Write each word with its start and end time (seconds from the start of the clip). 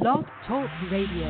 Blog 0.00 0.24
Talk 0.48 0.72
Radio. 0.88 1.28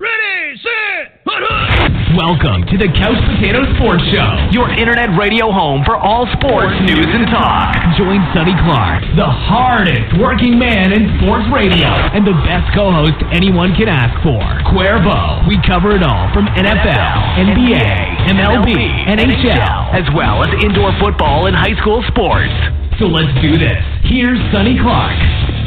Ready, 0.00 0.56
set, 0.56 1.20
hut, 1.28 1.92
Welcome 2.16 2.64
to 2.72 2.80
the 2.80 2.88
Couch 2.96 3.20
Potato 3.36 3.68
Sports 3.76 4.00
Show, 4.08 4.48
your 4.48 4.72
internet 4.72 5.12
radio 5.20 5.52
home 5.52 5.84
for 5.84 6.00
all 6.00 6.24
sports 6.40 6.72
news 6.88 7.04
and 7.04 7.28
talk. 7.28 7.76
Join 8.00 8.24
Sonny 8.32 8.56
Clark, 8.64 9.04
the 9.12 9.28
hardest 9.28 10.16
working 10.16 10.56
man 10.56 10.96
in 10.96 11.20
sports 11.20 11.44
radio, 11.52 11.84
and 12.16 12.24
the 12.24 12.32
best 12.48 12.72
co-host 12.72 13.20
anyone 13.28 13.76
can 13.76 13.92
ask 13.92 14.16
for, 14.24 14.40
Cuervo. 14.72 15.44
We 15.52 15.60
cover 15.68 16.00
it 16.00 16.02
all 16.02 16.32
from 16.32 16.48
NFL, 16.56 17.44
NBA, 17.44 18.24
MLB, 18.32 18.72
NHL, 19.04 19.92
as 19.92 20.08
well 20.16 20.40
as 20.48 20.48
indoor 20.64 20.96
football 20.96 21.44
and 21.44 21.52
high 21.52 21.76
school 21.76 22.00
sports. 22.08 22.56
So 22.96 23.04
let's 23.04 23.36
do 23.44 23.60
this. 23.60 23.84
Here's 24.08 24.40
Sonny 24.48 24.80
Clark. 24.80 25.57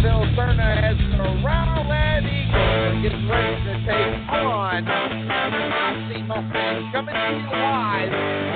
Eli 0.00 0.08
Bill 0.08 0.24
Cerna 0.34 0.82
as 0.82 0.96
the 0.96 1.44
Rowlett 1.44 2.24
Eagles 2.24 3.02
gets 3.02 3.30
ready 3.30 3.56
to 3.64 3.74
take 3.86 4.28
on 4.32 4.84
Sachse 4.84 6.26
Mustangs 6.26 6.92
coming 6.92 7.14
to 7.14 7.20
you 7.36 7.50
live 7.50 8.49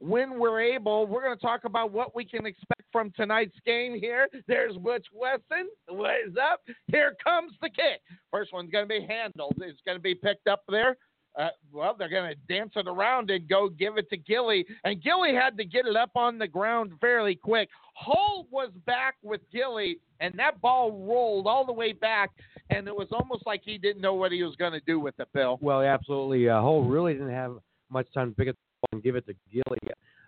when 0.00 0.38
we're 0.38 0.60
able. 0.60 1.06
We're 1.06 1.22
going 1.22 1.36
to 1.36 1.42
talk 1.42 1.64
about 1.64 1.92
what 1.92 2.14
we 2.14 2.24
can 2.24 2.46
expect 2.46 2.82
from 2.90 3.12
tonight's 3.16 3.56
game 3.64 3.98
here. 3.98 4.28
There's 4.48 4.76
Butch 4.76 5.06
Wesson. 5.12 5.68
What 5.88 6.14
is 6.26 6.34
up? 6.36 6.60
Here 6.88 7.14
comes 7.22 7.52
the 7.60 7.68
kick. 7.68 8.00
First 8.30 8.52
one's 8.52 8.70
going 8.70 8.84
to 8.84 8.88
be 8.88 9.06
handled. 9.06 9.54
It's 9.58 9.80
going 9.86 9.98
to 9.98 10.02
be 10.02 10.14
picked 10.14 10.48
up 10.48 10.62
there. 10.68 10.96
Uh, 11.38 11.48
well, 11.72 11.94
they're 11.96 12.08
going 12.08 12.34
to 12.34 12.52
dance 12.52 12.72
it 12.74 12.88
around 12.88 13.30
and 13.30 13.48
go 13.48 13.68
give 13.68 13.98
it 13.98 14.10
to 14.10 14.16
Gilly. 14.16 14.66
And 14.82 15.00
Gilly 15.00 15.32
had 15.32 15.56
to 15.58 15.64
get 15.64 15.86
it 15.86 15.94
up 15.94 16.10
on 16.16 16.38
the 16.38 16.48
ground 16.48 16.92
fairly 17.00 17.36
quick. 17.36 17.68
Holt 17.94 18.48
was 18.50 18.70
back 18.84 19.14
with 19.22 19.40
Gilly, 19.52 20.00
and 20.18 20.34
that 20.38 20.60
ball 20.60 20.90
rolled 20.90 21.46
all 21.46 21.64
the 21.64 21.72
way 21.72 21.92
back, 21.92 22.30
and 22.70 22.88
it 22.88 22.96
was 22.96 23.08
almost 23.12 23.46
like 23.46 23.60
he 23.64 23.78
didn't 23.78 24.02
know 24.02 24.14
what 24.14 24.32
he 24.32 24.42
was 24.42 24.56
going 24.56 24.72
to 24.72 24.80
do 24.80 24.98
with 24.98 25.14
it, 25.20 25.28
Bill. 25.32 25.56
Well, 25.60 25.82
absolutely. 25.82 26.48
Uh, 26.48 26.60
Hull 26.60 26.82
really 26.82 27.12
didn't 27.12 27.30
have 27.30 27.58
much 27.90 28.12
time 28.12 28.30
to 28.30 28.34
pick 28.34 28.48
it 28.48 28.50
up 28.50 28.69
and 28.92 29.02
give 29.02 29.16
it 29.16 29.26
to 29.26 29.34
Gilly. 29.52 29.78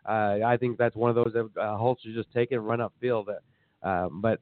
Uh, 0.08 0.44
I 0.44 0.56
think 0.58 0.78
that's 0.78 0.96
one 0.96 1.10
of 1.10 1.16
those 1.16 1.32
that 1.34 1.60
uh, 1.60 1.76
Hull 1.76 1.96
should 2.02 2.14
just 2.14 2.32
take 2.32 2.50
it 2.50 2.56
and 2.56 2.66
run 2.66 2.80
upfield. 2.80 3.26
Uh, 3.82 4.08
but 4.10 4.40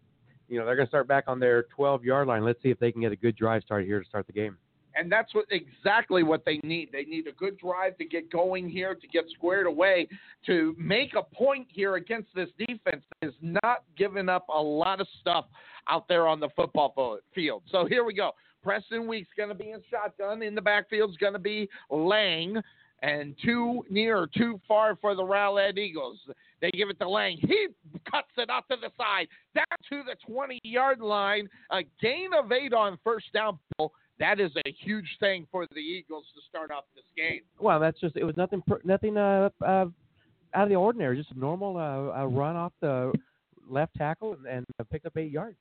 you 0.49 0.59
know 0.59 0.67
they're 0.67 0.77
going 0.77 0.87
to 0.87 0.91
start 0.91 1.09
back 1.09 1.25
on 1.27 1.39
their 1.39 1.65
12 1.75 2.05
yard 2.05 2.29
line. 2.29 2.45
Let's 2.45 2.63
see 2.63 2.71
if 2.71 2.79
they 2.79 2.93
can 2.93 3.01
get 3.01 3.13
a 3.13 3.17
good 3.17 3.37
drive 3.37 3.63
start 3.63 3.85
here 3.85 4.01
to 4.01 4.07
start 4.07 4.27
the 4.27 4.33
game. 4.33 4.57
And 4.97 5.11
that's 5.11 5.35
what 5.35 5.47
exactly 5.51 6.25
what 6.25 6.45
they 6.45 6.59
need. 6.65 6.91
They 6.93 7.05
need 7.05 7.29
a 7.29 7.33
good 7.33 7.57
drive 7.59 7.97
to 7.99 8.05
get 8.05 8.31
going 8.31 8.69
here, 8.69 8.95
to 8.95 9.07
get 9.07 9.25
squared 9.35 9.67
away, 9.67 10.09
to 10.47 10.75
make 10.77 11.15
a 11.15 11.23
point 11.23 11.69
here 11.71 11.95
against 11.95 12.29
this 12.35 12.49
defense 12.59 13.05
that 13.21 13.29
is 13.29 13.35
not 13.41 13.85
giving 13.97 14.29
up 14.29 14.47
a 14.49 14.61
lot 14.61 15.01
of 15.01 15.07
stuff 15.21 15.47
out 15.89 16.09
there 16.09 16.27
on 16.27 16.41
the 16.41 16.49
football 16.57 17.19
field. 17.35 17.63
So 17.71 17.87
here 17.87 18.05
we 18.05 18.15
go. 18.15 18.33
Preston 18.63 19.07
Week's 19.07 19.31
going 19.37 19.49
to 19.49 19.55
be 19.55 19.71
in 19.71 19.81
shotgun. 19.91 20.43
In 20.43 20.55
the 20.55 20.61
backfield 20.61 21.11
is 21.11 21.17
going 21.17 21.33
to 21.33 21.39
be 21.39 21.69
Lang. 21.89 22.61
And 23.03 23.35
too 23.43 23.85
near 23.89 24.19
or 24.19 24.27
too 24.27 24.61
far 24.69 24.95
for 24.95 25.15
the 25.15 25.23
Rowlett 25.23 25.79
Eagles. 25.79 26.19
They 26.61 26.71
give 26.71 26.91
it 26.91 26.99
to 27.01 27.09
Lang. 27.09 27.39
He 27.39 27.69
cuts 28.11 28.29
it 28.37 28.51
out 28.51 28.65
to 28.71 28.77
the 28.77 28.91
side, 28.99 29.27
down 29.55 29.65
to 29.89 30.03
the 30.05 30.17
20 30.31 30.59
yard 30.65 31.01
line. 31.01 31.49
A 31.71 31.81
gain 32.03 32.31
of 32.39 32.53
eight 32.53 32.75
on 32.75 32.99
first 33.03 33.33
down. 33.33 33.59
Bill. 33.79 33.93
That 34.19 34.39
is 34.39 34.51
a 34.67 34.73
huge 34.85 35.09
thing 35.19 35.47
for 35.51 35.67
the 35.73 35.81
Eagles 35.81 36.27
to 36.35 36.43
start 36.47 36.71
off 36.71 36.85
this 36.95 37.05
game. 37.17 37.41
Well, 37.59 37.81
that's 37.81 37.99
just 37.99 38.17
it 38.17 38.25
was 38.25 38.37
nothing 38.37 38.63
nothing 38.85 39.17
uh, 39.17 39.49
uh, 39.65 39.87
out 40.55 40.65
of 40.65 40.69
the 40.69 40.75
ordinary. 40.75 41.17
Just 41.17 41.31
a 41.31 41.39
normal 41.39 41.79
uh, 41.79 42.27
run 42.27 42.55
off 42.55 42.73
the 42.83 43.13
left 43.67 43.95
tackle 43.97 44.37
and, 44.47 44.67
and 44.79 44.91
picked 44.91 45.07
up 45.07 45.17
eight 45.17 45.31
yards. 45.31 45.57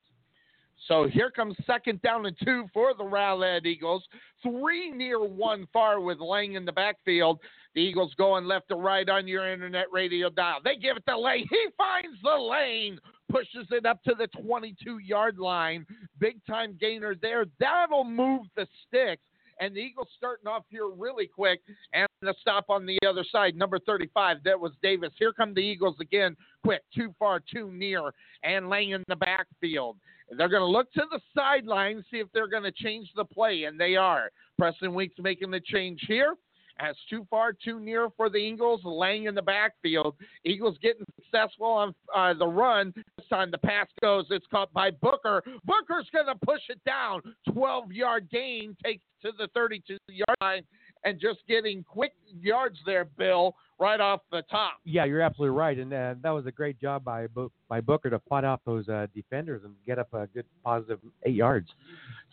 So 0.88 1.07
here 1.07 1.29
comes 1.29 1.56
second 1.67 2.01
down 2.01 2.25
and 2.25 2.35
two 2.44 2.66
for 2.73 2.94
the 2.94 3.03
Rowlett 3.03 3.66
Eagles. 3.66 4.03
Three 4.41 4.91
near 4.91 5.23
one 5.23 5.67
far 5.72 6.00
with 6.00 6.19
Lang 6.19 6.53
in 6.53 6.66
the 6.66 6.72
backfield. 6.72 7.40
The 7.75 7.81
Eagles 7.81 8.13
going 8.17 8.45
left 8.45 8.69
to 8.69 8.75
right 8.75 9.07
on 9.07 9.28
your 9.28 9.51
internet 9.51 9.85
radio 9.91 10.29
dial. 10.29 10.59
They 10.63 10.75
give 10.75 10.97
it 10.97 11.03
to 11.07 11.18
Lang. 11.18 11.45
He 11.50 11.68
finds 11.78 12.18
the 12.23 12.35
lane, 12.35 13.00
pushes 13.31 13.68
it 13.72 13.85
up 13.85 14.01
to 14.03 14.16
the 14.18 14.28
22 14.41 15.00
yard 15.00 15.38
line. 15.38 15.85
Big 16.19 16.44
time 16.45 16.78
gainer 16.79 17.16
there. 17.22 17.45
That'll 17.59 18.03
move 18.03 18.47
the 18.56 18.68
sticks. 18.88 19.22
And 19.59 19.75
the 19.75 19.79
Eagles 19.79 20.07
starting 20.17 20.47
off 20.47 20.63
here 20.69 20.87
really 20.87 21.27
quick. 21.27 21.61
And 21.93 22.07
the 22.21 22.33
stop 22.39 22.65
on 22.69 22.85
the 22.85 22.97
other 23.07 23.25
side, 23.29 23.55
number 23.55 23.79
35. 23.79 24.37
That 24.43 24.59
was 24.59 24.71
Davis. 24.81 25.11
Here 25.17 25.33
come 25.33 25.53
the 25.53 25.61
Eagles 25.61 25.95
again. 25.99 26.35
Quick, 26.63 26.81
too 26.95 27.13
far, 27.19 27.39
too 27.39 27.71
near. 27.71 28.11
And 28.43 28.69
Lang 28.69 28.91
in 28.91 29.03
the 29.07 29.15
backfield. 29.15 29.97
They're 30.37 30.49
going 30.49 30.61
to 30.61 30.65
look 30.65 30.91
to 30.93 31.03
the 31.11 31.19
sideline, 31.35 32.03
see 32.11 32.17
if 32.17 32.27
they're 32.33 32.47
going 32.47 32.63
to 32.63 32.71
change 32.71 33.09
the 33.15 33.25
play, 33.25 33.63
and 33.63 33.79
they 33.79 33.95
are. 33.95 34.29
Preston 34.59 34.93
Weeks 34.93 35.15
making 35.19 35.49
the 35.51 35.59
change 35.59 36.01
here. 36.07 36.35
As 36.79 36.95
too 37.09 37.28
far, 37.29 37.51
too 37.51 37.79
near 37.79 38.09
for 38.16 38.29
the 38.29 38.38
Eagles, 38.38 38.81
Lang 38.85 39.25
in 39.25 39.35
the 39.35 39.41
backfield. 39.41 40.16
Eagles 40.45 40.78
getting 40.81 41.06
successful 41.17 41.66
on 41.66 41.94
uh, 42.16 42.34
the 42.34 42.47
run. 42.47 42.94
This 43.17 43.28
time 43.28 43.51
the 43.51 43.57
pass 43.57 43.88
goes. 44.01 44.25
It's 44.29 44.45
caught 44.50 44.72
by 44.72 44.91
Booker. 44.91 45.44
Booker's 45.66 46.07
going 46.13 46.28
to 46.28 46.45
push 46.45 46.62
it 46.69 46.79
down. 46.85 47.22
12 47.53 47.91
yard 47.91 48.29
gain 48.31 48.78
takes 48.84 49.03
to 49.23 49.31
the 49.38 49.47
32 49.53 49.97
yard 50.07 50.38
line. 50.41 50.63
And 51.03 51.19
just 51.19 51.39
getting 51.47 51.83
quick 51.83 52.13
yards 52.41 52.77
there, 52.85 53.05
Bill, 53.05 53.55
right 53.79 53.99
off 53.99 54.21
the 54.31 54.43
top. 54.51 54.73
Yeah, 54.83 55.05
you're 55.05 55.21
absolutely 55.21 55.57
right, 55.57 55.77
and 55.77 55.93
uh, 55.93 56.15
that 56.21 56.31
was 56.31 56.45
a 56.45 56.51
great 56.51 56.79
job 56.79 57.03
by 57.03 57.27
by 57.69 57.81
Booker 57.81 58.09
to 58.09 58.19
fight 58.27 58.43
off 58.43 58.59
those 58.65 58.87
uh, 58.89 59.07
defenders 59.15 59.61
and 59.63 59.73
get 59.88 59.97
up 59.97 60.13
a 60.13 60.27
good 60.27 60.45
positive 60.63 60.99
eight 61.23 61.35
yards. 61.35 61.69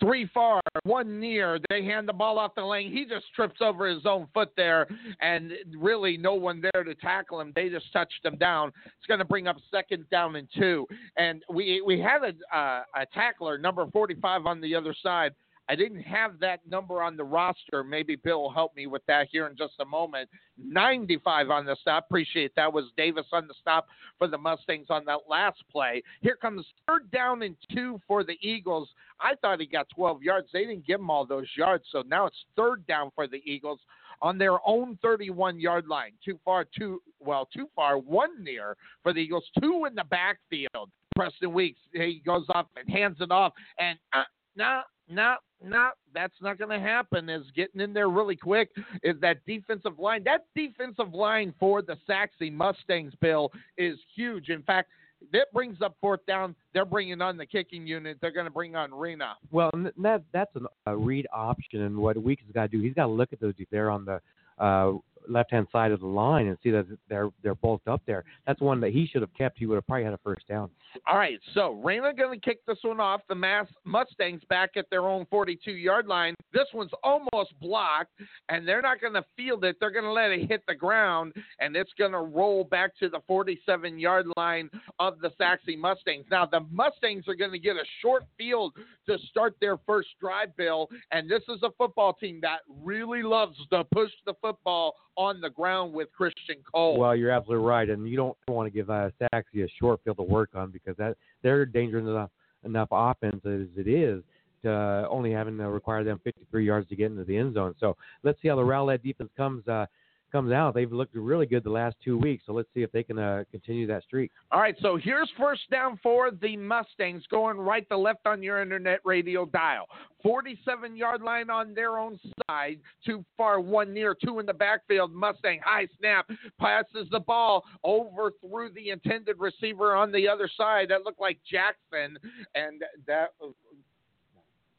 Three 0.01 0.29
far, 0.35 0.61
one 0.83 1.21
near. 1.21 1.59
They 1.71 1.85
hand 1.85 2.09
the 2.09 2.13
ball 2.13 2.39
off 2.39 2.55
the 2.55 2.65
lane. 2.65 2.93
He 2.93 3.05
just 3.05 3.27
trips 3.35 3.61
over 3.61 3.87
his 3.87 4.05
own 4.05 4.27
foot 4.35 4.51
there, 4.57 4.87
and 5.21 5.53
really 5.79 6.17
no 6.17 6.35
one 6.35 6.61
there 6.61 6.85
to 6.85 6.95
tackle 6.97 7.41
him. 7.41 7.53
They 7.55 7.69
just 7.69 7.93
touched 7.93 8.25
him 8.25 8.37
down. 8.37 8.73
It's 8.85 9.07
going 9.07 9.21
to 9.21 9.25
bring 9.25 9.47
up 9.47 9.57
second 9.71 10.05
down 10.11 10.37
and 10.37 10.49
two. 10.57 10.87
And 11.17 11.43
we 11.49 11.83
we 11.87 12.01
had 12.01 12.23
a 12.23 12.57
uh, 12.57 12.83
a 12.95 13.07
tackler, 13.15 13.57
number 13.57 13.87
45, 13.93 14.47
on 14.47 14.61
the 14.61 14.75
other 14.75 14.95
side. 15.03 15.33
I 15.69 15.75
didn't 15.75 16.03
have 16.03 16.39
that 16.41 16.61
number 16.69 17.03
on 17.03 17.17
the 17.17 17.25
roster. 17.25 17.83
Maybe 17.83 18.17
Bill 18.17 18.43
will 18.43 18.53
help 18.53 18.77
me 18.77 18.87
with 18.87 19.05
that 19.07 19.29
here 19.31 19.47
in 19.47 19.57
just 19.57 19.75
a 19.81 19.85
moment. 19.85 20.29
95 20.59 21.51
on 21.51 21.67
the 21.67 21.77
stop. 21.81 22.07
Appreciate 22.09 22.53
that. 22.57 22.73
Was 22.73 22.85
Davis 22.97 23.27
on 23.33 23.49
the 23.49 23.55
stop 23.61 23.87
for 24.19 24.29
the 24.29 24.39
Mustangs 24.39 24.87
on 24.91 25.05
that 25.07 25.21
last 25.29 25.63
play. 25.71 26.03
Here 26.21 26.37
comes 26.37 26.65
third 26.87 27.11
down 27.11 27.43
and 27.43 27.57
two 27.75 28.01
for 28.07 28.23
the 28.23 28.39
Eagles. 28.41 28.89
I 29.21 29.35
thought 29.37 29.61
he 29.61 29.67
got 29.67 29.89
12 29.95 30.23
yards. 30.23 30.49
They 30.53 30.65
didn't 30.65 30.87
give 30.87 31.01
him 31.01 31.11
all 31.11 31.27
those 31.27 31.49
yards. 31.57 31.85
So 31.91 32.03
now 32.07 32.27
it's 32.27 32.45
third 32.57 32.87
down 32.87 33.11
for 33.15 33.27
the 33.27 33.43
Eagles 33.45 33.81
on 34.23 34.39
their 34.39 34.59
own 34.67 34.99
31 35.03 35.61
yard 35.61 35.87
line. 35.89 36.13
Too 36.25 36.39
far, 36.45 36.65
too 36.65 37.03
well, 37.21 37.49
too 37.55 37.69
far, 37.75 37.99
one 37.99 38.43
near 38.43 38.77
for 39.03 39.13
the 39.13 39.21
Eagles, 39.21 39.45
two 39.61 39.85
in 39.87 39.95
the 39.95 40.05
backfield. 40.05 40.91
Preston 41.17 41.53
Weeks, 41.55 41.79
he 41.95 42.23
goes 42.27 42.45
up 42.55 42.69
and 42.77 42.89
hands 42.95 43.17
it 43.21 43.31
off, 43.31 43.55
and 43.79 43.99
uh, 44.13 44.25
nah, 44.57 44.83
nah, 45.09 45.37
nah, 45.65 45.91
that's 46.15 46.35
not 46.41 46.59
going 46.59 46.71
to 46.71 46.85
happen. 46.85 47.29
Is 47.29 47.47
getting 47.55 47.81
in 47.81 47.93
there 47.93 48.09
really 48.09 48.37
quick 48.37 48.71
is 49.03 49.17
that 49.21 49.39
defensive 49.47 49.99
line. 49.99 50.25
That 50.25 50.47
defensive 50.55 51.15
line 51.15 51.55
for 51.59 51.83
the 51.83 51.97
Sachse 52.07 52.51
Mustangs, 52.53 53.13
Bill, 53.21 53.51
is 53.79 53.99
huge. 54.15 54.49
In 54.49 54.63
fact, 54.63 54.91
that 55.33 55.47
brings 55.53 55.81
up 55.81 55.97
fourth 56.01 56.25
down. 56.27 56.55
They're 56.75 56.85
bringing 56.85 57.21
on 57.21 57.37
the 57.37 57.47
kicking 57.47 57.87
unit. 57.87 58.19
They're 58.21 58.31
going 58.31 58.47
to 58.47 58.51
bring 58.51 58.77
on 58.77 58.93
Rena. 58.93 59.37
Well, 59.51 59.71
that 59.99 60.23
that's 60.33 60.55
an, 60.55 60.67
a 60.87 60.97
read 60.97 61.27
option, 61.33 61.83
and 61.83 61.97
what 61.97 62.23
Weeks 62.23 62.43
has 62.47 62.53
got 62.53 62.63
to 62.63 62.69
do, 62.69 62.83
he's 62.83 62.95
got 62.95 63.07
to 63.07 63.13
look 63.13 63.33
at 63.33 63.41
those 63.41 63.55
they're 63.71 63.91
on 63.91 64.05
the 64.05 64.21
uh, 64.59 64.93
left 65.29 65.51
hand 65.51 65.67
side 65.73 65.93
of 65.93 66.01
the 66.01 66.07
line 66.07 66.49
and 66.49 66.57
see 66.63 66.71
that 66.71 66.87
they're 67.09 67.31
they're 67.43 67.55
bulked 67.55 67.89
up 67.89 68.03
there. 68.07 68.25
That's 68.47 68.61
one 68.61 68.81
that 68.81 68.93
he 68.93 69.07
should 69.07 69.23
have 69.23 69.35
kept. 69.35 69.59
He 69.59 69.67
would 69.67 69.77
have 69.77 69.87
probably 69.87 70.05
had 70.05 70.15
a 70.15 70.19
first 70.19 70.47
down. 70.49 70.71
All 71.07 71.19
right, 71.19 71.39
so 71.55 71.73
Rayner 71.85 72.13
going 72.13 72.39
to 72.39 72.45
kick 72.45 72.65
this 72.67 72.79
one 72.83 73.01
off. 73.01 73.21
The 73.29 73.35
Mass 73.35 73.67
Mustangs 73.85 74.43
back 74.49 74.71
at 74.77 74.89
their 74.91 75.07
own 75.09 75.27
42 75.31 75.73
yard 75.73 76.07
line. 76.07 76.35
This 76.53 76.67
one's 76.73 76.93
almost 77.03 77.59
blocked, 77.61 78.13
and 78.49 78.67
they're 78.67 78.83
not 78.83 79.01
going 79.01 79.13
to 79.15 79.25
field 79.37 79.65
it. 79.65 79.77
They're 79.79 79.91
going 79.91 80.05
to 80.05 80.13
let 80.13 80.31
it 80.31 80.49
hit 80.49 80.63
the 80.67 80.75
ground, 80.75 81.35
and 81.61 81.77
it's 81.77 81.93
going 81.99 82.13
to 82.13 82.21
roll 82.21 82.65
back 82.65 82.97
to 82.99 83.09
the 83.09 83.21
47 83.27 83.99
yard 83.99 84.27
line 84.37 84.71
of 84.99 85.21
the 85.21 85.31
Sachse 85.37 85.77
Mustangs. 85.77 86.27
Now, 86.31 86.47
the 86.47 86.61
Mustangs 86.71 87.29
are 87.29 87.35
going 87.35 87.53
to 87.53 87.59
get 87.59 87.77
a 87.77 87.85
short 88.01 88.25
field 88.39 88.73
to 89.07 89.19
start 89.31 89.57
their 89.61 89.77
first 89.87 90.09
drive, 90.21 90.57
Bill, 90.57 90.89
and 91.11 91.31
this 91.31 91.43
is 91.49 91.63
a 91.63 91.71
football 91.77 92.15
team 92.15 92.41
that 92.43 92.61
really 92.83 93.23
loves 93.23 93.57
to 93.71 93.85
push 93.93 94.11
the 94.25 94.35
football 94.41 94.95
on 95.17 95.41
the 95.41 95.51
ground 95.51 95.93
with 95.93 96.09
Christian 96.13 96.57
Cole. 96.73 96.99
Well, 96.99 97.17
you're 97.17 97.31
absolutely 97.31 97.67
right, 97.67 97.89
and 97.89 98.09
you 98.09 98.17
don't 98.17 98.37
want 98.49 98.67
to 98.67 98.71
give 98.71 98.91
uh, 98.91 99.11
Sachse 99.19 99.47
a 99.57 99.69
short 99.79 100.01
field 100.05 100.19
to 100.19 100.23
work 100.23 100.51
on 100.55 100.71
because 100.71 100.97
that 100.99 101.17
they're 101.43 101.67
dangerous 101.67 102.03
enough 102.03 102.31
enough 102.65 102.89
offense 102.91 103.41
as 103.45 103.69
it 103.77 103.89
is 103.89 104.23
to 104.63 105.07
only 105.09 105.31
having 105.31 105.57
to 105.59 105.69
require 105.69 106.03
them 106.03 106.21
53 106.25 106.67
yards 106.67 106.89
to 106.89 106.97
get 106.97 107.11
into 107.11 107.25
the 107.25 107.37
end 107.37 107.55
zone. 107.55 107.75
So 107.79 107.97
let's 108.25 108.41
see 108.43 108.49
how 108.49 108.57
the 108.57 108.65
Rowlett 108.65 109.03
defense 109.03 109.31
comes. 109.37 109.67
Uh, 109.69 109.87
comes 110.31 110.53
out. 110.53 110.75
They've 110.75 110.93
looked 110.93 111.15
really 111.15 111.47
good 111.47 111.65
the 111.65 111.71
last 111.71 111.97
two 112.05 112.19
weeks, 112.19 112.45
so 112.47 112.53
let's 112.53 112.69
see 112.75 112.83
if 112.83 112.93
they 112.93 113.03
can 113.03 113.19
uh, 113.19 113.45
continue 113.51 113.87
that 113.87 114.03
streak. 114.03 114.31
All 114.51 114.61
right, 114.61 114.77
so 114.81 114.97
here's 114.97 115.31
first 115.39 115.63
down 115.71 115.99
for 116.03 116.31
the 116.31 116.57
Mustangs 116.57 117.25
going 117.31 117.59
right 117.59 117.89
to 117.89 117.97
left 117.97 118.27
on 118.27 118.43
your 118.43 118.61
internet 118.61 119.01
radio 119.05 119.47
dial. 119.47 119.87
47 120.23 120.97
yard 120.97 121.23
line 121.23 121.51
on 121.51 121.75
their 121.75 121.99
own 121.99 122.19
side, 122.49 122.79
too 123.05 123.25
far, 123.37 123.61
one 123.61 123.95
near, 123.95 124.17
two 124.25 124.41
in 124.41 124.47
the 124.47 124.53
backfield. 124.53 125.13
Mustang 125.13 125.61
high 125.65 125.87
snap, 125.99 126.29
passes 126.59 127.07
the 127.11 127.21
ball 127.21 127.65
over 127.85 128.33
through 128.41 128.71
the 128.75 128.91
intended 128.91 129.37
receiver 129.39 129.95
on 129.95 130.11
the 130.11 130.29
other 130.29 130.49
side. 130.57 130.89
That 130.89 131.05
looked 131.05 131.21
like 131.21 131.39
Jackson, 131.49 132.19
and 132.55 132.83
that 133.07 133.31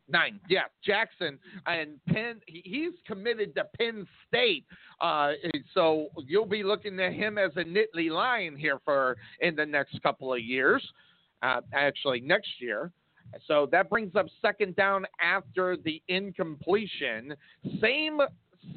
Nine, 0.09 0.39
yeah, 0.50 0.63
Jackson 0.86 1.38
and 1.65 2.00
Penn. 2.07 2.39
He's 2.48 2.94
committed 3.06 3.54
to 3.56 3.65
Penn 3.77 4.07
State, 4.27 4.65
uh, 5.01 5.33
so 5.74 6.07
you'll 6.25 6.45
be 6.45 6.63
looking 6.63 6.98
at 7.01 7.12
him 7.12 7.38
as 7.38 7.51
a 7.57 7.63
Nittany 7.63 8.09
Lion 8.09 8.56
here 8.56 8.80
for 8.86 9.18
in 9.42 9.56
the 9.56 9.65
next 9.65 10.01
couple 10.01 10.33
of 10.33 10.39
years. 10.39 10.81
Uh, 11.44 11.62
actually, 11.74 12.21
next 12.21 12.50
year. 12.59 12.92
So 13.48 13.68
that 13.71 13.89
brings 13.89 14.15
up 14.15 14.27
second 14.42 14.75
down 14.75 15.06
after 15.21 15.77
the 15.77 16.01
incompletion. 16.07 17.36
Same 17.81 18.19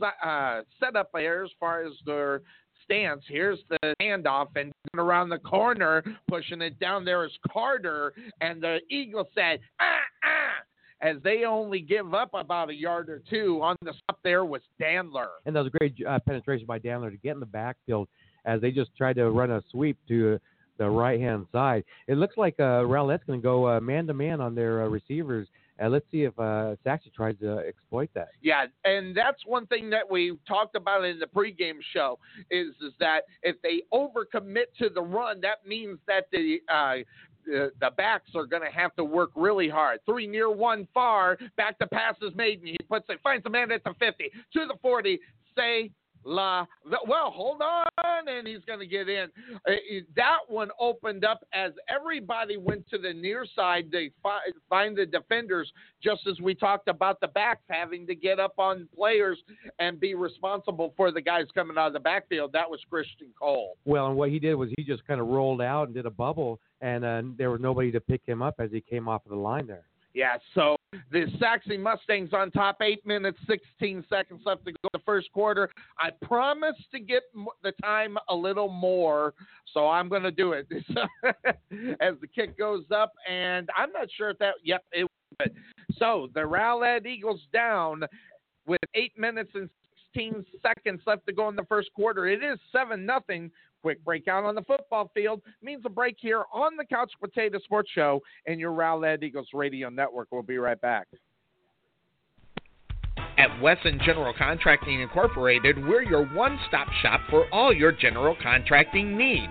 uh, 0.02 0.60
setup 0.78 1.10
there 1.12 1.44
as 1.44 1.50
far 1.58 1.84
as 1.84 1.92
their 2.04 2.42
stance. 2.84 3.22
Here's 3.28 3.60
the 3.68 3.94
handoff 4.02 4.48
and 4.56 4.72
around 4.98 5.28
the 5.28 5.38
corner, 5.38 6.02
pushing 6.28 6.60
it 6.60 6.78
down 6.80 7.04
there 7.04 7.24
is 7.24 7.32
Carter, 7.52 8.12
and 8.40 8.60
the 8.60 8.80
Eagle 8.90 9.28
said, 9.34 9.60
ah, 9.80 9.84
ah 10.24 10.64
as 11.02 11.16
they 11.22 11.44
only 11.44 11.80
give 11.80 12.14
up 12.14 12.30
about 12.34 12.70
a 12.70 12.74
yard 12.74 13.08
or 13.08 13.22
two. 13.30 13.60
On 13.62 13.76
the 13.82 13.92
stop 14.02 14.18
there 14.22 14.44
was 14.44 14.62
Dandler. 14.80 15.28
And 15.46 15.54
that 15.54 15.64
was 15.64 15.72
a 15.74 15.78
great 15.78 15.94
uh, 16.06 16.18
penetration 16.26 16.66
by 16.66 16.78
Dandler 16.78 17.10
to 17.10 17.16
get 17.16 17.34
in 17.34 17.40
the 17.40 17.46
backfield 17.46 18.08
as 18.44 18.60
they 18.60 18.70
just 18.70 18.90
tried 18.96 19.16
to 19.16 19.30
run 19.30 19.50
a 19.50 19.62
sweep 19.70 19.98
to 20.08 20.38
the 20.78 20.88
right 20.88 21.20
hand 21.20 21.46
side. 21.52 21.84
It 22.06 22.16
looks 22.16 22.36
like 22.36 22.54
uh, 22.58 22.84
Rowlett's 22.84 23.22
going 23.26 23.40
to 23.40 23.42
go 23.42 23.78
man 23.80 24.06
to 24.06 24.14
man 24.14 24.40
on 24.40 24.54
their 24.54 24.82
uh, 24.82 24.88
receivers. 24.88 25.46
Uh, 25.82 25.88
let's 25.88 26.04
see 26.10 26.24
if 26.24 26.38
uh, 26.38 26.76
Sachse 26.84 27.08
tries 27.14 27.38
to 27.38 27.58
exploit 27.58 28.10
that. 28.14 28.28
Yeah, 28.42 28.66
and 28.84 29.16
that's 29.16 29.38
one 29.46 29.66
thing 29.66 29.88
that 29.90 30.08
we 30.10 30.36
talked 30.46 30.76
about 30.76 31.04
in 31.04 31.18
the 31.18 31.26
pregame 31.26 31.78
show 31.92 32.18
is 32.50 32.68
is 32.82 32.92
that 33.00 33.20
if 33.42 33.56
they 33.62 33.82
overcommit 33.92 34.66
to 34.78 34.90
the 34.90 35.00
run, 35.00 35.40
that 35.40 35.66
means 35.66 35.98
that 36.06 36.26
the 36.32 36.58
uh, 36.72 36.96
the, 37.46 37.72
the 37.80 37.90
backs 37.96 38.30
are 38.34 38.46
going 38.46 38.62
to 38.62 38.70
have 38.70 38.94
to 38.96 39.04
work 39.04 39.30
really 39.34 39.68
hard. 39.68 40.00
Three 40.06 40.26
near, 40.26 40.50
one 40.50 40.86
far. 40.92 41.38
Back 41.56 41.78
to 41.78 41.86
pass 41.86 42.14
is 42.22 42.34
made, 42.34 42.60
and 42.60 42.68
he 42.68 42.78
puts 42.88 43.06
it, 43.08 43.18
finds 43.22 43.44
the 43.44 43.50
man 43.50 43.70
at 43.70 43.84
the 43.84 43.94
50 43.98 44.30
to 44.54 44.66
the 44.66 44.76
40. 44.82 45.18
Say 45.56 45.90
La. 46.24 46.66
Well, 47.06 47.30
hold 47.30 47.62
on, 47.62 48.28
and 48.28 48.46
he's 48.46 48.64
going 48.66 48.78
to 48.78 48.86
get 48.86 49.08
in. 49.08 49.28
Uh, 49.66 49.72
that 50.16 50.38
one 50.48 50.70
opened 50.78 51.24
up 51.24 51.46
as 51.52 51.72
everybody 51.88 52.56
went 52.56 52.88
to 52.90 52.98
the 52.98 53.12
near 53.12 53.46
side. 53.54 53.88
They 53.90 54.10
find 54.68 54.96
the 54.96 55.06
defenders, 55.06 55.72
just 56.02 56.26
as 56.26 56.40
we 56.40 56.54
talked 56.54 56.88
about 56.88 57.20
the 57.20 57.28
backs 57.28 57.62
having 57.68 58.06
to 58.06 58.14
get 58.14 58.38
up 58.38 58.54
on 58.58 58.88
players 58.94 59.38
and 59.78 59.98
be 59.98 60.14
responsible 60.14 60.92
for 60.96 61.10
the 61.10 61.20
guys 61.20 61.46
coming 61.54 61.78
out 61.78 61.88
of 61.88 61.92
the 61.94 62.00
backfield. 62.00 62.52
That 62.52 62.70
was 62.70 62.80
Christian 62.88 63.28
Cole. 63.38 63.76
Well, 63.84 64.06
and 64.06 64.16
what 64.16 64.30
he 64.30 64.38
did 64.38 64.54
was 64.54 64.70
he 64.76 64.84
just 64.84 65.06
kind 65.06 65.20
of 65.20 65.28
rolled 65.28 65.62
out 65.62 65.88
and 65.88 65.94
did 65.94 66.06
a 66.06 66.10
bubble, 66.10 66.60
and 66.80 67.04
uh, 67.04 67.22
there 67.38 67.50
was 67.50 67.60
nobody 67.60 67.90
to 67.92 68.00
pick 68.00 68.22
him 68.24 68.42
up 68.42 68.56
as 68.58 68.70
he 68.70 68.80
came 68.80 69.08
off 69.08 69.24
of 69.24 69.30
the 69.30 69.36
line 69.36 69.66
there. 69.66 69.84
Yeah, 70.12 70.38
so 70.54 70.76
the 71.12 71.26
Sachse 71.38 71.78
Mustangs 71.78 72.30
on 72.32 72.50
top, 72.50 72.78
eight 72.82 73.04
minutes, 73.06 73.38
16 73.46 74.04
seconds 74.10 74.40
left 74.44 74.64
to 74.64 74.72
go 74.72 74.88
the 74.92 74.98
first 75.06 75.30
quarter. 75.32 75.70
I 75.98 76.10
promised 76.22 76.90
to 76.92 76.98
get 76.98 77.22
the 77.62 77.72
time 77.82 78.18
a 78.28 78.34
little 78.34 78.68
more, 78.68 79.34
so 79.72 79.88
I'm 79.88 80.08
going 80.08 80.24
to 80.24 80.32
do 80.32 80.52
it 80.52 80.66
as 82.00 82.14
the 82.20 82.26
kick 82.34 82.58
goes 82.58 82.84
up. 82.92 83.12
And 83.28 83.68
I'm 83.76 83.92
not 83.92 84.08
sure 84.16 84.30
if 84.30 84.38
that, 84.38 84.54
yep, 84.64 84.84
it 84.92 85.06
would. 85.38 85.54
So 85.96 86.28
the 86.34 86.40
Rowlett 86.40 87.06
Eagles 87.06 87.42
down 87.52 88.02
with 88.66 88.80
eight 88.94 89.16
minutes 89.16 89.50
and 89.54 89.70
16 90.14 90.44
seconds 90.62 91.00
left 91.06 91.26
to 91.26 91.32
go 91.32 91.48
in 91.48 91.56
the 91.56 91.64
first 91.68 91.92
quarter. 91.94 92.26
It 92.26 92.42
is 92.42 92.58
7 92.72 93.04
nothing 93.06 93.50
Quick 93.82 94.04
breakout 94.04 94.44
on 94.44 94.54
the 94.54 94.62
football 94.62 95.10
field 95.14 95.40
means 95.62 95.82
a 95.86 95.88
break 95.88 96.16
here 96.18 96.44
on 96.52 96.76
the 96.76 96.84
Couch 96.84 97.12
Potato 97.20 97.58
Sports 97.60 97.90
Show 97.94 98.20
and 98.46 98.60
your 98.60 98.72
Rowlett 98.72 99.22
Eagles 99.22 99.48
Radio 99.54 99.88
Network. 99.88 100.28
We'll 100.30 100.42
be 100.42 100.58
right 100.58 100.80
back. 100.80 101.06
At 103.38 103.60
Wesson 103.62 103.98
General 104.04 104.34
Contracting 104.36 105.00
Incorporated, 105.00 105.82
we're 105.86 106.02
your 106.02 106.26
one 106.26 106.58
stop 106.68 106.88
shop 107.00 107.20
for 107.30 107.46
all 107.54 107.72
your 107.72 107.90
general 107.90 108.36
contracting 108.42 109.16
needs. 109.16 109.50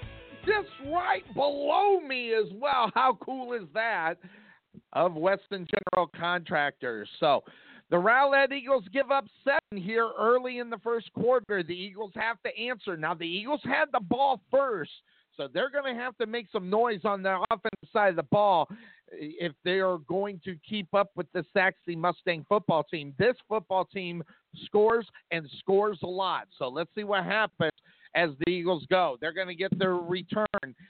just 0.45 0.69
right 0.91 1.23
below 1.33 1.99
me 1.99 2.33
as 2.33 2.51
well. 2.53 2.91
How 2.93 3.17
cool 3.23 3.53
is 3.53 3.67
that? 3.73 4.15
Of 4.93 5.15
Wesson 5.15 5.67
General 5.93 6.09
Contractors. 6.17 7.09
So 7.19 7.43
the 7.89 7.97
Rowlett 7.97 8.53
Eagles 8.53 8.85
give 8.93 9.11
up 9.11 9.25
seven 9.43 9.83
here 9.83 10.09
early 10.17 10.59
in 10.59 10.69
the 10.69 10.77
first 10.77 11.11
quarter. 11.13 11.61
The 11.61 11.73
Eagles 11.73 12.11
have 12.15 12.41
to 12.43 12.57
answer. 12.57 12.95
Now, 12.95 13.13
the 13.13 13.27
Eagles 13.27 13.61
had 13.65 13.85
the 13.91 13.99
ball 13.99 14.39
first, 14.49 14.91
so 15.35 15.49
they're 15.53 15.69
going 15.69 15.93
to 15.93 16.01
have 16.01 16.17
to 16.17 16.25
make 16.25 16.47
some 16.51 16.69
noise 16.69 17.01
on 17.03 17.21
the 17.21 17.43
offensive 17.51 17.89
side 17.91 18.11
of 18.11 18.15
the 18.15 18.23
ball 18.23 18.69
if 19.11 19.51
they 19.65 19.79
are 19.81 19.97
going 19.97 20.39
to 20.45 20.55
keep 20.67 20.93
up 20.93 21.11
with 21.17 21.27
the 21.33 21.43
Sachse 21.53 21.75
Mustang 21.87 22.45
football 22.47 22.83
team. 22.83 23.13
This 23.17 23.35
football 23.49 23.83
team 23.83 24.23
scores 24.65 25.05
and 25.31 25.45
scores 25.59 25.99
a 26.03 26.07
lot. 26.07 26.47
So 26.57 26.69
let's 26.69 26.89
see 26.95 27.03
what 27.03 27.25
happens 27.25 27.73
as 28.15 28.31
the 28.39 28.51
Eagles 28.51 28.85
go. 28.89 29.17
They're 29.21 29.33
going 29.33 29.47
to 29.47 29.55
get 29.55 29.77
their 29.77 29.95
return. 29.95 30.47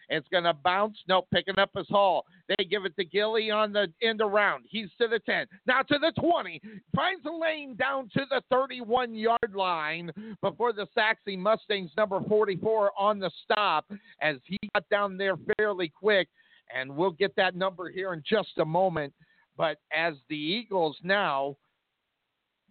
It's 0.09 0.27
going 0.29 0.43
to 0.43 0.53
bounce. 0.53 0.97
No, 1.07 1.23
picking 1.33 1.59
up 1.59 1.71
his 1.75 1.87
haul. 1.87 2.25
They 2.47 2.65
give 2.65 2.85
it 2.85 2.95
to 2.97 3.05
Gilly 3.05 3.51
on 3.51 3.71
the 3.71 3.91
end 4.01 4.21
around. 4.21 4.65
He's 4.67 4.89
to 4.99 5.07
the 5.07 5.19
10. 5.19 5.45
Now 5.67 5.81
to 5.83 5.97
the 5.99 6.11
20. 6.19 6.61
Finds 6.95 7.25
a 7.25 7.31
lane 7.31 7.75
down 7.75 8.09
to 8.13 8.21
the 8.29 8.41
31 8.49 9.13
yard 9.13 9.53
line 9.53 10.11
before 10.41 10.73
the 10.73 10.87
Sachse 10.93 11.37
Mustangs 11.37 11.91
number 11.97 12.19
44 12.27 12.91
on 12.97 13.19
the 13.19 13.31
stop 13.43 13.85
as 14.21 14.37
he 14.45 14.57
got 14.73 14.87
down 14.89 15.17
there 15.17 15.35
fairly 15.57 15.89
quick. 15.89 16.27
And 16.75 16.95
we'll 16.95 17.11
get 17.11 17.35
that 17.35 17.55
number 17.55 17.89
here 17.89 18.13
in 18.13 18.23
just 18.27 18.57
a 18.57 18.65
moment. 18.65 19.13
But 19.57 19.77
as 19.91 20.15
the 20.29 20.37
Eagles 20.37 20.97
now 21.03 21.57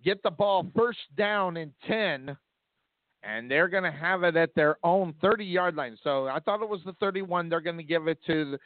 get 0.02 0.22
the 0.22 0.30
ball 0.30 0.66
first 0.74 0.98
down 1.16 1.56
in 1.56 1.72
10 1.86 2.36
and 3.22 3.50
they're 3.50 3.68
going 3.68 3.84
to 3.84 3.90
have 3.90 4.22
it 4.22 4.36
at 4.36 4.54
their 4.54 4.76
own 4.82 5.14
30 5.20 5.44
yard 5.44 5.74
line. 5.74 5.96
So 6.02 6.26
I 6.26 6.38
thought 6.40 6.62
it 6.62 6.68
was 6.68 6.80
the 6.84 6.94
31. 6.94 7.48
They're 7.48 7.60
going 7.60 7.76
to 7.76 7.82
give 7.82 8.08
it 8.08 8.18
to 8.26 8.52
the, 8.52 8.58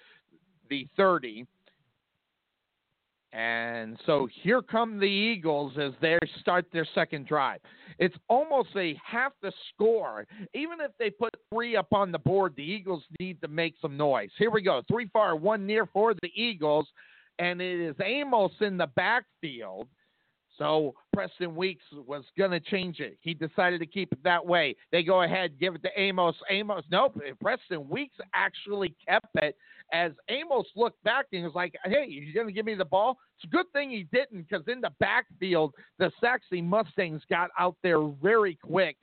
the 0.71 0.89
30. 0.97 1.47
And 3.33 3.99
so 4.07 4.29
here 4.45 4.63
come 4.63 5.01
the 5.01 5.07
Eagles 5.07 5.73
as 5.77 5.93
they 6.01 6.17
start 6.41 6.67
their 6.73 6.87
second 6.95 7.27
drive. 7.27 7.59
It's 7.99 8.15
almost 8.29 8.69
a 8.77 8.97
half 9.05 9.33
the 9.43 9.53
score. 9.73 10.25
Even 10.55 10.81
if 10.81 10.93
they 11.01 11.11
put 11.11 11.35
three 11.53 11.75
up 11.77 11.93
on 11.93 12.13
the 12.13 12.19
board, 12.19 12.55
the 12.57 12.63
Eagles 12.63 13.03
need 13.19 13.41
to 13.43 13.49
make 13.49 13.75
some 13.83 13.97
noise. 13.97 14.31
Here 14.39 14.53
we 14.53 14.63
go. 14.63 14.83
Three 14.89 15.11
far, 15.13 15.35
one 15.35 15.67
near 15.67 15.87
for 15.87 16.15
the 16.15 16.31
Eagles. 16.37 16.87
And 17.41 17.61
it 17.61 17.81
is 17.81 17.97
Amos 18.05 18.53
in 18.61 18.77
the 18.77 18.87
backfield. 18.95 19.89
So 20.59 20.95
Preston 21.13 21.57
Weeks 21.57 21.85
was 22.07 22.25
going 22.39 22.53
to 22.53 22.61
change 22.61 23.01
it. 23.01 23.19
He 23.21 23.35
decided 23.35 23.81
to 23.81 23.87
keep 23.87 24.13
it 24.13 24.23
that 24.23 24.45
way. 24.45 24.77
They 24.93 25.03
go 25.03 25.23
ahead, 25.23 25.59
give 25.59 25.75
it 25.75 25.83
to 25.83 25.91
Amos. 25.97 26.37
Amos, 26.49 26.85
nope. 26.91 27.21
Preston 27.41 27.89
Weeks 27.89 28.17
actually 28.35 28.95
kept 29.07 29.35
it 29.37 29.57
as 29.93 30.13
Amos 30.29 30.67
looked 30.77 31.03
back 31.03 31.27
and 31.33 31.45
was 31.45 31.55
like, 31.55 31.75
hey, 31.85 32.07
you're 32.09 32.35
going 32.35 32.47
to 32.47 32.53
give 32.53 32.67
me 32.67 32.75
the 32.75 32.85
ball? 32.85 33.19
It's 33.37 33.45
a 33.45 33.57
good 33.57 33.67
thing 33.73 33.91
he 33.91 34.07
didn't 34.13 34.49
because 34.49 34.67
in 34.69 34.81
the 34.81 34.93
backfield, 35.01 35.75
the 35.99 36.11
Sachse 36.21 36.43
Mustangs 36.53 37.23
got 37.29 37.51
out 37.59 37.77
there 37.83 38.01
very 38.23 38.57
quick. 38.63 38.97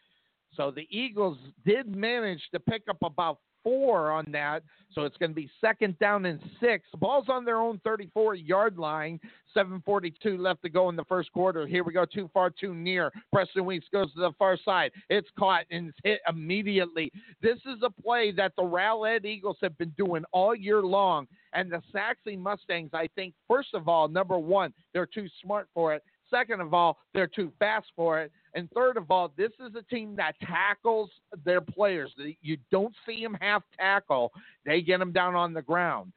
So 0.53 0.71
the 0.71 0.87
Eagles 0.89 1.37
did 1.65 1.95
manage 1.95 2.41
to 2.53 2.59
pick 2.59 2.83
up 2.89 2.97
about 3.01 3.39
four 3.63 4.11
on 4.11 4.25
that. 4.31 4.63
So 4.93 5.03
it's 5.03 5.17
going 5.17 5.31
to 5.31 5.35
be 5.35 5.49
second 5.61 5.97
down 5.99 6.25
and 6.25 6.39
six. 6.59 6.85
Ball's 6.99 7.27
on 7.29 7.45
their 7.45 7.57
own 7.57 7.79
34 7.83 8.35
yard 8.35 8.77
line. 8.77 9.19
7.42 9.55 10.39
left 10.39 10.61
to 10.63 10.69
go 10.69 10.89
in 10.89 10.95
the 10.95 11.03
first 11.05 11.31
quarter. 11.33 11.67
Here 11.67 11.83
we 11.83 11.93
go. 11.93 12.05
Too 12.05 12.29
far, 12.33 12.49
too 12.49 12.73
near. 12.73 13.11
Preston 13.33 13.65
Weeks 13.65 13.85
goes 13.91 14.13
to 14.13 14.19
the 14.19 14.31
far 14.39 14.57
side. 14.63 14.91
It's 15.09 15.27
caught 15.37 15.65
and 15.71 15.89
it's 15.89 15.97
hit 16.03 16.21
immediately. 16.29 17.11
This 17.41 17.57
is 17.65 17.81
a 17.83 17.89
play 17.89 18.31
that 18.31 18.53
the 18.57 18.63
Rowlett 18.63 19.25
Eagles 19.25 19.57
have 19.61 19.77
been 19.77 19.93
doing 19.97 20.23
all 20.31 20.55
year 20.55 20.81
long. 20.81 21.27
And 21.53 21.69
the 21.69 21.81
Sachse 21.91 22.37
Mustangs, 22.37 22.91
I 22.93 23.09
think, 23.15 23.33
first 23.47 23.73
of 23.73 23.89
all, 23.89 24.07
number 24.07 24.39
one, 24.39 24.73
they're 24.93 25.05
too 25.05 25.27
smart 25.43 25.67
for 25.73 25.93
it. 25.93 26.03
Second 26.31 26.61
of 26.61 26.73
all, 26.73 26.97
they're 27.13 27.27
too 27.27 27.51
fast 27.59 27.87
for 27.95 28.21
it. 28.21 28.31
And 28.55 28.69
third 28.71 28.97
of 28.97 29.09
all, 29.11 29.31
this 29.37 29.51
is 29.59 29.75
a 29.75 29.83
team 29.83 30.15
that 30.15 30.35
tackles 30.41 31.09
their 31.45 31.61
players. 31.61 32.11
You 32.41 32.57
don't 32.71 32.93
see 33.05 33.21
them 33.21 33.37
half 33.39 33.63
tackle, 33.77 34.31
they 34.65 34.81
get 34.81 34.99
them 34.99 35.11
down 35.11 35.35
on 35.35 35.53
the 35.53 35.61
ground. 35.61 36.11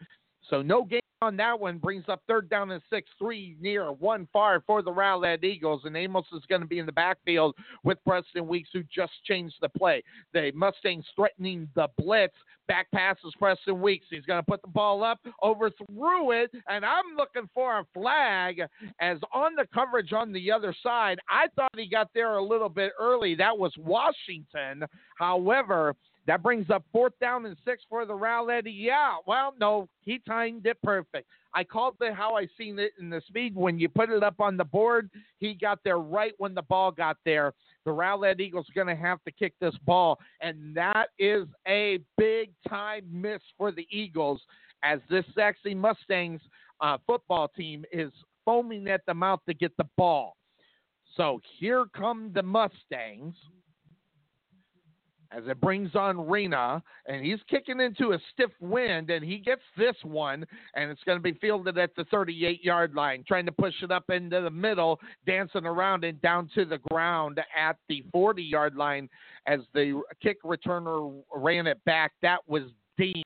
So 0.51 0.63
no 0.63 0.85
gain 0.85 1.01
on 1.23 1.37
that 1.39 1.59
one 1.59 1.79
brings 1.79 2.05
up 2.09 2.23
third 2.29 2.51
down 2.51 2.71
and 2.71 2.83
six, 2.91 3.09
three 3.19 3.57
near, 3.61 3.91
one 3.93 4.29
far 4.33 4.63
for 4.67 4.83
the 4.83 4.93
Rowlett 4.93 5.43
Eagles. 5.43 5.83
And 5.85 5.97
Amos 5.97 6.27
is 6.33 6.43
going 6.49 6.61
to 6.61 6.67
be 6.67 6.79
in 6.79 6.87
the 6.87 6.93
backfield 6.93 7.55
with 7.83 7.99
Preston 8.07 8.47
Weeks, 8.47 8.69
who 8.73 8.83
just 8.95 9.13
changed 9.25 9.55
the 9.63 9.71
play. 9.71 10.03
The 10.35 10.53
Mustangs 10.55 11.07
threatening 11.17 11.69
the 11.75 11.89
blitz. 11.97 12.35
Back 12.67 12.91
passes 12.93 13.33
Preston 13.39 13.81
Weeks. 13.81 14.07
He's 14.11 14.25
going 14.25 14.43
to 14.43 14.51
put 14.51 14.63
the 14.63 14.69
ball 14.69 15.03
up, 15.03 15.19
overthrew 15.43 16.31
it, 16.31 16.51
and 16.69 16.85
I'm 16.85 17.15
looking 17.17 17.49
for 17.53 17.79
a 17.81 17.87
flag 17.93 18.63
as 19.01 19.19
on 19.35 19.55
the 19.55 19.67
coverage 19.73 20.15
on 20.15 20.33
the 20.33 20.51
other 20.51 20.75
side. 20.83 21.19
I 21.29 21.49
thought 21.57 21.73
he 21.77 21.87
got 21.87 22.09
there 22.15 22.37
a 22.37 22.43
little 22.43 22.71
bit 22.71 22.93
early. 22.99 23.35
That 23.35 23.59
was 23.59 23.73
Washington. 23.77 24.85
However, 25.19 25.95
that 26.27 26.43
brings 26.43 26.71
up 26.71 26.85
fourth 26.93 27.13
down 27.21 27.47
and 27.47 27.57
six 27.65 27.83
for 27.89 28.07
the 28.07 28.15
Rowlett. 28.15 28.65
Yeah, 28.67 29.17
well, 29.27 29.55
no, 29.61 29.89
he 30.01 30.21
timed 30.27 30.67
it 30.67 30.79
perfect. 30.83 31.29
I 31.55 31.63
called 31.65 31.97
it 32.01 32.15
how 32.15 32.37
I 32.37 32.49
seen 32.59 32.79
it 32.79 32.93
in 32.99 33.11
the 33.11 33.23
speed. 33.27 33.55
When 33.55 33.79
you 33.79 33.89
put 33.89 34.11
it 34.11 34.23
up 34.23 34.41
on 34.41 34.57
the 34.57 34.65
board, 34.65 35.11
he 35.39 35.55
got 35.55 35.79
there 35.85 35.99
right 35.99 36.33
when 36.39 36.55
the 36.55 36.63
ball 36.63 36.91
got 36.91 37.17
there. 37.25 37.53
The 37.85 37.93
Rowlett 37.93 38.41
Eagles 38.41 38.67
are 38.69 38.85
going 38.85 38.95
to 38.95 39.01
have 39.01 39.23
to 39.25 39.31
kick 39.31 39.53
this 39.61 39.75
ball, 39.85 40.19
and 40.41 40.75
that 40.75 41.11
is 41.19 41.47
a 41.69 42.01
big 42.17 42.51
time 42.69 43.05
miss 43.11 43.43
for 43.59 43.71
the 43.71 43.87
Eagles 43.91 44.41
as 44.83 45.01
this 45.11 45.25
Sachse 45.35 45.75
Mustangs 45.77 46.41
uh, 46.81 46.99
football 47.07 47.49
team 47.49 47.85
is 47.93 48.13
foaming 48.45 48.89
at 48.89 49.03
the 49.07 49.15
mouth 49.15 49.41
to 49.47 49.55
get 49.55 49.77
the 49.77 49.89
ball. 49.97 50.37
So 51.17 51.41
here 51.59 51.87
come 51.97 52.33
the 52.35 52.43
Mustangs 52.43 53.35
as 55.37 55.45
it 55.47 55.61
brings 55.61 55.95
on 55.95 56.29
Rena, 56.29 56.83
and 57.07 57.25
he's 57.25 57.41
kicking 57.49 57.81
into 57.81 58.13
a 58.13 58.19
stiff 58.33 58.51
wind, 58.61 59.11
and 59.11 59.25
he 59.25 59.39
gets 59.39 59.63
this 59.77 59.97
one, 60.03 60.47
and 60.75 60.91
it's 60.91 61.03
going 61.05 61.19
to 61.19 61.23
be 61.23 61.39
fielded 61.41 61.79
at 61.79 61.95
the 61.97 62.05
38 62.05 62.63
yard 62.63 62.95
line, 62.95 63.25
trying 63.27 63.47
to 63.47 63.53
push 63.53 63.75
it 63.83 63.91
up 63.91 64.11
into 64.11 64.41
the 64.41 64.51
middle, 64.51 65.01
dancing 65.27 65.67
around 65.67 66.05
and 66.05 66.21
down 66.23 66.49
to 66.55 66.65
the 66.65 66.79
ground 66.91 67.41
at 67.57 67.77
the 67.89 68.05
40 68.13 68.43
yard 68.43 68.77
line 68.77 69.09
as 69.47 69.61
the 69.73 70.01
kick 70.23 70.43
returner 70.43 71.23
ran 71.35 71.67
it 71.67 71.85
back. 71.85 72.13
That 72.23 72.41
was 72.47 72.63
Dean. 72.97 73.23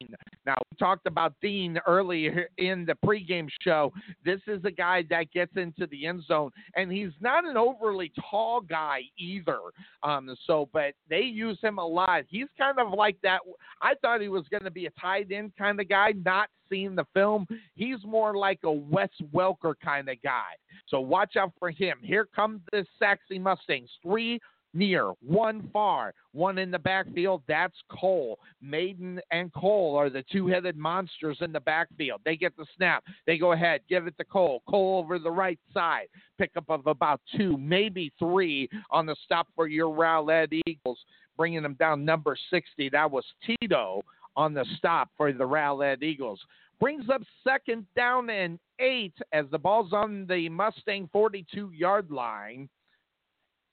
Now, 0.47 0.57
we 0.71 0.77
talked 0.79 1.07
about 1.07 1.35
Dean 1.43 1.79
earlier 1.87 2.49
in 2.59 2.87
the 2.87 2.97
pregame 3.05 3.49
show. 3.63 3.93
This 4.25 4.41
is 4.47 4.65
a 4.65 4.71
guy 4.71 5.05
that 5.11 5.31
gets 5.33 5.57
into 5.57 5.87
the 5.87 6.07
end 6.07 6.25
zone, 6.25 6.51
and 6.75 6.91
he's 6.91 7.13
not 7.21 7.45
an 7.45 7.57
overly 7.57 8.13
tall 8.31 8.61
guy 8.61 9.01
either. 9.19 9.59
Um, 10.03 10.35
so, 10.47 10.69
but 10.73 10.95
they 11.09 11.21
use 11.21 11.59
him 11.63 11.79
a 11.79 11.87
lot. 11.87 12.23
He's 12.29 12.49
kind 12.57 12.79
of 12.79 12.93
like 12.93 13.17
that. 13.23 13.41
I 13.83 13.95
thought 14.01 14.21
he 14.21 14.29
was 14.29 14.45
going 14.51 14.65
to 14.65 14.71
be 14.71 14.87
a 14.87 14.91
tight 15.01 15.29
end 15.33 15.53
kind 15.59 15.81
of 15.81 15.89
guy, 15.89 16.13
not 16.25 16.49
seeing 16.69 16.95
the 16.95 17.07
film. 17.15 17.47
He's 17.75 18.05
more 18.05 18.37
like 18.37 18.61
a 18.65 18.73
Wes 18.73 19.09
Welker 19.35 19.75
kind 19.83 20.09
of 20.09 20.21
guy. 20.23 20.53
So 20.89 21.01
watch 21.01 21.37
out 21.37 21.53
for 21.59 21.71
him. 21.71 21.99
Here 22.03 22.27
comes 22.35 22.61
the 22.73 22.85
Sachse 22.99 23.21
Mustangs. 23.33 23.91
Three 24.03 24.39
near, 24.75 25.13
one 25.21 25.69
far, 25.73 26.15
one 26.33 26.59
in 26.59 26.71
the 26.71 26.79
backfield. 26.79 27.43
That's 27.49 27.77
Cole. 27.91 28.39
Maiden 28.61 29.21
and 29.31 29.53
Cole 29.53 29.97
are 29.97 30.11
the 30.11 30.25
two 30.31 30.47
headed 30.47 30.77
monsters 30.77 31.39
in 31.41 31.53
the 31.53 31.61
backfield. 31.61 32.21
They 32.25 32.37
get 32.37 32.57
the 32.57 32.67
snap. 32.77 33.05
They 33.27 33.39
go 33.39 33.53
ahead, 33.53 33.81
give 33.89 34.07
it 34.07 34.17
to 34.19 34.25
Cole. 34.25 34.63
Cole 34.69 35.01
over 35.03 35.19
the 35.19 35.31
right 35.31 35.59
side. 35.73 36.09
Pickup 36.39 36.69
of 36.69 36.87
about 36.87 37.21
two, 37.37 37.57
maybe 37.59 38.13
three 38.19 38.69
on 38.91 39.07
the 39.07 39.17
stop 39.25 39.49
for 39.55 39.67
your 39.67 39.95
Rowlett 39.95 40.53
Eagles, 40.67 40.99
bringing 41.37 41.63
them 41.63 41.75
down 41.75 42.05
number 42.05 42.37
60. 42.51 42.89
That 42.91 43.11
was 43.11 43.25
Tito 43.45 44.03
on 44.37 44.55
the 44.55 44.65
stop 44.77 45.11
for 45.17 45.33
the 45.33 45.45
Rowlett 45.45 46.03
Eagles. 46.03 46.41
Brings 46.81 47.11
up 47.11 47.23
second 47.43 47.87
down 47.97 48.31
and 48.31 48.59
eight 48.79 49.15
as 49.33 49.47
the 49.51 49.59
ball's 49.59 49.93
on 49.93 50.27
the 50.29 50.49
Mustang 50.49 51.09
42 51.13 51.73
yard 51.73 52.11
line. 52.11 52.69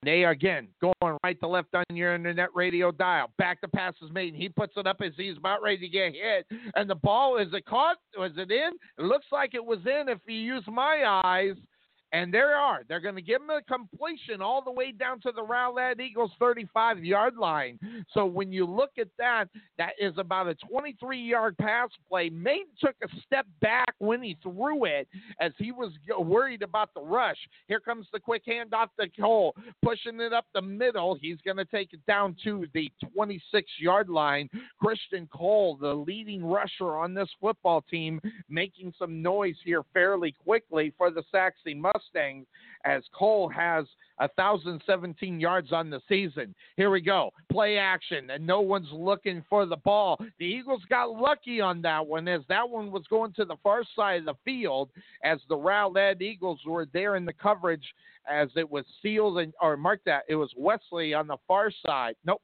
They 0.06 0.24
again 0.26 0.68
going 0.82 1.18
right 1.24 1.40
to 1.40 1.48
left 1.48 1.74
on 1.74 1.84
your 1.96 2.14
internet 2.14 2.50
radio 2.54 2.92
dial. 2.92 3.32
Back 3.40 3.60
to 3.62 3.68
pass 3.68 3.96
is 4.04 4.12
made. 4.12 4.34
And 4.34 4.42
he 4.42 4.50
puts 4.50 4.74
it 4.78 4.86
up 4.86 5.02
as 5.04 5.14
he's 5.18 5.38
about 5.38 5.64
ready 5.64 5.80
to 5.80 5.88
get 5.88 6.14
hit. 6.14 6.46
And 6.76 6.88
the 6.88 6.96
ball 6.96 7.38
is 7.38 7.48
it 7.54 7.66
caught? 7.66 7.98
Was 8.16 8.32
it 8.38 8.52
in? 8.52 8.72
It 9.00 9.04
looks 9.04 9.26
like 9.32 9.56
it 9.56 9.66
was 9.66 9.80
in 9.86 10.08
if 10.08 10.20
you 10.28 10.36
use 10.36 10.64
my 10.68 11.22
eyes. 11.26 11.56
And 12.16 12.34
there 12.34 12.56
are. 12.56 12.84
They're 12.88 13.02
going 13.02 13.18
to 13.18 13.22
give 13.22 13.42
him 13.42 13.50
a 13.50 13.62
completion 13.64 14.42
all 14.42 14.62
the 14.62 14.72
way 14.72 14.94
down 14.94 15.20
to 15.20 15.34
the 15.36 15.44
Rowlett 15.44 16.00
Eagles 16.00 16.32
35 16.40 17.04
yard 17.04 17.36
line. 17.36 17.78
So 18.14 18.26
when 18.26 18.54
you 18.54 18.66
look 18.66 18.92
at 18.98 19.10
that, 19.18 19.50
that 19.78 19.96
is 20.00 20.14
about 20.18 20.48
a 20.48 20.56
23 20.56 21.20
yard 21.20 21.58
pass 21.58 21.90
play. 22.08 22.30
Maine 22.30 22.68
took 22.80 22.96
a 23.04 23.08
step 23.26 23.46
back 23.60 23.96
when 23.98 24.24
he 24.24 24.38
threw 24.42 24.86
it 24.86 25.10
as 25.42 25.52
he 25.58 25.74
was 25.74 25.92
worried 26.18 26.62
about 26.62 26.94
the 26.94 27.02
rush. 27.02 27.36
Here 27.68 27.82
comes 27.82 28.08
the 28.14 28.20
quick 28.22 28.44
hand 28.48 28.74
off 28.74 28.92
the 28.98 29.10
Cole, 29.20 29.54
pushing 29.84 30.22
it 30.22 30.32
up 30.32 30.46
the 30.54 30.62
middle. 30.62 31.18
He's 31.20 31.42
going 31.44 31.58
to 31.58 31.66
take 31.66 31.92
it 31.92 32.06
down 32.06 32.38
to 32.46 32.66
the 32.74 32.90
26 33.14 33.70
yard 33.78 34.08
line. 34.08 34.50
Christian 34.82 35.28
Cole, 35.34 35.76
the 35.76 35.94
leading 35.94 36.46
rusher 36.46 36.96
on 36.96 37.14
this 37.14 37.30
football 37.42 37.84
team, 37.92 38.22
making 38.48 38.94
some 38.98 39.22
noise 39.22 39.58
here 39.66 39.84
fairly 39.92 40.34
quickly 40.46 40.94
for 40.98 41.12
the 41.12 41.24
Sachse 41.30 41.56
Mustangs. 41.66 42.05
Mustangs 42.06 42.46
as 42.86 43.04
Cole 43.18 43.50
has 43.50 43.86
1,017 44.18 45.40
yards 45.40 45.72
on 45.72 45.90
the 45.90 46.02
season. 46.08 46.54
Here 46.78 46.90
we 46.90 47.02
go. 47.02 47.32
Play 47.52 47.78
action, 47.78 48.30
and 48.30 48.46
no 48.46 48.62
one's 48.62 48.92
looking 48.92 49.44
for 49.50 49.66
the 49.66 49.78
ball. 49.78 50.18
The 50.40 50.46
Eagles 50.46 50.84
got 50.90 51.12
lucky 51.12 51.60
on 51.62 51.82
that 51.82 52.06
one 52.06 52.28
as 52.28 52.42
that 52.50 52.70
one 52.70 52.92
was 52.92 53.04
going 53.10 53.34
to 53.34 53.46
the 53.46 53.58
far 53.64 53.84
side 53.96 54.20
of 54.20 54.26
the 54.26 54.34
field 54.44 54.90
as 55.24 55.40
the 55.50 55.58
Rowlett 55.58 56.22
Eagles 56.22 56.60
were 56.66 56.88
there 56.94 57.16
in 57.16 57.26
the 57.26 57.34
coverage 57.34 57.86
as 58.30 58.50
it 58.56 58.70
was 58.70 58.86
sealed 59.02 59.40
and 59.40 59.54
or 59.62 59.78
mark 59.78 60.02
that 60.06 60.24
it 60.28 60.36
was 60.36 60.52
Wesley 60.58 61.14
on 61.14 61.28
the 61.28 61.38
far 61.48 61.72
side. 61.86 62.16
Nope. 62.26 62.42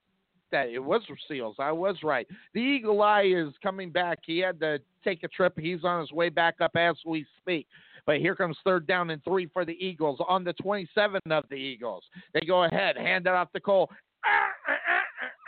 That 0.52 0.68
it 0.68 0.80
was 0.80 1.02
Seals. 1.30 1.56
I 1.60 1.72
was 1.72 1.96
right. 2.04 2.28
The 2.54 2.60
Eagle 2.60 3.02
Eye 3.02 3.32
is 3.34 3.54
coming 3.64 3.90
back. 3.90 4.20
He 4.26 4.40
had 4.40 4.60
to 4.60 4.80
take 5.02 5.24
a 5.24 5.30
trip. 5.30 5.58
He's 5.58 5.86
on 5.86 6.02
his 6.02 6.12
way 6.12 6.28
back 6.28 6.56
up 6.60 6.76
as 6.76 6.98
we 7.06 7.26
speak. 7.42 7.68
But 8.06 8.18
here 8.18 8.36
comes 8.36 8.58
third 8.64 8.88
down 8.88 9.10
and 9.10 9.24
three 9.24 9.48
for 9.48 9.66
the 9.66 9.78
Eagles 9.86 10.20
on 10.28 10.44
the 10.44 10.54
27 10.54 11.20
of 11.30 11.44
the 11.50 11.56
Eagles. 11.56 12.04
They 12.34 12.42
go 12.42 12.64
ahead, 12.64 12.98
hand 12.98 13.28
it 13.28 13.34
off 13.34 13.52
to 13.54 13.60
Cole. 13.60 13.90
Ah, 14.26 14.30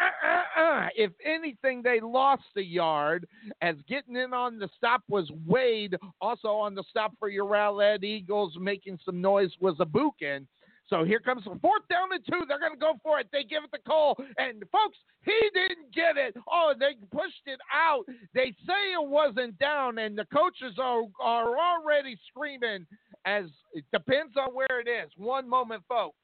ah, 0.01 0.43
ah, 0.57 0.87
if 0.95 1.11
anything, 1.23 1.81
they 1.81 1.99
lost 1.99 2.43
a 2.57 2.61
yard 2.61 3.27
as 3.61 3.75
getting 3.87 4.15
in 4.15 4.33
on 4.33 4.59
the 4.59 4.69
stop 4.77 5.01
was 5.09 5.29
Wade. 5.45 5.97
Also 6.21 6.49
on 6.49 6.75
the 6.75 6.83
stop 6.89 7.13
for 7.19 7.29
your 7.29 7.45
Rowlett 7.45 8.03
Eagles, 8.03 8.55
making 8.59 8.99
some 9.05 9.21
noise 9.21 9.51
was 9.59 9.75
a 9.79 9.85
Buchan. 9.85 10.47
So 10.93 11.03
here 11.03 11.19
comes 11.19 11.43
the 11.43 11.57
fourth 11.59 11.81
down 11.89 12.09
and 12.13 12.23
two. 12.23 12.45
They're 12.47 12.59
going 12.59 12.73
to 12.73 12.77
go 12.77 12.93
for 13.01 13.19
it. 13.19 13.25
They 13.31 13.43
give 13.43 13.63
it 13.63 13.75
to 13.75 13.81
Cole. 13.81 14.15
And 14.37 14.63
folks, 14.71 14.95
he 15.25 15.33
didn't 15.51 15.91
get 15.91 16.17
it. 16.17 16.35
Oh, 16.47 16.73
they 16.79 16.93
pushed 17.11 17.41
it 17.47 17.57
out. 17.73 18.03
They 18.35 18.53
say 18.67 18.93
it 18.93 19.09
wasn't 19.09 19.57
down, 19.57 19.97
and 19.97 20.15
the 20.15 20.25
coaches 20.25 20.75
are, 20.77 21.01
are 21.19 21.57
already 21.57 22.15
screaming 22.29 22.85
as 23.25 23.45
it 23.73 23.85
depends 23.91 24.33
on 24.37 24.53
where 24.53 24.81
it 24.81 24.87
is. 24.87 25.09
One 25.17 25.49
moment, 25.49 25.81
folks. 25.89 26.15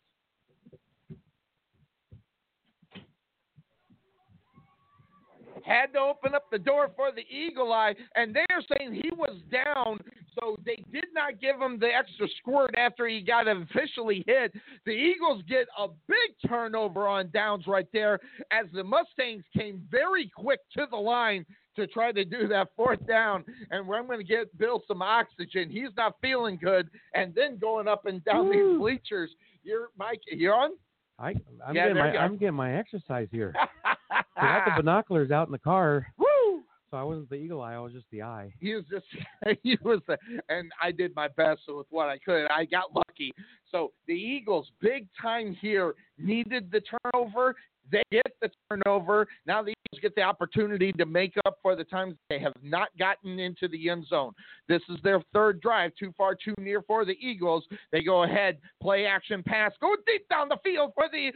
Had 5.69 5.93
to 5.93 5.99
open 5.99 6.33
up 6.33 6.49
the 6.51 6.57
door 6.57 6.89
for 6.95 7.11
the 7.11 7.23
Eagle 7.33 7.71
Eye, 7.71 7.95
and 8.15 8.35
they're 8.35 8.61
saying 8.77 8.93
he 8.93 9.11
was 9.11 9.38
down, 9.51 9.99
so 10.39 10.57
they 10.65 10.83
did 10.91 11.05
not 11.13 11.39
give 11.39 11.59
him 11.59 11.79
the 11.79 11.88
extra 11.88 12.27
squirt 12.39 12.71
after 12.75 13.07
he 13.07 13.21
got 13.21 13.47
officially 13.47 14.23
hit. 14.27 14.53
The 14.85 14.91
Eagles 14.91 15.43
get 15.47 15.67
a 15.77 15.88
big 16.07 16.49
turnover 16.49 17.07
on 17.07 17.29
downs 17.31 17.65
right 17.67 17.88
there 17.93 18.19
as 18.51 18.65
the 18.73 18.83
Mustangs 18.83 19.43
came 19.55 19.81
very 19.91 20.31
quick 20.35 20.59
to 20.75 20.88
the 20.89 20.97
line 20.97 21.45
to 21.75 21.88
try 21.88 22.11
to 22.11 22.25
do 22.25 22.47
that 22.47 22.69
fourth 22.75 23.05
down. 23.07 23.45
And 23.71 23.81
I'm 23.91 24.07
going 24.07 24.19
to 24.19 24.25
get 24.25 24.55
Bill 24.57 24.81
some 24.88 25.01
oxygen. 25.01 25.69
He's 25.69 25.89
not 25.95 26.15
feeling 26.21 26.57
good. 26.61 26.89
And 27.13 27.33
then 27.33 27.57
going 27.57 27.88
up 27.88 28.05
and 28.05 28.23
down 28.25 28.47
Woo. 28.47 28.53
these 28.53 28.79
bleachers. 28.79 29.31
You're 29.63 29.89
Mike. 29.97 30.21
You're 30.27 30.55
on. 30.55 30.71
I, 31.17 31.35
I'm, 31.65 31.75
Yeah, 31.75 31.88
getting 31.88 31.97
my. 31.97 32.17
I'm 32.17 32.38
getting 32.38 32.55
my 32.55 32.75
exercise 32.75 33.27
here. 33.31 33.53
I 34.41 34.60
got 34.60 34.65
the 34.65 34.72
ah. 34.72 34.77
binoculars 34.77 35.31
out 35.31 35.48
in 35.48 35.51
the 35.51 35.60
car, 35.60 36.08
Woo! 36.17 36.63
so 36.89 36.98
I 36.98 37.03
wasn't 37.03 37.29
the 37.29 37.36
eagle 37.36 37.62
eye. 37.62 37.75
I 37.75 37.79
was 37.79 37.93
just 37.93 38.05
the 38.12 38.22
eye. 38.22 38.51
He 38.60 38.74
was 38.74 38.86
just 38.89 39.05
he 39.63 39.77
was 39.84 40.00
the, 40.08 40.17
and 40.50 40.72
I 40.81 40.91
did 40.91 41.15
my 41.15 41.27
best 41.29 41.62
with 41.67 41.88
what 41.89 42.10
I 42.10 42.17
could. 42.17 42.46
I 42.48 42.65
got 42.65 42.93
lucky. 42.96 43.31
So 43.72 43.91
the 44.08 44.13
Eagles, 44.13 44.72
big 44.81 45.08
time 45.22 45.55
here, 45.62 45.93
needed 46.17 46.72
the 46.72 46.81
turnover. 46.81 47.55
They 47.91 48.03
get 48.12 48.31
the 48.41 48.50
turnover. 48.69 49.27
Now 49.46 49.63
the 49.63 49.69
Eagles 49.72 50.01
get 50.01 50.15
the 50.15 50.22
opportunity 50.22 50.91
to 50.93 51.05
make 51.05 51.34
up 51.46 51.58
for 51.62 51.75
the 51.75 51.84
times 51.84 52.15
they 52.29 52.39
have 52.39 52.53
not 52.62 52.89
gotten 52.98 53.39
into 53.39 53.67
the 53.67 53.89
end 53.89 54.05
zone. 54.08 54.34
This 54.67 54.81
is 54.89 54.98
their 55.03 55.22
third 55.34 55.62
drive, 55.62 55.91
too 55.98 56.13
far, 56.17 56.36
too 56.36 56.53
near 56.58 56.81
for 56.84 57.05
the 57.05 57.17
Eagles. 57.19 57.65
They 57.91 58.03
go 58.03 58.24
ahead, 58.24 58.60
play 58.81 59.05
action 59.05 59.43
pass, 59.43 59.72
go 59.81 59.96
deep 60.05 60.27
down 60.29 60.50
the 60.50 60.58
field 60.63 60.91
for 60.96 61.05
the 61.12 61.31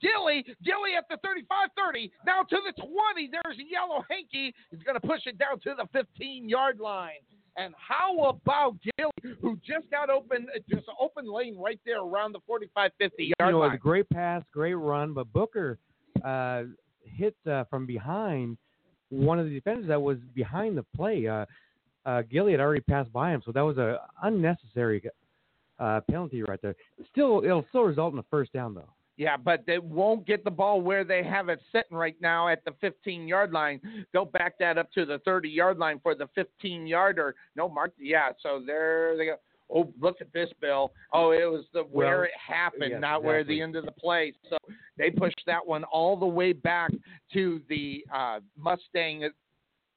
Gilly. 0.00 0.44
Gilly 0.64 0.94
at 0.96 1.04
the 1.08 1.16
35-30. 1.26 2.10
Now 2.26 2.42
to 2.42 2.56
the 2.66 2.82
20. 2.82 3.30
There's 3.30 3.58
a 3.58 3.70
Yellow 3.70 4.04
Hanky. 4.10 4.54
He's 4.70 4.82
going 4.82 5.00
to 5.00 5.06
push 5.06 5.26
it 5.26 5.38
down 5.38 5.60
to 5.60 5.74
the 5.76 5.86
15-yard 5.98 6.80
line. 6.80 7.20
And 7.56 7.74
how 7.76 8.18
about 8.24 8.76
Gilly, 8.98 9.36
who 9.40 9.56
just 9.56 9.90
got 9.90 10.08
open, 10.08 10.46
just 10.70 10.86
open 11.00 11.30
lane 11.30 11.56
right 11.58 11.78
there 11.84 12.00
around 12.00 12.32
the 12.32 12.40
45, 12.46 12.90
50 12.98 13.22
You 13.24 13.32
yard 13.38 13.52
know, 13.52 13.58
it 13.58 13.60
was 13.60 13.68
line. 13.68 13.76
a 13.76 13.78
great 13.78 14.08
pass, 14.08 14.42
great 14.52 14.74
run, 14.74 15.12
but 15.12 15.30
Booker 15.32 15.78
uh, 16.24 16.62
hit 17.04 17.36
uh, 17.50 17.64
from 17.64 17.84
behind 17.86 18.56
one 19.10 19.38
of 19.38 19.44
the 19.46 19.52
defenders 19.52 19.86
that 19.88 20.00
was 20.00 20.16
behind 20.34 20.78
the 20.78 20.84
play. 20.96 21.26
Uh, 21.26 21.44
uh, 22.06 22.22
Gilly 22.22 22.52
had 22.52 22.60
already 22.60 22.80
passed 22.80 23.12
by 23.12 23.30
him, 23.32 23.42
so 23.44 23.52
that 23.52 23.60
was 23.60 23.76
a 23.76 23.98
unnecessary 24.22 25.02
uh, 25.78 26.00
penalty 26.10 26.42
right 26.42 26.60
there. 26.62 26.74
Still, 27.10 27.42
it'll 27.44 27.66
still 27.68 27.82
result 27.82 28.12
in 28.14 28.18
a 28.18 28.24
first 28.30 28.52
down 28.52 28.74
though. 28.74 28.88
Yeah, 29.22 29.36
but 29.36 29.62
they 29.68 29.78
won't 29.78 30.26
get 30.26 30.42
the 30.42 30.50
ball 30.50 30.80
where 30.80 31.04
they 31.04 31.22
have 31.22 31.48
it 31.48 31.60
sitting 31.70 31.96
right 31.96 32.16
now 32.20 32.48
at 32.48 32.64
the 32.64 32.72
15 32.80 33.28
yard 33.28 33.52
line. 33.52 33.80
They'll 34.12 34.24
back 34.24 34.58
that 34.58 34.78
up 34.78 34.90
to 34.94 35.04
the 35.04 35.20
30 35.20 35.48
yard 35.48 35.78
line 35.78 36.00
for 36.02 36.16
the 36.16 36.28
15 36.34 36.88
yarder. 36.88 37.36
No, 37.54 37.68
Mark. 37.68 37.92
Yeah, 38.00 38.30
so 38.42 38.60
there 38.66 39.16
they 39.16 39.26
go. 39.26 39.36
Oh, 39.72 39.92
look 40.00 40.20
at 40.20 40.32
this, 40.32 40.50
Bill. 40.60 40.92
Oh, 41.12 41.30
it 41.30 41.44
was 41.44 41.64
the 41.72 41.82
where 41.82 42.16
Well, 42.16 42.24
it 42.24 42.30
happened, 42.36 42.90
yes, 42.90 43.00
not 43.00 43.22
where 43.22 43.44
the 43.44 43.62
end 43.62 43.76
of 43.76 43.84
the 43.84 43.92
play. 43.92 44.32
So 44.50 44.58
they 44.98 45.10
pushed 45.10 45.40
that 45.46 45.64
one 45.64 45.84
all 45.84 46.16
the 46.16 46.26
way 46.26 46.52
back 46.52 46.90
to 47.32 47.62
the 47.68 48.04
uh, 48.12 48.40
Mustang 48.58 49.30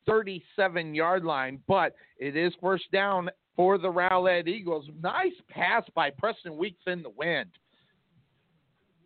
37 0.05 0.93
yard 0.93 1.25
line, 1.25 1.59
but 1.67 1.95
it 2.19 2.37
is 2.37 2.53
first 2.61 2.91
down 2.91 3.31
for 3.55 3.79
the 3.79 3.89
Rowlett 3.89 4.47
Eagles. 4.47 4.85
Nice 5.01 5.33
pass 5.49 5.83
by 5.95 6.11
Preston 6.11 6.57
Weeks 6.57 6.83
in 6.85 7.01
the 7.01 7.09
wind. 7.09 7.49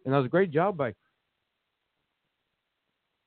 And 0.05 0.13
that 0.13 0.17
was 0.17 0.25
a 0.25 0.29
great 0.29 0.51
job 0.51 0.77
by 0.77 0.93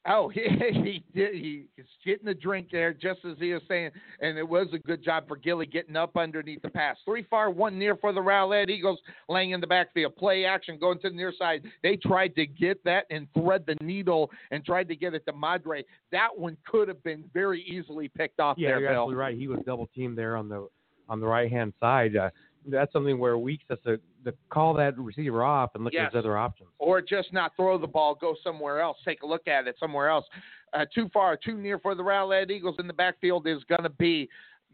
Oh, 0.05 0.29
he, 0.35 0.41
he 0.41 1.05
did. 1.15 1.35
He 1.35 1.67
was 1.77 1.87
getting 2.05 2.27
the 2.27 2.35
drink 2.35 2.69
there, 2.73 2.93
just 2.93 3.21
as 3.25 3.37
he 3.39 3.53
was 3.53 3.63
saying, 3.69 3.91
and 4.21 4.37
it 4.37 4.49
was 4.49 4.67
a 4.73 4.79
good 4.79 5.03
job 5.03 5.29
for 5.29 5.37
Gilly 5.37 5.67
getting 5.67 5.97
up 5.97 6.17
underneath 6.17 6.63
the 6.63 6.71
pass. 6.71 6.97
Three 7.05 7.25
far, 7.31 7.51
one 7.51 7.79
near 7.79 7.97
for 7.97 8.13
the 8.13 8.21
Rowlett 8.21 8.69
Eagles, 8.69 8.99
Lang 9.29 9.51
in 9.51 9.61
the 9.61 9.67
backfield. 9.67 10.17
Play 10.17 10.45
action, 10.45 10.79
going 10.79 10.99
to 11.01 11.11
the 11.11 11.17
near 11.17 11.33
side. 11.39 11.63
They 11.83 11.97
tried 11.97 12.35
to 12.37 12.47
get 12.47 12.83
that 12.85 13.07
and 13.11 13.29
thread 13.35 13.65
the 13.67 13.77
needle 13.81 14.31
and 14.51 14.65
tried 14.65 14.89
to 14.89 14.97
get 14.97 15.15
it 15.15 15.25
to 15.27 15.33
Madre. 15.33 15.85
That 16.11 16.37
one 16.37 16.57
could 16.67 16.89
have 16.89 17.03
been 17.05 17.25
very 17.33 17.63
easily 17.63 18.09
picked 18.09 18.41
off 18.41 18.57
yeah, 18.59 18.71
there, 18.71 18.81
you're 18.81 18.91
Bill. 18.91 19.03
absolutely 19.03 19.17
right. 19.17 19.39
He 19.39 19.49
was 19.49 19.61
double 19.65 19.89
teamed 19.95 20.19
there 20.19 20.37
on 20.37 20.49
the 20.49 20.69
on 21.09 21.21
the 21.21 21.27
right 21.27 21.51
hand 21.51 21.75
side. 21.79 22.17
Uh, 22.17 22.31
that's 22.67 22.93
something 22.93 23.19
where 23.19 23.37
Weeks 23.39 23.65
has 23.71 23.79
to, 23.85 23.99
to 24.25 24.33
call 24.51 24.75
that 24.75 24.99
receiver 24.99 25.43
off 25.43 25.71
and 25.75 25.85
look 25.85 25.93
Yes. 25.93 26.07
at 26.07 26.13
his 26.15 26.19
other 26.21 26.37
options. 26.37 26.69
or 26.79 27.01
just 27.01 27.33
not 27.33 27.53
throw 27.57 27.79
the 27.79 27.87
ball, 27.87 28.15
go 28.15 28.35
somewhere 28.43 28.81
else, 28.81 28.97
take 29.05 29.23
a 29.23 29.27
look 29.27 29.49
at 29.49 29.67
it 29.67 29.77
somewhere 29.79 30.09
else. 30.09 30.25
Uh, 30.73 30.85
too 30.95 31.09
far, 31.13 31.37
too 31.37 31.57
near 31.59 31.79
for 31.79 31.95
the 31.95 32.03
Rowlett 32.03 32.51
Eagles 32.51 32.77
in 32.79 32.87
the 32.87 32.93
backfield 32.93 33.47
is 33.47 33.63
going 33.65 33.83
to 33.83 33.91
be 33.91 34.29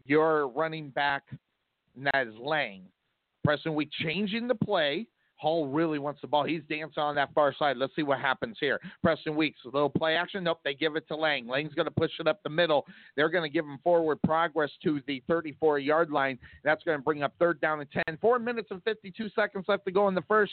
your 0.05 0.47
running 0.49 0.89
back, 0.89 1.23
and 1.95 2.05
that 2.13 2.27
is 2.27 2.33
Lang. 2.39 2.83
Preston 3.43 3.73
we 3.75 3.85
changing 4.03 4.47
the 4.47 4.55
play. 4.55 5.07
Hall 5.39 5.67
really 5.67 5.99
wants 5.99 6.19
the 6.19 6.27
ball. 6.27 6.43
He's 6.43 6.61
dancing 6.69 7.01
on 7.01 7.15
that 7.15 7.33
far 7.33 7.55
side. 7.57 7.77
Let's 7.77 7.95
see 7.95 8.03
what 8.03 8.19
happens 8.19 8.57
here. 8.59 8.79
Preston 9.01 9.35
Weeks, 9.35 9.59
a 9.65 9.69
little 9.69 9.89
play 9.89 10.15
action. 10.15 10.43
Nope, 10.43 10.59
they 10.65 10.73
give 10.73 10.97
it 10.97 11.07
to 11.07 11.15
Lang. 11.15 11.47
Lang's 11.47 11.73
going 11.73 11.85
to 11.85 11.91
push 11.91 12.11
it 12.19 12.27
up 12.27 12.43
the 12.43 12.49
middle. 12.49 12.85
They're 13.15 13.29
going 13.29 13.49
to 13.49 13.53
give 13.53 13.63
him 13.63 13.79
forward 13.81 14.21
progress 14.23 14.69
to 14.83 15.01
the 15.07 15.23
34 15.29 15.79
yard 15.79 16.11
line. 16.11 16.37
That's 16.65 16.83
going 16.83 16.97
to 16.97 17.03
bring 17.03 17.23
up 17.23 17.33
third 17.39 17.61
down 17.61 17.79
and 17.79 17.89
10. 18.05 18.17
Four 18.19 18.37
minutes 18.39 18.67
and 18.71 18.83
52 18.83 19.29
seconds 19.33 19.65
left 19.69 19.85
to 19.85 19.91
go 19.91 20.09
in 20.09 20.15
the 20.15 20.23
first 20.27 20.51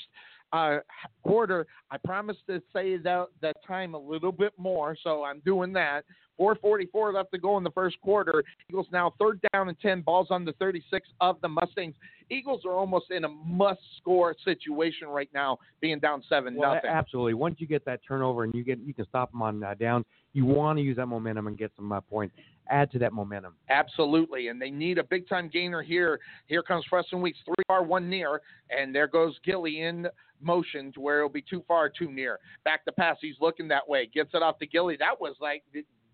uh, 0.53 0.79
quarter. 1.23 1.67
I 1.91 1.97
promised 1.99 2.41
to 2.49 2.63
say 2.73 2.97
that 2.99 3.27
that 3.43 3.57
time 3.67 3.95
a 3.95 3.99
little 3.99 4.33
bit 4.33 4.53
more, 4.57 4.97
so 5.03 5.25
I'm 5.25 5.41
doing 5.45 5.73
that. 5.75 6.05
4:44 6.39 7.15
left 7.15 7.33
to 7.33 7.39
go 7.39 7.57
in 7.57 7.65
the 7.65 7.71
first 7.71 8.01
quarter. 8.03 8.45
Eagles 8.69 8.87
now 8.93 9.15
third 9.19 9.41
down 9.53 9.69
and 9.69 9.79
10. 9.81 10.03
Balls 10.03 10.29
on 10.31 10.45
the 10.45 10.53
36 10.55 11.09
of 11.21 11.41
the 11.41 11.49
Mustangs. 11.49 11.95
Eagles 12.31 12.65
are 12.67 12.73
almost 12.73 13.11
in 13.11 13.25
a 13.25 13.29
must-score 13.29 14.35
situation 14.45 15.07
right 15.09 15.29
now, 15.33 15.59
being 15.81 15.99
down 16.01 16.23
seven 16.29 16.57
Well, 16.57 16.75
nothing. 16.75 16.91
absolutely. 16.91 17.35
Once 17.35 17.57
you 17.59 17.67
get 17.67 17.85
that 17.85 18.01
turnover 18.07 18.45
and 18.45 18.55
you 18.55 18.65
get 18.65 18.79
you 18.81 18.93
can 18.93 19.07
stop 19.07 19.31
them 19.31 19.43
on 19.43 19.63
uh, 19.63 19.75
downs, 19.75 20.05
you 20.33 20.45
want 20.45 20.79
to 20.79 20.83
use 20.83 20.97
that 20.97 21.07
momentum 21.07 21.47
and 21.47 21.57
get 21.57 21.73
some 21.77 21.91
uh, 21.93 22.01
points. 22.01 22.35
Add 22.69 22.91
to 22.93 22.99
that 22.99 23.13
momentum. 23.13 23.55
Absolutely, 23.71 24.49
and 24.49 24.61
they 24.61 24.71
need 24.71 24.99
a 24.99 25.05
big 25.05 25.29
time 25.29 25.49
gainer 25.49 25.83
here. 25.83 26.19
Here 26.47 26.65
comes 26.65 26.85
Preston 26.91 27.21
Weeks, 27.23 27.39
three 27.45 27.55
far, 27.69 27.85
one 27.85 28.11
near, 28.11 28.41
and 28.77 28.93
there 28.93 29.07
goes 29.07 29.39
Gilly 29.45 29.83
in 29.83 30.07
motion 30.41 30.93
to 30.93 31.01
where 31.01 31.19
it'll 31.19 31.29
be 31.29 31.43
too 31.43 31.63
far, 31.67 31.89
too 31.89 32.11
near. 32.11 32.39
Back 32.65 32.85
to 32.85 32.93
pass, 32.93 33.17
he's 33.21 33.37
looking 33.41 33.69
that 33.69 33.89
way, 33.89 34.09
gets 34.13 34.31
it 34.35 34.43
off 34.43 34.59
to 34.59 34.67
Gilly. 34.67 34.97
That 34.99 35.21
was 35.21 35.35
like 35.41 35.63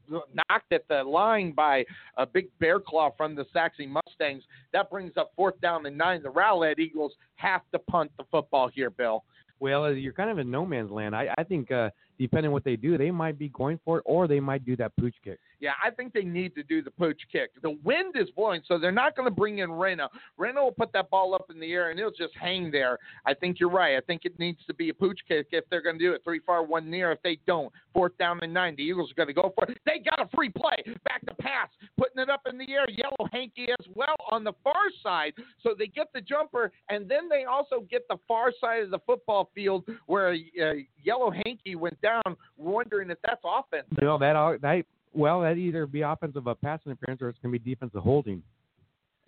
knocked 0.09 0.73
at 0.73 0.87
the 0.89 1.03
line 1.03 1.53
by 1.53 1.85
a 2.17 2.27
big 2.27 2.47
bear 2.59 2.81
claw 2.81 3.11
from 3.17 3.35
the 3.35 3.45
Saxon 3.53 3.89
Mustangs. 3.91 4.43
That 4.73 4.91
brings 4.91 5.17
up 5.17 5.33
fourth 5.37 5.61
down 5.61 5.87
and 5.87 5.97
nine. 5.97 6.23
The 6.23 6.31
Rowlett 6.31 6.79
Eagles 6.79 7.13
have 7.37 7.63
to 7.73 7.79
punt 7.79 8.11
the 8.19 8.25
football 8.31 8.69
here, 8.69 8.91
Bill. 8.91 9.25
Well, 9.61 9.85
uh, 9.85 9.91
you're 9.91 10.13
kind 10.13 10.31
of 10.31 10.39
in 10.39 10.51
no 10.51 10.67
man's 10.67 10.91
land. 10.91 11.15
I, 11.15 11.33
I 11.39 11.45
think 11.45 11.71
uh, 11.71 11.91
depending 12.19 12.51
what 12.51 12.65
they 12.65 12.77
do, 12.77 12.99
they 12.99 13.13
might 13.13 13.39
be 13.39 13.49
going 13.51 13.79
for 13.85 13.99
it, 13.99 14.03
or 14.07 14.27
they 14.27 14.41
might 14.41 14.65
do 14.65 14.77
that 14.77 14.93
pooch 14.97 15.15
kick. 15.23 15.39
Yeah, 15.63 15.75
I 15.81 15.91
think 15.91 16.13
they 16.13 16.25
need 16.25 16.57
to 16.57 16.65
do 16.65 16.83
the 16.83 16.91
pooch 16.91 17.21
kick. 17.31 17.51
The 17.63 17.79
wind 17.85 18.17
is 18.17 18.29
blowing, 18.31 18.63
so 18.67 18.79
they're 18.79 18.91
not 18.91 19.15
going 19.15 19.29
to 19.29 19.35
bring 19.35 19.59
in 19.59 19.71
Reno. 19.71 20.09
Reno 20.37 20.65
will 20.65 20.73
put 20.73 20.93
that 20.93 21.09
ball 21.09 21.37
up 21.37 21.53
in 21.55 21.61
the 21.61 21.73
air 21.73 21.91
and 21.91 22.01
it'll 22.01 22.11
just 22.11 22.35
hang 22.37 22.73
there. 22.73 22.99
I 23.27 23.33
think 23.33 23.61
you're 23.61 23.71
right. 23.71 23.97
I 23.97 24.01
think 24.01 24.23
it 24.25 24.37
needs 24.41 24.59
to 24.67 24.75
be 24.75 24.89
a 24.89 24.95
pooch 24.95 25.21
kick 25.29 25.47
if 25.53 25.65
they're 25.71 25.81
going 25.81 26.01
to 26.01 26.05
do 26.05 26.15
it. 26.15 26.23
Three 26.25 26.41
far, 26.45 26.65
one 26.65 26.91
near. 26.91 27.13
If 27.13 27.23
they 27.23 27.39
don't, 27.47 27.73
fourth 27.95 28.19
down 28.19 28.41
and 28.43 28.53
nine. 28.53 28.75
The 28.77 28.83
Eagles 28.83 29.13
are 29.13 29.15
going 29.15 29.29
to 29.29 29.33
go 29.33 29.53
for 29.55 29.71
it. 29.71 29.79
They 29.87 30.01
got 30.01 30.21
a 30.21 30.29
free 30.35 30.49
play. 30.49 30.75
Back 31.05 31.25
to 31.27 31.35
pass, 31.37 31.69
putting 31.97 32.21
it 32.21 32.29
up 32.29 32.43
in 32.51 32.59
the 32.59 32.69
air. 32.73 32.85
Yellow 32.89 33.29
Hanky 33.31 33.69
as 33.71 33.87
well 33.95 34.17
on 34.33 34.43
the 34.43 34.55
far 34.65 34.75
side. 35.01 35.33
So 35.63 35.77
they 35.79 35.87
get 35.87 36.09
the 36.13 36.23
jumper, 36.23 36.73
and 36.89 37.09
then 37.09 37.29
they 37.29 37.45
also 37.45 37.87
get 37.89 38.03
the 38.09 38.17
far 38.27 38.53
side 38.61 38.83
of 38.83 38.91
the 38.91 38.99
football 39.07 39.49
field 39.55 39.85
where 40.07 40.33
uh, 40.33 40.73
Yellow 41.05 41.31
Hanky 41.31 41.77
went 41.77 42.01
down, 42.01 42.23
wondering 42.57 43.11
if 43.11 43.19
that's 43.25 43.43
offense. 43.45 43.87
You 44.01 44.09
know 44.09 44.19
that 44.19 44.35
al- 44.35 44.59
that 44.59 44.85
well 45.13 45.41
that 45.41 45.57
either 45.57 45.87
be 45.87 46.03
offensive 46.03 46.47
uh, 46.49 46.55
pass 46.55 46.81
interference 46.87 47.21
or 47.23 47.29
it's 47.29 47.39
going 47.43 47.53
to 47.53 47.59
be 47.59 47.71
defensive 47.71 48.03
holding. 48.03 48.43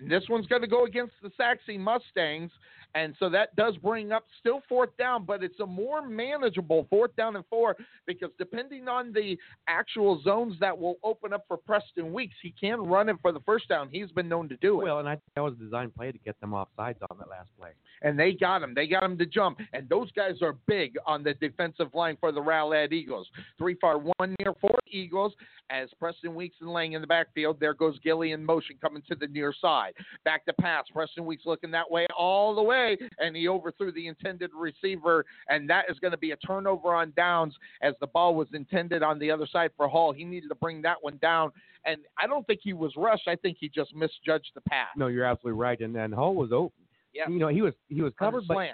And 0.01 0.11
this 0.11 0.25
one's 0.29 0.47
going 0.47 0.63
to 0.63 0.69
go 0.69 0.85
against 0.85 1.15
the 1.23 1.31
Sachse 1.37 1.79
Mustangs. 1.79 2.51
And 2.97 3.15
so 3.19 3.29
that 3.31 3.57
does 3.57 3.77
bring 3.79 4.13
up 4.13 4.25
still 4.39 4.63
fourth 4.69 4.97
down, 4.97 5.25
but 5.25 5.43
it's 5.43 5.59
a 5.59 5.67
more 5.67 6.07
manageable 6.07 6.87
fourth 6.89 7.15
down 7.17 7.35
and 7.35 7.45
four 7.51 7.77
because 8.07 8.31
depending 8.39 8.87
on 8.87 9.13
the 9.13 9.37
actual 9.67 10.23
zones 10.23 10.55
that 10.61 10.79
will 10.79 10.97
open 11.03 11.33
up 11.33 11.45
for 11.49 11.57
Preston 11.57 12.13
Weeks, 12.13 12.37
he 12.41 12.55
can 12.59 12.81
run 12.81 13.09
it 13.09 13.17
for 13.21 13.33
the 13.33 13.41
first 13.41 13.69
down. 13.69 13.89
He's 13.91 14.13
been 14.13 14.29
known 14.29 14.49
to 14.49 14.57
do 14.59 14.81
it. 14.81 14.85
Well, 14.85 15.01
and 15.01 15.09
I 15.09 15.15
think 15.15 15.25
that 15.35 15.43
was 15.43 15.55
a 15.55 15.65
design 15.65 15.91
play 15.91 16.13
to 16.13 16.19
get 16.19 16.41
them 16.41 16.55
off 16.55 16.69
sides 16.77 17.01
on 17.11 17.19
that 17.19 17.29
last 17.29 17.49
play. 17.59 17.71
and 18.03 18.17
they 18.17 18.33
got 18.33 18.63
him. 18.63 18.75
They 18.75 18.87
got 18.87 19.03
him 19.03 19.19
to 19.19 19.27
jump. 19.27 19.59
And 19.73 19.89
those 19.89 20.13
guys 20.13 20.41
are 20.41 20.55
big 20.69 20.95
on 21.05 21.25
the 21.25 21.35
defensive 21.35 21.93
line 21.95 22.17
for 22.21 22.31
the 22.31 22.41
Rowlett 22.41 22.93
Eagles. 22.93 23.29
Three 23.59 23.77
far, 23.81 23.99
one 23.99 24.37
near, 24.39 24.55
four 24.61 24.79
Eagles. 24.87 25.33
As 25.71 25.89
Preston 25.99 26.35
Weeks 26.35 26.57
and 26.61 26.71
Lang 26.71 26.93
in 26.93 27.01
the 27.01 27.07
backfield, 27.07 27.59
there 27.59 27.75
goes 27.75 27.99
Gilly 28.05 28.33
in 28.33 28.45
motion 28.45 28.77
coming 28.81 29.03
to 29.09 29.17
the 29.17 29.27
near 29.27 29.53
side. 29.61 29.84
Wide. 29.85 29.95
Back 30.25 30.45
to 30.47 30.53
pass. 30.55 30.85
Preston 30.93 31.25
Weeks 31.25 31.45
looking 31.47 31.71
that 31.73 31.91
way 31.91 32.07
all 32.17 32.55
the 32.55 32.63
way, 32.63 32.97
and 33.19 33.37
he 33.37 33.49
overthrew 33.49 33.93
the 33.93 34.07
intended 34.07 34.51
receiver, 34.57 35.25
and 35.49 35.69
that 35.71 35.85
is 35.89 35.99
going 35.99 36.13
to 36.13 36.19
be 36.19 36.33
a 36.33 36.37
turnover 36.37 36.95
on 36.95 37.13
downs 37.17 37.55
as 37.83 37.95
the 38.01 38.07
ball 38.07 38.35
was 38.35 38.49
intended 38.53 39.03
on 39.03 39.19
the 39.19 39.31
other 39.31 39.47
side 39.51 39.71
for 39.77 39.89
Hall. 39.89 40.13
He 40.13 40.25
needed 40.25 40.49
to 40.49 40.55
bring 40.55 40.83
that 40.83 40.97
one 41.01 41.19
down, 41.19 41.53
and 41.85 41.99
I 42.19 42.27
don't 42.27 42.47
think 42.47 42.61
he 42.63 42.73
was 42.73 42.93
rushed. 42.97 43.29
I 43.29 43.37
think 43.37 43.57
he 43.61 43.69
just 43.69 43.95
misjudged 43.95 44.51
the 44.55 44.61
pass. 44.63 44.89
No, 44.97 45.09
you're 45.09 45.25
absolutely 45.25 45.61
right. 45.61 45.81
And 45.81 45.97
and 45.97 46.15
Hall 46.15 46.35
was 46.35 46.53
open. 46.53 46.85
Yeah. 47.13 47.29
You 47.29 47.39
know, 47.39 47.49
he 47.49 47.63
was 47.63 47.75
he 47.89 48.03
was 48.03 48.13
covered, 48.19 48.45
but 48.49 48.69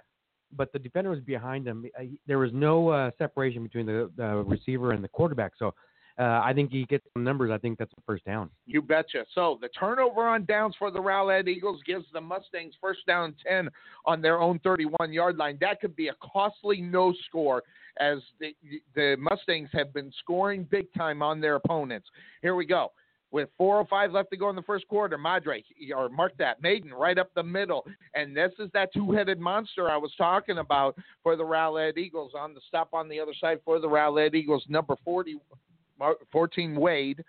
but 0.56 0.72
the 0.72 0.78
defender 0.78 1.10
was 1.10 1.20
behind 1.20 1.66
him. 1.66 1.86
There 2.26 2.38
was 2.38 2.50
no 2.52 2.88
uh, 2.88 3.10
separation 3.18 3.62
between 3.62 3.86
the, 3.86 4.10
the 4.16 4.42
receiver 4.46 4.92
and 4.92 5.04
the 5.04 5.08
quarterback. 5.08 5.52
So 5.58 5.74
uh, 6.20 6.42
I 6.44 6.52
think 6.52 6.70
he 6.70 6.84
gets 6.84 7.04
some 7.14 7.24
numbers. 7.24 7.50
I 7.50 7.56
think 7.56 7.78
that's 7.78 7.92
a 7.96 8.00
first 8.06 8.26
down. 8.26 8.50
You 8.66 8.82
betcha. 8.82 9.24
So 9.34 9.58
the 9.62 9.68
turnover 9.68 10.26
on 10.26 10.44
downs 10.44 10.74
for 10.78 10.90
the 10.90 11.00
Rowlett 11.00 11.48
Eagles 11.48 11.80
gives 11.86 12.04
the 12.12 12.20
Mustangs 12.20 12.74
first 12.78 13.06
down 13.06 13.34
10 13.46 13.70
on 14.04 14.20
their 14.20 14.38
own 14.38 14.58
31 14.58 15.14
yard 15.14 15.38
line. 15.38 15.56
That 15.62 15.80
could 15.80 15.96
be 15.96 16.08
a 16.08 16.14
costly 16.20 16.82
no 16.82 17.14
score 17.26 17.62
as 17.98 18.18
the, 18.38 18.54
the 18.94 19.16
Mustangs 19.18 19.70
have 19.72 19.94
been 19.94 20.12
scoring 20.20 20.68
big 20.70 20.92
time 20.92 21.22
on 21.22 21.40
their 21.40 21.54
opponents. 21.54 22.08
Here 22.42 22.54
we 22.54 22.66
go. 22.66 22.92
With 23.32 23.48
4.05 23.58 24.12
left 24.12 24.30
to 24.30 24.36
go 24.36 24.50
in 24.50 24.56
the 24.56 24.62
first 24.62 24.88
quarter, 24.88 25.16
Madre, 25.16 25.64
or 25.96 26.08
mark 26.08 26.36
that, 26.38 26.60
Maiden 26.60 26.92
right 26.92 27.16
up 27.16 27.30
the 27.34 27.42
middle. 27.42 27.86
And 28.14 28.36
this 28.36 28.50
is 28.58 28.68
that 28.74 28.92
two 28.92 29.12
headed 29.12 29.38
monster 29.38 29.88
I 29.88 29.96
was 29.96 30.12
talking 30.18 30.58
about 30.58 30.96
for 31.22 31.36
the 31.36 31.44
Rowlett 31.44 31.96
Eagles 31.96 32.32
on 32.36 32.54
the 32.54 32.60
stop 32.66 32.88
on 32.92 33.08
the 33.08 33.20
other 33.20 33.32
side 33.40 33.60
for 33.64 33.78
the 33.78 33.88
Rowlett 33.88 34.34
Eagles, 34.34 34.64
number 34.68 34.96
40, 35.04 35.34
Mar- 35.34 35.40
14 36.32 36.76
Wade. 36.76 37.24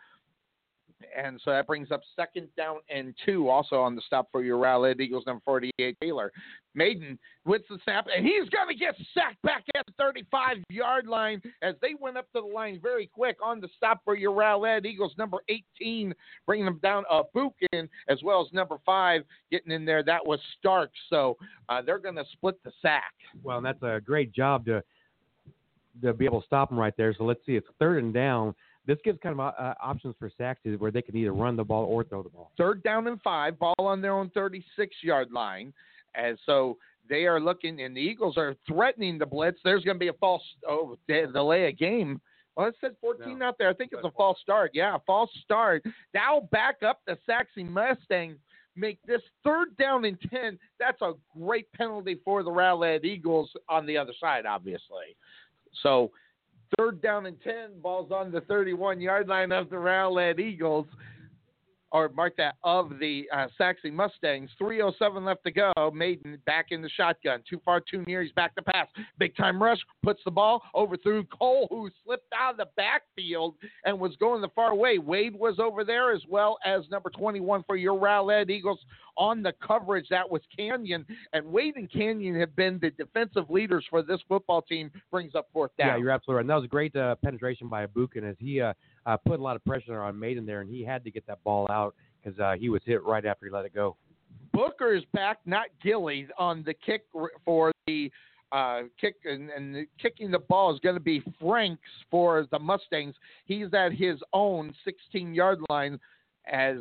And 1.16 1.40
so 1.44 1.52
that 1.52 1.68
brings 1.68 1.92
up 1.92 2.02
second 2.16 2.48
down 2.56 2.78
and 2.90 3.14
two 3.26 3.50
also 3.50 3.78
on 3.78 3.96
the 3.96 4.02
stop 4.06 4.28
for 4.32 4.44
your 4.44 4.58
Rowlett 4.58 5.00
Eagles, 5.00 5.24
number 5.26 5.42
48, 5.46 5.98
Taylor. 6.02 6.32
Maiden 6.74 7.20
with 7.46 7.64
the 7.70 7.78
snap, 7.84 8.08
and 8.16 8.26
he's 8.26 8.48
going 8.50 8.70
to 8.70 8.76
get 8.76 8.96
sacked 9.14 9.42
back 9.42 9.66
at 9.76 9.86
the 9.86 9.92
35 9.98 10.58
yard 10.70 11.06
line 11.06 11.42
as 11.62 11.76
they 11.82 11.96
went 12.00 12.18
up 12.18 12.32
to 12.32 12.40
the 12.40 12.48
line 12.48 12.80
very 12.82 13.08
quick 13.08 13.38
on 13.44 13.60
the 13.60 13.68
stop 13.76 14.02
for 14.06 14.16
your 14.16 14.32
Rowlett 14.32 14.86
Eagles, 14.86 15.14
number 15.18 15.40
18, 15.50 16.14
bringing 16.46 16.66
them 16.66 16.80
down 16.82 17.04
a 17.10 17.24
Buchan, 17.34 17.90
as 18.08 18.20
well 18.24 18.42
as 18.42 18.54
number 18.54 18.78
five 18.86 19.24
getting 19.52 19.72
in 19.72 19.84
there. 19.84 20.04
That 20.04 20.26
was 20.26 20.40
Stark. 20.60 20.92
So 21.10 21.36
uh, 21.68 21.82
they're 21.82 22.00
going 22.00 22.16
to 22.16 22.26
split 22.32 22.56
the 22.64 22.72
sack. 22.82 23.14
Well, 23.44 23.60
that's 23.62 23.84
a 23.84 24.00
great 24.04 24.32
job 24.32 24.66
to 24.68 24.82
to 26.02 26.14
be 26.14 26.26
able 26.26 26.42
to 26.42 26.48
stop 26.48 26.72
him 26.72 26.80
right 26.80 26.94
there. 26.98 27.14
So 27.18 27.24
let's 27.24 27.46
see, 27.46 27.56
it's 27.56 27.68
third 27.80 28.04
and 28.04 28.14
down. 28.14 28.56
This 28.88 28.98
gives 29.04 29.20
kind 29.22 29.40
of 29.40 29.54
uh, 29.58 29.74
options 29.82 30.16
for 30.18 30.32
Saxon 30.38 30.74
where 30.80 30.92
they 30.92 31.02
can 31.02 31.16
either 31.16 31.34
run 31.34 31.56
the 31.56 31.64
ball 31.64 31.86
or 31.86 32.04
throw 32.04 32.24
the 32.24 32.30
ball. 32.30 32.52
third 32.58 32.82
down 32.84 33.08
and 33.08 33.22
five, 33.22 33.60
ball 33.60 33.76
on 33.78 34.02
their 34.02 34.14
own 34.14 34.30
36 34.32 34.96
yard 35.04 35.32
line. 35.32 35.72
And 36.16 36.38
so 36.46 36.78
they 37.10 37.26
are 37.26 37.40
looking, 37.40 37.82
and 37.82 37.96
the 37.96 38.02
Eagles 38.02 38.38
are 38.38 38.56
threatening 38.68 39.18
the 39.18 39.26
blitz. 39.26 39.60
There's 39.64 39.84
going 39.84 39.96
to 39.96 40.00
be 40.00 40.08
a 40.08 40.14
false 40.14 40.44
oh, 40.68 40.98
delay 41.08 41.66
a 41.66 41.72
game. 41.72 42.20
Well, 42.56 42.68
it 42.68 42.76
said 42.82 42.96
14 43.02 43.40
No. 43.40 43.46
out 43.46 43.56
there. 43.58 43.70
I 43.70 43.74
think 43.74 43.92
it's 43.94 44.04
a 44.04 44.12
false 44.12 44.40
start. 44.42 44.72
Yeah, 44.74 44.98
false 45.06 45.30
start. 45.44 45.84
Now 46.14 46.48
back 46.52 46.84
up 46.84 47.02
the 47.08 47.18
Saxon 47.26 47.72
Mustangs. 47.72 48.38
Make 48.76 49.00
this 49.06 49.22
third 49.44 49.76
down 49.78 50.06
and 50.06 50.18
10. 50.30 50.58
That's 50.80 51.02
a 51.02 51.14
great 51.38 51.72
penalty 51.74 52.20
for 52.24 52.42
the 52.42 52.50
Rowlett 52.50 53.04
Eagles 53.04 53.52
on 53.68 53.86
the 53.86 53.98
other 53.98 54.14
side, 54.20 54.46
obviously. 54.46 55.18
So 55.82 56.12
third 56.78 57.02
down 57.02 57.26
and 57.26 57.38
10, 57.42 57.82
balls 57.82 58.12
on 58.12 58.32
the 58.32 58.42
31 58.42 59.02
yard 59.02 59.28
line 59.28 59.52
of 59.52 59.70
the 59.70 59.78
Rowlett 59.78 60.40
Eagles, 60.40 60.88
or 61.92 62.10
mark 62.10 62.36
that, 62.38 62.56
of 62.64 63.00
the 63.00 63.26
uh, 63.36 63.48
Saxon 63.58 63.96
Mustangs. 63.96 64.50
3.07 64.62 65.26
left 65.26 65.44
to 65.44 65.52
go. 65.52 65.72
Maiden 65.94 66.40
back 66.46 66.68
in 66.72 66.82
the 66.82 66.90
shotgun. 66.90 67.44
Too 67.50 67.60
far, 67.64 67.82
too 67.82 68.04
near. 68.08 68.22
He's 68.22 68.32
back 68.32 68.56
to 68.56 68.62
pass. 68.62 68.88
Big 69.18 69.36
time 69.36 69.62
rush, 69.62 69.80
puts 70.04 70.22
the 70.24 70.32
ball 70.32 70.62
over 70.74 70.98
through 70.98 71.26
Cole, 71.26 71.68
who 71.70 71.90
slipped 72.06 72.32
out 72.38 72.52
of 72.52 72.58
the 72.58 72.68
backfield 72.78 73.56
and 73.86 74.00
was 74.00 74.16
going 74.18 74.42
the 74.42 74.50
far 74.50 74.76
way. 74.76 74.98
Wade 74.98 75.36
was 75.36 75.60
over 75.60 75.84
there, 75.84 76.14
as 76.14 76.22
well 76.30 76.58
as 76.66 76.82
number 76.90 77.10
21 77.10 77.64
for 77.68 77.76
your 77.76 78.00
Rowlett 78.00 78.50
Eagles 78.50 78.80
on 79.18 79.44
the 79.44 79.54
coverage. 79.66 80.08
That 80.10 80.30
was 80.30 80.42
Canyon. 80.56 81.06
And 81.34 81.46
Wade 81.46 81.76
and 81.76 81.92
Canyon 81.92 82.40
have 82.40 82.56
been 82.56 82.80
the 82.82 82.92
defensive 82.92 83.50
leaders 83.50 83.86
for 83.90 84.02
this 84.02 84.20
football 84.28 84.62
team. 84.62 84.92
Brings 85.12 85.36
up 85.36 85.50
fourth 85.52 85.72
down. 85.78 85.88
Yeah, 85.88 85.98
you're 85.98 86.12
absolutely 86.12 86.36
right. 86.38 86.42
And 86.42 86.50
that 86.50 86.56
was 86.56 86.66
a 86.66 86.70
great 86.70 86.96
uh, 86.96 87.16
penetration 87.16 87.68
by 87.68 87.86
Abukin 87.86 88.30
as 88.30 88.36
he 88.40 88.62
uh, 88.62 88.74
uh, 89.06 89.18
put 89.18 89.40
a 89.40 89.44
lot 89.44 89.56
of 89.56 89.64
pressure 89.66 90.02
on 90.02 90.18
Maiden 90.18 90.46
there, 90.46 90.62
and 90.62 90.70
he 90.70 90.84
had 90.84 91.04
to 91.04 91.12
get 91.12 91.26
that 91.28 91.44
ball 91.44 91.68
out 91.70 91.96
because 92.24 92.40
uh, 92.40 92.54
he 92.60 92.70
was 92.70 92.82
hit 92.86 93.04
right 93.04 93.26
after 93.26 93.46
he 93.46 93.52
let 93.52 93.66
it 93.66 93.74
go. 93.74 93.96
Booker 94.54 94.94
is 94.94 95.04
back, 95.14 95.40
not 95.46 95.68
Gilly, 95.84 96.28
on 96.38 96.64
the 96.64 96.74
kick 96.74 97.06
for 97.46 97.72
the 97.88 98.12
uh, 98.52 98.82
kick, 99.00 99.16
and, 99.26 99.50
and 99.50 99.74
the 99.74 99.86
kicking 100.02 100.30
the 100.30 100.40
ball 100.40 100.74
is 100.74 100.80
going 100.80 100.96
to 100.96 101.02
be 101.02 101.24
Franks 101.40 101.82
for 102.10 102.46
the 102.52 102.60
Mustangs. 102.60 103.16
He's 103.46 103.74
at 103.74 103.94
his 103.94 104.20
own 104.34 104.74
16 104.84 105.34
yard 105.34 105.60
line 105.70 106.00
as 106.52 106.78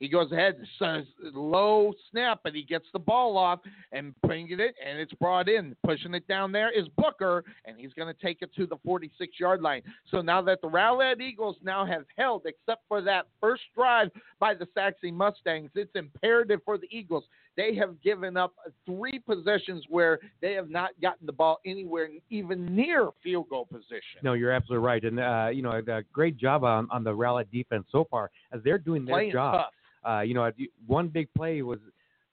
he 0.00 0.08
goes 0.08 0.32
ahead 0.32 0.56
and 0.56 0.66
says 0.78 1.06
low 1.32 1.92
snap, 2.10 2.40
and 2.44 2.54
he 2.54 2.62
gets 2.62 2.86
the 2.92 2.98
ball 2.98 3.36
off 3.38 3.60
and 3.92 4.14
bringing 4.22 4.60
it, 4.60 4.74
and 4.84 4.98
it's 4.98 5.12
brought 5.14 5.48
in. 5.48 5.76
Pushing 5.84 6.14
it 6.14 6.26
down 6.26 6.52
there 6.52 6.70
is 6.76 6.86
Booker, 6.96 7.44
and 7.64 7.78
he's 7.78 7.92
going 7.94 8.12
to 8.12 8.20
take 8.20 8.42
it 8.42 8.54
to 8.56 8.66
the 8.66 8.76
46 8.84 9.38
yard 9.38 9.62
line. 9.62 9.82
So 10.10 10.20
now 10.20 10.42
that 10.42 10.60
the 10.62 10.68
Rowlett 10.68 11.20
Eagles 11.20 11.56
now 11.62 11.86
have 11.86 12.04
held, 12.16 12.42
except 12.46 12.82
for 12.88 13.00
that 13.02 13.26
first 13.40 13.62
drive 13.74 14.10
by 14.40 14.54
the 14.54 14.66
Saxon 14.74 15.14
Mustangs, 15.14 15.70
it's 15.74 15.94
imperative 15.94 16.60
for 16.64 16.76
the 16.76 16.88
Eagles. 16.90 17.24
They 17.56 17.74
have 17.76 18.00
given 18.02 18.36
up 18.36 18.52
three 18.84 19.20
possessions 19.20 19.84
where 19.88 20.18
they 20.42 20.54
have 20.54 20.70
not 20.70 20.90
gotten 21.00 21.24
the 21.24 21.32
ball 21.32 21.60
anywhere 21.64 22.08
even 22.30 22.74
near 22.74 23.10
field 23.22 23.48
goal 23.48 23.66
position. 23.66 24.20
No, 24.22 24.32
you're 24.32 24.50
absolutely 24.50 24.84
right, 24.84 25.04
and 25.04 25.20
uh, 25.20 25.50
you 25.52 25.62
know, 25.62 25.70
a 25.70 26.02
great 26.12 26.36
job 26.36 26.64
on, 26.64 26.88
on 26.90 27.04
the 27.04 27.14
Rowlett 27.14 27.50
defense 27.52 27.86
so 27.92 28.06
far 28.10 28.30
as 28.52 28.60
they're 28.64 28.78
doing 28.78 29.04
their 29.04 29.14
Playing 29.14 29.32
job. 29.32 29.54
tough. 29.54 29.72
Uh, 30.06 30.20
you 30.20 30.34
know, 30.34 30.50
one 30.86 31.08
big 31.08 31.28
play 31.34 31.62
was 31.62 31.78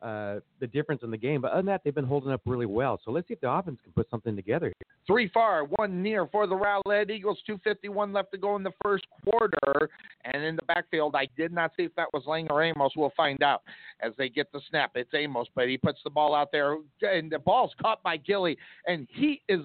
uh, 0.01 0.39
the 0.59 0.67
difference 0.67 1.03
in 1.03 1.11
the 1.11 1.17
game, 1.17 1.41
but 1.41 1.51
other 1.51 1.59
than 1.59 1.67
that, 1.67 1.81
they've 1.83 1.93
been 1.93 2.05
holding 2.05 2.31
up 2.31 2.41
really 2.45 2.65
well. 2.65 2.99
So 3.05 3.11
let's 3.11 3.27
see 3.27 3.35
if 3.35 3.41
the 3.41 3.51
offense 3.51 3.77
can 3.83 3.93
put 3.93 4.09
something 4.09 4.35
together 4.35 4.65
here. 4.65 4.87
Three 5.05 5.29
far, 5.29 5.63
one 5.63 6.01
near 6.01 6.25
for 6.27 6.47
the 6.47 6.55
Rowlett 6.55 7.11
Eagles. 7.11 7.37
251 7.45 8.11
left 8.11 8.31
to 8.31 8.37
go 8.37 8.55
in 8.55 8.63
the 8.63 8.71
first 8.83 9.05
quarter. 9.23 9.89
And 10.25 10.43
in 10.43 10.55
the 10.55 10.63
backfield, 10.63 11.15
I 11.15 11.27
did 11.37 11.51
not 11.51 11.71
see 11.77 11.83
if 11.83 11.95
that 11.95 12.07
was 12.13 12.23
Lang 12.25 12.47
or 12.49 12.63
Amos. 12.63 12.93
We'll 12.95 13.13
find 13.15 13.43
out 13.43 13.61
as 14.01 14.13
they 14.17 14.29
get 14.29 14.51
the 14.51 14.61
snap. 14.69 14.91
It's 14.95 15.13
Amos, 15.13 15.47
but 15.53 15.67
he 15.67 15.77
puts 15.77 15.99
the 16.03 16.09
ball 16.09 16.33
out 16.33 16.51
there, 16.51 16.77
and 17.01 17.31
the 17.31 17.39
ball's 17.39 17.71
caught 17.79 18.01
by 18.01 18.17
Gilly, 18.17 18.57
and 18.87 19.07
he 19.11 19.41
is 19.49 19.61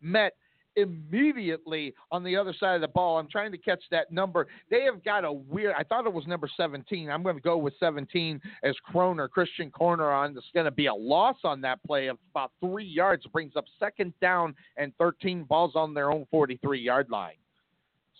met 0.00 0.34
immediately 0.76 1.94
on 2.10 2.24
the 2.24 2.36
other 2.36 2.54
side 2.58 2.74
of 2.74 2.80
the 2.80 2.88
ball. 2.88 3.18
I'm 3.18 3.28
trying 3.28 3.52
to 3.52 3.58
catch 3.58 3.82
that 3.90 4.12
number. 4.12 4.46
They 4.70 4.82
have 4.82 5.04
got 5.04 5.24
a 5.24 5.32
weird. 5.32 5.74
I 5.78 5.84
thought 5.84 6.06
it 6.06 6.12
was 6.12 6.26
number 6.26 6.48
17. 6.56 7.10
I'm 7.10 7.22
going 7.22 7.36
to 7.36 7.42
go 7.42 7.56
with 7.56 7.74
17 7.78 8.40
as 8.62 8.74
Kroner, 8.84 9.28
Christian 9.28 9.70
Corner 9.70 10.10
on. 10.10 10.36
It's 10.36 10.46
going 10.54 10.66
to 10.66 10.70
be 10.70 10.86
a 10.86 10.94
loss 10.94 11.36
on 11.44 11.60
that 11.62 11.82
play 11.84 12.08
of 12.08 12.18
about 12.30 12.52
three 12.60 12.84
yards. 12.84 13.24
Brings 13.32 13.56
up 13.56 13.64
second 13.78 14.12
down 14.20 14.54
and 14.76 14.92
13 14.98 15.44
balls 15.44 15.72
on 15.74 15.94
their 15.94 16.10
own 16.10 16.26
43 16.30 16.80
yard 16.80 17.08
line. 17.10 17.34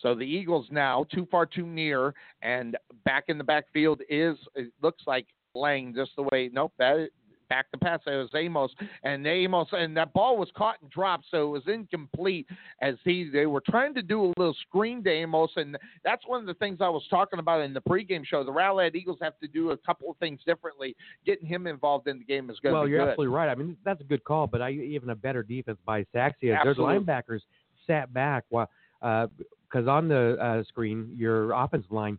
So 0.01 0.15
the 0.15 0.25
Eagles 0.25 0.67
now 0.71 1.07
too 1.13 1.27
far, 1.31 1.47
too 1.47 1.67
near, 1.67 2.13
and 2.43 2.77
back 3.05 3.25
in 3.29 3.39
the 3.39 3.45
backfield 3.45 4.03
is 4.09 4.37
it 4.57 4.73
looks 4.83 5.05
like 5.07 5.27
Lang 5.55 5.95
just 5.95 6.11
the 6.17 6.23
way. 6.25 6.51
Nope, 6.53 6.73
that 6.79 7.09
back 7.53 7.71
to 7.71 7.77
pass. 7.77 8.01
It 8.07 8.11
was 8.13 8.31
Amos, 8.35 8.71
and 9.05 9.27
Amos, 9.27 9.69
and 9.73 9.95
that 9.95 10.15
ball 10.15 10.39
was 10.39 10.49
caught 10.57 10.77
and 10.81 10.91
dropped, 10.91 11.27
so 11.31 11.49
it 11.49 11.51
was 11.51 11.63
incomplete. 11.67 12.47
As 12.81 12.95
he, 13.05 13.29
they 13.31 13.45
were 13.45 13.63
trying 13.69 13.93
to 13.95 14.03
do 14.03 14.25
a 14.25 14.33
little 14.39 14.57
screen 14.67 15.05
to 15.05 15.11
Amos, 15.11 15.51
and 15.57 15.77
that's 16.03 16.27
one 16.27 16.41
of 16.41 16.47
the 16.47 16.55
things 16.55 16.79
I 16.81 16.89
was 16.89 17.03
talking 17.11 17.39
about 17.39 17.61
in 17.61 17.75
the 17.75 17.83
pregame 17.83 18.25
show. 18.25 18.43
The 18.43 18.51
Rowlett 18.51 18.95
Eagles 18.95 19.19
have 19.21 19.39
to 19.41 19.49
do 19.49 19.73
a 19.73 19.77
couple 19.77 20.11
of 20.11 20.17
things 20.17 20.41
differently. 20.47 20.97
Getting 21.27 21.47
him 21.47 21.67
involved 21.67 22.09
in 22.09 22.19
the 22.21 22.25
game 22.25 22.49
is 22.49 22.59
going 22.61 22.73
to 22.73 22.79
Well, 22.79 22.85
be 22.87 22.93
you're 22.93 23.01
good. 23.01 23.11
absolutely 23.11 23.37
right. 23.37 23.51
I 23.51 23.55
mean, 23.55 23.77
that's 23.85 24.01
a 24.01 24.05
good 24.05 24.25
call, 24.25 24.47
but 24.47 24.63
I, 24.63 24.71
even 24.71 25.11
a 25.11 25.15
better 25.15 25.43
defense 25.43 25.79
by 25.85 26.05
Saxia. 26.15 26.57
Their 26.65 26.75
linebackers 26.75 27.41
sat 27.87 28.15
back 28.15 28.45
while 28.49 28.71
because 29.01 29.89
on 29.89 30.09
the 30.09 30.39
uh, 30.41 30.65
screen 30.65 31.13
your 31.15 31.53
offensive 31.53 31.93
line 31.93 32.19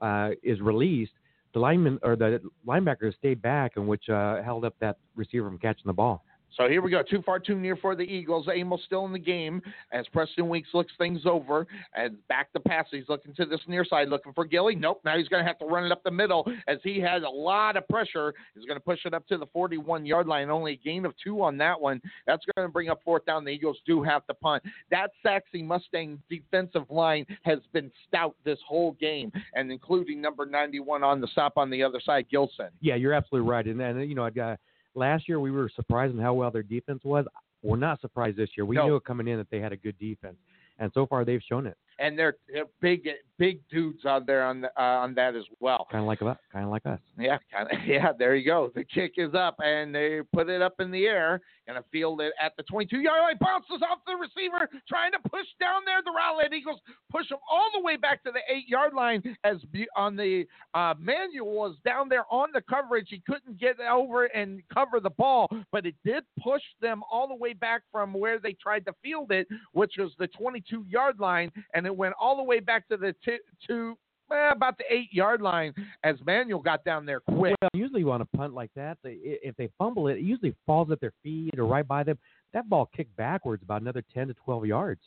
uh, 0.00 0.30
is 0.42 0.60
released. 0.60 1.12
The 1.54 1.60
lineman 1.60 1.98
or 2.02 2.16
the 2.16 2.40
linebacker 2.66 3.14
stayed 3.14 3.40
back, 3.40 3.72
and 3.76 3.86
which 3.86 4.08
uh, 4.10 4.42
held 4.42 4.64
up 4.64 4.74
that 4.80 4.96
receiver 5.14 5.48
from 5.48 5.58
catching 5.58 5.86
the 5.86 5.92
ball. 5.92 6.24
So 6.56 6.68
here 6.68 6.82
we 6.82 6.90
go. 6.90 7.02
Too 7.02 7.22
far, 7.22 7.38
too 7.38 7.58
near 7.58 7.76
for 7.76 7.96
the 7.96 8.02
Eagles. 8.02 8.46
Amos 8.52 8.80
still 8.86 9.04
in 9.06 9.12
the 9.12 9.18
game 9.18 9.60
as 9.92 10.06
Preston 10.12 10.48
Weeks 10.48 10.68
looks 10.72 10.92
things 10.98 11.22
over 11.26 11.66
and 11.94 12.16
back 12.28 12.52
to 12.52 12.60
pass. 12.60 12.86
He's 12.90 13.08
looking 13.08 13.34
to 13.34 13.44
this 13.44 13.60
near 13.66 13.84
side, 13.84 14.08
looking 14.08 14.32
for 14.32 14.44
Gilly. 14.44 14.74
Nope. 14.74 15.00
Now 15.04 15.16
he's 15.16 15.28
going 15.28 15.42
to 15.42 15.46
have 15.46 15.58
to 15.58 15.66
run 15.66 15.84
it 15.84 15.92
up 15.92 16.02
the 16.04 16.10
middle 16.10 16.50
as 16.68 16.78
he 16.82 17.00
has 17.00 17.22
a 17.22 17.28
lot 17.28 17.76
of 17.76 17.86
pressure. 17.88 18.34
He's 18.54 18.64
going 18.66 18.78
to 18.78 18.84
push 18.84 19.00
it 19.04 19.14
up 19.14 19.26
to 19.28 19.38
the 19.38 19.46
41 19.46 20.06
yard 20.06 20.26
line. 20.26 20.50
Only 20.50 20.72
a 20.72 20.76
gain 20.76 21.04
of 21.04 21.14
two 21.22 21.42
on 21.42 21.56
that 21.58 21.80
one. 21.80 22.00
That's 22.26 22.44
going 22.54 22.66
to 22.68 22.72
bring 22.72 22.88
up 22.88 23.00
fourth 23.04 23.24
down. 23.24 23.44
The 23.44 23.50
Eagles 23.50 23.78
do 23.86 24.02
have 24.02 24.26
to 24.26 24.34
punt. 24.34 24.62
That 24.90 25.10
Sachse 25.22 25.42
Mustang 25.54 26.20
defensive 26.28 26.90
line 26.90 27.26
has 27.42 27.58
been 27.72 27.90
stout 28.06 28.36
this 28.44 28.58
whole 28.66 28.92
game, 28.92 29.32
and 29.54 29.70
including 29.70 30.20
number 30.20 30.46
91 30.46 31.02
on 31.02 31.20
the 31.20 31.26
stop 31.28 31.54
on 31.56 31.70
the 31.70 31.82
other 31.82 32.00
side, 32.00 32.26
Gilson. 32.30 32.68
Yeah, 32.80 32.94
you're 32.94 33.12
absolutely 33.12 33.48
right. 33.48 33.66
And 33.66 33.78
then, 33.78 33.98
you 34.08 34.14
know, 34.14 34.26
uh, 34.26 34.56
last 34.94 35.28
year 35.28 35.40
we 35.40 35.50
were 35.50 35.68
surprised 35.74 36.14
in 36.14 36.20
how 36.20 36.34
well 36.34 36.50
their 36.50 36.62
defense 36.62 37.02
was. 37.04 37.26
We're 37.62 37.76
not 37.76 38.00
surprised 38.00 38.36
this 38.36 38.50
year. 38.56 38.64
We 38.66 38.76
No. 38.76 38.86
knew 38.86 38.96
it 38.96 39.04
coming 39.04 39.26
in 39.28 39.38
that 39.38 39.48
they 39.50 39.60
had 39.60 39.72
a 39.72 39.76
good 39.76 39.98
defense, 39.98 40.36
and 40.78 40.92
so 40.92 41.06
far 41.06 41.24
they've 41.24 41.42
shown 41.42 41.66
it. 41.66 41.76
And 41.98 42.18
they're, 42.18 42.36
they're 42.52 42.64
big, 42.80 43.08
big 43.38 43.60
dudes 43.70 44.04
out 44.04 44.26
there 44.26 44.44
on 44.44 44.62
the, 44.62 44.68
uh, 44.78 44.82
on 44.82 45.14
that 45.14 45.34
as 45.34 45.44
well. 45.60 45.86
Kind 45.90 46.02
of 46.02 46.08
like 46.08 46.22
us. 46.22 46.38
Kind 46.52 46.64
of 46.64 46.70
like 46.70 46.86
us. 46.86 46.98
Yeah, 47.18 47.38
kind 47.52 47.68
of. 47.70 47.78
Yeah, 47.86 48.12
there 48.18 48.34
you 48.34 48.46
go. 48.46 48.70
The 48.74 48.84
kick 48.84 49.14
is 49.18 49.34
up, 49.34 49.56
and 49.58 49.94
they 49.94 50.20
put 50.32 50.48
it 50.48 50.62
up 50.62 50.80
in 50.80 50.90
the 50.90 51.06
air, 51.06 51.40
and 51.66 51.76
a 51.76 51.84
field 51.92 52.20
it 52.20 52.32
at 52.42 52.56
the 52.56 52.62
22 52.64 53.00
yard 53.00 53.20
line. 53.20 53.36
Bounces 53.40 53.82
off 53.88 53.98
the 54.06 54.14
receiver, 54.14 54.68
trying 54.88 55.12
to 55.12 55.18
push 55.28 55.46
down 55.60 55.82
there. 55.84 56.00
The 56.02 56.10
Rowlett 56.10 56.52
Eagles 56.52 56.80
push 57.10 57.28
them 57.28 57.38
all 57.50 57.68
the 57.74 57.80
way 57.80 57.96
back 57.96 58.22
to 58.24 58.32
the 58.32 58.40
eight 58.52 58.68
yard 58.68 58.94
line. 58.94 59.22
As 59.44 59.56
on 59.96 60.16
the 60.16 60.44
uh, 60.74 60.94
Manuel 60.98 61.50
was 61.50 61.76
down 61.84 62.08
there 62.08 62.24
on 62.30 62.48
the 62.52 62.62
coverage, 62.62 63.08
he 63.10 63.22
couldn't 63.26 63.58
get 63.58 63.78
over 63.80 64.26
and 64.26 64.62
cover 64.72 65.00
the 65.00 65.10
ball, 65.10 65.48
but 65.72 65.86
it 65.86 65.94
did 66.04 66.24
push 66.42 66.62
them 66.80 67.02
all 67.10 67.28
the 67.28 67.34
way 67.34 67.52
back 67.52 67.82
from 67.92 68.12
where 68.12 68.38
they 68.38 68.52
tried 68.54 68.84
to 68.86 68.92
field 69.02 69.30
it, 69.30 69.46
which 69.72 69.94
was 69.98 70.12
the 70.18 70.26
22 70.28 70.84
yard 70.88 71.20
line, 71.20 71.50
and 71.74 71.83
it 71.86 71.96
went 71.96 72.14
all 72.20 72.36
the 72.36 72.42
way 72.42 72.60
back 72.60 72.88
to 72.88 72.96
the 72.96 73.14
t- 73.24 73.38
to 73.66 73.96
eh, 74.32 74.50
about 74.52 74.78
the 74.78 74.84
eight 74.90 75.12
yard 75.12 75.40
line 75.40 75.74
as 76.02 76.16
Manuel 76.24 76.60
got 76.60 76.84
down 76.84 77.06
there 77.06 77.20
quick. 77.20 77.54
Well, 77.60 77.70
usually 77.72 78.00
you 78.00 78.06
want 78.06 78.22
to 78.22 78.36
punt 78.36 78.54
like 78.54 78.70
that. 78.76 78.98
They, 79.02 79.18
if 79.22 79.56
they 79.56 79.68
fumble 79.78 80.08
it, 80.08 80.18
it 80.18 80.22
usually 80.22 80.54
falls 80.66 80.90
at 80.90 81.00
their 81.00 81.12
feet 81.22 81.58
or 81.58 81.66
right 81.66 81.86
by 81.86 82.02
them. 82.02 82.18
That 82.52 82.68
ball 82.68 82.90
kicked 82.94 83.16
backwards 83.16 83.62
about 83.62 83.82
another 83.82 84.04
10 84.12 84.28
to 84.28 84.34
12 84.34 84.66
yards. 84.66 85.00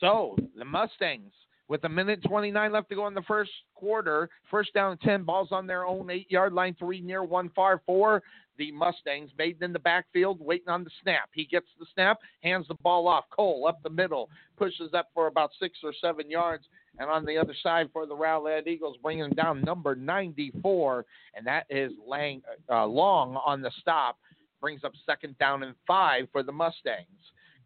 So 0.00 0.36
the 0.56 0.64
Mustangs, 0.64 1.32
with 1.70 1.84
a 1.84 1.88
minute 1.88 2.20
29 2.24 2.72
left 2.72 2.88
to 2.88 2.96
go 2.96 3.06
in 3.06 3.14
the 3.14 3.22
first 3.22 3.52
quarter, 3.76 4.28
first 4.50 4.74
down 4.74 4.98
10, 4.98 5.22
balls 5.22 5.50
on 5.52 5.68
their 5.68 5.86
own 5.86 6.10
eight 6.10 6.28
yard 6.28 6.52
line, 6.52 6.74
three 6.76 7.00
near, 7.00 7.22
one 7.22 7.48
far 7.50 7.80
for 7.86 8.24
the 8.58 8.72
Mustangs. 8.72 9.30
Maiden 9.38 9.62
in 9.62 9.72
the 9.72 9.78
backfield, 9.78 10.40
waiting 10.40 10.68
on 10.68 10.82
the 10.82 10.90
snap. 11.00 11.30
He 11.32 11.44
gets 11.44 11.68
the 11.78 11.86
snap, 11.94 12.18
hands 12.42 12.66
the 12.66 12.74
ball 12.82 13.06
off. 13.06 13.24
Cole 13.30 13.68
up 13.68 13.80
the 13.84 13.88
middle, 13.88 14.28
pushes 14.58 14.92
up 14.94 15.10
for 15.14 15.28
about 15.28 15.50
six 15.60 15.78
or 15.84 15.94
seven 16.00 16.28
yards. 16.28 16.64
And 16.98 17.08
on 17.08 17.24
the 17.24 17.38
other 17.38 17.54
side 17.62 17.88
for 17.92 18.04
the 18.04 18.16
Rowlett 18.16 18.66
Eagles, 18.66 18.96
bringing 19.00 19.26
him 19.26 19.30
down 19.30 19.62
number 19.62 19.94
94, 19.94 21.06
and 21.36 21.46
that 21.46 21.66
is 21.70 21.92
Lang, 22.04 22.42
uh, 22.68 22.84
Long 22.84 23.36
on 23.46 23.62
the 23.62 23.70
stop. 23.80 24.18
Brings 24.60 24.82
up 24.82 24.92
second 25.06 25.38
down 25.38 25.62
and 25.62 25.76
five 25.86 26.26
for 26.32 26.42
the 26.42 26.52
Mustangs. 26.52 27.06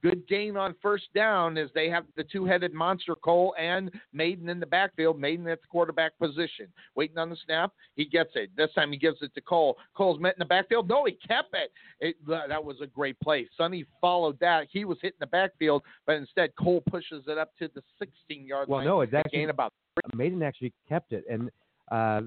Good 0.04 0.28
gain 0.28 0.54
on 0.58 0.74
first 0.82 1.04
down 1.14 1.56
as 1.56 1.70
they 1.74 1.88
have 1.88 2.04
the 2.14 2.24
two 2.24 2.44
headed 2.44 2.74
monster, 2.74 3.14
Cole 3.14 3.54
and 3.58 3.90
Maiden 4.12 4.50
in 4.50 4.60
the 4.60 4.66
backfield. 4.66 5.18
Maiden 5.18 5.48
at 5.48 5.62
the 5.62 5.66
quarterback 5.66 6.18
position. 6.18 6.66
Waiting 6.94 7.16
on 7.16 7.30
the 7.30 7.38
snap. 7.46 7.72
He 7.96 8.04
gets 8.04 8.28
it. 8.34 8.50
This 8.54 8.68
time 8.74 8.92
he 8.92 8.98
gives 8.98 9.22
it 9.22 9.34
to 9.34 9.40
Cole. 9.40 9.78
Cole's 9.96 10.20
met 10.20 10.34
in 10.34 10.40
the 10.40 10.44
backfield. 10.44 10.90
No, 10.90 11.06
he 11.06 11.12
kept 11.26 11.54
it. 11.54 11.72
it 12.00 12.16
that 12.28 12.62
was 12.62 12.76
a 12.82 12.86
great 12.86 13.18
play. 13.20 13.48
Sonny 13.56 13.86
followed 13.98 14.38
that. 14.40 14.66
He 14.70 14.84
was 14.84 14.98
hitting 15.00 15.16
the 15.20 15.26
backfield, 15.26 15.82
but 16.04 16.16
instead 16.16 16.54
Cole 16.56 16.82
pushes 16.90 17.24
it 17.26 17.38
up 17.38 17.56
to 17.58 17.70
the 17.74 17.82
16 17.98 18.46
yard 18.46 18.68
Well, 18.68 18.80
line. 18.80 18.86
no, 18.86 19.00
it's 19.00 19.14
actually 19.14 19.38
gain 19.38 19.48
about 19.48 19.72
Maiden 20.14 20.42
actually 20.42 20.74
kept 20.86 21.14
it, 21.14 21.24
and 21.30 21.50
uh, 21.90 22.20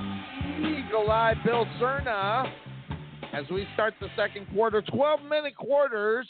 eagle 0.66 1.10
eye 1.10 1.34
Bill 1.44 1.66
Cerna. 1.78 2.50
As 3.32 3.44
we 3.48 3.66
start 3.74 3.94
the 4.00 4.08
second 4.16 4.46
quarter, 4.52 4.82
12 4.82 5.22
minute 5.22 5.56
quarters. 5.56 6.26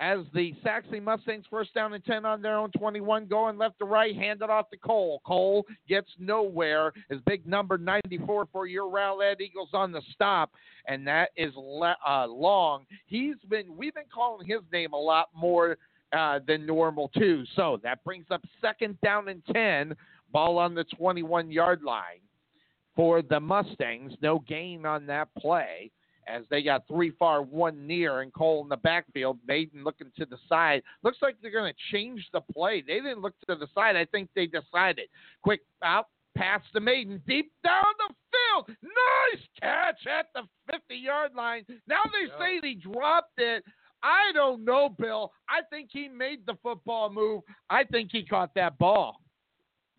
As 0.00 0.20
the 0.34 0.52
Saxony 0.64 0.98
Mustangs 0.98 1.44
first 1.48 1.74
down 1.74 1.92
and 1.92 2.04
10 2.04 2.24
on 2.24 2.42
their 2.42 2.56
own 2.56 2.70
21, 2.72 3.26
going 3.26 3.56
left 3.56 3.78
to 3.78 3.84
right, 3.84 4.16
handed 4.16 4.50
off 4.50 4.68
to 4.70 4.76
Cole. 4.76 5.20
Cole 5.24 5.64
gets 5.88 6.08
nowhere. 6.18 6.92
His 7.08 7.20
big 7.26 7.46
number 7.46 7.78
94 7.78 8.48
for 8.50 8.66
your 8.66 8.90
Rowlett 8.90 9.40
Eagles 9.40 9.68
on 9.72 9.92
the 9.92 10.02
stop, 10.12 10.52
and 10.86 11.06
that 11.06 11.30
is 11.36 11.52
le- 11.56 11.96
uh, 12.08 12.26
long. 12.26 12.84
He's 13.06 13.36
been, 13.48 13.76
we've 13.76 13.94
been 13.94 14.04
calling 14.12 14.44
his 14.44 14.60
name 14.72 14.92
a 14.92 14.98
lot 14.98 15.28
more 15.34 15.76
uh, 16.12 16.40
than 16.48 16.66
normal, 16.66 17.08
too. 17.16 17.44
So 17.54 17.78
that 17.84 18.02
brings 18.02 18.26
up 18.32 18.42
second 18.60 19.00
down 19.02 19.28
and 19.28 19.42
10, 19.52 19.94
ball 20.32 20.58
on 20.58 20.74
the 20.74 20.84
21 20.96 21.52
yard 21.52 21.82
line 21.82 22.22
for 22.94 23.22
the 23.22 23.40
Mustangs. 23.40 24.12
No 24.22 24.40
gain 24.40 24.86
on 24.86 25.06
that 25.06 25.28
play 25.38 25.90
as 26.28 26.44
they 26.50 26.62
got 26.62 26.86
three 26.86 27.12
far, 27.18 27.42
one 27.42 27.86
near, 27.86 28.20
and 28.20 28.32
Cole 28.32 28.62
in 28.62 28.68
the 28.68 28.76
backfield. 28.76 29.38
Maiden 29.46 29.82
looking 29.82 30.12
to 30.18 30.24
the 30.24 30.38
side. 30.48 30.82
Looks 31.02 31.18
like 31.20 31.36
they're 31.42 31.50
going 31.50 31.72
to 31.72 31.96
change 31.96 32.28
the 32.32 32.40
play. 32.40 32.82
They 32.86 32.94
didn't 32.94 33.22
look 33.22 33.34
to 33.48 33.56
the 33.56 33.66
side. 33.74 33.96
I 33.96 34.04
think 34.04 34.28
they 34.34 34.46
decided. 34.46 35.08
Quick 35.42 35.62
out. 35.82 36.08
Pass 36.34 36.62
to 36.72 36.80
Maiden 36.80 37.20
deep 37.26 37.52
down 37.62 37.84
the 37.98 38.14
field. 38.30 38.76
Nice 38.82 39.42
catch 39.60 40.06
at 40.06 40.28
the 40.34 40.42
50 40.72 40.94
yard 40.94 41.32
line. 41.34 41.66
Now 41.86 42.00
they 42.04 42.32
say 42.38 42.66
he 42.66 42.74
dropped 42.74 43.38
it 43.38 43.62
I 44.02 44.32
don't 44.32 44.64
know, 44.64 44.88
Bill. 44.88 45.32
I 45.48 45.60
think 45.70 45.90
he 45.92 46.08
made 46.08 46.44
the 46.46 46.56
football 46.62 47.10
move. 47.10 47.42
I 47.70 47.84
think 47.84 48.10
he 48.12 48.24
caught 48.24 48.54
that 48.54 48.78
ball. 48.78 49.20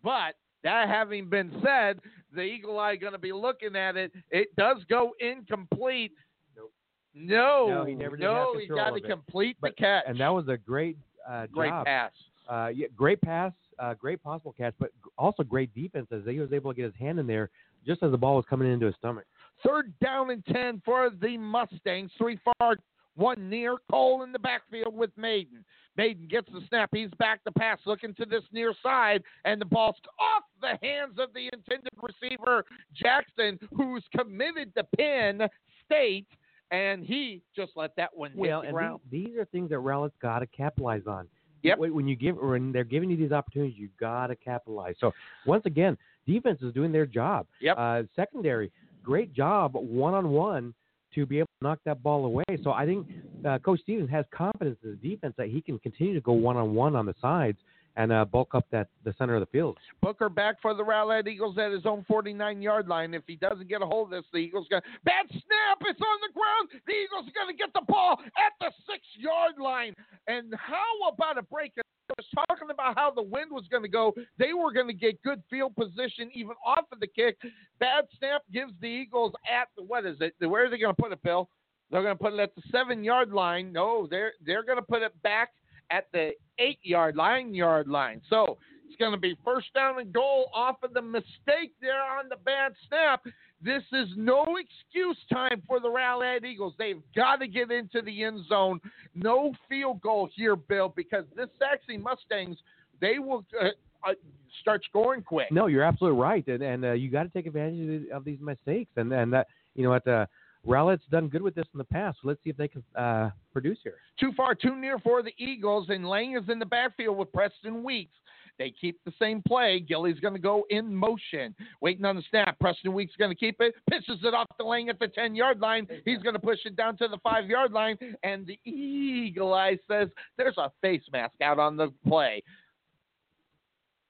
But 0.02 0.34
that 0.62 0.88
having 0.88 1.28
been 1.28 1.50
said, 1.64 2.00
the 2.34 2.42
Eagle 2.42 2.78
Eye 2.78 2.96
going 2.96 3.12
to 3.12 3.18
be 3.18 3.32
looking 3.32 3.76
at 3.76 3.96
it. 3.96 4.12
It 4.30 4.54
does 4.56 4.78
go 4.88 5.12
incomplete. 5.20 6.12
Nope. 6.56 6.72
No, 7.14 7.66
No, 7.68 7.84
he 7.84 7.94
never 7.94 8.16
did 8.16 8.24
no, 8.24 8.56
he 8.58 8.66
got 8.66 8.90
to 8.90 9.00
complete 9.00 9.56
But- 9.60 9.70
the 9.76 9.82
catch. 9.82 10.04
And 10.06 10.18
that 10.20 10.28
was 10.28 10.48
a 10.48 10.56
great 10.56 10.96
uh, 11.28 11.46
great 11.46 11.70
job. 11.70 11.86
pass. 11.86 12.12
Uh, 12.48 12.70
yeah, 12.74 12.86
great 12.94 13.18
pass, 13.22 13.52
uh, 13.78 13.94
great 13.94 14.22
possible 14.22 14.52
catch, 14.52 14.74
but 14.78 14.90
also 15.16 15.42
great 15.42 15.74
defense 15.74 16.06
as 16.12 16.20
he 16.26 16.38
was 16.38 16.52
able 16.52 16.70
to 16.70 16.76
get 16.76 16.84
his 16.84 16.94
hand 17.00 17.18
in 17.18 17.26
there 17.26 17.48
just 17.86 18.02
as 18.02 18.10
the 18.10 18.18
ball 18.18 18.36
was 18.36 18.44
coming 18.50 18.70
into 18.70 18.84
his 18.84 18.94
stomach. 18.96 19.24
Third 19.66 19.92
down 20.00 20.30
and 20.30 20.44
10 20.46 20.82
for 20.84 21.08
the 21.22 21.38
Mustangs. 21.38 22.10
Three 22.18 22.38
far, 22.58 22.76
one 23.16 23.48
near. 23.48 23.76
Cole 23.90 24.22
in 24.22 24.32
the 24.32 24.38
backfield 24.38 24.94
with 24.94 25.10
Maiden. 25.16 25.64
Maiden 25.96 26.26
gets 26.28 26.48
the 26.52 26.60
snap. 26.68 26.90
He's 26.92 27.10
back 27.18 27.44
to 27.44 27.52
pass, 27.52 27.78
looking 27.86 28.14
to 28.14 28.24
this 28.24 28.42
near 28.52 28.74
side, 28.82 29.22
and 29.44 29.60
the 29.60 29.64
ball's 29.64 29.96
off 30.18 30.42
the 30.60 30.76
hands 30.82 31.18
of 31.18 31.32
the 31.34 31.48
intended 31.52 31.92
receiver, 32.02 32.64
Jackson, 32.94 33.58
who's 33.76 34.02
committed 34.16 34.74
to 34.74 34.84
Penn 34.96 35.48
State, 35.84 36.26
and 36.70 37.04
he 37.04 37.42
just 37.54 37.72
let 37.76 37.94
that 37.96 38.10
one 38.14 38.32
hit 38.32 38.50
the 38.64 38.72
ground. 38.72 39.00
these, 39.10 39.26
these 39.26 39.36
are 39.36 39.44
things 39.46 39.70
that 39.70 39.78
Rowlett's 39.78 40.16
got 40.20 40.40
to 40.40 40.46
capitalize 40.46 41.02
on. 41.06 41.28
Yep. 41.62 41.78
When 41.78 41.94
when 41.94 42.08
you 42.08 42.16
give, 42.16 42.36
when 42.36 42.72
they're 42.72 42.84
giving 42.84 43.08
you 43.08 43.16
these 43.16 43.32
opportunities, 43.32 43.78
you 43.78 43.88
got 43.98 44.26
to 44.26 44.36
capitalize. 44.36 44.96
So 45.00 45.12
once 45.46 45.64
again, 45.64 45.96
defense 46.26 46.60
is 46.60 46.74
doing 46.74 46.92
their 46.92 47.06
job. 47.06 47.46
Yep. 47.60 47.76
Uh, 47.78 48.02
secondary, 48.14 48.70
great 49.02 49.32
job 49.32 49.72
one 49.74 50.12
on 50.12 50.30
one 50.30 50.74
to 51.14 51.26
be 51.26 51.38
able 51.38 51.48
to 51.60 51.68
knock 51.68 51.78
that 51.84 52.02
ball 52.02 52.24
away. 52.24 52.44
So 52.62 52.72
I 52.72 52.84
think 52.86 53.06
uh, 53.46 53.58
Coach 53.58 53.80
Stevens 53.82 54.10
has 54.10 54.24
confidence 54.30 54.78
in 54.82 54.90
the 54.90 55.08
defense 55.08 55.34
that 55.38 55.48
he 55.48 55.60
can 55.60 55.78
continue 55.78 56.14
to 56.14 56.20
go 56.20 56.32
one 56.32 56.56
on 56.56 56.74
one 56.74 56.96
on 56.96 57.06
the 57.06 57.14
sides 57.20 57.58
and 57.96 58.12
uh, 58.12 58.24
bulk 58.24 58.54
up 58.54 58.66
that 58.70 58.88
the 59.04 59.14
center 59.18 59.34
of 59.34 59.40
the 59.40 59.46
field. 59.46 59.78
Booker 60.02 60.28
back 60.28 60.60
for 60.60 60.74
the 60.74 60.82
Rowlett 60.82 61.28
Eagles 61.28 61.56
at 61.58 61.70
his 61.70 61.86
own 61.86 62.04
49 62.08 62.60
yard 62.60 62.88
line. 62.88 63.14
If 63.14 63.22
he 63.26 63.36
doesn't 63.36 63.68
get 63.68 63.82
a 63.82 63.86
hold 63.86 64.12
of 64.12 64.22
this, 64.22 64.30
the 64.32 64.38
Eagles 64.38 64.66
going 64.68 64.82
bad 65.04 65.26
snap. 65.28 65.78
It's 65.82 66.00
on 66.00 66.18
the 66.26 66.32
ground. 66.32 66.82
The 66.86 66.92
Eagles 66.92 67.28
are 67.28 67.44
going 67.44 67.54
to 67.54 67.58
get 67.58 67.72
the 67.72 67.84
ball 67.86 68.18
at 68.20 68.52
the 68.60 68.72
six 68.90 69.02
yard 69.16 69.54
line. 69.58 69.94
And 70.26 70.54
how 70.54 71.08
about 71.12 71.38
a 71.38 71.42
break? 71.42 71.72
I 71.76 71.82
was 72.18 72.46
talking 72.48 72.68
about 72.70 72.96
how 72.96 73.10
the 73.10 73.22
wind 73.22 73.50
was 73.50 73.64
going 73.70 73.82
to 73.82 73.88
go. 73.88 74.12
They 74.38 74.52
were 74.52 74.72
going 74.72 74.88
to 74.88 74.94
get 74.94 75.22
good 75.22 75.42
field 75.48 75.74
position 75.74 76.30
even 76.34 76.54
off 76.66 76.84
of 76.92 77.00
the 77.00 77.06
kick. 77.06 77.38
Bad 77.80 78.04
snap 78.18 78.42
gives 78.52 78.72
the 78.80 78.88
Eagles 78.88 79.32
at 79.50 79.68
the, 79.76 79.82
what 79.82 80.04
is 80.04 80.16
it? 80.20 80.34
Where 80.38 80.66
are 80.66 80.70
they 80.70 80.78
going 80.78 80.94
to 80.94 81.02
put 81.02 81.12
it, 81.12 81.22
Bill? 81.22 81.48
They're 81.90 82.02
going 82.02 82.16
to 82.16 82.22
put 82.22 82.34
it 82.34 82.40
at 82.40 82.54
the 82.54 82.62
seven 82.70 83.04
yard 83.04 83.32
line. 83.32 83.72
No, 83.72 84.06
they're 84.10 84.32
they're 84.44 84.64
going 84.64 84.78
to 84.78 84.82
put 84.82 85.02
it 85.02 85.12
back 85.22 85.50
at 85.90 86.08
the 86.12 86.32
eight 86.58 86.78
yard 86.82 87.16
line, 87.16 87.54
yard 87.54 87.88
line. 87.88 88.20
So 88.28 88.58
it's 88.86 88.96
going 88.96 89.12
to 89.12 89.18
be 89.18 89.36
first 89.44 89.72
down 89.74 89.98
and 89.98 90.12
goal 90.12 90.50
off 90.54 90.76
of 90.82 90.94
the 90.94 91.02
mistake 91.02 91.72
there 91.80 92.02
on 92.02 92.28
the 92.28 92.36
bad 92.36 92.72
snap. 92.88 93.24
This 93.62 93.82
is 93.92 94.08
no 94.16 94.44
excuse 94.56 95.16
time 95.32 95.62
for 95.66 95.80
the 95.80 95.88
Rowlett 95.88 96.44
Eagles. 96.44 96.74
They've 96.78 97.00
got 97.16 97.36
to 97.36 97.48
get 97.48 97.70
into 97.70 98.02
the 98.02 98.24
end 98.24 98.40
zone. 98.46 98.78
No 99.14 99.52
field 99.68 100.00
goal 100.02 100.28
here, 100.34 100.54
Bill, 100.54 100.92
because 100.94 101.24
this 101.34 101.48
Sachse 101.58 101.98
Mustangs, 101.98 102.58
they 103.00 103.18
will 103.18 103.44
uh, 103.60 103.68
uh, 104.06 104.12
start 104.60 104.84
scoring 104.84 105.22
quick. 105.22 105.50
No, 105.50 105.66
you're 105.66 105.82
absolutely 105.82 106.20
right, 106.20 106.46
and 106.46 106.62
and 106.62 106.84
uh, 106.84 106.92
you 106.92 107.10
got 107.10 107.22
to 107.22 107.30
take 107.30 107.46
advantage 107.46 108.08
of, 108.12 108.24
these 108.24 108.40
mistakes, 108.40 108.90
and 108.96 109.12
and 109.12 109.32
that 109.32 109.48
you 109.74 109.82
know 109.82 109.90
what. 109.90 110.06
Uh, 110.06 110.26
Rowlett's 110.64 111.04
done 111.10 111.28
good 111.28 111.42
with 111.42 111.54
this 111.54 111.66
in 111.74 111.78
the 111.78 111.84
past. 111.84 112.18
Let's 112.24 112.42
see 112.42 112.50
if 112.50 112.56
they 112.56 112.68
can 112.68 112.82
uh, 112.96 113.30
produce 113.52 113.78
here. 113.82 113.96
Too 114.18 114.32
far, 114.36 114.54
too 114.54 114.76
near 114.76 114.98
for 114.98 115.22
the 115.22 115.32
Eagles, 115.38 115.88
and 115.90 116.08
Lang 116.08 116.36
is 116.36 116.48
in 116.48 116.58
the 116.58 116.66
backfield 116.66 117.16
with 117.16 117.32
Preston 117.32 117.82
Weeks. 117.82 118.16
They 118.58 118.70
keep 118.70 119.00
the 119.04 119.12
same 119.18 119.42
play. 119.46 119.80
Gilly's 119.80 120.20
going 120.20 120.34
to 120.34 120.40
go 120.40 120.64
in 120.70 120.94
motion, 120.94 121.54
waiting 121.80 122.04
on 122.04 122.16
the 122.16 122.22
snap. 122.30 122.58
Preston 122.60 122.92
Weeks 122.92 123.10
is 123.10 123.16
going 123.16 123.30
to 123.30 123.36
keep 123.36 123.56
it, 123.60 123.74
pitches 123.90 124.20
it 124.22 124.32
off 124.32 124.46
to 124.58 124.64
Lang 124.64 124.88
at 124.88 124.98
the 124.98 125.08
10 125.08 125.34
yard 125.34 125.60
line. 125.60 125.86
He's 126.04 126.20
going 126.20 126.34
to 126.34 126.40
push 126.40 126.60
it 126.64 126.76
down 126.76 126.96
to 126.98 127.08
the 127.08 127.18
5 127.18 127.46
yard 127.46 127.72
line, 127.72 127.98
and 128.22 128.46
the 128.46 128.58
Eagle 128.64 129.52
Eye 129.52 129.76
says 129.88 130.08
there's 130.38 130.56
a 130.56 130.70
face 130.80 131.02
mask 131.12 131.34
out 131.42 131.58
on 131.58 131.76
the 131.76 131.92
play. 132.06 132.42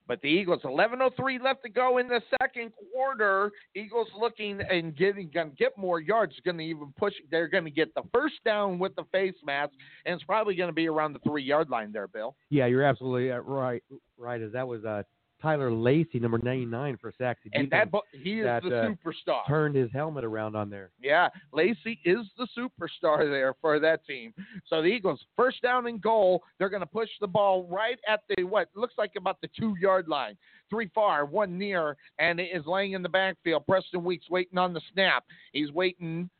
But 0.06 0.20
the 0.20 0.28
Eagles, 0.28 0.60
11:03 0.64 1.42
left 1.42 1.62
to 1.62 1.70
go 1.70 1.98
in 1.98 2.08
the 2.08 2.20
second 2.40 2.72
quarter. 2.92 3.50
Eagles 3.74 4.08
looking 4.18 4.60
and 4.60 4.94
getting 4.96 5.30
going 5.32 5.50
to 5.50 5.56
get 5.56 5.76
more 5.78 6.00
yards. 6.00 6.34
Going 6.44 6.58
to 6.58 6.64
even 6.64 6.92
push. 6.98 7.14
They're 7.30 7.48
going 7.48 7.64
to 7.64 7.70
get 7.70 7.94
the 7.94 8.02
first 8.12 8.36
down 8.44 8.78
with 8.78 8.94
the 8.96 9.04
face 9.12 9.34
mask, 9.44 9.72
and 10.04 10.14
it's 10.14 10.24
probably 10.24 10.54
going 10.56 10.68
to 10.68 10.74
be 10.74 10.88
around 10.88 11.14
the 11.14 11.20
three 11.20 11.42
yard 11.42 11.70
line 11.70 11.92
there, 11.92 12.08
Bill. 12.08 12.36
Yeah, 12.50 12.66
you're 12.66 12.82
absolutely 12.82 13.32
uh, 13.32 13.38
right. 13.38 13.82
Right, 14.18 14.42
as 14.42 14.52
that 14.52 14.68
was 14.68 14.84
uh, 14.84 15.02
Tyler 15.44 15.70
Lacey, 15.70 16.18
number 16.18 16.38
99 16.38 16.96
for 17.00 17.12
Sachse. 17.18 17.36
And 17.52 17.70
that 17.70 17.90
bo- 17.90 18.00
he 18.12 18.40
is 18.40 18.46
that, 18.46 18.62
the 18.62 18.80
uh, 18.80 18.88
superstar. 18.88 19.46
turned 19.46 19.74
his 19.74 19.90
helmet 19.92 20.24
around 20.24 20.56
on 20.56 20.70
there. 20.70 20.90
Yeah, 21.02 21.28
Lacey 21.52 22.00
is 22.06 22.26
the 22.38 22.48
superstar 22.56 23.30
there 23.30 23.52
for 23.60 23.78
that 23.78 24.06
team. 24.06 24.32
So 24.66 24.80
the 24.80 24.88
Eagles, 24.88 25.22
first 25.36 25.60
down 25.60 25.86
and 25.86 26.00
goal, 26.00 26.42
they're 26.58 26.70
going 26.70 26.80
to 26.80 26.86
push 26.86 27.10
the 27.20 27.26
ball 27.26 27.66
right 27.70 27.98
at 28.08 28.20
the 28.30 28.44
what 28.44 28.68
looks 28.74 28.94
like 28.96 29.12
about 29.18 29.38
the 29.42 29.50
two 29.58 29.74
yard 29.78 30.08
line. 30.08 30.34
Three 30.70 30.90
far, 30.94 31.26
one 31.26 31.58
near, 31.58 31.94
and 32.18 32.40
it 32.40 32.48
is 32.54 32.64
laying 32.64 32.92
in 32.92 33.02
the 33.02 33.08
backfield. 33.10 33.66
Preston 33.66 34.02
Weeks 34.02 34.30
waiting 34.30 34.56
on 34.56 34.72
the 34.72 34.80
snap. 34.94 35.24
He's 35.52 35.70
waiting 35.72 36.30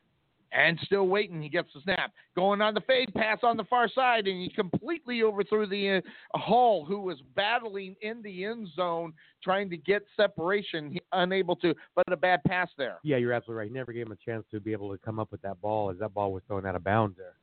and 0.51 0.79
still 0.83 1.07
waiting. 1.07 1.41
He 1.41 1.49
gets 1.49 1.69
the 1.73 1.81
snap. 1.81 2.11
Going 2.35 2.61
on 2.61 2.73
the 2.73 2.81
fade 2.81 3.13
pass 3.13 3.39
on 3.43 3.57
the 3.57 3.63
far 3.65 3.89
side, 3.89 4.27
and 4.27 4.41
he 4.41 4.49
completely 4.49 5.23
overthrew 5.23 5.67
the 5.67 6.01
uh, 6.33 6.37
Hall, 6.37 6.85
who 6.85 6.99
was 6.99 7.17
battling 7.35 7.95
in 8.01 8.21
the 8.21 8.45
end 8.45 8.67
zone, 8.75 9.13
trying 9.43 9.69
to 9.69 9.77
get 9.77 10.03
separation, 10.15 10.91
he, 10.91 11.01
unable 11.11 11.55
to, 11.57 11.73
but 11.95 12.11
a 12.11 12.17
bad 12.17 12.43
pass 12.45 12.69
there. 12.77 12.99
Yeah, 13.03 13.17
you're 13.17 13.33
absolutely 13.33 13.59
right. 13.59 13.67
He 13.67 13.73
never 13.73 13.93
gave 13.93 14.05
him 14.05 14.13
a 14.13 14.29
chance 14.31 14.45
to 14.51 14.59
be 14.59 14.71
able 14.71 14.91
to 14.91 14.97
come 14.97 15.19
up 15.19 15.31
with 15.31 15.41
that 15.41 15.61
ball 15.61 15.89
as 15.89 15.97
that 15.99 16.13
ball 16.13 16.31
was 16.31 16.43
thrown 16.47 16.65
out 16.65 16.75
of 16.75 16.83
bounds 16.83 17.17
there. 17.17 17.35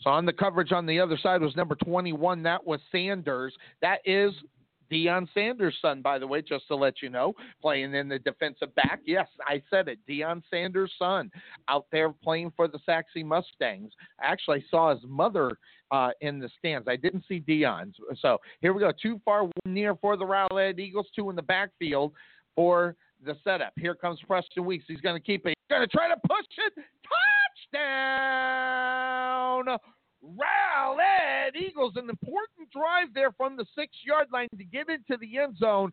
So 0.00 0.10
on 0.10 0.26
the 0.26 0.32
coverage 0.32 0.72
on 0.72 0.86
the 0.86 1.00
other 1.00 1.18
side 1.20 1.40
was 1.40 1.56
number 1.56 1.74
21. 1.74 2.42
That 2.44 2.64
was 2.64 2.80
Sanders. 2.92 3.54
That 3.82 3.98
is 4.04 4.32
Deion 4.90 5.28
Sanders' 5.34 5.76
son, 5.80 6.02
by 6.02 6.18
the 6.18 6.26
way, 6.26 6.42
just 6.42 6.66
to 6.68 6.76
let 6.76 7.02
you 7.02 7.10
know, 7.10 7.34
playing 7.60 7.94
in 7.94 8.08
the 8.08 8.18
defensive 8.18 8.74
back. 8.74 9.00
Yes, 9.04 9.28
I 9.46 9.62
said 9.70 9.88
it. 9.88 9.98
Deion 10.08 10.42
Sanders' 10.50 10.92
son 10.98 11.30
out 11.68 11.86
there 11.92 12.10
playing 12.10 12.52
for 12.56 12.68
the 12.68 12.78
Sachse 12.84 13.06
Mustangs. 13.16 13.92
I 14.20 14.26
actually 14.26 14.64
saw 14.70 14.94
his 14.94 15.04
mother 15.06 15.58
uh, 15.90 16.10
in 16.20 16.38
the 16.38 16.48
stands. 16.58 16.88
I 16.88 16.96
didn't 16.96 17.24
see 17.28 17.40
Deion's. 17.40 17.96
So 18.20 18.38
here 18.60 18.72
we 18.72 18.80
go. 18.80 18.92
Too 19.00 19.20
far, 19.24 19.44
one 19.44 19.52
near 19.66 19.94
for 19.96 20.16
the 20.16 20.24
Rowlett 20.24 20.78
Eagles, 20.78 21.06
two 21.14 21.30
in 21.30 21.36
the 21.36 21.42
backfield 21.42 22.12
for 22.54 22.96
the 23.24 23.36
setup. 23.44 23.72
Here 23.76 23.94
comes 23.94 24.20
Preston 24.26 24.64
Weeks. 24.64 24.84
He's 24.88 25.00
going 25.00 25.16
to 25.16 25.24
keep 25.24 25.46
it. 25.46 25.50
He's 25.50 25.76
going 25.76 25.86
to 25.86 25.88
try 25.88 26.08
to 26.08 26.16
push 26.26 26.46
it. 26.66 26.84
Touchdown! 27.72 29.78
Rowlett 30.22 31.54
Eagles, 31.56 31.92
an 31.96 32.10
important 32.10 32.70
drive 32.72 33.08
there 33.14 33.32
from 33.32 33.56
the 33.56 33.64
six 33.74 33.92
yard 34.04 34.28
line 34.32 34.48
to 34.56 34.64
get 34.64 34.88
into 34.88 35.16
the 35.20 35.38
end 35.38 35.56
zone, 35.58 35.92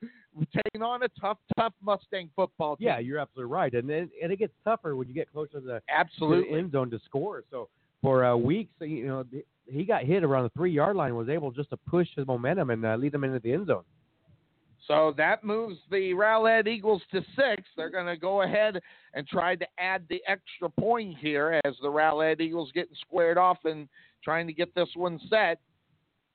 taking 0.66 0.82
on 0.82 1.04
a 1.04 1.08
tough, 1.20 1.38
tough 1.58 1.74
Mustang 1.82 2.30
football 2.36 2.76
team. 2.76 2.88
Yeah, 2.88 3.00
you're 3.00 3.20
absolutely 3.20 3.52
right, 3.52 3.74
and 3.74 3.90
it, 3.90 4.10
and 4.22 4.32
it 4.32 4.40
gets 4.40 4.54
tougher 4.64 4.96
when 4.96 5.08
you 5.08 5.14
get 5.14 5.32
closer 5.32 5.54
to 5.54 5.60
the, 5.60 5.74
to 5.74 5.82
the 5.88 5.94
absolutely. 5.94 6.58
end 6.58 6.72
zone 6.72 6.90
to 6.90 7.00
score. 7.06 7.44
So 7.52 7.70
for 8.02 8.26
uh, 8.26 8.36
weeks, 8.36 8.74
you 8.80 9.08
know, 9.08 9.26
he 9.68 9.84
got 9.84 10.04
hit 10.04 10.24
around 10.24 10.44
the 10.44 10.52
three 10.58 10.72
yard 10.72 10.96
line, 10.96 11.16
was 11.16 11.30
able 11.30 11.52
just 11.52 11.70
to 11.70 11.78
push 11.78 12.08
his 12.16 12.26
momentum 12.26 12.72
and 12.72 12.86
uh, 12.86 12.96
lead 12.96 13.12
them 13.12 13.24
into 13.24 13.40
the 13.40 13.54
end 13.54 13.68
zone. 13.68 13.84
So 14.88 15.16
that 15.18 15.44
moves 15.44 15.78
the 15.90 16.14
Rowlett 16.14 16.68
Eagles 16.68 17.02
to 17.12 17.22
six. 17.36 17.64
They're 17.76 17.90
going 17.90 18.06
to 18.06 18.18
go 18.18 18.44
ahead 18.44 18.80
and 19.16 19.28
try 19.28 19.56
to 19.56 19.66
add 19.80 20.06
the 20.10 20.22
extra 20.28 20.70
point 20.70 21.18
here 21.18 21.60
as 21.66 21.74
the 21.82 21.90
Rowlett 21.90 22.40
Eagles 22.40 22.72
getting 22.72 22.96
squared 23.02 23.38
off 23.38 23.58
and 23.64 23.88
trying 24.26 24.48
to 24.48 24.54
get 24.54 24.76
this 24.76 24.90
one 24.96 25.20
set. 25.30 25.60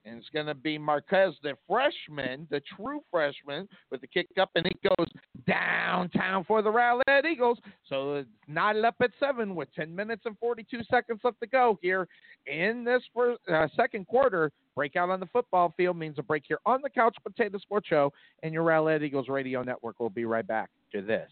And 0.07 0.17
it's 0.17 0.31
going 0.31 0.47
to 0.47 0.55
be 0.55 0.79
Marquez, 0.79 1.35
the 1.43 1.53
freshman, 1.69 2.47
the 2.51 2.63
true 2.75 3.01
freshman, 3.11 3.69
with 3.91 4.01
the 4.01 4.07
kick 4.07 4.29
up, 4.41 4.51
and 4.55 4.65
it 4.65 4.79
goes 4.83 5.07
downtown 5.47 6.43
for 6.45 6.63
the 6.63 6.71
Rowlett 6.71 7.27
Eagles. 7.31 7.59
So 7.87 8.15
it's 8.15 8.29
knotted 8.49 8.87
up 8.87 8.95
at 9.03 9.11
seven 9.21 9.55
with 9.55 9.69
10 9.75 9.95
minutes 9.95 10.23
and 10.25 10.39
42 10.39 10.85
seconds 10.91 11.21
left 11.23 11.39
to 11.41 11.47
go 11.47 11.79
here 11.83 12.09
in 12.47 12.83
this 12.83 13.03
first, 13.15 13.41
uh, 13.53 13.69
second 13.77 14.07
quarter. 14.07 14.51
Breakout 14.75 15.11
on 15.11 15.21
the 15.21 15.27
football 15.27 15.75
field 15.77 15.99
means 15.99 16.19
a 16.19 16.23
break 16.23 16.45
here 16.49 16.61
on 16.65 16.81
the 16.81 16.89
Couch 16.89 17.17
Potato 17.23 17.59
Sports 17.59 17.87
Show, 17.89 18.11
and 18.43 18.55
your 18.55 18.65
Rowlett 18.65 19.03
Eagles 19.03 19.29
Radio 19.29 19.63
Network 19.63 20.01
will 20.01 20.09
be 20.09 20.25
right 20.25 20.47
back 20.47 20.71
to 20.93 21.03
this, 21.03 21.31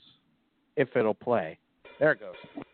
if 0.77 0.95
it'll 0.95 1.15
play. 1.15 1.59
There 1.99 2.13
it 2.13 2.21
goes. 2.21 2.65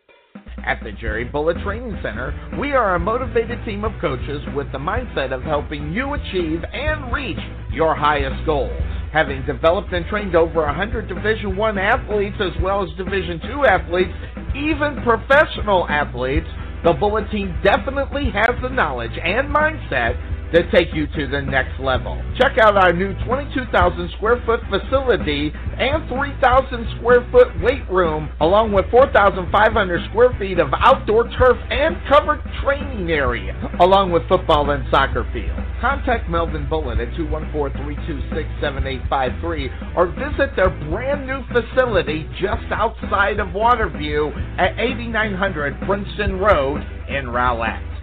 At 0.65 0.83
the 0.83 0.91
Jerry 0.93 1.23
Bullet 1.23 1.57
Training 1.63 1.95
Center, 2.01 2.33
we 2.59 2.71
are 2.71 2.95
a 2.95 2.99
motivated 2.99 3.63
team 3.65 3.85
of 3.85 3.91
coaches 4.01 4.41
with 4.55 4.71
the 4.71 4.79
mindset 4.79 5.31
of 5.31 5.43
helping 5.43 5.93
you 5.93 6.15
achieve 6.15 6.63
and 6.73 7.13
reach 7.13 7.37
your 7.71 7.93
highest 7.95 8.43
goals. 8.47 8.73
Having 9.13 9.45
developed 9.45 9.93
and 9.93 10.07
trained 10.07 10.35
over 10.35 10.65
100 10.65 11.07
Division 11.07 11.55
1 11.55 11.77
athletes 11.77 12.37
as 12.39 12.59
well 12.63 12.81
as 12.81 12.89
Division 12.97 13.39
2 13.41 13.65
athletes, 13.65 14.11
even 14.55 15.03
professional 15.03 15.87
athletes, 15.87 16.47
the 16.83 16.93
Bullet 16.93 17.29
team 17.29 17.55
definitely 17.63 18.31
has 18.31 18.59
the 18.63 18.69
knowledge 18.69 19.17
and 19.23 19.53
mindset 19.53 20.17
to 20.55 20.63
take 20.71 20.93
you 20.93 21.05
to 21.07 21.27
the 21.27 21.41
next 21.41 21.77
level. 21.81 22.15
Check 22.37 22.57
out 22.57 22.77
our 22.77 22.93
new 22.93 23.13
22,000 23.25 24.09
square 24.15 24.41
foot 24.45 24.61
facility 24.69 25.51
and 25.53 26.07
3,000 26.07 26.87
square 26.97 27.27
foot 27.29 27.49
weight 27.61 27.83
room, 27.89 28.29
along 28.39 28.71
with 28.71 28.89
4,500 28.89 30.09
square 30.09 30.33
feet 30.39 30.59
of 30.59 30.69
outdoor 30.73 31.29
turf 31.31 31.57
and 31.69 31.97
covered 32.07 32.41
training 32.63 33.11
area, 33.11 33.53
along 33.81 34.13
with 34.13 34.25
football 34.29 34.71
and 34.71 34.85
soccer 34.89 35.29
field. 35.33 35.59
Contact 35.81 36.29
Melvin 36.29 36.69
Bullet 36.69 37.01
at 37.01 37.09
214-326-7853 37.15 39.97
or 39.97 40.07
visit 40.07 40.55
their 40.55 40.69
brand 40.89 41.27
new 41.27 41.43
facility 41.51 42.29
just 42.39 42.71
outside 42.71 43.41
of 43.41 43.49
Waterview 43.49 44.31
at 44.57 44.79
8900 44.79 45.81
Princeton 45.81 46.39
Road 46.39 46.81
in 47.09 47.25
Rowlett. 47.25 47.94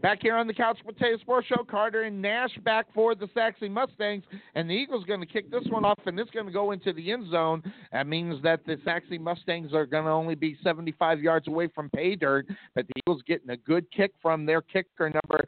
Back 0.00 0.18
here 0.22 0.36
on 0.36 0.46
the 0.46 0.54
Couch 0.54 0.78
Potato 0.86 1.18
Sports 1.18 1.48
Show, 1.48 1.64
Carter 1.64 2.04
and 2.04 2.22
Nash 2.22 2.56
back 2.64 2.86
for 2.94 3.16
the 3.16 3.28
Sachse 3.34 3.68
Mustangs, 3.68 4.22
and 4.54 4.70
the 4.70 4.74
Eagles 4.74 5.04
going 5.04 5.20
to 5.20 5.26
kick 5.26 5.50
this 5.50 5.64
one 5.70 5.84
off, 5.84 5.98
and 6.06 6.18
it's 6.20 6.30
going 6.30 6.46
to 6.46 6.52
go 6.52 6.70
into 6.70 6.92
the 6.92 7.10
end 7.10 7.28
zone. 7.30 7.62
That 7.92 8.06
means 8.06 8.40
that 8.44 8.64
the 8.64 8.78
Sachse 8.84 9.18
Mustangs 9.18 9.74
are 9.74 9.86
going 9.86 10.04
to 10.04 10.10
only 10.10 10.36
be 10.36 10.56
75 10.62 11.20
yards 11.20 11.48
away 11.48 11.68
from 11.74 11.90
pay 11.90 12.14
dirt, 12.14 12.46
but 12.76 12.86
the 12.86 12.92
Eagles 12.98 13.22
getting 13.26 13.50
a 13.50 13.56
good 13.56 13.90
kick 13.90 14.12
from 14.22 14.46
their 14.46 14.62
kicker 14.62 15.10
number 15.10 15.44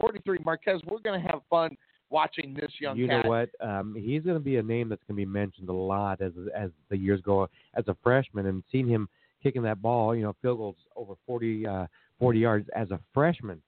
43, 0.00 0.38
Marquez. 0.44 0.80
We're 0.86 0.98
going 0.98 1.20
to 1.20 1.26
have 1.28 1.40
fun 1.48 1.76
watching 2.10 2.54
this 2.54 2.70
young 2.80 2.96
you 2.96 3.06
cat. 3.06 3.24
know 3.24 3.30
what? 3.30 3.50
Um, 3.60 3.94
he's 3.96 4.22
going 4.22 4.36
to 4.36 4.44
be 4.44 4.56
a 4.56 4.62
name 4.62 4.88
that's 4.88 5.02
going 5.06 5.16
to 5.16 5.26
be 5.26 5.30
mentioned 5.30 5.68
a 5.68 5.72
lot 5.72 6.20
as 6.20 6.32
as 6.56 6.70
the 6.88 6.96
years 6.96 7.20
go. 7.20 7.48
As 7.74 7.84
a 7.88 7.96
freshman, 8.02 8.46
and 8.46 8.62
seeing 8.70 8.88
him 8.88 9.08
kicking 9.42 9.62
that 9.62 9.82
ball, 9.82 10.14
you 10.16 10.22
know, 10.22 10.34
field 10.40 10.58
goals 10.58 10.76
over 10.96 11.14
40, 11.26 11.66
uh, 11.66 11.86
40 12.18 12.38
yards 12.38 12.68
as 12.74 12.90
a 12.90 13.00
freshman, 13.12 13.60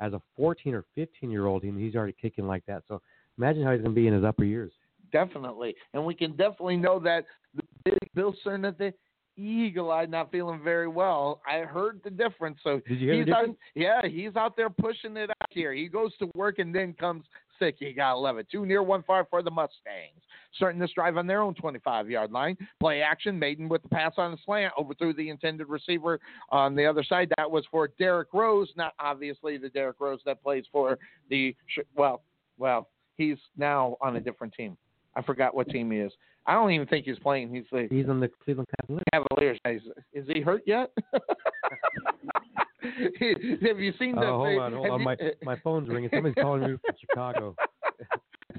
as 0.00 0.12
a 0.12 0.20
14 0.36 0.74
or 0.74 0.84
15 0.94 1.30
year 1.30 1.46
old, 1.46 1.62
and 1.64 1.78
he's 1.78 1.94
already 1.94 2.14
kicking 2.20 2.46
like 2.46 2.64
that. 2.66 2.82
So 2.88 3.00
imagine 3.38 3.62
how 3.62 3.72
he's 3.72 3.80
going 3.80 3.94
to 3.94 4.00
be 4.00 4.06
in 4.06 4.14
his 4.14 4.24
upper 4.24 4.44
years. 4.44 4.72
Definitely, 5.12 5.74
and 5.92 6.04
we 6.04 6.14
can 6.14 6.30
definitely 6.32 6.78
know 6.78 6.98
that 7.00 7.26
the 7.54 7.62
big 7.84 7.98
Bill 8.14 8.34
the 8.44 8.94
Eagle 9.36 9.90
Eye 9.90 10.06
not 10.06 10.30
feeling 10.30 10.62
very 10.62 10.88
well. 10.88 11.40
I 11.46 11.60
heard 11.60 12.00
the 12.04 12.10
difference. 12.10 12.58
So 12.62 12.80
Did 12.86 13.00
you 13.00 13.08
hear 13.08 13.14
he's 13.16 13.26
the 13.26 13.34
out, 13.34 13.40
difference? 13.40 13.58
yeah, 13.74 14.00
he's 14.06 14.36
out 14.36 14.56
there 14.56 14.70
pushing 14.70 15.16
it 15.16 15.30
out 15.30 15.48
here. 15.50 15.72
He 15.72 15.88
goes 15.88 16.16
to 16.18 16.30
work 16.34 16.58
and 16.58 16.74
then 16.74 16.94
comes 16.94 17.24
sick. 17.62 17.76
You 17.78 17.94
got 17.94 18.14
to 18.14 18.18
love 18.18 18.38
it. 18.38 18.46
Two 18.50 18.66
near, 18.66 18.82
one 18.82 19.02
far 19.02 19.26
for 19.28 19.42
the 19.42 19.50
Mustangs. 19.50 20.20
Starting 20.54 20.80
this 20.80 20.92
drive 20.92 21.16
on 21.16 21.26
their 21.26 21.40
own 21.40 21.54
25 21.54 22.10
yard 22.10 22.30
line. 22.30 22.56
Play 22.80 23.00
action. 23.02 23.38
Maiden 23.38 23.68
with 23.68 23.82
the 23.82 23.88
pass 23.88 24.12
on 24.18 24.32
the 24.32 24.38
slant. 24.44 24.72
Overthrew 24.78 25.14
the 25.14 25.28
intended 25.28 25.68
receiver 25.68 26.20
on 26.50 26.74
the 26.74 26.84
other 26.84 27.02
side. 27.02 27.32
That 27.36 27.50
was 27.50 27.64
for 27.70 27.88
Derrick 27.98 28.28
Rose, 28.32 28.70
not 28.76 28.92
obviously 28.98 29.56
the 29.56 29.68
Derrick 29.68 29.96
Rose 30.00 30.20
that 30.26 30.42
plays 30.42 30.64
for 30.70 30.98
the, 31.30 31.54
well, 31.96 32.22
well, 32.58 32.88
he's 33.16 33.38
now 33.56 33.96
on 34.00 34.16
a 34.16 34.20
different 34.20 34.52
team. 34.52 34.76
I 35.14 35.22
forgot 35.22 35.54
what 35.54 35.68
team 35.68 35.90
he 35.90 35.98
is. 35.98 36.12
I 36.46 36.54
don't 36.54 36.72
even 36.72 36.86
think 36.86 37.06
he's 37.06 37.18
playing. 37.18 37.54
He's 37.54 37.64
the 37.70 37.86
He's 37.88 38.08
on 38.08 38.18
the 38.18 38.28
Cleveland 38.44 38.68
Cavaliers. 38.80 39.04
Cavaliers. 39.12 39.58
Is, 39.64 39.82
is 40.12 40.28
he 40.28 40.40
hurt 40.40 40.62
yet? 40.66 40.90
Have 43.68 43.78
you 43.80 43.92
seen 43.98 44.14
the? 44.16 44.22
Oh, 44.26 44.38
hold 44.44 44.58
on, 44.58 44.72
hold 44.72 44.90
on. 44.90 44.98
you- 45.00 45.04
My 45.04 45.16
my 45.42 45.56
phone's 45.60 45.88
ringing. 45.88 46.10
Somebody's 46.12 46.34
calling 46.42 46.62
me 46.62 46.68
from 46.84 46.96
Chicago. 47.00 47.54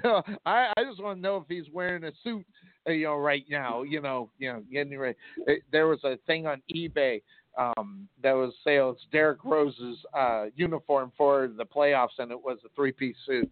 I 0.46 0.72
I 0.78 0.84
just 0.90 1.02
want 1.02 1.18
to 1.18 1.22
know 1.22 1.38
if 1.38 1.44
he's 1.48 1.72
wearing 1.72 2.04
a 2.06 2.12
suit, 2.24 2.46
uh, 2.88 2.92
you 2.92 3.06
know, 3.06 3.16
right 3.18 3.46
now. 3.50 3.84
You 3.84 4.02
know, 4.02 4.30
you 4.40 4.52
know, 4.52 4.64
getting 4.72 4.98
ready. 4.98 5.18
Uh, 5.48 5.54
There 5.72 5.88
was 5.88 6.00
a 6.04 6.18
thing 6.26 6.48
on 6.48 6.62
eBay 6.76 7.22
um, 7.58 8.08
that 8.24 8.34
was 8.34 8.54
sales 8.64 8.98
Derrick 9.12 9.44
Rose's 9.44 9.98
uh, 10.18 10.46
uniform 10.56 11.12
for 11.18 11.50
the 11.56 11.66
playoffs, 11.66 12.18
and 12.20 12.32
it 12.32 12.40
was 12.42 12.58
a 12.66 12.70
three-piece 12.76 13.16
suit. 13.26 13.50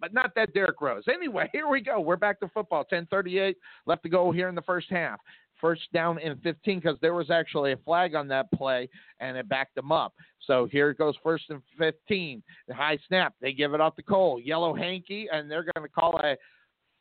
but 0.00 0.12
not 0.12 0.34
that 0.34 0.52
Derrick 0.54 0.80
Rose. 0.80 1.04
Anyway, 1.12 1.48
here 1.52 1.68
we 1.68 1.80
go. 1.80 2.00
We're 2.00 2.16
back 2.16 2.40
to 2.40 2.48
football. 2.48 2.84
10:38 2.90 3.56
left 3.86 4.02
to 4.04 4.08
go 4.08 4.30
here 4.30 4.48
in 4.48 4.54
the 4.54 4.62
first 4.62 4.88
half. 4.90 5.20
First 5.60 5.82
down 5.92 6.18
and 6.18 6.40
15 6.42 6.80
because 6.80 6.96
there 7.00 7.14
was 7.14 7.30
actually 7.30 7.72
a 7.72 7.76
flag 7.78 8.14
on 8.14 8.28
that 8.28 8.50
play 8.52 8.88
and 9.20 9.36
it 9.36 9.48
backed 9.48 9.74
them 9.74 9.92
up. 9.92 10.14
So 10.46 10.66
here 10.70 10.90
it 10.90 10.98
goes 10.98 11.14
first 11.22 11.44
and 11.50 11.60
15. 11.78 12.42
The 12.66 12.74
high 12.74 12.98
snap. 13.08 13.34
They 13.40 13.52
give 13.52 13.74
it 13.74 13.80
off 13.80 13.96
to 13.96 14.02
Cole. 14.02 14.40
Yellow 14.40 14.74
hanky, 14.74 15.28
and 15.32 15.50
they're 15.50 15.64
going 15.74 15.86
to 15.86 15.92
call 15.92 16.18
a 16.24 16.36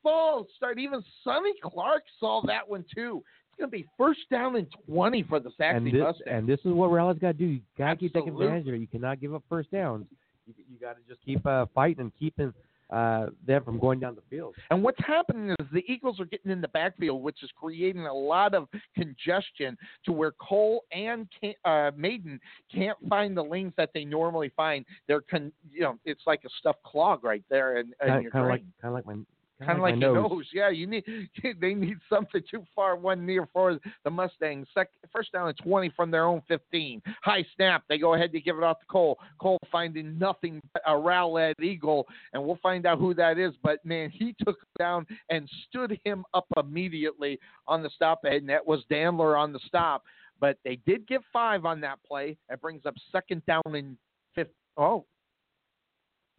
full 0.04 0.48
start. 0.56 0.78
Even 0.80 1.04
Sonny 1.24 1.54
Clark 1.64 2.04
saw 2.20 2.42
that 2.46 2.68
one 2.68 2.86
too. 2.94 3.24
It's 3.50 3.60
going 3.60 3.72
to 3.72 3.78
be 3.78 3.88
first 3.98 4.22
down 4.30 4.56
and 4.56 4.68
20 4.88 5.24
for 5.24 5.40
the 5.40 5.52
Sachse 5.58 5.78
and 5.78 5.88
this, 5.88 5.94
Mustangs. 5.94 6.22
and 6.28 6.48
this 6.48 6.60
is 6.60 6.72
what 6.74 6.92
Rally's 6.92 7.20
got 7.20 7.34
to 7.34 7.38
do. 7.38 7.46
You 7.46 7.62
got 7.78 7.92
to 7.92 7.96
keep 7.98 8.14
taking 8.14 8.34
advantage 8.34 8.68
of 8.68 8.74
it. 8.74 8.80
You 8.80 8.88
cannot 8.88 9.20
give 9.20 9.34
up 9.34 9.44
first 9.50 9.72
downs. 9.72 10.06
You, 10.46 10.54
you 10.72 10.80
got 10.80 10.94
to 10.94 11.02
just 11.08 11.24
keep 11.26 11.46
uh, 11.46 11.66
fighting 11.74 12.02
and 12.02 12.12
keeping 12.20 12.54
uh, 12.90 13.28
them 13.46 13.64
from 13.64 13.80
going 13.80 14.00
down 14.00 14.16
the 14.16 14.22
field. 14.30 14.56
And 14.72 14.84
what's 14.84 15.00
happening 15.06 15.56
is 15.60 15.68
the 15.72 15.84
Eagles 15.88 16.20
are 16.20 16.26
getting 16.26 16.52
in 16.52 16.62
the 16.62 16.68
backfield, 16.70 17.22
which 17.22 17.44
is 17.44 17.50
creating 17.60 18.08
a 18.08 18.14
lot 18.14 18.54
of 18.56 18.68
congestion 18.96 19.78
to 20.06 20.12
where 20.12 20.32
Cole 20.32 20.84
and 20.92 21.28
Ca- 21.40 21.58
uh, 21.66 21.92
Maiden 21.96 22.40
can't 22.74 22.98
find 23.08 23.38
the 23.38 23.44
lanes 23.44 23.74
that 23.78 23.92
they 23.94 24.06
normally 24.06 24.52
find. 24.56 24.86
They're, 25.08 25.22
con- 25.22 25.52
you 25.72 25.82
know, 25.82 26.00
it's 26.06 26.22
like 26.26 26.42
a 26.46 26.50
stuffed 26.60 26.84
clog 26.84 27.24
right 27.24 27.44
there 27.50 27.78
and 27.78 27.94
in 28.02 28.32
Kind 28.32 28.46
of 28.46 28.50
like 28.50 28.64
kind 28.82 28.90
of 28.90 28.94
like 28.94 29.06
my 29.06 29.16
Kind 29.64 29.78
of 29.78 29.82
like 29.82 29.98
nose. 29.98 30.16
nose. 30.16 30.46
Yeah, 30.54 30.70
you 30.70 30.88
need 30.88 31.04
they 31.60 31.74
need 31.74 31.98
something 32.10 32.42
too 32.50 32.64
far, 32.76 32.96
one 32.96 33.26
near 33.26 33.48
for 33.52 33.78
the 34.04 34.10
Mustangs. 34.10 34.68
Second, 34.74 34.94
first 35.12 35.32
down 35.34 35.50
and 35.50 35.58
20 35.58 35.92
from 35.96 36.12
their 36.12 36.26
own 36.26 36.42
15. 36.48 37.02
High 37.24 37.46
snap. 37.56 37.84
They 37.90 37.98
go 37.98 38.14
ahead 38.14 38.32
to 38.32 38.40
give 38.40 38.58
it 38.58 38.64
off 38.64 38.80
to 38.80 38.86
Cole. 38.86 39.18
Cole 39.40 39.60
finding 39.72 40.18
nothing 40.18 40.62
but 40.74 40.82
a 40.88 40.94
Rowlett 40.94 41.60
Eagle, 41.62 42.08
and 42.34 42.44
we'll 42.44 42.60
find 42.64 42.86
out 42.86 43.00
who 43.00 43.14
that 43.16 43.38
is. 43.38 43.54
But 43.62 43.84
man, 43.84 44.10
he 44.10 44.34
took 44.46 44.58
down 44.78 45.06
and 45.30 45.50
stood 45.68 46.00
him 46.06 46.24
up 46.34 46.48
immediately 46.58 47.40
on 47.68 47.84
the 47.84 47.90
stop 47.90 48.20
and 48.24 48.48
that 48.50 48.66
was 48.66 48.84
Dandler 48.92 49.38
on 49.38 49.54
the 49.54 49.60
stop. 49.68 50.04
But 50.40 50.58
they 50.64 50.80
did 50.86 51.08
get 51.08 51.22
five 51.34 51.66
on 51.66 51.82
that 51.82 52.00
play. 52.08 52.38
That 52.50 52.62
brings 52.62 52.86
up 52.86 52.96
second 53.12 53.46
down 53.46 53.62
and 53.66 53.98
fifth. 54.36 54.54
Oh, 54.78 55.06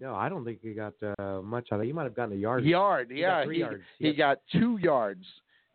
No, 0.00 0.14
I 0.14 0.28
don't 0.30 0.44
think 0.44 0.60
he 0.62 0.72
got 0.72 0.94
uh, 1.18 1.42
much 1.42 1.68
out 1.72 1.76
of 1.76 1.82
it. 1.82 1.86
He 1.86 1.92
might 1.92 2.04
have 2.04 2.16
gotten 2.16 2.32
a 2.32 2.40
yard. 2.40 2.64
Yard, 2.64 3.08
He 3.10 3.20
yeah. 3.20 3.44
three 3.44 3.56
he, 3.56 3.60
yards, 3.60 3.82
he 3.98 4.08
yes. 4.08 4.16
got 4.16 4.38
two 4.50 4.78
yards. 4.78 5.24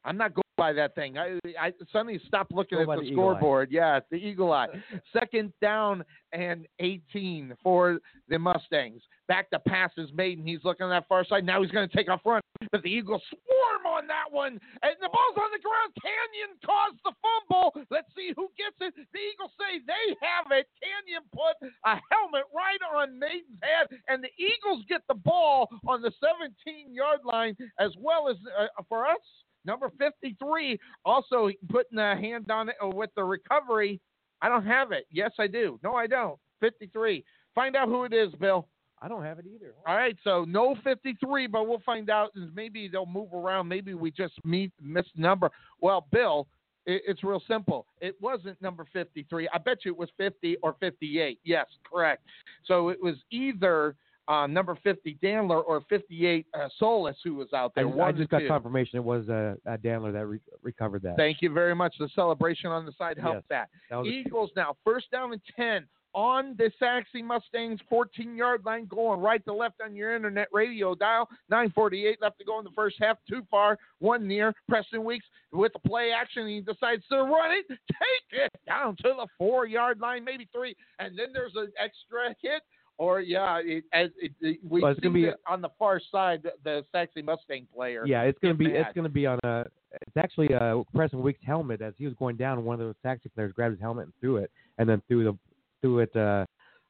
I'm 0.04 0.18
not 0.18 0.34
going 0.34 0.45
by 0.58 0.74
that 0.74 0.96
thing. 0.96 1.18
I, 1.18 1.40
I 1.60 1.72
suddenly 1.92 2.20
stopped 2.28 2.52
looking 2.52 2.84
Go 2.84 2.92
at 2.92 3.00
the, 3.00 3.12
scoreboard. 3.12 3.70
Yeah, 3.72 4.00
the 4.10 4.18
eagle 4.18 4.52
eye. 4.52 4.68
Second 5.14 5.54
down 5.62 6.04
and 6.32 6.68
18 6.80 7.56
for 7.64 8.00
the 8.30 8.38
Mustangs. 8.40 9.02
Back 9.28 9.50
to 9.52 9.60
passes 9.60 10.12
made, 10.14 10.38
and 10.38 10.48
he's 10.48 10.64
looking 10.64 10.84
on 10.84 10.92
that 10.92 11.08
far 11.08 11.26
side. 11.26 11.46
Now 11.46 11.62
he's 11.62 11.72
going 11.72 11.88
to 11.90 11.96
take 11.96 12.10
off 12.10 12.22
run, 12.26 12.42
but 12.72 12.84
the 12.84 12.90
Eagles 12.90 13.24
swarm 13.30 13.84
on 13.90 14.06
that 14.08 14.30
one, 14.30 14.60
and 14.84 14.96
the 15.02 15.10
ball's 15.10 15.38
on 15.38 15.50
the 15.50 15.64
ground. 15.64 15.92
Canyon 15.98 16.54
caused 16.62 17.02
the 17.04 17.14
fumble. 17.24 17.74
Let's 17.90 18.10
see 18.16 18.34
who 18.36 18.52
gets 18.54 18.78
it. 18.82 18.94
The 18.94 19.20
Eagles 19.20 19.52
say 19.58 19.82
they 19.82 20.14
have 20.22 20.52
it. 20.52 20.68
Canyon 20.78 21.26
put 21.34 21.58
a 21.86 21.98
helmet 22.14 22.46
right 22.54 22.82
on 22.94 23.18
Maiden's 23.18 23.58
head, 23.66 23.90
and 24.08 24.22
the 24.22 24.30
Eagles 24.38 24.86
get 24.88 25.02
the 25.08 25.18
ball 25.18 25.70
on 25.88 26.02
the 26.02 26.12
17 26.22 26.94
yard 26.94 27.26
line, 27.26 27.58
as 27.80 27.92
well 27.98 28.30
as 28.30 28.38
uh, 28.54 28.68
for 28.88 29.08
us, 29.08 29.26
number 29.66 29.92
53, 29.98 30.80
also 31.04 31.50
putting 31.70 31.98
a 31.98 32.16
hand 32.16 32.50
on 32.52 32.70
it 32.70 32.76
uh, 32.84 32.88
with 32.88 33.10
the 33.16 33.24
recovery. 33.24 34.00
I 34.42 34.50
don't 34.50 34.66
have 34.66 34.92
it. 34.92 35.06
Yes, 35.12 35.32
I 35.40 35.48
do. 35.48 35.80
No, 35.84 35.96
I 35.96 36.08
don't. 36.08 36.38
53. 36.62 37.24
Find 37.54 37.76
out 37.76 37.88
who 37.88 38.04
it 38.04 38.14
is, 38.14 38.34
Bill. 38.40 38.68
I 39.02 39.08
don't 39.08 39.24
have 39.24 39.40
it 39.40 39.46
either. 39.46 39.74
All 39.86 39.96
right, 39.96 40.16
so 40.24 40.46
no 40.48 40.76
53, 40.84 41.48
but 41.48 41.68
we'll 41.68 41.82
find 41.86 42.10
out. 42.10 42.32
Maybe 42.54 42.88
they'll 42.88 43.06
move 43.06 43.34
around. 43.34 43.68
Maybe 43.68 43.94
we 43.94 44.10
just 44.12 44.34
meet 44.44 44.72
missed 44.82 45.12
number. 45.16 45.52
Well, 45.82 46.08
Bill, 46.12 46.48
it, 46.86 47.02
it's 47.06 47.24
real 47.24 47.42
simple. 47.48 47.86
It 48.00 48.16
wasn't 48.22 48.62
number 48.62 48.86
53. 48.94 49.50
I 49.54 49.58
bet 49.58 49.80
you 49.84 49.92
it 49.92 49.98
was 49.98 50.10
50 50.18 50.58
or 50.64 50.76
58. 50.80 51.40
Yes, 51.44 51.66
correct. 51.92 52.24
So 52.66 52.90
it 52.90 52.98
was 53.02 53.16
either 53.32 53.96
uh, 54.28 54.48
number 54.48 54.76
50 54.84 55.18
Dandler 55.22 55.64
or 55.66 55.82
58 55.90 56.46
uh, 56.54 56.68
Solis 56.80 57.18
who 57.24 57.36
was 57.36 57.48
out 57.54 57.74
there. 57.76 57.86
just- 57.86 58.00
I 58.00 58.12
just 58.12 58.30
got 58.30 58.40
two. 58.40 58.48
confirmation 58.48 58.98
it 58.98 59.04
was 59.04 59.28
uh, 59.30 59.56
uh, 59.68 59.78
Dandler 59.78 60.12
that 60.14 60.26
re- 60.26 60.40
recovered 60.64 61.02
that. 61.04 61.16
Thank 61.18 61.42
you 61.42 61.52
very 61.52 61.76
much. 61.76 61.96
The 62.00 62.10
celebration 62.16 62.72
on 62.72 62.86
the 62.86 62.92
side 62.98 63.18
helped 63.18 63.36
Yes. 63.36 63.44
that. 63.50 63.70
that 63.90 63.98
was 63.98 64.08
a- 64.08 64.12
Eagles 64.12 64.52
now 64.56 64.76
first 64.84 65.12
down 65.12 65.32
and 65.34 65.42
10 65.56 65.86
on 66.14 66.56
the 66.58 66.72
Sachse 66.80 67.08
Mustangs 67.16 67.82
14 67.90 68.38
yard 68.38 68.64
line, 68.64 68.86
going 68.86 69.20
right 69.20 69.44
to 69.44 69.54
left 69.54 69.82
on 69.84 69.94
your 69.98 70.16
internet 70.16 70.48
radio 70.54 70.96
dial. 70.96 71.28
948 71.50 72.22
left 72.22 72.40
to 72.40 72.46
go 72.46 72.58
in 72.58 72.64
the 72.64 72.72
first 72.74 72.96
half. 73.02 73.18
Too 73.30 73.42
far, 73.52 73.78
one 74.00 74.26
near. 74.26 74.54
Preston 74.70 75.04
Weeks 75.04 75.26
with 75.52 75.74
the 75.74 75.80
play 75.80 76.12
action. 76.18 76.48
He 76.48 76.62
decides 76.62 77.04
to 77.12 77.18
run 77.18 77.52
it, 77.52 77.66
take 77.68 78.40
it 78.46 78.52
down 78.66 78.96
to 79.04 79.10
the 79.10 79.28
four 79.38 79.66
yard 79.68 80.00
line, 80.00 80.24
maybe 80.24 80.48
three. 80.54 80.74
And 81.00 81.20
then 81.20 81.28
there's 81.34 81.52
an 81.58 81.68
extra 81.78 82.34
hit 82.42 82.62
or 82.98 83.20
yeah, 83.22 83.60
it, 83.64 83.84
as 83.94 84.10
it, 84.22 84.32
it, 84.42 84.60
we 84.68 84.82
Well, 84.82 84.92
it's 84.92 85.02
see 85.02 85.10
be- 85.10 85.30
on 85.48 85.62
the 85.62 85.70
far 85.78 86.00
side, 86.12 86.44
the, 86.44 86.52
the 86.64 86.86
Sachse 86.92 87.24
Mustang 87.24 87.68
player. 87.74 88.06
Yeah, 88.06 88.22
it's 88.24 88.40
gonna 88.40 88.54
be 88.54 88.68
mad. 88.68 88.76
it's 88.76 88.96
gonna 88.96 89.10
be 89.10 89.26
on 89.26 89.40
a. 89.44 89.66
It's 90.08 90.18
actually 90.18 90.54
uh, 90.54 90.84
Preston 90.94 91.22
Weeks' 91.22 91.40
helmet 91.46 91.82
as 91.82 91.94
he 91.98 92.06
was 92.06 92.14
going 92.16 92.36
down. 92.36 92.64
One 92.66 92.74
of 92.74 92.80
those 92.80 92.96
taxi 93.04 93.30
players 93.30 93.54
grabbed 93.54 93.74
his 93.76 93.82
helmet 93.82 94.06
and 94.06 94.14
threw 94.20 94.38
it, 94.38 94.52
and 94.78 94.88
then 94.88 95.02
threw 95.08 95.24
the 95.24 95.38
threw 95.82 96.00
it 96.00 96.16
uh, 96.16 96.46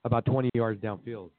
about 0.06 0.26
20 0.26 0.50
yards 0.54 0.82
downfield. 0.82 1.30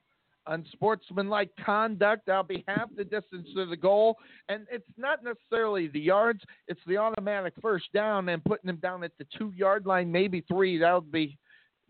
unsportsmanlike 0.49 1.51
conduct. 1.65 2.27
That'll 2.27 2.43
be 2.43 2.65
half 2.69 2.89
the 2.97 3.05
distance 3.05 3.49
to 3.55 3.67
the 3.67 3.77
goal. 3.77 4.17
And 4.49 4.67
it's 4.71 4.87
not 4.97 5.25
necessarily 5.25 5.89
the 5.89 6.01
yards, 6.01 6.41
it's 6.69 6.81
the 6.87 6.97
automatic 6.97 7.55
first 7.61 7.87
down 7.93 8.29
and 8.29 8.45
putting 8.45 8.67
them 8.67 8.77
down 8.77 9.03
at 9.05 9.13
the 9.19 9.27
two 9.37 9.53
yard 9.57 9.87
line, 9.87 10.11
maybe 10.11 10.45
three. 10.49 10.79
That 10.79 10.95
would 10.95 11.13
be 11.13 11.39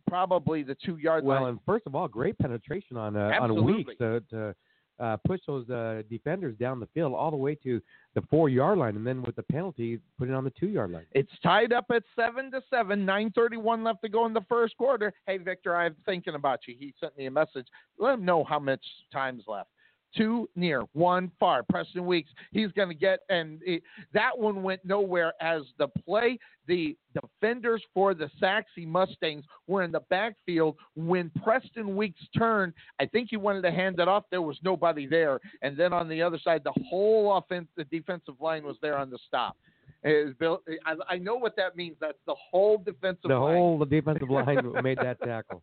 probably 0.09 0.63
the 0.63 0.77
two 0.85 0.97
yard 0.97 1.25
Well, 1.25 1.43
line. 1.43 1.51
and 1.51 1.59
first 1.67 1.87
of 1.87 1.95
all, 1.95 2.09
great 2.09 2.39
penetration 2.39 2.97
on 2.97 3.17
uh, 3.17 3.21
on 3.41 3.51
Absolutely. 3.51 3.73
Weeks 3.75 3.95
to, 3.99 4.21
to 4.31 4.55
uh, 4.99 5.17
push 5.27 5.41
those 5.47 5.69
uh, 5.69 6.03
defenders 6.09 6.57
down 6.59 6.81
the 6.81 6.87
field 6.95 7.13
all 7.13 7.31
the 7.31 7.37
way 7.37 7.55
to 7.55 7.83
the 8.15 8.23
four 8.31 8.49
yard 8.49 8.79
line, 8.79 8.97
and 8.97 9.07
then 9.07 9.23
with 9.23 9.37
the 9.37 9.43
penalty, 9.43 10.01
put 10.19 10.29
it 10.29 10.35
on 10.35 10.43
the 10.43 10.53
two 10.59 10.69
yard 10.69 10.91
line. 10.91 11.05
It's 11.13 11.31
tied 11.43 11.73
up 11.73 11.87
at 11.95 12.03
seven 12.15 12.51
to 12.53 12.63
seven. 12.71 13.05
Nine 13.05 13.31
thirty-one 13.35 13.85
left 13.85 14.01
to 14.03 14.09
go 14.09 14.25
in 14.27 14.33
the 14.33 14.45
first 14.49 14.77
quarter. 14.79 15.13
Hey, 15.27 15.37
Victor, 15.37 15.77
I'm 15.77 15.95
thinking 16.07 16.35
about 16.35 16.61
you. 16.67 16.75
He 16.79 16.95
sent 16.99 17.17
me 17.19 17.27
a 17.27 17.31
message. 17.31 17.67
Let 17.99 18.15
him 18.15 18.25
know 18.25 18.43
how 18.45 18.59
much 18.59 18.83
time's 19.13 19.45
left. 19.47 19.69
Two 20.15 20.49
near, 20.57 20.83
one 20.93 21.31
far. 21.39 21.63
Preston 21.63 22.07
Weeks. 22.07 22.31
He's 22.53 22.73
going 22.73 22.89
to 22.89 22.95
get, 22.95 23.21
and 23.29 23.61
it, 23.65 23.83
that 24.15 24.37
one 24.37 24.63
went 24.63 24.85
nowhere 24.85 25.33
as 25.41 25.63
the 25.79 25.89
play. 25.89 26.39
The 26.67 26.97
defenders 27.13 27.83
for 27.93 28.15
the 28.15 28.31
Sachse 28.41 28.67
Mustangs 28.79 29.45
were 29.67 29.83
in 29.83 29.93
the 29.93 30.01
backfield 30.09 30.77
when 30.95 31.31
Preston 31.43 31.97
Weeks 31.97 32.21
turned. 32.37 32.73
I 32.99 33.07
think 33.07 33.29
he 33.31 33.37
wanted 33.37 33.63
to 33.63 33.71
hand 33.71 34.01
it 34.01 34.09
off. 34.09 34.25
There 34.31 34.43
was 34.43 34.59
nobody 34.63 35.07
there, 35.07 35.39
and 35.63 35.77
then 35.77 35.93
on 35.93 36.09
the 36.09 36.23
other 36.23 36.39
side, 36.43 36.63
the 36.65 36.73
whole 36.89 37.37
offense, 37.37 37.69
the 37.77 37.85
defensive 37.85 38.35
line 38.41 38.65
was 38.65 38.77
there 38.81 38.97
on 38.97 39.11
the 39.11 39.19
stop. 39.27 39.57
Is 40.05 40.35
Bill, 40.39 40.63
I, 40.85 40.95
I 41.15 41.19
know 41.19 41.35
what 41.37 41.57
that 41.57 41.75
means. 41.77 41.97
That's 42.01 42.19
the 42.27 42.35
whole 42.35 42.79
defensive 42.79 43.29
The 43.29 43.37
line. 43.39 43.57
whole 43.57 43.85
defensive 43.85 44.31
line 44.39 44.73
made 44.83 44.99
that 44.99 45.19
tackle. 45.23 45.63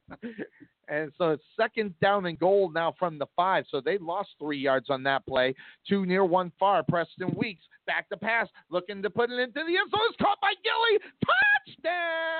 And 0.90 1.12
so 1.18 1.30
it's 1.32 1.44
second 1.58 1.94
down 2.02 2.26
and 2.26 2.38
goal 2.38 2.70
now 2.70 2.94
from 3.00 3.18
the 3.18 3.26
five. 3.38 3.66
So 3.72 3.80
they 3.80 3.98
lost 4.00 4.30
three 4.40 4.58
yards 4.60 4.90
on 4.90 5.02
that 5.04 5.26
play. 5.26 5.56
Two 5.88 6.06
near, 6.06 6.26
one 6.26 6.52
far. 6.60 6.84
Preston 6.84 7.34
Weeks 7.38 7.64
back 7.88 8.10
to 8.10 8.18
pass, 8.18 8.48
looking 8.70 9.02
to 9.02 9.10
put 9.10 9.32
it 9.32 9.40
into 9.40 9.54
the 9.66 9.78
end 9.78 9.90
zone. 9.92 10.02
It's 10.10 10.18
caught 10.22 10.40
by 10.42 10.54
Gilly. 10.64 11.00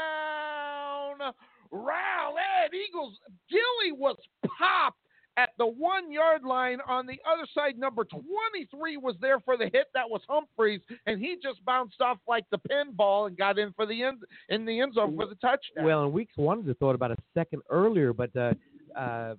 Touchdown! 0.04 1.34
Rowlett 1.72 2.74
Eagles. 2.74 3.18
Gilly 3.50 3.92
was 3.94 4.18
popped 4.58 5.00
at 5.38 5.50
the 5.58 5.66
one 5.66 6.12
yard 6.12 6.44
line 6.44 6.80
on 6.88 7.06
the 7.06 7.20
other 7.30 7.48
side. 7.54 7.78
Number 7.78 8.04
23 8.04 8.98
was 8.98 9.16
there 9.22 9.40
for 9.40 9.58
the 9.58 9.66
hit. 9.66 9.88
That 9.94 10.10
was 10.10 10.22
Humphreys, 10.28 10.82
and 11.06 11.20
he 11.20 11.38
just 11.42 11.64
bounced 11.66 12.02
off 12.02 12.18
like 12.28 12.46
the 12.52 12.60
pinball 12.60 13.28
and 13.28 13.38
got 13.38 13.58
in 13.58 13.74
for 13.74 13.86
the 13.86 14.04
end 14.04 14.20
in 14.50 14.66
the 14.66 14.80
end 14.80 14.94
zone 14.94 15.16
for 15.16 15.26
the 15.26 15.36
touchdown. 15.36 15.86
Well, 15.86 16.06
in 16.06 16.12
Weeks 16.12 16.34
wanted 16.38 16.66
to 16.68 16.74
thought 16.76 16.96
about 16.96 17.12
a 17.12 17.18
second 17.34 17.62
earlier, 17.70 18.14
but 18.14 18.36
uh, 18.36 18.54
uh, 18.98 19.36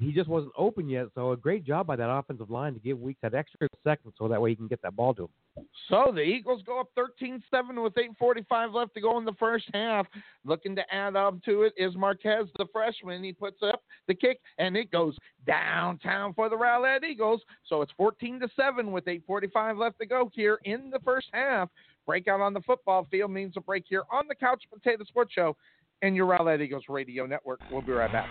he- 0.00 0.12
just 0.12 0.28
wasn't 0.28 0.52
open 0.56 0.88
yet. 0.88 1.06
So 1.14 1.32
a 1.32 1.36
great 1.36 1.64
job 1.64 1.86
by 1.86 1.96
that 1.96 2.10
offensive 2.10 2.50
line 2.50 2.74
to 2.74 2.80
give 2.80 3.00
Weeks 3.00 3.20
that 3.22 3.34
extra 3.34 3.68
second, 3.84 4.12
so 4.18 4.28
that 4.28 4.40
way 4.40 4.50
he 4.50 4.56
can 4.56 4.66
get 4.66 4.82
that 4.82 4.96
ball 4.96 5.14
to 5.14 5.24
him. 5.24 5.66
So 5.88 6.10
the 6.12 6.22
Eagles 6.22 6.62
go 6.64 6.80
up 6.80 6.88
13 6.94 7.42
7 7.50 7.80
with 7.80 7.94
8.45 7.94 8.72
left 8.72 8.94
to 8.94 9.00
go 9.00 9.18
in 9.18 9.24
the 9.24 9.34
first 9.34 9.66
half. 9.72 10.06
Looking 10.44 10.74
to 10.76 10.94
add 10.94 11.16
on 11.16 11.40
to 11.44 11.62
it 11.62 11.72
is 11.76 11.94
Marquez, 11.96 12.46
the 12.58 12.66
freshman. 12.72 13.22
He 13.22 13.32
puts 13.32 13.62
up 13.62 13.82
the 14.08 14.14
kick, 14.14 14.40
and 14.58 14.76
it 14.76 14.90
goes 14.90 15.16
downtown 15.46 16.34
for 16.34 16.48
the 16.48 16.56
Rowlett 16.56 17.04
Eagles. 17.04 17.42
So 17.66 17.82
it's 17.82 17.92
14 17.96 18.40
to 18.40 18.48
7 18.56 18.90
with 18.92 19.04
8.45 19.04 19.78
left 19.78 19.98
to 19.98 20.06
go 20.06 20.30
here 20.34 20.58
in 20.64 20.90
the 20.90 21.00
first 21.00 21.28
half. 21.32 21.68
Breakout 22.06 22.40
on 22.40 22.54
the 22.54 22.60
football 22.62 23.06
field 23.10 23.30
means 23.30 23.54
a 23.56 23.60
break 23.60 23.84
here 23.88 24.04
on 24.10 24.26
the 24.28 24.34
Couch 24.34 24.64
Potato 24.72 25.04
Sports 25.04 25.32
Show 25.32 25.56
and 26.02 26.16
your 26.16 26.26
Rowlett 26.26 26.60
Eagles 26.60 26.84
Radio 26.88 27.26
Network. 27.26 27.60
We'll 27.70 27.82
be 27.82 27.92
right 27.92 28.10
back. 28.10 28.28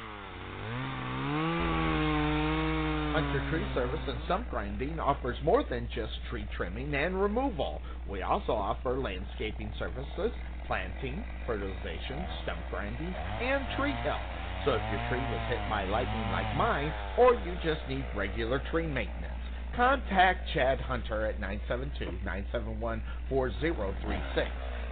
Hunter 3.20 3.44
Tree 3.50 3.68
Service 3.74 4.00
and 4.08 4.18
Stump 4.24 4.50
Grinding 4.50 4.98
offers 4.98 5.36
more 5.44 5.66
than 5.70 5.90
just 5.94 6.14
tree 6.30 6.48
trimming 6.56 6.94
and 6.96 7.22
removal. 7.22 7.82
We 8.08 8.22
also 8.22 8.54
offer 8.54 8.98
landscaping 8.98 9.74
services, 9.78 10.32
planting, 10.66 11.26
fertilization, 11.46 12.26
stump 12.44 12.62
grinding, 12.72 13.14
and 13.42 13.66
tree 13.76 13.92
help. 14.04 14.22
So 14.64 14.72
if 14.72 14.82
your 14.90 15.02
tree 15.10 15.20
was 15.20 15.50
hit 15.50 15.60
by 15.70 15.84
lightning 15.84 16.32
like 16.32 16.56
mine, 16.56 16.94
or 17.18 17.34
you 17.34 17.56
just 17.62 17.82
need 17.90 18.06
regular 18.16 18.64
tree 18.72 18.88
maintenance, 18.88 19.36
contact 19.76 20.48
Chad 20.54 20.80
Hunter 20.80 21.26
at 21.26 21.42
972-971-4036. 21.42 23.02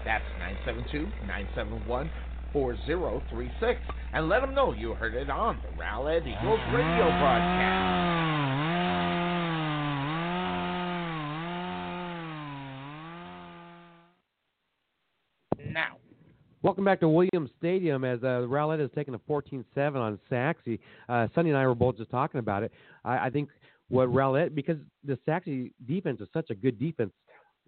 That's 0.03 0.25
972-971 0.67 2.09
4036 2.53 3.79
and 4.13 4.29
let 4.29 4.41
them 4.41 4.53
know 4.53 4.73
you 4.73 4.93
heard 4.93 5.15
it 5.15 5.29
on 5.29 5.59
the 5.61 5.81
Rowlett 5.81 6.21
Eagles 6.21 6.59
radio 6.73 7.05
broadcast. 7.19 8.17
Now, 15.71 15.97
Welcome 16.63 16.85
back 16.85 16.99
to 17.01 17.07
Williams 17.07 17.51
Stadium 17.59 18.03
as 18.03 18.21
uh, 18.23 18.45
Rowlett 18.47 18.79
has 18.79 18.89
taken 18.95 19.13
a 19.13 19.19
14-7 19.19 19.63
on 19.95 20.19
Sachse. 20.27 20.79
Uh, 21.07 21.27
Sonny 21.35 21.49
and 21.49 21.57
I 21.57 21.67
were 21.67 21.75
both 21.75 21.97
just 21.97 22.09
talking 22.09 22.39
about 22.39 22.63
it. 22.63 22.71
I, 23.05 23.27
I 23.27 23.29
think 23.29 23.49
what 23.89 24.11
Rowlett, 24.11 24.55
because 24.55 24.77
the 25.05 25.17
Sachse 25.25 25.47
defense 25.87 26.19
is 26.19 26.27
such 26.33 26.49
a 26.49 26.55
good 26.55 26.79
defense, 26.79 27.13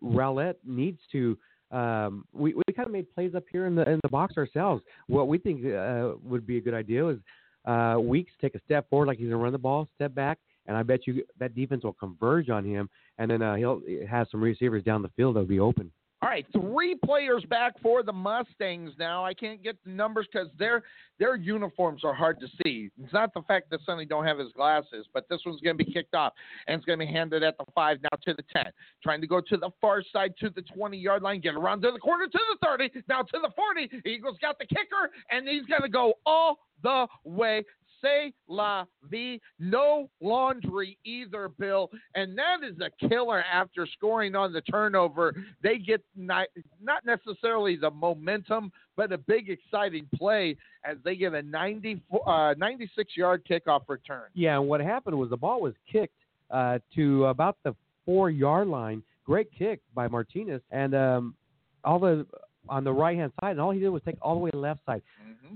Rowlett 0.01 0.55
needs 0.65 0.99
to. 1.11 1.37
Um, 1.71 2.25
we 2.33 2.53
we 2.53 2.63
kind 2.75 2.87
of 2.87 2.91
made 2.91 3.13
plays 3.13 3.35
up 3.35 3.43
here 3.51 3.65
in 3.67 3.75
the 3.75 3.87
in 3.89 3.99
the 4.03 4.09
box 4.09 4.37
ourselves. 4.37 4.83
What 5.07 5.27
we 5.27 5.37
think 5.37 5.65
uh, 5.65 6.13
would 6.23 6.47
be 6.47 6.57
a 6.57 6.61
good 6.61 6.73
idea 6.73 7.07
is 7.07 7.19
uh, 7.65 7.97
Weeks 7.99 8.31
take 8.41 8.55
a 8.55 8.59
step 8.65 8.89
forward, 8.89 9.07
like 9.07 9.17
he's 9.17 9.27
gonna 9.27 9.37
run 9.37 9.51
the 9.51 9.59
ball, 9.59 9.87
step 9.95 10.15
back, 10.15 10.39
and 10.65 10.75
I 10.75 10.83
bet 10.83 11.05
you 11.05 11.23
that 11.39 11.55
defense 11.55 11.83
will 11.83 11.93
converge 11.93 12.49
on 12.49 12.65
him, 12.65 12.89
and 13.17 13.29
then 13.29 13.41
uh, 13.41 13.55
he'll 13.55 13.81
have 14.09 14.27
some 14.31 14.41
receivers 14.41 14.83
down 14.83 15.01
the 15.01 15.09
field 15.09 15.35
that'll 15.35 15.47
be 15.47 15.59
open. 15.59 15.91
All 16.21 16.27
right, 16.27 16.45
three 16.51 16.95
players 17.05 17.45
back 17.45 17.79
for 17.81 18.03
the 18.03 18.11
Mustangs 18.11 18.91
now. 18.99 19.23
I 19.23 19.33
can't 19.33 19.63
get 19.63 19.77
the 19.85 19.91
numbers 19.91 20.27
because 20.31 20.49
their 20.57 20.83
their 21.17 21.35
uniforms 21.35 22.03
are 22.03 22.13
hard 22.13 22.41
to 22.41 22.47
see. 22.61 22.89
It's 23.01 23.13
not 23.13 23.33
the 23.33 23.41
fact 23.43 23.69
that 23.69 23.79
Sonny 23.85 24.05
don't 24.05 24.25
have 24.25 24.37
his 24.37 24.51
glasses, 24.51 25.05
but 25.13 25.27
this 25.29 25.39
one's 25.45 25.61
going 25.61 25.77
to 25.77 25.83
be 25.83 25.89
kicked 25.89 26.15
off 26.15 26.33
and 26.67 26.77
it's 26.77 26.85
going 26.85 26.99
to 26.99 27.05
be 27.05 27.11
handed 27.11 27.41
at 27.43 27.57
the 27.57 27.65
five 27.73 27.99
now 28.03 28.17
to 28.25 28.33
the 28.33 28.43
ten, 28.53 28.71
trying 29.01 29.21
to 29.21 29.27
go 29.27 29.39
to 29.39 29.55
the 29.55 29.69
far 29.79 30.03
side 30.11 30.33
to 30.39 30.49
the 30.49 30.61
twenty 30.61 30.97
yard 30.97 31.23
line, 31.23 31.39
get 31.39 31.55
around 31.55 31.81
to 31.83 31.91
the 31.91 31.99
corner 31.99 32.25
to 32.25 32.39
the 32.51 32.65
thirty, 32.65 32.89
now 33.07 33.21
to 33.21 33.39
the 33.41 33.51
forty. 33.55 33.89
Eagles 34.05 34.37
got 34.41 34.59
the 34.59 34.65
kicker 34.65 35.09
and 35.31 35.47
he's 35.47 35.65
going 35.65 35.83
to 35.83 35.89
go 35.89 36.15
all 36.25 36.59
the 36.83 37.07
way. 37.23 37.63
Say 38.01 38.33
la 38.47 38.85
vie, 39.09 39.39
no 39.59 40.09
laundry 40.21 40.97
either, 41.03 41.49
Bill. 41.49 41.89
And 42.15 42.37
that 42.37 42.57
is 42.63 42.75
a 42.79 43.07
killer 43.07 43.43
after 43.43 43.87
scoring 43.97 44.35
on 44.35 44.53
the 44.53 44.61
turnover. 44.61 45.35
They 45.61 45.77
get 45.77 46.01
not, 46.15 46.47
not 46.81 47.05
necessarily 47.05 47.75
the 47.75 47.91
momentum, 47.91 48.71
but 48.95 49.11
a 49.11 49.17
big 49.17 49.49
exciting 49.49 50.07
play 50.15 50.55
as 50.83 50.97
they 51.03 51.15
get 51.15 51.33
a 51.33 51.41
90, 51.41 52.01
uh, 52.25 52.53
96 52.57 53.17
yard 53.17 53.43
kickoff 53.49 53.81
return. 53.87 54.29
Yeah, 54.33 54.59
and 54.59 54.67
what 54.67 54.81
happened 54.81 55.17
was 55.17 55.29
the 55.29 55.37
ball 55.37 55.61
was 55.61 55.73
kicked 55.91 56.13
uh, 56.51 56.79
to 56.95 57.25
about 57.25 57.57
the 57.63 57.75
four 58.05 58.29
yard 58.29 58.67
line. 58.67 59.03
Great 59.25 59.49
kick 59.55 59.79
by 59.93 60.07
Martinez, 60.07 60.61
and 60.71 60.95
um, 60.95 61.35
all 61.83 61.99
the 61.99 62.25
on 62.67 62.83
the 62.83 62.91
right 62.91 63.17
hand 63.17 63.31
side, 63.39 63.51
and 63.51 63.61
all 63.61 63.71
he 63.71 63.79
did 63.79 63.89
was 63.89 64.01
take 64.03 64.17
all 64.21 64.33
the 64.33 64.39
way 64.39 64.49
to 64.49 64.57
the 64.57 64.61
left 64.61 64.79
side. 64.85 65.01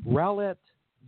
Rowlett 0.05 0.57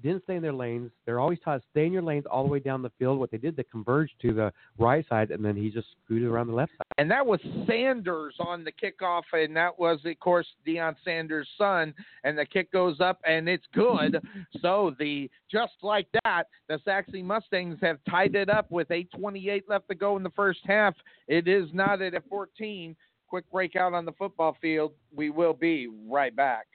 didn't 0.01 0.23
stay 0.23 0.35
in 0.35 0.41
their 0.41 0.53
lanes. 0.53 0.91
They're 1.05 1.19
always 1.19 1.39
taught 1.39 1.61
stay 1.71 1.85
in 1.85 1.93
your 1.93 2.01
lanes 2.01 2.25
all 2.29 2.43
the 2.43 2.49
way 2.49 2.59
down 2.59 2.81
the 2.81 2.91
field. 2.97 3.19
What 3.19 3.31
they 3.31 3.37
did, 3.37 3.55
they 3.55 3.63
converged 3.63 4.13
to 4.21 4.33
the 4.33 4.51
right 4.77 5.05
side, 5.07 5.31
and 5.31 5.43
then 5.43 5.55
he 5.55 5.69
just 5.69 5.87
scooted 6.03 6.27
around 6.27 6.47
the 6.47 6.53
left 6.53 6.71
side. 6.73 6.85
And 6.97 7.09
that 7.11 7.25
was 7.25 7.39
Sanders 7.67 8.35
on 8.39 8.63
the 8.63 8.71
kickoff, 8.71 9.23
and 9.33 9.55
that 9.55 9.77
was, 9.77 9.99
of 10.05 10.19
course, 10.19 10.47
Deion 10.67 10.95
Sanders' 11.03 11.47
son. 11.57 11.93
And 12.23 12.37
the 12.37 12.45
kick 12.45 12.71
goes 12.71 12.99
up, 12.99 13.19
and 13.25 13.47
it's 13.47 13.65
good. 13.73 14.21
So 14.61 14.95
the 14.99 15.29
just 15.51 15.73
like 15.81 16.07
that, 16.23 16.43
the 16.67 16.79
Sachse 16.85 17.23
Mustangs 17.23 17.77
have 17.81 17.99
tied 18.09 18.35
it 18.35 18.49
up 18.49 18.69
with 18.71 18.89
8:28 18.89 19.63
left 19.67 19.87
to 19.89 19.95
go 19.95 20.17
in 20.17 20.23
the 20.23 20.29
first 20.31 20.59
half. 20.65 20.95
It 21.27 21.47
is 21.47 21.73
knotted 21.73 22.15
at 22.15 22.27
14. 22.29 22.95
Quick 23.27 23.49
breakout 23.51 23.93
on 23.93 24.05
the 24.05 24.11
football 24.13 24.55
field. 24.61 24.93
We 25.13 25.29
will 25.29 25.53
be 25.53 25.87
right 26.07 26.35
back. 26.35 26.67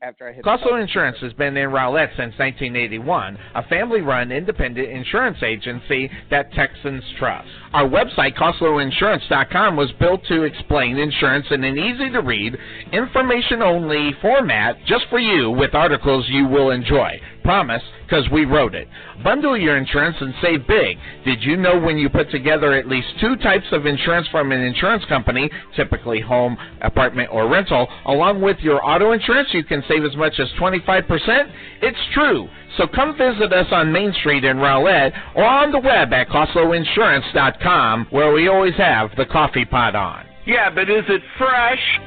After 0.00 0.28
I 0.28 0.32
hit. 0.32 0.44
Costco 0.44 0.80
Insurance 0.80 1.18
has 1.20 1.32
been 1.34 1.56
in 1.56 1.70
Rowlett 1.70 2.10
since 2.10 2.34
1981, 2.38 3.38
a 3.54 3.62
family-run 3.64 4.30
independent 4.30 4.88
insurance 4.88 5.38
agency 5.42 6.10
that 6.30 6.52
Texans 6.52 7.02
trust. 7.18 7.48
Our 7.72 7.88
website, 7.88 8.36
CostcoInsurance.com, 8.36 9.76
was 9.76 9.90
built 9.98 10.24
to 10.28 10.42
explain 10.42 10.98
insurance 10.98 11.46
in 11.50 11.64
an 11.64 11.78
easy-to-read, 11.78 12.56
information-only 12.92 14.12
format 14.22 14.76
just 14.86 15.06
for 15.10 15.18
you 15.18 15.50
with 15.50 15.74
articles 15.74 16.26
you 16.28 16.46
will 16.46 16.70
enjoy. 16.70 17.20
Promise, 17.44 17.82
because 18.04 18.28
we 18.30 18.44
wrote 18.44 18.74
it. 18.74 18.88
Bundle 19.24 19.56
your 19.56 19.76
insurance 19.76 20.16
and 20.20 20.34
save 20.42 20.66
big. 20.66 20.98
Did 21.24 21.42
you 21.42 21.56
know 21.56 21.78
when 21.78 21.96
you 21.96 22.08
put 22.08 22.30
together 22.30 22.74
at 22.74 22.86
least 22.86 23.08
two 23.20 23.36
types 23.36 23.66
of 23.72 23.86
insurance 23.86 24.28
from 24.28 24.52
an 24.52 24.60
insurance 24.60 25.04
company, 25.06 25.50
typically 25.76 26.20
home, 26.20 26.56
apartment, 26.82 27.30
or 27.32 27.48
rental, 27.48 27.88
along 28.06 28.42
with 28.42 28.58
your 28.60 28.84
auto 28.84 29.12
insurance, 29.12 29.48
you 29.52 29.64
can 29.64 29.82
save 29.88 30.04
as 30.04 30.16
much 30.16 30.38
as 30.38 30.48
25%? 30.60 31.50
It's 31.82 31.98
true. 32.14 32.48
So 32.76 32.86
come 32.86 33.16
visit 33.16 33.52
us 33.52 33.66
on 33.72 33.92
Main 33.92 34.12
Street 34.20 34.44
in 34.44 34.58
Rowlett 34.58 35.12
or 35.34 35.44
on 35.44 35.72
the 35.72 35.80
web 35.80 36.12
at 36.12 36.28
CostcoInsurance.com 36.28 38.08
where 38.10 38.32
we 38.32 38.48
always 38.48 38.74
have 38.74 39.10
the 39.16 39.26
coffee 39.26 39.64
pot 39.64 39.96
on. 39.96 40.26
Yeah, 40.46 40.70
but 40.70 40.90
is 40.90 41.04
it 41.08 41.22
fresh? 41.36 42.00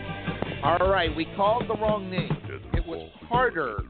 All 0.63 0.89
right, 0.89 1.15
we 1.15 1.25
called 1.35 1.67
the 1.67 1.75
wrong 1.75 2.09
name. 2.09 2.37
It 2.73 2.85
was 2.85 3.09
Carter 3.27 3.83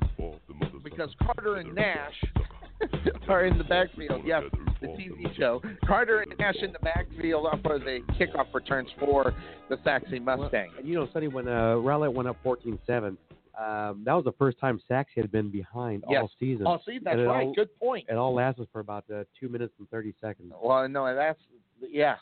because 0.91 1.09
Carter 1.23 1.55
and 1.55 1.73
Nash 1.73 2.13
are 3.27 3.45
in 3.45 3.57
the 3.57 3.63
backfield. 3.63 4.21
Yes, 4.25 4.43
the 4.81 4.87
TV 4.87 5.35
show. 5.37 5.61
Carter 5.85 6.19
and 6.21 6.33
Nash 6.39 6.57
in 6.61 6.71
the 6.71 6.79
backfield 6.79 7.47
for 7.63 7.79
the 7.79 7.99
kickoff 8.19 8.53
returns 8.53 8.89
for 8.99 9.33
the 9.69 9.77
Sachse 9.83 10.05
Mustang. 10.21 10.69
And 10.77 10.87
you 10.87 10.95
know, 10.95 11.07
Sonny, 11.13 11.27
when 11.27 11.47
uh, 11.47 11.75
Rowlett 11.75 12.13
went 12.13 12.27
up 12.27 12.37
14-7, 12.43 12.77
um, 13.59 14.03
that 14.05 14.13
was 14.13 14.23
the 14.23 14.31
first 14.39 14.59
time 14.59 14.79
Sachse 14.87 15.09
had 15.15 15.31
been 15.31 15.49
behind 15.51 16.03
Yes. 16.09 16.21
all 16.23 16.31
season. 16.39 16.65
Oh, 16.67 16.79
see, 16.85 16.99
that's 17.03 17.17
right. 17.17 17.45
all- 17.47 17.53
Good 17.53 17.77
point. 17.79 18.05
It 18.09 18.15
all 18.15 18.33
lasted 18.33 18.67
for 18.71 18.79
about 18.79 19.03
uh, 19.13 19.23
two 19.39 19.49
minutes 19.49 19.73
and 19.79 19.89
30 19.89 20.13
seconds. 20.21 20.51
Well, 20.61 20.87
no, 20.89 21.13
that's 21.13 21.39
yeah. 21.89 22.15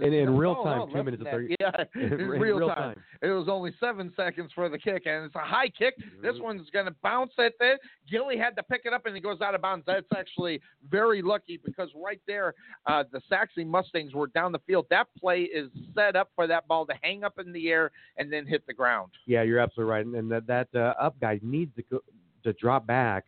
In- 0.00 0.12
in 0.14 0.36
real 0.36 0.56
Oh, 0.58 0.64
time, 0.64 0.78
no, 0.78 0.86
two 0.86 1.02
minutes 1.02 1.20
and 1.22 1.30
30 1.30 1.56
Yeah, 1.60 1.70
in, 1.94 2.00
In 2.20 2.28
real, 2.28 2.56
real 2.58 2.68
time. 2.68 2.94
time. 2.94 3.02
It 3.20 3.28
was 3.28 3.46
only 3.48 3.72
seven 3.78 4.10
seconds 4.16 4.50
for 4.54 4.68
the 4.70 4.78
kick, 4.78 5.02
and 5.06 5.26
it's 5.26 5.34
a 5.34 5.40
high 5.40 5.68
kick. 5.68 5.94
This 6.22 6.36
Mhm. 6.36 6.42
one's 6.42 6.70
going 6.70 6.86
to 6.86 6.94
bounce 7.02 7.32
at 7.38 7.52
it. 7.60 7.80
Gilly 8.10 8.38
had 8.38 8.56
to 8.56 8.62
pick 8.62 8.82
it 8.86 8.94
up, 8.94 9.04
and 9.04 9.14
he 9.14 9.20
goes 9.20 9.42
out 9.42 9.54
of 9.54 9.60
bounds. 9.60 9.84
That's 9.86 10.06
actually 10.16 10.60
very 10.88 11.20
lucky 11.20 11.58
because 11.62 11.90
right 11.94 12.20
there, 12.26 12.54
uh, 12.86 13.04
the 13.12 13.20
Sachse 13.28 13.58
Mustangs 13.66 14.14
were 14.14 14.28
down 14.28 14.50
the 14.52 14.60
field. 14.60 14.86
That 14.88 15.08
play 15.20 15.42
is 15.42 15.70
set 15.94 16.16
up 16.16 16.30
for 16.34 16.46
that 16.46 16.66
ball 16.66 16.86
to 16.86 16.94
hang 17.02 17.22
up 17.22 17.38
in 17.38 17.52
the 17.52 17.70
air 17.70 17.90
and 18.16 18.32
then 18.32 18.46
hit 18.46 18.66
the 18.66 18.74
ground. 18.74 19.12
Yeah, 19.26 19.42
you're 19.42 19.58
absolutely 19.58 19.92
right. 19.92 20.06
And, 20.06 20.14
and 20.14 20.30
that, 20.32 20.46
that 20.46 20.68
uh, 20.74 20.94
up 20.98 21.20
guy 21.20 21.38
needs 21.42 21.74
to 21.76 21.82
go, 21.82 22.00
to 22.44 22.52
drop 22.54 22.86
back 22.86 23.26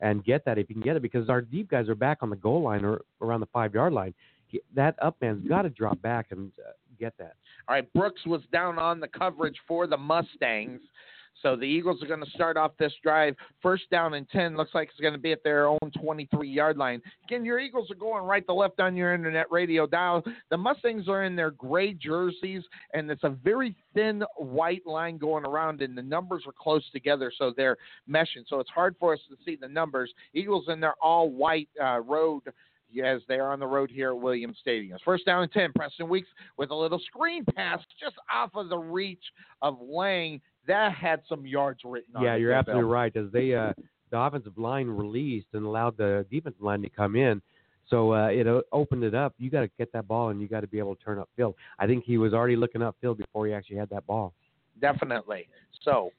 and 0.00 0.24
get 0.24 0.44
that 0.46 0.58
if 0.58 0.68
he 0.68 0.74
can 0.74 0.82
get 0.82 0.96
it 0.96 1.02
because 1.02 1.28
our 1.28 1.40
deep 1.40 1.70
guys 1.70 1.88
are 1.88 1.94
back 1.94 2.18
on 2.22 2.30
the 2.30 2.36
goal 2.36 2.62
line 2.62 2.84
or 2.84 3.02
around 3.20 3.40
the 3.40 3.46
five 3.46 3.74
yard 3.74 3.92
line. 3.92 4.12
That 4.74 4.96
up 5.02 5.16
man's 5.20 5.46
got 5.48 5.62
to 5.62 5.70
drop 5.70 6.00
back 6.02 6.26
and 6.30 6.50
uh, 6.58 6.72
get 6.98 7.14
that. 7.18 7.34
All 7.68 7.74
right, 7.74 7.92
Brooks 7.92 8.24
was 8.26 8.42
down 8.52 8.78
on 8.78 9.00
the 9.00 9.08
coverage 9.08 9.56
for 9.66 9.86
the 9.86 9.96
Mustangs. 9.96 10.80
So 11.42 11.54
the 11.54 11.64
Eagles 11.64 12.02
are 12.02 12.06
going 12.06 12.24
to 12.24 12.30
start 12.30 12.56
off 12.56 12.72
this 12.78 12.92
drive 13.02 13.36
first 13.62 13.90
down 13.90 14.14
and 14.14 14.28
10. 14.30 14.56
Looks 14.56 14.74
like 14.74 14.88
it's 14.88 15.00
going 15.00 15.12
to 15.12 15.18
be 15.18 15.32
at 15.32 15.44
their 15.44 15.68
own 15.68 15.78
23 16.00 16.48
yard 16.48 16.76
line. 16.78 17.02
Again, 17.24 17.44
your 17.44 17.58
Eagles 17.58 17.90
are 17.90 17.96
going 17.96 18.24
right 18.24 18.46
to 18.46 18.54
left 18.54 18.80
on 18.80 18.96
your 18.96 19.14
internet 19.14 19.50
radio 19.50 19.86
dial. 19.86 20.22
The 20.50 20.56
Mustangs 20.56 21.08
are 21.08 21.24
in 21.24 21.36
their 21.36 21.50
gray 21.50 21.92
jerseys, 21.92 22.62
and 22.94 23.10
it's 23.10 23.24
a 23.24 23.30
very 23.30 23.76
thin 23.94 24.24
white 24.36 24.86
line 24.86 25.18
going 25.18 25.44
around, 25.44 25.82
and 25.82 25.96
the 25.96 26.02
numbers 26.02 26.44
are 26.46 26.54
close 26.58 26.84
together, 26.90 27.30
so 27.36 27.52
they're 27.54 27.76
meshing. 28.08 28.44
So 28.48 28.58
it's 28.58 28.70
hard 28.70 28.96
for 28.98 29.12
us 29.12 29.20
to 29.28 29.36
see 29.44 29.56
the 29.60 29.68
numbers. 29.68 30.12
Eagles 30.32 30.64
in 30.68 30.80
their 30.80 30.94
all 31.02 31.30
white 31.30 31.68
uh, 31.82 32.00
road 32.00 32.42
as 33.04 33.22
they 33.28 33.36
are 33.36 33.52
on 33.52 33.60
the 33.60 33.66
road 33.66 33.90
here 33.90 34.10
at 34.10 34.18
Williams 34.18 34.58
Stadium. 34.60 34.98
First 35.04 35.26
down 35.26 35.42
and 35.42 35.52
10. 35.52 35.72
Preston 35.74 36.08
Weeks 36.08 36.28
with 36.56 36.70
a 36.70 36.74
little 36.74 36.98
screen 36.98 37.44
pass 37.54 37.80
just 38.00 38.16
off 38.32 38.50
of 38.54 38.68
the 38.68 38.78
reach 38.78 39.22
of 39.62 39.78
Lang. 39.80 40.40
That 40.66 40.92
had 40.92 41.22
some 41.28 41.46
yards 41.46 41.80
written 41.84 42.16
on 42.16 42.24
Yeah, 42.24 42.36
you're 42.36 42.52
absolutely 42.52 42.84
right. 42.84 43.14
As 43.16 43.26
they 43.32 43.54
uh, 43.54 43.72
the 44.10 44.18
offensive 44.18 44.58
line 44.58 44.88
released 44.88 45.48
and 45.52 45.64
allowed 45.64 45.96
the 45.96 46.26
defensive 46.30 46.62
line 46.62 46.82
to 46.82 46.88
come 46.88 47.16
in, 47.16 47.40
so 47.88 48.12
uh, 48.12 48.28
it 48.28 48.46
opened 48.72 49.04
it 49.04 49.14
up. 49.14 49.34
You 49.38 49.50
got 49.50 49.60
to 49.60 49.70
get 49.78 49.92
that 49.92 50.08
ball 50.08 50.30
and 50.30 50.40
you 50.40 50.48
got 50.48 50.60
to 50.60 50.66
be 50.66 50.78
able 50.78 50.96
to 50.96 51.04
turn 51.04 51.22
upfield. 51.22 51.54
I 51.78 51.86
think 51.86 52.04
he 52.04 52.18
was 52.18 52.34
already 52.34 52.56
looking 52.56 52.80
upfield 52.80 53.18
before 53.18 53.46
he 53.46 53.52
actually 53.52 53.76
had 53.76 53.90
that 53.90 54.06
ball. 54.06 54.34
Definitely. 54.80 55.48
So 55.82 56.10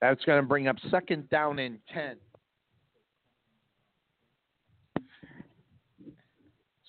that's 0.00 0.24
going 0.24 0.40
to 0.40 0.46
bring 0.46 0.68
up 0.68 0.76
second 0.90 1.28
down 1.30 1.58
and 1.58 1.78
10. 1.92 2.16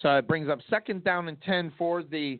So 0.04 0.18
it 0.18 0.28
brings 0.28 0.49
up 0.49 0.60
second 0.70 1.04
down 1.04 1.30
and 1.30 1.41
10 1.41 1.72
for 1.78 2.04
the 2.04 2.39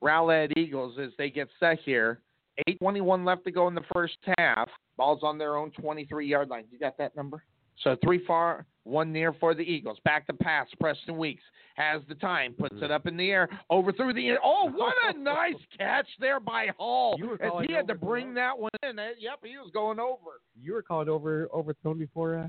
Rowlett 0.00 0.56
Eagles 0.56 0.98
as 0.98 1.10
they 1.18 1.30
get 1.30 1.48
set 1.60 1.78
here. 1.84 2.22
8.21 2.68 3.24
left 3.24 3.44
to 3.44 3.52
go 3.52 3.68
in 3.68 3.74
the 3.74 3.84
first 3.92 4.16
half. 4.38 4.68
Ball's 4.96 5.20
on 5.22 5.38
their 5.38 5.56
own 5.56 5.70
23 5.70 6.26
yard 6.26 6.48
line. 6.48 6.64
You 6.72 6.78
got 6.78 6.98
that 6.98 7.14
number? 7.14 7.44
So 7.84 7.96
three 8.02 8.24
far, 8.26 8.66
one 8.84 9.12
near 9.12 9.32
for 9.34 9.54
the 9.54 9.62
Eagles. 9.62 9.98
Back 10.04 10.26
to 10.26 10.34
pass. 10.34 10.66
Preston 10.80 11.16
Weeks 11.16 11.42
has 11.76 12.02
the 12.08 12.14
time, 12.14 12.54
puts 12.58 12.76
it 12.82 12.90
up 12.90 13.06
in 13.06 13.16
the 13.16 13.30
air, 13.30 13.48
over 13.70 13.92
through 13.92 14.12
the. 14.12 14.36
Oh, 14.42 14.70
what 14.70 14.94
a 15.08 15.18
nice 15.18 15.54
catch 15.78 16.06
there 16.18 16.40
by 16.40 16.68
Hall! 16.76 17.14
You 17.16 17.28
were 17.28 17.42
As 17.42 17.66
he 17.66 17.72
had 17.72 17.88
to 17.88 17.94
bring 17.94 18.34
that 18.34 18.58
one 18.58 18.70
in. 18.82 18.96
Yep, 18.96 19.40
he 19.44 19.56
was 19.56 19.70
going 19.72 19.98
over. 19.98 20.42
You 20.60 20.74
were 20.74 20.82
called 20.82 21.08
over 21.08 21.48
overthrown 21.54 21.98
before 21.98 22.38
uh, 22.38 22.48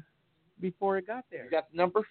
before 0.59 0.97
it 0.97 1.07
got 1.07 1.23
there. 1.31 1.45
You 1.45 1.51
got 1.51 1.71
the 1.71 1.77
number? 1.77 2.05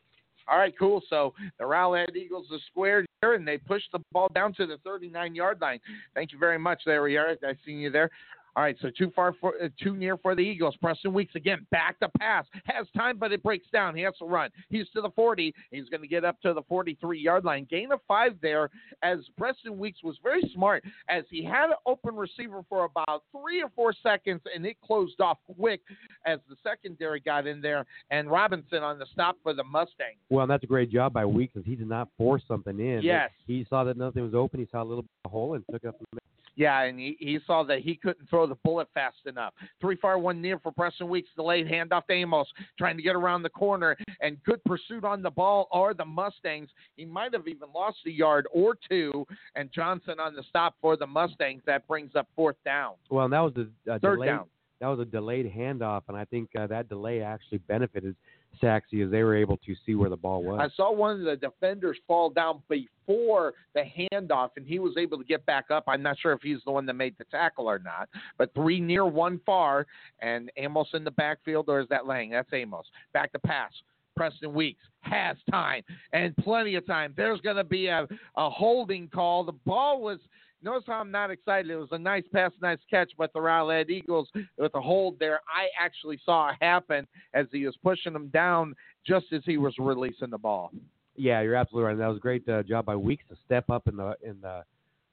All 0.49 0.59
right, 0.59 0.75
cool. 0.79 1.03
So 1.09 1.35
the 1.59 1.65
Rowlett 1.65 2.17
Eagles 2.17 2.47
are 2.53 2.59
squared 2.71 3.07
here, 3.21 3.35
and 3.35 3.47
they 3.47 3.59
push 3.59 3.83
the 3.93 4.01
ball 4.13 4.29
down 4.35 4.53
to 4.55 4.67
the 4.67 4.79
39 4.85 5.35
yard 5.35 5.61
line. 5.61 5.81
Thank 6.15 6.33
you 6.33 6.39
very 6.39 6.59
much. 6.59 6.83
There 6.85 7.03
we 7.03 7.17
are. 7.17 7.37
I 7.43 7.55
seen 7.65 7.79
you 7.79 7.91
there. 7.91 8.11
All 8.57 8.63
right, 8.63 8.77
so 8.81 8.91
too 8.91 9.13
far 9.15 9.35
for 9.41 9.55
uh, 9.63 9.69
too 9.81 9.95
near 9.97 10.17
for 10.17 10.35
the 10.35 10.43
Eagles. 10.43 10.75
Preston 10.83 11.13
Weeks 11.13 11.35
again, 11.35 11.67
back 11.71 11.99
to 12.01 12.09
pass, 12.19 12.47
has 12.65 12.87
time, 12.97 13.19
but 13.19 13.33
it 13.33 13.43
breaks 13.43 13.67
down. 13.73 13.95
He 13.95 14.03
has 14.03 14.15
to 14.19 14.25
run. 14.25 14.51
He's 14.69 14.89
to 14.91 15.01
the 15.01 15.11
40. 15.11 15.55
He's 15.71 15.89
going 15.89 16.03
to 16.03 16.09
get 16.09 16.25
up 16.25 16.41
to 16.43 16.53
the 16.53 16.63
43 16.63 17.21
yard 17.21 17.45
line. 17.45 17.67
Gain 17.71 17.93
of 17.93 18.01
five 18.09 18.33
there, 18.43 18.71
as 19.03 19.19
Preston 19.39 19.79
Weeks 19.79 20.03
was 20.03 20.17
very 20.23 20.43
smart, 20.55 20.85
as 21.09 21.25
he 21.31 21.45
had 21.45 21.67
an 21.67 21.77
open 21.87 22.17
receiver 22.17 22.65
for 22.69 22.85
about 22.85 23.25
three 23.33 23.63
or 23.63 23.71
four 23.75 23.93
seconds, 24.03 24.41
and 24.55 24.67
it 24.67 24.77
closed 24.85 25.21
off 25.21 25.39
quick 25.59 25.81
as 26.27 26.39
the 26.49 26.57
secondary 26.63 27.21
got 27.21 27.47
in 27.47 27.61
there, 27.61 27.87
and 28.11 28.31
Robinson 28.31 28.83
on 28.83 28.99
the 28.99 29.07
stop 29.13 29.37
for 29.43 29.55
the 29.55 29.65
Mustangs. 29.65 30.19
Well, 30.29 30.47
that's 30.47 30.65
a 30.65 30.67
great 30.67 30.91
job 30.91 31.13
by 31.13 31.25
Weeks 31.25 31.55
because 31.55 31.67
he 31.67 31.77
did 31.77 31.89
not 31.89 32.09
force 32.19 32.43
something 32.49 32.79
in. 32.79 33.01
Yes. 33.03 33.31
He 33.47 33.67
saw 33.69 33.85
that 33.85 33.97
nothing 33.97 34.23
was 34.23 34.35
open. 34.35 34.61
He 34.61 34.67
saw 34.71 34.83
a 34.83 34.85
little 34.85 35.03
bit 35.03 35.11
of 35.25 35.31
a 35.31 35.33
hole 35.33 35.55
and 35.55 35.65
took 35.71 35.85
it 35.85 35.89
up. 35.89 35.99
The 35.99 36.21
Yeah, 36.61 36.83
and 36.83 37.01
he, 37.01 37.17
he 37.19 37.39
saw 37.47 37.63
that 37.63 37.79
he 37.79 37.95
couldn't 37.95 38.29
throw 38.29 38.47
the 38.47 38.55
bullet 38.57 38.87
fast 38.93 39.17
enough. 39.25 39.55
Three 39.81 39.97
far, 39.97 40.19
one 40.19 40.43
near 40.43 40.59
for 40.59 40.71
Preston 40.71 41.09
Weeks. 41.09 41.31
Delayed 41.35 41.67
handoff 41.67 42.05
to 42.09 42.13
Amos, 42.13 42.47
trying 42.77 42.99
to 42.99 43.03
get 43.03 43.17
around 43.17 43.43
the 43.43 43.49
corner, 43.49 43.97
and 44.21 44.37
good 44.45 44.63
pursuit 44.65 45.03
on 45.03 45.23
the 45.23 45.31
ball 45.31 45.69
or 45.73 45.95
the 45.95 46.05
Mustangs. 46.05 46.69
He 46.97 47.07
might 47.07 47.33
have 47.33 47.49
even 47.49 47.71
lost 47.75 47.97
a 48.07 48.11
yard 48.11 48.47
or 48.53 48.77
two, 48.91 49.27
and 49.55 49.73
Johnson 49.73 50.21
on 50.21 50.35
the 50.35 50.43
stop 50.51 50.75
for 50.83 50.99
the 50.99 51.07
Mustangs. 51.07 51.63
That 51.65 51.89
brings 51.89 52.15
up 52.15 52.29
fourth 52.37 52.57
down. 52.63 52.97
well, 53.09 53.25
and 53.25 53.33
that 53.33 53.41
was 53.41 53.55
the 53.55 53.71
uh, 53.91 53.99
Third 53.99 54.17
delayed, 54.17 54.29
down. 54.29 54.45
That 54.83 54.89
was 54.89 55.01
a 55.01 55.07
delayed 55.07 55.51
handoff, 55.51 56.03
and 56.09 56.17
I 56.19 56.27
think 56.27 56.51
uh, 56.59 56.67
that 56.67 56.91
delay 56.91 57.23
actually 57.23 57.59
benefited 57.59 58.17
Sachse 58.61 59.03
as 59.03 59.11
they 59.11 59.23
were 59.23 59.37
able 59.37 59.57
to 59.59 59.75
see 59.87 59.95
where 59.95 60.11
the 60.11 60.17
ball 60.17 60.43
was. 60.43 60.61
I 60.61 60.69
saw 60.77 60.93
one 60.93 61.19
of 61.19 61.25
the 61.25 61.37
defenders 61.37 61.99
fall 62.07 62.31
down 62.31 62.63
before 62.69 63.55
the 63.75 63.83
handoff, 64.13 64.51
and 64.57 64.67
he 64.67 64.79
was 64.79 64.95
able 64.99 65.19
to 65.19 65.25
get 65.25 65.45
back 65.47 65.71
up. 65.71 65.85
I'm 65.87 66.03
not 66.03 66.19
sure 66.19 66.33
if 66.33 66.43
he's 66.43 66.59
the 66.65 66.71
one 66.71 66.87
that 66.87 66.95
made 66.95 67.15
the 67.19 67.25
tackle 67.25 67.67
or 67.69 67.79
not, 67.79 68.09
but 68.39 68.53
three 68.55 68.81
near, 68.81 69.07
one 69.07 69.41
far, 69.47 69.87
and 70.21 70.51
Amos 70.57 70.89
in 70.95 71.05
the 71.05 71.11
backfield, 71.11 71.69
or 71.69 71.81
is 71.81 71.89
that 71.89 72.07
Lang? 72.07 72.31
That's 72.31 72.53
Amos. 72.53 72.87
Back 73.13 73.33
to 73.33 73.39
pass. 73.39 73.73
Preston 74.17 74.53
Weeks 74.53 74.83
has 75.01 75.37
time 75.51 75.83
and 76.13 76.37
plenty 76.37 76.75
of 76.75 76.87
time. 76.87 77.15
There's 77.17 77.41
going 77.41 77.57
to 77.57 77.65
be 77.65 77.87
a, 77.87 78.07
a 78.37 78.51
holding 78.51 79.09
call. 79.09 79.45
The 79.45 79.53
ball 79.53 80.03
was. 80.03 80.19
Notice 80.63 80.85
how 80.87 80.95
I'm 80.95 81.11
not 81.11 81.31
excited. 81.31 81.71
It 81.71 81.77
was 81.77 81.89
a 81.93 81.99
nice 81.99 82.25
pass, 82.33 82.53
nice 82.61 82.79
catch, 82.91 83.13
but 83.17 83.33
the 83.33 83.41
Rowlett 83.41 83.89
Eagles 83.89 84.29
with 84.59 84.75
a 84.75 84.81
hold 84.81 85.19
there, 85.19 85.41
I 85.49 85.69
actually 85.83 86.21
saw 86.25 86.51
it 86.51 86.57
happen 86.61 87.07
as 87.33 87.47
he 87.51 87.65
was 87.65 87.77
pushing 87.83 88.13
them 88.13 88.29
down 88.29 88.75
just 89.07 89.27
as 89.33 89.43
he 89.47 89.57
was 89.57 89.75
releasing 89.79 90.31
the 90.31 90.39
ball. 90.39 90.71
Yeah, 91.17 91.41
you're 91.41 91.55
absolutely 91.55 91.89
right. 91.89 91.99
That 91.99 92.09
was 92.09 92.19
a 92.19 92.21
great 92.21 92.49
uh, 92.49 92.63
job 92.63 92.87
by 92.87 92.97
Weeks 92.97 93.25
to 93.31 93.37
step 93.45 93.71
up 93.71 93.89
in 93.89 93.97
the 93.97 94.15
in 94.23 94.41
the 94.41 94.63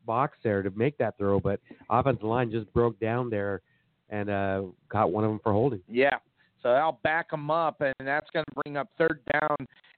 box 0.06 0.38
there 0.44 0.64
to 0.64 0.72
make 0.72 0.98
that 0.98 1.18
throw, 1.18 1.40
but 1.40 1.60
offensive 1.90 2.24
line 2.24 2.52
just 2.52 2.72
broke 2.74 3.00
down 3.00 3.30
there 3.30 3.62
and 4.10 4.30
uh, 4.30 4.64
caught 4.90 5.12
one 5.12 5.24
of 5.24 5.30
them 5.30 5.40
for 5.44 5.52
holding. 5.52 5.82
Yeah. 5.90 6.18
So 6.64 6.70
I'll 6.70 7.00
back 7.04 7.30
them 7.30 7.52
up, 7.52 7.82
and 7.82 7.94
that's 8.00 8.30
going 8.32 8.46
to 8.46 8.62
bring 8.64 8.78
up 8.78 8.90
third 8.98 9.20
down 9.34 9.56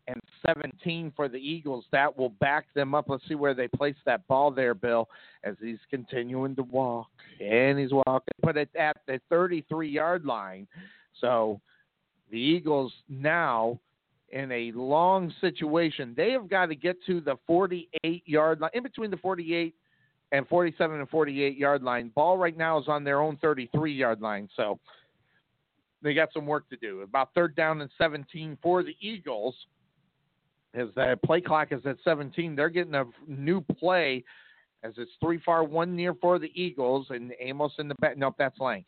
and 0.10 0.22
17 0.46 1.14
for 1.16 1.28
the 1.28 1.38
Eagles. 1.38 1.86
That 1.92 2.18
will 2.18 2.30
back 2.30 2.66
them 2.74 2.96
up. 2.96 3.06
Let's 3.08 3.24
see 3.28 3.36
where 3.36 3.54
they 3.54 3.68
place 3.68 3.96
that 4.06 4.28
ball 4.28 4.52
there, 4.52 4.74
Bill, 4.74 5.08
as 5.44 5.56
he's 5.62 5.78
continuing 5.90 6.56
to 6.56 6.64
walk. 6.64 7.08
And 7.40 7.78
he's 7.78 7.92
walking, 7.92 8.34
put 8.42 8.58
it 8.58 8.70
at 8.76 8.98
the 9.08 9.20
33 9.30 9.90
yard 9.90 10.26
line. 10.26 10.68
So 11.22 11.62
the 12.32 12.40
Eagles 12.40 12.92
now 13.08 13.80
in 14.32 14.52
a 14.52 14.72
long 14.74 15.34
situation. 15.42 16.14
They 16.16 16.32
have 16.32 16.50
got 16.50 16.68
to 16.68 16.76
get 16.76 16.98
to 17.08 17.22
the 17.22 17.36
48 17.48 18.24
yard 18.26 18.62
line, 18.62 18.72
in 18.74 18.84
between 18.84 19.12
the 19.12 19.18
48 19.18 19.74
and 20.32 20.48
47 20.48 21.00
and 21.00 21.10
48 21.10 21.58
yard 21.58 21.84
line. 21.84 22.12
Ball 22.14 22.38
right 22.38 22.56
now 22.56 22.80
is 22.80 22.88
on 22.88 23.04
their 23.04 23.22
own 23.22 23.38
33 23.38 23.94
yard 23.94 24.22
line. 24.22 24.50
So 24.56 24.80
they 26.02 26.14
got 26.14 26.30
some 26.34 26.46
work 26.46 26.70
to 26.70 26.78
do. 26.78 27.02
About 27.02 27.34
third 27.34 27.56
down 27.56 27.82
and 27.82 27.90
17 27.98 28.58
for 28.62 28.84
the 28.84 28.96
Eagles. 29.02 29.56
As 30.76 30.88
the 30.96 31.18
play 31.26 31.42
clock 31.42 31.70
is 31.72 31.86
at 31.86 31.98
17, 32.04 32.56
they're 32.56 32.70
getting 32.70 32.96
a 32.96 33.06
new 33.28 33.62
play 33.62 34.24
as 34.84 34.94
it's 34.98 35.12
three 35.22 35.40
far, 35.44 35.64
one 35.64 35.96
near 35.96 36.14
for 36.14 36.40
the 36.40 36.52
Eagles, 36.54 37.08
and 37.10 37.34
Amos 37.40 37.74
in 37.80 37.88
the 37.88 37.96
back. 37.96 38.18
Nope, 38.18 38.36
that's 38.38 38.60
Lang. 38.60 38.86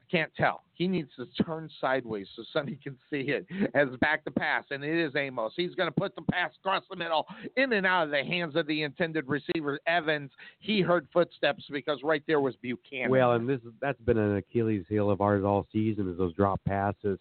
I 0.00 0.10
can't 0.10 0.30
tell. 0.36 0.62
He 0.74 0.86
needs 0.86 1.10
to 1.16 1.26
turn 1.44 1.68
sideways 1.80 2.28
so 2.36 2.44
Sonny 2.52 2.78
can 2.82 2.96
see 3.10 3.32
it 3.32 3.46
as 3.74 3.88
back 4.00 4.24
to 4.24 4.30
pass, 4.30 4.64
and 4.70 4.84
it 4.84 5.04
is 5.04 5.16
Amos. 5.16 5.52
He's 5.56 5.74
going 5.74 5.88
to 5.88 5.94
put 5.94 6.14
the 6.14 6.22
pass 6.30 6.52
across 6.60 6.84
the 6.88 6.96
middle, 6.96 7.26
in 7.56 7.72
and 7.72 7.84
out 7.86 8.04
of 8.04 8.10
the 8.10 8.24
hands 8.24 8.54
of 8.56 8.66
the 8.66 8.82
intended 8.82 9.26
receiver, 9.26 9.80
Evans. 9.86 10.30
He 10.60 10.80
heard 10.80 11.08
footsteps 11.12 11.64
because 11.70 12.00
right 12.04 12.22
there 12.26 12.40
was 12.40 12.54
Buchanan. 12.62 13.10
Well, 13.10 13.32
and 13.32 13.48
this 13.48 13.60
that's 13.80 14.00
been 14.02 14.18
an 14.18 14.36
Achilles 14.36 14.84
heel 14.88 15.10
of 15.10 15.20
ours 15.20 15.44
all 15.44 15.66
season 15.72 16.08
is 16.10 16.18
those 16.18 16.34
drop 16.34 16.60
passes, 16.66 17.18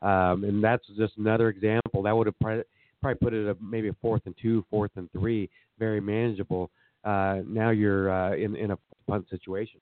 um, 0.00 0.44
and 0.44 0.62
that's 0.62 0.86
just 0.96 1.16
another 1.18 1.48
example. 1.48 2.02
That 2.02 2.16
would 2.16 2.28
have 2.28 2.38
probably, 3.00 3.18
put 3.18 3.34
it 3.34 3.48
at 3.48 3.56
maybe 3.60 3.88
a 3.88 3.96
fourth 4.00 4.22
and 4.26 4.34
two, 4.40 4.64
fourth 4.70 4.90
and 4.96 5.10
three, 5.12 5.48
very 5.78 6.00
manageable. 6.00 6.70
Uh, 7.04 7.38
now 7.46 7.70
you're 7.70 8.10
uh, 8.10 8.34
in 8.36 8.56
in 8.56 8.72
a 8.72 8.78
punt 9.06 9.26
situation. 9.30 9.80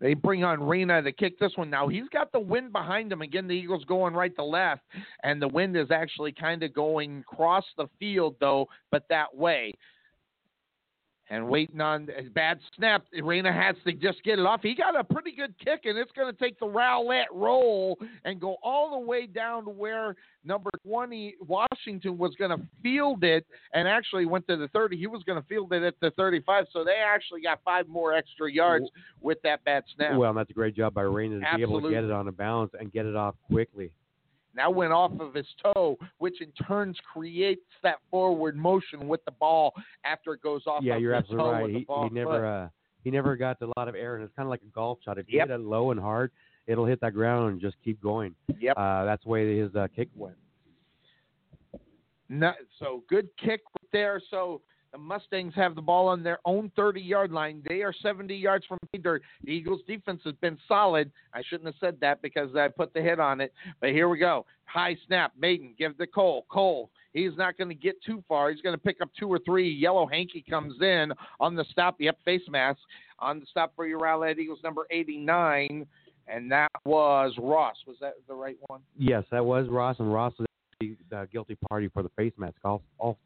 They 0.00 0.14
bring 0.14 0.42
on 0.42 0.62
Reyna 0.62 1.02
to 1.02 1.12
kick 1.12 1.38
this 1.38 1.52
one. 1.54 1.70
Now 1.70 1.88
he's 1.88 2.08
got 2.12 2.32
the 2.32 2.40
wind 2.40 2.72
behind 2.72 3.12
him. 3.12 3.22
Again, 3.22 3.46
the 3.46 3.54
Eagles 3.54 3.84
going 3.84 4.12
right 4.12 4.34
to 4.36 4.44
left, 4.44 4.82
and 5.22 5.40
the 5.40 5.48
wind 5.48 5.76
is 5.76 5.90
actually 5.90 6.32
kind 6.32 6.62
of 6.62 6.74
going 6.74 7.20
across 7.20 7.64
the 7.76 7.86
field 7.98 8.36
though, 8.40 8.66
but 8.90 9.04
that 9.08 9.34
way 9.34 9.72
and 11.30 11.48
waiting 11.48 11.80
on 11.80 12.08
a 12.16 12.28
bad 12.30 12.58
snap. 12.76 13.04
Reyna 13.22 13.52
has 13.52 13.76
to 13.84 13.92
just 13.92 14.22
get 14.24 14.38
it 14.38 14.46
off. 14.46 14.60
He 14.62 14.74
got 14.74 14.98
a 14.98 15.02
pretty 15.02 15.32
good 15.32 15.54
kick, 15.58 15.82
and 15.84 15.98
it's 15.98 16.12
going 16.12 16.32
to 16.32 16.38
take 16.38 16.58
the 16.58 16.66
Rowlett 16.66 17.26
roll 17.32 17.98
and 18.24 18.40
go 18.40 18.56
all 18.62 19.00
the 19.00 19.06
way 19.06 19.26
down 19.26 19.64
to 19.64 19.70
where 19.70 20.16
number 20.44 20.70
20 20.86 21.36
Washington 21.46 22.18
was 22.18 22.34
going 22.36 22.50
to 22.50 22.62
field 22.82 23.24
it, 23.24 23.46
and 23.72 23.88
actually 23.88 24.26
went 24.26 24.46
to 24.48 24.56
the 24.56 24.68
30. 24.68 24.96
He 24.96 25.06
was 25.06 25.22
going 25.22 25.40
to 25.40 25.48
field 25.48 25.72
it 25.72 25.82
at 25.82 25.94
the 26.00 26.10
35, 26.10 26.66
so 26.72 26.84
they 26.84 27.02
actually 27.04 27.40
got 27.40 27.60
five 27.64 27.88
more 27.88 28.12
extra 28.12 28.52
yards 28.52 28.86
with 29.20 29.38
that 29.42 29.64
bad 29.64 29.84
snap. 29.96 30.16
Well, 30.16 30.30
and 30.30 30.38
that's 30.38 30.50
a 30.50 30.54
great 30.54 30.76
job 30.76 30.94
by 30.94 31.02
Reyna 31.02 31.40
to 31.40 31.46
Absolutely. 31.46 31.66
be 31.66 31.72
able 31.72 31.88
to 31.88 31.94
get 31.94 32.04
it 32.04 32.10
on 32.10 32.28
a 32.28 32.32
balance 32.32 32.72
and 32.78 32.92
get 32.92 33.06
it 33.06 33.16
off 33.16 33.34
quickly. 33.50 33.90
Now 34.56 34.70
went 34.70 34.92
off 34.92 35.12
of 35.20 35.34
his 35.34 35.46
toe, 35.62 35.98
which 36.18 36.40
in 36.40 36.52
turns 36.66 36.96
creates 37.12 37.62
that 37.82 37.96
forward 38.10 38.56
motion 38.56 39.08
with 39.08 39.24
the 39.24 39.32
ball 39.32 39.72
after 40.04 40.34
it 40.34 40.42
goes 40.42 40.62
off. 40.66 40.82
Yeah, 40.82 40.96
of 40.96 41.02
you're 41.02 41.14
his 41.14 41.22
absolutely 41.22 41.84
toe 41.86 41.94
right. 41.94 42.08
He, 42.10 42.14
he 42.14 42.14
never 42.14 42.46
uh, 42.46 42.68
he 43.02 43.10
never 43.10 43.36
got 43.36 43.60
a 43.62 43.70
lot 43.76 43.88
of 43.88 43.94
air, 43.94 44.14
and 44.16 44.24
it's 44.24 44.32
kind 44.34 44.46
of 44.46 44.50
like 44.50 44.62
a 44.62 44.74
golf 44.74 44.98
shot. 45.04 45.18
If 45.18 45.28
you 45.28 45.38
Yep. 45.38 45.48
hit 45.48 45.54
it 45.54 45.60
low 45.60 45.90
and 45.90 46.00
hard, 46.00 46.30
it'll 46.66 46.86
hit 46.86 47.00
that 47.00 47.14
ground 47.14 47.52
and 47.52 47.60
just 47.60 47.76
keep 47.84 48.00
going. 48.00 48.34
Yep. 48.58 48.76
Uh, 48.76 49.04
that's 49.04 49.24
the 49.24 49.30
way 49.30 49.58
his 49.58 49.74
uh, 49.74 49.88
kick 49.94 50.08
went. 50.14 50.36
No, 52.28 52.52
so 52.78 53.04
good 53.08 53.28
kick 53.36 53.60
there. 53.92 54.20
So 54.30 54.62
the 54.94 54.98
Mustangs 54.98 55.52
have 55.56 55.74
the 55.74 55.82
ball 55.82 56.06
on 56.06 56.22
their 56.22 56.38
own 56.44 56.70
30 56.76 57.00
yard 57.00 57.32
line. 57.32 57.60
They 57.68 57.82
are 57.82 57.92
70 57.92 58.32
yards 58.32 58.64
from 58.64 58.78
pay 58.92 58.98
dirt. 58.98 59.22
The 59.42 59.50
Eagles 59.50 59.80
defense 59.88 60.20
has 60.24 60.34
been 60.40 60.56
solid. 60.68 61.10
I 61.34 61.42
shouldn't 61.42 61.66
have 61.66 61.74
said 61.80 61.96
that 62.00 62.22
because 62.22 62.54
I 62.54 62.68
put 62.68 62.94
the 62.94 63.02
hit 63.02 63.18
on 63.18 63.40
it. 63.40 63.52
But 63.80 63.90
here 63.90 64.08
we 64.08 64.18
go. 64.18 64.46
High 64.66 64.96
snap. 65.08 65.32
Maiden 65.36 65.74
give 65.76 65.98
to 65.98 66.06
Cole. 66.06 66.46
Cole. 66.48 66.90
He's 67.12 67.36
not 67.36 67.58
going 67.58 67.70
to 67.70 67.74
get 67.74 68.00
too 68.04 68.22
far. 68.28 68.52
He's 68.52 68.60
going 68.60 68.76
to 68.76 68.80
pick 68.80 69.00
up 69.00 69.10
two 69.18 69.26
or 69.26 69.40
three. 69.40 69.68
Yellow 69.68 70.06
hanky 70.06 70.44
comes 70.48 70.80
in 70.80 71.12
on 71.40 71.56
the 71.56 71.64
stop. 71.72 71.96
Yep, 71.98 72.16
face 72.24 72.42
mask 72.48 72.78
on 73.18 73.40
the 73.40 73.46
stop 73.46 73.72
for 73.74 73.88
your 73.88 73.98
Rowlett 73.98 74.38
Eagles 74.38 74.60
number 74.62 74.86
89. 74.92 75.86
And 76.28 76.52
that 76.52 76.70
was 76.84 77.34
Ross. 77.36 77.76
Was 77.88 77.96
that 78.00 78.14
the 78.28 78.34
right 78.34 78.58
one? 78.68 78.80
Yes, 78.96 79.24
that 79.32 79.44
was 79.44 79.66
Ross, 79.68 79.96
and 79.98 80.12
Ross 80.14 80.34
was 80.38 80.46
the 80.78 80.96
the 81.10 81.28
guilty 81.32 81.56
party 81.68 81.88
for 81.88 82.04
the 82.04 82.10
face 82.10 82.32
mask. 82.38 82.56
All 82.64 83.18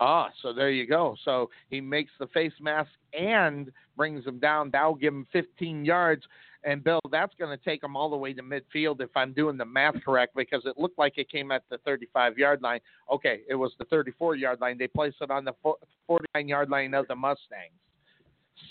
Ah, 0.00 0.30
so 0.42 0.52
there 0.52 0.70
you 0.70 0.86
go. 0.86 1.16
So 1.24 1.50
he 1.70 1.80
makes 1.80 2.12
the 2.18 2.28
face 2.28 2.52
mask 2.60 2.90
and 3.18 3.72
brings 3.96 4.24
him 4.24 4.38
down. 4.38 4.70
That'll 4.70 4.94
give 4.94 5.12
him 5.12 5.26
15 5.32 5.84
yards. 5.84 6.24
And 6.64 6.82
Bill, 6.82 7.00
that's 7.10 7.34
going 7.38 7.56
to 7.56 7.64
take 7.64 7.82
him 7.82 7.96
all 7.96 8.10
the 8.10 8.16
way 8.16 8.32
to 8.32 8.42
midfield 8.42 9.00
if 9.00 9.10
I'm 9.16 9.32
doing 9.32 9.56
the 9.56 9.64
math 9.64 9.94
correct 10.04 10.34
because 10.36 10.62
it 10.66 10.76
looked 10.76 10.98
like 10.98 11.16
it 11.16 11.30
came 11.30 11.50
at 11.50 11.62
the 11.70 11.78
35 11.78 12.38
yard 12.38 12.62
line. 12.62 12.80
Okay, 13.10 13.40
it 13.48 13.54
was 13.54 13.72
the 13.78 13.84
34 13.86 14.36
yard 14.36 14.60
line. 14.60 14.76
They 14.78 14.88
placed 14.88 15.16
it 15.20 15.30
on 15.30 15.44
the 15.44 15.52
49 16.06 16.48
yard 16.48 16.70
line 16.70 16.94
of 16.94 17.06
the 17.08 17.14
Mustangs. 17.14 17.72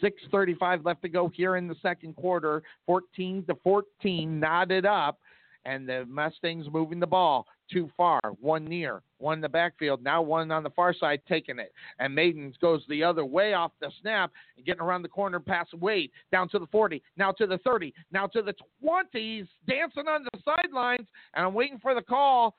6:35 0.01 0.86
left 0.86 1.01
to 1.01 1.09
go 1.09 1.30
here 1.30 1.55
in 1.55 1.67
the 1.67 1.75
second 1.82 2.15
quarter. 2.15 2.61
14 2.86 3.45
to 3.45 3.55
14, 3.63 4.38
knotted 4.38 4.86
up, 4.86 5.17
and 5.65 5.88
the 5.88 6.05
Mustangs 6.07 6.67
moving 6.69 6.99
the 6.99 7.07
ball 7.07 7.47
too 7.72 7.89
far. 7.95 8.22
One 8.41 8.65
near, 8.65 9.01
one 9.18 9.38
in 9.38 9.41
the 9.41 9.49
backfield. 9.49 10.03
Now 10.03 10.22
one 10.22 10.51
on 10.51 10.63
the 10.63 10.70
far 10.72 10.93
side 10.93 11.22
taking 11.28 11.59
it, 11.59 11.74
and 11.99 12.13
Maiden 12.13 12.53
goes 12.61 12.84
the 12.88 13.03
other 13.03 13.26
way 13.26 13.53
off 13.53 13.72
the 13.80 13.91
snap 14.01 14.32
and 14.55 14.65
getting 14.65 14.82
around 14.82 15.01
the 15.01 15.09
corner 15.09 15.39
past 15.39 15.74
Wade 15.74 16.11
down 16.32 16.49
to 16.49 16.59
the 16.59 16.68
40, 16.68 17.01
now 17.18 17.32
to 17.34 17.47
the 17.47 17.57
30, 17.59 17.93
now 18.11 18.28
to 18.28 18.41
the 18.41 18.53
20s, 18.84 19.47
dancing 19.68 20.07
on 20.07 20.26
the 20.32 20.39
sidelines, 20.43 21.07
and 21.34 21.45
I'm 21.45 21.53
waiting 21.53 21.80
for 21.80 21.93
the 21.93 22.01
call 22.01 22.55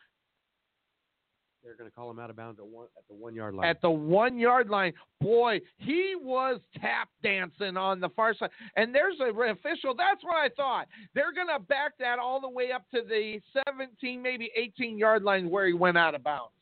they're 1.68 1.76
going 1.76 1.90
to 1.90 1.94
call 1.94 2.10
him 2.10 2.18
out 2.18 2.30
of 2.30 2.36
bounds 2.36 2.58
at 2.58 2.66
one 2.66 2.86
at 2.96 3.04
the 3.08 3.14
one 3.14 3.34
yard 3.34 3.54
line. 3.54 3.68
at 3.68 3.82
the 3.82 3.90
one 3.90 4.38
yard 4.38 4.70
line. 4.70 4.94
Boy, 5.20 5.60
he 5.76 6.14
was 6.18 6.60
tap 6.80 7.10
dancing 7.22 7.76
on 7.76 8.00
the 8.00 8.08
far 8.10 8.34
side. 8.34 8.48
And 8.76 8.94
there's 8.94 9.16
a 9.20 9.28
official. 9.28 9.94
That's 9.94 10.24
what 10.24 10.36
I 10.36 10.48
thought. 10.56 10.86
They're 11.14 11.34
going 11.34 11.48
to 11.48 11.58
back 11.58 11.92
that 11.98 12.18
all 12.18 12.40
the 12.40 12.48
way 12.48 12.72
up 12.72 12.84
to 12.94 13.02
the 13.06 13.38
17, 13.68 14.22
maybe 14.22 14.50
18 14.56 14.96
yard 14.98 15.22
line 15.22 15.50
where 15.50 15.66
he 15.66 15.74
went 15.74 15.98
out 15.98 16.14
of 16.14 16.24
bounds. 16.24 16.52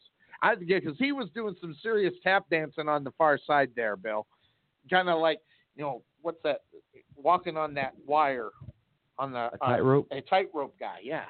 I 0.43 0.57
because 0.57 0.97
he 0.99 1.13
was 1.13 1.29
doing 1.35 1.55
some 1.61 1.77
serious 1.83 2.13
tap 2.25 2.47
dancing 2.51 2.89
on 2.89 3.05
the 3.05 3.13
far 3.13 3.39
side 3.47 3.71
there, 3.77 3.97
Bill. 3.97 4.27
Kind 4.91 5.09
of 5.09 5.21
like 5.21 5.39
you 5.77 5.83
know 5.83 6.03
what's 6.23 6.43
that? 6.43 6.63
Walking 7.17 7.57
on 7.57 7.75
that 7.75 7.95
wire 8.07 8.51
on 9.19 9.33
the 9.33 9.51
a 9.55 9.59
tightrope. 9.59 10.09
a 10.11 10.21
tightrope 10.21 10.75
guy, 10.79 10.99
yeah. 11.03 11.25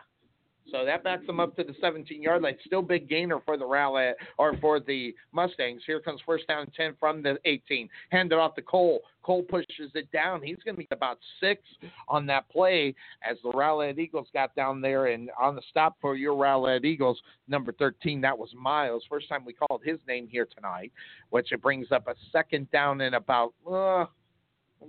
So 0.70 0.84
that 0.84 1.04
backs 1.04 1.26
them 1.26 1.40
up 1.40 1.56
to 1.56 1.64
the 1.64 1.74
17 1.80 2.22
yard 2.22 2.42
line. 2.42 2.56
Still 2.64 2.82
big 2.82 3.08
gainer 3.08 3.40
for 3.44 3.56
the 3.56 3.64
Rowlett 3.64 4.14
or 4.38 4.56
for 4.58 4.80
the 4.80 5.14
Mustangs. 5.32 5.82
Here 5.86 6.00
comes 6.00 6.20
first 6.26 6.48
down 6.48 6.62
and 6.62 6.74
10 6.74 6.94
from 6.98 7.22
the 7.22 7.38
18. 7.44 7.88
Hand 8.10 8.32
it 8.32 8.38
off 8.38 8.54
to 8.56 8.62
Cole. 8.62 9.02
Cole 9.22 9.42
pushes 9.42 9.90
it 9.94 10.10
down. 10.12 10.42
He's 10.42 10.58
going 10.64 10.74
to 10.76 10.78
be 10.78 10.88
about 10.90 11.18
six 11.40 11.62
on 12.08 12.26
that 12.26 12.48
play 12.48 12.94
as 13.28 13.36
the 13.42 13.50
Rowlett 13.50 13.98
Eagles 13.98 14.28
got 14.32 14.54
down 14.54 14.80
there 14.80 15.06
and 15.06 15.30
on 15.40 15.56
the 15.56 15.62
stop 15.70 15.96
for 16.00 16.16
your 16.16 16.34
Rowlett 16.34 16.84
Eagles, 16.84 17.20
number 17.48 17.72
13. 17.72 18.20
That 18.20 18.38
was 18.38 18.50
Miles. 18.56 19.04
First 19.08 19.28
time 19.28 19.44
we 19.44 19.52
called 19.52 19.82
his 19.84 19.98
name 20.06 20.28
here 20.28 20.46
tonight, 20.54 20.92
which 21.30 21.52
it 21.52 21.62
brings 21.62 21.90
up 21.92 22.06
a 22.08 22.14
second 22.32 22.70
down 22.70 23.00
and 23.00 23.14
about 23.14 23.52
uh, 23.68 24.06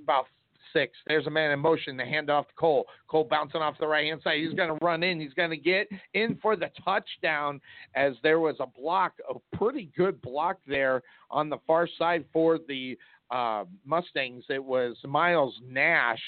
about 0.04 0.28
six. 0.74 0.98
There's 1.08 1.28
a 1.28 1.30
man 1.30 1.52
in 1.52 1.60
motion. 1.60 1.98
The 1.98 2.06
hand 2.06 2.30
off 2.30 2.48
to 2.48 2.54
Cole. 2.56 2.86
Cole 3.08 3.28
bouncing 3.30 3.62
off 3.62 3.76
the 3.80 3.88
right 3.88 4.06
hand 4.06 4.22
side. 4.24 4.40
He's 4.40 4.54
going 4.54 4.70
to 4.70 4.86
run 4.86 5.04
in. 5.04 5.20
He's 5.20 5.34
going 5.34 5.50
to 5.50 5.58
get 5.58 5.88
in 6.14 6.38
for 6.42 6.56
the 6.56 6.70
touchdown 6.84 7.60
as 7.96 8.14
there 8.24 8.40
was 8.40 8.56
a 8.60 8.68
block, 8.68 9.14
a 9.30 9.58
pretty 9.58 9.90
good 9.98 10.22
block 10.22 10.58
there 10.68 11.02
on 11.32 11.50
the 11.50 11.58
far 11.66 11.88
side 11.98 12.26
for 12.32 12.60
the 12.68 12.98
uh, 13.32 13.66
Mustangs. 13.86 14.46
It 14.50 14.64
was 14.64 14.96
Miles 15.06 15.56
Nash 15.68 16.22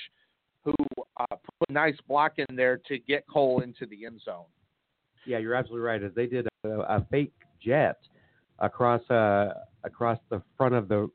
who 0.63 0.73
uh, 1.19 1.25
put 1.29 1.69
a 1.69 1.73
nice 1.73 1.97
block 2.07 2.33
in 2.37 2.55
there 2.55 2.79
to 2.87 2.99
get 2.99 3.25
Cole 3.27 3.61
into 3.61 3.85
the 3.85 4.05
end 4.05 4.21
zone. 4.23 4.45
Yeah, 5.25 5.37
you're 5.37 5.55
absolutely 5.55 5.85
right. 5.85 6.03
As 6.03 6.11
they 6.15 6.25
did 6.25 6.47
a, 6.63 6.69
a 6.69 7.07
fake 7.09 7.33
jet 7.63 7.97
across 8.59 9.01
uh, 9.09 9.53
across 9.83 10.19
the 10.29 10.41
front 10.57 10.75
of 10.75 10.87
the 10.87 11.09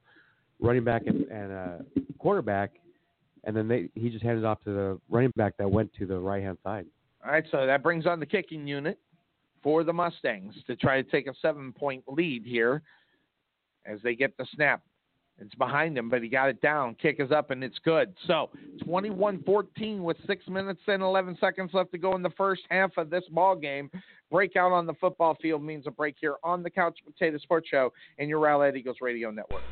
running 0.61 0.85
back 0.85 1.03
and, 1.07 1.23
and 1.25 1.53
uh, 1.53 2.03
quarterback, 2.19 2.73
and 3.47 3.57
then 3.57 3.69
they 3.69 3.89
he 3.95 4.11
just 4.11 4.25
handed 4.25 4.41
it 4.41 4.47
off 4.47 4.63
to 4.65 4.71
the 4.71 5.01
running 5.09 5.33
back 5.37 5.57
that 5.59 5.71
went 5.71 5.93
to 5.95 6.07
the 6.07 6.19
right 6.19 6.43
hand 6.43 6.59
side. 6.63 6.87
All 7.25 7.33
right, 7.33 7.45
so 7.51 7.67
that 7.67 7.83
brings 7.83 8.07
on 8.07 8.21
the 8.21 8.27
kicking 8.27 8.67
unit 8.67 8.99
for 9.63 9.83
the 9.83 9.93
Mustangs 9.93 10.55
to 10.67 10.77
try 10.77 11.01
to 11.01 11.11
take 11.11 11.27
a 11.27 11.35
seven 11.41 11.73
point 11.73 12.05
lead 12.07 12.45
here 12.45 12.83
as 13.87 13.99
they 14.03 14.15
get 14.15 14.37
the 14.37 14.47
snap. 14.55 14.83
It's 15.41 15.55
behind 15.57 15.99
him, 15.99 16.09
but 16.09 16.23
he 16.23 16.29
got 16.29 16.49
it 16.49 16.61
down. 16.61 16.95
Kick 16.95 17.17
is 17.19 17.33
up, 17.33 17.51
and 17.51 17.65
it's 17.65 17.79
good. 17.85 18.15
So 18.29 18.51
21-14 18.87 19.99
with 19.99 20.17
six 20.29 20.47
minutes 20.47 20.81
and 20.87 21.03
11 21.03 21.39
seconds 21.41 21.71
left 21.75 21.91
to 21.91 21.99
go 21.99 22.15
in 22.15 22.23
the 22.23 22.31
first 22.31 22.63
half 22.71 22.93
of 22.97 23.11
this 23.11 23.25
ball 23.31 23.57
game. 23.57 23.91
Breakout 24.31 24.71
on 24.71 24.87
the 24.87 24.95
football 24.95 25.37
field 25.43 25.63
means 25.63 25.89
a 25.89 25.91
break 25.91 26.15
here 26.21 26.37
on 26.45 26.63
the 26.63 26.71
Couch 26.71 26.99
Potato 27.05 27.39
Sports 27.39 27.69
Show 27.69 27.93
and 28.19 28.29
your 28.29 28.39
Rowlett 28.39 28.77
Eagles 28.77 28.99
Radio 29.01 29.33
Network. 29.33 29.63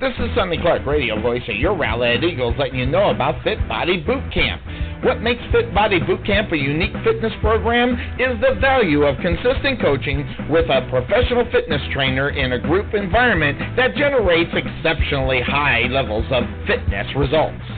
This 0.00 0.14
is 0.20 0.30
Sonny 0.36 0.56
Clark, 0.62 0.86
radio 0.86 1.20
voice 1.20 1.42
of 1.48 1.56
your 1.56 1.74
Rowlett 1.74 2.22
Eagles, 2.22 2.54
letting 2.56 2.78
you 2.78 2.86
know 2.86 3.10
about 3.10 3.42
Fit 3.42 3.58
Body 3.66 3.98
Boot 3.98 4.22
Camp. 4.32 4.62
What 5.02 5.22
makes 5.22 5.42
Fit 5.50 5.74
Body 5.74 5.98
Boot 5.98 6.24
Camp 6.24 6.52
a 6.52 6.56
unique 6.56 6.94
fitness 7.02 7.32
program 7.40 7.98
is 8.14 8.40
the 8.40 8.60
value 8.60 9.02
of 9.02 9.16
consistent 9.18 9.80
coaching 9.80 10.22
with 10.48 10.70
a 10.70 10.86
professional 10.88 11.50
fitness 11.50 11.82
trainer 11.92 12.30
in 12.30 12.52
a 12.52 12.60
group 12.60 12.94
environment 12.94 13.58
that 13.74 13.96
generates 13.96 14.52
exceptionally 14.54 15.40
high 15.42 15.88
levels 15.90 16.26
of 16.30 16.44
fitness 16.68 17.08
results. 17.16 17.77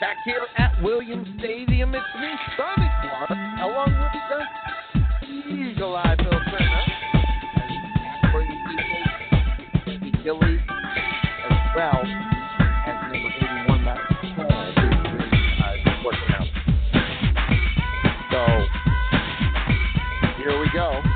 Back 0.00 0.16
here 0.24 0.46
at 0.58 0.82
Williams 0.82 1.28
Stadium, 1.38 1.94
it's 1.94 2.04
me, 2.20 2.34
Sonny 2.56 2.90
Clark, 3.02 3.30
along 3.30 3.92
with 4.00 4.12
the 4.28 4.40
Eagle 5.26 5.96
Eye 5.96 6.16
Bill 6.16 6.40
Center. 6.50 6.93
As 10.26 10.32
well 11.76 12.00
as 12.00 12.96
number 13.12 13.28
81, 13.36 13.84
Matt 13.84 13.98
Hall, 13.98 14.72
who 14.72 15.16
is 15.18 15.32
uh, 15.60 15.74
working 16.02 16.32
out. 16.32 16.48
So, 18.30 18.40
here 20.38 20.58
we 20.58 20.70
go. 20.72 21.13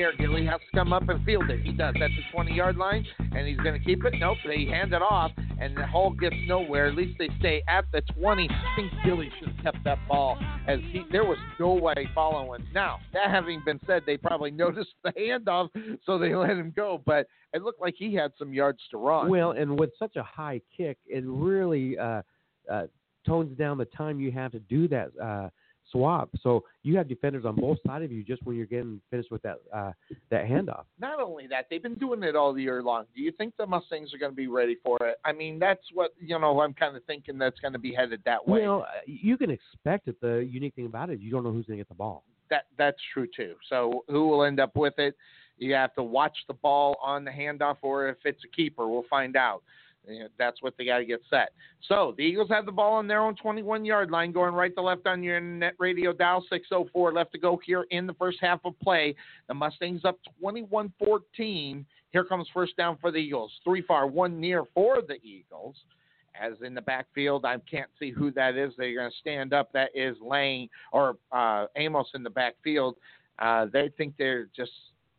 Air. 0.00 0.12
Gilly 0.18 0.44
has 0.46 0.60
to 0.70 0.76
come 0.76 0.92
up 0.92 1.08
and 1.08 1.24
field 1.24 1.50
it. 1.50 1.60
He 1.60 1.72
does. 1.72 1.94
That's 1.98 2.12
the 2.12 2.22
20 2.32 2.52
yard 2.52 2.76
line, 2.76 3.04
and 3.18 3.46
he's 3.46 3.56
going 3.58 3.78
to 3.78 3.84
keep 3.84 4.04
it. 4.04 4.14
Nope, 4.18 4.38
they 4.46 4.64
hand 4.64 4.92
it 4.92 5.02
off, 5.02 5.32
and 5.60 5.76
the 5.76 5.86
Hall 5.86 6.10
gets 6.10 6.36
nowhere. 6.46 6.88
At 6.88 6.94
least 6.94 7.18
they 7.18 7.28
stay 7.38 7.62
at 7.68 7.84
the 7.92 8.02
20. 8.18 8.48
I 8.50 8.76
think 8.76 8.92
Gilly 9.04 9.30
should 9.38 9.48
have 9.48 9.62
kept 9.62 9.84
that 9.84 9.98
ball, 10.08 10.38
as 10.66 10.80
he 10.90 11.02
there 11.10 11.24
was 11.24 11.38
no 11.58 11.74
way 11.74 12.08
following. 12.14 12.64
Now, 12.74 12.98
that 13.12 13.30
having 13.30 13.62
been 13.64 13.80
said, 13.86 14.02
they 14.06 14.16
probably 14.16 14.50
noticed 14.52 14.94
the 15.04 15.12
handoff, 15.12 15.68
so 16.04 16.18
they 16.18 16.34
let 16.34 16.50
him 16.50 16.72
go. 16.74 17.02
But 17.04 17.26
it 17.52 17.62
looked 17.62 17.80
like 17.80 17.94
he 17.96 18.14
had 18.14 18.32
some 18.38 18.52
yards 18.52 18.80
to 18.90 18.98
run. 18.98 19.28
Well, 19.28 19.52
and 19.52 19.78
with 19.78 19.90
such 19.98 20.16
a 20.16 20.22
high 20.22 20.60
kick, 20.76 20.98
it 21.06 21.24
really 21.26 21.98
uh, 21.98 22.22
uh, 22.70 22.86
tones 23.26 23.56
down 23.58 23.78
the 23.78 23.84
time 23.86 24.20
you 24.20 24.30
have 24.32 24.52
to 24.52 24.60
do 24.60 24.88
that 24.88 25.10
uh, 25.22 25.48
swap. 25.90 26.30
So 26.42 26.64
you 26.82 26.96
have 26.96 27.08
defenders 27.08 27.44
on 27.44 27.56
both 27.56 27.78
sides 27.86 28.04
of 28.04 28.12
you 28.12 28.22
just 28.22 28.44
when 28.44 28.56
you're 28.56 28.66
getting 28.66 29.00
finished 29.10 29.30
with 29.30 29.42
that 29.42 29.56
uh, 29.74 29.92
that 30.30 30.44
handoff. 30.46 30.84
not 30.98 31.20
only 31.20 31.46
that, 31.48 31.66
they've 31.70 31.82
been 31.82 31.94
doing 31.94 32.22
it 32.22 32.36
all 32.36 32.58
year 32.58 32.82
long. 32.82 33.04
Do 33.14 33.22
you 33.22 33.32
think 33.32 33.54
the 33.56 33.66
Mustangs 33.66 34.12
are 34.14 34.18
going 34.18 34.32
to 34.32 34.36
be 34.36 34.46
ready 34.48 34.76
for 34.84 34.98
it? 35.02 35.16
I 35.24 35.32
mean, 35.32 35.58
that's 35.58 35.82
what 35.92 36.12
you 36.20 36.38
know. 36.38 36.60
I'm 36.60 36.74
kind 36.74 36.96
of 36.96 37.04
thinking 37.04 37.38
that's 37.38 37.60
going 37.60 37.72
to 37.72 37.78
be 37.78 37.94
headed 37.94 38.22
that 38.24 38.46
way. 38.46 38.62
Well, 38.62 38.82
uh, 38.82 39.00
you 39.06 39.36
can 39.36 39.50
expect 39.50 40.08
it. 40.08 40.20
The 40.20 40.46
unique 40.48 40.74
thing 40.74 40.86
about 40.86 41.10
it 41.10 41.14
is 41.14 41.20
you 41.20 41.30
don't 41.30 41.44
know 41.44 41.52
who's 41.52 41.66
going 41.66 41.78
to 41.78 41.80
get 41.80 41.88
the 41.88 41.94
ball. 41.94 42.24
that 42.50 42.64
that's 42.78 42.98
true 43.12 43.26
too. 43.34 43.54
So 43.68 44.04
who 44.08 44.28
will 44.28 44.44
end 44.44 44.60
up 44.60 44.76
with 44.76 44.98
it? 44.98 45.14
You 45.58 45.72
have 45.74 45.94
to 45.94 46.02
watch 46.02 46.36
the 46.48 46.54
ball 46.54 46.96
on 47.02 47.24
the 47.24 47.30
handoff, 47.30 47.76
or 47.82 48.08
if 48.08 48.18
it's 48.24 48.42
a 48.44 48.48
keeper, 48.54 48.86
we'll 48.86 49.06
find 49.08 49.36
out. 49.36 49.62
That's 50.38 50.62
what 50.62 50.74
they 50.76 50.84
got 50.84 50.98
to 50.98 51.04
get 51.04 51.20
set. 51.28 51.50
So 51.88 52.14
the 52.16 52.22
Eagles 52.22 52.48
have 52.50 52.66
the 52.66 52.72
ball 52.72 52.94
on 52.94 53.06
their 53.06 53.20
own 53.20 53.34
21 53.36 53.84
yard 53.84 54.10
line, 54.10 54.32
going 54.32 54.54
right 54.54 54.74
to 54.74 54.82
left 54.82 55.06
on 55.06 55.22
your 55.22 55.36
internet 55.36 55.74
radio 55.78 56.12
dial 56.12 56.44
604. 56.50 57.12
Left 57.12 57.32
to 57.32 57.38
go 57.38 57.58
here 57.64 57.86
in 57.90 58.06
the 58.06 58.14
first 58.14 58.38
half 58.40 58.60
of 58.64 58.78
play. 58.80 59.14
The 59.48 59.54
Mustangs 59.54 60.04
up 60.04 60.18
21 60.40 60.92
14. 60.98 61.86
Here 62.12 62.24
comes 62.24 62.48
first 62.54 62.76
down 62.76 62.96
for 63.00 63.10
the 63.10 63.18
Eagles. 63.18 63.52
Three 63.64 63.82
far, 63.82 64.06
one 64.06 64.40
near 64.40 64.64
for 64.74 65.02
the 65.06 65.16
Eagles. 65.22 65.76
As 66.40 66.52
in 66.62 66.74
the 66.74 66.82
backfield, 66.82 67.46
I 67.46 67.56
can't 67.70 67.88
see 67.98 68.10
who 68.10 68.30
that 68.32 68.56
is. 68.56 68.72
They're 68.76 68.94
going 68.94 69.10
to 69.10 69.16
stand 69.18 69.54
up. 69.54 69.72
That 69.72 69.90
is 69.94 70.16
Lang 70.20 70.68
or 70.92 71.16
uh, 71.32 71.66
Amos 71.76 72.08
in 72.14 72.22
the 72.22 72.30
backfield. 72.30 72.96
Uh, 73.38 73.66
they 73.72 73.90
think 73.96 74.14
they're 74.18 74.48
just. 74.54 74.72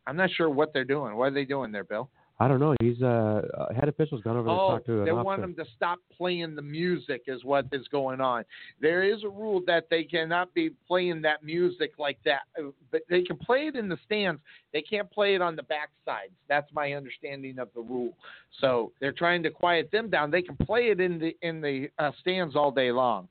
I'm 0.06 0.16
not 0.16 0.30
sure 0.30 0.48
what 0.48 0.72
they're 0.72 0.84
doing. 0.84 1.16
What 1.16 1.26
are 1.26 1.34
they 1.34 1.44
doing 1.44 1.70
there, 1.72 1.84
Bill? 1.84 2.08
I 2.40 2.46
don't 2.46 2.60
know. 2.60 2.74
He's 2.80 3.02
uh, 3.02 3.42
uh 3.56 3.74
head 3.74 3.88
official's 3.88 4.22
gone 4.22 4.36
over 4.36 4.48
to 4.48 4.52
Oh, 4.52 4.68
talk 4.68 4.86
to 4.86 5.02
Oh, 5.02 5.04
they 5.04 5.10
an 5.10 5.24
want 5.24 5.40
them 5.40 5.54
to 5.56 5.64
stop 5.76 5.98
playing 6.16 6.54
the 6.54 6.62
music, 6.62 7.22
is 7.26 7.44
what 7.44 7.66
is 7.72 7.88
going 7.88 8.20
on. 8.20 8.44
There 8.80 9.02
is 9.02 9.24
a 9.24 9.28
rule 9.28 9.60
that 9.66 9.88
they 9.90 10.04
cannot 10.04 10.54
be 10.54 10.70
playing 10.86 11.20
that 11.22 11.42
music 11.42 11.92
like 11.98 12.18
that, 12.24 12.42
uh, 12.58 12.70
but 12.92 13.02
they 13.10 13.22
can 13.22 13.36
play 13.36 13.66
it 13.66 13.74
in 13.74 13.88
the 13.88 13.98
stands. 14.06 14.40
They 14.72 14.82
can't 14.82 15.10
play 15.10 15.34
it 15.34 15.42
on 15.42 15.56
the 15.56 15.64
back 15.64 15.90
sides. 16.04 16.32
That's 16.48 16.72
my 16.72 16.92
understanding 16.92 17.58
of 17.58 17.70
the 17.74 17.80
rule. 17.80 18.12
So 18.60 18.92
they're 19.00 19.12
trying 19.12 19.42
to 19.42 19.50
quiet 19.50 19.90
them 19.90 20.08
down. 20.08 20.30
They 20.30 20.42
can 20.42 20.56
play 20.56 20.90
it 20.90 21.00
in 21.00 21.18
the 21.18 21.36
in 21.42 21.60
the 21.60 21.88
uh, 21.98 22.12
stands 22.20 22.54
all 22.54 22.70
day 22.70 22.92
long. 22.92 23.28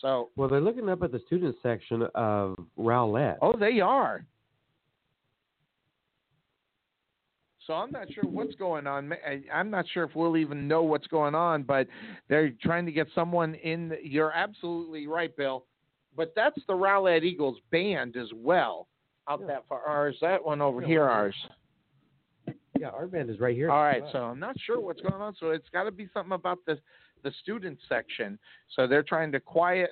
So, 0.00 0.28
Well, 0.36 0.48
they're 0.48 0.60
looking 0.60 0.88
up 0.90 1.02
at 1.02 1.10
the 1.10 1.20
student 1.26 1.56
section 1.62 2.02
of 2.14 2.56
Rowlett. 2.76 3.38
oh, 3.40 3.56
they 3.56 3.80
are. 3.80 4.26
So 7.66 7.74
I'm 7.74 7.90
not 7.90 8.12
sure 8.12 8.24
what's 8.24 8.54
going 8.54 8.86
on. 8.86 9.12
I'm 9.52 9.70
not 9.70 9.86
sure 9.92 10.04
if 10.04 10.14
we'll 10.14 10.36
even 10.36 10.68
know 10.68 10.82
what's 10.82 11.06
going 11.08 11.34
on, 11.34 11.64
but 11.64 11.88
they're 12.28 12.50
trying 12.62 12.86
to 12.86 12.92
get 12.92 13.08
someone 13.14 13.54
in. 13.56 13.88
The, 13.88 13.98
you're 14.02 14.32
absolutely 14.32 15.06
right, 15.06 15.36
Bill. 15.36 15.64
But 16.16 16.32
that's 16.36 16.58
the 16.68 16.74
Rowlett 16.74 17.24
Eagles 17.24 17.58
band 17.70 18.16
as 18.16 18.28
well. 18.34 18.86
Out 19.28 19.40
Yeah. 19.40 19.46
that 19.46 19.66
far, 19.68 19.82
or 19.84 20.08
is 20.08 20.16
that 20.20 20.44
one 20.44 20.62
over 20.62 20.80
Yeah, 20.80 20.86
here? 20.86 21.04
Ours. 21.04 21.34
Yeah, 22.78 22.90
our 22.90 23.08
band 23.08 23.28
is 23.28 23.40
right 23.40 23.56
here. 23.56 23.70
All 23.70 23.82
right, 23.82 24.04
so 24.12 24.22
I'm 24.22 24.38
not 24.38 24.56
sure 24.60 24.78
what's 24.78 25.00
going 25.00 25.20
on. 25.20 25.34
So 25.34 25.50
it's 25.50 25.68
got 25.70 25.84
to 25.84 25.90
be 25.90 26.08
something 26.14 26.32
about 26.32 26.58
the 26.66 26.78
the 27.24 27.32
student 27.42 27.78
section. 27.88 28.38
So 28.76 28.86
they're 28.86 29.02
trying 29.02 29.32
to 29.32 29.40
quiet. 29.40 29.90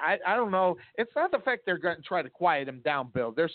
I 0.00 0.18
I 0.26 0.34
don't 0.34 0.50
know. 0.50 0.76
It's 0.96 1.14
not 1.14 1.30
the 1.30 1.38
fact 1.38 1.62
they're 1.64 1.78
going 1.78 1.96
to 1.96 2.02
try 2.02 2.22
to 2.22 2.30
quiet 2.30 2.66
them 2.66 2.80
down, 2.80 3.10
Bill. 3.14 3.30
There's 3.30 3.54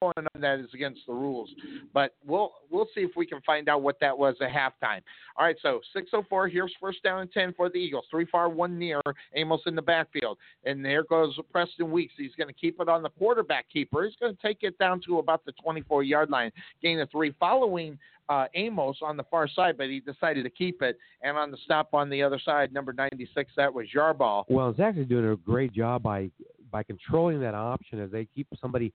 going 0.00 0.12
on 0.16 0.40
that 0.40 0.60
is 0.60 0.68
against 0.74 1.00
the 1.06 1.12
rules. 1.12 1.50
But 1.92 2.14
we'll 2.24 2.52
we'll 2.70 2.88
see 2.94 3.00
if 3.00 3.10
we 3.16 3.26
can 3.26 3.40
find 3.42 3.68
out 3.68 3.82
what 3.82 3.98
that 4.00 4.16
was 4.16 4.36
at 4.40 4.50
halftime. 4.50 5.00
All 5.36 5.44
right, 5.44 5.56
so 5.62 5.80
6:04. 5.96 6.50
Here's 6.50 6.72
first 6.80 7.02
down 7.02 7.20
and 7.20 7.32
ten 7.32 7.52
for 7.54 7.68
the 7.68 7.78
Eagles. 7.78 8.04
Three 8.10 8.26
far, 8.26 8.48
one 8.48 8.78
near. 8.78 9.00
Amos 9.34 9.60
in 9.66 9.74
the 9.74 9.82
backfield, 9.82 10.38
and 10.64 10.84
there 10.84 11.04
goes 11.04 11.38
Preston 11.50 11.90
Weeks. 11.90 12.14
He's 12.16 12.34
going 12.36 12.48
to 12.48 12.54
keep 12.54 12.80
it 12.80 12.88
on 12.88 13.02
the 13.02 13.10
quarterback 13.10 13.66
keeper. 13.72 14.04
He's 14.04 14.16
going 14.16 14.34
to 14.34 14.42
take 14.42 14.58
it 14.62 14.78
down 14.78 15.00
to 15.06 15.18
about 15.18 15.44
the 15.44 15.52
24 15.62 16.02
yard 16.02 16.30
line, 16.30 16.52
gain 16.82 17.00
of 17.00 17.10
three. 17.10 17.34
Following 17.40 17.98
uh, 18.28 18.46
Amos 18.54 18.98
on 19.02 19.16
the 19.16 19.24
far 19.24 19.48
side, 19.48 19.76
but 19.76 19.86
he 19.86 20.00
decided 20.00 20.44
to 20.44 20.50
keep 20.50 20.82
it. 20.82 20.98
And 21.22 21.36
on 21.36 21.50
the 21.50 21.56
stop 21.64 21.94
on 21.94 22.10
the 22.10 22.22
other 22.22 22.38
side, 22.38 22.72
number 22.72 22.92
96, 22.92 23.52
that 23.56 23.72
was 23.72 23.86
Yarball. 23.94 24.44
Well, 24.48 24.70
it's 24.70 24.80
actually 24.80 25.06
doing 25.06 25.30
a 25.30 25.36
great 25.36 25.72
job 25.72 26.02
by 26.02 26.30
by 26.70 26.82
controlling 26.82 27.40
that 27.40 27.54
option 27.54 27.98
as 27.98 28.10
they 28.10 28.26
keep 28.26 28.46
somebody 28.60 28.92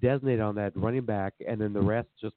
designated 0.00 0.40
on 0.40 0.54
that 0.56 0.76
running 0.76 1.04
back, 1.04 1.34
and 1.46 1.60
then 1.60 1.72
the 1.72 1.80
rest 1.80 2.08
just 2.20 2.34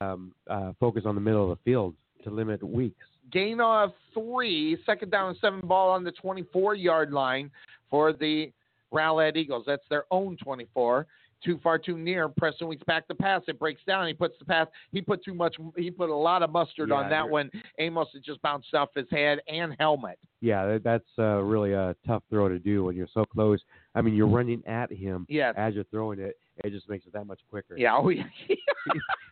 um, 0.00 0.32
uh, 0.48 0.72
focus 0.80 1.04
on 1.06 1.14
the 1.14 1.20
middle 1.20 1.50
of 1.50 1.58
the 1.58 1.62
field 1.64 1.94
to 2.24 2.30
limit 2.30 2.62
weeks. 2.62 3.04
Gain 3.32 3.60
of 3.60 3.92
three, 4.14 4.76
second 4.84 5.10
down 5.10 5.28
and 5.30 5.38
seven 5.40 5.60
ball 5.62 5.90
on 5.90 6.04
the 6.04 6.12
24 6.12 6.74
yard 6.74 7.12
line 7.12 7.50
for 7.90 8.12
the 8.12 8.50
Rowlett 8.92 9.36
Eagles. 9.36 9.64
That's 9.66 9.82
their 9.88 10.04
own 10.10 10.36
24. 10.42 11.06
Too 11.42 11.58
far, 11.62 11.78
too 11.78 11.96
near. 11.96 12.28
Preston 12.28 12.68
Weeks 12.68 12.82
back 12.86 13.08
to 13.08 13.14
pass. 13.14 13.40
It 13.48 13.58
breaks 13.58 13.80
down. 13.86 14.06
He 14.06 14.12
puts 14.12 14.38
the 14.38 14.44
pass. 14.44 14.66
He 14.92 15.00
put 15.00 15.24
too 15.24 15.32
much. 15.32 15.56
He 15.74 15.90
put 15.90 16.10
a 16.10 16.14
lot 16.14 16.42
of 16.42 16.50
mustard 16.50 16.92
on 16.92 17.08
that 17.08 17.26
one. 17.26 17.50
Amos 17.78 18.08
had 18.12 18.22
just 18.22 18.42
bounced 18.42 18.74
off 18.74 18.90
his 18.94 19.06
head 19.10 19.38
and 19.48 19.74
helmet. 19.80 20.18
Yeah, 20.42 20.76
that's 20.84 21.06
uh, 21.18 21.40
really 21.40 21.72
a 21.72 21.96
tough 22.06 22.24
throw 22.28 22.50
to 22.50 22.58
do 22.58 22.84
when 22.84 22.94
you're 22.94 23.08
so 23.14 23.24
close. 23.24 23.58
I 23.94 24.02
mean, 24.02 24.14
you're 24.14 24.28
running 24.28 24.62
at 24.66 24.92
him 24.92 25.24
Yes. 25.30 25.54
as 25.56 25.74
you're 25.74 25.84
throwing 25.84 26.18
it. 26.18 26.36
It 26.64 26.70
just 26.70 26.88
makes 26.88 27.06
it 27.06 27.12
that 27.12 27.26
much 27.26 27.40
quicker. 27.48 27.76
Yeah. 27.76 27.96
Oh, 27.96 28.08
yeah. 28.08 28.24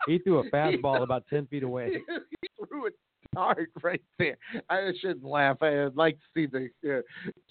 He 0.06 0.18
threw 0.18 0.38
a 0.38 0.50
fastball 0.50 1.02
about 1.02 1.24
ten 1.28 1.46
feet 1.46 1.62
away. 1.62 1.92
he 2.40 2.66
threw 2.66 2.86
it 2.86 2.94
hard 3.36 3.68
right 3.82 4.00
there. 4.18 4.38
I 4.70 4.90
shouldn't 5.00 5.24
laugh. 5.24 5.62
I'd 5.62 5.96
like 5.96 6.16
to 6.16 6.24
see 6.34 6.46
the 6.46 6.70
uh, 6.88 7.00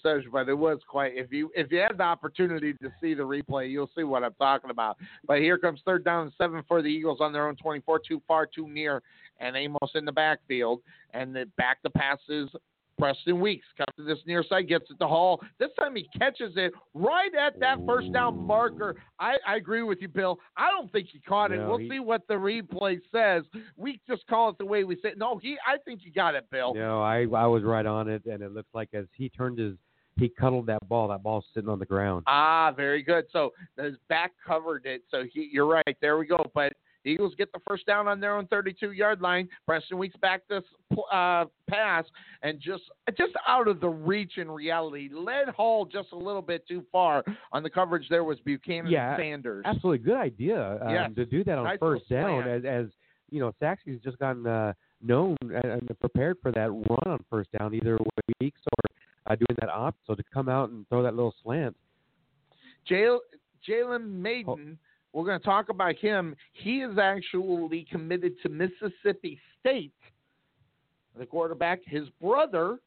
session, 0.02 0.30
but 0.32 0.48
it 0.48 0.54
was 0.54 0.78
quite. 0.88 1.12
If 1.14 1.32
you 1.32 1.50
if 1.54 1.70
you 1.70 1.78
have 1.78 1.98
the 1.98 2.02
opportunity 2.02 2.72
to 2.74 2.90
see 3.00 3.14
the 3.14 3.22
replay, 3.22 3.70
you'll 3.70 3.90
see 3.96 4.02
what 4.02 4.24
I'm 4.24 4.34
talking 4.40 4.70
about. 4.70 4.96
But 5.26 5.38
here 5.38 5.56
comes 5.56 5.80
third 5.84 6.04
down 6.04 6.24
and 6.24 6.32
seven 6.36 6.62
for 6.66 6.82
the 6.82 6.88
Eagles 6.88 7.18
on 7.20 7.32
their 7.32 7.46
own 7.46 7.56
24, 7.56 8.00
too 8.00 8.20
far, 8.26 8.46
too 8.46 8.68
near, 8.68 9.02
and 9.38 9.56
Amos 9.56 9.92
in 9.94 10.04
the 10.04 10.12
backfield, 10.12 10.80
and 11.14 11.34
the 11.34 11.46
back 11.56 11.82
to 11.82 11.90
passes 11.90 12.50
Preston 12.98 13.40
Weeks 13.40 13.66
comes 13.76 13.94
to 13.96 14.02
this 14.02 14.18
near 14.26 14.44
side, 14.48 14.68
gets 14.68 14.90
it 14.90 14.98
to 15.00 15.06
Hall. 15.06 15.40
This 15.58 15.70
time 15.78 15.94
he 15.96 16.08
catches 16.18 16.52
it 16.56 16.72
right 16.94 17.34
at 17.34 17.58
that 17.60 17.78
first 17.86 18.12
down 18.12 18.46
marker. 18.46 18.96
I, 19.18 19.36
I 19.46 19.56
agree 19.56 19.82
with 19.82 19.98
you, 20.00 20.08
Bill. 20.08 20.38
I 20.56 20.70
don't 20.70 20.90
think 20.90 21.08
he 21.12 21.20
caught 21.20 21.52
it. 21.52 21.58
No, 21.58 21.68
we'll 21.68 21.78
he- 21.78 21.88
see 21.88 22.00
what 22.00 22.26
the 22.28 22.34
replay 22.34 22.98
says. 23.12 23.44
We 23.76 24.00
just 24.08 24.26
call 24.26 24.50
it 24.50 24.58
the 24.58 24.66
way 24.66 24.84
we 24.84 24.96
say 24.96 25.10
it. 25.10 25.18
No, 25.18 25.38
he. 25.38 25.56
I 25.66 25.78
think 25.84 26.00
he 26.02 26.10
got 26.10 26.34
it, 26.34 26.46
Bill. 26.50 26.74
No, 26.74 27.02
I 27.02 27.26
I 27.34 27.46
was 27.46 27.62
right 27.62 27.86
on 27.86 28.08
it, 28.08 28.24
and 28.26 28.42
it 28.42 28.52
looks 28.52 28.70
like 28.74 28.88
as 28.92 29.06
he 29.14 29.28
turned 29.28 29.58
his, 29.58 29.74
he 30.16 30.28
cuddled 30.28 30.66
that 30.66 30.86
ball. 30.88 31.08
That 31.08 31.22
ball's 31.22 31.44
sitting 31.54 31.68
on 31.70 31.78
the 31.78 31.86
ground. 31.86 32.24
Ah, 32.26 32.72
very 32.76 33.02
good. 33.02 33.26
So 33.32 33.52
his 33.80 33.94
back 34.08 34.32
covered 34.46 34.84
it. 34.86 35.02
So 35.10 35.24
he, 35.32 35.48
you're 35.52 35.66
right. 35.66 35.96
There 36.00 36.18
we 36.18 36.26
go. 36.26 36.44
But 36.54 36.72
Eagles 37.08 37.34
get 37.36 37.52
the 37.52 37.60
first 37.66 37.86
down 37.86 38.06
on 38.06 38.20
their 38.20 38.36
own 38.36 38.46
32 38.46 38.92
yard 38.92 39.20
line. 39.20 39.48
Preston 39.66 39.98
Weeks 39.98 40.16
back 40.16 40.42
this 40.48 40.62
uh, 41.12 41.46
pass 41.68 42.04
and 42.42 42.60
just 42.60 42.84
just 43.16 43.32
out 43.46 43.68
of 43.68 43.80
the 43.80 43.88
reach 43.88 44.38
in 44.38 44.50
reality. 44.50 45.08
Led 45.12 45.48
Hall 45.48 45.84
just 45.84 46.12
a 46.12 46.16
little 46.16 46.42
bit 46.42 46.66
too 46.68 46.84
far 46.92 47.24
on 47.52 47.62
the 47.62 47.70
coverage. 47.70 48.06
There 48.08 48.24
was 48.24 48.38
Buchanan 48.40 48.90
Yeah, 48.90 49.16
Sanders. 49.16 49.64
Absolutely 49.66 49.98
good 49.98 50.16
idea 50.16 50.78
um, 50.82 50.90
Yes. 50.90 51.10
to 51.16 51.24
do 51.24 51.44
that 51.44 51.58
on 51.58 51.64
Nice 51.64 51.78
first 51.78 52.08
down, 52.08 52.46
as 52.46 52.64
as 52.64 52.86
you 53.30 53.40
know, 53.40 53.52
Sachse's 53.60 54.00
just 54.02 54.18
gotten 54.18 54.46
uh, 54.46 54.72
known 55.02 55.36
and, 55.42 55.88
prepared 56.00 56.36
for 56.42 56.50
that 56.52 56.70
run 56.70 57.02
on 57.06 57.24
first 57.30 57.50
down, 57.58 57.74
either 57.74 57.96
with 57.98 58.24
Weeks 58.40 58.60
or 58.66 59.32
uh, 59.32 59.36
doing 59.36 59.56
that 59.60 59.68
op. 59.68 59.96
So 60.06 60.14
to 60.14 60.22
come 60.32 60.48
out 60.48 60.70
and 60.70 60.88
throw 60.88 61.02
that 61.02 61.14
little 61.14 61.34
slant, 61.42 61.76
Jalen 62.88 64.08
Maiden, 64.08 64.78
we're 65.12 65.24
going 65.24 65.38
to 65.38 65.44
talk 65.44 65.68
about 65.68 65.96
him. 65.96 66.34
He 66.52 66.80
is 66.80 66.98
actually 66.98 67.86
committed 67.90 68.34
to 68.42 68.48
Mississippi 68.48 69.38
State. 69.60 69.92
The 71.18 71.26
quarterback, 71.26 71.80
his 71.84 72.08
brother, 72.20 72.78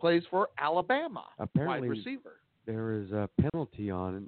plays 0.00 0.22
for 0.30 0.48
Alabama. 0.58 1.24
apparently 1.38 1.88
wide 1.88 1.98
receiver. 1.98 2.36
there 2.66 2.92
is 2.94 3.10
a 3.12 3.28
penalty 3.40 3.90
on 3.90 4.26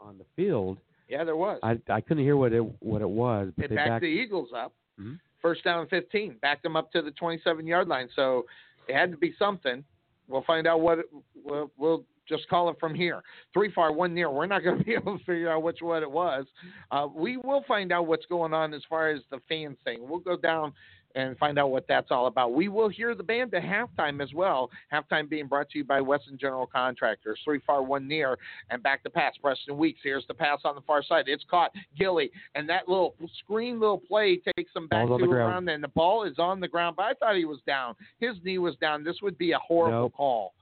on 0.00 0.18
the 0.18 0.24
field. 0.36 0.78
Yeah, 1.08 1.24
there 1.24 1.36
was. 1.36 1.60
I 1.62 1.78
I 1.88 2.00
couldn't 2.00 2.22
hear 2.24 2.36
what 2.36 2.52
it 2.52 2.60
what 2.82 3.02
it 3.02 3.08
was, 3.08 3.52
but 3.56 3.66
It 3.66 3.68
they 3.68 3.76
backed 3.76 3.88
backed 3.90 4.02
the 4.02 4.06
Eagles 4.08 4.50
up. 4.56 4.72
Mhm. 4.98 5.18
First 5.40 5.64
down 5.64 5.80
and 5.80 5.90
15. 5.90 6.38
Backed 6.40 6.62
them 6.62 6.76
up 6.76 6.90
to 6.92 7.02
the 7.02 7.10
27 7.10 7.66
yard 7.66 7.88
line. 7.88 8.08
So 8.14 8.46
it 8.88 8.94
had 8.94 9.10
to 9.10 9.16
be 9.18 9.34
something. 9.38 9.84
We'll 10.28 10.42
find 10.42 10.66
out 10.66 10.80
what 10.80 11.00
we'll, 11.34 11.70
we'll 11.76 12.04
just 12.28 12.48
call 12.48 12.68
it 12.70 12.76
from 12.80 12.94
here. 12.94 13.22
Three 13.52 13.70
far, 13.72 13.92
one 13.92 14.14
near. 14.14 14.30
We're 14.30 14.46
not 14.46 14.62
going 14.62 14.78
to 14.78 14.84
be 14.84 14.94
able 14.94 15.18
to 15.18 15.24
figure 15.24 15.50
out 15.50 15.62
which 15.62 15.78
one 15.80 16.02
it 16.02 16.10
was. 16.10 16.46
Uh, 16.90 17.08
we 17.14 17.36
will 17.36 17.64
find 17.66 17.92
out 17.92 18.06
what's 18.06 18.26
going 18.26 18.52
on 18.54 18.72
as 18.74 18.82
far 18.88 19.10
as 19.10 19.22
the 19.30 19.38
fans 19.48 19.76
thing. 19.84 19.98
We'll 20.08 20.20
go 20.20 20.36
down 20.36 20.72
and 21.14 21.36
find 21.36 21.58
out 21.58 21.70
what 21.70 21.84
that's 21.86 22.06
all 22.10 22.26
about. 22.26 22.54
We 22.54 22.68
will 22.68 22.88
hear 22.88 23.14
the 23.14 23.22
band 23.22 23.52
at 23.52 23.62
halftime 23.62 24.22
as 24.22 24.32
well. 24.32 24.70
Halftime 24.90 25.28
being 25.28 25.46
brought 25.46 25.68
to 25.68 25.76
you 25.78 25.84
by 25.84 26.00
Wesson 26.00 26.38
General 26.40 26.66
Contractors. 26.66 27.38
Three 27.44 27.60
far, 27.66 27.82
one 27.82 28.08
near, 28.08 28.38
and 28.70 28.82
back 28.82 29.02
to 29.02 29.10
pass. 29.10 29.34
Preston 29.42 29.76
Weeks. 29.76 30.00
Here's 30.02 30.26
the 30.26 30.32
pass 30.32 30.60
on 30.64 30.74
the 30.74 30.80
far 30.80 31.02
side. 31.02 31.24
It's 31.26 31.44
caught. 31.50 31.70
Gilly, 31.98 32.30
and 32.54 32.66
that 32.70 32.88
little 32.88 33.14
screen 33.40 33.78
little 33.78 33.98
play 33.98 34.40
takes 34.56 34.74
him 34.74 34.86
back 34.88 35.06
Ball's 35.06 35.20
to 35.20 35.26
the 35.26 35.30
ground. 35.30 35.68
and 35.68 35.84
the 35.84 35.88
ball 35.88 36.24
is 36.24 36.38
on 36.38 36.60
the 36.60 36.68
ground. 36.68 36.96
But 36.96 37.02
I 37.04 37.12
thought 37.12 37.36
he 37.36 37.44
was 37.44 37.58
down. 37.66 37.94
His 38.18 38.36
knee 38.42 38.56
was 38.56 38.76
down. 38.76 39.04
This 39.04 39.16
would 39.20 39.36
be 39.36 39.52
a 39.52 39.58
horrible 39.58 40.04
Nope. 40.04 40.14
call. 40.14 40.54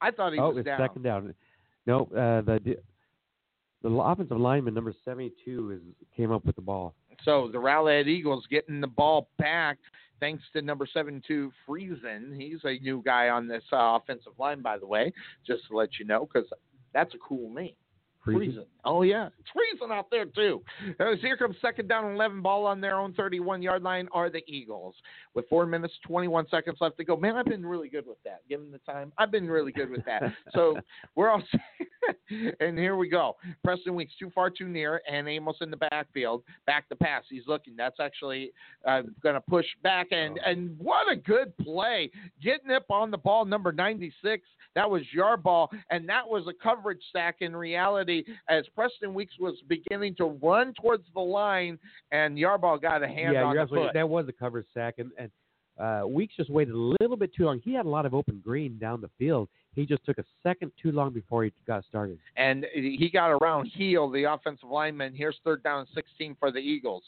I 0.00 0.10
thought 0.10 0.32
he 0.32 0.38
oh, 0.38 0.48
was 0.50 0.58
it's 0.58 0.66
down. 0.66 0.80
second 0.80 1.02
down. 1.02 1.34
No, 1.86 2.02
uh, 2.16 2.42
the 2.42 2.76
the 3.82 3.88
offensive 3.88 4.38
lineman 4.38 4.74
number 4.74 4.94
seventy 5.04 5.32
two 5.44 5.72
is 5.72 5.80
came 6.16 6.32
up 6.32 6.44
with 6.44 6.56
the 6.56 6.62
ball. 6.62 6.94
So 7.24 7.48
the 7.52 7.58
Rowlett 7.58 8.06
Eagles 8.06 8.46
getting 8.48 8.80
the 8.80 8.86
ball 8.86 9.28
back 9.38 9.78
thanks 10.20 10.42
to 10.52 10.62
number 10.62 10.86
72 10.92 11.52
Friesen. 11.66 12.36
He's 12.36 12.60
a 12.64 12.78
new 12.80 13.02
guy 13.04 13.28
on 13.28 13.48
this 13.48 13.62
uh, 13.72 13.96
offensive 13.96 14.32
line, 14.38 14.62
by 14.62 14.78
the 14.78 14.86
way, 14.86 15.12
just 15.46 15.66
to 15.68 15.76
let 15.76 15.98
you 15.98 16.04
know, 16.04 16.28
because 16.32 16.48
that's 16.92 17.14
a 17.14 17.18
cool 17.18 17.52
name. 17.52 17.74
Friesen. 18.36 18.64
Oh, 18.84 19.02
yeah. 19.02 19.28
treason 19.52 19.92
out 19.92 20.10
there, 20.10 20.24
too. 20.24 20.62
Uh, 21.00 21.14
so 21.14 21.16
here 21.20 21.36
comes 21.36 21.56
second 21.60 21.88
down 21.88 22.06
and 22.06 22.14
11 22.14 22.42
ball 22.42 22.66
on 22.66 22.80
their 22.80 22.96
own 22.98 23.12
31 23.14 23.62
yard 23.62 23.82
line 23.82 24.08
are 24.12 24.30
the 24.30 24.42
Eagles. 24.46 24.94
With 25.34 25.48
four 25.48 25.66
minutes, 25.66 25.94
21 26.06 26.46
seconds 26.50 26.78
left 26.80 26.96
to 26.98 27.04
go. 27.04 27.16
Man, 27.16 27.36
I've 27.36 27.46
been 27.46 27.66
really 27.66 27.88
good 27.88 28.06
with 28.06 28.22
that. 28.24 28.42
Given 28.48 28.70
the 28.70 28.78
time, 28.78 29.12
I've 29.18 29.30
been 29.30 29.48
really 29.48 29.72
good 29.72 29.90
with 29.90 30.04
that. 30.04 30.22
so 30.54 30.78
we're 31.14 31.28
all 31.28 31.42
and 32.60 32.78
here 32.78 32.96
we 32.96 33.08
go. 33.08 33.36
Preston 33.64 33.94
Weeks 33.94 34.12
too 34.18 34.30
far, 34.34 34.50
too 34.50 34.68
near, 34.68 35.00
and 35.10 35.28
Amos 35.28 35.56
in 35.60 35.70
the 35.70 35.76
backfield. 35.76 36.42
Back 36.66 36.88
to 36.88 36.96
pass. 36.96 37.24
He's 37.28 37.46
looking. 37.46 37.74
That's 37.76 38.00
actually 38.00 38.52
uh, 38.86 39.02
going 39.22 39.34
to 39.34 39.40
push 39.40 39.66
back, 39.82 40.08
and 40.10 40.38
and 40.44 40.78
what 40.78 41.10
a 41.10 41.16
good 41.16 41.56
play, 41.58 42.10
getting 42.42 42.70
up 42.70 42.86
on 42.90 43.10
the 43.10 43.18
ball, 43.18 43.44
number 43.44 43.72
96. 43.72 44.46
That 44.74 44.88
was 44.88 45.02
your 45.12 45.36
ball, 45.36 45.70
and 45.90 46.08
that 46.08 46.26
was 46.26 46.46
a 46.46 46.52
coverage 46.62 47.02
sack 47.12 47.36
in 47.40 47.56
reality 47.56 48.24
as 48.48 48.64
Preston 48.74 49.14
Weeks 49.14 49.34
was 49.40 49.54
beginning 49.66 50.14
to 50.16 50.38
run 50.42 50.72
towards 50.80 51.04
the 51.14 51.20
line, 51.20 51.78
and 52.12 52.36
Yarball 52.36 52.80
got 52.80 53.02
a 53.02 53.08
hand 53.08 53.34
yeah, 53.34 53.42
on 53.42 53.56
the 53.56 53.66
foot. 53.66 53.90
That 53.94 54.08
was 54.08 54.28
a 54.28 54.32
cover 54.32 54.64
sack, 54.74 54.94
and 54.98 55.10
and 55.18 55.30
uh, 55.78 56.02
Weeks 56.06 56.34
just 56.36 56.50
waited 56.50 56.74
a 56.74 56.94
little 57.00 57.16
bit 57.16 57.34
too 57.34 57.44
long. 57.44 57.60
He 57.64 57.72
had 57.72 57.86
a 57.86 57.88
lot 57.88 58.06
of 58.06 58.14
open 58.14 58.40
green 58.44 58.78
down 58.78 59.00
the 59.00 59.10
field. 59.18 59.48
He 59.74 59.86
just 59.86 60.04
took 60.04 60.18
a 60.18 60.24
second 60.42 60.72
too 60.80 60.90
long 60.92 61.12
before 61.12 61.44
he 61.44 61.52
got 61.66 61.84
started. 61.84 62.18
and 62.36 62.66
he 62.74 63.08
got 63.12 63.28
around 63.28 63.66
heel 63.66 64.10
the 64.10 64.24
offensive 64.24 64.68
lineman. 64.68 65.14
Here's 65.14 65.38
third 65.44 65.62
down 65.62 65.86
16 65.94 66.36
for 66.40 66.50
the 66.50 66.58
Eagles. 66.58 67.04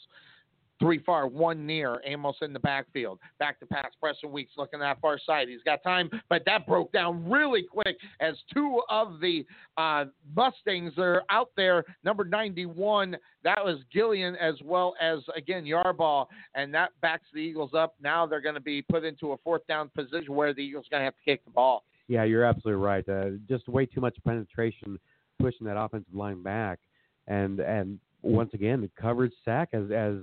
Three 0.81 0.97
far, 0.97 1.27
one 1.27 1.67
near. 1.67 2.01
Amos 2.05 2.35
in 2.41 2.53
the 2.53 2.59
backfield. 2.59 3.19
Back 3.37 3.59
to 3.59 3.67
pass. 3.67 3.91
Preston 3.99 4.31
Weeks 4.31 4.53
looking 4.57 4.79
that 4.79 4.99
far 4.99 5.19
side. 5.23 5.47
He's 5.47 5.61
got 5.63 5.83
time, 5.83 6.09
but 6.27 6.41
that 6.47 6.65
broke 6.65 6.91
down 6.91 7.29
really 7.29 7.61
quick 7.61 7.97
as 8.19 8.33
two 8.51 8.81
of 8.89 9.19
the 9.19 9.45
uh, 9.77 10.05
Mustangs 10.35 10.93
are 10.97 11.21
out 11.29 11.51
there. 11.55 11.85
Number 12.03 12.23
91, 12.23 13.15
that 13.43 13.63
was 13.63 13.77
Gillian, 13.93 14.35
as 14.37 14.55
well 14.63 14.95
as, 14.99 15.19
again, 15.35 15.65
Yarball, 15.65 16.25
and 16.55 16.73
that 16.73 16.89
backs 16.99 17.27
the 17.31 17.39
Eagles 17.39 17.75
up. 17.75 17.93
Now 18.01 18.25
they're 18.25 18.41
going 18.41 18.55
to 18.55 18.61
be 18.61 18.81
put 18.81 19.03
into 19.03 19.33
a 19.33 19.37
fourth 19.37 19.65
down 19.67 19.91
position 19.95 20.33
where 20.33 20.51
the 20.51 20.61
Eagles 20.61 20.87
are 20.87 20.95
going 20.95 21.01
to 21.01 21.05
have 21.05 21.15
to 21.15 21.23
kick 21.23 21.45
the 21.45 21.51
ball. 21.51 21.83
Yeah, 22.07 22.23
you're 22.23 22.43
absolutely 22.43 22.83
right. 22.83 23.07
Uh, 23.07 23.37
just 23.47 23.67
way 23.69 23.85
too 23.85 24.01
much 24.01 24.17
penetration, 24.25 24.97
pushing 25.39 25.67
that 25.67 25.77
offensive 25.77 26.15
line 26.15 26.41
back, 26.41 26.79
and 27.27 27.59
and 27.59 27.99
once 28.23 28.53
again, 28.53 28.81
the 28.81 28.89
coverage 28.99 29.31
sack 29.45 29.69
as 29.73 29.91
as 29.91 30.15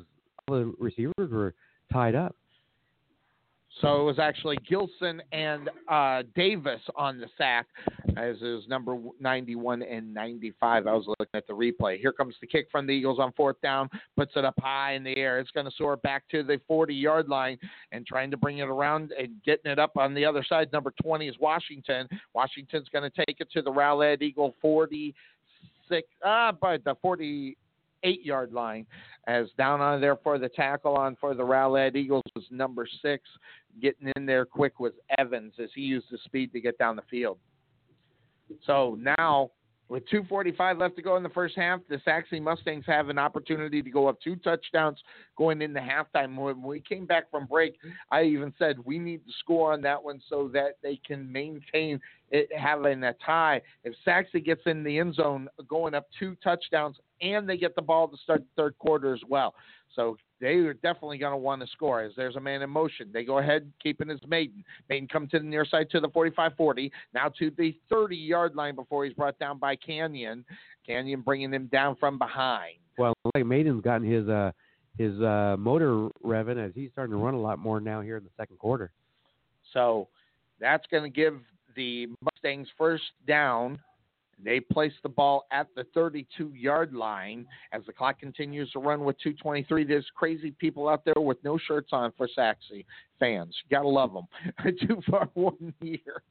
the 0.49 0.73
receivers 0.79 1.31
were 1.31 1.55
tied 1.93 2.15
up. 2.15 2.35
So 3.81 4.01
it 4.01 4.05
was 4.05 4.19
actually 4.19 4.59
Gilson 4.69 5.23
and 5.31 5.71
uh, 5.89 6.25
Davis 6.35 6.81
on 6.97 7.21
the 7.21 7.27
sack, 7.37 7.67
as 8.17 8.37
is 8.39 8.67
number 8.67 8.97
91 9.21 9.83
and 9.83 10.13
95. 10.13 10.87
I 10.87 10.93
was 10.93 11.05
looking 11.07 11.27
at 11.35 11.47
the 11.47 11.53
replay. 11.53 12.01
Here 12.01 12.13
comes 12.13 12.35
the 12.41 12.49
kick 12.49 12.67
from 12.73 12.87
the 12.89 12.93
Eagles 12.93 13.21
on 13.21 13.31
fourth 13.33 13.61
down, 13.61 13.89
puts 14.17 14.33
it 14.35 14.45
up 14.45 14.55
high 14.59 14.95
in 14.95 15.05
the 15.05 15.17
air. 15.17 15.39
It's 15.39 15.53
going 15.53 15.67
to 15.67 15.73
soar 15.77 15.97
back 15.97 16.29
to 16.31 16.43
the 16.43 16.61
40 16.67 16.93
yard 16.93 17.29
line 17.29 17.57
and 17.93 18.05
trying 18.05 18.33
to 18.33 18.37
bring 18.37 18.59
it 18.59 18.69
around 18.69 19.13
and 19.13 19.35
getting 19.45 19.71
it 19.71 19.79
up 19.79 19.97
on 19.97 20.13
the 20.13 20.25
other 20.25 20.45
side. 20.49 20.73
Number 20.73 20.93
20 21.01 21.29
is 21.29 21.37
Washington. 21.39 22.09
Washington's 22.35 22.89
going 22.89 23.09
to 23.09 23.25
take 23.25 23.41
it 23.41 23.49
to 23.53 23.63
the 23.63 23.71
Rowlett 23.71 24.23
Eagle 24.23 24.57
46, 24.61 26.09
ah, 26.25 26.51
by 26.51 26.79
the 26.79 26.97
48 28.03 28.25
yard 28.25 28.53
line 28.53 28.87
as 29.27 29.47
down 29.57 29.81
on 29.81 30.01
there 30.01 30.17
for 30.17 30.39
the 30.39 30.49
tackle 30.49 30.97
on 30.97 31.17
for 31.21 31.35
the 31.35 31.43
Rowlett 31.43 31.97
Eagles 31.97 32.23
was 32.35 32.45
number 32.51 32.87
six. 33.03 33.25
Getting 33.81 34.13
in 34.17 34.27
there 34.27 34.45
quick 34.45 34.81
was 34.81 34.93
Evans 35.19 35.55
as 35.63 35.71
he 35.75 35.83
used 35.83 36.07
the 36.11 36.19
speed 36.25 36.53
to 36.53 36.61
get 36.61 36.79
down 36.79 36.97
the 36.97 37.03
field. 37.11 37.39
So 38.65 38.97
now, 38.99 39.51
with 39.89 40.09
2.45 40.11 40.78
left 40.78 40.97
to 40.97 41.03
go 41.03 41.16
in 41.16 41.22
the 41.22 41.28
first 41.30 41.57
half, 41.57 41.80
the 41.89 42.01
Sachse 42.05 42.41
Mustangs 42.41 42.84
have 42.86 43.09
an 43.09 43.18
opportunity 43.18 43.82
to 43.82 43.91
go 43.91 44.07
up 44.07 44.20
two 44.20 44.36
touchdowns 44.36 44.99
going 45.36 45.62
into 45.62 45.80
halftime. 45.80 46.36
When 46.36 46.62
we 46.62 46.80
came 46.80 47.07
back 47.07 47.30
from 47.30 47.47
break, 47.47 47.76
I 48.11 48.24
even 48.24 48.53
said 48.59 48.76
we 48.84 48.99
need 48.99 49.24
to 49.26 49.32
score 49.41 49.72
on 49.72 49.80
that 49.82 50.03
one 50.03 50.20
so 50.28 50.51
that 50.53 50.76
they 50.82 51.01
can 51.07 51.30
maintain 51.30 52.01
it 52.30 52.51
having 52.55 53.03
a 53.05 53.14
tie. 53.24 53.62
If 53.84 53.95
Sachse 54.05 54.45
gets 54.45 54.62
in 54.66 54.84
the 54.84 54.99
end 54.99 55.14
zone 55.14 55.49
going 55.66 55.95
up 55.95 56.07
two 56.18 56.36
touchdowns 56.45 56.97
and 57.22 57.49
they 57.49 57.57
get 57.57 57.74
the 57.74 57.82
ball 57.82 58.09
to 58.09 58.16
start 58.18 58.41
the 58.41 58.62
third 58.62 58.78
quarter 58.78 59.14
as 59.14 59.22
well. 59.26 59.55
So 59.97 60.18
they 60.41 60.55
are 60.55 60.74
definitely 60.74 61.18
going 61.18 61.32
to 61.32 61.39
want 61.39 61.61
to 61.61 61.66
score 61.68 62.01
as 62.01 62.12
there's 62.16 62.36
a 62.36 62.41
man 62.41 62.62
in 62.62 62.70
motion. 62.70 63.11
They 63.12 63.24
go 63.24 63.39
ahead, 63.39 63.70
keeping 63.82 64.09
his 64.09 64.20
Maiden. 64.26 64.64
Maiden 64.89 65.09
come 65.09 65.26
to 65.28 65.39
the 65.39 65.45
near 65.45 65.64
side 65.64 65.91
to 65.91 66.01
the 66.01 66.09
45 66.09 66.53
40, 66.57 66.93
now 67.14 67.28
to 67.39 67.51
the 67.57 67.76
30 67.91 68.16
yard 68.16 68.55
line 68.55 68.74
before 68.74 69.05
he's 69.05 69.14
brought 69.14 69.39
down 69.39 69.59
by 69.59 69.76
Canyon. 69.76 70.45
Canyon 70.86 71.20
bringing 71.20 71.53
him 71.53 71.68
down 71.72 71.97
from 71.97 72.18
behind. 72.18 72.76
Well, 72.97 73.14
like 73.34 73.47
Maiden's 73.47 73.82
gotten 73.82 74.11
his 74.11 74.28
uh 74.28 74.53
his 74.97 75.20
uh, 75.20 75.55
motor 75.59 76.09
revving 76.24 76.59
as 76.64 76.72
he's 76.74 76.91
starting 76.91 77.12
to 77.12 77.22
run 77.22 77.34
a 77.34 77.41
lot 77.41 77.59
more 77.59 77.80
now 77.80 78.01
here 78.01 78.16
in 78.16 78.24
the 78.24 78.30
second 78.36 78.59
quarter. 78.59 78.91
So 79.72 80.09
that's 80.61 80.84
going 80.91 81.05
to 81.05 81.09
give 81.09 81.39
the 81.76 82.09
Mustangs 82.20 82.66
first 82.76 83.05
down. 83.26 83.78
They 84.43 84.61
place 84.61 84.93
the 85.03 85.09
ball 85.09 85.47
at 85.51 85.66
the 85.74 85.84
32 85.95 86.53
yard 86.55 86.95
line 86.95 87.47
as 87.72 87.82
the 87.86 87.93
clock 87.93 88.20
continues 88.20 88.70
to 88.72 88.78
run 88.78 89.05
with 89.05 89.18
223. 89.18 89.84
There's 89.84 90.07
crazy 90.14 90.53
people 90.53 90.89
out 90.89 91.05
there 91.05 91.20
with 91.20 91.43
no 91.45 91.59
shirts 91.59 91.91
on 91.93 92.12
for 92.16 92.28
Sachse 92.34 92.84
fans. 93.18 93.55
Gotta 93.70 93.89
love 93.89 94.12
them. 94.12 94.26
too 94.86 95.01
far 95.11 95.28
one 95.34 95.72
year. 95.80 96.22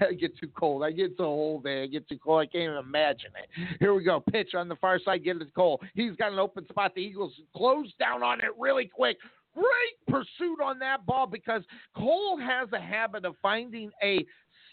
I 0.00 0.12
get 0.12 0.36
too 0.38 0.50
cold. 0.58 0.84
I 0.84 0.90
get 0.90 1.12
so 1.16 1.24
old, 1.24 1.64
man. 1.64 1.84
I 1.84 1.86
get 1.86 2.08
too 2.08 2.18
cold. 2.18 2.42
I 2.42 2.46
can't 2.46 2.64
even 2.64 2.76
imagine 2.76 3.30
it. 3.42 3.76
Here 3.80 3.94
we 3.94 4.04
go. 4.04 4.20
Pitch 4.20 4.54
on 4.54 4.68
the 4.68 4.76
far 4.76 4.98
side. 4.98 5.24
Get 5.24 5.36
it 5.36 5.40
to 5.40 5.50
Cole. 5.52 5.80
He's 5.94 6.16
got 6.16 6.32
an 6.32 6.38
open 6.38 6.66
spot. 6.68 6.94
The 6.94 7.00
Eagles 7.00 7.32
close 7.56 7.92
down 7.98 8.22
on 8.22 8.40
it 8.40 8.50
really 8.58 8.86
quick 8.86 9.16
great 9.54 9.96
pursuit 10.08 10.60
on 10.62 10.78
that 10.80 11.06
ball 11.06 11.26
because 11.26 11.62
Cole 11.96 12.38
has 12.38 12.68
a 12.72 12.80
habit 12.80 13.24
of 13.24 13.36
finding 13.40 13.90
a 14.02 14.24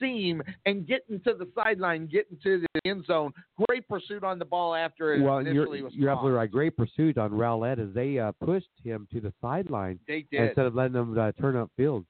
seam 0.01 0.41
and 0.65 0.85
getting 0.87 1.21
to 1.21 1.33
the 1.33 1.47
sideline, 1.55 2.07
getting 2.07 2.37
to 2.43 2.61
the 2.61 2.89
end 2.89 3.05
zone. 3.05 3.31
Great 3.67 3.87
pursuit 3.87 4.23
on 4.23 4.39
the 4.39 4.45
ball 4.45 4.75
after 4.75 5.13
it 5.13 5.21
well, 5.21 5.37
initially 5.37 5.77
you're, 5.77 5.85
was 5.85 5.93
you're 5.93 6.09
absolutely 6.09 6.37
right. 6.37 6.51
Great 6.51 6.75
pursuit 6.75 7.17
on 7.17 7.31
Rowlett 7.31 7.79
as 7.79 7.93
they 7.93 8.19
uh, 8.19 8.31
pushed 8.43 8.67
him 8.83 9.07
to 9.13 9.21
the 9.21 9.31
sideline 9.41 9.99
They 10.07 10.25
did. 10.31 10.41
instead 10.41 10.65
of 10.65 10.75
letting 10.75 10.95
him 10.95 11.17
uh, 11.17 11.31
turn 11.33 11.55
upfield. 11.55 12.05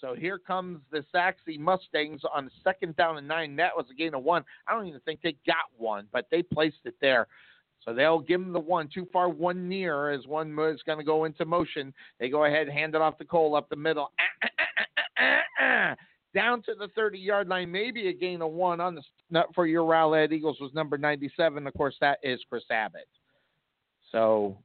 So 0.00 0.14
here 0.14 0.38
comes 0.38 0.80
the 0.90 1.04
Sachse 1.12 1.58
Mustangs 1.58 2.22
on 2.34 2.50
second 2.62 2.96
down 2.96 3.16
and 3.16 3.28
nine. 3.28 3.56
That 3.56 3.76
was 3.76 3.86
a 3.90 3.94
gain 3.94 4.14
of 4.14 4.22
one. 4.22 4.44
I 4.68 4.74
don't 4.74 4.86
even 4.86 5.00
think 5.00 5.20
they 5.22 5.36
got 5.46 5.64
one, 5.78 6.08
but 6.12 6.26
they 6.30 6.42
placed 6.42 6.80
it 6.84 6.94
there. 7.00 7.26
So 7.84 7.94
they'll 7.94 8.20
give 8.20 8.40
them 8.40 8.52
the 8.52 8.60
one. 8.60 8.88
Too 8.92 9.06
far, 9.12 9.28
one 9.28 9.68
near 9.68 10.10
as 10.10 10.26
one 10.26 10.50
is 10.58 10.82
going 10.84 10.98
to 10.98 11.04
go 11.04 11.24
into 11.24 11.44
motion. 11.44 11.92
They 12.18 12.28
go 12.28 12.44
ahead, 12.44 12.68
hand 12.68 12.94
it 12.94 13.00
off 13.00 13.18
to 13.18 13.24
Cole 13.24 13.54
up 13.56 13.68
the 13.68 13.76
middle. 13.76 14.10
Ah, 14.18 14.22
ah, 14.42 14.48
ah, 14.58 15.02
ah, 15.18 15.40
ah, 15.60 15.64
ah. 15.90 15.94
Down 16.34 16.62
to 16.62 16.74
the 16.78 16.88
30 16.96 17.18
yard 17.18 17.48
line, 17.48 17.70
maybe 17.70 18.08
a 18.08 18.12
gain 18.12 18.42
of 18.42 18.50
one 18.50 18.80
on 18.80 18.96
the 18.96 19.44
for 19.54 19.66
your 19.66 19.84
rally, 19.84 20.18
Rowlett 20.18 20.32
Eagles 20.32 20.58
was 20.60 20.72
number 20.74 20.98
97. 20.98 21.66
Of 21.66 21.74
course, 21.74 21.96
that 22.00 22.18
is 22.22 22.40
Chris 22.48 22.64
Abbott. 22.70 23.08
So 24.10 24.56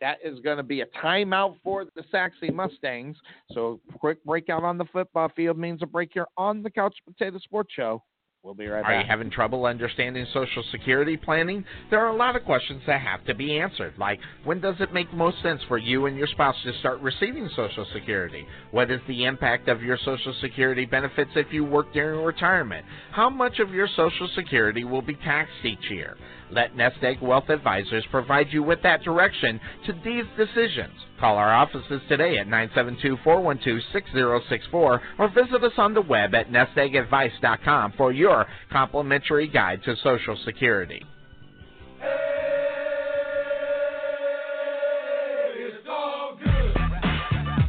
that 0.00 0.18
is 0.24 0.38
going 0.40 0.56
to 0.58 0.62
be 0.62 0.82
a 0.82 0.86
timeout 1.02 1.56
for 1.62 1.84
the 1.84 2.04
Sachse 2.10 2.50
Mustangs. 2.52 3.16
So 3.52 3.80
quick 3.98 4.22
breakout 4.24 4.64
on 4.64 4.78
the 4.78 4.84
football 4.86 5.30
field 5.34 5.58
means 5.58 5.82
a 5.82 5.86
break 5.86 6.10
here 6.12 6.26
on 6.36 6.62
the 6.62 6.70
Couch 6.70 6.96
Potato 7.06 7.38
Sports 7.38 7.72
Show. 7.74 8.02
We'll 8.44 8.54
be 8.54 8.68
right 8.68 8.84
Are 8.84 9.00
you 9.00 9.06
having 9.06 9.30
trouble 9.30 9.66
understanding 9.66 10.24
Social 10.32 10.62
Security 10.70 11.16
planning? 11.16 11.64
There 11.90 11.98
are 11.98 12.10
a 12.10 12.16
lot 12.16 12.36
of 12.36 12.44
questions 12.44 12.80
that 12.86 13.00
have 13.00 13.24
to 13.24 13.34
be 13.34 13.58
answered, 13.58 13.94
like 13.98 14.20
when 14.44 14.60
does 14.60 14.76
it 14.78 14.94
make 14.94 15.12
most 15.12 15.42
sense 15.42 15.60
for 15.66 15.76
you 15.76 16.06
and 16.06 16.16
your 16.16 16.28
spouse 16.28 16.54
to 16.62 16.72
start 16.78 17.00
receiving 17.00 17.50
Social 17.56 17.84
Security? 17.92 18.46
What 18.70 18.92
is 18.92 19.00
the 19.08 19.24
impact 19.24 19.68
of 19.68 19.82
your 19.82 19.98
Social 20.04 20.32
Security 20.40 20.86
benefits 20.86 21.32
if 21.34 21.52
you 21.52 21.64
work 21.64 21.92
during 21.92 22.24
retirement? 22.24 22.86
How 23.10 23.28
much 23.28 23.58
of 23.58 23.70
your 23.70 23.88
Social 23.96 24.28
Security 24.36 24.84
will 24.84 25.02
be 25.02 25.16
taxed 25.16 25.64
each 25.64 25.90
year? 25.90 26.16
Let 26.50 26.74
Nest 26.76 26.96
Egg 27.02 27.20
Wealth 27.20 27.50
Advisors 27.50 28.06
provide 28.10 28.46
you 28.50 28.62
with 28.62 28.82
that 28.82 29.02
direction 29.02 29.60
to 29.86 29.92
these 30.04 30.24
decisions. 30.36 30.94
Call 31.20 31.36
our 31.36 31.52
offices 31.52 32.00
today 32.08 32.38
at 32.38 32.46
972-412-6064 32.46 35.00
or 35.18 35.28
visit 35.28 35.62
us 35.64 35.72
on 35.76 35.92
the 35.94 36.02
web 36.02 36.34
at 36.34 36.50
nesteggadvice.com 36.50 37.92
for 37.96 38.12
your 38.12 38.46
complimentary 38.70 39.48
guide 39.48 39.82
to 39.84 39.96
Social 40.02 40.36
Security. 40.44 41.04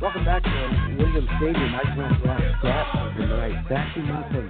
Welcome 0.02 0.24
back 0.24 0.44
to 0.44 0.96
Williams 0.98 1.28
Stadium. 1.38 1.76
I 1.76 1.84
to 2.64 3.12
of 3.12 3.18
the 3.18 3.26
night. 3.26 3.66
Sachse 3.68 3.98
Mountain, 3.98 4.50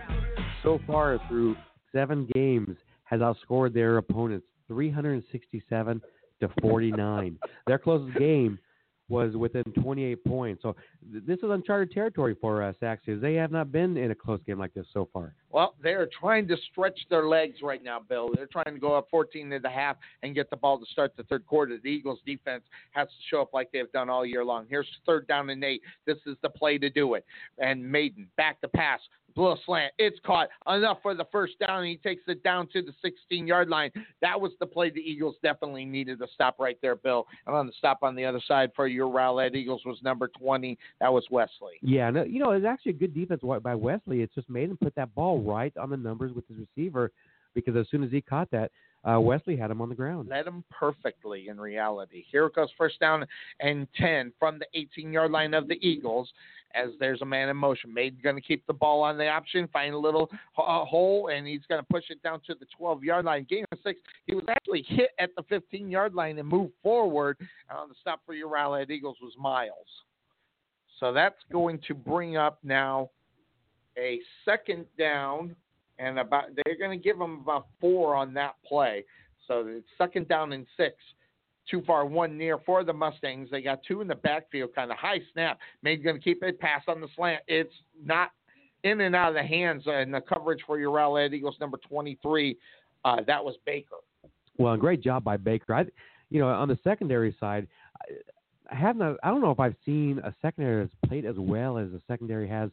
so 0.63 0.80
far 0.86 1.19
through 1.27 1.55
seven 1.91 2.27
games, 2.34 2.77
has 3.10 3.22
outscored 3.22 3.74
their 3.74 3.97
opponents 3.97 4.45
367 4.68 6.01
to 6.41 6.49
49. 6.62 7.39
Their 7.68 7.80
closest 7.80 8.18
game 8.18 8.60
was 9.10 9.36
within 9.36 9.64
28 9.82 10.24
points. 10.24 10.62
So 10.62 10.76
th- 11.12 11.24
this 11.26 11.39
is 11.39 11.49
uncharted 11.49 11.91
territory 11.91 12.36
for 12.39 12.62
uh, 12.62 12.74
Sachse. 12.80 13.01
They 13.07 13.34
have 13.34 13.51
not 13.51 13.72
been 13.72 13.97
in 13.97 14.12
a 14.12 14.16
close 14.16 14.39
game 14.45 14.60
like 14.60 14.74
this 14.76 14.86
so 14.93 15.10
far. 15.12 15.34
Well, 15.49 15.74
they're 15.82 16.07
trying 16.20 16.47
to 16.49 16.57
stretch 16.72 16.99
their 17.10 17.28
legs 17.28 17.57
right 17.64 17.84
now, 17.84 17.99
Bill. 17.99 18.30
They're 18.34 18.45
trying 18.45 18.76
to 18.76 18.80
go 18.80 18.95
up 18.95 19.07
14 19.10 19.51
and 19.51 19.66
a 19.66 19.70
half 19.70 19.97
and 20.22 20.36
get 20.36 20.51
the 20.51 20.57
ball 20.57 20.78
to 20.78 20.86
start 20.91 21.14
the 21.18 21.24
third 21.24 21.45
quarter. 21.47 21.78
The 21.84 21.89
Eagles 21.89 22.20
defense 22.26 22.64
has 22.91 23.07
to 23.07 23.14
show 23.32 23.41
up 23.41 23.49
like 23.51 23.72
they've 23.74 23.91
done 23.91 24.10
all 24.10 24.26
year 24.26 24.45
long. 24.45 24.68
Here's 24.70 24.88
third 25.07 25.28
down 25.28 25.49
and 25.49 25.64
eight. 25.64 25.82
This 26.05 26.18
is 26.28 26.38
the 26.43 26.49
play 26.49 26.78
to 26.78 26.89
do 26.91 27.16
it. 27.16 27.26
And 27.57 27.84
Maiden 27.91 28.28
back 28.38 28.62
to 28.62 28.68
pass. 28.68 28.99
Blue 29.39 29.55
slant. 29.65 29.93
It's 29.97 30.19
caught. 30.25 30.49
Enough 30.67 30.97
for 31.01 31.15
the 31.15 31.23
first 31.31 31.53
down. 31.65 31.85
He 31.85 31.95
takes 31.95 32.23
it 32.27 32.43
down 32.43 32.67
to 32.73 32.81
the 32.81 32.91
16 33.01 33.47
yard 33.47 33.69
line. 33.69 33.89
That 34.21 34.39
was 34.39 34.51
the 34.59 34.65
play 34.65 34.89
the 34.89 34.99
Eagles 34.99 35.35
definitely 35.41 35.85
needed 35.85 36.19
to 36.19 36.27
stop 36.33 36.59
right 36.59 36.77
there, 36.81 36.97
Bill. 36.97 37.25
And 37.47 37.55
on 37.55 37.65
the 37.65 37.71
stop 37.77 37.99
on 38.01 38.15
the 38.15 38.25
other 38.25 38.41
side 38.45 38.71
for 38.75 38.87
your 38.87 39.07
Rowlett 39.07 39.55
Eagles 39.55 39.83
was 39.85 39.97
number 40.03 40.27
20. 40.27 40.77
That 40.99 41.13
was 41.13 41.23
Wesley. 41.31 41.75
Yeah, 41.81 42.09
no, 42.09 42.23
you 42.25 42.39
know, 42.39 42.51
it's 42.51 42.65
actually 42.65 42.91
a 42.91 42.95
good 42.95 43.15
defense 43.15 43.41
by 43.63 43.75
Wesley. 43.75 44.21
It's 44.21 44.35
just 44.35 44.49
made 44.49 44.69
him 44.69 44.77
put 44.77 44.93
that 44.95 45.15
ball 45.15 45.41
right 45.41 45.75
on 45.77 45.89
the 45.89 45.97
numbers 45.97 46.33
with 46.33 46.45
his 46.49 46.57
receiver 46.57 47.09
because 47.55 47.77
as 47.77 47.87
soon 47.89 48.03
as 48.03 48.11
he 48.11 48.19
caught 48.19 48.51
that, 48.51 48.71
uh, 49.04 49.20
Wesley 49.20 49.56
had 49.56 49.72
him 49.72 49.82
on 49.82 49.89
the 49.89 49.95
ground. 49.95 50.28
led 50.30 50.47
him 50.47 50.64
perfectly 50.70 51.47
in 51.47 51.60
reality. 51.60 52.26
Here 52.30 52.45
it 52.45 52.56
goes, 52.56 52.70
first 52.78 53.00
down 53.00 53.26
and 53.60 53.88
10 53.95 54.34
from 54.38 54.60
the 54.60 54.66
18 54.74 55.14
yard 55.14 55.32
line 55.32 55.54
of 55.54 55.68
the 55.68 55.78
Eagles 55.86 56.30
as 56.76 56.89
there's 57.00 57.22
a 57.22 57.26
man 57.26 57.50
in 57.50 57.58
motion. 57.58 57.93
Made 57.93 58.22
going 58.22 58.36
to 58.36 58.41
keep 58.41 58.66
the 58.68 58.74
ball 58.74 59.02
on 59.02 59.18
the 59.18 59.28
option, 59.28 59.68
find 59.72 59.93
a 59.93 59.97
little 59.97 60.30
uh, 60.58 60.86
hole, 60.86 61.30
and 61.34 61.47
he's 61.47 61.66
going 61.68 61.82
to 61.82 61.88
push 61.89 62.06
it 62.10 62.22
down 62.22 62.41
to 62.47 62.56
the 62.56 62.68
12 62.78 63.04
yard 63.04 63.26
line. 63.26 63.47
Gain 63.50 63.66
of 63.72 63.80
six. 63.84 64.00
He 64.28 64.36
was 64.36 64.45
actually 64.50 64.84
hit 64.88 65.12
at 65.20 65.32
the 65.36 65.43
15 65.43 65.89
yard 65.89 66.14
line 66.14 66.38
and 66.38 66.47
moved 66.47 66.74
forward. 66.84 67.38
On 67.76 67.89
the 67.89 67.95
stop 68.02 68.22
for 68.26 68.34
your 68.34 68.50
Rowlett 68.50 68.89
Eagles 68.89 69.18
was 69.22 69.34
Miles. 69.38 69.88
So 71.00 71.14
that's 71.14 71.39
going 71.52 71.80
to 71.88 71.93
bring 71.93 72.36
up 72.36 72.60
now 72.64 73.10
a 73.97 74.20
second 74.45 74.86
down 74.97 75.56
and 76.00 76.18
about 76.18 76.45
they're 76.56 76.78
going 76.78 76.97
to 76.97 77.04
give 77.04 77.20
them 77.20 77.41
about 77.43 77.68
four 77.80 78.16
on 78.16 78.34
that 78.34 78.56
play. 78.66 79.04
So 79.47 79.66
it's 79.68 79.88
second 79.97 80.28
down 80.28 80.54
and 80.54 80.66
six. 80.78 80.95
Too 81.70 81.84
far, 81.86 82.06
one 82.06 82.36
near 82.36 82.58
for 82.66 82.84
the 82.84 82.93
Mustangs. 82.93 83.50
They 83.52 83.62
got 83.62 83.82
two 83.88 84.02
in 84.02 84.08
the 84.08 84.16
backfield, 84.16 84.74
kind 84.74 84.89
of 84.91 84.97
high 84.97 85.20
snap. 85.34 85.60
Made 85.84 86.04
going 86.04 86.16
to 86.16 86.22
keep 86.22 86.41
it, 86.41 86.60
pass 86.60 86.82
on 86.88 87.00
the 87.00 87.08
slant. 87.16 87.43
It's 87.47 87.74
not 88.04 88.32
in 88.84 89.02
and 89.02 89.16
out 89.16 89.30
of 89.30 89.36
the 89.36 89.43
hands. 89.43 89.84
And 89.86 90.12
the 90.12 90.22
coverage 90.22 90.62
for 90.66 90.80
your 90.80 90.89
Rowlett 90.89 91.32
Eagles, 91.34 91.58
number 91.60 91.78
23, 91.88 92.58
uh, 93.06 93.18
that 93.28 93.43
was 93.43 93.56
Baker. 93.68 93.97
Well, 94.58 94.76
great 94.78 95.02
job 95.02 95.24
by 95.24 95.38
Baker. 95.38 95.76
I, 95.76 95.86
you 96.32 96.39
know, 96.39 96.47
on 96.47 96.70
the 96.70 96.80
secondary 96.84 97.36
side, 97.39 97.68
I, 98.02 98.14
I 98.72 98.76
have 98.76 98.95
not. 98.97 99.18
I 99.24 99.30
don't 99.30 99.41
know 99.41 99.52
if 99.52 99.60
I've 99.60 99.76
seen 99.86 100.20
a 100.24 100.34
secondary 100.41 100.84
that's 100.84 100.95
played 101.08 101.26
as 101.26 101.36
well 101.38 101.78
as 101.78 101.91
the 101.91 102.02
secondary 102.08 102.47
has 102.47 102.72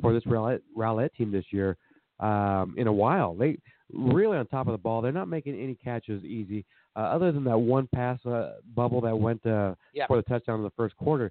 for 0.00 0.12
this 0.12 0.24
Rowlett 0.24 1.14
team 1.14 1.32
this 1.32 1.46
year 1.50 1.76
um, 2.20 2.74
in 2.76 2.86
a 2.86 2.92
while. 2.92 3.34
They 3.34 3.58
really 3.92 4.36
on 4.36 4.46
top 4.46 4.66
of 4.66 4.72
the 4.72 4.78
ball. 4.78 5.00
They're 5.00 5.12
not 5.12 5.28
making 5.28 5.60
any 5.60 5.74
catches 5.74 6.24
easy, 6.24 6.64
uh, 6.96 7.00
other 7.00 7.30
than 7.32 7.44
that 7.44 7.58
one 7.58 7.88
pass 7.94 8.24
uh, 8.26 8.54
bubble 8.74 9.00
that 9.02 9.16
went 9.16 9.44
uh, 9.46 9.74
Yeah. 9.92 10.06
for 10.06 10.16
the 10.16 10.22
touchdown 10.22 10.58
in 10.58 10.64
the 10.64 10.70
first 10.76 10.96
quarter. 10.96 11.30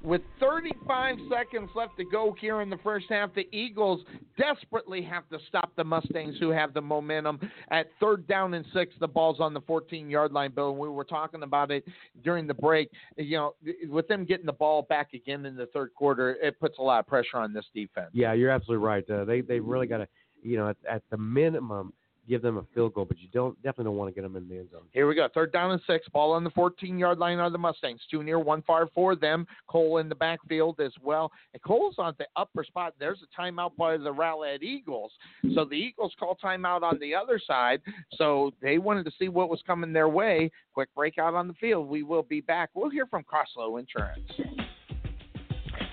With 0.06 0.22
35 0.38 1.16
seconds 1.28 1.68
left 1.74 1.96
to 1.96 2.04
go 2.04 2.32
here 2.40 2.60
in 2.60 2.70
the 2.70 2.76
first 2.76 3.06
half, 3.08 3.34
the 3.34 3.48
Eagles 3.50 4.04
desperately 4.38 5.02
have 5.02 5.28
to 5.30 5.38
stop 5.48 5.72
the 5.74 5.82
Mustangs, 5.82 6.36
who 6.38 6.50
have 6.50 6.72
the 6.72 6.80
momentum. 6.80 7.40
At 7.72 7.88
third 7.98 8.24
down 8.28 8.54
and 8.54 8.64
six, 8.72 8.94
the 9.00 9.08
ball's 9.08 9.40
on 9.40 9.52
the 9.52 9.62
14 9.62 10.08
yard 10.08 10.30
line, 10.30 10.52
Bill. 10.52 10.70
And 10.70 10.78
we 10.78 10.88
were 10.88 11.02
talking 11.02 11.42
about 11.42 11.72
it 11.72 11.84
during 12.22 12.46
the 12.46 12.54
break. 12.54 12.88
You 13.16 13.36
know, 13.36 13.54
with 13.88 14.06
them 14.06 14.24
getting 14.24 14.46
the 14.46 14.52
ball 14.52 14.82
back 14.82 15.12
again 15.12 15.44
in 15.44 15.56
the 15.56 15.66
third 15.66 15.92
quarter, 15.92 16.36
it 16.40 16.60
puts 16.60 16.78
a 16.78 16.82
lot 16.82 17.00
of 17.00 17.08
pressure 17.08 17.38
on 17.38 17.52
this 17.52 17.66
defense. 17.74 18.10
Yeah, 18.12 18.32
you're 18.32 18.50
absolutely 18.50 18.86
right. 18.86 19.10
Uh, 19.10 19.24
they 19.24 19.40
they 19.40 19.58
really 19.58 19.88
got 19.88 19.98
to, 19.98 20.08
you 20.40 20.56
know, 20.56 20.68
at, 20.68 20.76
at 20.88 21.02
the 21.10 21.16
minimum, 21.16 21.92
give 22.28 22.43
them 22.43 22.59
a 22.59 22.65
field 22.74 22.94
goal, 22.94 23.05
but 23.05 23.19
you 23.19 23.28
don't 23.32 23.55
definitely 23.62 23.85
don't 23.85 23.97
want 23.97 24.09
to 24.09 24.15
get 24.15 24.23
them 24.23 24.36
in 24.36 24.48
the 24.48 24.59
end 24.59 24.70
zone. 24.70 24.82
Here 24.93 25.07
we 25.07 25.15
go. 25.15 25.28
Third 25.32 25.53
down 25.53 25.70
and 25.70 25.81
six. 25.86 26.09
Ball 26.09 26.32
on 26.32 26.44
the 26.44 26.51
14 26.51 26.98
yard 26.98 27.19
line 27.19 27.39
are 27.39 27.51
the 27.51 27.59
Mustangs. 27.59 28.01
Two 28.11 28.23
near, 28.23 28.39
one 28.39 28.62
far 28.62 28.89
for 28.94 29.16
them. 29.16 29.47
Cole 29.69 29.98
in 29.98 30.09
the 30.09 30.15
backfield 30.15 30.81
as 30.81 30.93
well. 31.03 31.31
And 31.55 31.62
Cole's 31.62 31.97
on 31.98 32.15
the 32.19 32.27
upper 32.36 32.65
spot. 32.65 32.94
There's 32.98 33.20
a 33.23 33.40
timeout 33.40 33.77
by 33.77 33.97
the 33.97 34.12
Rowlett 34.12 34.62
Eagles. 34.62 35.12
So 35.55 35.65
the 35.65 35.77
Eagles 35.77 36.15
call 36.19 36.36
timeout 36.43 36.82
on 36.82 36.98
the 37.01 37.15
other 37.15 37.40
side. 37.44 37.81
So 38.15 38.53
they 38.61 38.78
wanted 38.78 39.05
to 39.05 39.12
see 39.19 39.28
what 39.28 39.48
was 39.48 39.62
coming 39.66 39.93
their 39.93 40.09
way. 40.09 40.51
Quick 40.74 40.94
breakout 40.94 41.35
on 41.35 41.48
the 41.48 41.55
field. 41.55 41.89
We 41.89 42.03
will 42.03 42.23
be 42.23 42.40
back. 42.40 42.70
We'll 42.74 42.90
hear 42.90 43.07
from 43.07 43.24
Crosslow 43.24 43.78
Insurance. 43.78 44.31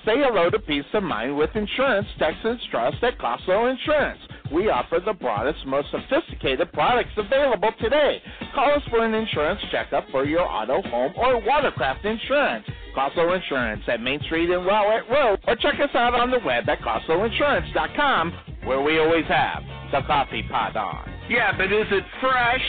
Say 0.06 0.16
hello 0.18 0.50
to 0.50 0.60
peace 0.60 0.84
of 0.94 1.04
mind 1.04 1.38
with 1.38 1.50
insurance 1.56 2.08
Texas 2.20 2.60
trust 2.70 3.02
at 3.04 3.18
Costco 3.18 3.72
Insurance. 3.72 4.20
We 4.54 4.70
offer 4.70 5.00
the 5.04 5.14
broadest, 5.14 5.66
most 5.66 5.88
sophisticated 5.90 6.72
products 6.74 7.10
available 7.18 7.72
today. 7.82 8.22
Call 8.54 8.72
us 8.72 8.84
for 8.90 9.04
an 9.04 9.16
insurance 9.16 9.60
checkup 9.72 10.06
for 10.12 10.26
your 10.26 10.42
auto, 10.48 10.82
home, 10.90 11.12
or 11.18 11.42
watercraft 11.42 12.06
insurance. 12.06 12.64
Costco 12.96 13.36
Insurance 13.36 13.82
at 13.88 14.00
Main 14.00 14.22
Street 14.22 14.52
and 14.52 14.64
Rowlett 14.64 15.10
Road, 15.10 15.40
or 15.48 15.56
check 15.56 15.80
us 15.80 15.90
out 15.96 16.14
on 16.14 16.30
the 16.30 16.40
web 16.46 16.70
at 16.70 16.80
CostcoInsurance.com, 16.82 18.34
where 18.66 18.82
we 18.82 19.00
always 19.00 19.26
have 19.26 19.64
the 19.92 20.02
coffee 20.06 20.44
pot 20.44 20.76
on. 20.76 21.12
Yeah, 21.28 21.58
but 21.58 21.72
is 21.74 21.88
it 21.90 22.04
fresh? 22.22 22.62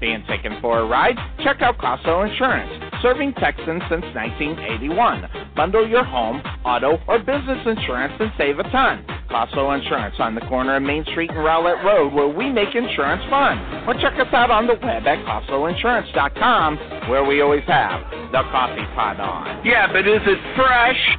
Being 0.00 0.24
taken 0.28 0.60
for 0.60 0.78
a 0.80 0.86
ride? 0.86 1.16
Check 1.42 1.62
out 1.62 1.78
Costco 1.78 2.30
Insurance, 2.30 2.85
serving 3.02 3.34
Texans 3.34 3.82
since 3.88 4.04
1981. 4.14 5.52
Bundle 5.54 5.88
your 5.88 6.04
home, 6.04 6.40
auto, 6.64 6.98
or 7.08 7.18
business 7.18 7.58
insurance 7.66 8.14
and 8.20 8.30
save 8.38 8.58
a 8.58 8.62
ton. 8.64 9.04
Costco 9.30 9.78
Insurance 9.78 10.14
on 10.18 10.34
the 10.34 10.40
corner 10.42 10.76
of 10.76 10.82
Main 10.82 11.04
Street 11.06 11.30
and 11.30 11.38
Rowlett 11.40 11.82
Road, 11.84 12.12
where 12.12 12.28
we 12.28 12.50
make 12.50 12.74
insurance 12.74 13.22
fun. 13.28 13.58
Or 13.88 13.94
check 13.94 14.14
us 14.20 14.32
out 14.32 14.50
on 14.50 14.66
the 14.66 14.74
web 14.74 15.06
at 15.06 15.18
CostcoInsurance.com, 15.26 17.10
where 17.10 17.24
we 17.24 17.40
always 17.40 17.64
have 17.66 18.00
the 18.32 18.42
coffee 18.50 18.86
pot 18.94 19.18
on. 19.20 19.64
Yeah, 19.64 19.90
but 19.92 20.06
is 20.06 20.20
it 20.24 20.56
fresh? 20.56 21.18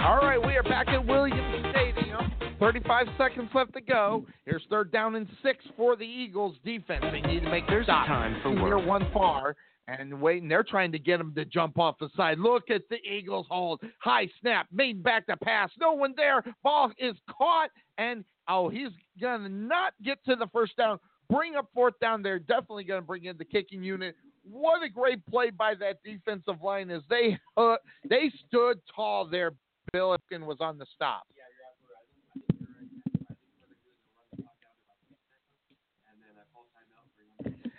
All 0.00 0.18
right, 0.18 0.44
we 0.44 0.56
are 0.56 0.62
back 0.62 0.88
at 0.88 1.06
Williams 1.06 1.66
Stadium. 1.70 2.32
35 2.58 3.06
seconds 3.16 3.48
left 3.54 3.72
to 3.74 3.80
go. 3.80 4.26
Here's 4.44 4.62
third 4.68 4.92
down 4.92 5.14
and 5.14 5.26
six 5.42 5.64
for 5.76 5.96
the 5.96 6.04
Eagles 6.04 6.56
defense. 6.64 7.04
They 7.10 7.20
need 7.22 7.40
to 7.40 7.50
make 7.50 7.66
their 7.68 7.84
stop. 7.84 8.06
time 8.06 8.38
for 8.42 8.50
Two 8.54 8.56
near 8.56 8.84
one 8.84 9.08
far. 9.12 9.56
And 9.98 10.20
waiting, 10.20 10.48
they're 10.48 10.62
trying 10.62 10.92
to 10.92 10.98
get 10.98 11.20
him 11.20 11.34
to 11.34 11.44
jump 11.44 11.78
off 11.78 11.96
the 11.98 12.08
side. 12.16 12.38
Look 12.38 12.70
at 12.70 12.82
the 12.90 12.96
Eagles 12.96 13.46
hold. 13.50 13.82
High 13.98 14.28
snap, 14.40 14.66
made 14.72 15.02
back 15.02 15.26
the 15.26 15.36
pass. 15.36 15.70
No 15.80 15.92
one 15.92 16.14
there. 16.16 16.44
Ball 16.62 16.92
is 16.98 17.16
caught. 17.28 17.70
And, 17.98 18.24
oh, 18.48 18.68
he's 18.68 18.90
to 19.20 19.48
not 19.48 19.94
get 20.04 20.24
to 20.26 20.36
the 20.36 20.46
first 20.52 20.76
down. 20.76 20.98
Bring 21.28 21.56
up 21.56 21.68
fourth 21.74 21.98
down. 22.00 22.22
They're 22.22 22.38
definitely 22.38 22.84
to 23.00 23.06
bring 23.06 23.24
in 23.24 23.36
the 23.36 23.44
kicking 23.44 23.82
unit. 23.82 24.16
What 24.48 24.82
a 24.82 24.88
great 24.88 25.24
play 25.26 25.50
by 25.50 25.74
that 25.76 26.02
defensive 26.04 26.62
line 26.62 26.90
as 26.90 27.02
they 27.08 27.38
uh, 27.56 27.76
they 28.08 28.32
stood 28.48 28.80
tall 28.94 29.26
there. 29.26 29.52
Bill 29.92 30.16
Ipkin 30.16 30.44
was 30.46 30.58
on 30.60 30.78
the 30.78 30.86
stop. 30.94 31.26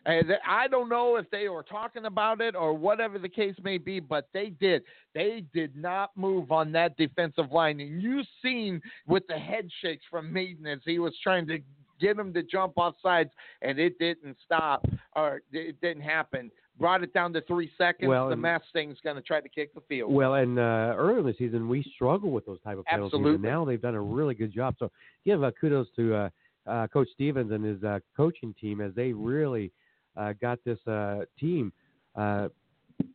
And 0.05 0.31
I 0.47 0.67
don't 0.67 0.89
know 0.89 1.17
if 1.17 1.29
they 1.29 1.47
were 1.47 1.63
talking 1.63 2.05
about 2.05 2.41
it 2.41 2.55
or 2.55 2.73
whatever 2.73 3.19
the 3.19 3.29
case 3.29 3.55
may 3.63 3.77
be, 3.77 3.99
but 3.99 4.29
they 4.33 4.49
did. 4.49 4.83
They 5.13 5.43
did 5.53 5.75
not 5.75 6.11
move 6.15 6.51
on 6.51 6.71
that 6.71 6.97
defensive 6.97 7.51
line. 7.51 7.79
And 7.79 8.01
you 8.01 8.23
seen 8.41 8.81
with 9.07 9.23
the 9.27 9.37
head 9.37 9.69
shakes 9.81 10.03
from 10.09 10.31
Maiden 10.33 10.65
as 10.65 10.79
he 10.85 10.97
was 10.97 11.13
trying 11.21 11.45
to 11.47 11.59
get 11.99 12.17
him 12.17 12.33
to 12.33 12.41
jump 12.41 12.77
off 12.77 12.95
sides, 13.01 13.29
and 13.61 13.77
it 13.77 13.97
didn't 13.99 14.37
stop 14.43 14.85
or 15.15 15.41
it 15.51 15.79
didn't 15.81 16.01
happen. 16.01 16.51
Brought 16.79 17.03
it 17.03 17.13
down 17.13 17.31
to 17.33 17.41
three 17.41 17.71
seconds. 17.77 18.09
Well, 18.09 18.27
the 18.27 18.33
and- 18.33 18.41
Mustang's 18.41 18.97
going 19.03 19.17
to 19.17 19.21
try 19.21 19.39
to 19.39 19.49
kick 19.49 19.73
the 19.75 19.81
field. 19.81 20.11
Well, 20.11 20.33
and 20.33 20.57
uh, 20.57 20.95
earlier 20.97 21.19
in 21.19 21.25
the 21.27 21.35
season, 21.37 21.69
we 21.69 21.83
struggled 21.93 22.33
with 22.33 22.47
those 22.47 22.59
type 22.63 22.79
of 22.79 22.85
penalties, 22.85 23.21
and 23.23 23.41
now 23.41 23.65
they've 23.65 23.81
done 23.81 23.93
a 23.93 24.01
really 24.01 24.33
good 24.33 24.51
job. 24.51 24.75
So 24.79 24.91
give 25.23 25.43
uh, 25.43 25.51
kudos 25.61 25.87
to 25.97 26.15
uh, 26.15 26.29
uh, 26.65 26.87
Coach 26.87 27.09
Stevens 27.13 27.51
and 27.51 27.63
his 27.63 27.83
uh, 27.83 27.99
coaching 28.17 28.55
team 28.59 28.81
as 28.81 28.95
they 28.95 29.13
really 29.13 29.71
uh, 30.17 30.33
got 30.41 30.59
this 30.63 30.79
uh, 30.87 31.21
team 31.39 31.71
uh, 32.15 32.49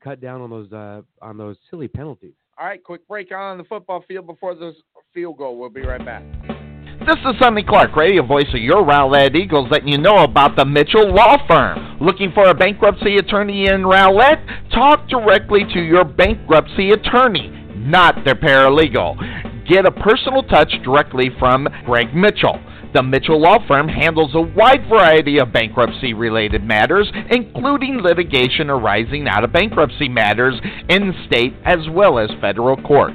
cut 0.03 0.21
down 0.21 0.41
on 0.41 0.51
those 0.51 0.73
uh, 0.73 1.03
on 1.23 1.37
those 1.37 1.57
silly 1.71 1.89
penalties. 1.89 2.35
All 2.59 2.67
right, 2.67 2.83
quick 2.83 3.07
break 3.07 3.33
on 3.33 3.59
the 3.59 3.65
football 3.65 4.03
field 4.09 4.27
before 4.27 4.55
the 4.55 4.75
field 5.13 5.37
goal. 5.39 5.59
We'll 5.59 5.69
be 5.69 5.83
right 5.83 6.05
back. 6.05 6.23
This 7.01 7.17
is 7.17 7.39
Sonny 7.39 7.63
Clark, 7.63 7.95
radio 7.95 8.27
voice 8.27 8.49
of 8.55 8.61
your 8.61 8.83
Rowlett 8.83 9.37
Eagles, 9.37 9.69
letting 9.71 9.89
you 9.89 9.99
know 9.99 10.25
about 10.25 10.57
the 10.57 10.65
Mitchell 10.65 11.15
Law 11.15 11.37
Firm. 11.47 11.99
Looking 12.01 12.33
for 12.33 12.49
a 12.49 12.55
bankruptcy 12.55 13.17
attorney 13.19 13.67
in 13.67 13.83
Rowlett? 13.83 14.39
Talk 14.73 15.07
directly 15.09 15.61
to 15.75 15.81
your 15.81 16.05
bankruptcy 16.05 16.91
attorney, 16.91 17.51
not 17.77 18.25
their 18.25 18.35
paralegal. 18.35 19.69
Get 19.69 19.85
a 19.85 19.91
personal 19.91 20.43
touch 20.45 20.73
directly 20.83 21.31
from 21.39 21.69
Greg 21.85 22.15
Mitchell. 22.15 22.59
The 22.97 23.03
Mitchell 23.03 23.39
Law 23.39 23.59
Firm 23.69 23.89
handles 23.89 24.35
a 24.35 24.41
wide 24.41 24.89
variety 24.89 25.39
of 25.39 25.53
bankruptcy 25.53 26.15
related 26.15 26.65
matters, 26.65 27.13
including 27.29 27.99
litigation 27.99 28.71
arising 28.71 29.29
out 29.29 29.45
of 29.45 29.53
bankruptcy 29.53 30.09
matters 30.09 30.59
in 30.89 31.13
state 31.27 31.53
as 31.67 31.81
well 31.91 32.19
as 32.19 32.31
federal 32.41 32.75
court. 32.79 33.13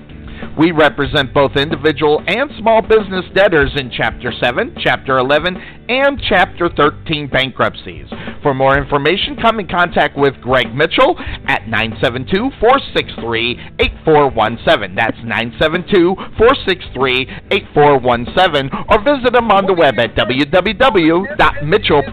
We 0.56 0.70
represent 0.70 1.34
both 1.34 1.56
individual 1.56 2.24
and 2.28 2.52
small 2.60 2.84
business 2.84 3.26
debtors 3.34 3.72
in 3.76 3.90
Chapter 3.90 4.32
7, 4.40 4.76
Chapter 4.84 5.18
11, 5.18 5.58
and 5.90 6.22
Chapter 6.30 6.70
13 6.70 7.28
bankruptcies. 7.30 8.06
For 8.42 8.54
more 8.54 8.78
information, 8.78 9.36
come 9.40 9.60
in 9.60 9.68
contact 9.68 10.18
with 10.18 10.34
Greg 10.42 10.74
Mitchell 10.74 11.16
at 11.48 11.68
972 11.68 12.50
463 12.60 13.60
8417. 13.80 14.96
That's 14.96 15.18
972 15.24 16.16
463 16.38 17.30
8417. 17.52 18.72
Or 18.90 18.98
visit 19.04 19.36
him 19.36 19.52
on 19.52 19.66
the 19.68 19.74
web 19.74 20.00
at 20.00 20.16
www.mitchellp. 20.16 22.06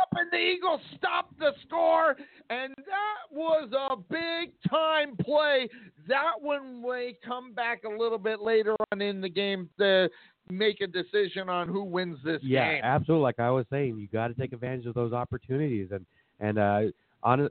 Up 0.00 0.08
and 0.16 0.30
the 0.32 0.38
Eagles 0.38 0.80
stopped 0.96 1.38
the 1.38 1.52
score, 1.66 2.16
and 2.50 2.74
that 2.76 3.30
was 3.30 3.70
a 3.72 3.96
big 3.96 4.52
time 4.68 5.16
play. 5.16 5.68
That 6.08 6.40
one 6.40 6.82
may 6.82 7.16
come 7.24 7.52
back 7.52 7.84
a 7.84 7.88
little 7.88 8.18
bit 8.18 8.40
later 8.40 8.74
on 8.92 9.00
in 9.00 9.20
the 9.20 9.28
game 9.28 9.68
to 9.78 10.08
make 10.50 10.80
a 10.80 10.86
decision 10.86 11.48
on 11.48 11.68
who 11.68 11.82
wins 11.84 12.18
this 12.24 12.40
Yeah, 12.42 12.74
game. 12.74 12.80
absolutely. 12.84 13.22
Like 13.22 13.38
I 13.40 13.50
was 13.50 13.66
saying, 13.70 13.96
you 13.98 14.08
got 14.08 14.28
to 14.28 14.34
take 14.34 14.52
advantage 14.52 14.86
of 14.86 14.94
those 14.94 15.12
opportunities, 15.12 15.88
and 15.90 16.04
and 16.40 16.58
uh, 16.58 16.80
on 17.22 17.48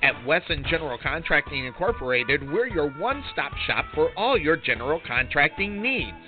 At 0.00 0.24
Wesson 0.24 0.64
General 0.70 0.96
Contracting 1.02 1.66
Incorporated, 1.66 2.48
we're 2.52 2.68
your 2.68 2.90
one 2.90 3.24
stop 3.32 3.50
shop 3.66 3.84
for 3.94 4.10
all 4.16 4.38
your 4.38 4.56
general 4.56 5.00
contracting 5.04 5.82
needs. 5.82 6.27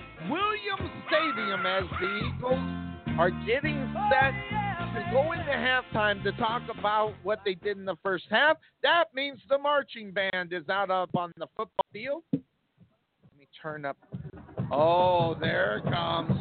Williams 0.29 0.91
Stadium 1.07 1.65
as 1.65 1.83
the 1.99 2.19
Eagles 2.27 2.81
are 3.19 3.31
getting 3.45 3.93
set 4.09 4.33
to 4.93 5.09
go 5.11 5.31
into 5.31 5.51
halftime 5.51 6.21
to 6.23 6.31
talk 6.33 6.63
about 6.77 7.13
what 7.23 7.39
they 7.45 7.55
did 7.55 7.77
in 7.77 7.85
the 7.85 7.97
first 8.03 8.25
half. 8.29 8.57
That 8.83 9.05
means 9.13 9.39
the 9.49 9.57
marching 9.57 10.11
band 10.11 10.53
is 10.53 10.67
out 10.69 10.89
up 10.89 11.09
on 11.15 11.31
the 11.37 11.47
football 11.55 11.85
field. 11.93 12.23
Let 12.31 12.41
me 13.37 13.47
turn 13.61 13.85
up. 13.85 13.97
Oh, 14.71 15.35
there 15.39 15.77
it 15.77 15.83
comes. 15.85 16.31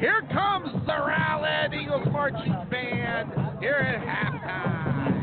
Here 0.00 0.22
comes 0.32 0.72
the 0.86 0.92
Rowlett 0.92 1.74
Eagles 1.74 2.06
marching 2.12 2.54
band 2.70 3.32
here 3.60 3.72
at 3.72 4.02
halftime. 4.02 5.15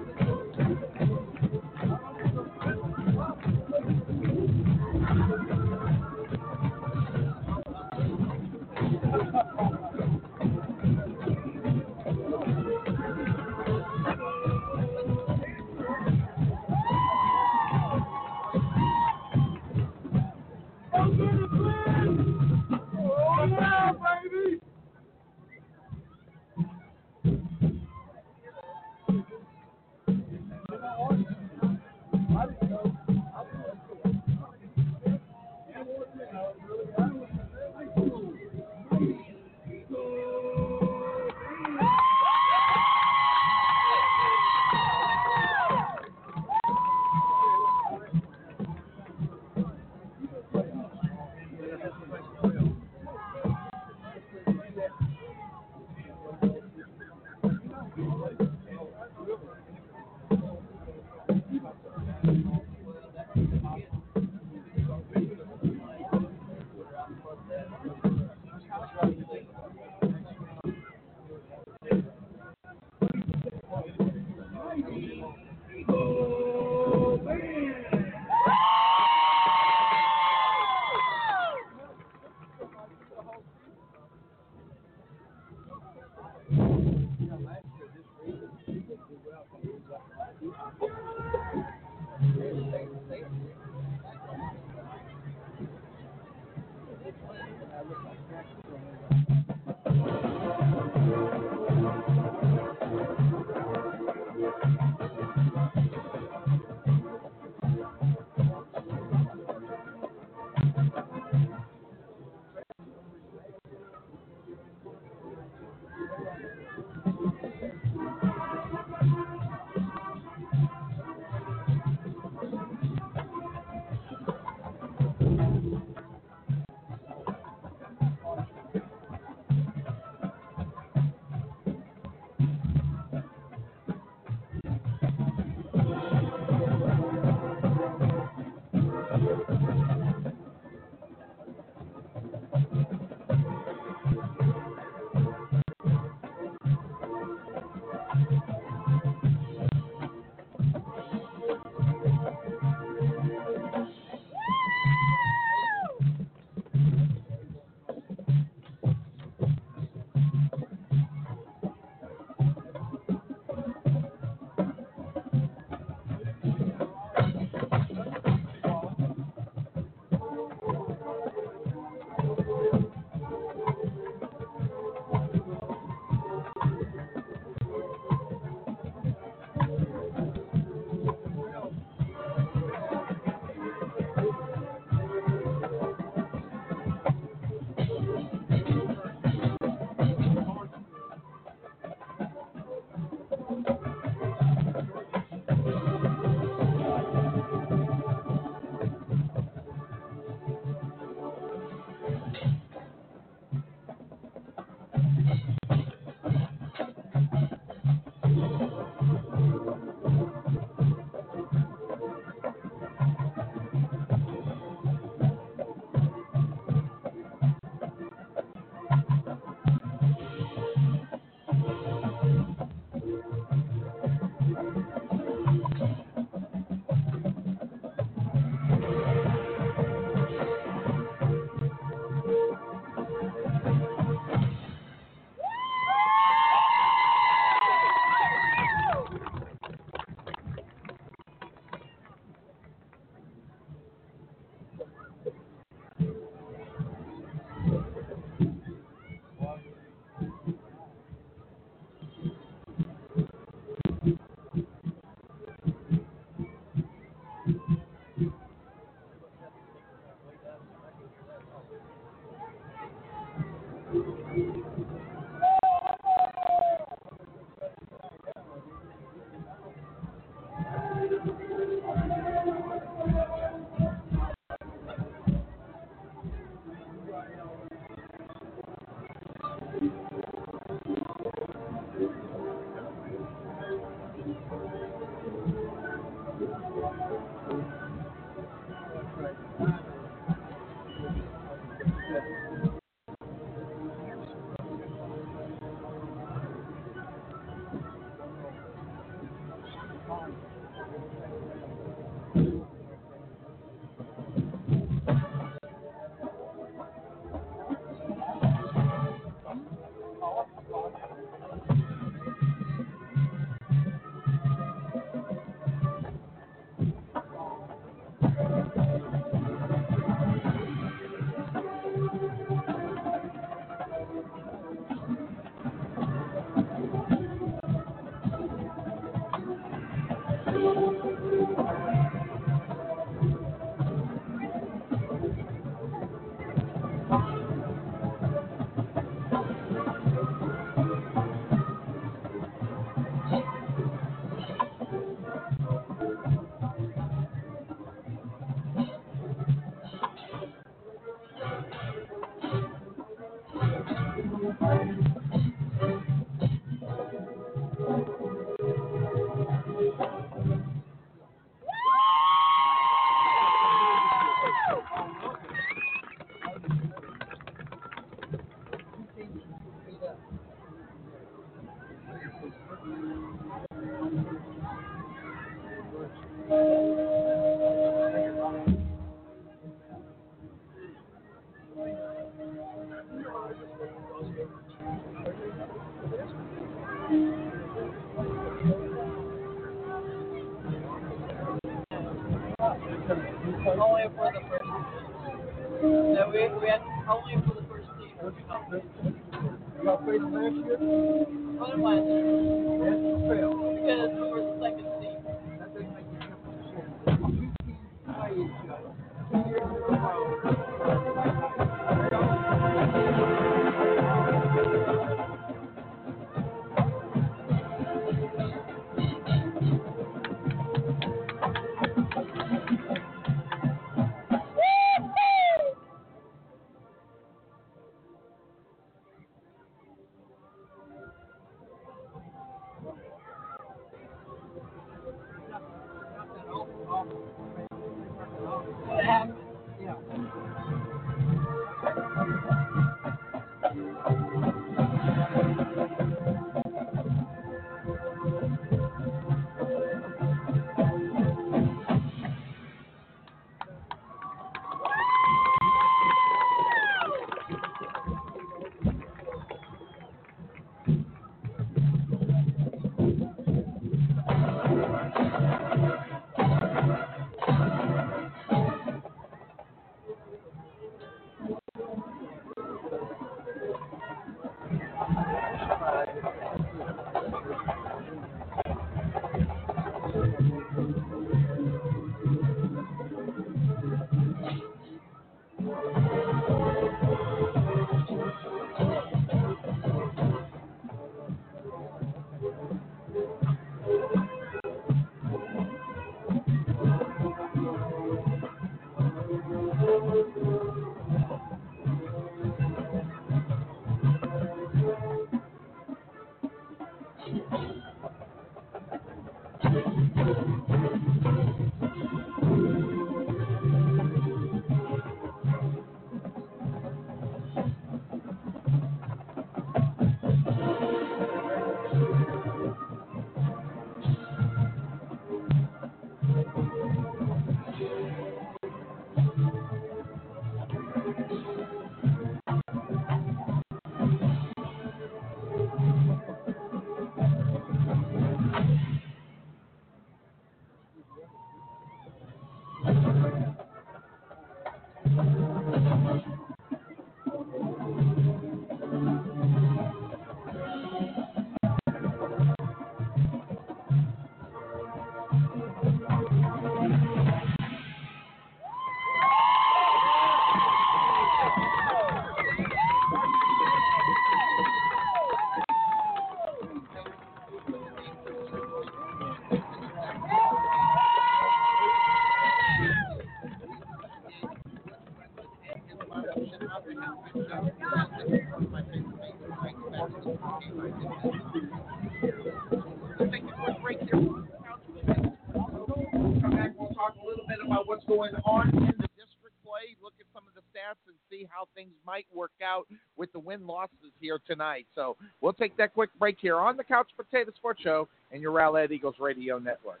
Things 591.82 591.94
might 592.06 592.26
work 592.32 592.52
out 592.64 592.86
with 593.16 593.32
the 593.32 593.40
win 593.40 593.66
losses 593.66 594.12
here 594.20 594.38
tonight. 594.46 594.86
So 594.94 595.16
we'll 595.40 595.52
take 595.52 595.76
that 595.78 595.92
quick 595.94 596.10
break 596.16 596.36
here 596.40 596.60
on 596.60 596.76
the 596.76 596.84
Couch 596.84 597.08
Potato 597.16 597.50
Sports 597.56 597.82
Show 597.82 598.08
and 598.30 598.40
your 598.40 598.52
Rowlett 598.52 598.92
Eagles 598.92 599.16
Radio 599.18 599.58
Network. 599.58 600.00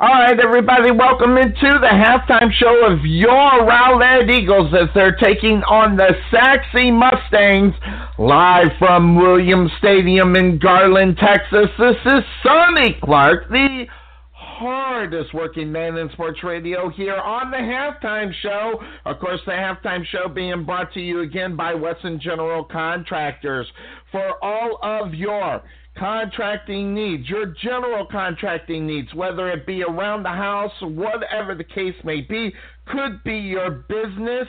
All 0.00 0.08
right, 0.08 0.40
everybody, 0.40 0.90
welcome 0.90 1.36
into 1.36 1.78
the 1.78 1.92
halftime 1.92 2.50
show 2.50 2.86
of 2.90 3.04
your 3.04 3.66
Rowlett 3.66 4.30
Eagles 4.30 4.72
as 4.72 4.88
they're 4.94 5.16
taking 5.16 5.62
on 5.64 5.98
the 5.98 6.12
Sachse 6.30 6.90
Mustangs 6.90 7.74
live 8.18 8.68
from 8.78 9.16
Williams 9.16 9.72
Stadium 9.76 10.36
in 10.36 10.58
Garland, 10.58 11.18
Texas. 11.18 11.68
This 11.78 11.96
is 12.06 12.24
Sonny 12.42 12.96
Clark, 13.04 13.50
the 13.50 13.84
hardest 14.62 15.34
working 15.34 15.72
man 15.72 15.96
in 15.96 16.08
sports 16.12 16.38
radio 16.44 16.88
here 16.88 17.16
on 17.16 17.50
the 17.50 17.56
halftime 17.56 18.32
show. 18.42 18.80
Of 19.04 19.18
course, 19.18 19.40
the 19.44 19.52
halftime 19.52 20.04
show 20.06 20.28
being 20.28 20.64
brought 20.64 20.92
to 20.94 21.00
you 21.00 21.22
again 21.22 21.56
by 21.56 21.74
Wesson 21.74 22.20
General 22.20 22.62
Contractors 22.62 23.66
for 24.12 24.42
all 24.42 24.78
of 24.80 25.14
your 25.14 25.62
contracting 25.98 26.94
needs, 26.94 27.28
your 27.28 27.46
general 27.60 28.06
contracting 28.06 28.86
needs, 28.86 29.12
whether 29.14 29.50
it 29.50 29.66
be 29.66 29.82
around 29.82 30.22
the 30.22 30.28
house, 30.28 30.72
whatever 30.80 31.56
the 31.56 31.64
case 31.64 31.96
may 32.04 32.20
be, 32.20 32.54
could 32.86 33.22
be 33.24 33.36
your 33.36 33.70
business. 33.88 34.48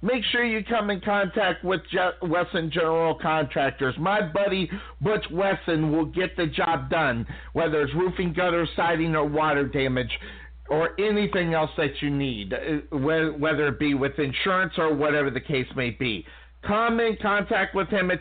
Make 0.00 0.22
sure 0.30 0.44
you 0.44 0.64
come 0.64 0.90
in 0.90 1.00
contact 1.00 1.64
with 1.64 1.80
Je- 1.90 2.26
Wesson 2.26 2.70
General 2.70 3.16
Contractors. 3.16 3.96
My 3.98 4.20
buddy 4.22 4.70
Butch 5.00 5.24
Wesson 5.30 5.90
will 5.90 6.04
get 6.04 6.36
the 6.36 6.46
job 6.46 6.88
done, 6.88 7.26
whether 7.52 7.82
it's 7.82 7.94
roofing, 7.94 8.32
gutter, 8.32 8.66
siding, 8.76 9.16
or 9.16 9.24
water 9.24 9.64
damage, 9.64 10.10
or 10.68 10.90
anything 11.00 11.52
else 11.54 11.70
that 11.76 12.00
you 12.00 12.10
need, 12.10 12.52
uh, 12.52 12.58
whe- 12.96 13.36
whether 13.38 13.68
it 13.68 13.78
be 13.80 13.94
with 13.94 14.18
insurance 14.20 14.78
or 14.78 14.94
whatever 14.94 15.30
the 15.30 15.40
case 15.40 15.66
may 15.74 15.90
be. 15.90 16.24
Come 16.62 17.00
in 17.00 17.16
contact 17.16 17.74
with 17.74 17.88
him 17.88 18.10
at 18.10 18.18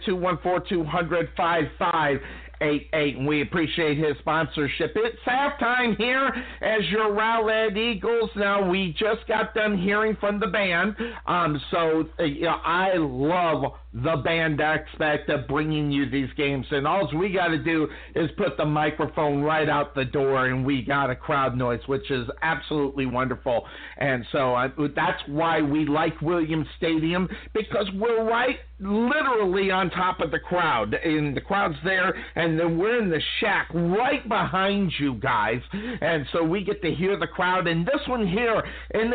214-200-5588, 2.62 3.18
and 3.18 3.28
we 3.28 3.42
appreciate 3.42 3.98
his 3.98 4.18
sponsorship. 4.20 4.94
It's 4.96 5.18
halftime 5.26 5.96
here 5.98 6.32
as 6.62 6.82
your 6.90 7.14
Rowlett 7.14 7.78
Eagles. 7.78 8.30
Now, 8.36 8.70
we 8.70 8.96
just 8.98 9.28
got 9.28 9.54
done 9.54 9.78
hearing 9.78 10.18
from 10.20 10.40
the 10.40 10.48
band, 10.48 10.96
um, 11.26 11.62
so 11.72 12.06
uh, 12.20 12.24
you 12.24 12.44
know, 12.44 12.58
I 12.64 12.94
love 12.98 13.74
the 13.94 14.18
band 14.24 14.62
aspect 14.62 15.30
of 15.30 15.48
bringing 15.48 15.92
you 15.92 16.10
these 16.10 16.30
games, 16.38 16.66
and 16.72 16.86
all 16.86 17.10
we 17.18 17.32
got 17.32 17.48
to 17.48 17.58
do 17.58 17.88
is 18.16 18.30
put 18.38 18.58
the 18.58 18.66
microphone 18.66 19.42
right 19.42 19.70
out 19.70 19.96
the 19.96 20.06
door, 20.06 20.48
and 20.48 20.66
we 20.66 20.82
got 20.82 21.10
a 21.10 21.16
crowd 21.16 21.58
noise, 21.58 21.80
which 21.88 22.12
is 22.12 22.28
absolutely 22.42 23.06
wonderful. 23.06 23.66
And 23.98 24.26
so 24.32 24.54
uh, 24.56 24.70
that's 24.96 25.22
why 25.28 25.62
we 25.62 25.86
like 25.86 26.20
Williams 26.22 26.68
Stadium 26.78 27.28
because 27.54 27.88
we're 27.96 28.24
right 28.30 28.58
literally 28.80 29.72
on 29.72 29.90
top 29.90 30.20
of 30.20 30.32
the 30.32 30.40
crowd, 30.40 30.94
and 30.94 31.36
the 31.36 31.42
crowd's 31.42 31.78
there, 31.84 32.14
and 32.36 32.60
then 32.60 32.78
we're 32.78 33.02
in 33.02 33.10
the 33.10 33.22
shack 33.40 33.70
right 33.74 34.28
behind 34.28 34.92
you 35.00 35.16
guys, 35.16 35.62
and 35.74 36.26
so 36.32 36.44
we 36.44 36.64
get 36.64 36.82
to 36.82 36.94
hear 36.94 37.18
the 37.18 37.28
crowd. 37.28 37.68
And 37.68 37.86
this 37.86 38.02
one 38.08 38.28
here, 38.28 38.64
an 38.94 39.14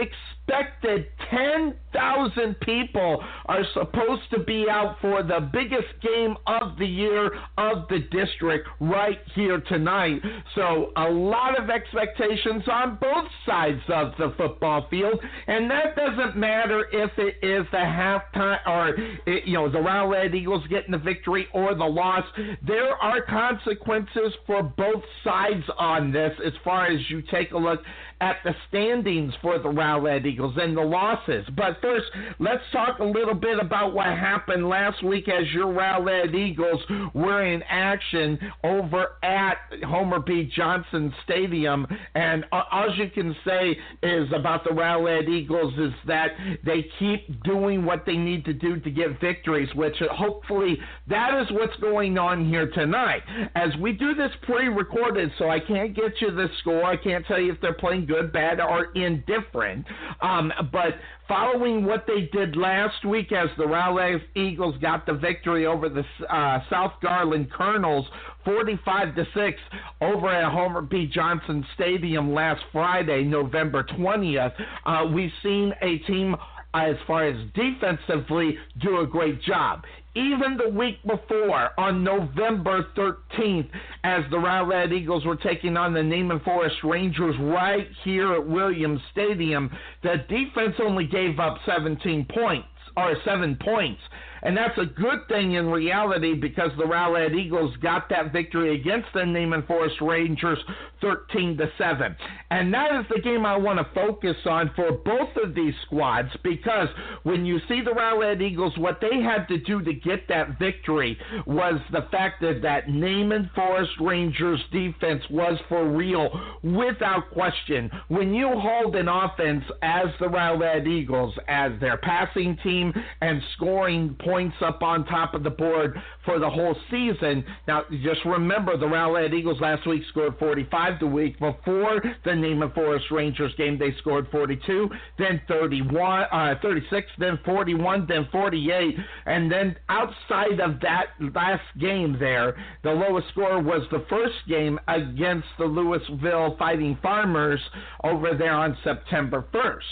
expected 0.48 1.06
10,000 1.30 2.60
people 2.60 3.22
are 3.46 3.64
supposed 3.72 4.22
to 4.30 4.40
be 4.40 4.66
out 4.68 4.96
for 5.00 5.22
the 5.22 5.48
biggest 5.52 5.88
game 6.02 6.36
of 6.46 6.76
the 6.78 6.86
year 6.86 7.30
of 7.58 7.88
the 7.88 8.00
district 8.10 8.68
right 8.80 9.18
here 9.34 9.60
tonight. 9.60 10.20
So 10.54 10.92
a 10.96 11.08
lot 11.08 11.58
of 11.58 11.70
expectations 11.70 12.64
on 12.70 12.98
both 13.00 13.28
sides 13.46 13.80
of 13.88 14.12
the 14.18 14.34
football 14.36 14.86
field, 14.90 15.20
and 15.46 15.70
that 15.70 15.96
doesn't 15.96 16.36
matter 16.36 16.86
if 16.92 17.10
it 17.18 17.36
is 17.44 17.66
the 17.70 17.78
halftime 17.78 18.58
or 18.66 18.88
it, 19.26 19.44
you 19.46 19.54
know 19.54 19.70
the 19.70 19.78
Rowlett 19.78 20.34
Eagles 20.34 20.66
getting 20.68 20.92
the 20.92 20.98
victory 20.98 21.46
or 21.52 21.74
the 21.74 21.84
loss. 21.84 22.24
There 22.66 22.94
are 22.96 23.22
consequences 23.22 24.32
for 24.46 24.62
both 24.62 25.02
sides 25.24 25.64
on 25.78 26.12
this 26.12 26.32
as 26.44 26.52
far 26.64 26.86
as 26.86 26.98
you 27.08 27.22
take 27.22 27.52
a 27.52 27.58
look 27.58 27.80
at 28.22 28.36
the 28.44 28.54
standings 28.68 29.34
for 29.42 29.58
the 29.58 29.68
Rowlett 29.68 30.24
Eagles 30.24 30.54
and 30.56 30.76
the 30.76 30.80
losses. 30.80 31.44
But 31.56 31.78
first, 31.82 32.06
let's 32.38 32.62
talk 32.70 33.00
a 33.00 33.04
little 33.04 33.34
bit 33.34 33.58
about 33.58 33.94
what 33.94 34.06
happened 34.06 34.68
last 34.68 35.02
week 35.02 35.28
as 35.28 35.50
your 35.52 35.66
Rowlett 35.66 36.32
Eagles 36.32 36.80
were 37.14 37.44
in 37.44 37.64
action 37.68 38.38
over 38.62 39.16
at 39.24 39.56
Homer 39.84 40.20
B. 40.20 40.48
Johnson 40.54 41.12
Stadium. 41.24 41.84
And 42.14 42.44
all 42.52 42.94
you 42.96 43.10
can 43.10 43.34
say 43.44 43.76
is 44.04 44.28
about 44.32 44.62
the 44.62 44.70
Rowlett 44.70 45.28
Eagles 45.28 45.74
is 45.76 45.92
that 46.06 46.28
they 46.64 46.86
keep 47.00 47.42
doing 47.42 47.84
what 47.84 48.06
they 48.06 48.16
need 48.16 48.44
to 48.44 48.52
do 48.52 48.78
to 48.78 48.90
get 48.90 49.20
victories, 49.20 49.68
which 49.74 49.96
hopefully 50.12 50.78
that 51.08 51.42
is 51.42 51.48
what's 51.50 51.76
going 51.80 52.18
on 52.18 52.48
here 52.48 52.70
tonight. 52.70 53.22
As 53.56 53.70
we 53.80 53.90
do 53.90 54.14
this 54.14 54.30
pre-recorded, 54.42 55.32
so 55.38 55.50
I 55.50 55.58
can't 55.58 55.92
get 55.96 56.20
you 56.20 56.30
the 56.30 56.46
score. 56.60 56.84
I 56.84 56.96
can't 56.96 57.26
tell 57.26 57.40
you 57.40 57.50
if 57.52 57.60
they're 57.60 57.74
playing 57.74 58.06
good, 58.12 58.32
bad, 58.32 58.60
or 58.60 58.92
indifferent. 58.94 59.86
Um, 60.20 60.52
but 60.70 60.94
following 61.26 61.84
what 61.84 62.04
they 62.06 62.28
did 62.32 62.56
last 62.56 63.04
week 63.04 63.32
as 63.32 63.48
the 63.56 63.64
Rowlett 63.64 64.20
Eagles 64.34 64.76
got 64.82 65.06
the 65.06 65.14
victory 65.14 65.66
over 65.66 65.88
the 65.88 66.04
uh, 66.28 66.60
South 66.68 66.92
Garland 67.02 67.50
Colonels 67.52 68.06
45 68.44 69.14
to 69.14 69.24
6 69.34 69.60
over 70.00 70.28
at 70.28 70.52
Homer 70.52 70.82
B. 70.82 71.10
Johnson 71.12 71.64
Stadium 71.74 72.34
last 72.34 72.62
Friday, 72.70 73.24
November 73.24 73.84
20th, 73.84 74.52
uh, 74.84 75.06
we've 75.12 75.30
seen 75.42 75.72
a 75.80 75.98
team 75.98 76.36
as 76.74 76.96
far 77.06 77.26
as 77.26 77.36
defensively 77.54 78.56
do 78.80 79.00
a 79.00 79.06
great 79.06 79.42
job 79.42 79.82
even 80.14 80.58
the 80.58 80.68
week 80.68 81.02
before, 81.06 81.70
on 81.78 82.04
November 82.04 82.86
13th, 82.96 83.68
as 84.04 84.22
the 84.30 84.36
Rowlett 84.36 84.92
Eagles 84.92 85.24
were 85.24 85.36
taking 85.36 85.76
on 85.76 85.94
the 85.94 86.02
Naaman 86.02 86.40
Forest 86.40 86.76
Rangers 86.84 87.34
right 87.40 87.88
here 88.04 88.34
at 88.34 88.46
Williams 88.46 89.00
Stadium, 89.10 89.70
the 90.02 90.16
defense 90.28 90.74
only 90.80 91.06
gave 91.06 91.38
up 91.38 91.58
17 91.64 92.26
points, 92.34 92.68
or 92.96 93.16
seven 93.24 93.56
points. 93.64 94.00
And 94.42 94.56
that's 94.56 94.76
a 94.76 94.86
good 94.86 95.20
thing 95.28 95.52
in 95.52 95.66
reality 95.70 96.34
because 96.34 96.70
the 96.76 96.84
Rowlett 96.84 97.34
Eagles 97.34 97.76
got 97.76 98.08
that 98.10 98.32
victory 98.32 98.74
against 98.74 99.08
the 99.14 99.24
Naaman 99.24 99.62
Forest 99.66 100.00
Rangers 100.00 100.58
13 101.00 101.56
to 101.58 101.70
7. 101.78 102.16
And 102.50 102.74
that 102.74 102.94
is 103.00 103.06
the 103.14 103.20
game 103.20 103.46
I 103.46 103.56
want 103.56 103.78
to 103.78 103.94
focus 103.94 104.36
on 104.44 104.70
for 104.74 104.92
both 104.92 105.30
of 105.42 105.54
these 105.54 105.74
squads 105.86 106.30
because 106.42 106.88
when 107.22 107.44
you 107.44 107.60
see 107.68 107.82
the 107.82 107.92
Rowlett 107.92 108.42
Eagles, 108.42 108.76
what 108.78 109.00
they 109.00 109.22
had 109.22 109.46
to 109.48 109.58
do 109.58 109.80
to 109.82 109.92
get 109.92 110.28
that 110.28 110.58
victory 110.58 111.16
was 111.46 111.80
the 111.92 112.06
fact 112.10 112.40
that 112.40 112.62
that 112.62 112.88
Naaman 112.88 113.50
Forest 113.54 113.92
Rangers 114.00 114.60
defense 114.72 115.22
was 115.30 115.58
for 115.68 115.88
real 115.88 116.30
without 116.62 117.30
question. 117.32 117.90
When 118.08 118.34
you 118.34 118.48
hold 118.48 118.96
an 118.96 119.08
offense 119.08 119.64
as 119.82 120.06
the 120.18 120.26
Rowlett 120.26 120.86
Eagles 120.86 121.34
as 121.48 121.72
their 121.80 121.96
passing 121.96 122.56
team 122.62 122.92
and 123.20 123.40
scoring 123.56 124.16
points 124.20 124.31
points 124.32 124.56
up 124.64 124.82
on 124.82 125.04
top 125.04 125.34
of 125.34 125.42
the 125.42 125.50
board 125.50 125.94
for 126.24 126.38
the 126.38 126.48
whole 126.48 126.74
season. 126.90 127.44
Now, 127.68 127.82
just 128.02 128.24
remember 128.24 128.78
the 128.78 128.86
Rowlett 128.86 129.34
Eagles 129.34 129.60
last 129.60 129.86
week 129.86 130.02
scored 130.08 130.38
45. 130.38 131.00
The 131.00 131.06
week 131.06 131.38
before 131.38 132.02
the 132.24 132.34
Naaman 132.34 132.70
Forest 132.70 133.10
Rangers 133.10 133.52
game, 133.58 133.78
they 133.78 133.94
scored 133.98 134.26
42, 134.32 134.88
then 135.18 135.38
31, 135.48 136.24
uh, 136.32 136.54
36, 136.62 137.06
then 137.18 137.38
41, 137.44 138.06
then 138.08 138.26
48, 138.32 138.94
and 139.26 139.52
then 139.52 139.76
outside 139.90 140.60
of 140.60 140.80
that 140.80 141.08
last 141.34 141.62
game 141.78 142.16
there, 142.18 142.56
the 142.82 142.90
lowest 142.90 143.28
score 143.32 143.60
was 143.60 143.82
the 143.90 144.06
first 144.08 144.36
game 144.48 144.80
against 144.88 145.48
the 145.58 145.64
Lewisville 145.64 146.56
Fighting 146.56 146.96
Farmers 147.02 147.60
over 148.02 148.30
there 148.34 148.54
on 148.54 148.78
September 148.82 149.44
1st. 149.52 149.82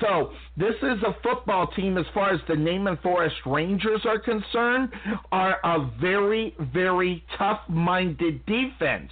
So 0.00 0.32
this 0.56 0.74
is 0.82 1.02
a 1.06 1.16
football 1.22 1.66
team, 1.68 1.98
as 1.98 2.06
far 2.14 2.32
as 2.32 2.40
the 2.48 2.56
Naaman 2.56 2.98
Forest 3.02 3.36
Rangers 3.46 4.00
are 4.04 4.18
concerned, 4.18 4.90
are 5.30 5.58
a 5.64 5.90
very, 6.00 6.54
very 6.72 7.24
tough-minded 7.38 8.44
defense. 8.46 9.10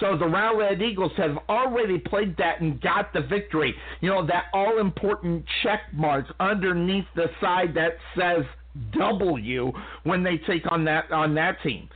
So 0.00 0.16
the 0.16 0.24
Rowlett 0.24 0.82
Eagles 0.82 1.12
have 1.16 1.38
already 1.48 1.98
played 1.98 2.36
that 2.38 2.60
and 2.60 2.80
got 2.80 3.12
the 3.12 3.20
victory. 3.20 3.74
You 4.00 4.08
know 4.08 4.26
that 4.26 4.46
all-important 4.52 5.44
check 5.62 5.80
mark 5.92 6.26
underneath 6.40 7.04
the 7.14 7.26
side 7.40 7.74
that 7.74 7.98
says 8.18 8.44
W 8.98 9.72
when 10.04 10.22
they 10.22 10.38
take 10.38 10.70
on 10.72 10.84
that 10.86 11.12
on 11.12 11.34
that 11.34 11.62
team. 11.62 11.88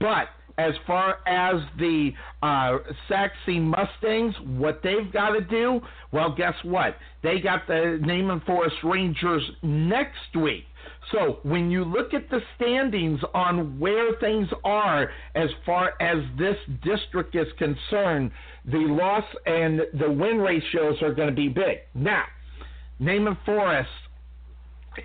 But 0.00 0.28
as 0.58 0.74
far 0.86 1.18
as 1.26 1.60
the 1.78 2.10
uh, 2.42 2.78
Sachse 3.08 3.32
Mustangs, 3.48 4.34
what 4.46 4.80
they've 4.82 5.12
got 5.12 5.30
to 5.30 5.40
do, 5.40 5.80
well, 6.12 6.34
guess 6.34 6.54
what? 6.62 6.96
They 7.22 7.40
got 7.40 7.66
the 7.66 7.98
Naaman 8.00 8.40
Forest 8.46 8.76
Rangers 8.84 9.42
next 9.62 10.36
week. 10.36 10.64
So 11.10 11.40
when 11.42 11.70
you 11.70 11.84
look 11.84 12.14
at 12.14 12.30
the 12.30 12.40
standings 12.56 13.20
on 13.34 13.78
where 13.78 14.14
things 14.20 14.48
are 14.64 15.10
as 15.34 15.50
far 15.66 15.92
as 16.00 16.18
this 16.38 16.56
district 16.82 17.34
is 17.34 17.48
concerned, 17.58 18.30
the 18.64 18.78
loss 18.78 19.24
and 19.46 19.80
the 19.98 20.10
win 20.10 20.38
ratios 20.38 21.02
are 21.02 21.12
going 21.12 21.28
to 21.28 21.34
be 21.34 21.48
big. 21.48 21.78
Now, 21.94 22.24
Naaman 22.98 23.36
Forest 23.44 23.90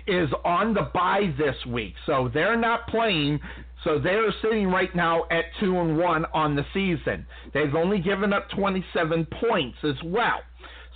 is 0.06 0.28
on 0.44 0.74
the 0.74 0.88
bye 0.94 1.34
this 1.38 1.56
week, 1.66 1.94
so 2.06 2.30
they're 2.32 2.58
not 2.58 2.86
playing. 2.88 3.40
So 3.84 3.98
they're 3.98 4.32
sitting 4.42 4.68
right 4.68 4.94
now 4.94 5.24
at 5.30 5.44
two 5.60 5.78
and 5.78 5.96
one 5.96 6.24
on 6.34 6.56
the 6.56 6.64
season. 6.74 7.26
They've 7.54 7.74
only 7.74 8.00
given 8.00 8.32
up 8.32 8.48
27 8.50 9.26
points 9.48 9.78
as 9.84 9.94
well. 10.04 10.40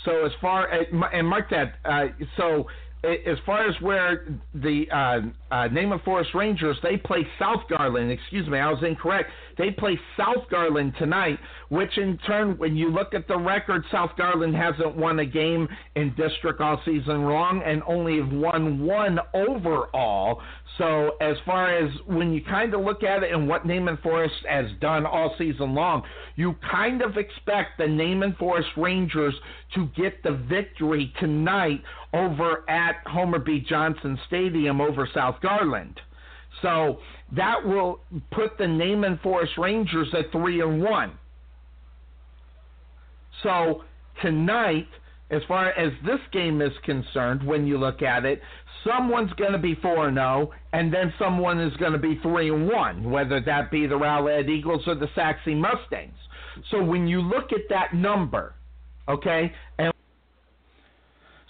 So 0.04 0.26
as 0.26 0.32
far 0.40 0.68
as 0.68 0.86
and 1.12 1.26
mark 1.26 1.50
that, 1.50 1.74
uh, 1.84 2.06
so 2.36 2.66
as 3.04 3.36
far 3.44 3.68
as 3.68 3.74
where 3.80 4.26
the 4.54 4.84
uh, 4.92 5.54
uh, 5.54 5.68
Naaman 5.68 6.00
Forest 6.04 6.30
Rangers, 6.34 6.76
they 6.82 6.96
play 6.96 7.26
South 7.38 7.62
Garland. 7.68 8.12
Excuse 8.12 8.48
me, 8.48 8.59
I 8.59 8.70
was 8.70 8.82
incorrect. 8.84 9.30
They 9.59 9.70
play 9.70 9.98
South 10.16 10.48
Garland 10.50 10.94
tonight, 10.98 11.38
which 11.72 11.96
in 11.96 12.18
turn, 12.26 12.58
when 12.58 12.76
you 12.76 12.90
look 12.90 13.14
at 13.14 13.26
the 13.26 13.38
record, 13.38 13.82
South 13.90 14.10
Garland 14.18 14.54
hasn't 14.54 14.94
won 14.94 15.20
a 15.20 15.24
game 15.24 15.66
in 15.96 16.14
district 16.16 16.60
all 16.60 16.78
season 16.84 17.24
long 17.24 17.62
and 17.64 17.82
only 17.86 18.18
have 18.18 18.30
won 18.30 18.84
one 18.84 19.18
overall. 19.32 20.42
So 20.76 21.12
as 21.22 21.38
far 21.46 21.74
as 21.74 21.90
when 22.04 22.30
you 22.34 22.44
kind 22.44 22.74
of 22.74 22.82
look 22.82 23.02
at 23.02 23.22
it 23.22 23.32
and 23.32 23.48
what 23.48 23.64
Naaman 23.64 23.96
Forest 24.02 24.34
has 24.46 24.66
done 24.82 25.06
all 25.06 25.34
season 25.38 25.74
long, 25.74 26.02
you 26.36 26.56
kind 26.70 27.00
of 27.00 27.16
expect 27.16 27.78
the 27.78 27.88
Naaman 27.88 28.36
Forest 28.38 28.68
Rangers 28.76 29.34
to 29.74 29.88
get 29.96 30.22
the 30.22 30.32
victory 30.50 31.10
tonight 31.20 31.80
over 32.12 32.68
at 32.68 32.96
Homer 33.06 33.38
B. 33.38 33.64
Johnson 33.66 34.18
Stadium 34.26 34.82
over 34.82 35.08
South 35.14 35.36
Garland. 35.40 35.98
So 36.60 36.98
that 37.34 37.66
will 37.66 38.00
put 38.30 38.58
the 38.58 38.68
Naaman 38.68 39.20
Forest 39.22 39.52
Rangers 39.56 40.08
at 40.12 40.30
three 40.32 40.60
and 40.60 40.82
one. 40.82 41.12
So 43.43 43.85
tonight, 44.20 44.89
as 45.31 45.43
far 45.48 45.70
as 45.70 45.93
this 46.05 46.20
game 46.32 46.60
is 46.60 46.73
concerned, 46.85 47.47
when 47.47 47.66
you 47.66 47.78
look 47.78 48.02
at 48.02 48.24
it, 48.24 48.40
someone's 48.86 49.32
going 49.35 49.52
to 49.52 49.59
be 49.59 49.74
four 49.77 50.09
and 50.09 50.16
zero, 50.16 50.52
and 50.73 50.93
then 50.93 51.12
someone 51.19 51.60
is 51.60 51.74
going 51.77 51.93
to 51.93 51.98
be 51.98 52.19
three 52.23 52.52
and 52.52 52.69
one, 52.69 53.10
whether 53.10 53.40
that 53.40 53.70
be 53.70 53.86
the 53.86 53.94
Rowlett 53.94 54.48
Eagles 54.48 54.82
or 54.86 54.94
the 54.94 55.09
Sachse 55.14 55.47
Mustangs. 55.47 56.14
So 56.70 56.82
when 56.82 57.06
you 57.06 57.20
look 57.20 57.52
at 57.52 57.62
that 57.70 57.94
number, 57.94 58.55
okay, 59.09 59.52
and 59.78 59.91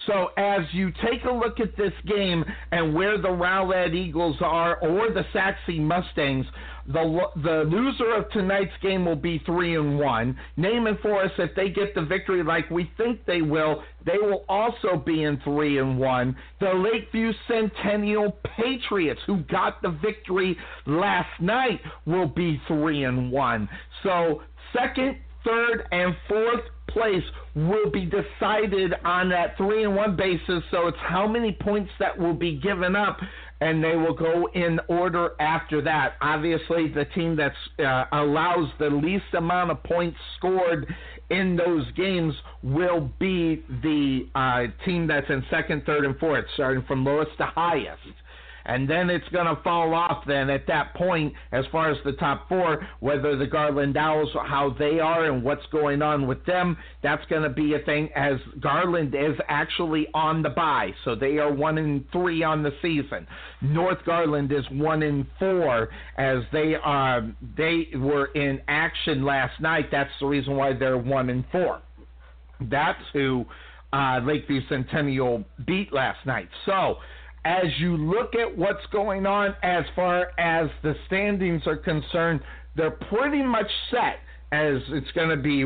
So 0.07 0.29
as 0.37 0.63
you 0.73 0.91
take 0.91 1.25
a 1.25 1.31
look 1.31 1.61
at 1.61 1.77
this 1.77 1.93
game 2.07 2.45
and 2.71 2.95
where 2.95 3.19
the 3.19 3.29
Rowlett 3.29 3.95
Eagles 3.95 4.37
are 4.41 4.77
or 4.77 5.11
the 5.11 5.25
Sachse 5.33 5.79
Mustangs, 5.79 6.47
the 6.87 7.21
the 7.37 7.65
loser 7.69 8.15
of 8.17 8.29
tonight's 8.31 8.73
game 8.83 9.05
will 9.05 9.17
be 9.17 9.41
three 9.47 9.77
and 9.77 9.99
one. 9.99 10.37
Naaman 10.57 10.99
Forest, 11.01 11.35
if 11.39 11.55
they 11.55 11.69
get 11.69 11.95
the 11.95 12.03
victory 12.03 12.43
like 12.43 12.69
we 12.71 12.91
think 12.97 13.25
they 13.25 13.43
will, 13.43 13.83
they 14.05 14.19
will 14.19 14.45
also 14.49 14.97
be 14.97 15.23
in 15.23 15.41
three 15.45 15.79
and 15.79 15.99
one. 15.99 16.37
The 16.61 16.73
Lakeview 16.73 17.33
Centennial 17.47 18.37
Patriots, 18.57 19.21
who 19.27 19.39
got 19.45 19.81
the 19.83 19.91
victory 19.91 20.57
last 20.87 21.41
night, 21.41 21.81
will 22.05 22.29
be 22.29 22.61
three 22.67 23.05
and 23.05 23.31
one. 23.31 23.69
So 24.03 24.43
second, 24.77 25.19
third, 25.45 25.87
and 25.93 26.17
fourth 26.29 26.63
place 26.93 27.23
will 27.55 27.91
be 27.91 28.05
decided 28.05 28.95
on 29.05 29.29
that 29.31 29.57
three 29.57 29.85
and 29.85 29.95
one 29.95 30.17
basis. 30.17 30.63
So 30.71 30.89
it's 30.89 30.99
how 31.01 31.27
many 31.27 31.57
points 31.61 31.91
that 31.99 32.19
will 32.19 32.35
be 32.35 32.57
given 32.57 32.97
up, 32.97 33.19
and 33.61 33.83
they 33.83 33.97
will 33.97 34.15
go 34.15 34.49
in 34.55 34.81
order 34.89 35.33
after 35.41 35.83
that. 35.83 36.15
Obviously, 36.21 36.89
the 36.89 37.05
team 37.15 37.37
that 37.37 37.53
uh, 37.85 38.05
allows 38.13 38.69
the 38.79 38.89
least 38.89 39.35
amount 39.37 39.71
of 39.71 39.83
points 39.83 40.19
scored 40.37 40.87
in 41.31 41.57
those 41.57 41.91
games 41.93 42.35
will 42.63 43.11
be 43.19 43.65
the 43.83 44.27
uh, 44.35 44.85
team 44.85 45.07
that's 45.07 45.29
in 45.31 45.43
second, 45.51 45.85
third, 45.87 46.05
and 46.05 46.19
fourth, 46.19 46.45
starting 46.55 46.85
from 46.87 47.05
lowest 47.05 47.31
to 47.39 47.47
highest 47.47 48.01
and 48.65 48.89
then 48.89 49.11
it's 49.11 49.29
going 49.29 49.47
to 49.47 49.61
fall 49.63 49.95
off 49.95 50.25
then 50.27 50.51
at 50.51 50.67
that 50.67 50.95
point 50.95 51.33
as 51.53 51.65
far 51.73 51.91
as 51.91 51.99
the 52.05 52.13
top 52.13 52.49
four, 52.49 52.87
whether 53.01 53.37
the 53.37 53.47
Garland 53.47 53.97
Owls, 53.97 54.31
how 54.47 54.75
they 54.79 55.01
are 55.01 55.25
and 55.31 55.43
what's 55.43 55.67
going 55.73 56.03
on 56.03 56.27
with 56.27 56.45
them, 56.47 56.77
that's 57.03 57.25
going 57.27 57.43
to 57.43 57.51
be 57.51 57.75
a 57.75 57.79
thing 57.81 58.09
as 58.15 58.35
Garland 58.61 59.15
is 59.15 59.37
actually 59.49 60.09
on 60.15 60.43
the 60.43 60.51
bye. 60.51 60.91
So 61.05 61.15
they 61.15 61.39
are 61.39 61.53
one 61.53 61.79
in 61.79 62.05
three 62.13 62.43
on 62.43 62.63
the 62.63 62.73
season. 62.81 63.27
North 63.61 63.99
Garland 64.05 64.53
is 64.53 64.65
one 64.71 65.03
in 65.03 65.27
four 65.39 65.89
as 66.17 66.39
they 66.53 66.75
are, 66.75 67.19
um, 67.19 67.37
they 67.57 67.89
were 67.97 68.27
in 68.27 68.61
action 68.69 69.25
last 69.25 69.61
night. 69.61 69.87
That's 69.91 70.11
the 70.21 70.27
reason 70.27 70.57
why 70.57 70.73
they're 70.73 70.99
one 70.99 71.31
in 71.31 71.45
four. 71.51 71.81
That's 72.61 73.03
who 73.13 73.45
uh, 73.93 74.21
Lakeview 74.25 74.61
Centennial 74.69 75.45
beat 75.67 75.93
last 75.93 76.25
night. 76.27 76.49
So, 76.67 76.97
as 77.45 77.65
you 77.79 77.97
look 77.97 78.35
at 78.35 78.57
what's 78.57 78.85
going 78.93 79.27
on 79.27 79.55
as 79.63 79.85
far 79.97 80.29
as 80.39 80.69
the 80.83 80.95
standings 81.07 81.63
are 81.67 81.77
concerned, 81.77 82.41
they're 82.77 82.91
pretty 82.91 83.43
much 83.43 83.71
set 83.91 84.21
as 84.53 84.77
it's 84.89 85.11
going 85.13 85.31
to 85.31 85.37
be 85.37 85.65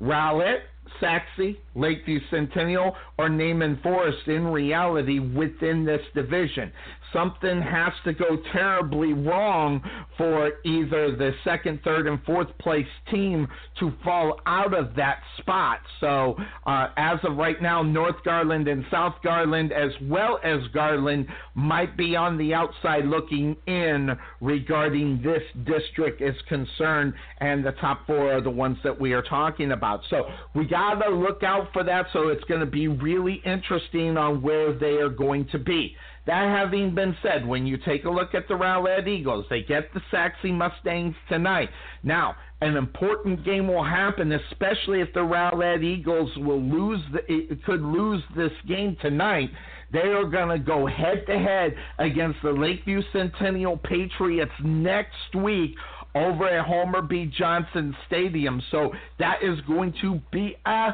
Rowlett, 0.00 0.60
Sachse, 1.00 1.56
Lakeview 1.74 2.20
Centennial, 2.30 2.96
or 3.18 3.28
Naaman 3.28 3.78
Forest 3.82 4.26
in 4.26 4.46
reality 4.46 5.18
within 5.18 5.84
this 5.84 6.02
division 6.14 6.72
something 7.12 7.62
has 7.62 7.92
to 8.04 8.12
go 8.12 8.38
terribly 8.52 9.12
wrong 9.12 9.82
for 10.16 10.52
either 10.64 11.14
the 11.16 11.32
second, 11.44 11.80
third, 11.84 12.06
and 12.06 12.22
fourth 12.24 12.48
place 12.58 12.86
team 13.10 13.46
to 13.78 13.92
fall 14.04 14.40
out 14.46 14.74
of 14.74 14.94
that 14.96 15.20
spot. 15.38 15.80
So, 16.00 16.36
uh, 16.66 16.88
as 16.96 17.18
of 17.22 17.36
right 17.36 17.60
now, 17.62 17.82
North 17.82 18.16
Garland 18.24 18.68
and 18.68 18.84
South 18.90 19.14
Garland, 19.22 19.72
as 19.72 19.92
well 20.02 20.38
as 20.42 20.60
Garland, 20.74 21.26
might 21.54 21.96
be 21.96 22.16
on 22.16 22.36
the 22.36 22.54
outside 22.54 23.04
looking 23.04 23.56
in 23.66 24.10
regarding 24.40 25.22
this 25.22 25.42
district 25.64 26.20
is 26.20 26.36
concerned, 26.48 27.14
and 27.40 27.64
the 27.64 27.72
top 27.72 28.06
four 28.06 28.32
are 28.32 28.40
the 28.40 28.50
ones 28.50 28.78
that 28.84 28.98
we 28.98 29.12
are 29.12 29.22
talking 29.22 29.72
about. 29.72 30.00
So, 30.10 30.28
we 30.54 30.66
got 30.66 30.77
to 31.00 31.10
look 31.10 31.42
out 31.42 31.68
for 31.72 31.84
that. 31.84 32.06
So, 32.12 32.28
it's 32.28 32.44
going 32.44 32.60
to 32.60 32.66
be 32.66 32.88
really 32.88 33.42
interesting 33.44 34.16
on 34.16 34.42
where 34.42 34.72
they 34.72 34.96
are 34.96 35.08
going 35.08 35.48
to 35.52 35.58
be. 35.58 35.96
That 36.28 36.46
having 36.46 36.94
been 36.94 37.16
said, 37.22 37.46
when 37.46 37.66
you 37.66 37.78
take 37.78 38.04
a 38.04 38.10
look 38.10 38.34
at 38.34 38.48
the 38.48 38.54
Rowlett 38.54 39.08
Eagles, 39.08 39.46
they 39.48 39.62
get 39.62 39.94
the 39.94 40.02
Sachse 40.10 40.44
Mustangs 40.44 41.14
tonight. 41.26 41.70
Now, 42.02 42.36
an 42.60 42.76
important 42.76 43.46
game 43.46 43.66
will 43.66 43.82
happen, 43.82 44.32
especially 44.32 45.00
if 45.00 45.08
the 45.14 45.20
Rowlett 45.20 45.82
Eagles 45.82 46.30
will 46.36 46.60
lose 46.60 47.00
the, 47.12 47.20
eh, 47.32 47.54
could 47.64 47.80
lose 47.80 48.22
this 48.36 48.52
game 48.66 48.94
tonight. 49.00 49.48
They 49.90 50.00
are 50.00 50.26
going 50.26 50.50
to 50.50 50.58
go 50.58 50.86
head 50.86 51.24
to 51.28 51.38
head 51.38 51.74
against 51.98 52.42
the 52.42 52.50
Lakeview 52.50 53.00
Centennial 53.10 53.78
Patriots 53.78 54.52
next 54.62 55.34
week 55.34 55.76
over 56.14 56.48
at 56.48 56.66
Homer 56.66 57.02
B. 57.02 57.30
Johnson 57.36 57.94
Stadium. 58.06 58.62
So 58.70 58.92
that 59.18 59.42
is 59.42 59.60
going 59.66 59.94
to 60.02 60.20
be 60.32 60.56
a 60.66 60.90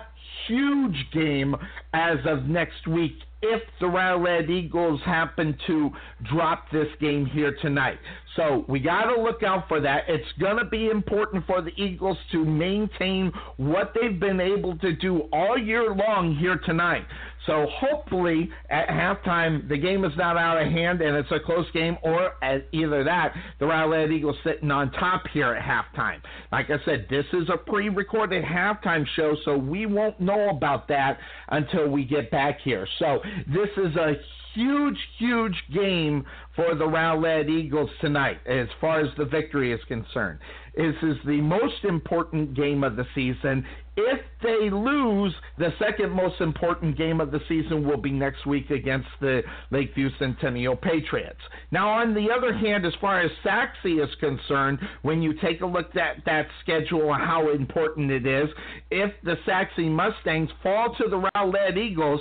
huge 0.47 1.07
game 1.13 1.57
as 1.93 2.19
of 2.27 2.45
next 2.45 2.87
week 2.87 3.15
if 3.47 3.63
the 3.79 3.87
Rowlett 3.87 4.49
Eagles 4.49 5.01
happen 5.05 5.57
to 5.67 5.91
drop 6.31 6.71
this 6.73 6.89
game 6.99 7.27
here 7.27 7.55
tonight. 7.61 7.99
So 8.37 8.65
we 8.69 8.81
got 8.81 9.05
to 9.05 9.21
look 9.21 9.43
out 9.43 9.69
for 9.69 9.81
that. 9.81 10.05
It's 10.09 10.33
going 10.41 10.57
to 10.57 10.65
be 10.65 10.89
important 10.89 11.47
for 11.47 11.61
the 11.61 11.71
Eagles 11.77 12.17
to 12.33 12.45
maintain 12.45 13.31
what 13.59 13.93
they've 13.95 14.19
been 14.19 14.41
able 14.41 14.79
to 14.79 14.97
do 14.97 15.29
all 15.33 15.59
year 15.59 15.95
long 15.95 16.37
here 16.37 16.59
tonight. 16.65 17.05
So 17.47 17.67
hopefully 17.71 18.51
at 18.71 18.89
halftime 18.89 19.69
the 19.69 19.77
game 19.77 20.05
is 20.05 20.13
not 20.17 20.37
out 20.37 20.61
of 20.61 20.71
hand 20.71 21.01
and 21.01 21.17
it's 21.17 21.31
a 21.31 21.41
close 21.41 21.71
game, 21.73 21.97
or 22.03 22.33
at 22.43 22.67
either 22.73 23.05
that 23.05 23.35
the 23.59 23.67
Rowlett 23.67 24.11
Eagles 24.11 24.37
sitting 24.45 24.71
on 24.71 24.91
top 24.93 25.25
here 25.33 25.55
at 25.55 25.63
halftime. 25.63 26.21
Like 26.53 26.71
I 26.71 26.83
said, 26.85 27.07
this 27.11 27.27
is 27.33 27.49
a 27.53 27.57
pre-recorded 27.57 28.45
halftime 28.45 29.07
show, 29.17 29.37
so 29.45 29.57
we 29.57 29.87
won't 29.87 30.21
know 30.21 30.49
about 30.51 30.89
that 30.89 31.19
until 31.49 31.89
we 31.89 32.05
get 32.05 32.31
back 32.31 32.61
here. 32.63 32.87
So 32.99 33.21
this 33.47 33.69
is 33.77 33.97
a 33.97 34.15
huge, 34.55 34.99
huge 35.19 35.57
game 35.73 36.25
for 36.55 36.75
the 36.75 36.85
Rowlett 36.85 37.49
Eagles 37.49 37.91
tonight 38.01 38.39
as 38.47 38.69
far 38.81 39.01
as 39.01 39.09
the 39.19 39.25
victory 39.25 39.73
is 39.73 39.81
concerned. 39.89 40.39
This 40.77 40.95
is 41.03 41.17
the 41.25 41.41
most 41.41 41.85
important 41.85 42.55
game 42.55 42.83
of 42.83 42.97
the 42.97 43.07
season. 43.15 43.67
If 43.97 44.21
they 44.43 44.71
lose, 44.71 45.35
the 45.57 45.73
second 45.79 46.11
most 46.11 46.41
important 46.41 46.99
game 46.99 47.21
of 47.21 47.31
the 47.31 47.41
season 47.49 47.87
will 47.87 47.97
be 47.97 48.11
next 48.11 48.45
week 48.45 48.71
against 48.71 49.09
the 49.21 49.43
Lakeview 49.71 50.11
Centennial 50.19 50.75
Patriots. 50.75 51.41
Now, 51.71 51.89
on 51.89 52.13
the 52.13 52.29
other 52.37 52.53
hand, 52.53 52.85
as 52.85 52.93
far 53.01 53.21
as 53.21 53.31
Sachse 53.45 53.85
is 53.85 54.13
concerned, 54.19 54.81
when 55.03 55.23
you 55.23 55.35
take 55.35 55.61
a 55.61 55.67
look 55.67 55.95
at 55.97 56.25
that 56.27 56.49
schedule 56.63 57.15
and 57.15 57.23
how 57.23 57.51
important 57.51 58.11
it 58.11 58.27
is, 58.27 58.49
if 58.91 59.13
the 59.23 59.37
Sachse 59.47 59.79
Mustangs 59.79 60.51
fall 60.63 60.95
to 60.97 61.09
the 61.09 61.29
Rowlett 61.37 61.77
Eagles, 61.79 62.21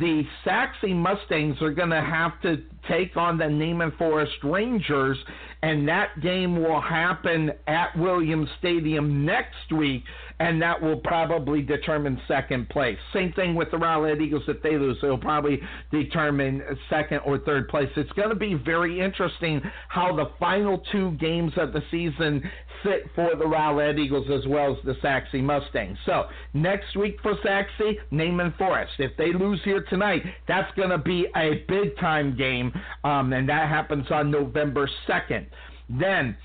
the 0.00 0.24
Sachse 0.44 0.82
Mustangs 0.82 1.62
are 1.62 1.72
going 1.72 1.90
to 1.90 2.00
have 2.02 2.40
to 2.42 2.62
take 2.88 3.16
on 3.16 3.38
the 3.38 3.48
Naaman 3.48 3.92
Forest 3.96 4.32
Rangers, 4.42 5.16
and 5.62 5.86
that 5.88 6.20
game 6.20 6.60
will 6.60 6.80
happen 6.80 7.52
at 7.68 7.96
Williams 7.96 8.48
Stadium 8.58 9.24
next 9.24 9.70
week 9.70 10.02
and 10.42 10.60
that 10.60 10.82
will 10.82 10.96
probably 10.96 11.62
determine 11.62 12.20
second 12.26 12.68
place. 12.68 12.98
Same 13.12 13.32
thing 13.34 13.54
with 13.54 13.70
the 13.70 13.76
Rowlett 13.76 14.20
Eagles. 14.20 14.42
If 14.48 14.60
they 14.60 14.76
lose, 14.76 14.96
it'll 15.00 15.16
probably 15.16 15.60
determine 15.92 16.60
second 16.90 17.20
or 17.24 17.38
third 17.38 17.68
place. 17.68 17.88
It's 17.96 18.10
going 18.12 18.30
to 18.30 18.34
be 18.34 18.54
very 18.54 19.00
interesting 19.00 19.62
how 19.88 20.16
the 20.16 20.32
final 20.40 20.82
two 20.90 21.12
games 21.12 21.52
of 21.56 21.72
the 21.72 21.80
season 21.92 22.42
sit 22.82 23.08
for 23.14 23.36
the 23.38 23.44
Rowlett 23.44 24.00
Eagles 24.00 24.26
as 24.32 24.44
well 24.48 24.76
as 24.76 24.84
the 24.84 24.96
Sachse 25.00 25.32
Mustangs. 25.34 25.96
So 26.04 26.24
next 26.54 26.96
week 26.96 27.18
for 27.22 27.34
Sachse, 27.44 27.96
Naaman 28.10 28.52
Forest. 28.58 28.94
If 28.98 29.16
they 29.16 29.32
lose 29.32 29.60
here 29.64 29.84
tonight, 29.88 30.24
that's 30.48 30.74
going 30.74 30.90
to 30.90 30.98
be 30.98 31.28
a 31.36 31.64
big 31.68 31.96
time 32.00 32.36
game, 32.36 32.72
um, 33.04 33.32
and 33.32 33.48
that 33.48 33.68
happens 33.68 34.06
on 34.10 34.32
November 34.32 34.90
2nd. 35.08 35.46
Then 35.88 36.36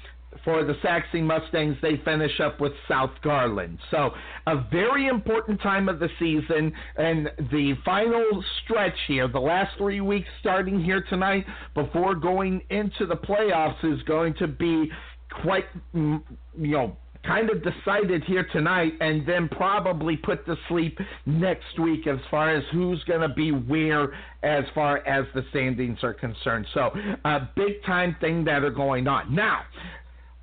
for 0.43 0.63
the 0.63 0.75
Sachse 0.81 1.05
Mustangs, 1.13 1.77
they 1.81 1.97
finish 2.03 2.39
up 2.39 2.59
with 2.59 2.73
South 2.87 3.11
Garland. 3.23 3.79
So, 3.91 4.11
a 4.45 4.63
very 4.71 5.07
important 5.07 5.61
time 5.61 5.89
of 5.89 5.99
the 5.99 6.09
season, 6.19 6.73
and 6.97 7.29
the 7.51 7.73
final 7.85 8.43
stretch 8.63 8.97
here, 9.07 9.27
the 9.27 9.39
last 9.39 9.77
three 9.77 10.01
weeks 10.01 10.27
starting 10.39 10.83
here 10.83 11.03
tonight 11.09 11.45
before 11.73 12.15
going 12.15 12.61
into 12.69 13.05
the 13.05 13.15
playoffs, 13.15 13.83
is 13.83 14.01
going 14.03 14.33
to 14.35 14.47
be 14.47 14.89
quite, 15.41 15.65
mm, 15.93 16.21
you 16.57 16.71
know, 16.71 16.97
kind 17.27 17.49
of 17.49 17.61
decided 17.61 18.23
here 18.23 18.47
tonight 18.53 18.93
and 19.01 19.27
then 19.27 19.49
probably 19.49 20.15
put 20.15 20.45
to 20.45 20.55
sleep 20.69 20.97
next 21.25 21.77
week 21.79 22.07
as 22.07 22.19
far 22.31 22.55
as 22.55 22.63
who's 22.71 23.03
going 23.03 23.21
to 23.21 23.33
be 23.33 23.51
where 23.51 24.13
as 24.43 24.63
far 24.73 25.05
as 25.05 25.25
the 25.35 25.43
standings 25.49 25.99
are 26.03 26.13
concerned. 26.13 26.65
So, 26.73 26.91
a 27.25 27.49
big 27.55 27.83
time 27.85 28.15
thing 28.21 28.45
that 28.45 28.63
are 28.63 28.71
going 28.71 29.07
on. 29.07 29.35
Now, 29.35 29.63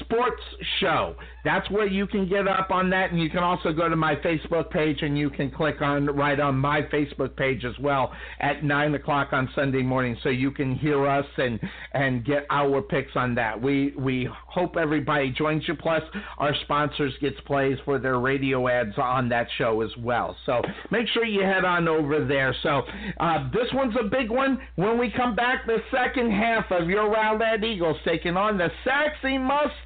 sports 0.00 0.42
show. 0.80 1.16
That's 1.44 1.70
where 1.70 1.86
you 1.86 2.06
can 2.06 2.28
get 2.28 2.48
up 2.48 2.70
on 2.70 2.90
that, 2.90 3.12
and 3.12 3.20
you 3.20 3.30
can 3.30 3.44
also 3.44 3.72
go 3.72 3.88
to 3.88 3.96
my 3.96 4.16
Facebook 4.16 4.70
page 4.70 5.02
and 5.02 5.16
you 5.16 5.30
can 5.30 5.50
click 5.50 5.80
on 5.80 6.06
right 6.06 6.38
on 6.40 6.58
my 6.58 6.82
Facebook 6.82 7.36
page 7.36 7.64
as 7.64 7.78
well 7.78 8.12
at 8.40 8.64
nine 8.64 8.94
o'clock 8.94 9.28
on 9.32 9.48
Sunday 9.54 9.82
morning, 9.82 10.16
so 10.22 10.28
you 10.28 10.50
can 10.50 10.74
hear 10.74 11.06
us 11.06 11.26
and 11.38 11.60
and 11.92 12.24
get 12.24 12.46
our 12.50 12.82
picks 12.82 13.14
on 13.14 13.34
that. 13.36 13.60
We 13.60 13.94
we 13.96 14.28
hope 14.48 14.76
everybody 14.76 15.30
joins 15.30 15.66
you. 15.68 15.74
Plus, 15.76 16.02
our 16.38 16.54
sponsors 16.64 17.14
gets 17.20 17.40
plays 17.46 17.78
for 17.84 17.98
their 17.98 18.18
radio 18.18 18.68
ads 18.68 18.98
on 18.98 19.28
that 19.28 19.46
show 19.56 19.82
as 19.82 19.90
well. 19.98 20.36
So 20.46 20.62
make 20.90 21.06
sure 21.08 21.24
you 21.24 21.42
head 21.42 21.64
on 21.64 21.86
over 21.86 22.24
there. 22.24 22.54
So 22.62 22.82
uh, 23.20 23.48
this 23.52 23.68
one's 23.72 23.94
a 24.00 24.08
big 24.08 24.30
one. 24.30 24.58
When 24.74 24.98
we 24.98 25.12
come 25.16 25.36
back, 25.36 25.66
the 25.66 25.78
second 25.92 26.32
half 26.32 26.64
of 26.70 26.88
your 26.88 27.08
Rowlett 27.14 27.62
Eagles 27.64 27.96
taking 28.04 28.36
on 28.36 28.58
the 28.58 28.68
Sachse 28.84 29.22
Mustangs 29.22 29.85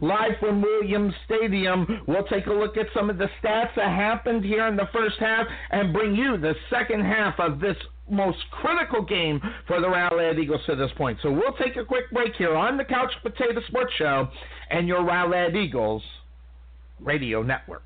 live 0.00 0.32
from 0.40 0.62
Williams 0.62 1.14
Stadium. 1.24 2.02
We'll 2.06 2.24
take 2.24 2.46
a 2.46 2.52
look 2.52 2.76
at 2.76 2.86
some 2.94 3.10
of 3.10 3.18
the 3.18 3.28
stats 3.42 3.74
that 3.76 3.88
happened 3.88 4.44
here 4.44 4.66
in 4.66 4.76
the 4.76 4.88
first 4.92 5.16
half 5.18 5.46
and 5.70 5.92
bring 5.92 6.14
you 6.14 6.36
the 6.36 6.54
second 6.70 7.04
half 7.04 7.38
of 7.38 7.60
this 7.60 7.76
most 8.08 8.38
critical 8.50 9.02
game 9.02 9.40
for 9.66 9.80
the 9.80 9.88
Rowlett 9.88 10.38
Eagles 10.38 10.60
to 10.66 10.76
this 10.76 10.90
point. 10.96 11.18
So 11.22 11.30
we'll 11.30 11.54
take 11.54 11.76
a 11.76 11.84
quick 11.84 12.10
break 12.12 12.34
here 12.36 12.54
on 12.54 12.76
the 12.76 12.84
Couch 12.84 13.12
Potato 13.22 13.60
Sports 13.68 13.92
Show 13.96 14.28
and 14.70 14.86
your 14.86 15.02
Rowlett 15.02 15.56
Eagles 15.56 16.02
radio 17.00 17.42
network. 17.42 17.82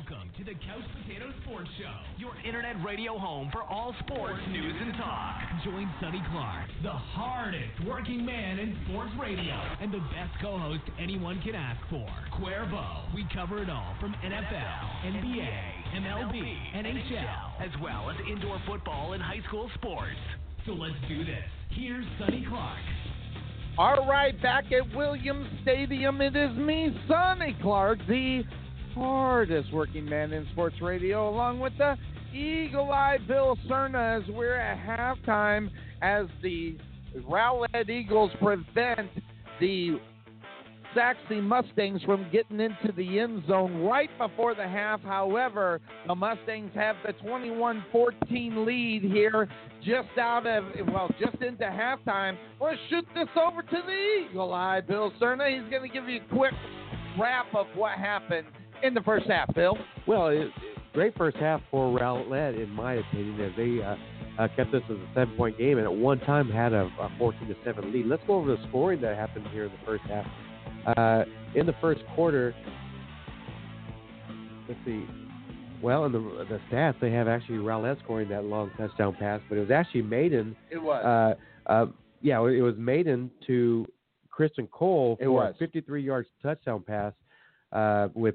Welcome 0.00 0.30
to 0.38 0.44
the 0.44 0.52
Couch 0.52 0.86
Potato 1.02 1.28
Sports 1.44 1.68
Show, 1.76 1.92
your 2.16 2.32
internet 2.46 2.76
radio 2.82 3.18
home 3.18 3.50
for 3.52 3.62
all 3.64 3.94
sports 4.00 4.40
news 4.48 4.72
and 4.80 4.94
talk. 4.94 5.36
Join 5.62 5.92
Sonny 6.00 6.22
Clark, 6.30 6.68
the 6.82 6.92
hardest 6.92 7.84
working 7.86 8.24
man 8.24 8.58
in 8.58 8.78
sports 8.86 9.10
radio, 9.20 9.52
and 9.80 9.92
the 9.92 9.98
best 9.98 10.32
co-host 10.40 10.80
anyone 10.98 11.42
can 11.42 11.54
ask 11.54 11.80
for. 11.90 12.08
Cuervo. 12.40 13.14
We 13.14 13.26
cover 13.34 13.62
it 13.62 13.68
all 13.68 13.94
from 14.00 14.14
NFL, 14.24 15.04
NBA, 15.04 15.60
MLB, 15.96 16.40
NHL, 16.76 17.60
as 17.60 17.70
well 17.82 18.08
as 18.08 18.16
indoor 18.30 18.58
football 18.66 19.12
and 19.12 19.22
high 19.22 19.42
school 19.48 19.70
sports. 19.74 20.16
So 20.64 20.72
let's 20.72 20.96
do 21.08 21.26
this. 21.26 21.44
Here's 21.72 22.06
Sonny 22.18 22.46
Clark. 22.48 22.78
All 23.76 24.06
right, 24.08 24.40
back 24.40 24.64
at 24.72 24.96
Williams 24.96 25.48
Stadium, 25.62 26.22
it 26.22 26.36
is 26.36 26.56
me, 26.56 26.96
Sonny 27.06 27.56
Clark, 27.60 27.98
the 28.08 28.42
hardest 29.00 29.72
working 29.72 30.04
man 30.04 30.32
in 30.34 30.46
sports 30.52 30.76
radio, 30.82 31.30
along 31.30 31.58
with 31.58 31.72
the 31.78 31.96
Eagle 32.34 32.92
Eye 32.92 33.16
Bill 33.26 33.56
Cerna, 33.66 34.20
as 34.20 34.28
we're 34.28 34.56
at 34.56 34.78
halftime 34.78 35.70
as 36.02 36.26
the 36.42 36.76
Rowlett 37.26 37.88
Eagles 37.88 38.30
prevent 38.38 39.08
the 39.58 39.98
Sachse 40.94 41.16
Mustangs 41.30 42.02
from 42.02 42.26
getting 42.30 42.60
into 42.60 42.92
the 42.94 43.20
end 43.20 43.44
zone 43.48 43.80
right 43.80 44.10
before 44.18 44.54
the 44.54 44.68
half. 44.68 45.00
However, 45.00 45.80
the 46.06 46.14
Mustangs 46.14 46.72
have 46.74 46.96
the 47.06 47.14
21 47.14 47.82
14 47.90 48.66
lead 48.66 49.02
here 49.02 49.48
just 49.82 50.18
out 50.18 50.46
of, 50.46 50.64
well, 50.92 51.08
just 51.18 51.42
into 51.42 51.64
halftime. 51.64 52.36
We'll 52.60 52.74
shoot 52.90 53.06
this 53.14 53.28
over 53.34 53.62
to 53.62 53.82
the 53.86 54.28
Eagle 54.30 54.52
Eye, 54.52 54.82
Bill 54.82 55.10
Cerna. 55.18 55.48
He's 55.48 55.70
going 55.70 55.88
to 55.88 55.88
give 55.88 56.06
you 56.06 56.20
a 56.20 56.34
quick 56.36 56.52
wrap 57.18 57.46
of 57.54 57.66
what 57.74 57.92
happened 57.92 58.46
in 58.82 58.94
the 58.94 59.00
first 59.02 59.26
half, 59.26 59.52
Bill. 59.54 59.76
Well, 60.06 60.28
it, 60.28 60.48
great 60.92 61.16
first 61.16 61.36
half 61.36 61.60
for 61.70 61.98
Rowlett, 61.98 62.60
in 62.60 62.70
my 62.70 62.94
opinion, 62.94 63.40
as 63.40 63.52
they 63.56 63.82
uh, 63.82 63.96
uh, 64.42 64.48
kept 64.56 64.72
this 64.72 64.82
as 64.90 64.96
a 64.96 65.08
seven 65.14 65.36
point 65.36 65.58
game 65.58 65.78
and 65.78 65.86
at 65.86 65.92
one 65.92 66.18
time 66.20 66.48
had 66.48 66.72
a, 66.72 66.84
a 67.00 67.10
14 67.18 67.48
to 67.48 67.54
7 67.64 67.92
lead. 67.92 68.06
Let's 68.06 68.22
go 68.26 68.34
over 68.34 68.54
the 68.56 68.62
scoring 68.68 69.00
that 69.02 69.16
happened 69.16 69.46
here 69.52 69.64
in 69.66 69.72
the 69.72 69.78
first 69.86 70.04
half. 70.04 70.26
Uh, 70.96 71.24
in 71.54 71.66
the 71.66 71.74
first 71.80 72.00
quarter, 72.14 72.54
let's 74.68 74.80
see. 74.84 75.04
Well, 75.82 76.04
in 76.04 76.12
the 76.12 76.18
the 76.48 76.60
stats, 76.70 77.00
they 77.00 77.10
have 77.12 77.26
actually 77.26 77.58
Rowlett 77.58 77.98
scoring 78.02 78.28
that 78.28 78.44
long 78.44 78.70
touchdown 78.76 79.16
pass, 79.18 79.40
but 79.48 79.56
it 79.56 79.62
was 79.62 79.70
actually 79.70 80.02
Maiden. 80.02 80.54
It 80.70 80.82
was. 80.82 81.36
Uh, 81.68 81.70
uh, 81.70 81.86
yeah, 82.22 82.38
it 82.46 82.60
was 82.60 82.74
Maiden 82.76 83.30
to 83.46 83.86
Kristen 84.30 84.66
Cole 84.68 85.16
It 85.20 85.24
for 85.24 85.32
was. 85.32 85.54
a 85.54 85.58
53 85.58 86.02
yards 86.02 86.28
touchdown 86.42 86.82
pass 86.86 87.12
uh, 87.72 88.08
with 88.14 88.34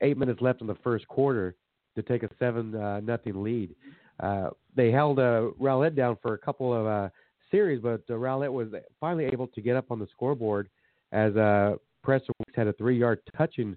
eight 0.00 0.16
minutes 0.16 0.40
left 0.40 0.60
in 0.60 0.66
the 0.66 0.76
first 0.76 1.06
quarter 1.08 1.54
to 1.94 2.02
take 2.02 2.22
a 2.22 2.28
seven 2.38 2.74
uh, 2.74 3.00
nothing 3.00 3.42
lead. 3.42 3.74
Uh, 4.20 4.50
they 4.74 4.90
held 4.90 5.18
uh, 5.18 5.50
Rowlett 5.58 5.94
down 5.94 6.16
for 6.22 6.34
a 6.34 6.38
couple 6.38 6.72
of 6.72 6.86
uh, 6.86 7.08
series, 7.50 7.80
but 7.80 8.02
uh, 8.10 8.14
Rowlett 8.14 8.52
was 8.52 8.68
finally 9.00 9.26
able 9.26 9.46
to 9.48 9.60
get 9.60 9.76
up 9.76 9.90
on 9.90 9.98
the 9.98 10.06
scoreboard 10.12 10.68
as 11.12 11.34
uh, 11.36 11.76
Preston 12.02 12.34
Weeks 12.38 12.56
had 12.56 12.66
a 12.66 12.72
three 12.74 12.98
yard 12.98 13.20
touching, 13.36 13.76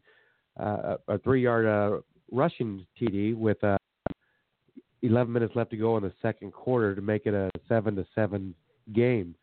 uh, 0.59 0.97
a 1.07 1.17
three 1.19 1.41
yard 1.41 1.65
uh, 1.65 1.99
rushing 2.31 2.85
TD 2.99 3.35
with 3.35 3.63
uh, 3.63 3.77
11 5.01 5.31
minutes 5.31 5.55
left 5.55 5.71
to 5.71 5.77
go 5.77 5.97
in 5.97 6.03
the 6.03 6.13
second 6.21 6.51
quarter 6.51 6.93
to 6.93 7.01
make 7.01 7.25
it 7.25 7.33
a 7.33 7.49
seven 7.67 7.95
to 7.95 8.05
seven 8.13 8.53
game. 8.93 9.35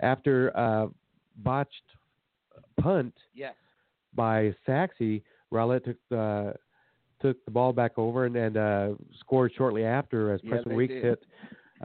After 0.00 0.56
uh, 0.56 0.86
botched 1.38 1.82
punt 2.80 3.14
yes. 3.34 3.54
by 4.14 4.54
Sachse, 4.66 5.20
Rowlett 5.50 5.84
took 5.84 5.96
the 6.08 6.54
took 7.20 7.44
the 7.44 7.50
ball 7.50 7.72
back 7.72 7.92
over 7.98 8.24
and, 8.24 8.34
and 8.36 8.56
uh, 8.56 8.88
scored 9.18 9.52
shortly 9.56 9.84
after 9.84 10.32
as 10.32 10.40
Yeah, 10.42 10.50
Preston 10.50 10.74
Weeks 10.76 10.94
did. 10.94 11.02
hit 11.04 11.26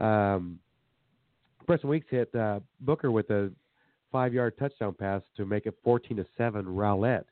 um, 0.02 0.58
Preston 1.66 1.90
Weeks 1.90 2.06
hit 2.10 2.34
uh, 2.34 2.60
Booker 2.80 3.10
with 3.10 3.28
a 3.30 3.50
five 4.12 4.32
yard 4.32 4.54
touchdown 4.58 4.94
pass 4.98 5.22
to 5.36 5.44
make 5.44 5.66
it 5.66 5.74
14 5.84 6.16
to 6.18 6.26
seven 6.38 6.64
Rowlett. 6.64 7.24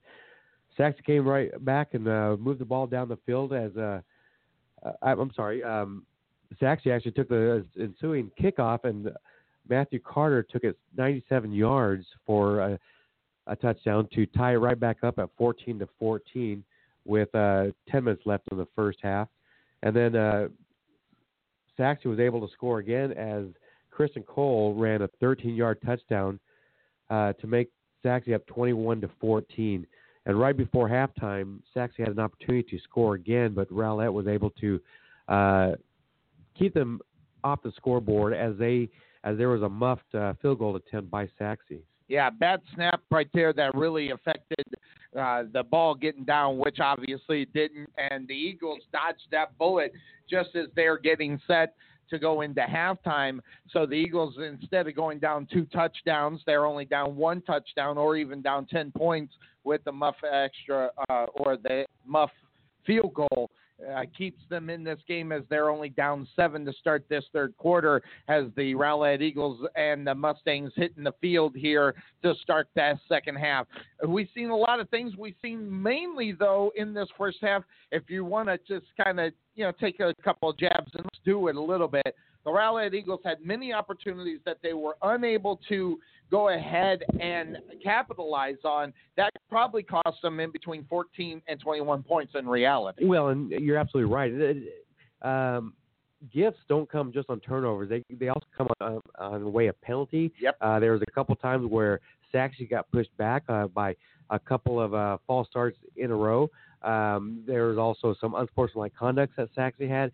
Sachse 0.76 0.96
came 1.06 1.26
right 1.26 1.64
back 1.64 1.94
and 1.94 2.08
uh, 2.08 2.36
moved 2.38 2.60
the 2.60 2.64
ball 2.64 2.86
down 2.86 3.08
the 3.08 3.18
field 3.24 3.52
as 3.52 3.70
uh, 3.76 4.00
uh, 4.84 4.92
I- 5.02 5.12
I'm 5.12 5.32
sorry. 5.34 5.62
Um, 5.62 6.04
Sachse 6.60 6.86
actually 6.88 7.12
took 7.12 7.28
the 7.28 7.64
ensuing 7.80 8.30
kickoff 8.40 8.84
and 8.84 9.10
Matthew 9.68 9.98
Carter 10.00 10.42
took 10.42 10.62
it 10.64 10.76
97 10.96 11.52
yards 11.52 12.04
for 12.26 12.60
a, 12.60 12.78
a 13.46 13.56
touchdown 13.56 14.08
to 14.14 14.26
tie 14.26 14.52
it 14.54 14.56
right 14.56 14.78
back 14.78 14.98
up 15.02 15.18
at 15.18 15.28
14 15.36 15.78
to 15.78 15.88
14 15.98 16.64
with 17.04 17.34
uh, 17.34 17.66
10 17.90 18.04
minutes 18.04 18.22
left 18.24 18.44
in 18.50 18.58
the 18.58 18.66
first 18.74 18.98
half. 19.02 19.28
And 19.82 19.94
then 19.94 20.16
uh, 20.16 20.48
Sachse 21.76 22.04
was 22.04 22.18
able 22.18 22.46
to 22.46 22.52
score 22.52 22.78
again 22.78 23.12
as 23.12 23.44
Kristen 23.90 24.22
Cole 24.22 24.74
ran 24.74 25.02
a 25.02 25.08
13 25.20 25.54
yard 25.54 25.78
touchdown 25.84 26.40
uh, 27.10 27.32
to 27.34 27.46
make 27.46 27.70
Sachse 28.02 28.28
up 28.34 28.46
21 28.46 29.00
to 29.02 29.10
14. 29.20 29.86
And 30.26 30.40
right 30.40 30.56
before 30.56 30.88
halftime, 30.88 31.60
Sachse 31.74 31.92
had 31.98 32.08
an 32.08 32.18
opportunity 32.18 32.76
to 32.76 32.82
score 32.82 33.14
again, 33.14 33.52
but 33.52 33.70
Rowlett 33.70 34.12
was 34.12 34.26
able 34.26 34.50
to 34.60 34.80
uh, 35.28 35.72
keep 36.58 36.72
them 36.72 37.00
off 37.42 37.62
the 37.62 37.72
scoreboard 37.76 38.32
as 38.32 38.56
they 38.58 38.88
as 39.22 39.38
there 39.38 39.48
was 39.48 39.62
a 39.62 39.68
muffed 39.68 40.14
uh, 40.14 40.34
field 40.42 40.58
goal 40.58 40.76
attempt 40.76 41.10
by 41.10 41.28
Sachse. 41.38 41.80
Yeah, 42.08 42.30
bad 42.30 42.60
snap 42.74 43.00
right 43.10 43.28
there 43.32 43.52
that 43.54 43.74
really 43.74 44.10
affected 44.10 44.64
uh, 45.18 45.44
the 45.52 45.62
ball 45.62 45.94
getting 45.94 46.24
down, 46.24 46.58
which 46.58 46.80
obviously 46.80 47.42
it 47.42 47.52
didn't. 47.52 47.88
And 47.96 48.28
the 48.28 48.34
Eagles 48.34 48.80
dodged 48.92 49.26
that 49.30 49.56
bullet 49.58 49.92
just 50.28 50.50
as 50.54 50.66
they're 50.74 50.98
getting 50.98 51.40
set 51.46 51.74
to 52.10 52.18
go 52.18 52.42
into 52.42 52.60
halftime. 52.60 53.40
So 53.70 53.86
the 53.86 53.94
Eagles, 53.94 54.34
instead 54.38 54.86
of 54.86 54.94
going 54.94 55.18
down 55.18 55.46
two 55.50 55.64
touchdowns, 55.66 56.42
they're 56.46 56.66
only 56.66 56.84
down 56.84 57.16
one 57.16 57.40
touchdown 57.42 57.96
or 57.96 58.16
even 58.16 58.42
down 58.42 58.66
10 58.66 58.92
points 58.92 59.34
with 59.64 59.82
the 59.84 59.92
muff 59.92 60.16
extra 60.30 60.90
uh, 61.08 61.26
or 61.34 61.56
the 61.56 61.86
muff 62.06 62.30
field 62.86 63.14
goal. 63.14 63.50
Uh, 63.92 64.02
keeps 64.16 64.40
them 64.48 64.70
in 64.70 64.84
this 64.84 64.98
game 65.06 65.32
as 65.32 65.42
they're 65.50 65.68
only 65.68 65.88
down 65.88 66.26
seven 66.36 66.64
to 66.64 66.72
start 66.72 67.04
this 67.08 67.24
third 67.32 67.56
quarter 67.58 68.02
as 68.28 68.44
the 68.56 68.74
Rowlett 68.74 69.20
Eagles 69.20 69.66
and 69.76 70.06
the 70.06 70.14
Mustangs 70.14 70.72
hitting 70.76 71.04
the 71.04 71.12
field 71.20 71.54
here 71.56 71.94
to 72.22 72.34
start 72.42 72.68
that 72.76 72.98
second 73.08 73.36
half. 73.36 73.66
We've 74.06 74.28
seen 74.34 74.50
a 74.50 74.56
lot 74.56 74.80
of 74.80 74.88
things. 74.90 75.16
We've 75.16 75.34
seen 75.42 75.82
mainly, 75.82 76.32
though, 76.32 76.72
in 76.76 76.94
this 76.94 77.08
first 77.18 77.38
half, 77.42 77.62
if 77.92 78.08
you 78.08 78.24
want 78.24 78.48
to 78.48 78.58
just 78.68 78.86
kind 79.02 79.20
of, 79.20 79.32
you 79.54 79.64
know, 79.64 79.72
take 79.80 80.00
a 80.00 80.14
couple 80.22 80.50
of 80.50 80.58
jabs 80.58 80.90
and 80.94 81.04
let's 81.04 81.20
do 81.24 81.48
it 81.48 81.56
a 81.56 81.60
little 81.60 81.88
bit. 81.88 82.14
The 82.44 82.50
Rowlett 82.50 82.94
Eagles 82.94 83.20
had 83.24 83.38
many 83.42 83.72
opportunities 83.72 84.40
that 84.44 84.58
they 84.62 84.74
were 84.74 84.96
unable 85.02 85.60
to 85.68 85.98
go 86.34 86.48
ahead 86.48 87.04
and 87.20 87.58
capitalize 87.80 88.56
on. 88.64 88.92
That 89.16 89.30
probably 89.48 89.84
cost 89.84 90.20
them 90.20 90.40
in 90.40 90.50
between 90.50 90.84
14 90.90 91.40
and 91.46 91.60
21 91.60 92.02
points 92.02 92.32
in 92.34 92.48
reality. 92.48 93.04
Well, 93.06 93.28
and 93.28 93.52
you're 93.52 93.76
absolutely 93.78 94.12
right. 94.12 94.32
Um, 95.22 95.74
gifts 96.34 96.58
don't 96.68 96.90
come 96.90 97.12
just 97.12 97.30
on 97.30 97.38
turnovers. 97.38 97.88
They 97.88 98.02
they 98.16 98.28
also 98.30 98.46
come 98.56 98.66
on, 98.80 99.00
on 99.16 99.44
the 99.44 99.48
way 99.48 99.68
of 99.68 99.80
penalty. 99.80 100.32
Yep. 100.40 100.56
Uh, 100.60 100.80
there 100.80 100.90
was 100.90 101.02
a 101.06 101.10
couple 101.12 101.36
times 101.36 101.70
where 101.70 102.00
Sachse 102.32 102.68
got 102.68 102.90
pushed 102.90 103.16
back 103.16 103.44
uh, 103.48 103.68
by 103.68 103.94
a 104.30 104.38
couple 104.40 104.80
of 104.80 104.92
uh, 104.92 105.18
false 105.28 105.46
starts 105.48 105.78
in 105.96 106.10
a 106.10 106.16
row. 106.16 106.50
Um, 106.82 107.44
there 107.46 107.66
was 107.66 107.78
also 107.78 108.12
some 108.20 108.34
unsportsmanlike 108.34 108.94
conducts 108.96 109.34
that 109.36 109.50
Sachse 109.54 109.88
had. 109.88 110.10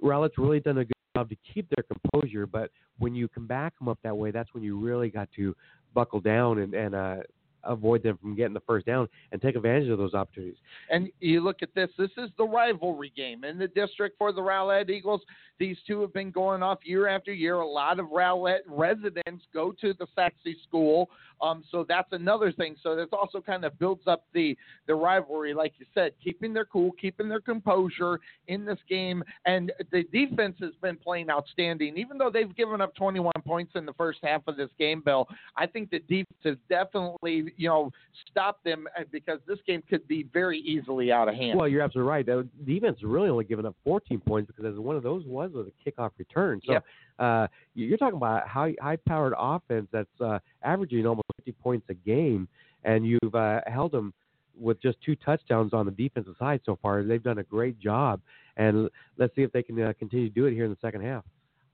Rowlett's 0.00 0.38
really 0.38 0.60
done 0.60 0.78
a 0.78 0.84
good 0.86 1.01
to 1.28 1.36
keep 1.54 1.68
their 1.70 1.84
composure, 1.84 2.46
but 2.46 2.70
when 2.98 3.14
you 3.14 3.28
can 3.28 3.46
back 3.46 3.78
them 3.78 3.88
up 3.88 3.98
that 4.02 4.16
way, 4.16 4.30
that's 4.30 4.52
when 4.54 4.62
you 4.62 4.78
really 4.78 5.10
got 5.10 5.28
to 5.36 5.54
buckle 5.94 6.20
down 6.20 6.58
and, 6.58 6.74
and 6.74 6.94
uh, 6.94 7.16
avoid 7.64 8.02
them 8.02 8.18
from 8.18 8.34
getting 8.34 8.54
the 8.54 8.60
first 8.60 8.86
down 8.86 9.08
and 9.30 9.40
take 9.40 9.56
advantage 9.56 9.88
of 9.88 9.98
those 9.98 10.14
opportunities. 10.14 10.58
And 10.90 11.10
you 11.20 11.40
look 11.40 11.62
at 11.62 11.74
this, 11.74 11.90
this 11.98 12.10
is 12.16 12.30
the 12.38 12.44
rivalry 12.44 13.12
game 13.16 13.44
in 13.44 13.58
the 13.58 13.68
district 13.68 14.18
for 14.18 14.32
the 14.32 14.40
Rowlett 14.40 14.90
Eagles. 14.90 15.22
These 15.58 15.76
two 15.86 16.00
have 16.00 16.12
been 16.12 16.30
going 16.30 16.62
off 16.62 16.78
year 16.82 17.06
after 17.06 17.32
year. 17.32 17.56
A 17.56 17.66
lot 17.66 18.00
of 18.00 18.06
Rowlett 18.06 18.62
residents 18.66 19.44
go 19.52 19.72
to 19.80 19.94
the 19.98 20.06
Sachse 20.14 20.56
school. 20.66 21.08
Um, 21.40 21.64
so 21.70 21.84
that's 21.88 22.08
another 22.12 22.52
thing. 22.52 22.76
So 22.82 22.94
this 22.94 23.08
also 23.12 23.40
kind 23.40 23.64
of 23.64 23.76
builds 23.78 24.06
up 24.06 24.24
the, 24.32 24.56
the 24.86 24.94
rivalry, 24.94 25.54
like 25.54 25.72
you 25.78 25.86
said, 25.92 26.12
keeping 26.22 26.52
their 26.54 26.64
cool, 26.64 26.92
keeping 27.00 27.28
their 27.28 27.40
composure 27.40 28.20
in 28.46 28.64
this 28.64 28.78
game. 28.88 29.24
And 29.44 29.72
the 29.90 30.04
defense 30.12 30.56
has 30.60 30.72
been 30.80 30.96
playing 30.96 31.30
outstanding. 31.30 31.98
Even 31.98 32.16
though 32.16 32.30
they've 32.30 32.54
given 32.54 32.80
up 32.80 32.94
21 32.94 33.32
points 33.44 33.72
in 33.74 33.84
the 33.84 33.92
first 33.94 34.20
half 34.22 34.42
of 34.46 34.56
this 34.56 34.70
game, 34.78 35.02
Bill, 35.04 35.26
I 35.56 35.66
think 35.66 35.90
the 35.90 35.98
defense 36.00 36.26
has 36.44 36.56
definitely, 36.68 37.51
you 37.56 37.68
know, 37.68 37.90
stop 38.30 38.62
them 38.64 38.86
uh, 38.98 39.02
because 39.10 39.38
this 39.46 39.58
game 39.66 39.82
could 39.88 40.06
be 40.08 40.24
very 40.32 40.58
easily 40.60 41.10
out 41.12 41.28
of 41.28 41.34
hand. 41.34 41.58
Well, 41.58 41.68
you're 41.68 41.82
absolutely 41.82 42.10
right. 42.10 42.24
The 42.26 42.48
defense 42.64 42.98
really 43.02 43.28
only 43.28 43.44
given 43.44 43.66
up 43.66 43.74
14 43.84 44.20
points 44.20 44.50
because 44.54 44.78
one 44.78 44.96
of 44.96 45.02
those 45.02 45.24
was 45.26 45.50
with 45.52 45.66
a 45.68 45.90
kickoff 45.90 46.10
return. 46.18 46.60
So 46.64 46.72
Yep. 46.72 46.84
uh, 47.18 47.48
you- 47.74 47.86
you're 47.86 47.98
talking 47.98 48.16
about 48.16 48.46
high 48.48 48.74
high-powered 48.80 49.34
offense 49.38 49.88
that's 49.92 50.20
uh, 50.20 50.38
averaging 50.62 51.06
almost 51.06 51.26
50 51.36 51.52
points 51.52 51.86
a 51.90 51.94
game, 51.94 52.48
and 52.84 53.06
you've 53.06 53.34
uh, 53.34 53.60
held 53.66 53.92
them 53.92 54.12
with 54.58 54.80
just 54.82 55.00
two 55.00 55.16
touchdowns 55.16 55.72
on 55.72 55.86
the 55.86 55.92
defensive 55.92 56.36
side 56.38 56.60
so 56.64 56.76
far. 56.82 57.02
They've 57.02 57.22
done 57.22 57.38
a 57.38 57.42
great 57.42 57.78
job, 57.78 58.20
and 58.56 58.90
let's 59.16 59.34
see 59.34 59.42
if 59.42 59.50
they 59.52 59.62
can 59.62 59.80
uh, 59.80 59.92
continue 59.98 60.28
to 60.28 60.34
do 60.34 60.44
it 60.46 60.52
here 60.52 60.64
in 60.64 60.70
the 60.70 60.76
second 60.80 61.02
half. 61.02 61.24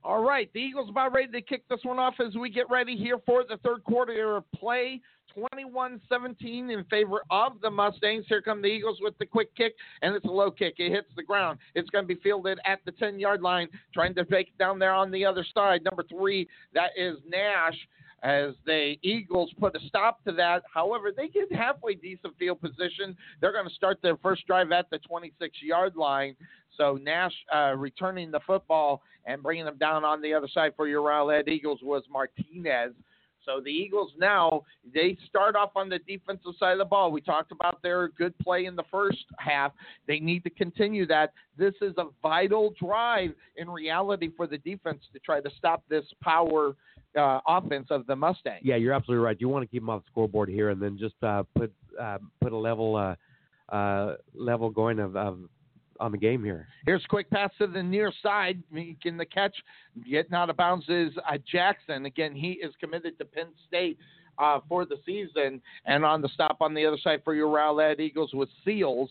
All 0.03 0.23
right, 0.23 0.49
the 0.53 0.59
Eagles 0.59 0.89
about 0.89 1.13
ready 1.13 1.31
to 1.31 1.41
kick 1.41 1.67
this 1.69 1.81
one 1.83 1.99
off 1.99 2.15
as 2.25 2.35
we 2.35 2.49
get 2.49 2.69
ready 2.69 2.95
here 2.95 3.17
for 3.25 3.43
the 3.47 3.57
third 3.57 3.83
quarter 3.83 4.37
of 4.37 4.43
play. 4.53 5.01
21-17 5.37 5.99
in 6.43 6.83
favor 6.89 7.21
of 7.29 7.61
the 7.61 7.69
Mustangs. 7.69 8.25
Here 8.27 8.41
come 8.41 8.61
the 8.61 8.67
Eagles 8.67 8.97
with 9.01 9.17
the 9.19 9.25
quick 9.25 9.53
kick, 9.55 9.75
and 10.01 10.15
it's 10.15 10.25
a 10.25 10.29
low 10.29 10.49
kick. 10.49 10.75
It 10.77 10.91
hits 10.91 11.09
the 11.15 11.23
ground. 11.23 11.59
It's 11.75 11.89
going 11.89 12.03
to 12.03 12.07
be 12.07 12.19
fielded 12.21 12.59
at 12.65 12.79
the 12.85 12.91
10-yard 12.93 13.41
line, 13.41 13.67
trying 13.93 14.15
to 14.15 14.25
take 14.25 14.47
it 14.47 14.57
down 14.57 14.79
there 14.79 14.93
on 14.93 15.11
the 15.11 15.25
other 15.25 15.45
side. 15.53 15.83
Number 15.83 16.03
three, 16.03 16.47
that 16.73 16.91
is 16.97 17.17
Nash. 17.27 17.77
As 18.23 18.53
the 18.65 18.95
Eagles 19.01 19.51
put 19.59 19.75
a 19.75 19.79
stop 19.87 20.23
to 20.25 20.31
that. 20.33 20.63
However, 20.73 21.11
they 21.15 21.27
get 21.27 21.51
halfway 21.51 21.95
decent 21.95 22.37
field 22.37 22.59
position. 22.61 23.15
They're 23.39 23.53
going 23.53 23.67
to 23.67 23.73
start 23.73 23.99
their 24.01 24.17
first 24.17 24.45
drive 24.45 24.71
at 24.71 24.89
the 24.89 24.99
26 24.99 25.57
yard 25.61 25.95
line. 25.95 26.35
So 26.77 26.99
Nash 27.01 27.33
uh, 27.53 27.75
returning 27.77 28.31
the 28.31 28.39
football 28.45 29.01
and 29.25 29.43
bringing 29.43 29.65
them 29.65 29.77
down 29.77 30.03
on 30.03 30.21
the 30.21 30.33
other 30.33 30.47
side 30.47 30.73
for 30.75 30.87
your 30.87 31.01
Rowlett 31.01 31.47
Eagles 31.47 31.79
was 31.81 32.03
Martinez. 32.11 32.93
So 33.45 33.61
the 33.63 33.71
Eagles 33.71 34.11
now 34.17 34.63
they 34.93 35.17
start 35.27 35.55
off 35.55 35.71
on 35.75 35.89
the 35.89 35.99
defensive 35.99 36.53
side 36.59 36.73
of 36.73 36.79
the 36.79 36.85
ball. 36.85 37.11
We 37.11 37.21
talked 37.21 37.51
about 37.51 37.81
their 37.81 38.09
good 38.09 38.37
play 38.39 38.65
in 38.65 38.75
the 38.75 38.83
first 38.91 39.25
half. 39.37 39.71
They 40.07 40.19
need 40.19 40.43
to 40.43 40.49
continue 40.49 41.05
that. 41.07 41.33
This 41.57 41.73
is 41.81 41.93
a 41.97 42.05
vital 42.21 42.73
drive 42.79 43.31
in 43.55 43.69
reality 43.69 44.29
for 44.35 44.45
the 44.45 44.57
defense 44.59 45.01
to 45.13 45.19
try 45.19 45.41
to 45.41 45.49
stop 45.57 45.83
this 45.89 46.05
power 46.21 46.75
uh, 47.17 47.39
offense 47.47 47.87
of 47.89 48.05
the 48.07 48.15
Mustangs. 48.15 48.61
Yeah, 48.63 48.75
you're 48.75 48.93
absolutely 48.93 49.23
right. 49.23 49.37
You 49.39 49.49
want 49.49 49.63
to 49.63 49.67
keep 49.67 49.81
them 49.81 49.89
off 49.89 50.03
the 50.03 50.09
scoreboard 50.11 50.49
here, 50.49 50.69
and 50.69 50.81
then 50.81 50.97
just 50.97 51.15
uh, 51.23 51.43
put 51.55 51.71
uh, 51.99 52.17
put 52.41 52.51
a 52.51 52.57
level 52.57 52.95
uh, 52.95 53.15
uh, 53.73 54.15
level 54.33 54.69
going 54.69 54.99
of, 54.99 55.15
of 55.15 55.39
on 55.99 56.11
the 56.11 56.17
game 56.17 56.43
here. 56.43 56.67
Here's 56.85 57.03
a 57.03 57.07
quick 57.07 57.29
pass 57.29 57.51
to 57.59 57.67
the 57.67 57.83
near 57.83 58.11
side, 58.23 58.61
making 58.71 59.17
the 59.17 59.25
catch. 59.25 59.55
Getting 60.09 60.33
out 60.33 60.49
of 60.49 60.57
bounds 60.57 60.85
is 60.87 61.11
uh, 61.29 61.37
Jackson. 61.51 62.05
Again, 62.05 62.33
he 62.33 62.51
is 62.51 62.73
committed 62.79 63.17
to 63.19 63.25
Penn 63.25 63.47
State 63.67 63.97
uh, 64.37 64.59
for 64.67 64.85
the 64.85 64.95
season. 65.05 65.61
And 65.85 66.05
on 66.05 66.21
the 66.21 66.29
stop 66.29 66.57
on 66.61 66.73
the 66.73 66.85
other 66.85 66.97
side 67.03 67.21
for 67.23 67.35
your 67.35 67.47
Rowlett 67.47 67.99
Eagles 67.99 68.31
with 68.33 68.49
Seals. 68.63 69.09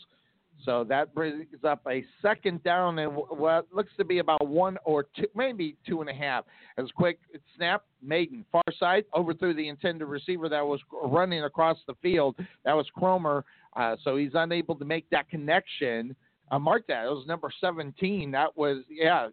So 0.65 0.85
that 0.85 1.15
brings 1.15 1.47
up 1.65 1.83
a 1.89 2.05
second 2.21 2.63
down 2.65 2.99
and 2.99 3.13
what 3.15 3.67
looks 3.73 3.93
to 3.97 4.05
be 4.05 4.19
about 4.19 4.47
one 4.47 4.77
or 4.85 5.07
two, 5.17 5.27
maybe 5.35 5.77
two 5.87 6.01
and 6.01 6.11
a 6.11 6.15
half. 6.15 6.45
As 6.77 6.87
quick 6.97 7.19
snap, 7.57 7.85
Maiden, 8.03 8.45
far 8.51 8.65
side, 8.79 9.05
overthrew 9.15 9.55
the 9.55 9.69
intended 9.69 10.07
receiver 10.07 10.49
that 10.49 10.65
was 10.65 10.81
running 11.03 11.45
across 11.45 11.79
the 11.87 11.95
field. 12.03 12.37
That 12.65 12.75
was 12.75 12.87
Cromer. 12.95 13.45
Uh, 13.77 13.97
so 14.03 14.17
he's 14.17 14.33
unable 14.35 14.75
to 14.77 14.85
make 14.85 15.09
that 15.11 15.29
connection. 15.31 16.17
Uh, 16.51 16.59
mark 16.59 16.87
that. 16.89 17.05
It 17.05 17.11
was 17.11 17.27
number 17.27 17.51
17. 17.61 18.31
That 18.31 18.57
was, 18.57 18.83
yeah, 18.91 19.29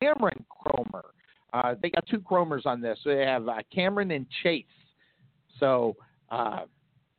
Cameron 0.00 0.44
Cromer. 0.48 1.04
Uh, 1.52 1.74
they 1.80 1.90
got 1.90 2.04
two 2.08 2.18
Cromers 2.18 2.66
on 2.66 2.80
this. 2.80 2.98
So 3.04 3.10
they 3.10 3.24
have 3.24 3.48
uh, 3.48 3.58
Cameron 3.72 4.10
and 4.10 4.26
Chase. 4.42 4.64
So 5.60 5.96
uh, 6.30 6.62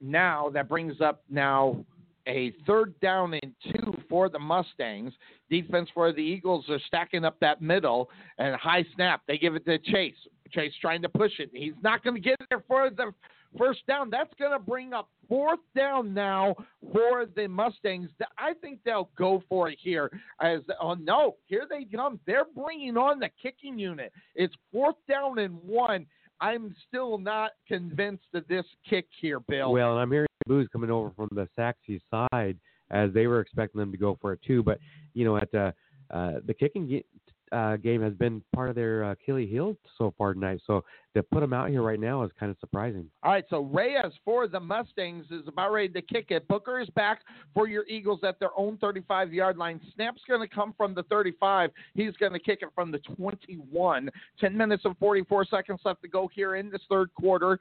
now 0.02 0.50
that 0.54 0.68
brings 0.68 1.00
up 1.00 1.24
now 1.30 1.86
a 2.28 2.54
third 2.66 3.00
down 3.00 3.34
and 3.34 3.54
two 3.72 3.94
for 4.10 4.30
the 4.30 4.40
Mustangs. 4.40 5.14
Defense 5.50 5.90
for 5.94 6.12
the 6.12 6.22
Eagles 6.22 6.66
are 6.70 6.80
stacking 6.88 7.26
up 7.26 7.40
that 7.40 7.62
middle 7.62 8.10
and 8.38 8.56
high 8.56 8.86
snap. 8.96 9.22
They 9.28 9.38
give 9.38 9.56
it 9.56 9.66
to 9.66 9.78
Chase. 9.78 10.16
Chase 10.52 10.74
trying 10.80 11.02
to 11.02 11.10
push 11.10 11.34
it. 11.40 11.50
He's 11.54 11.74
not 11.82 12.04
going 12.04 12.16
to 12.16 12.22
get 12.22 12.38
there 12.50 12.64
for 12.68 12.90
the 12.90 13.14
first 13.58 13.86
down. 13.88 14.10
That's 14.10 14.34
going 14.40 14.52
to 14.52 14.60
bring 14.60 14.94
up 14.94 15.10
fourth 15.28 15.60
down 15.76 16.14
now 16.14 16.56
for 16.94 17.26
the 17.36 17.48
Mustangs. 17.48 18.10
I 18.38 18.54
think 18.54 18.80
they'll 18.86 19.10
go 19.18 19.44
for 19.50 19.70
it 19.70 19.78
here. 19.82 20.12
As 20.42 20.62
oh 20.82 20.94
no, 20.94 21.36
here 21.46 21.66
they 21.70 21.86
come. 21.86 22.20
They're 22.26 22.46
bringing 22.56 22.98
on 22.98 23.20
the 23.20 23.30
kicking 23.42 23.80
unit. 23.80 24.12
It's 24.36 24.54
fourth 24.72 24.96
down 25.08 25.40
and 25.40 25.58
one. 25.64 26.06
I'm 26.42 26.76
still 26.88 27.18
not 27.18 27.52
convinced 27.68 28.26
of 28.34 28.48
this 28.48 28.66
kick 28.88 29.08
here, 29.22 29.40
Bill. 29.40 29.72
Well, 29.72 29.94
and 29.94 30.02
I'm 30.02 30.12
hearing 30.12 30.28
boos 30.46 30.68
coming 30.72 30.92
over 30.92 31.12
from 31.16 31.30
the 31.32 31.48
Sachse 31.56 32.02
side 32.10 32.58
as 32.92 33.12
they 33.14 33.28
were 33.28 33.40
expecting 33.40 33.80
them 33.80 33.92
to 33.92 33.98
go 33.98 34.18
for 34.22 34.34
it 34.34 34.40
too. 34.46 34.64
But 34.64 34.80
you 35.14 35.26
know, 35.26 35.38
at 35.38 35.54
uh, 35.54 35.72
uh, 36.12 36.34
the 36.46 36.54
kicking 36.54 36.88
ge- 36.88 37.26
uh, 37.52 37.78
game 37.78 38.02
has 38.02 38.14
been 38.14 38.42
part 38.54 38.70
of 38.70 38.76
their 38.76 39.04
uh, 39.04 39.12
Achilles 39.12 39.50
heel 39.50 39.78
so 39.98 40.14
far 40.18 40.34
tonight. 40.34 40.60
So 40.66 40.84
to 41.16 41.24
put 41.24 41.40
them 41.40 41.54
out 41.54 41.70
here 41.70 41.82
right 41.82 42.00
now 42.00 42.24
is 42.24 42.32
kind 42.40 42.52
of 42.52 42.58
surprising. 42.60 43.08
All 43.24 43.32
right, 43.32 43.46
so 43.50 43.62
Reyes 43.62 44.12
for 44.24 44.48
the 44.48 44.60
Mustangs 44.60 45.26
is 45.32 45.48
about 45.48 45.72
ready 45.72 45.90
to 45.90 46.02
kick 46.02 46.28
it. 46.30 46.48
Booker 46.48 46.80
is 46.80 46.90
back 46.92 47.22
for 47.54 47.68
your 47.68 47.86
Eagles 47.88 48.20
at 48.24 48.40
their 48.40 48.50
own 48.58 48.78
35 48.78 49.34
yard 49.34 49.58
line. 49.58 49.80
Snap's 49.94 50.22
going 50.28 50.42
to 50.42 50.54
come 50.54 50.74
from 50.76 50.94
the 50.94 51.04
35. 51.04 51.72
He's 51.94 52.14
going 52.18 52.34
to 52.34 52.40
kick 52.40 52.60
it 52.62 52.70
from 52.76 52.92
the 52.92 53.00
21. 53.00 54.10
10 54.40 54.58
minutes 54.58 54.84
and 54.86 54.98
44 54.98 55.46
seconds 55.46 55.80
left 55.86 56.02
to 56.02 56.08
go 56.08 56.30
here 56.34 56.56
in 56.56 56.70
this 56.70 56.82
third 56.90 57.14
quarter. 57.14 57.60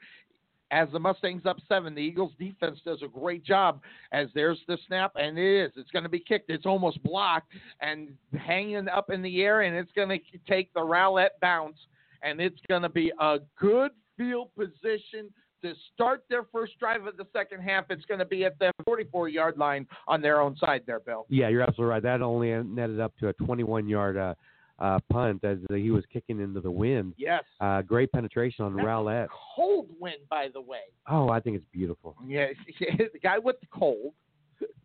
As 0.75 0.89
the 0.93 0.99
Mustangs 0.99 1.47
up 1.47 1.59
seven. 1.69 1.95
The 1.95 2.01
Eagles 2.01 2.33
defense 2.39 2.81
does 2.85 3.01
a 3.03 3.07
great 3.07 3.45
job 3.45 3.81
as 4.13 4.27
there's 4.35 4.59
the 4.67 4.77
snap, 4.89 5.13
and 5.15 5.39
it 5.39 5.65
is. 5.67 5.73
It's 5.77 5.91
going 5.93 6.03
to 6.03 6.09
be 6.09 6.19
kicked. 6.19 6.51
It's 6.51 6.67
almost 6.67 7.01
blocked 7.05 7.53
and 7.81 8.09
hanging 8.37 8.89
up 8.89 9.11
in 9.11 9.23
the 9.23 9.43
air, 9.43 9.63
and 9.63 9.77
it's 9.77 9.93
going 9.93 10.09
to 10.09 10.19
take 10.49 10.75
the 10.75 10.81
Rowlett 10.81 11.39
bounce, 11.41 11.77
and 12.23 12.41
it's 12.41 12.61
going 12.69 12.83
to 12.83 12.89
be 12.89 13.13
a 13.21 13.39
good 13.59 13.93
field 14.17 14.51
position 14.57 15.33
to 15.63 15.75
start 15.95 16.25
their 16.29 16.43
first 16.53 16.79
drive 16.81 17.07
of 17.07 17.17
the 17.17 17.27
second 17.33 17.63
half. 17.63 17.85
It's 17.89 18.05
going 18.05 18.19
to 18.19 18.27
be 18.27 18.45
at 18.45 18.59
the 18.59 18.73
44 18.85 19.29
yard 19.29 19.57
line 19.57 19.87
on 20.09 20.21
their 20.21 20.41
own 20.41 20.57
side 20.57 20.83
there, 20.87 21.01
Bill. 21.01 21.25
Yeah, 21.31 21.49
you're 21.51 21.63
absolutely 21.63 21.93
right. 21.93 22.03
That 22.03 22.21
only 22.21 22.51
netted 22.65 22.99
up 22.99 23.17
to 23.21 23.29
a 23.29 23.33
21 23.35 23.89
yard 23.89 24.17
uh, 24.17 24.35
uh, 24.79 24.99
punt 25.11 25.45
as 25.45 25.59
he 25.69 25.91
was 25.91 26.05
kicking 26.13 26.41
into 26.41 26.61
the 26.61 26.71
wind. 26.71 27.15
Yes. 27.17 27.45
Uh, 27.61 27.83
great 27.83 28.11
penetration 28.13 28.65
on 28.65 28.75
That's 28.75 28.87
Rowlett. 28.87 29.29
Cold 29.55 29.89
wind, 30.01 30.19
by 30.29 30.49
the 30.53 30.61
way. 30.61 30.81
Oh, 31.09 31.29
I 31.29 31.41
think 31.41 31.57
it's 31.57 31.67
beautiful. 31.73 32.17
Yeah, 32.27 32.47
the 32.81 33.19
guy 33.23 33.39
with 33.39 33.61
the 33.61 33.67
cold, 33.67 34.13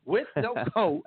with 0.10 0.28
no 0.36 0.56
coat. 0.74 1.04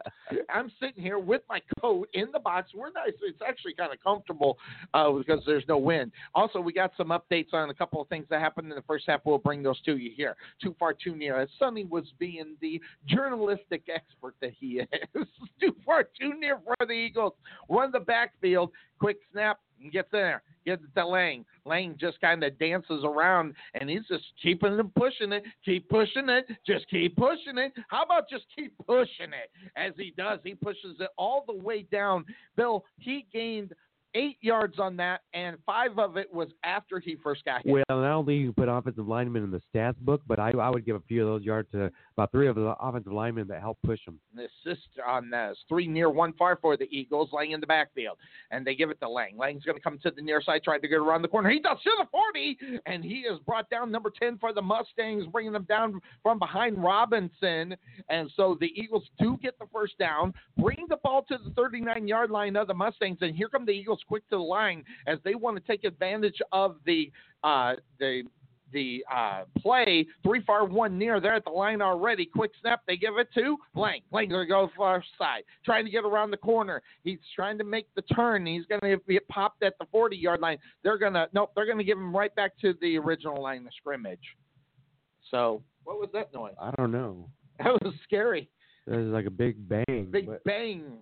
I'm 0.48 0.70
sitting 0.80 1.02
here 1.02 1.18
with 1.18 1.42
my 1.48 1.60
coat 1.80 2.08
in 2.14 2.26
the 2.32 2.38
box. 2.38 2.70
We're 2.74 2.92
nice. 2.92 3.12
It's 3.22 3.40
actually 3.46 3.74
kind 3.74 3.92
of 3.92 4.02
comfortable 4.02 4.56
uh, 4.94 5.10
because 5.10 5.42
there's 5.44 5.64
no 5.68 5.76
wind. 5.76 6.12
Also, 6.34 6.60
we 6.60 6.72
got 6.72 6.92
some 6.96 7.08
updates 7.08 7.52
on 7.52 7.68
a 7.70 7.74
couple 7.74 8.00
of 8.00 8.08
things 8.08 8.26
that 8.30 8.40
happened 8.40 8.70
in 8.70 8.76
the 8.76 8.82
first 8.82 9.04
half. 9.08 9.20
We'll 9.24 9.38
bring 9.38 9.62
those 9.62 9.80
to 9.82 9.96
you 9.96 10.12
here. 10.16 10.36
Too 10.62 10.74
far, 10.78 10.94
too 10.94 11.16
near. 11.16 11.40
As 11.40 11.48
Sonny 11.58 11.84
was 11.84 12.04
being 12.18 12.56
the 12.60 12.80
journalistic 13.06 13.82
expert 13.92 14.36
that 14.40 14.52
he 14.58 14.80
is. 15.14 15.26
too 15.60 15.74
far, 15.84 16.04
too 16.04 16.38
near 16.38 16.60
for 16.64 16.86
the 16.86 16.92
Eagles. 16.92 17.32
Run 17.68 17.90
the 17.90 18.00
backfield. 18.00 18.70
Quick 19.00 19.18
snap. 19.32 19.58
Gets 19.90 20.08
in 20.12 20.18
there. 20.18 20.42
Gets 20.64 20.82
it 20.84 20.94
to 20.98 21.06
Lang. 21.06 21.44
Lang 21.64 21.96
just 21.98 22.20
kind 22.20 22.42
of 22.44 22.58
dances 22.58 23.04
around 23.04 23.54
and 23.74 23.90
he's 23.90 24.06
just 24.08 24.24
keeping 24.42 24.76
them 24.76 24.92
pushing 24.96 25.32
it. 25.32 25.44
Keep 25.64 25.88
pushing 25.88 26.28
it. 26.28 26.46
Just 26.66 26.88
keep 26.88 27.16
pushing 27.16 27.58
it. 27.58 27.72
How 27.88 28.04
about 28.04 28.28
just 28.28 28.44
keep 28.54 28.74
pushing 28.86 29.32
it? 29.32 29.50
As 29.76 29.92
he 29.96 30.12
does, 30.16 30.38
he 30.44 30.54
pushes 30.54 30.96
it 31.00 31.10
all 31.16 31.44
the 31.46 31.54
way 31.54 31.82
down. 31.90 32.24
Bill, 32.56 32.84
he 32.98 33.26
gained 33.32 33.72
eight 34.14 34.38
yards 34.40 34.78
on 34.78 34.96
that, 34.96 35.22
and 35.34 35.56
five 35.64 35.98
of 35.98 36.16
it 36.16 36.32
was 36.32 36.48
after 36.64 37.00
he 37.00 37.16
first 37.22 37.44
got 37.44 37.62
hit. 37.64 37.72
Well, 37.72 37.84
not 37.88 38.12
only 38.12 38.36
you 38.36 38.52
put 38.52 38.68
offensive 38.68 39.08
linemen 39.08 39.44
in 39.44 39.50
the 39.50 39.60
stats 39.72 39.96
book, 39.98 40.20
but 40.26 40.38
I, 40.38 40.50
I 40.50 40.68
would 40.68 40.84
give 40.84 40.96
a 40.96 41.00
few 41.00 41.26
of 41.26 41.28
those 41.28 41.44
yards 41.44 41.70
to 41.72 41.90
about 42.16 42.30
three 42.32 42.48
of 42.48 42.56
the 42.56 42.74
offensive 42.80 43.12
linemen 43.12 43.48
that 43.48 43.60
helped 43.60 43.82
push 43.82 44.04
them. 44.04 44.18
the 44.34 44.48
assist 44.66 44.88
on 45.06 45.30
this. 45.30 45.56
Three 45.68 45.86
near, 45.86 46.10
one 46.10 46.32
far 46.34 46.56
for 46.56 46.76
the 46.76 46.88
Eagles, 46.90 47.30
Lang 47.32 47.52
in 47.52 47.60
the 47.60 47.66
backfield. 47.66 48.18
And 48.50 48.66
they 48.66 48.74
give 48.74 48.90
it 48.90 49.00
to 49.00 49.08
Lang. 49.08 49.36
Lang's 49.36 49.64
going 49.64 49.76
to 49.76 49.82
come 49.82 49.98
to 50.02 50.10
the 50.10 50.22
near 50.22 50.42
side, 50.42 50.62
trying 50.62 50.82
to 50.82 50.88
get 50.88 50.96
around 50.96 51.22
the 51.22 51.28
corner. 51.28 51.50
He 51.50 51.60
does 51.60 51.78
to 51.82 51.90
the 51.98 52.06
40, 52.10 52.58
and 52.86 53.04
he 53.04 53.20
is 53.20 53.38
brought 53.46 53.70
down 53.70 53.90
number 53.90 54.10
10 54.10 54.38
for 54.38 54.52
the 54.52 54.62
Mustangs, 54.62 55.26
bringing 55.26 55.52
them 55.52 55.64
down 55.64 56.00
from 56.22 56.38
behind 56.38 56.82
Robinson. 56.82 57.74
And 58.08 58.30
so 58.36 58.56
the 58.60 58.72
Eagles 58.74 59.04
do 59.18 59.38
get 59.42 59.58
the 59.58 59.66
first 59.72 59.96
down, 59.98 60.34
bring 60.58 60.86
the 60.88 60.96
ball 61.02 61.24
to 61.28 61.38
the 61.42 61.50
39 61.50 62.06
yard 62.06 62.30
line 62.30 62.56
of 62.56 62.66
the 62.66 62.74
Mustangs, 62.74 63.18
and 63.20 63.34
here 63.34 63.48
come 63.48 63.64
the 63.64 63.72
Eagles 63.72 64.00
quick 64.06 64.28
to 64.30 64.36
the 64.36 64.42
line 64.42 64.84
as 65.06 65.18
they 65.24 65.34
want 65.34 65.56
to 65.56 65.62
take 65.62 65.84
advantage 65.84 66.40
of 66.52 66.76
the 66.86 67.10
uh, 67.44 67.74
the 67.98 68.22
the 68.72 69.04
uh, 69.14 69.42
play. 69.58 70.06
Three 70.22 70.42
far, 70.42 70.64
one 70.64 70.98
near. 70.98 71.20
They're 71.20 71.34
at 71.34 71.44
the 71.44 71.50
line 71.50 71.82
already. 71.82 72.26
Quick 72.26 72.52
snap. 72.60 72.82
They 72.86 72.96
give 72.96 73.18
it 73.18 73.28
to 73.34 73.56
Lang. 73.74 74.00
Lang 74.10 74.28
going 74.28 74.46
to 74.46 74.48
go 74.48 74.70
far 74.76 75.04
side, 75.18 75.42
trying 75.64 75.84
to 75.84 75.90
get 75.90 76.04
around 76.04 76.30
the 76.30 76.36
corner. 76.38 76.82
He's 77.04 77.18
trying 77.34 77.58
to 77.58 77.64
make 77.64 77.86
the 77.94 78.02
turn. 78.02 78.46
He's 78.46 78.64
going 78.66 78.80
to 78.80 78.98
get 79.12 79.28
popped 79.28 79.62
at 79.62 79.74
the 79.78 79.86
40 79.92 80.16
yard 80.16 80.40
line. 80.40 80.58
They're 80.82 80.98
going 80.98 81.14
to 81.14 81.28
nope. 81.32 81.52
They're 81.54 81.66
going 81.66 81.78
to 81.78 81.84
give 81.84 81.98
him 81.98 82.16
right 82.16 82.34
back 82.34 82.58
to 82.60 82.74
the 82.80 82.98
original 82.98 83.42
line 83.42 83.66
of 83.66 83.72
scrimmage. 83.76 84.36
So 85.30 85.62
what 85.84 85.98
was 85.98 86.08
that 86.12 86.32
noise? 86.32 86.54
I 86.60 86.70
don't 86.76 86.92
know. 86.92 87.28
That 87.58 87.80
was 87.84 87.94
scary. 88.02 88.48
It 88.86 88.96
was 88.96 89.12
like 89.12 89.26
a 89.26 89.30
big 89.30 89.68
bang. 89.68 90.08
Big 90.10 90.28
bang. 90.44 90.98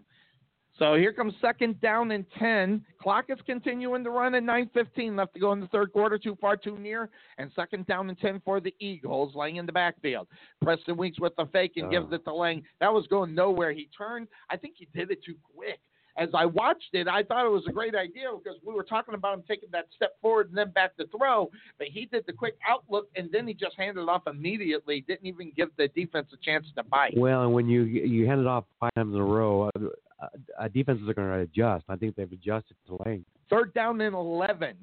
So 0.80 0.94
here 0.94 1.12
comes 1.12 1.34
second 1.42 1.78
down 1.82 2.10
and 2.10 2.24
10. 2.38 2.82
Clock 3.02 3.26
is 3.28 3.38
continuing 3.44 4.02
to 4.02 4.08
run 4.08 4.34
at 4.34 4.42
9.15 4.42 5.14
left 5.14 5.34
to 5.34 5.40
go 5.40 5.52
in 5.52 5.60
the 5.60 5.66
third 5.66 5.92
quarter. 5.92 6.18
Too 6.18 6.38
far, 6.40 6.56
too 6.56 6.78
near. 6.78 7.10
And 7.36 7.50
second 7.54 7.86
down 7.86 8.08
and 8.08 8.18
10 8.18 8.40
for 8.46 8.60
the 8.60 8.74
Eagles, 8.80 9.34
Lang 9.34 9.56
in 9.56 9.66
the 9.66 9.72
backfield. 9.72 10.26
Preston 10.62 10.96
Weeks 10.96 11.20
with 11.20 11.36
the 11.36 11.44
fake 11.52 11.72
and 11.76 11.88
Oh. 11.88 11.90
gives 11.90 12.06
ah. 12.10 12.14
it 12.14 12.24
to 12.24 12.32
Lang. 12.32 12.64
That 12.80 12.94
was 12.94 13.06
going 13.08 13.34
nowhere. 13.34 13.72
He 13.72 13.90
turned. 13.96 14.26
I 14.48 14.56
think 14.56 14.76
he 14.78 14.88
did 14.94 15.10
it 15.10 15.22
too 15.22 15.36
quick. 15.54 15.80
As 16.16 16.30
I 16.34 16.46
watched 16.46 16.94
it, 16.94 17.06
I 17.08 17.24
thought 17.24 17.44
it 17.44 17.50
was 17.50 17.66
a 17.68 17.72
great 17.72 17.94
idea 17.94 18.30
because 18.42 18.58
we 18.64 18.72
were 18.72 18.82
talking 18.82 19.14
about 19.14 19.34
him 19.34 19.44
taking 19.46 19.68
that 19.72 19.86
step 19.94 20.18
forward 20.22 20.48
and 20.48 20.56
then 20.56 20.70
back 20.70 20.96
to 20.96 21.06
throw. 21.08 21.50
But 21.78 21.88
he 21.88 22.06
did 22.06 22.24
the 22.26 22.32
quick 22.32 22.56
outlook 22.68 23.08
and 23.16 23.30
then 23.30 23.46
he 23.46 23.52
just 23.52 23.76
handed 23.76 24.02
it 24.02 24.08
off 24.08 24.22
immediately. 24.26 25.04
Didn't 25.06 25.26
even 25.26 25.52
give 25.54 25.68
the 25.76 25.88
defense 25.88 26.28
a 26.32 26.36
chance 26.38 26.66
to 26.76 26.82
bite. 26.84 27.16
Well, 27.16 27.42
and 27.42 27.52
when 27.52 27.68
you 27.68 27.82
you 27.82 28.26
hand 28.26 28.40
it 28.40 28.46
off 28.46 28.64
five 28.80 28.92
times 28.94 29.14
in 29.14 29.20
a 29.20 29.24
row, 29.24 29.70
uh, 30.58 30.68
defenses 30.68 31.08
are 31.08 31.14
going 31.14 31.28
to 31.28 31.40
adjust. 31.40 31.84
I 31.88 31.96
think 31.96 32.16
they've 32.16 32.30
adjusted 32.30 32.76
to 32.86 32.98
Lang. 33.04 33.24
Third 33.48 33.74
down 33.74 34.00
and 34.00 34.14
11. 34.14 34.76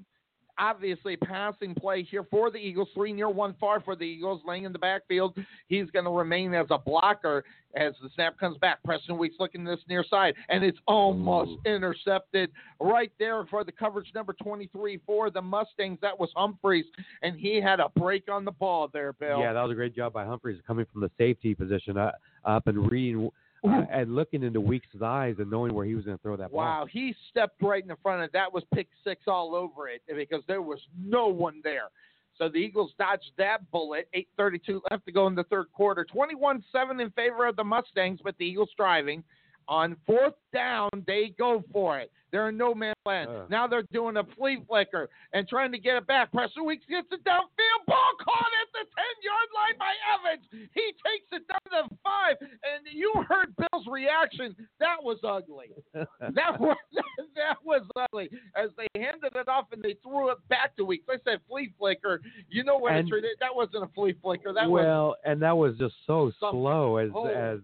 Obviously, 0.59 1.15
passing 1.15 1.75
play 1.75 2.01
here 2.01 2.25
for 2.31 2.49
the 2.49 2.57
Eagles. 2.57 2.89
Three 2.95 3.13
near, 3.13 3.29
one 3.29 3.53
far 3.59 3.79
for 3.79 3.95
the 3.95 4.03
Eagles. 4.03 4.41
Lang 4.43 4.63
in 4.63 4.73
the 4.73 4.79
backfield. 4.79 5.37
He's 5.67 5.87
going 5.91 6.05
to 6.05 6.11
remain 6.11 6.55
as 6.55 6.65
a 6.71 6.79
blocker 6.79 7.43
as 7.75 7.93
the 8.01 8.09
snap 8.15 8.39
comes 8.39 8.57
back. 8.57 8.81
Preston 8.83 9.19
Weeks 9.19 9.35
looking 9.39 9.63
this 9.63 9.79
near 9.87 10.03
side, 10.09 10.33
and 10.49 10.63
it's 10.63 10.79
almost 10.87 11.51
intercepted 11.67 12.51
right 12.79 13.11
there 13.19 13.45
for 13.45 13.63
the 13.63 13.71
coverage 13.71 14.11
number 14.15 14.33
23 14.33 14.99
for 15.05 15.29
the 15.29 15.41
Mustangs. 15.41 15.99
That 16.01 16.19
was 16.19 16.31
Humphreys, 16.35 16.85
and 17.21 17.35
he 17.35 17.61
had 17.61 17.79
a 17.79 17.89
break 17.95 18.23
on 18.27 18.43
the 18.43 18.51
ball 18.51 18.89
there, 18.91 19.13
Bill. 19.13 19.39
Yeah, 19.39 19.53
that 19.53 19.61
was 19.61 19.71
a 19.71 19.75
great 19.75 19.95
job 19.95 20.11
by 20.11 20.25
Humphreys 20.25 20.59
coming 20.65 20.87
from 20.91 21.01
the 21.01 21.11
safety 21.19 21.53
position 21.53 21.97
uh, 21.97 22.13
up 22.45 22.65
and 22.65 22.89
reading 22.89 23.29
and 23.67 24.15
looking 24.15 24.43
into 24.43 24.61
Weeks' 24.61 24.87
eyes 25.03 25.35
and 25.39 25.49
knowing 25.49 25.73
where 25.73 25.85
he 25.85 25.95
was 25.95 26.05
going 26.05 26.17
to 26.17 26.21
throw 26.21 26.35
that 26.37 26.51
ball. 26.51 26.59
Wow, 26.59 26.87
he 26.89 27.15
stepped 27.29 27.61
right 27.61 27.81
in 27.81 27.87
the 27.87 27.97
front 28.01 28.23
of 28.23 28.31
that 28.31 28.51
was 28.51 28.63
pick 28.73 28.87
six 29.03 29.23
all 29.27 29.55
over 29.55 29.87
it 29.87 30.01
because 30.07 30.43
there 30.47 30.61
was 30.61 30.79
no 30.99 31.27
one 31.27 31.61
there. 31.63 31.89
So 32.37 32.49
the 32.49 32.57
Eagles 32.57 32.93
dodged 32.99 33.31
that 33.37 33.69
bullet. 33.71 34.07
8:32 34.13 34.81
left 34.91 35.05
to 35.05 35.11
go 35.11 35.27
in 35.27 35.35
the 35.35 35.43
third 35.45 35.71
quarter. 35.73 36.05
21-7 36.05 37.01
in 37.01 37.09
favor 37.11 37.47
of 37.47 37.55
the 37.55 37.63
Mustangs, 37.63 38.19
but 38.23 38.37
the 38.37 38.45
Eagles 38.45 38.69
driving. 38.77 39.23
On 39.69 39.95
fourth 40.05 40.33
down, 40.53 40.89
they 41.05 41.33
go 41.37 41.63
for 41.73 41.99
it. 41.99 42.11
They're 42.31 42.49
in 42.49 42.57
no 42.57 42.75
man 42.75 42.93
land. 43.05 43.29
Ugh. 43.31 43.49
Now 43.49 43.67
they're 43.67 43.85
doing 43.93 44.17
a 44.17 44.23
flea 44.37 44.61
flicker 44.67 45.09
and 45.31 45.47
trying 45.47 45.71
to 45.71 45.77
get 45.79 45.95
it 45.95 46.05
back. 46.07 46.29
Preston 46.33 46.65
Weeks 46.65 46.83
gets 46.89 47.07
it 47.11 47.23
downfield. 47.23 47.85
Ball 47.87 48.11
caught 48.21 48.51
at 48.61 48.67
the 48.73 48.79
10-yard 48.79 49.49
line 49.55 49.77
by 49.79 49.93
Evans. 50.13 50.45
He 50.73 50.91
takes 51.05 51.27
it 51.31 51.47
down 51.47 51.87
to 51.89 51.95
five, 52.03 52.35
and 52.41 52.85
you 52.91 53.13
heard 53.29 53.53
Bill's 53.55 53.87
reaction. 53.89 54.55
That 54.79 55.01
was 55.01 55.17
ugly. 55.23 55.71
That 56.33 56.59
was 56.59 56.75
that 57.35 57.57
was 57.63 57.81
ugly. 57.95 58.29
As 58.55 58.69
they 58.77 58.87
handed 59.01 59.31
it 59.35 59.47
off 59.47 59.65
and 59.71 59.81
they 59.81 59.95
threw 60.03 60.29
it 60.31 60.37
back 60.49 60.75
to 60.77 60.83
Weeks. 60.85 61.05
I 61.09 61.15
said 61.23 61.39
flea 61.47 61.71
flicker. 61.79 62.21
You 62.49 62.63
know 62.65 62.77
what 62.77 62.91
And- 62.93 63.09
That 63.39 63.55
wasn't 63.55 63.83
a 63.83 63.87
flea 63.95 64.15
flicker. 64.21 64.51
That 64.53 64.69
was 64.69 64.83
well, 64.83 65.15
and 65.23 65.41
that 65.41 65.55
was 65.55 65.77
just 65.77 65.95
so 66.05 66.31
Something. 66.39 66.59
slow 66.59 66.97
as 66.97 67.09
Oh. 67.15 67.25
as 67.27 67.59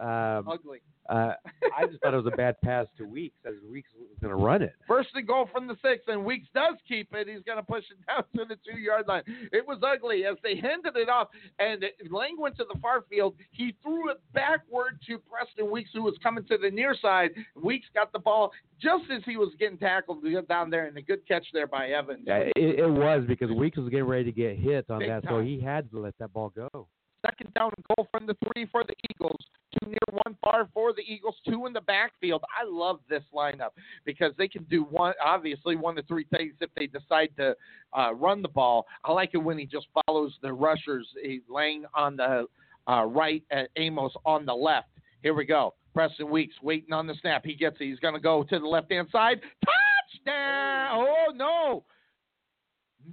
um, 0.00 0.48
ugly. 0.48 0.80
uh, 1.08 1.32
I 1.76 1.86
just 1.86 2.00
thought 2.02 2.14
it 2.14 2.16
was 2.16 2.32
a 2.32 2.36
bad 2.36 2.60
pass 2.62 2.86
to 2.98 3.04
Weeks 3.04 3.36
as 3.46 3.54
Weeks 3.68 3.90
was 3.98 4.08
going 4.20 4.30
to 4.36 4.42
run 4.42 4.62
it. 4.62 4.74
First 4.86 5.10
and 5.14 5.26
goal 5.26 5.48
from 5.52 5.66
the 5.66 5.76
six, 5.82 6.04
and 6.06 6.24
Weeks 6.24 6.46
does 6.54 6.76
keep 6.86 7.12
it. 7.12 7.28
He's 7.28 7.42
going 7.44 7.58
to 7.58 7.64
push 7.64 7.84
it 7.90 7.98
down 8.06 8.24
to 8.36 8.48
the 8.48 8.56
two 8.64 8.78
yard 8.78 9.06
line. 9.08 9.22
It 9.52 9.66
was 9.66 9.78
ugly 9.82 10.24
as 10.24 10.36
they 10.42 10.56
handed 10.56 10.96
it 10.96 11.08
off, 11.08 11.28
and 11.58 11.84
Lang 12.10 12.36
went 12.38 12.56
to 12.58 12.64
the 12.72 12.78
far 12.80 13.02
field. 13.10 13.34
He 13.50 13.74
threw 13.82 14.10
it 14.10 14.20
backward 14.32 15.00
to 15.08 15.18
Preston 15.18 15.70
Weeks, 15.70 15.90
who 15.92 16.02
was 16.02 16.14
coming 16.22 16.44
to 16.44 16.58
the 16.58 16.70
near 16.70 16.96
side. 17.00 17.30
Weeks 17.60 17.86
got 17.94 18.12
the 18.12 18.18
ball 18.18 18.52
just 18.80 19.04
as 19.14 19.22
he 19.24 19.36
was 19.36 19.50
getting 19.58 19.78
tackled 19.78 20.24
down 20.48 20.70
there, 20.70 20.86
and 20.86 20.96
a 20.96 21.02
good 21.02 21.26
catch 21.26 21.46
there 21.52 21.66
by 21.66 21.88
Evans. 21.88 22.24
Yeah, 22.26 22.38
it, 22.56 22.80
it 22.80 22.90
was 22.90 23.24
because 23.26 23.50
Weeks 23.50 23.76
was 23.76 23.88
getting 23.88 24.06
ready 24.06 24.24
to 24.24 24.32
get 24.32 24.56
hit 24.56 24.86
on 24.90 25.00
Big 25.00 25.08
that, 25.08 25.24
so 25.28 25.40
he 25.40 25.60
had 25.60 25.90
to 25.90 26.00
let 26.00 26.16
that 26.18 26.32
ball 26.32 26.52
go. 26.54 26.88
Second 27.24 27.54
down 27.54 27.70
and 27.76 27.84
goal 27.96 28.08
from 28.10 28.26
the 28.26 28.36
three 28.44 28.66
for 28.66 28.82
the 28.84 28.94
Eagles. 29.10 29.38
Two 29.72 29.88
near, 29.88 29.98
one 30.24 30.36
far 30.42 30.68
for 30.74 30.92
the 30.92 31.02
Eagles. 31.02 31.36
Two 31.48 31.66
in 31.66 31.72
the 31.72 31.80
backfield. 31.80 32.42
I 32.60 32.68
love 32.68 32.98
this 33.08 33.22
lineup 33.34 33.70
because 34.04 34.32
they 34.36 34.48
can 34.48 34.64
do 34.64 34.82
one, 34.84 35.14
obviously 35.24 35.76
one 35.76 35.96
of 35.98 36.06
three 36.06 36.26
things 36.36 36.54
if 36.60 36.70
they 36.76 36.86
decide 36.86 37.30
to 37.38 37.54
uh, 37.96 38.12
run 38.14 38.42
the 38.42 38.48
ball. 38.48 38.86
I 39.04 39.12
like 39.12 39.30
it 39.34 39.38
when 39.38 39.56
he 39.56 39.66
just 39.66 39.86
follows 40.06 40.36
the 40.42 40.52
rushers. 40.52 41.06
He's 41.22 41.42
laying 41.48 41.84
on 41.94 42.16
the 42.16 42.46
uh, 42.88 43.04
right, 43.04 43.42
and 43.50 43.68
Amos 43.76 44.12
on 44.24 44.44
the 44.44 44.54
left. 44.54 44.88
Here 45.22 45.34
we 45.34 45.44
go. 45.44 45.74
Preston 45.94 46.30
Weeks 46.30 46.54
waiting 46.62 46.92
on 46.92 47.06
the 47.06 47.14
snap. 47.20 47.44
He 47.44 47.54
gets 47.54 47.76
it. 47.80 47.84
He's 47.84 48.00
going 48.00 48.14
to 48.14 48.20
go 48.20 48.42
to 48.42 48.58
the 48.58 48.66
left 48.66 48.90
hand 48.90 49.08
side. 49.12 49.40
Touchdown! 49.64 51.06
Oh 51.06 51.32
no! 51.34 51.84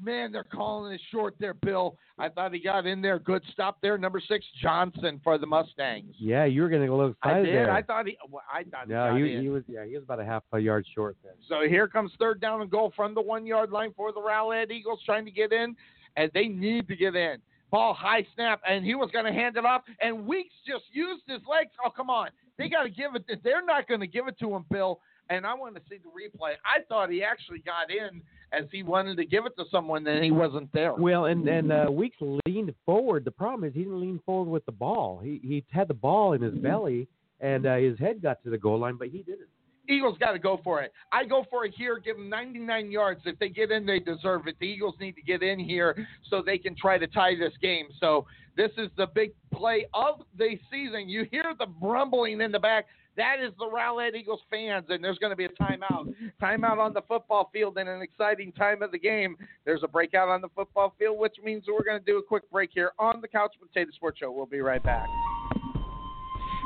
Man, 0.02 0.32
they're 0.32 0.44
calling 0.44 0.94
it 0.94 1.02
short 1.12 1.36
there, 1.40 1.54
Bill. 1.54 1.98
I 2.18 2.30
thought 2.30 2.54
he 2.54 2.60
got 2.60 2.86
in 2.86 3.02
there. 3.02 3.20
Good 3.20 3.44
stop 3.52 3.78
there. 3.82 3.98
Number 3.98 4.22
six, 4.26 4.46
Johnson 4.62 5.20
for 5.24 5.38
the 5.38 5.46
Mustangs. 5.48 6.16
Yeah, 6.20 6.46
you 6.46 6.62
were 6.62 6.70
getting 6.70 6.90
a 6.90 6.96
little 6.96 7.16
I 7.24 7.30
excited 7.30 7.46
did. 7.46 7.56
there. 7.56 7.72
I 7.72 7.82
thought 7.82 8.08
he. 8.08 8.18
well, 8.30 8.44
I 8.52 8.64
thought 8.64 8.88
he 8.88 8.94
no, 8.94 9.16
he, 9.16 9.34
in. 9.36 9.42
he 9.42 9.50
was. 9.50 9.64
Yeah, 9.68 9.86
he 9.86 9.96
was 9.96 10.04
about 10.04 10.20
a 10.20 10.26
half 10.26 10.44
a 10.54 10.60
yard 10.60 10.86
short 10.94 11.18
there. 11.24 11.34
So 11.48 11.68
here 11.68 11.88
comes 11.88 12.12
third 12.20 12.40
down 12.42 12.62
and 12.62 12.70
goal 12.70 12.92
from 12.96 13.14
the 13.14 13.22
one 13.22 13.46
yard 13.46 13.72
line 13.72 13.94
for 13.96 14.12
the 14.12 14.22
Rowlett 14.22 14.72
Eagles 14.72 15.00
trying 15.06 15.26
to 15.26 15.32
get 15.32 15.52
in. 15.52 15.76
and 16.16 16.32
they 16.34 16.48
need 16.48 16.88
to 16.88 16.96
get 16.96 17.16
in. 17.16 17.38
Ball 17.72 17.94
high 17.94 18.26
snap, 18.34 18.62
and 18.68 18.84
he 18.84 18.96
was 18.96 19.12
going 19.12 19.26
to 19.26 19.32
hand 19.32 19.56
it 19.56 19.64
off, 19.66 19.84
and 20.02 20.26
Weeks 20.26 20.56
just 20.68 20.86
used 20.92 21.24
his 21.28 21.42
legs. 21.50 21.70
Oh, 21.86 21.90
come 21.90 22.10
on. 22.10 22.30
They 22.58 22.68
got 22.68 22.84
to 22.84 22.90
give 22.90 23.16
it. 23.16 23.26
They're 23.44 23.64
not 23.64 23.88
going 23.88 24.00
to 24.00 24.08
give 24.08 24.28
it 24.28 24.38
to 24.40 24.54
him, 24.56 24.66
Bill. 24.72 25.00
And 25.30 25.46
I 25.46 25.54
want 25.54 25.76
to 25.76 25.82
see 25.88 25.98
the 25.98 26.10
replay. 26.10 26.54
I 26.66 26.82
thought 26.90 27.12
he 27.12 27.24
actually 27.24 27.60
got 27.60 27.92
in 27.92 28.22
as 28.52 28.66
he 28.72 28.84
wanted 28.84 29.18
to 29.18 29.26
give 29.26 29.46
it 29.46 29.56
to 29.58 29.66
someone, 29.72 30.06
and 30.08 30.24
he 30.24 30.32
wasn't 30.32 30.72
there. 30.74 30.94
Well, 30.94 31.26
and 31.26 31.48
and 31.48 31.72
uh, 31.72 31.88
Weeks 31.92 32.18
leaned 32.46 32.74
forward. 32.86 33.26
The 33.26 33.32
problem 33.32 33.68
is 33.68 33.74
he 33.74 33.84
didn't 33.84 34.02
lean 34.02 34.20
forward 34.26 34.50
with 34.50 34.66
the 34.66 34.72
ball. 34.72 35.20
He 35.24 35.40
he 35.44 35.64
had 35.72 35.88
the 35.88 35.94
ball 35.94 36.34
in 36.34 36.42
his 36.42 36.56
belly, 36.56 37.08
and 37.40 37.66
uh, 37.66 37.76
his 37.76 37.98
head 38.00 38.22
got 38.22 38.44
to 38.44 38.50
the 38.50 38.58
goal 38.58 38.80
line, 38.80 38.96
but 38.98 39.10
he 39.10 39.20
didn't. 39.20 39.48
Eagles 39.90 40.18
got 40.20 40.34
to 40.34 40.40
go 40.40 40.60
for 40.64 40.82
it. 40.82 40.94
I 41.12 41.26
go 41.26 41.46
for 41.50 41.66
it 41.66 41.74
here. 41.76 41.98
Give 41.98 42.16
them 42.16 42.30
99 42.30 42.92
yards. 42.92 43.22
If 43.26 43.40
they 43.40 43.50
get 43.50 43.72
in, 43.72 43.86
they 43.86 44.00
deserve 44.00 44.48
it. 44.48 44.56
The 44.60 44.68
Eagles 44.68 44.94
need 45.00 45.16
to 45.16 45.22
get 45.22 45.42
in 45.42 45.60
here 45.60 46.08
so 46.30 46.44
they 46.46 46.60
can 46.60 46.76
try 46.76 47.00
to 47.00 47.08
tie 47.08 47.34
this 47.36 47.54
game. 47.60 47.88
So 48.00 48.28
this 48.56 48.70
is 48.78 48.90
the 48.98 49.08
big 49.08 49.32
play 49.52 49.88
of 49.94 50.22
the 50.38 50.60
season. 50.72 51.10
You 51.10 51.26
hear 51.32 51.54
the 51.58 51.68
rumbling 51.82 52.42
in 52.42 52.52
the 52.52 52.60
back. 52.60 52.86
That 53.20 53.42
is 53.44 53.52
the 53.60 53.66
Rowlett 53.66 54.16
Eagles 54.16 54.40
fans, 54.50 54.86
and 54.88 55.04
there's 55.04 55.18
going 55.18 55.32
to 55.32 55.36
be 55.36 55.44
a 55.44 55.50
timeout. 55.50 56.16
Timeout 56.42 56.78
on 56.78 56.94
the 56.94 57.02
football 57.02 57.50
field 57.52 57.78
and 57.78 57.90
an 57.90 58.02
exciting 58.02 58.54
time 58.54 58.82
of 58.82 58.94
the 58.94 58.98
game. 58.98 59.36
There's 59.66 59.84
a 59.84 59.90
breakout 59.90 60.30
on 60.30 60.40
the 60.40 60.48
football 60.56 60.94
field, 60.98 61.20
which 61.20 61.36
means 61.44 61.66
we're 61.68 61.84
going 61.84 62.00
to 62.00 62.06
do 62.06 62.18
a 62.20 62.24
quick 62.24 62.50
break 62.50 62.70
here 62.74 62.94
on 62.98 63.20
the 63.20 63.28
Couch 63.28 63.56
Potato 63.60 63.92
Sports 63.92 64.20
Show. 64.20 64.32
We'll 64.32 64.46
be 64.46 64.62
right 64.62 64.82
back. 64.82 65.06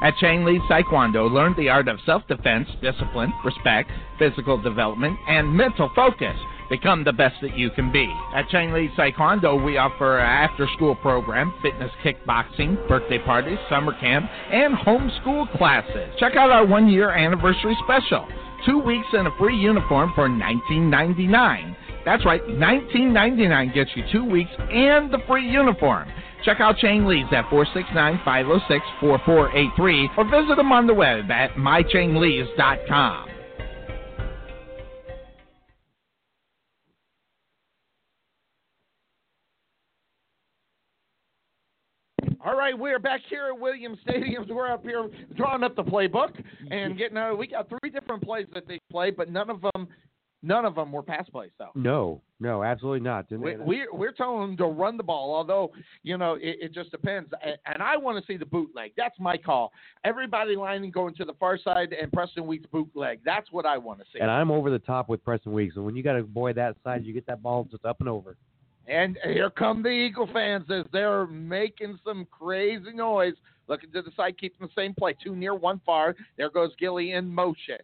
At 0.04 0.14
Chang 0.18 0.46
Lee 0.46 0.62
Taekwondo, 0.70 1.28
learn 1.28 1.56
the 1.58 1.70
art 1.70 1.88
of 1.88 1.98
self-defense, 2.06 2.68
discipline, 2.84 3.34
respect, 3.44 3.90
physical 4.20 4.62
development, 4.62 5.18
and 5.28 5.52
mental 5.52 5.90
focus. 5.96 6.38
Become 6.74 7.04
the 7.04 7.14
best 7.14 7.36
that 7.44 7.56
you 7.56 7.70
can 7.70 7.92
be. 7.92 8.12
At 8.34 8.50
Chang 8.50 8.74
Lee 8.74 8.90
Taekwondo, 8.98 9.64
we 9.64 9.78
offer 9.78 10.18
an 10.18 10.26
after-school 10.26 10.96
program, 10.96 11.54
fitness 11.62 11.92
kickboxing, 12.04 12.88
birthday 12.88 13.20
parties, 13.20 13.60
summer 13.70 13.94
camp, 14.00 14.28
and 14.50 14.74
homeschool 14.74 15.56
classes. 15.56 16.10
Check 16.18 16.36
out 16.36 16.50
our 16.50 16.66
one-year 16.66 17.12
anniversary 17.12 17.78
special. 17.84 18.28
Two 18.66 18.80
weeks 18.80 19.06
and 19.14 19.28
a 19.28 19.32
free 19.38 19.56
uniform 19.56 20.14
for 20.16 20.28
$19.99. 20.28 21.76
That's 22.06 22.26
right, 22.26 22.42
$19.99 22.42 23.74
gets 23.76 23.92
you 23.94 24.04
two 24.12 24.26
weeks 24.26 24.50
and 24.58 25.14
the 25.14 25.20
free 25.28 25.48
uniform. 25.48 26.10
Check 26.44 26.60
out 26.60 26.80
Chang 26.80 27.06
Lee's 27.06 27.28
at 27.32 27.46
469-506-4483 27.52 30.18
or 30.18 30.24
visit 30.24 30.56
them 30.56 30.72
on 30.72 30.88
the 30.88 30.94
web 30.96 31.30
at 31.30 31.52
mychanglees.com. 31.52 33.33
All 42.46 42.58
right, 42.58 42.78
we're 42.78 43.00
back 43.00 43.22
here 43.30 43.48
at 43.48 43.58
Williams 43.58 44.00
Stadiums. 44.06 44.50
We're 44.54 44.70
up 44.70 44.84
here 44.84 45.08
drawing 45.36 45.64
up 45.64 45.76
the 45.78 45.84
playbook 45.84 46.32
and 46.70 46.98
getting. 46.98 47.16
Uh, 47.16 47.34
we 47.34 47.48
got 47.48 47.70
three 47.70 47.90
different 47.90 48.22
plays 48.22 48.48
that 48.54 48.68
they 48.68 48.80
play, 48.92 49.12
but 49.12 49.30
none 49.32 49.50
of 49.50 49.62
them, 49.62 49.88
none 50.42 50.66
of 50.66 50.76
them 50.76 50.92
were 50.92 51.02
pass 51.04 51.28
plays 51.30 51.52
though. 51.58 51.70
No, 51.74 52.22
no, 52.42 52.62
absolutely 52.62 53.00
not. 53.00 53.32
We, 53.32 53.56
we're, 53.56 53.94
we're 53.94 54.12
telling 54.12 54.42
them 54.42 54.58
to 54.58 54.66
run 54.66 54.98
the 54.98 55.04
ball, 55.04 55.34
although, 55.34 55.72
you 56.04 56.18
know, 56.18 56.34
it, 56.34 56.58
it 56.60 56.74
just 56.74 56.92
depends. 56.92 57.30
And, 57.42 57.56
and 57.66 57.82
I 57.82 57.96
want 57.96 58.20
to 58.20 58.26
see 58.30 58.36
the 58.36 58.46
bootleg. 58.46 58.92
That's 58.98 59.18
my 59.20 59.38
call. 59.38 59.72
Everybody 60.04 60.58
lining 60.58 60.92
going 60.92 61.16
to 61.16 61.24
the 61.24 61.34
far 61.40 61.58
side 61.58 61.94
and 61.94 62.12
Preston 62.12 62.46
Weeks 62.46 62.66
bootleg. 62.74 63.22
That's 63.24 63.50
what 63.54 63.66
I 63.66 63.78
want 63.78 64.00
to 64.00 64.06
see. 64.12 64.20
and 64.20 64.30
I'm 64.30 64.52
over 64.52 64.70
the 64.70 64.80
top 64.80 65.08
with 65.08 65.24
Preston 65.24 65.54
Weeks. 65.54 65.78
And 65.78 65.86
when 65.86 65.96
you 65.96 66.04
got 66.04 66.18
a 66.18 66.24
boy 66.24 66.52
that 66.54 66.76
size, 66.84 67.02
you 67.06 67.14
get 67.14 67.26
that 67.28 67.42
ball 67.42 67.64
just 67.72 67.86
up 67.86 68.02
and 68.02 68.10
over. 68.10 68.36
And 68.88 69.18
here 69.24 69.50
come 69.50 69.82
the 69.82 69.90
Eagle 69.90 70.28
fans 70.34 70.66
as 70.70 70.86
they're 70.92 71.26
making 71.28 72.00
some 72.04 72.28
crazy 72.30 72.94
noise. 72.94 73.34
Looking 73.68 73.92
to 73.94 74.02
the 74.02 74.12
side, 74.16 74.38
keeping 74.38 74.68
the 74.68 74.74
same 74.76 74.94
play. 74.94 75.16
Two 75.24 75.36
near, 75.36 75.56
one 75.56 75.80
far. 75.86 76.16
There 76.38 76.50
goes 76.50 76.72
Gilly 76.78 77.14
in 77.14 77.30
motion. 77.30 77.78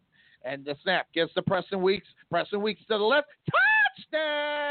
And 0.44 0.66
the 0.66 0.76
snap 0.84 1.08
gets 1.14 1.34
to 1.36 1.42
Preston 1.42 1.82
Weeks. 1.82 2.08
Preston 2.30 2.62
Weeks 2.62 2.82
to 2.90 2.98
the 2.98 3.04
left. 3.04 3.28
Touchdown! 4.12 4.70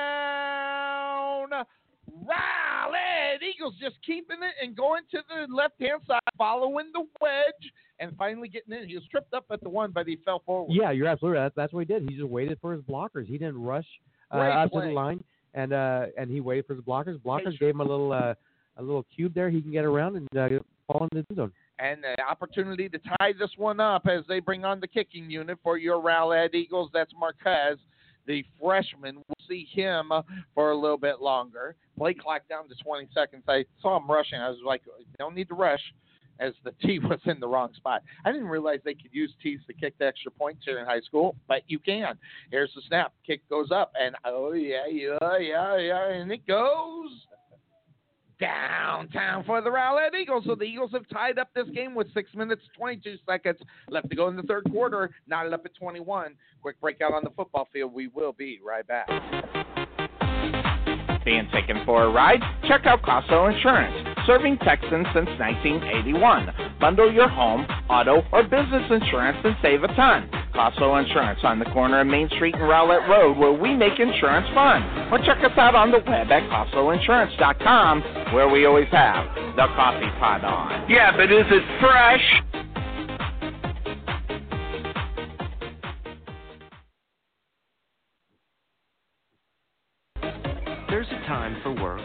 Rowlett 2.10 3.42
Eagles 3.42 3.74
just 3.80 3.96
keeping 4.04 4.38
it 4.42 4.54
and 4.62 4.76
going 4.76 5.02
to 5.10 5.22
the 5.28 5.46
left 5.54 5.80
hand 5.80 6.00
side, 6.06 6.20
following 6.36 6.90
the 6.92 7.06
wedge, 7.20 7.72
and 8.00 8.16
finally 8.16 8.48
getting 8.48 8.74
in. 8.74 8.88
He 8.88 8.94
was 8.94 9.04
tripped 9.10 9.34
up 9.34 9.46
at 9.50 9.60
the 9.62 9.68
one, 9.68 9.92
but 9.92 10.06
he 10.06 10.16
fell 10.24 10.42
forward. 10.44 10.74
Yeah, 10.74 10.90
you're 10.90 11.06
absolutely 11.06 11.38
right. 11.38 11.44
That's, 11.44 11.56
that's 11.56 11.72
what 11.72 11.80
he 11.80 11.86
did. 11.86 12.02
He 12.08 12.16
just 12.16 12.28
waited 12.28 12.58
for 12.60 12.72
his 12.72 12.82
blockers. 12.82 13.26
He 13.26 13.38
didn't 13.38 13.62
rush 13.62 13.86
uh, 14.32 14.38
out 14.38 14.72
to 14.72 14.80
the 14.80 14.86
line, 14.88 15.22
and 15.58 15.72
uh, 15.72 16.06
and 16.16 16.30
he 16.30 16.40
waited 16.40 16.66
for 16.66 16.74
his 16.74 16.84
blockers. 16.84 17.18
Blockers 17.20 17.58
gave 17.58 17.70
him 17.70 17.80
a 17.80 17.84
little 17.84 18.12
uh, 18.12 18.34
a 18.76 18.82
little 18.82 19.04
cube 19.14 19.34
there. 19.34 19.50
He 19.50 19.60
can 19.60 19.72
get 19.72 19.84
around 19.84 20.16
and 20.16 20.28
uh, 20.38 20.60
fall 20.86 21.08
into 21.10 21.26
the 21.28 21.34
zone. 21.34 21.52
and 21.80 22.02
the 22.02 22.22
opportunity 22.22 22.88
to 22.88 22.98
tie 22.98 23.32
this 23.38 23.50
one 23.56 23.80
up 23.80 24.06
as 24.06 24.24
they 24.28 24.38
bring 24.38 24.64
on 24.64 24.78
the 24.78 24.86
kicking 24.86 25.28
unit 25.28 25.58
for 25.62 25.76
your 25.76 26.00
Rowlett 26.00 26.54
Eagles. 26.54 26.90
That's 26.94 27.12
Marquez, 27.18 27.78
the 28.26 28.44
freshman. 28.62 29.16
We'll 29.16 29.48
see 29.48 29.66
him 29.72 30.12
uh, 30.12 30.22
for 30.54 30.70
a 30.70 30.76
little 30.76 30.96
bit 30.96 31.20
longer. 31.20 31.74
Play 31.98 32.14
clock 32.14 32.42
down 32.48 32.68
to 32.68 32.74
20 32.76 33.08
seconds. 33.12 33.42
I 33.48 33.64
saw 33.82 33.96
him 33.96 34.08
rushing. 34.08 34.38
I 34.38 34.48
was 34.48 34.58
like, 34.64 34.82
don't 35.18 35.34
need 35.34 35.48
to 35.48 35.54
rush. 35.54 35.82
As 36.40 36.52
the 36.64 36.72
tee 36.82 36.98
was 36.98 37.20
in 37.26 37.40
the 37.40 37.48
wrong 37.48 37.70
spot. 37.76 38.02
I 38.24 38.32
didn't 38.32 38.48
realize 38.48 38.80
they 38.84 38.94
could 38.94 39.12
use 39.12 39.32
tees 39.42 39.60
to 39.66 39.72
kick 39.72 39.98
the 39.98 40.06
extra 40.06 40.30
points 40.30 40.64
here 40.64 40.78
in 40.78 40.86
high 40.86 41.00
school, 41.00 41.36
but 41.46 41.62
you 41.66 41.78
can. 41.78 42.16
Here's 42.50 42.72
the 42.74 42.82
snap. 42.88 43.12
Kick 43.26 43.48
goes 43.48 43.70
up, 43.70 43.92
and 44.00 44.14
oh, 44.24 44.52
yeah, 44.52 44.86
yeah, 44.90 45.38
yeah, 45.38 45.78
yeah, 45.78 46.10
and 46.10 46.30
it 46.30 46.46
goes 46.46 47.10
downtown 48.40 49.44
for 49.44 49.60
the 49.60 49.70
Rowlett 49.70 50.14
Eagles. 50.14 50.44
So 50.46 50.54
the 50.54 50.64
Eagles 50.64 50.90
have 50.92 51.08
tied 51.08 51.38
up 51.38 51.48
this 51.54 51.68
game 51.74 51.94
with 51.94 52.12
six 52.14 52.32
minutes, 52.34 52.62
22 52.76 53.16
seconds 53.26 53.58
left 53.90 54.08
to 54.10 54.16
go 54.16 54.28
in 54.28 54.36
the 54.36 54.42
third 54.42 54.64
quarter. 54.70 55.10
Knotted 55.26 55.52
up 55.52 55.64
at 55.64 55.74
21. 55.74 56.34
Quick 56.62 56.80
breakout 56.80 57.12
on 57.12 57.24
the 57.24 57.30
football 57.30 57.68
field. 57.72 57.92
We 57.92 58.08
will 58.08 58.32
be 58.32 58.60
right 58.64 58.86
back. 58.86 59.08
Being 61.24 61.48
taken 61.52 61.84
for 61.84 62.04
a 62.04 62.10
ride? 62.10 62.40
Check 62.66 62.86
out 62.86 63.02
Costo 63.02 63.54
Insurance, 63.54 64.16
serving 64.28 64.58
Texans 64.58 65.06
since 65.14 65.26
1981. 65.40 66.78
Bundle 66.78 67.10
your 67.10 67.28
home, 67.28 67.64
auto, 67.88 68.22
or 68.30 68.42
business 68.42 68.84
insurance 68.90 69.38
and 69.42 69.56
save 69.62 69.82
a 69.82 69.88
ton. 69.96 70.28
Costo 70.54 71.02
Insurance 71.02 71.40
on 71.44 71.58
the 71.58 71.64
corner 71.66 72.02
of 72.02 72.06
Main 72.06 72.28
Street 72.36 72.54
and 72.54 72.64
Rowlett 72.64 73.08
Road 73.08 73.38
where 73.38 73.54
we 73.54 73.74
make 73.74 73.98
insurance 73.98 74.46
fun. 74.54 74.82
Or 75.10 75.18
check 75.24 75.38
us 75.42 75.56
out 75.56 75.74
on 75.74 75.90
the 75.90 76.00
web 76.06 76.30
at 76.30 76.42
CostoInsurance.com 76.50 78.34
where 78.34 78.50
we 78.50 78.66
always 78.66 78.88
have 78.92 79.34
the 79.56 79.66
coffee 79.74 80.10
pot 80.20 80.44
on. 80.44 80.90
Yeah, 80.90 81.16
but 81.16 81.32
is 81.32 81.46
it 81.48 81.62
fresh? 81.80 82.42
There's 90.90 91.06
a 91.08 91.26
time 91.26 91.60
for 91.62 91.72
work, 91.82 92.02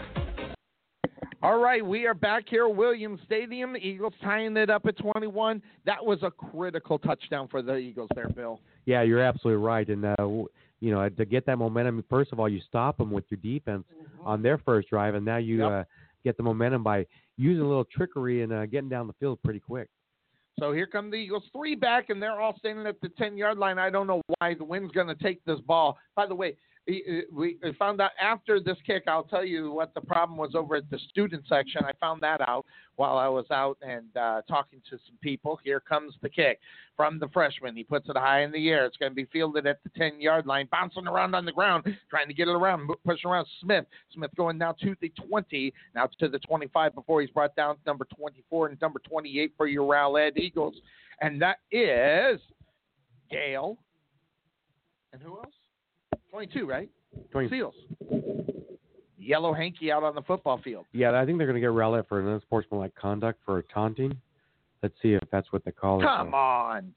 All 1.44 1.60
right, 1.60 1.86
we 1.86 2.06
are 2.06 2.14
back 2.14 2.46
here 2.48 2.70
at 2.70 2.74
Williams 2.74 3.20
Stadium. 3.26 3.74
The 3.74 3.80
Eagles 3.86 4.14
tying 4.24 4.56
it 4.56 4.70
up 4.70 4.86
at 4.86 4.98
21. 4.98 5.62
That 5.86 6.04
was 6.04 6.20
a 6.24 6.32
critical 6.32 6.98
touchdown 6.98 7.50
for 7.50 7.62
the 7.62 7.76
Eagles 7.76 8.08
there, 8.16 8.30
Bill. 8.30 8.62
Yeah, 8.86 9.02
you're 9.02 9.20
absolutely 9.20 9.62
right. 9.62 9.86
And 9.90 10.06
uh, 10.06 10.16
you 10.80 10.92
know, 10.92 11.10
to 11.10 11.26
get 11.26 11.46
that 11.48 11.58
momentum, 11.58 12.02
first 12.10 12.32
of 12.32 12.40
all, 12.40 12.48
you 12.48 12.62
stop 12.66 12.98
them 12.98 13.12
with 13.12 13.26
your 13.30 13.42
defense 13.44 13.84
on 14.24 14.42
their 14.42 14.58
first 14.58 14.90
drive, 14.90 15.16
and 15.16 15.26
now 15.26 15.36
you 15.36 15.58
Yep. 15.58 15.72
uh, 15.72 15.84
get 16.24 16.38
the 16.38 16.44
momentum 16.44 16.82
by 16.82 17.06
using 17.36 17.66
a 17.66 17.68
little 17.68 17.84
trickery 17.84 18.44
and 18.44 18.54
uh, 18.54 18.66
getting 18.66 18.88
down 18.88 19.08
the 19.08 19.14
field 19.20 19.38
pretty 19.44 19.60
quick. 19.60 19.90
So 20.58 20.72
here 20.72 20.88
come 20.88 21.10
the 21.12 21.18
Eagles, 21.18 21.44
three 21.52 21.76
back, 21.76 22.10
and 22.10 22.24
they're 22.24 22.40
all 22.40 22.56
standing 22.58 22.88
at 22.88 23.02
the 23.02 23.10
10 23.10 23.36
yard 23.36 23.58
line. 23.58 23.78
I 23.78 23.90
don't 23.90 24.08
know 24.08 24.22
why 24.40 24.54
the 24.54 24.64
wind's 24.64 24.94
going 24.94 25.08
to 25.08 25.16
take 25.16 25.44
this 25.44 25.60
ball. 25.62 25.98
By 26.16 26.26
the 26.26 26.36
way, 26.36 26.56
we 26.86 27.58
we 27.62 27.74
found 27.80 28.02
out 28.02 28.12
after 28.22 28.60
this 28.60 28.78
kick. 28.86 29.04
I'll 29.08 29.24
tell 29.24 29.46
you 29.46 29.72
what 29.72 29.94
the 29.94 30.02
problem 30.02 30.38
was 30.38 30.54
over 30.54 30.76
at 30.76 30.90
the 30.90 31.00
student 31.10 31.46
section. 31.48 31.84
I 31.86 31.92
found 32.00 32.22
that 32.22 32.42
out 32.42 32.66
while 32.98 33.18
I 33.18 33.28
was 33.28 33.46
out 33.52 33.78
and 33.82 34.16
uh, 34.18 34.42
talking 34.50 34.82
to 34.90 34.98
some 35.08 35.18
people. 35.22 35.60
Here 35.64 35.80
comes 35.80 36.14
the 36.22 36.30
kick 36.30 36.60
from 36.98 37.20
the 37.20 37.30
freshman. 37.30 37.76
He 37.76 37.84
puts 37.84 38.10
it 38.10 38.18
high 38.18 38.42
in 38.44 38.52
the 38.52 38.70
air. 38.70 38.86
It's 38.86 38.98
going 38.98 39.12
to 39.12 39.16
be 39.16 39.26
fielded 39.32 39.66
at 39.66 39.82
the 39.84 39.90
10 39.98 40.20
yard 40.20 40.46
line, 40.46 40.68
bouncing 40.72 41.08
around 41.08 41.36
on 41.36 41.46
the 41.46 41.54
ground, 41.54 41.86
trying 42.10 42.28
to 42.28 42.34
get 42.34 42.50
it 42.50 42.56
around, 42.56 42.90
pushing 43.06 43.30
around 43.30 43.48
Smith. 43.62 43.86
Smith 44.14 44.32
going 44.36 44.58
now 44.58 44.74
to 44.84 44.96
the 45.02 45.12
20, 45.28 45.74
now 45.96 46.06
it's 46.06 46.16
to 46.18 46.28
the 46.28 46.40
25 46.40 46.96
before 46.96 47.22
he's 47.22 47.30
brought 47.30 47.56
down 47.56 47.78
number 47.86 48.06
24 48.16 48.68
and 48.68 48.82
number 48.82 49.00
28 49.00 49.54
for 49.56 49.68
your 49.68 49.90
Rowlett 49.90 50.38
Eagles. 50.38 50.76
And 51.22 51.42
that 51.42 51.60
is 51.72 52.42
Gale. 53.32 53.78
And 55.14 55.22
who 55.22 55.38
else? 55.38 55.54
22, 56.34 56.66
right? 56.66 56.90
20. 57.32 57.48
Seals. 57.50 57.76
Yellow 59.20 59.54
hanky 59.54 59.92
out 59.92 60.04
on 60.04 60.16
the 60.16 60.22
football 60.24 60.60
field. 60.64 60.86
Yeah, 60.92 61.12
I 61.18 61.26
think 61.26 61.38
they're 61.38 61.46
going 61.46 61.56
to 61.56 61.62
get 61.62 61.70
Rowlett 61.70 62.08
for 62.10 62.20
an 62.20 62.28
unsportsmanlike 62.28 62.96
conduct 62.96 63.40
for 63.46 63.62
taunting. 63.72 64.18
Let's 64.82 64.96
see 65.02 65.14
if 65.14 65.22
that's 65.32 65.52
what 65.54 65.64
they 65.64 65.72
call 65.72 66.02
it. 66.02 66.06
Come 66.06 66.34
on. 66.34 66.92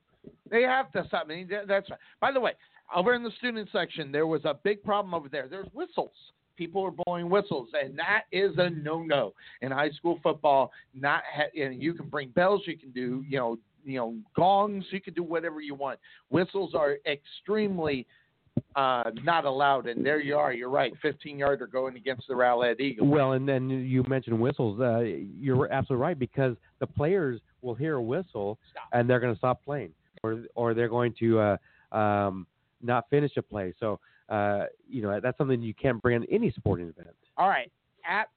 They 0.50 0.62
have 0.62 0.90
to 0.92 1.04
stop. 1.06 1.28
That- 1.28 1.66
that's 1.68 1.88
By 2.18 2.32
the 2.32 2.40
way, 2.40 2.52
over 2.94 3.12
in 3.14 3.22
the 3.22 3.30
student 3.32 3.68
section, 3.70 4.10
there 4.10 4.26
was 4.26 4.44
a 4.46 4.54
big 4.64 4.82
problem 4.82 5.12
over 5.12 5.28
there. 5.28 5.48
There's 5.48 5.68
whistles. 5.74 6.12
people 6.56 6.82
are 6.82 6.90
blowing 7.04 7.28
whistles, 7.28 7.68
and 7.74 7.98
that 7.98 8.22
is 8.32 8.52
a 8.56 8.70
no-no 8.70 9.34
in 9.60 9.70
high 9.70 9.90
school 9.90 10.18
football. 10.22 10.72
Not 10.94 11.22
ha- 11.30 11.50
and 11.54 11.82
you 11.82 11.92
can 11.92 12.08
bring 12.08 12.30
bells, 12.30 12.62
you 12.64 12.78
can 12.78 12.92
do 12.92 13.22
you 13.28 13.36
know 13.38 13.58
you 13.84 13.98
know 13.98 14.16
gongs, 14.34 14.86
you 14.90 14.98
can 15.02 15.12
do 15.12 15.22
whatever 15.22 15.60
you 15.60 15.74
want. 15.74 15.98
Whistles 16.30 16.74
are 16.74 16.96
extremely 17.04 18.06
uh, 18.76 19.10
not 19.22 19.44
allowed, 19.44 19.86
and 19.86 20.04
there 20.04 20.20
you 20.20 20.36
are. 20.36 20.52
You're 20.52 20.68
right, 20.70 20.92
15 21.00 21.38
yarder 21.38 21.66
going 21.66 21.96
against 21.96 22.28
the 22.28 22.34
Rowlett 22.34 22.78
Eagles. 22.78 23.08
Well, 23.08 23.32
and 23.32 23.48
then 23.48 23.70
you 23.70 24.04
mentioned 24.06 24.38
whistles. 24.38 24.80
Uh, 24.80 25.00
you're 25.00 25.72
absolutely 25.72 26.02
right 26.02 26.18
because 26.18 26.56
the 26.78 26.86
players 26.86 27.40
will 27.62 27.74
hear 27.74 27.96
a 27.96 28.02
whistle 28.02 28.58
Stop. 28.70 28.84
and 28.92 29.08
they're 29.08 29.20
going 29.20 29.32
to 29.32 29.38
stop 29.38 29.64
playing, 29.64 29.92
or 30.22 30.42
or 30.54 30.74
they're 30.74 30.88
going 30.88 31.14
to 31.20 31.38
uh, 31.38 31.96
um, 31.96 32.46
not 32.82 33.08
finish 33.08 33.32
a 33.36 33.42
play. 33.42 33.72
So 33.80 33.98
uh, 34.28 34.64
you 34.88 35.00
know 35.02 35.20
that's 35.22 35.38
something 35.38 35.62
you 35.62 35.74
can't 35.74 36.00
bring 36.02 36.22
in 36.22 36.26
any 36.30 36.50
sporting 36.52 36.88
event. 36.88 37.16
All 37.38 37.48
right, 37.48 37.72
at 38.08 38.28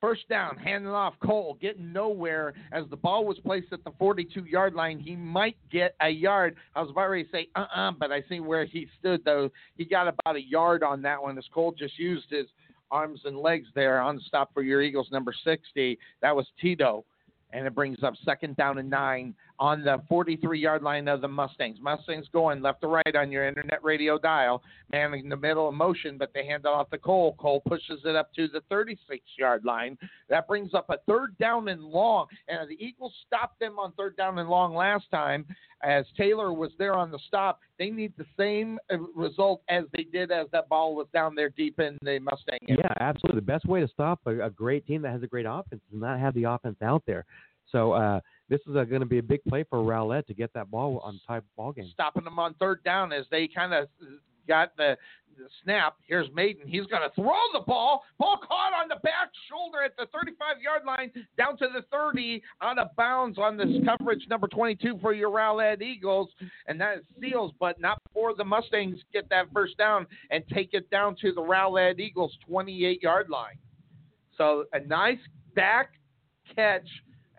first 0.00 0.28
down, 0.28 0.56
handing 0.56 0.90
off 0.90 1.14
Cole, 1.24 1.58
getting 1.60 1.92
nowhere 1.92 2.54
as 2.72 2.84
the 2.90 2.96
ball 2.96 3.24
was 3.24 3.38
placed 3.40 3.72
at 3.72 3.84
the 3.84 3.92
42 3.98 4.44
yard 4.44 4.74
line. 4.74 4.98
He 4.98 5.14
might 5.14 5.56
get 5.70 5.94
a 6.00 6.08
yard. 6.08 6.56
I 6.74 6.80
was 6.80 6.90
about 6.90 7.08
ready 7.08 7.24
to 7.24 7.30
say 7.30 7.48
uh 7.54 7.66
uh 7.74 7.90
but 7.92 8.10
I 8.10 8.22
see 8.28 8.40
where 8.40 8.64
he 8.64 8.88
stood 8.98 9.24
though. 9.24 9.50
He 9.76 9.84
got 9.84 10.08
about 10.08 10.36
a 10.36 10.42
yard 10.42 10.82
on 10.82 11.02
that 11.02 11.22
one 11.22 11.36
as 11.38 11.44
Cole 11.52 11.74
just 11.78 11.98
used 11.98 12.30
his 12.30 12.46
arms 12.90 13.20
and 13.24 13.38
legs 13.38 13.68
there 13.74 14.00
on 14.00 14.16
the 14.16 14.22
stop 14.22 14.52
for 14.52 14.62
your 14.62 14.82
Eagles 14.82 15.08
number 15.12 15.32
60. 15.44 15.98
That 16.22 16.34
was 16.34 16.46
Tito. 16.60 17.04
And 17.52 17.66
it 17.66 17.74
brings 17.74 18.02
up 18.04 18.14
second 18.24 18.56
down 18.56 18.78
and 18.78 18.88
nine 18.88 19.34
on 19.60 19.84
the 19.84 20.02
43 20.08 20.58
yard 20.58 20.82
line 20.82 21.06
of 21.06 21.20
the 21.20 21.28
Mustangs. 21.28 21.78
Mustangs 21.80 22.26
going 22.32 22.62
left 22.62 22.80
to 22.80 22.86
right 22.86 23.14
on 23.14 23.30
your 23.30 23.46
internet 23.46 23.84
radio 23.84 24.18
dial. 24.18 24.62
Man 24.90 25.12
in 25.14 25.28
the 25.28 25.36
middle 25.36 25.68
of 25.68 25.74
motion, 25.74 26.16
but 26.16 26.32
they 26.34 26.46
hand 26.46 26.64
it 26.64 26.68
off 26.68 26.90
to 26.90 26.98
Cole. 26.98 27.36
Cole 27.38 27.60
pushes 27.68 28.00
it 28.04 28.16
up 28.16 28.32
to 28.34 28.48
the 28.48 28.62
36 28.70 29.22
yard 29.38 29.64
line. 29.64 29.98
That 30.30 30.48
brings 30.48 30.72
up 30.72 30.86
a 30.88 30.96
third 31.06 31.36
down 31.38 31.68
and 31.68 31.82
long. 31.82 32.26
And 32.48 32.68
the 32.68 32.82
Eagles 32.82 33.12
stopped 33.26 33.60
them 33.60 33.78
on 33.78 33.92
third 33.92 34.16
down 34.16 34.38
and 34.38 34.48
long 34.48 34.74
last 34.74 35.04
time 35.10 35.44
as 35.82 36.04
Taylor 36.16 36.52
was 36.52 36.70
there 36.78 36.94
on 36.94 37.10
the 37.10 37.18
stop. 37.28 37.60
They 37.78 37.90
need 37.90 38.12
the 38.16 38.26
same 38.38 38.78
uh, 38.90 38.98
result 39.14 39.62
as 39.68 39.84
they 39.94 40.04
did 40.04 40.30
as 40.30 40.46
that 40.52 40.68
ball 40.68 40.94
was 40.94 41.06
down 41.12 41.34
there 41.34 41.50
deep 41.50 41.78
in 41.80 41.98
the 42.02 42.18
Mustang. 42.18 42.58
area. 42.66 42.82
Yeah, 42.84 42.94
absolutely. 43.00 43.40
The 43.40 43.46
best 43.46 43.66
way 43.66 43.80
to 43.80 43.88
stop 43.88 44.20
a, 44.26 44.46
a 44.46 44.50
great 44.50 44.86
team 44.86 45.02
that 45.02 45.12
has 45.12 45.22
a 45.22 45.26
great 45.26 45.46
offense 45.48 45.82
is 45.92 46.00
not 46.00 46.18
have 46.18 46.34
the 46.34 46.44
offense 46.44 46.76
out 46.82 47.02
there. 47.06 47.26
So 47.70 47.92
uh, 47.92 48.20
this 48.50 48.60
is 48.68 48.76
uh, 48.76 48.84
going 48.84 49.00
to 49.00 49.06
be 49.06 49.18
a 49.18 49.22
big 49.22 49.42
play 49.44 49.64
for 49.64 49.78
Rowlett 49.78 50.26
to 50.26 50.34
get 50.34 50.52
that 50.54 50.70
ball 50.70 50.98
on 50.98 51.20
type 51.26 51.44
ball 51.56 51.72
game. 51.72 51.88
stopping 51.92 52.24
them 52.24 52.38
on 52.38 52.54
third 52.54 52.82
down 52.84 53.12
as 53.12 53.24
they 53.30 53.48
kind 53.48 53.72
of 53.72 53.84
uh, 54.02 54.06
got 54.48 54.76
the, 54.76 54.98
the 55.38 55.44
snap. 55.62 55.94
Here's 56.06 56.26
Maiden. 56.34 56.66
He's 56.66 56.86
going 56.86 57.08
to 57.08 57.14
throw 57.14 57.38
the 57.52 57.60
ball. 57.60 58.02
Ball 58.18 58.38
caught 58.38 58.72
on 58.72 58.88
the 58.88 58.96
back 58.96 59.30
shoulder 59.48 59.84
at 59.84 59.96
the 59.96 60.06
35 60.12 60.60
yard 60.60 60.82
line, 60.84 61.12
down 61.38 61.56
to 61.58 61.68
the 61.72 61.82
30, 61.92 62.42
out 62.60 62.78
of 62.78 62.88
bounds 62.96 63.38
on 63.38 63.56
this 63.56 63.68
coverage 63.84 64.26
number 64.28 64.48
22 64.48 64.98
for 65.00 65.14
your 65.14 65.30
Rowlett 65.30 65.80
Eagles. 65.80 66.28
And 66.66 66.80
that 66.80 66.96
Seals, 67.20 67.52
but 67.60 67.80
not 67.80 68.02
before 68.02 68.34
the 68.34 68.44
Mustangs 68.44 68.98
get 69.12 69.30
that 69.30 69.46
first 69.54 69.78
down 69.78 70.08
and 70.30 70.42
take 70.52 70.70
it 70.72 70.90
down 70.90 71.14
to 71.20 71.32
the 71.32 71.40
Rowlett 71.40 72.00
Eagles 72.00 72.36
28 72.48 73.00
yard 73.00 73.30
line. 73.30 73.58
So 74.36 74.64
a 74.72 74.80
nice 74.80 75.18
back 75.54 75.90
catch 76.56 76.88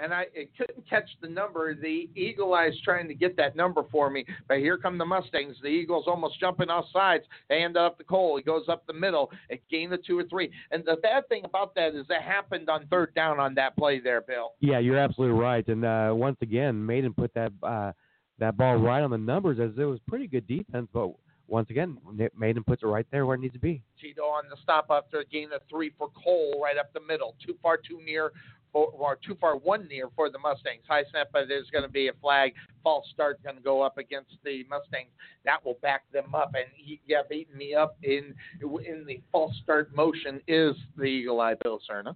and 0.02 0.14
I 0.14 0.26
it 0.34 0.50
couldn't 0.58 0.90
catch 0.90 1.10
the 1.22 1.28
number. 1.28 1.76
The 1.76 2.10
Eagle 2.16 2.54
Eye's 2.54 2.74
trying 2.84 3.08
to 3.08 3.14
get 3.14 3.38
that 3.38 3.56
number 3.56 3.84
for 3.92 4.10
me, 4.10 4.26
but 4.48 4.58
here 4.58 4.78
come 4.78 4.98
the 4.98 5.06
Mustangs. 5.06 5.58
The 5.62 5.68
Eagles 5.68 6.06
almost 6.08 6.40
jumping 6.40 6.70
off 6.70 6.86
sides. 6.92 7.24
They 7.50 7.64
end 7.64 7.78
up 7.78 7.98
the 7.98 8.04
Cole. 8.04 8.38
He 8.38 8.44
goes 8.44 8.66
up 8.68 8.86
the 8.88 8.94
middle. 8.94 9.32
It 9.50 9.62
gained 9.70 9.92
the 9.92 9.98
two 9.98 10.18
or 10.18 10.24
three. 10.24 10.52
And 10.72 10.84
the 10.86 10.98
bad 11.02 11.28
thing 11.30 11.44
about 11.46 11.76
that 11.76 11.96
is 11.96 12.06
that 12.10 12.24
happened 12.24 12.70
on 12.70 12.88
third 12.88 13.14
down 13.16 13.40
on 13.40 13.54
that 13.56 13.76
play 13.78 14.00
there, 14.00 14.22
Bill. 14.22 14.54
Yeah, 14.60 14.80
you're 14.80 14.98
absolutely 14.98 15.40
right. 15.40 15.68
And 15.68 15.86
uh, 15.86 16.12
once 16.14 16.38
again, 16.42 16.86
Maiden 16.86 17.14
put 17.14 17.34
that 17.36 17.52
uh, 17.64 17.92
that 18.40 18.58
ball 18.58 18.78
right 18.78 19.02
on 19.02 19.12
the 19.12 19.18
numbers 19.18 19.60
as 19.60 19.72
it 19.78 19.86
was 19.86 20.00
pretty 20.08 20.28
good 20.28 20.48
defense, 20.48 20.88
but 20.92 21.12
once 21.52 21.70
again, 21.70 21.98
Maiden 22.38 22.64
puts 22.64 22.82
it 22.82 22.86
right 22.86 23.06
there 23.12 23.26
where 23.26 23.36
it 23.36 23.42
needs 23.42 23.54
to 23.54 23.60
be. 23.60 23.84
Tito 24.00 24.22
on 24.22 24.46
the 24.50 24.56
stop 24.64 24.86
after 24.90 25.20
a 25.20 25.26
gain 25.26 25.52
of 25.54 25.60
three 25.70 25.92
for 25.98 26.10
Cole 26.24 26.62
right 26.64 26.78
up 26.78 26.94
the 26.94 27.02
middle. 27.02 27.36
Too 27.46 27.56
far, 27.62 27.76
too 27.76 28.00
near, 28.06 28.32
or 28.74 29.18
too 29.26 29.36
far, 29.40 29.58
one 29.58 29.88
near 29.88 30.10
for 30.16 30.30
the 30.30 30.40
Mustangs. 30.40 30.84
High 30.88 31.04
snap, 31.12 31.30
but 31.34 31.48
there's 31.48 31.70
going 31.72 31.84
to 31.84 31.90
be 31.90 32.08
a 32.08 32.14
flag. 32.22 32.54
False 32.84 33.06
start 33.14 33.42
going 33.44 33.56
to 33.56 33.62
go 33.62 33.82
up 33.82 33.98
against 33.98 34.32
the 34.44 34.66
Mustangs. 34.70 35.10
That 35.46 35.64
will 35.66 35.78
back 35.82 36.04
them 36.12 36.34
up. 36.34 36.52
And 36.56 36.66
he, 36.76 37.02
yeah, 37.08 37.22
beating 37.30 37.58
me 37.58 37.74
up 37.74 37.98
in 38.04 38.34
in 38.62 39.06
the 39.06 39.22
false 39.32 39.54
start 39.64 39.94
motion 39.96 40.42
is 40.48 40.76
the 40.96 41.04
Eagle 41.04 41.42
Eye 41.42 41.56
Bill 41.64 41.80
Cerna. 41.90 42.16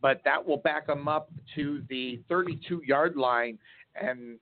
But 0.00 0.22
that 0.24 0.44
will 0.44 0.58
back 0.58 0.86
them 0.86 1.08
up 1.08 1.30
to 1.56 1.82
the 1.88 2.20
32 2.28 2.82
yard 2.86 3.16
line 3.16 3.58
and 4.00 4.38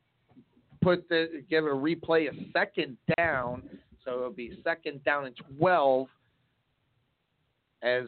put 0.83 1.09
the 1.09 1.43
give 1.51 1.65
a 1.65 1.69
replay 1.69 2.29
a 2.29 2.53
second 2.53 2.97
down. 3.17 3.63
So 4.05 4.13
it'll 4.13 4.31
be 4.31 4.59
second 4.63 5.03
down 5.03 5.27
and 5.27 5.37
12 5.59 6.07
as 7.83 8.05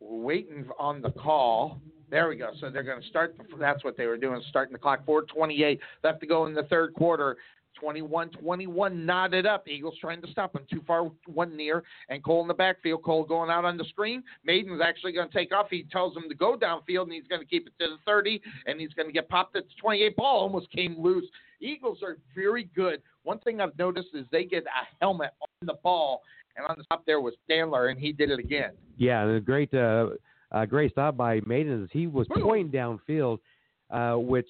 we're 0.00 0.22
waiting 0.22 0.66
on 0.78 1.00
the 1.02 1.10
call. 1.10 1.80
There 2.10 2.28
we 2.28 2.36
go. 2.36 2.50
So 2.60 2.70
they're 2.70 2.82
going 2.82 3.02
to 3.02 3.08
start. 3.08 3.36
The, 3.36 3.56
that's 3.58 3.84
what 3.84 3.96
they 3.96 4.06
were 4.06 4.16
doing, 4.16 4.40
starting 4.48 4.72
the 4.72 4.78
clock. 4.78 5.04
4:28 5.06 5.78
left 6.02 6.20
to 6.20 6.26
go 6.26 6.46
in 6.46 6.54
the 6.54 6.64
third 6.64 6.94
quarter. 6.94 7.36
21-21 7.82 9.04
knotted 9.04 9.46
up. 9.46 9.68
Eagles 9.68 9.94
trying 10.00 10.20
to 10.20 10.28
stop 10.30 10.54
him. 10.54 10.62
Too 10.70 10.82
far, 10.86 11.10
one 11.26 11.56
near, 11.56 11.84
and 12.08 12.24
Cole 12.24 12.42
in 12.42 12.48
the 12.48 12.54
backfield. 12.54 13.02
Cole 13.02 13.24
going 13.24 13.50
out 13.50 13.64
on 13.64 13.76
the 13.76 13.84
screen. 13.84 14.22
Maiden's 14.44 14.80
actually 14.84 15.12
going 15.12 15.28
to 15.28 15.34
take 15.34 15.54
off. 15.54 15.68
He 15.70 15.84
tells 15.84 16.16
him 16.16 16.24
to 16.28 16.34
go 16.34 16.56
downfield, 16.56 17.04
and 17.04 17.12
he's 17.12 17.26
going 17.28 17.40
to 17.40 17.46
keep 17.46 17.66
it 17.66 17.72
to 17.78 17.90
the 17.90 17.96
30, 18.04 18.40
and 18.66 18.80
he's 18.80 18.92
going 18.94 19.06
to 19.06 19.12
get 19.12 19.28
popped 19.28 19.56
at 19.56 19.64
the 19.64 19.74
28. 19.80 20.16
Ball 20.16 20.40
almost 20.40 20.70
came 20.72 20.96
loose. 20.98 21.26
Eagles 21.60 21.98
are 22.02 22.18
very 22.34 22.64
good. 22.74 23.02
One 23.22 23.38
thing 23.40 23.60
I've 23.60 23.76
noticed 23.78 24.08
is 24.14 24.26
they 24.30 24.44
get 24.44 24.64
a 24.64 25.04
helmet 25.04 25.30
on 25.40 25.66
the 25.66 25.74
ball, 25.82 26.22
and 26.58 26.66
on 26.68 26.76
the 26.76 26.84
top 26.84 27.06
there 27.06 27.20
was 27.20 27.34
Stanler, 27.48 27.90
and 27.90 27.98
he 27.98 28.12
did 28.12 28.30
it 28.30 28.38
again. 28.38 28.72
Yeah, 28.98 29.22
and 29.22 29.36
a 29.36 29.40
great 29.40 29.72
uh, 29.72 30.10
uh, 30.52 30.66
great 30.66 30.92
stop 30.92 31.16
by 31.16 31.40
Maiden 31.46 31.82
as 31.82 31.88
he 31.92 32.06
was 32.06 32.26
pointing 32.42 32.70
downfield, 32.70 33.38
uh, 33.90 34.14
which 34.14 34.48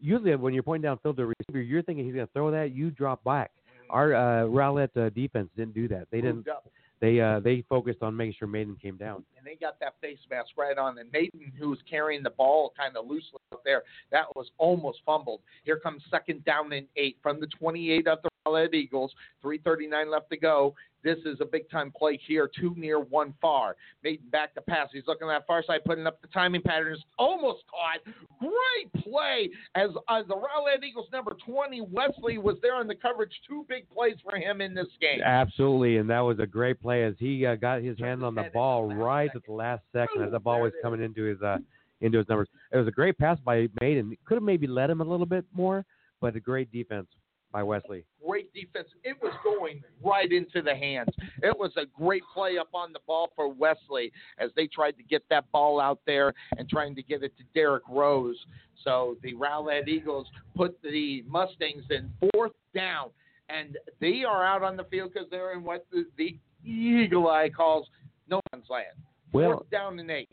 usually 0.00 0.34
when 0.36 0.52
you're 0.52 0.62
pointing 0.62 0.90
downfield 0.90 1.16
to 1.16 1.22
a 1.22 1.26
receiver, 1.26 1.62
you're 1.62 1.82
thinking 1.82 2.04
he's 2.04 2.14
going 2.14 2.26
to 2.26 2.32
throw 2.32 2.50
that, 2.50 2.74
you 2.74 2.90
drop 2.90 3.22
back. 3.24 3.50
Our 3.88 4.14
uh, 4.14 4.46
Rowlett 4.46 4.96
uh, 4.96 5.10
defense 5.10 5.48
didn't 5.56 5.74
do 5.74 5.88
that. 5.88 6.08
They 6.10 6.20
didn't. 6.20 6.48
Up. 6.48 6.68
They 7.00 7.20
uh, 7.20 7.40
they 7.40 7.62
focused 7.68 8.02
on 8.02 8.16
making 8.16 8.36
sure 8.38 8.48
Maiden 8.48 8.76
came 8.80 8.96
down. 8.96 9.24
and 9.36 9.46
they 9.46 9.54
got 9.54 9.78
that 9.80 9.94
face 10.00 10.18
mask 10.30 10.50
right 10.56 10.78
on. 10.78 10.98
And 10.98 11.10
Maiden, 11.12 11.52
who 11.58 11.68
was 11.68 11.78
carrying 11.88 12.22
the 12.22 12.30
ball 12.30 12.72
kind 12.76 12.96
of 12.96 13.06
loosely 13.06 13.38
out 13.52 13.60
there, 13.64 13.82
that 14.10 14.24
was 14.34 14.50
almost 14.58 15.00
fumbled. 15.04 15.40
Here 15.64 15.78
comes 15.78 16.02
second 16.10 16.44
down 16.44 16.72
and 16.72 16.86
eight 16.96 17.18
from 17.22 17.38
the 17.38 17.46
28 17.48 18.08
of 18.08 18.18
the 18.22 18.30
Rowlett 18.46 18.74
Eagles. 18.74 19.12
3:39 19.44 20.10
left 20.10 20.30
to 20.30 20.36
go. 20.36 20.74
This 21.06 21.18
is 21.24 21.40
a 21.40 21.44
big 21.44 21.70
time 21.70 21.92
play 21.96 22.18
here, 22.26 22.50
two 22.52 22.74
near, 22.76 22.98
one 22.98 23.32
far. 23.40 23.76
Maiden 24.02 24.26
back 24.32 24.54
to 24.54 24.60
pass. 24.60 24.88
He's 24.92 25.04
looking 25.06 25.28
at 25.28 25.38
that 25.38 25.46
far 25.46 25.62
side, 25.62 25.84
putting 25.84 26.04
up 26.04 26.20
the 26.20 26.26
timing 26.26 26.62
patterns. 26.62 27.00
Almost 27.16 27.62
caught. 27.70 28.12
Great 28.40 29.04
play 29.04 29.48
as, 29.76 29.90
as 30.10 30.26
the 30.26 30.34
Rowlett 30.34 30.82
Eagles 30.82 31.06
number 31.12 31.36
20, 31.46 31.82
Wesley, 31.82 32.38
was 32.38 32.56
there 32.60 32.74
on 32.74 32.88
the 32.88 32.94
coverage. 32.96 33.30
Two 33.48 33.64
big 33.68 33.88
plays 33.88 34.16
for 34.28 34.36
him 34.36 34.60
in 34.60 34.74
this 34.74 34.88
game. 35.00 35.20
Absolutely, 35.24 35.98
and 35.98 36.10
that 36.10 36.18
was 36.18 36.40
a 36.40 36.46
great 36.46 36.82
play 36.82 37.04
as 37.04 37.14
he 37.20 37.46
uh, 37.46 37.54
got 37.54 37.82
his 37.82 37.96
hand 38.00 38.24
on 38.24 38.34
the 38.34 38.50
ball 38.52 38.92
right 38.92 39.28
second. 39.28 39.42
at 39.42 39.46
the 39.46 39.52
last 39.52 39.82
second 39.92 40.24
as 40.24 40.32
the 40.32 40.40
ball 40.40 40.60
was 40.60 40.72
coming 40.82 41.00
into 41.00 41.22
his 41.22 41.40
uh, 41.40 41.58
into 42.00 42.18
his 42.18 42.28
numbers. 42.28 42.48
It 42.72 42.78
was 42.78 42.88
a 42.88 42.90
great 42.90 43.16
pass 43.16 43.38
by 43.44 43.68
Maiden. 43.80 44.16
Could 44.24 44.34
have 44.34 44.42
maybe 44.42 44.66
led 44.66 44.90
him 44.90 45.00
a 45.00 45.04
little 45.04 45.24
bit 45.24 45.44
more, 45.54 45.84
but 46.20 46.34
a 46.34 46.40
great 46.40 46.72
defense 46.72 47.06
by 47.56 47.62
Wesley. 47.62 48.04
great 48.22 48.52
defense. 48.52 48.88
It 49.02 49.16
was 49.22 49.32
going 49.42 49.82
right 50.04 50.30
into 50.30 50.60
the 50.60 50.74
hands. 50.74 51.08
It 51.42 51.58
was 51.58 51.72
a 51.78 51.86
great 51.98 52.22
play 52.34 52.58
up 52.58 52.68
on 52.74 52.92
the 52.92 52.98
ball 53.06 53.30
for 53.34 53.50
Wesley 53.50 54.12
as 54.36 54.50
they 54.56 54.66
tried 54.66 54.90
to 54.98 55.02
get 55.02 55.22
that 55.30 55.50
ball 55.52 55.80
out 55.80 56.00
there 56.04 56.34
and 56.58 56.68
trying 56.68 56.94
to 56.96 57.02
get 57.02 57.22
it 57.22 57.32
to 57.38 57.44
Derrick 57.54 57.84
Rose. 57.88 58.36
So 58.84 59.16
the 59.22 59.32
Rowlett 59.32 59.88
Eagles 59.88 60.26
put 60.54 60.78
the 60.82 61.24
Mustangs 61.26 61.84
in 61.88 62.10
fourth 62.30 62.52
down, 62.74 63.08
and 63.48 63.78
they 64.02 64.22
are 64.22 64.44
out 64.44 64.62
on 64.62 64.76
the 64.76 64.84
field 64.84 65.12
because 65.14 65.30
they're 65.30 65.54
in 65.54 65.64
what 65.64 65.86
the, 65.90 66.04
the 66.18 66.36
Eagle 66.62 67.26
Eye 67.26 67.48
calls 67.48 67.86
no 68.28 68.42
man's 68.52 68.66
land. 68.68 68.98
Well, 69.32 69.52
Fourth 69.52 69.70
down 69.70 69.98
and 69.98 70.10
eight. 70.10 70.28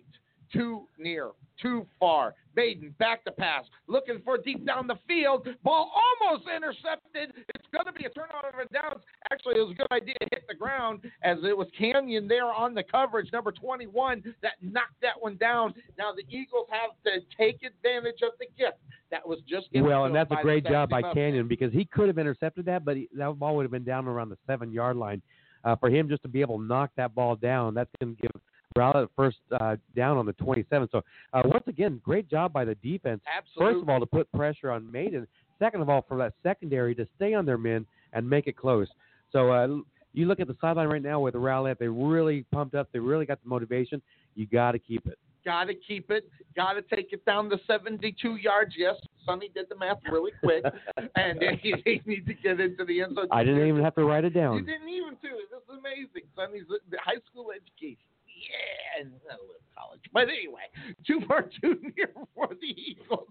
Too 0.53 0.83
near, 0.99 1.31
too 1.59 1.85
far. 1.99 2.35
Maiden 2.55 2.93
back 2.99 3.23
to 3.25 3.31
pass, 3.31 3.63
looking 3.87 4.21
for 4.23 4.37
deep 4.37 4.63
down 4.65 4.85
the 4.85 4.97
field. 5.07 5.47
Ball 5.63 5.91
almost 6.21 6.47
intercepted. 6.47 7.33
It's 7.55 7.65
going 7.73 7.87
to 7.87 7.91
be 7.91 8.05
a 8.05 8.09
turnover 8.09 8.61
of 8.61 8.69
downs. 8.69 9.01
Actually, 9.31 9.55
it 9.55 9.63
was 9.63 9.71
a 9.71 9.73
good 9.73 9.91
idea 9.91 10.13
to 10.21 10.27
hit 10.31 10.43
the 10.47 10.53
ground 10.53 11.01
as 11.23 11.39
it 11.43 11.57
was 11.57 11.67
Canyon 11.75 12.27
there 12.27 12.45
on 12.45 12.75
the 12.75 12.83
coverage, 12.83 13.31
number 13.33 13.51
21, 13.51 14.23
that 14.43 14.51
knocked 14.61 15.01
that 15.01 15.19
one 15.19 15.37
down. 15.37 15.73
Now 15.97 16.11
the 16.15 16.23
Eagles 16.29 16.67
have 16.69 16.91
to 17.05 17.21
take 17.35 17.63
advantage 17.63 18.21
of 18.21 18.33
the 18.39 18.45
gift 18.55 18.77
that 19.09 19.27
was 19.27 19.39
just 19.49 19.71
given 19.71 19.87
well, 19.89 20.05
and 20.05 20.15
that's 20.15 20.31
a 20.31 20.41
great 20.43 20.65
job 20.65 20.89
by 20.89 21.01
Mustangs. 21.01 21.15
Canyon 21.15 21.47
because 21.47 21.73
he 21.73 21.85
could 21.85 22.07
have 22.07 22.19
intercepted 22.19 22.65
that, 22.65 22.85
but 22.85 22.97
he, 22.97 23.09
that 23.17 23.39
ball 23.39 23.55
would 23.55 23.63
have 23.63 23.71
been 23.71 23.83
down 23.83 24.07
around 24.07 24.29
the 24.29 24.37
seven 24.45 24.71
yard 24.71 24.97
line. 24.97 25.21
uh, 25.63 25.75
for 25.75 25.89
him 25.89 26.09
just 26.09 26.21
to 26.23 26.27
be 26.27 26.41
able 26.41 26.57
to 26.57 26.63
knock 26.63 26.91
that 26.97 27.15
ball 27.15 27.35
down, 27.35 27.73
that's 27.73 27.89
going 27.99 28.15
to 28.15 28.21
give 28.21 28.31
Rowlett 28.77 29.09
first 29.15 29.37
uh, 29.59 29.75
down 29.95 30.17
on 30.17 30.25
the 30.25 30.33
27. 30.33 30.87
So 30.91 31.01
uh, 31.33 31.41
once 31.45 31.63
again, 31.67 32.01
great 32.03 32.29
job 32.29 32.53
by 32.53 32.65
the 32.65 32.75
defense. 32.75 33.21
Absolutely. 33.35 33.73
First 33.73 33.83
of 33.83 33.89
all, 33.89 33.99
to 33.99 34.05
put 34.05 34.31
pressure 34.31 34.71
on 34.71 34.91
Maiden. 34.91 35.27
Second 35.59 35.81
of 35.81 35.89
all, 35.89 36.05
for 36.07 36.17
that 36.17 36.33
secondary 36.43 36.95
to 36.95 37.07
stay 37.15 37.33
on 37.33 37.45
their 37.45 37.57
men 37.57 37.85
and 38.13 38.29
make 38.29 38.47
it 38.47 38.57
close. 38.57 38.87
So 39.31 39.51
uh, 39.51 39.67
you 40.13 40.25
look 40.25 40.39
at 40.39 40.47
the 40.47 40.55
sideline 40.61 40.87
right 40.87 41.01
now 41.01 41.19
with 41.19 41.33
the 41.33 41.39
Rowlett, 41.39 41.79
they 41.79 41.87
really 41.87 42.45
pumped 42.51 42.75
up. 42.75 42.89
They 42.91 42.99
really 42.99 43.25
got 43.25 43.41
the 43.43 43.49
motivation. 43.49 44.01
You 44.35 44.45
got 44.45 44.73
to 44.73 44.79
keep 44.79 45.05
it. 45.07 45.17
Got 45.45 45.65
to 45.65 45.73
keep 45.73 46.09
it. 46.09 46.29
Got 46.55 46.73
to 46.73 46.81
take 46.95 47.11
it 47.11 47.25
down 47.25 47.49
to 47.49 47.59
72 47.67 48.35
yards. 48.37 48.75
Yes, 48.77 48.95
Sonny 49.25 49.49
did 49.53 49.65
the 49.67 49.75
math 49.75 49.97
really 50.09 50.31
quick, 50.41 50.63
and 51.15 51.41
he, 51.61 51.73
he 51.83 52.01
need 52.05 52.25
to 52.27 52.33
get 52.33 52.61
into 52.61 52.85
the 52.85 53.01
end 53.01 53.15
zone. 53.15 53.27
I 53.31 53.43
didn't 53.43 53.67
even 53.67 53.83
have 53.83 53.95
to 53.95 54.05
write 54.05 54.23
it 54.23 54.33
down. 54.33 54.55
You 54.55 54.61
didn't 54.61 54.87
even 54.87 55.17
do 55.21 55.29
it. 55.35 55.49
This 55.51 55.59
is 55.63 55.79
amazing. 55.79 56.29
Sonny's 56.35 56.63
high 57.03 57.19
school 57.29 57.47
education. 57.51 58.12
Yeah, 58.35 59.01
and 59.01 59.11
a 59.29 59.41
little 59.41 59.63
college. 59.77 60.01
But 60.11 60.29
anyway, 60.29 60.69
two 61.07 61.21
for 61.27 61.49
two 61.61 61.79
near 61.95 62.11
for 62.35 62.49
the 62.49 62.67
Eagles. 62.67 63.27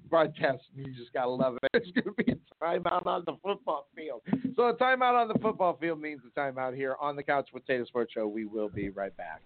Broadcast, 0.10 0.62
you 0.74 0.92
just 0.94 1.12
gotta 1.12 1.30
love 1.30 1.56
it. 1.62 1.68
It's 1.82 1.90
gonna 1.92 2.14
be 2.14 2.32
a 2.32 2.64
timeout 2.64 3.06
on 3.06 3.24
the 3.26 3.36
football 3.42 3.88
field. 3.96 4.22
So 4.56 4.68
a 4.68 4.74
timeout 4.74 5.20
on 5.20 5.28
the 5.28 5.38
football 5.40 5.76
field 5.80 6.00
means 6.00 6.20
a 6.24 6.38
timeout 6.38 6.76
here 6.76 6.96
on 7.00 7.16
the 7.16 7.22
Couch 7.22 7.48
Potato 7.52 7.84
Sports 7.86 8.12
Show. 8.12 8.28
We 8.28 8.44
will 8.44 8.68
be 8.68 8.90
right 8.90 9.16
back. 9.16 9.42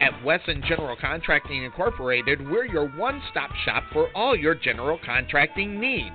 At 0.00 0.22
Wesson 0.24 0.62
General 0.68 0.96
Contracting 1.00 1.64
Incorporated, 1.64 2.48
we're 2.48 2.66
your 2.66 2.88
one 2.90 3.20
stop 3.30 3.50
shop 3.64 3.84
for 3.92 4.10
all 4.14 4.36
your 4.36 4.54
general 4.54 4.98
contracting 5.04 5.80
needs. 5.80 6.14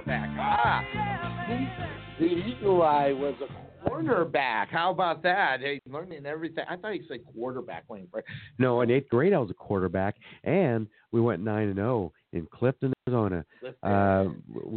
Cornerback. 0.00 0.36
Ah, 0.38 0.84
the 2.18 2.24
Eagle 2.24 2.82
Eye 2.82 3.12
was 3.12 3.34
a 3.42 3.88
cornerback. 3.88 4.68
How 4.68 4.90
about 4.90 5.22
that? 5.22 5.60
Hey, 5.60 5.80
learning 5.86 6.26
everything. 6.26 6.64
I 6.68 6.76
thought 6.76 6.90
you 6.90 7.04
said 7.08 7.20
quarterback. 7.34 7.84
No, 8.58 8.80
in 8.80 8.90
eighth 8.90 9.08
grade 9.08 9.32
I 9.32 9.38
was 9.38 9.50
a 9.50 9.54
quarterback, 9.54 10.16
and 10.44 10.86
we 11.12 11.20
went 11.20 11.42
nine 11.42 11.68
and 11.68 11.76
zero 11.76 12.12
in 12.32 12.46
Clifton, 12.46 12.92
Arizona. 13.08 13.44
Uh, 13.82 14.28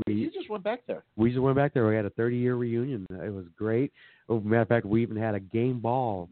we 0.07 0.13
you 0.13 0.31
just 0.31 0.49
went 0.49 0.63
back 0.63 0.81
there. 0.87 1.03
we 1.15 1.29
just 1.29 1.41
went 1.41 1.55
back 1.55 1.73
there. 1.73 1.87
We 1.87 1.95
had 1.95 2.05
a 2.05 2.11
30 2.11 2.37
year 2.37 2.55
reunion. 2.55 3.05
It 3.09 3.33
was 3.33 3.45
great. 3.57 3.91
Oh, 4.29 4.39
matter 4.39 4.61
of 4.61 4.67
fact, 4.67 4.85
we 4.85 5.01
even 5.01 5.17
had 5.17 5.35
a 5.35 5.39
game 5.39 5.79
ball 5.79 6.29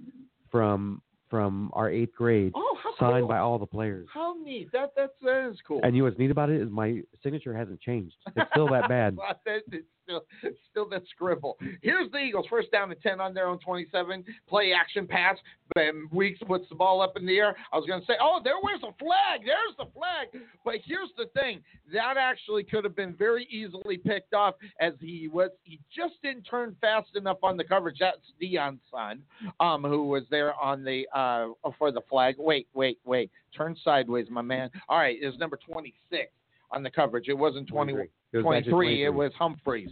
from 0.49 1.01
from 1.31 1.71
our 1.73 1.89
eighth 1.89 2.13
grade 2.15 2.51
Oh, 2.55 2.77
how 2.83 2.91
signed 2.99 3.21
cool. 3.23 3.27
by 3.29 3.37
all 3.39 3.57
the 3.57 3.65
players. 3.65 4.07
How 4.13 4.35
neat. 4.43 4.69
That 4.73 4.91
that's 4.95 5.13
that 5.23 5.49
is 5.49 5.57
cool. 5.67 5.79
And 5.83 5.95
you 5.95 6.03
know 6.03 6.09
what's 6.09 6.19
neat 6.19 6.29
about 6.29 6.51
it 6.51 6.61
is 6.61 6.69
my 6.69 7.01
signature 7.23 7.55
hasn't 7.55 7.81
changed. 7.81 8.15
It's 8.35 8.51
still 8.51 8.67
that 8.69 8.87
bad. 8.89 9.17
It's 9.47 9.85
still, 10.11 10.51
still 10.69 10.89
that 10.89 11.03
scribble. 11.09 11.57
Here's 11.81 12.11
the 12.11 12.17
Eagles. 12.17 12.45
First 12.49 12.71
down 12.71 12.91
and 12.91 13.01
10 13.01 13.19
on 13.19 13.33
their 13.33 13.47
own 13.47 13.59
27. 13.59 14.23
Play 14.47 14.73
action 14.73 15.07
pass. 15.07 15.37
And 15.75 16.11
Weeks 16.11 16.39
puts 16.45 16.67
the 16.67 16.75
ball 16.75 17.01
up 17.01 17.13
in 17.15 17.25
the 17.25 17.37
air. 17.37 17.55
I 17.71 17.77
was 17.77 17.87
going 17.87 18.01
to 18.01 18.05
say, 18.05 18.15
oh, 18.21 18.41
there 18.43 18.57
was 18.57 18.81
a 18.83 18.93
flag. 19.01 19.41
There's 19.45 19.75
the 19.77 19.85
flag. 19.93 20.43
But 20.65 20.75
here's 20.85 21.09
the 21.17 21.27
thing. 21.39 21.61
That 21.93 22.15
actually 22.17 22.63
could 22.63 22.83
have 22.83 22.95
been 22.95 23.15
very 23.15 23.45
easily 23.49 23.97
picked 23.97 24.33
off 24.33 24.55
as 24.79 24.93
he 24.99 25.29
was, 25.29 25.49
he 25.63 25.79
just 25.95 26.15
didn't 26.21 26.43
turn 26.43 26.75
fast 26.81 27.15
enough 27.15 27.37
on 27.41 27.55
the 27.55 27.63
coverage. 27.63 27.97
That's 27.99 28.17
Dion's 28.39 28.81
son, 28.91 29.21
um, 29.59 29.83
who 29.83 30.07
was 30.07 30.23
there 30.29 30.53
on 30.61 30.83
the, 30.83 31.07
uh, 31.15 31.47
for 31.77 31.91
the 31.91 32.01
flag. 32.09 32.35
Wait, 32.37 32.67
wait, 32.73 32.99
wait. 33.05 33.31
Turn 33.55 33.75
sideways, 33.83 34.27
my 34.29 34.41
man. 34.41 34.69
All 34.89 34.97
right, 34.97 35.17
it's 35.19 35.37
number 35.37 35.57
26 35.57 36.31
on 36.71 36.83
the 36.83 36.89
coverage. 36.89 37.27
It 37.27 37.33
wasn't 37.37 37.67
20, 37.67 37.93
It 37.93 37.97
was 38.33 38.43
23. 38.43 38.57
actually 38.57 39.03
It 39.03 39.13
was 39.13 39.31
Humphreys. 39.37 39.89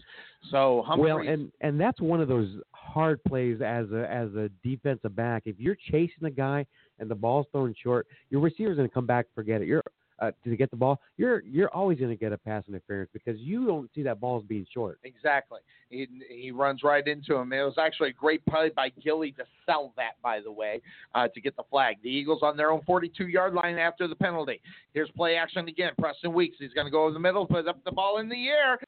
So 0.51 0.83
Humphreys. 0.85 1.13
Well, 1.13 1.27
and 1.27 1.51
and 1.61 1.79
that's 1.79 1.99
one 1.99 2.21
of 2.21 2.27
those 2.27 2.49
hard 2.71 3.23
plays 3.25 3.61
as 3.61 3.91
a 3.91 4.09
as 4.11 4.33
a 4.35 4.49
defensive 4.63 5.15
back. 5.15 5.43
If 5.45 5.59
you're 5.59 5.77
chasing 5.91 6.25
a 6.25 6.31
guy 6.31 6.65
and 6.99 7.09
the 7.09 7.15
ball's 7.15 7.45
thrown 7.51 7.75
short, 7.81 8.07
your 8.29 8.41
receiver's 8.41 8.77
going 8.77 8.87
to 8.87 8.93
come 8.93 9.05
back 9.05 9.25
and 9.25 9.35
forget 9.35 9.61
it. 9.61 9.67
You're 9.67 9.83
uh, 10.21 10.31
to 10.43 10.55
get 10.55 10.71
the 10.71 10.77
ball. 10.77 10.99
You're 11.17 11.41
you're 11.41 11.69
always 11.69 11.99
going 11.99 12.11
to 12.11 12.17
get 12.17 12.33
a 12.33 12.37
pass 12.37 12.63
interference 12.67 13.09
because 13.13 13.39
you 13.39 13.65
don't 13.65 13.89
see 13.93 14.03
that 14.03 14.19
ball 14.19 14.39
as 14.39 14.43
being 14.43 14.65
short. 14.71 14.99
Exactly. 15.03 15.59
He, 15.89 16.07
he 16.29 16.51
runs 16.51 16.83
right 16.83 17.05
into 17.07 17.35
him. 17.35 17.51
It 17.51 17.63
was 17.63 17.75
actually 17.79 18.09
a 18.09 18.13
great 18.13 18.45
play 18.45 18.69
by 18.75 18.89
Gilly 19.03 19.31
to 19.33 19.43
sell 19.65 19.91
that, 19.97 20.21
by 20.21 20.39
the 20.39 20.51
way, 20.51 20.81
uh, 21.15 21.27
to 21.29 21.41
get 21.41 21.55
the 21.55 21.63
flag. 21.69 21.97
The 22.03 22.09
Eagles 22.09 22.39
on 22.43 22.55
their 22.55 22.71
own 22.71 22.81
42 22.85 23.27
yard 23.27 23.53
line 23.53 23.77
after 23.77 24.07
the 24.07 24.15
penalty. 24.15 24.61
Here's 24.93 25.09
play 25.11 25.35
action 25.35 25.67
again. 25.67 25.93
Preston 25.99 26.33
Weeks. 26.33 26.57
He's 26.59 26.73
going 26.73 26.85
to 26.85 26.91
go 26.91 27.07
in 27.07 27.13
the 27.13 27.19
middle, 27.19 27.45
put 27.47 27.67
up 27.67 27.83
the 27.83 27.91
ball 27.91 28.19
in 28.19 28.29
the 28.29 28.49
air, 28.49 28.79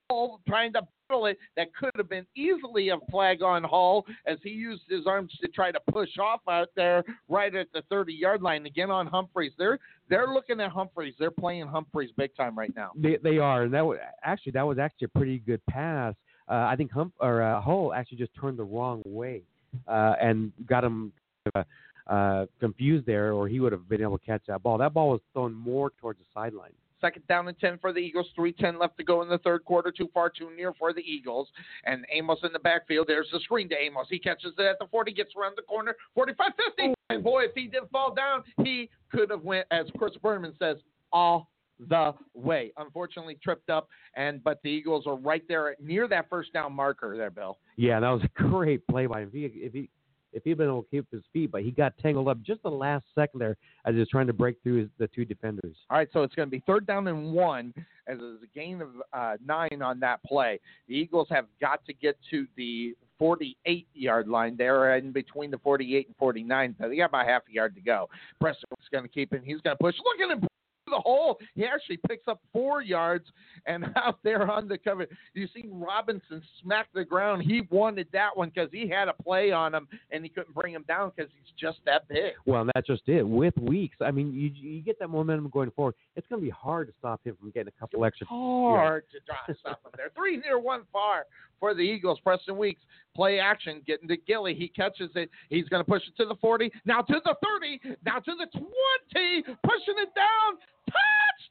trying 0.47 0.73
to 0.73 0.81
it. 1.25 1.37
That 1.55 1.73
could 1.75 1.91
have 1.95 2.09
been 2.09 2.25
easily 2.35 2.89
a 2.89 2.97
flag 3.09 3.41
on 3.41 3.63
Hall 3.63 4.05
as 4.25 4.37
he 4.43 4.49
used 4.49 4.83
his 4.89 5.07
arms 5.07 5.31
to 5.41 5.47
try 5.47 5.71
to 5.71 5.79
push 5.91 6.17
off 6.19 6.41
out 6.49 6.69
there 6.75 7.03
right 7.29 7.53
at 7.55 7.67
the 7.73 7.83
30 7.89 8.13
yard 8.13 8.41
line. 8.41 8.65
Again 8.65 8.89
on 8.89 9.07
Humphreys. 9.07 9.53
They're 9.57 9.79
they're 10.09 10.27
looking 10.27 10.59
at 10.59 10.71
Humphreys. 10.71 11.13
They're 11.19 11.31
playing 11.31 11.67
Humphreys 11.67 12.11
big 12.17 12.35
time 12.35 12.57
right 12.57 12.73
now. 12.75 12.91
They 12.95 13.17
they 13.23 13.37
are, 13.37 13.63
and 13.63 13.73
that 13.73 13.85
was 13.85 13.97
actually 14.23 14.53
that 14.53 14.65
was 14.65 14.77
actually 14.77 15.05
a 15.05 15.17
pretty 15.17 15.39
good 15.39 15.61
pass. 15.69 16.15
Uh, 16.49 16.65
I 16.67 16.75
think 16.75 16.91
Hump 16.91 17.13
or 17.19 17.41
uh, 17.41 17.61
Hull 17.61 17.93
actually 17.93 18.17
just 18.17 18.31
turned 18.39 18.59
the 18.59 18.63
wrong 18.63 19.01
way 19.05 19.43
uh, 19.87 20.15
and 20.21 20.51
got 20.67 20.83
him 20.83 21.13
uh, 21.55 21.63
uh, 22.07 22.45
confused 22.59 23.05
there, 23.05 23.31
or 23.31 23.47
he 23.47 23.59
would 23.59 23.71
have 23.71 23.87
been 23.87 24.01
able 24.01 24.17
to 24.17 24.25
catch 24.25 24.41
that 24.47 24.61
ball. 24.61 24.77
That 24.77 24.93
ball 24.93 25.11
was 25.11 25.21
thrown 25.33 25.53
more 25.53 25.91
towards 26.01 26.19
the 26.19 26.25
sideline. 26.33 26.73
Second 27.01 27.27
down 27.27 27.47
and 27.47 27.59
10 27.59 27.79
for 27.79 27.91
the 27.91 27.99
Eagles. 27.99 28.27
3.10 28.37 28.79
left 28.79 28.97
to 28.97 29.03
go 29.03 29.21
in 29.21 29.29
the 29.29 29.39
third 29.39 29.65
quarter. 29.65 29.91
Too 29.91 30.09
far, 30.13 30.29
too 30.29 30.51
near 30.55 30.73
for 30.73 30.93
the 30.93 31.01
Eagles. 31.01 31.49
And 31.85 32.05
Amos 32.11 32.39
in 32.43 32.53
the 32.53 32.59
backfield. 32.59 33.07
There's 33.07 33.27
the 33.31 33.39
screen 33.39 33.67
to 33.69 33.75
Amos. 33.75 34.07
He 34.09 34.19
catches 34.19 34.53
it 34.57 34.65
at 34.65 34.79
the 34.79 34.87
40, 34.89 35.11
gets 35.13 35.31
around 35.35 35.53
the 35.57 35.63
corner. 35.63 35.95
45 36.15 36.51
50. 36.77 36.93
And 37.09 37.23
boy, 37.23 37.43
if 37.43 37.51
he 37.55 37.67
didn't 37.67 37.91
fall 37.91 38.13
down, 38.13 38.43
he 38.63 38.89
could 39.11 39.29
have 39.31 39.43
went, 39.43 39.67
as 39.71 39.87
Chris 39.97 40.13
Berman 40.21 40.53
says, 40.59 40.77
all 41.11 41.49
the 41.89 42.13
way. 42.33 42.71
Unfortunately, 42.77 43.37
tripped 43.43 43.69
up. 43.69 43.87
and 44.15 44.43
But 44.43 44.59
the 44.63 44.69
Eagles 44.69 45.07
are 45.07 45.15
right 45.15 45.43
there 45.47 45.75
near 45.81 46.07
that 46.07 46.29
first 46.29 46.53
down 46.53 46.73
marker 46.73 47.17
there, 47.17 47.31
Bill. 47.31 47.57
Yeah, 47.75 47.99
that 47.99 48.09
was 48.09 48.21
a 48.23 48.29
great 48.41 48.85
play 48.87 49.07
by 49.07 49.21
him. 49.21 49.31
If 49.33 49.33
he 49.33 49.59
if 49.59 49.73
he 49.73 49.89
if 50.33 50.43
he'd 50.43 50.57
been 50.57 50.67
able 50.67 50.83
to 50.83 50.89
keep 50.89 51.11
his 51.11 51.23
feet, 51.33 51.51
but 51.51 51.63
he 51.63 51.71
got 51.71 51.97
tangled 51.97 52.27
up 52.27 52.41
just 52.41 52.63
the 52.63 52.69
last 52.69 53.05
second 53.15 53.39
there 53.39 53.57
as 53.85 53.93
he 53.93 53.99
was 53.99 54.09
trying 54.09 54.27
to 54.27 54.33
break 54.33 54.57
through 54.63 54.81
his, 54.81 54.89
the 54.97 55.07
two 55.07 55.25
defenders. 55.25 55.75
All 55.89 55.97
right, 55.97 56.07
so 56.13 56.23
it's 56.23 56.35
going 56.35 56.47
to 56.47 56.51
be 56.51 56.63
third 56.65 56.85
down 56.85 57.07
and 57.07 57.33
one 57.33 57.73
as 58.07 58.17
there's 58.19 58.41
a 58.43 58.57
gain 58.57 58.81
of 58.81 58.89
uh, 59.13 59.37
nine 59.45 59.81
on 59.81 59.99
that 59.99 60.23
play. 60.23 60.59
The 60.87 60.95
Eagles 60.95 61.27
have 61.29 61.45
got 61.59 61.85
to 61.85 61.93
get 61.93 62.17
to 62.31 62.45
the 62.57 62.95
48 63.19 63.87
yard 63.93 64.27
line. 64.27 64.55
They're 64.57 64.95
in 64.97 65.11
between 65.11 65.51
the 65.51 65.59
48 65.59 66.07
and 66.07 66.15
49, 66.17 66.75
so 66.79 66.89
they 66.89 66.97
got 66.97 67.05
about 67.05 67.27
half 67.27 67.43
a 67.49 67.53
yard 67.53 67.75
to 67.75 67.81
go. 67.81 68.09
Preston's 68.39 68.65
going 68.91 69.03
to 69.03 69.09
keep 69.09 69.33
it. 69.33 69.43
He's 69.45 69.61
going 69.61 69.77
to 69.77 69.83
push. 69.83 69.95
Look 70.03 70.29
at 70.29 70.37
him. 70.37 70.47
The 70.91 70.99
hole. 70.99 71.39
He 71.55 71.65
actually 71.65 71.99
picks 72.07 72.27
up 72.27 72.41
four 72.51 72.81
yards 72.81 73.25
and 73.65 73.85
out 73.95 74.19
there 74.23 74.51
on 74.51 74.67
the 74.67 74.77
cover. 74.77 75.07
You 75.33 75.47
see 75.53 75.65
Robinson 75.71 76.43
smack 76.61 76.87
the 76.93 77.05
ground. 77.05 77.43
He 77.43 77.61
wanted 77.69 78.07
that 78.11 78.35
one 78.35 78.51
because 78.53 78.69
he 78.73 78.89
had 78.89 79.07
a 79.07 79.13
play 79.13 79.51
on 79.51 79.73
him 79.73 79.87
and 80.11 80.23
he 80.23 80.29
couldn't 80.29 80.53
bring 80.53 80.73
him 80.73 80.83
down 80.87 81.11
because 81.15 81.31
he's 81.33 81.53
just 81.57 81.79
that 81.85 82.07
big. 82.09 82.33
Well, 82.45 82.67
that's 82.75 82.87
just 82.87 83.03
it. 83.07 83.23
With 83.23 83.57
weeks, 83.57 83.95
I 84.01 84.11
mean, 84.11 84.33
you 84.33 84.51
you 84.53 84.81
get 84.81 84.99
that 84.99 85.07
momentum 85.07 85.49
going 85.49 85.71
forward. 85.71 85.95
It's 86.15 86.27
going 86.27 86.41
to 86.41 86.45
be 86.45 86.51
hard 86.51 86.87
to 86.87 86.93
stop 86.99 87.21
him 87.23 87.37
from 87.39 87.51
getting 87.51 87.71
a 87.75 87.79
couple 87.79 88.03
extra. 88.03 88.27
hard 88.27 89.05
to 89.11 89.19
drive 89.25 89.57
stop 89.59 89.79
him 89.85 89.91
there. 89.95 90.09
Three 90.15 90.37
near, 90.37 90.59
one 90.59 90.81
far 90.91 91.25
for 91.61 91.73
the 91.73 91.81
Eagles. 91.81 92.19
Preston 92.21 92.57
Weeks 92.57 92.81
play 93.15 93.39
action, 93.39 93.81
getting 93.87 94.09
to 94.09 94.17
Gilly. 94.17 94.53
He 94.53 94.67
catches 94.67 95.11
it. 95.15 95.29
He's 95.49 95.69
going 95.69 95.81
to 95.81 95.89
push 95.89 96.01
it 96.07 96.17
to 96.21 96.27
the 96.27 96.35
40, 96.35 96.69
now 96.83 97.01
to 97.01 97.21
the 97.23 97.35
30, 97.41 97.95
now 98.05 98.19
to 98.19 98.31
the 98.35 98.47
20, 98.51 99.43
pushing 99.63 99.95
it 99.97 100.09
down. 100.13 100.57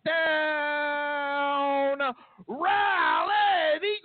Touchdown! 0.05 1.99
Rally! 2.47 3.41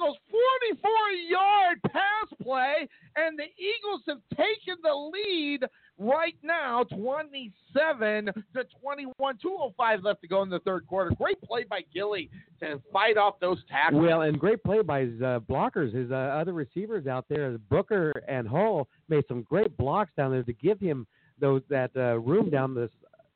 Eagles 0.05 0.17
44 0.30 0.91
yard 1.30 1.81
pass 1.91 2.27
play, 2.41 2.88
and 3.15 3.38
the 3.38 3.45
Eagles 3.57 4.01
have 4.07 4.19
taken 4.35 4.76
the 4.84 4.93
lead 4.93 5.65
right 5.97 6.35
now 6.43 6.84
27 6.84 8.26
to 8.26 8.34
21. 8.81 9.38
205 9.41 10.03
left 10.03 10.22
to 10.22 10.27
go 10.27 10.41
in 10.43 10.49
the 10.49 10.59
third 10.59 10.85
quarter. 10.88 11.11
Great 11.17 11.41
play 11.41 11.63
by 11.63 11.81
Gilly 11.93 12.30
to 12.59 12.81
fight 12.91 13.17
off 13.17 13.39
those 13.39 13.63
tackles. 13.69 14.01
Well, 14.01 14.22
and 14.22 14.39
great 14.39 14.63
play 14.63 14.81
by 14.81 15.01
his 15.01 15.22
uh, 15.22 15.39
blockers. 15.49 15.93
His 15.93 16.11
uh, 16.11 16.15
other 16.15 16.53
receivers 16.53 17.07
out 17.07 17.26
there, 17.30 17.57
Booker 17.69 18.11
and 18.27 18.47
Hull, 18.47 18.88
made 19.09 19.26
some 19.27 19.43
great 19.43 19.76
blocks 19.77 20.11
down 20.17 20.31
there 20.31 20.43
to 20.43 20.53
give 20.53 20.80
him 20.80 21.07
those 21.39 21.61
that 21.69 21.91
uh, 21.97 22.17
room 22.19 22.49
down 22.49 22.73
this 22.73 22.91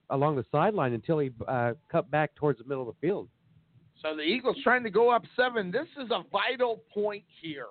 along 0.10 0.36
the 0.36 0.46
sideline 0.52 0.94
until 0.94 1.20
he 1.20 1.32
uh, 1.48 1.74
cut 1.92 2.10
back 2.12 2.36
towards 2.36 2.60
the 2.60 2.66
middle 2.66 2.88
of 2.88 2.96
the 2.96 3.08
field. 3.08 3.28
So 4.02 4.16
the 4.16 4.22
Eagles 4.22 4.58
trying 4.64 4.84
to 4.84 4.90
go 4.90 5.10
up 5.10 5.24
seven. 5.36 5.72
This 5.72 5.88
is 6.02 6.10
a 6.12 6.24
vital 6.32 6.82
point 6.94 7.24
here. 7.42 7.68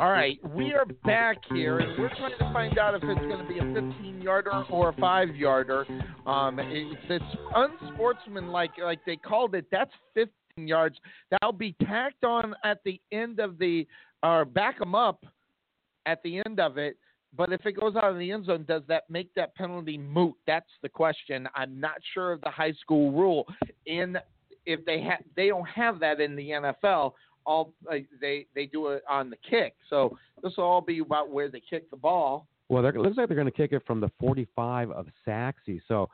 All 0.00 0.10
right, 0.10 0.38
we 0.54 0.72
are 0.72 0.86
back 1.04 1.36
here, 1.52 1.78
and 1.80 1.98
we're 1.98 2.08
trying 2.16 2.32
to 2.38 2.52
find 2.54 2.78
out 2.78 2.94
if 2.94 3.02
it's 3.04 3.20
going 3.20 3.36
to 3.36 3.46
be 3.46 3.58
a 3.58 3.90
15 3.92 4.22
yarder 4.22 4.64
or 4.70 4.88
a 4.88 4.92
five 4.94 5.36
yarder. 5.36 5.84
Um, 6.24 6.58
if 6.58 6.98
it's 7.10 7.22
unsportsmanlike, 7.54 8.70
like 8.82 9.00
they 9.04 9.16
called 9.16 9.54
it, 9.54 9.66
that's 9.70 9.90
15 10.14 10.66
yards. 10.66 10.96
That'll 11.30 11.52
be 11.52 11.76
tacked 11.82 12.24
on 12.24 12.54
at 12.64 12.78
the 12.82 12.98
end 13.12 13.40
of 13.40 13.58
the, 13.58 13.86
or 14.22 14.46
back 14.46 14.78
them 14.78 14.94
up 14.94 15.26
at 16.06 16.22
the 16.22 16.40
end 16.46 16.60
of 16.60 16.78
it. 16.78 16.96
But 17.36 17.52
if 17.52 17.66
it 17.66 17.72
goes 17.72 17.94
out 17.94 18.04
of 18.04 18.18
the 18.18 18.32
end 18.32 18.46
zone, 18.46 18.64
does 18.66 18.82
that 18.88 19.02
make 19.10 19.34
that 19.34 19.54
penalty 19.54 19.98
moot? 19.98 20.32
That's 20.46 20.70
the 20.80 20.88
question. 20.88 21.46
I'm 21.54 21.78
not 21.78 21.96
sure 22.14 22.32
of 22.32 22.40
the 22.40 22.48
high 22.48 22.72
school 22.80 23.12
rule. 23.12 23.46
In 23.84 24.16
if 24.64 24.82
they 24.86 25.02
have, 25.02 25.22
they 25.36 25.48
don't 25.48 25.68
have 25.68 26.00
that 26.00 26.22
in 26.22 26.36
the 26.36 26.48
NFL 26.48 27.12
all 27.50 27.74
uh, 27.90 27.96
they 28.20 28.46
they 28.54 28.66
do 28.66 28.88
it 28.88 29.02
on 29.08 29.28
the 29.28 29.36
kick. 29.48 29.74
So 29.88 30.16
this 30.42 30.52
will 30.56 30.64
all 30.64 30.80
be 30.80 31.00
about 31.00 31.30
where 31.30 31.48
they 31.48 31.60
kick 31.68 31.90
the 31.90 31.96
ball. 31.96 32.46
Well, 32.68 32.86
it 32.86 32.94
looks 32.94 33.16
like 33.16 33.26
they're 33.26 33.34
going 33.34 33.46
to 33.46 33.50
kick 33.50 33.72
it 33.72 33.82
from 33.84 34.00
the 34.00 34.08
45 34.20 34.92
of 34.92 35.08
Sachse. 35.24 35.80
So 35.88 36.08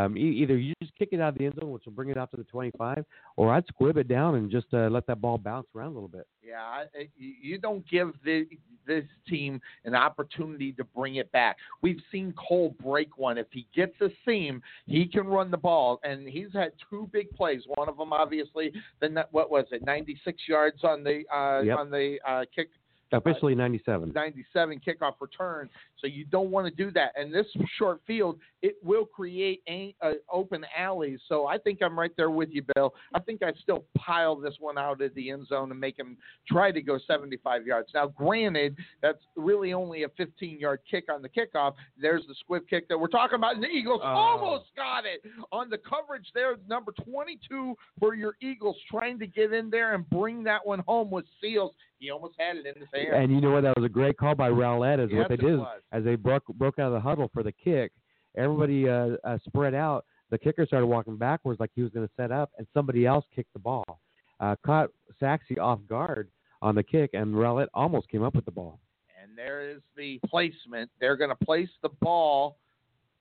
um, 0.00 0.16
e- 0.16 0.20
either 0.42 0.56
you 0.56 0.74
just 0.82 0.94
kick 0.96 1.10
it 1.12 1.20
out 1.20 1.30
of 1.34 1.38
the 1.38 1.46
end 1.46 1.54
zone, 1.60 1.70
which 1.70 1.84
will 1.84 1.92
bring 1.92 2.08
it 2.10 2.16
out 2.16 2.30
to 2.32 2.36
the 2.36 2.44
25, 2.44 3.04
or 3.36 3.52
I'd 3.52 3.66
squib 3.66 3.96
it 3.96 4.08
down 4.08 4.34
and 4.36 4.50
just 4.50 4.66
uh, 4.72 4.88
let 4.88 5.06
that 5.06 5.20
ball 5.20 5.38
bounce 5.38 5.66
around 5.74 5.90
a 5.92 5.94
little 5.94 6.08
bit. 6.08 6.26
Yeah, 6.42 6.60
I, 6.62 6.84
I- 6.98 7.08
you 7.16 7.32
you 7.40 7.58
don't 7.58 7.88
give 7.88 8.12
the, 8.24 8.46
this 8.86 9.04
team 9.28 9.60
an 9.84 9.94
opportunity 9.94 10.72
to 10.72 10.84
bring 10.84 11.16
it 11.16 11.30
back. 11.32 11.56
We've 11.82 12.00
seen 12.12 12.34
Cole 12.36 12.74
break 12.82 13.16
one. 13.18 13.38
If 13.38 13.46
he 13.50 13.66
gets 13.74 13.94
a 14.00 14.08
seam, 14.26 14.62
he 14.86 15.06
can 15.06 15.26
run 15.26 15.50
the 15.50 15.56
ball, 15.56 16.00
and 16.04 16.28
he's 16.28 16.52
had 16.52 16.72
two 16.90 17.08
big 17.12 17.30
plays. 17.30 17.62
One 17.76 17.88
of 17.88 17.96
them, 17.96 18.12
obviously, 18.12 18.72
the 19.00 19.26
what 19.30 19.50
was 19.50 19.64
it, 19.72 19.84
96 19.84 20.42
yards 20.48 20.84
on 20.84 21.02
the 21.02 21.22
uh, 21.34 21.62
Yep. 21.62 21.78
on 21.78 21.90
the 21.90 22.18
uh, 22.28 22.44
kick 22.54 22.68
Officially 23.16 23.54
97. 23.54 24.12
97 24.14 24.80
kickoff 24.86 25.14
return. 25.20 25.68
So 25.98 26.06
you 26.06 26.24
don't 26.24 26.50
want 26.50 26.66
to 26.66 26.74
do 26.84 26.90
that. 26.92 27.12
And 27.16 27.32
this 27.32 27.46
short 27.78 28.00
field, 28.06 28.38
it 28.62 28.76
will 28.82 29.04
create 29.06 29.62
a, 29.68 29.94
uh, 30.02 30.12
open 30.30 30.64
alleys. 30.76 31.20
So 31.28 31.46
I 31.46 31.58
think 31.58 31.80
I'm 31.82 31.98
right 31.98 32.12
there 32.16 32.30
with 32.30 32.50
you, 32.50 32.62
Bill. 32.74 32.94
I 33.14 33.20
think 33.20 33.42
I'd 33.42 33.56
still 33.62 33.84
pile 33.96 34.36
this 34.36 34.54
one 34.60 34.78
out 34.78 35.00
of 35.00 35.14
the 35.14 35.30
end 35.30 35.46
zone 35.46 35.70
and 35.70 35.80
make 35.80 35.98
him 35.98 36.16
try 36.48 36.70
to 36.72 36.80
go 36.82 36.98
75 37.06 37.66
yards. 37.66 37.88
Now, 37.94 38.06
granted, 38.08 38.76
that's 39.02 39.22
really 39.36 39.72
only 39.72 40.02
a 40.04 40.08
15 40.10 40.58
yard 40.58 40.80
kick 40.90 41.04
on 41.12 41.22
the 41.22 41.28
kickoff. 41.28 41.74
There's 42.00 42.26
the 42.26 42.34
squib 42.40 42.64
kick 42.68 42.88
that 42.88 42.98
we're 42.98 43.08
talking 43.08 43.36
about. 43.36 43.54
And 43.54 43.62
the 43.62 43.68
Eagles 43.68 44.00
Oh. 44.02 44.06
almost 44.08 44.74
got 44.76 45.04
it 45.06 45.22
on 45.52 45.70
the 45.70 45.78
coverage 45.78 46.30
there. 46.34 46.56
Number 46.68 46.92
22 46.92 47.76
for 47.98 48.14
your 48.14 48.36
Eagles 48.40 48.76
trying 48.90 49.18
to 49.18 49.26
get 49.26 49.52
in 49.52 49.70
there 49.70 49.94
and 49.94 50.08
bring 50.10 50.42
that 50.44 50.64
one 50.66 50.80
home 50.80 51.10
with 51.10 51.24
Seals. 51.40 51.72
He 52.04 52.10
almost 52.10 52.34
had 52.38 52.56
it 52.56 52.66
in 52.66 52.74
his 52.78 52.88
hand. 52.92 53.14
And 53.14 53.32
you 53.32 53.40
know 53.40 53.52
what? 53.52 53.62
That 53.62 53.74
was 53.76 53.86
a 53.86 53.88
great 53.88 54.18
call 54.18 54.34
by 54.34 54.50
Rowlett. 54.50 55.00
Is 55.00 55.08
Yes, 55.10 55.20
what 55.20 55.28
they 55.30 55.36
did 55.36 55.58
was. 55.58 55.80
as 55.90 56.04
they 56.04 56.16
broke 56.16 56.44
broke 56.48 56.78
out 56.78 56.88
of 56.88 56.92
the 56.92 57.00
huddle 57.00 57.30
for 57.32 57.42
the 57.42 57.52
kick. 57.52 57.92
Everybody 58.36 58.86
uh, 58.88 59.16
uh, 59.24 59.38
spread 59.46 59.74
out. 59.74 60.04
The 60.30 60.36
kicker 60.36 60.66
started 60.66 60.86
walking 60.86 61.16
backwards 61.16 61.60
like 61.60 61.70
he 61.74 61.82
was 61.82 61.90
going 61.92 62.06
to 62.06 62.12
set 62.14 62.30
up, 62.30 62.50
and 62.58 62.66
somebody 62.74 63.06
else 63.06 63.24
kicked 63.34 63.54
the 63.54 63.58
ball. 63.58 64.00
Uh, 64.38 64.54
caught 64.66 64.90
Sachse 65.18 65.56
off 65.58 65.78
guard 65.88 66.28
on 66.60 66.74
the 66.74 66.82
kick, 66.82 67.10
and 67.14 67.34
Rowlett 67.34 67.68
almost 67.72 68.10
came 68.10 68.22
up 68.22 68.34
with 68.34 68.44
the 68.44 68.50
ball. 68.50 68.80
And 69.22 69.38
there 69.38 69.70
is 69.70 69.80
the 69.96 70.20
placement. 70.28 70.90
They're 71.00 71.16
going 71.16 71.30
to 71.30 71.44
place 71.44 71.70
the 71.82 71.88
ball 72.02 72.58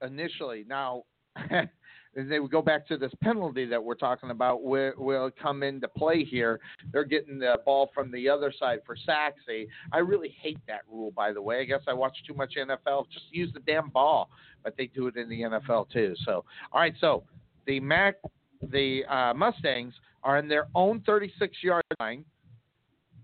initially. 0.02 0.66
Now, 0.68 1.04
they 2.16 2.40
would 2.40 2.52
go 2.52 2.62
back 2.62 2.88
to 2.88 2.98
this 2.98 3.12
penalty 3.22 3.66
that 3.66 3.84
we're 3.84 3.96
talking 3.96 4.30
about. 4.30 4.64
Will, 4.64 4.92
will 4.98 5.32
come 5.42 5.64
into 5.64 5.88
play 5.88 6.24
here. 6.24 6.60
They're 6.92 7.04
getting 7.04 7.40
the 7.40 7.58
ball 7.66 7.90
from 7.94 8.12
the 8.12 8.30
other 8.30 8.54
side 8.58 8.80
for 8.86 8.96
Sachse. 8.96 9.68
I 9.92 9.98
really 9.98 10.36
hate 10.40 10.60
that 10.68 10.82
rule, 10.92 11.12
by 11.12 11.34
the 11.34 11.42
way. 11.42 11.62
I 11.62 11.64
guess 11.64 11.82
I 11.88 11.94
watch 11.94 12.16
too 12.28 12.34
much 12.34 12.54
NFL. 12.58 13.06
Just 13.12 13.26
use 13.32 13.52
the 13.54 13.62
damn 13.62 13.90
ball, 13.90 14.30
but 14.64 14.76
they 14.78 14.88
do 14.88 15.08
it 15.08 15.16
in 15.16 15.30
the 15.30 15.42
NFL 15.42 15.90
too. 15.90 16.16
So, 16.26 16.46
all 16.72 16.80
right. 16.82 16.94
So 17.00 17.24
the 17.66 17.80
Mac, 17.80 18.16
the 18.62 19.04
uh, 19.10 19.34
Mustangs 19.34 19.94
are 20.24 20.38
in 20.38 20.48
their 20.48 20.68
own 20.76 21.02
36 21.06 21.58
yard 21.62 21.84
line. 22.00 22.26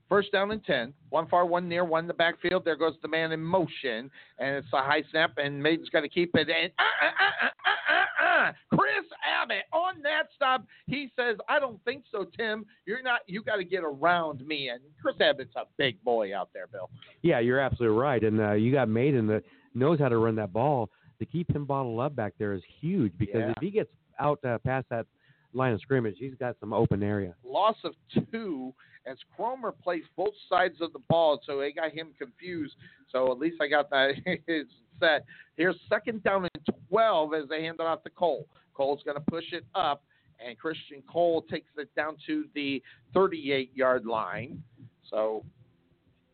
First 0.09 0.31
down 0.31 0.49
and 0.49 0.65
10. 0.65 0.91
One 1.09 1.27
far, 1.27 1.45
one 1.45 1.69
near, 1.69 1.85
one 1.85 2.05
in 2.05 2.07
the 2.07 2.15
backfield. 2.15 2.65
There 2.65 2.75
goes 2.75 2.95
the 3.03 3.07
man 3.07 3.31
in 3.31 3.39
motion. 3.39 4.09
And 4.39 4.55
it's 4.55 4.67
a 4.73 4.81
high 4.81 5.03
snap, 5.11 5.33
and 5.37 5.61
Maiden's 5.61 5.89
got 5.89 6.01
to 6.01 6.09
keep 6.09 6.31
it. 6.33 6.49
And 6.49 6.71
uh, 6.79 6.83
uh, 7.05 7.11
uh, 7.35 7.49
uh, 7.69 7.91
uh, 7.93 8.49
uh. 8.49 8.68
Chris 8.93 9.05
Abbott 9.41 9.63
on 9.73 10.01
that 10.03 10.23
stop. 10.35 10.65
He 10.87 11.11
says, 11.15 11.37
I 11.47 11.59
don't 11.59 11.83
think 11.85 12.03
so, 12.11 12.25
Tim. 12.37 12.65
You're 12.85 13.01
not, 13.03 13.21
you 13.27 13.43
got 13.43 13.57
to 13.57 13.63
get 13.63 13.83
around 13.83 14.45
me. 14.45 14.69
And 14.69 14.81
Chris 15.01 15.15
Abbott's 15.21 15.55
a 15.55 15.63
big 15.77 16.03
boy 16.03 16.35
out 16.35 16.49
there, 16.53 16.67
Bill. 16.67 16.89
Yeah, 17.21 17.39
you're 17.39 17.59
absolutely 17.59 17.97
right. 17.97 18.23
And 18.23 18.39
uh, 18.39 18.53
you 18.53 18.71
got 18.71 18.89
Maiden 18.89 19.27
that 19.27 19.43
knows 19.75 19.99
how 19.99 20.09
to 20.09 20.17
run 20.17 20.35
that 20.35 20.53
ball. 20.53 20.89
To 21.19 21.25
keep 21.25 21.53
him 21.53 21.65
bottled 21.65 21.99
up 21.99 22.15
back 22.15 22.33
there 22.39 22.53
is 22.53 22.61
huge 22.79 23.11
because 23.17 23.35
Yeah. 23.41 23.51
if 23.51 23.57
he 23.61 23.69
gets 23.71 23.89
out 24.19 24.39
uh, 24.45 24.57
past 24.59 24.87
that 24.89 25.05
line 25.53 25.73
of 25.73 25.81
scrimmage, 25.81 26.15
he's 26.17 26.35
got 26.39 26.55
some 26.61 26.71
open 26.73 27.03
area. 27.03 27.35
Loss 27.43 27.75
of 27.83 27.93
two 28.31 28.73
as 29.05 29.17
Cromer 29.35 29.71
plays 29.73 30.03
both 30.15 30.33
sides 30.47 30.75
of 30.81 30.93
the 30.93 30.99
ball, 31.09 31.41
so 31.45 31.57
they 31.59 31.71
got 31.71 31.91
him 31.91 32.09
confused. 32.17 32.75
So 33.11 33.31
at 33.31 33.39
least 33.39 33.57
I 33.61 33.67
got 33.67 33.89
that 33.89 34.11
set. 34.99 35.25
Here's 35.57 35.75
second 35.89 36.23
down 36.23 36.43
and 36.53 36.75
12 36.89 37.33
as 37.33 37.49
they 37.49 37.63
hand 37.63 37.77
it 37.79 37.85
off 37.85 38.03
to 38.03 38.09
Cole. 38.11 38.45
Cole's 38.79 39.01
going 39.03 39.17
to 39.17 39.23
push 39.29 39.51
it 39.51 39.65
up, 39.75 40.03
and 40.39 40.57
Christian 40.57 41.03
Cole 41.11 41.41
takes 41.51 41.67
it 41.77 41.93
down 41.95 42.15
to 42.27 42.45
the 42.55 42.81
38 43.13 43.71
yard 43.75 44.05
line. 44.05 44.63
So 45.09 45.43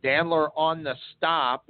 Dandler 0.04 0.50
on 0.56 0.84
the 0.84 0.94
stop, 1.18 1.68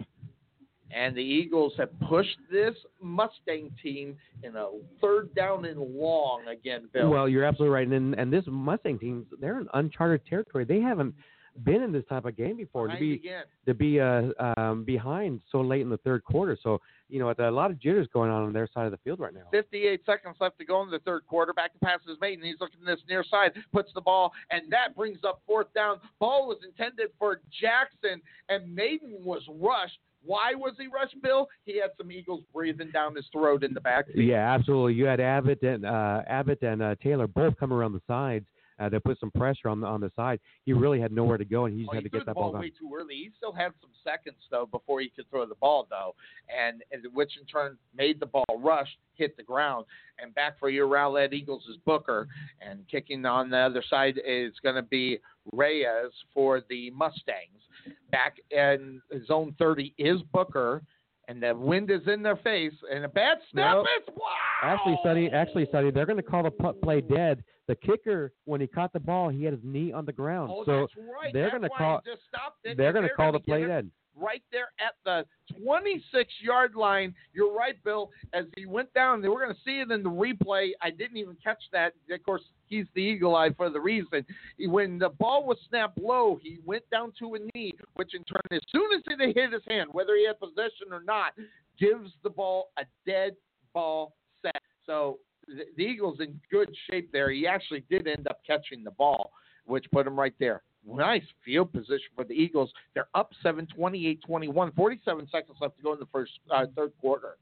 and 0.92 1.16
the 1.16 1.22
Eagles 1.22 1.72
have 1.78 1.98
pushed 2.10 2.38
this 2.52 2.76
Mustang 3.02 3.72
team 3.82 4.18
in 4.44 4.58
a 4.58 4.68
third 5.00 5.34
down 5.34 5.64
and 5.64 5.80
long 5.80 6.42
again, 6.52 6.90
Bill. 6.92 7.10
Well, 7.10 7.30
you're 7.30 7.46
absolutely 7.46 7.74
right. 7.74 7.88
And 7.88 8.14
and 8.16 8.34
this 8.34 8.44
Mustang 8.46 9.00
team, 9.00 9.26
they're 9.40 9.62
in 9.62 9.70
uncharted 9.74 10.26
territory. 10.26 10.66
They 10.66 10.82
haven't 10.82 11.16
been 11.64 11.82
in 11.82 11.92
this 11.92 12.04
type 12.10 12.26
of 12.26 12.36
game 12.36 12.58
before 12.58 12.88
to 12.88 12.98
be 12.98 13.14
again. 13.14 13.44
to 13.66 13.74
be 13.74 14.00
uh, 14.00 14.24
um, 14.58 14.84
behind 14.84 15.42
so 15.52 15.62
late 15.62 15.82
in 15.82 15.90
the 15.90 15.98
third 15.98 16.24
quarter. 16.24 16.58
So 16.62 16.82
you 17.08 17.20
know, 17.20 17.34
a 17.38 17.52
lot 17.52 17.72
of 17.72 17.80
jitters 17.80 18.08
going 18.14 18.32
on 18.32 18.44
on 18.44 18.54
their 18.54 18.68
side 18.74 18.86
of 18.86 18.92
the 18.92 18.98
field 18.98 19.20
right 19.20 19.34
now. 19.34 19.44
58 19.52 20.02
seconds 20.06 20.36
left 20.40 20.58
to 20.58 20.66
go 20.66 20.82
in 20.82 20.90
the 20.90 21.00
third 21.00 21.26
quarter. 21.28 21.54
Back 21.54 21.74
to 21.74 21.80
pass 21.80 22.00
is 22.10 22.18
Maiden, 22.20 22.42
and 22.42 22.48
he's 22.50 22.60
looking 22.60 22.84
this 22.84 23.00
near 23.08 23.24
side, 23.24 23.52
puts 23.72 23.92
the 23.94 24.02
ball, 24.02 24.34
and 24.50 24.72
that 24.72 24.96
brings 24.96 25.20
up 25.24 25.42
fourth 25.46 25.72
down. 25.74 26.00
Ball 26.20 26.48
was 26.48 26.58
intended 26.68 27.10
for 27.20 27.42
Jackson, 27.62 28.22
and 28.50 28.74
Maiden 28.74 29.18
was 29.24 29.44
rushed. 29.48 30.00
Why 30.26 30.56
was 30.56 30.74
he 30.80 30.88
rushed, 30.88 31.22
Bill? 31.22 31.48
He 31.66 31.80
had 31.80 31.92
some 31.98 32.12
Eagles 32.12 32.42
breathing 32.52 32.90
down 32.92 33.16
his 33.16 33.26
throat 33.32 33.64
in 33.64 33.76
the 33.76 33.82
backfield. 33.82 34.26
Yeah, 34.26 34.54
absolutely. 34.56 34.94
You 34.94 35.06
had 35.06 35.20
Abbott 35.20 35.62
and 35.62 35.86
uh, 35.86 36.24
Abbott 36.28 36.64
and 36.64 36.82
uh, 36.82 36.96
Taylor 37.02 37.28
both 37.28 37.56
come 37.60 37.72
around 37.72 37.94
the 37.94 38.02
sides 38.08 38.48
uh, 38.80 38.90
to 38.90 39.00
put 39.00 39.20
some 39.20 39.32
pressure 39.32 39.70
on 39.70 39.80
the 39.80 39.88
on 39.88 40.02
the 40.02 40.12
side. 40.16 40.40
He 40.66 40.74
really 40.74 41.00
had 41.00 41.12
nowhere 41.12 41.38
to 41.38 41.46
go, 41.46 41.66
and 41.66 41.74
he 41.74 41.84
just 41.84 41.92
Oh, 41.92 41.96
had 41.96 42.04
he 42.04 42.10
to 42.10 42.18
get 42.18 42.26
that 42.26 42.36
ball 42.36 42.52
ball 42.52 42.62
way 42.62 42.70
too 42.70 42.92
early. 42.96 43.16
He 43.16 43.32
still 43.38 43.54
had 43.54 43.72
some 43.82 43.92
seconds 44.04 44.38
though 44.52 44.66
before 44.66 45.02
he 45.02 45.10
could 45.10 45.30
throw 45.30 45.46
the 45.46 45.56
ball 45.56 45.88
though, 45.90 46.16
and, 46.56 46.84
and 46.92 47.04
which 47.14 47.38
in 47.40 47.46
turn 47.46 47.78
made 47.96 48.20
the 48.20 48.26
ball 48.26 48.46
rush 48.58 48.90
hit 49.16 49.38
the 49.38 49.44
ground. 49.44 49.86
And 50.20 50.34
back 50.36 50.60
for 50.60 50.70
your 50.70 50.88
Rowlett 50.88 51.34
Eagles 51.34 51.64
is 51.70 51.78
Booker, 51.86 52.28
and 52.62 52.88
kicking 52.90 53.26
on 53.26 53.50
the 53.50 53.58
other 53.58 53.84
side 53.90 54.20
is 54.26 54.54
going 54.64 54.76
to 54.76 54.84
be 54.84 55.20
Reyes 55.54 56.12
for 56.34 56.62
the 56.70 56.90
Mustangs. 56.92 57.62
Back 58.12 58.38
in 58.52 59.02
zone 59.28 59.56
30 59.60 59.94
is 59.98 60.22
Booker, 60.34 60.82
and 61.28 61.42
the 61.42 61.56
wind 61.56 61.90
is 61.92 62.02
in 62.08 62.22
their 62.22 62.36
face, 62.38 62.74
and 62.92 63.04
a 63.06 63.10
bad 63.10 63.38
snap 63.52 63.76
Nope. 63.78 63.88
is 64.08 64.14
wow. 64.16 64.26
Actually, 64.64 64.98
Sonny, 65.04 65.30
actually, 65.32 65.68
Sonny, 65.72 65.92
they're 65.92 66.06
going 66.06 66.18
to 66.18 66.24
call 66.24 66.44
the 66.44 66.52
punt 66.52 66.82
play 66.82 67.02
dead. 67.02 67.44
The 67.68 67.76
kicker, 67.76 68.32
when 68.46 68.62
he 68.62 68.68
caught 68.68 68.94
the 68.94 69.00
ball, 69.00 69.30
he 69.30 69.44
had 69.44 69.54
his 69.54 69.62
knee 69.64 69.92
on 69.92 70.06
the 70.06 70.14
ground. 70.14 70.52
Oh, 70.54 70.64
so 70.66 70.82
that's 70.82 70.94
right. 70.98 71.34
they're 71.34 71.52
gonna 71.52 71.68
why 71.70 71.78
call- 71.78 72.02
just 72.06 72.22
stopped 72.28 72.60
it, 72.64 72.78
they're 72.78 72.94
going 72.94 73.08
to 73.08 73.14
call 73.14 73.32
the 73.32 73.40
play 73.40 73.66
dead. 73.66 73.90
Right 74.16 74.44
there 74.52 74.70
at 74.80 74.96
the 75.04 75.26
26 75.64 76.34
yard 76.42 76.76
line. 76.76 77.14
You're 77.34 77.54
right, 77.54 77.82
Bill. 77.84 78.12
As 78.34 78.46
he 78.56 78.66
went 78.66 78.94
down, 78.94 79.22
they 79.22 79.28
were 79.28 79.40
going 79.40 79.54
to 79.54 79.62
see 79.66 79.80
it 79.80 79.92
in 79.92 80.04
the 80.04 80.10
replay. 80.10 80.72
I 80.82 80.90
didn't 80.90 81.18
even 81.18 81.38
catch 81.44 81.62
that. 81.72 81.94
Of 82.10 82.24
course, 82.24 82.44
he's 82.68 82.86
the 82.96 83.02
eagle 83.02 83.36
eye 83.36 83.52
for 83.56 83.70
the 83.70 83.80
reason. 83.80 84.26
When 84.60 84.98
the 85.00 85.10
ball 85.10 85.46
was 85.46 85.58
snapped 85.70 86.00
low, 86.00 86.40
he 86.42 86.60
went 86.66 86.84
down 86.90 87.14
to 87.20 87.36
a 87.36 87.40
knee, 87.54 87.74
which 87.96 88.14
in 88.14 88.24
turn, 88.24 88.42
as 88.52 88.62
soon 88.72 88.90
as 88.96 89.02
it 89.08 89.36
hit 89.36 89.54
his 89.54 89.64
hand, 89.68 89.90
whether 89.92 90.16
he 90.16 90.26
had 90.26 90.40
possession 90.40 90.92
or 90.92 91.04
not, 91.04 91.34
gives 91.80 92.12
the 92.24 92.30
ball 92.30 92.72
a 92.78 92.84
dead 93.06 93.36
ball 93.74 94.16
set. 94.42 94.62
So 94.86 95.20
the, 95.48 95.64
the 95.78 95.84
Eagles 95.84 96.20
in 96.20 96.40
good 96.52 96.74
shape 96.90 97.12
there. 97.12 97.32
He 97.32 97.48
actually 97.48 97.84
did 97.90 98.08
end 98.08 98.28
up 98.30 98.40
catching 98.46 98.84
the 98.84 98.92
ball, 98.92 99.32
which 99.66 99.86
put 99.92 100.08
him 100.08 100.18
right 100.18 100.34
there. 100.40 100.64
Nice 100.88 101.24
field 101.44 101.72
position 101.72 102.08
for 102.16 102.24
the 102.24 102.34
Eagles. 102.34 102.72
They're 102.94 103.08
up 103.16 103.32
7, 103.42 103.68
28 103.76 104.22
21. 104.24 104.72
47 104.74 105.28
seconds 105.32 105.58
left 105.60 105.78
to 105.78 105.84
go 105.84 105.94
in 105.94 106.00
the 106.00 106.08
first 106.12 106.32
uh, 106.52 106.66
third 106.76 106.92
quarter. 107.02 107.38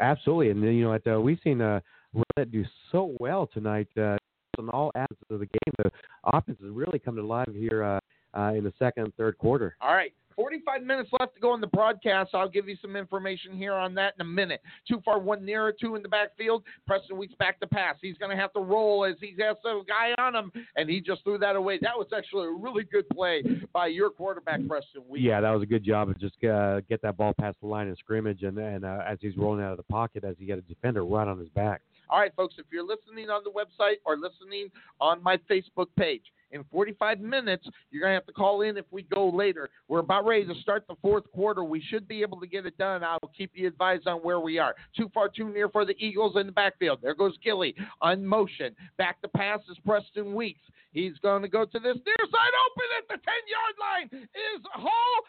Absolutely, 0.00 0.50
and 0.50 0.62
you 0.62 0.84
know, 0.84 0.94
at, 0.94 1.06
uh, 1.06 1.20
we've 1.20 1.40
seen 1.42 1.60
uh, 1.60 1.80
Rowlett 2.14 2.52
do 2.52 2.64
so 2.92 3.16
well 3.18 3.48
tonight 3.52 3.88
uh, 3.96 4.16
in 4.58 4.68
all 4.68 4.92
aspects 4.94 5.24
of 5.30 5.40
the 5.40 5.46
game. 5.46 5.74
The 5.78 5.90
offense 6.24 6.58
has 6.60 6.70
really 6.70 7.00
come 7.00 7.16
to 7.16 7.26
life 7.26 7.48
here 7.52 7.82
uh, 7.82 7.98
uh, 8.36 8.52
in 8.54 8.64
the 8.64 8.72
second 8.78 9.04
and 9.04 9.14
third 9.16 9.38
quarter. 9.38 9.76
All 9.80 9.94
right. 9.94 10.12
45 10.36 10.82
minutes 10.82 11.10
left 11.18 11.34
to 11.34 11.40
go 11.40 11.54
in 11.54 11.60
the 11.60 11.66
broadcast. 11.68 12.30
I'll 12.34 12.48
give 12.48 12.68
you 12.68 12.76
some 12.80 12.96
information 12.96 13.56
here 13.56 13.72
on 13.72 13.94
that 13.94 14.14
in 14.18 14.26
a 14.26 14.28
minute. 14.28 14.60
Too 14.86 15.00
far, 15.04 15.18
one 15.18 15.44
nearer, 15.44 15.72
two 15.72 15.94
in 15.96 16.02
the 16.02 16.08
backfield. 16.08 16.64
Preston 16.86 17.16
Weeks 17.16 17.34
back 17.38 17.60
to 17.60 17.66
pass. 17.66 17.96
He's 18.00 18.18
going 18.18 18.30
to 18.30 18.36
have 18.36 18.52
to 18.54 18.60
roll 18.60 19.04
as 19.04 19.14
he 19.20 19.34
has 19.40 19.56
a 19.64 19.80
guy 19.86 20.20
on 20.22 20.34
him, 20.34 20.52
and 20.76 20.88
he 20.88 21.00
just 21.00 21.22
threw 21.24 21.38
that 21.38 21.56
away. 21.56 21.78
That 21.80 21.96
was 21.96 22.08
actually 22.16 22.48
a 22.48 22.52
really 22.52 22.84
good 22.84 23.08
play 23.10 23.42
by 23.72 23.86
your 23.86 24.10
quarterback, 24.10 24.66
Preston 24.66 25.02
Weeks. 25.08 25.24
Yeah, 25.24 25.40
that 25.40 25.50
was 25.50 25.62
a 25.62 25.66
good 25.66 25.84
job 25.84 26.08
of 26.08 26.18
just 26.18 26.42
uh, 26.44 26.80
get 26.88 27.00
that 27.02 27.16
ball 27.16 27.34
past 27.38 27.58
the 27.60 27.66
line 27.66 27.88
of 27.88 27.98
scrimmage, 27.98 28.42
and 28.42 28.58
and 28.58 28.84
uh, 28.84 29.02
as 29.06 29.18
he's 29.20 29.36
rolling 29.36 29.62
out 29.62 29.72
of 29.72 29.76
the 29.76 29.84
pocket, 29.84 30.24
as 30.24 30.36
he 30.38 30.46
got 30.46 30.58
a 30.58 30.62
defender 30.62 31.04
right 31.04 31.28
on 31.28 31.38
his 31.38 31.48
back. 31.50 31.82
All 32.08 32.20
right, 32.20 32.32
folks, 32.34 32.54
if 32.58 32.66
you're 32.72 32.86
listening 32.86 33.30
on 33.30 33.42
the 33.44 33.50
website 33.50 33.96
or 34.04 34.16
listening 34.16 34.70
on 35.00 35.22
my 35.22 35.36
Facebook 35.50 35.88
page, 35.96 36.22
in 36.54 36.64
45 36.70 37.20
minutes, 37.20 37.66
you're 37.90 38.00
going 38.02 38.12
to 38.12 38.14
have 38.14 38.26
to 38.26 38.32
call 38.32 38.62
in 38.62 38.76
if 38.76 38.84
we 38.92 39.02
go 39.02 39.28
later. 39.28 39.68
We're 39.88 39.98
about 39.98 40.24
ready 40.24 40.46
to 40.46 40.54
start 40.60 40.84
the 40.88 40.94
fourth 41.02 41.24
quarter. 41.32 41.64
We 41.64 41.82
should 41.82 42.06
be 42.06 42.22
able 42.22 42.40
to 42.40 42.46
get 42.46 42.64
it 42.64 42.78
done. 42.78 43.02
I'll 43.02 43.18
keep 43.36 43.50
you 43.54 43.66
advised 43.66 44.06
on 44.06 44.18
where 44.18 44.38
we 44.38 44.58
are. 44.58 44.74
Too 44.96 45.10
far, 45.12 45.28
too 45.28 45.52
near 45.52 45.68
for 45.68 45.84
the 45.84 45.96
Eagles 45.98 46.36
in 46.36 46.46
the 46.46 46.52
backfield. 46.52 47.00
There 47.02 47.14
goes 47.14 47.36
Gilly 47.42 47.74
on 48.00 48.24
motion. 48.24 48.74
Back 48.98 49.20
to 49.22 49.28
pass 49.28 49.60
is 49.68 49.76
Preston 49.84 50.34
Weeks. 50.34 50.60
He's 50.92 51.18
going 51.22 51.42
to 51.42 51.48
go 51.48 51.64
to 51.64 51.78
this 51.80 51.96
near 52.06 52.24
side 52.30 52.54
open 52.70 52.88
at 52.98 53.08
the 53.08 53.18
10 53.18 53.34
yard 53.50 53.74
line. 53.80 54.22
Is 54.22 54.62
Hall 54.72 55.20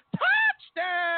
touchdown? 0.75 1.15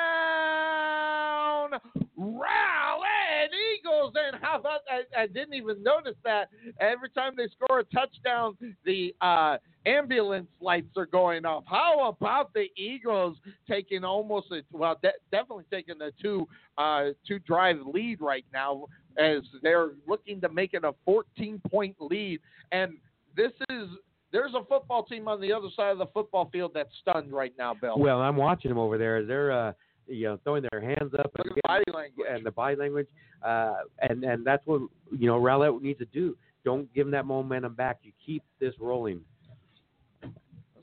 Rowlett 2.17 3.51
Eagles. 3.75 4.13
And 4.15 4.41
how 4.41 4.59
about 4.59 4.81
I, 4.89 5.03
I 5.21 5.27
didn't 5.27 5.53
even 5.53 5.83
notice 5.83 6.15
that. 6.23 6.49
Every 6.79 7.09
time 7.09 7.33
they 7.37 7.47
score 7.47 7.79
a 7.79 7.83
touchdown, 7.85 8.57
the 8.85 9.15
uh, 9.21 9.57
ambulance 9.85 10.47
lights 10.59 10.95
are 10.97 11.05
going 11.05 11.45
off. 11.45 11.63
How 11.67 12.07
about 12.09 12.53
the 12.53 12.65
Eagles 12.75 13.37
taking 13.69 14.03
almost 14.03 14.47
a 14.51 14.61
well, 14.71 14.97
de- 15.01 15.11
definitely 15.31 15.65
taking 15.71 16.01
a 16.01 16.11
two 16.21 16.47
uh, 16.77 17.09
two 17.27 17.39
drive 17.39 17.77
lead 17.85 18.19
right 18.21 18.45
now 18.53 18.85
as 19.17 19.41
they're 19.63 19.91
looking 20.07 20.39
to 20.41 20.49
make 20.49 20.73
it 20.73 20.83
a 20.83 20.93
14 21.05 21.61
point 21.69 21.95
lead. 21.99 22.39
And 22.71 22.97
this 23.35 23.51
is 23.69 23.87
there's 24.31 24.53
a 24.53 24.63
football 24.65 25.03
team 25.03 25.27
on 25.27 25.39
the 25.41 25.51
other 25.53 25.67
side 25.75 25.91
of 25.91 25.97
the 25.97 26.07
football 26.07 26.49
field 26.51 26.71
that's 26.73 26.91
stunned 27.01 27.31
right 27.31 27.53
now, 27.57 27.73
Bill. 27.73 27.97
Well, 27.97 28.21
I'm 28.21 28.35
watching 28.35 28.69
them 28.69 28.77
over 28.77 28.97
there. 28.97 29.25
They're 29.25 29.51
uh, 29.51 29.73
you 30.07 30.25
know 30.25 30.39
throwing 30.43 30.65
their 30.71 30.81
hands 30.81 31.13
up 31.17 31.31
and, 31.37 31.55
the 31.55 31.61
body 31.67 31.83
language. 31.93 32.27
and 32.29 32.45
the 32.45 32.51
body 32.51 32.75
language, 32.75 33.07
uh, 33.43 33.75
and 34.01 34.23
and 34.23 34.45
that's 34.45 34.65
what 34.65 34.81
you 35.17 35.27
know 35.27 35.39
Rowlett 35.39 35.81
needs 35.81 35.99
to 35.99 36.05
do. 36.05 36.35
Don't 36.65 36.93
give 36.93 37.05
them 37.05 37.11
that 37.11 37.25
momentum 37.25 37.75
back. 37.75 37.99
You 38.03 38.11
keep 38.25 38.43
this 38.59 38.73
rolling. 38.79 39.21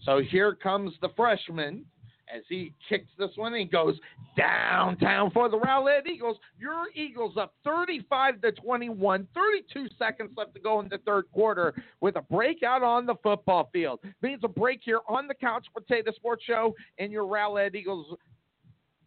So 0.03 0.21
here 0.21 0.55
comes 0.55 0.93
the 1.01 1.09
freshman 1.17 1.85
as 2.33 2.43
he 2.49 2.73
kicks 2.89 3.11
this 3.19 3.31
one 3.37 3.55
and 3.55 3.71
goes 3.71 3.99
downtown 4.37 5.31
for 5.31 5.49
the 5.49 5.59
Rowlett 5.59 6.07
Eagles. 6.07 6.39
Your 6.59 6.85
Eagles 6.95 7.37
up 7.37 7.55
35 7.65 8.41
to 8.43 8.53
21, 8.53 9.29
32 9.35 9.87
seconds 9.99 10.33
left 10.37 10.55
to 10.55 10.61
go 10.61 10.81
in 10.81 10.89
the 10.89 10.99
third 10.99 11.25
quarter 11.33 11.75
with 12.01 12.17
a 12.17 12.23
breakout 12.23 12.83
on 12.83 13.07
the 13.07 13.15
football 13.23 13.69
field. 13.73 14.01
Means 14.23 14.41
a 14.45 14.49
break 14.49 14.81
here 14.85 15.01
on 15.09 15.27
the 15.27 15.35
Couch 15.35 15.67
Potato 15.77 16.13
Sports 16.13 16.45
Show 16.45 16.75
in 16.99 17.11
your 17.11 17.25
Rowlett 17.25 17.75
Eagles 17.75 18.17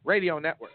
radio 0.04 0.40
network. 0.40 0.72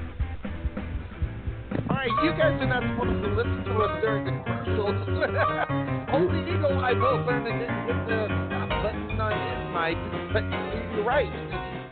All 1.91 1.97
right, 1.97 2.11
you 2.23 2.31
guys 2.39 2.63
are 2.63 2.67
not 2.67 2.83
supposed 2.95 3.21
to 3.23 3.29
listen 3.35 3.65
to 3.65 3.73
us 3.83 4.01
during 4.01 4.25
the 4.27 4.31
commercials. 4.45 4.95
Only 6.15 6.41
Eagle 6.55 6.79
Eye 6.79 6.95
Bill 6.95 7.19
Burnett 7.25 7.59
didn't 7.59 7.85
hit 7.85 8.07
the 8.07 8.29
button 8.79 9.21
on 9.21 9.33
his 9.43 9.61
mic. 9.75 9.99
But 10.33 10.45
you're 10.95 11.05
right. 11.05 11.33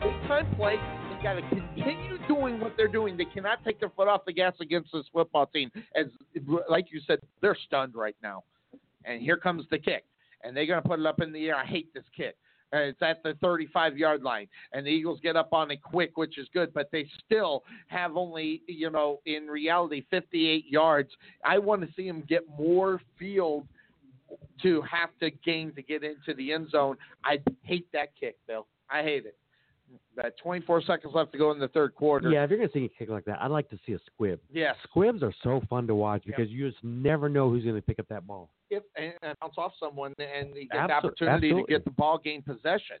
Big 0.01 0.15
time 0.27 0.47
play. 0.55 0.79
They 1.17 1.23
got 1.23 1.33
to 1.33 1.41
continue 1.41 2.17
doing 2.27 2.59
what 2.59 2.73
they're 2.77 2.87
doing. 2.87 3.17
They 3.17 3.25
cannot 3.25 3.63
take 3.63 3.79
their 3.79 3.89
foot 3.89 4.07
off 4.07 4.25
the 4.25 4.33
gas 4.33 4.53
against 4.59 4.91
this 4.93 5.05
football 5.11 5.47
team. 5.47 5.71
As 5.95 6.05
like 6.69 6.87
you 6.91 7.01
said, 7.07 7.19
they're 7.41 7.57
stunned 7.65 7.95
right 7.95 8.15
now. 8.21 8.43
And 9.03 9.21
here 9.21 9.37
comes 9.37 9.65
the 9.71 9.79
kick, 9.79 10.03
and 10.43 10.55
they're 10.55 10.67
going 10.67 10.81
to 10.81 10.87
put 10.87 10.99
it 10.99 11.05
up 11.05 11.21
in 11.21 11.31
the 11.31 11.47
air. 11.47 11.55
I 11.55 11.65
hate 11.65 11.91
this 11.93 12.03
kick. 12.15 12.35
It's 12.73 13.01
at 13.01 13.23
the 13.23 13.33
35 13.41 13.97
yard 13.97 14.21
line, 14.21 14.47
and 14.73 14.85
the 14.85 14.89
Eagles 14.89 15.19
get 15.23 15.35
up 15.35 15.53
on 15.53 15.71
it 15.71 15.81
quick, 15.81 16.17
which 16.17 16.37
is 16.37 16.47
good, 16.53 16.73
but 16.73 16.89
they 16.91 17.07
still 17.25 17.63
have 17.87 18.17
only, 18.17 18.61
you 18.67 18.89
know, 18.89 19.21
in 19.25 19.47
reality, 19.47 20.05
58 20.11 20.65
yards. 20.69 21.09
I 21.43 21.57
want 21.57 21.81
to 21.81 21.87
see 21.95 22.05
them 22.05 22.23
get 22.27 22.41
more 22.59 23.01
field 23.17 23.65
to 24.61 24.81
have 24.81 25.09
to 25.21 25.31
gain 25.31 25.73
to 25.75 25.81
get 25.81 26.03
into 26.03 26.33
the 26.35 26.51
end 26.51 26.69
zone. 26.69 26.97
I 27.23 27.39
hate 27.63 27.87
that 27.93 28.09
kick, 28.19 28.35
Bill. 28.45 28.67
I 28.89 29.01
hate 29.01 29.25
it. 29.25 29.37
That 30.15 30.37
24 30.39 30.81
seconds 30.81 31.13
left 31.13 31.31
to 31.33 31.37
go 31.37 31.51
in 31.51 31.59
the 31.59 31.67
third 31.69 31.93
quarter. 31.95 32.29
Yeah, 32.31 32.43
if 32.43 32.49
you're 32.49 32.57
gonna 32.59 32.71
see 32.73 32.85
a 32.85 32.89
kick 32.89 33.09
like 33.09 33.23
that, 33.25 33.39
I'd 33.41 33.51
like 33.51 33.69
to 33.69 33.77
see 33.85 33.93
a 33.93 33.99
squib. 34.07 34.39
Yeah, 34.51 34.73
Squibs 34.83 35.21
are 35.21 35.33
so 35.43 35.61
fun 35.69 35.85
to 35.87 35.95
watch 35.95 36.23
Yep. 36.25 36.35
because 36.35 36.51
you 36.51 36.69
just 36.69 36.83
never 36.83 37.29
know 37.29 37.49
who's 37.49 37.63
gonna 37.63 37.81
pick 37.81 37.99
up 37.99 38.07
that 38.09 38.25
ball. 38.25 38.49
if 38.69 38.83
and, 38.97 39.13
bounce 39.39 39.53
off 39.57 39.73
someone 39.79 40.13
and 40.19 40.49
you 40.55 40.67
get 40.67 40.87
the 40.87 40.93
opportunity 40.93 41.47
absolutely. 41.49 41.63
to 41.63 41.67
get 41.69 41.85
the 41.85 41.91
ball 41.91 42.17
game 42.17 42.41
possession. 42.41 42.97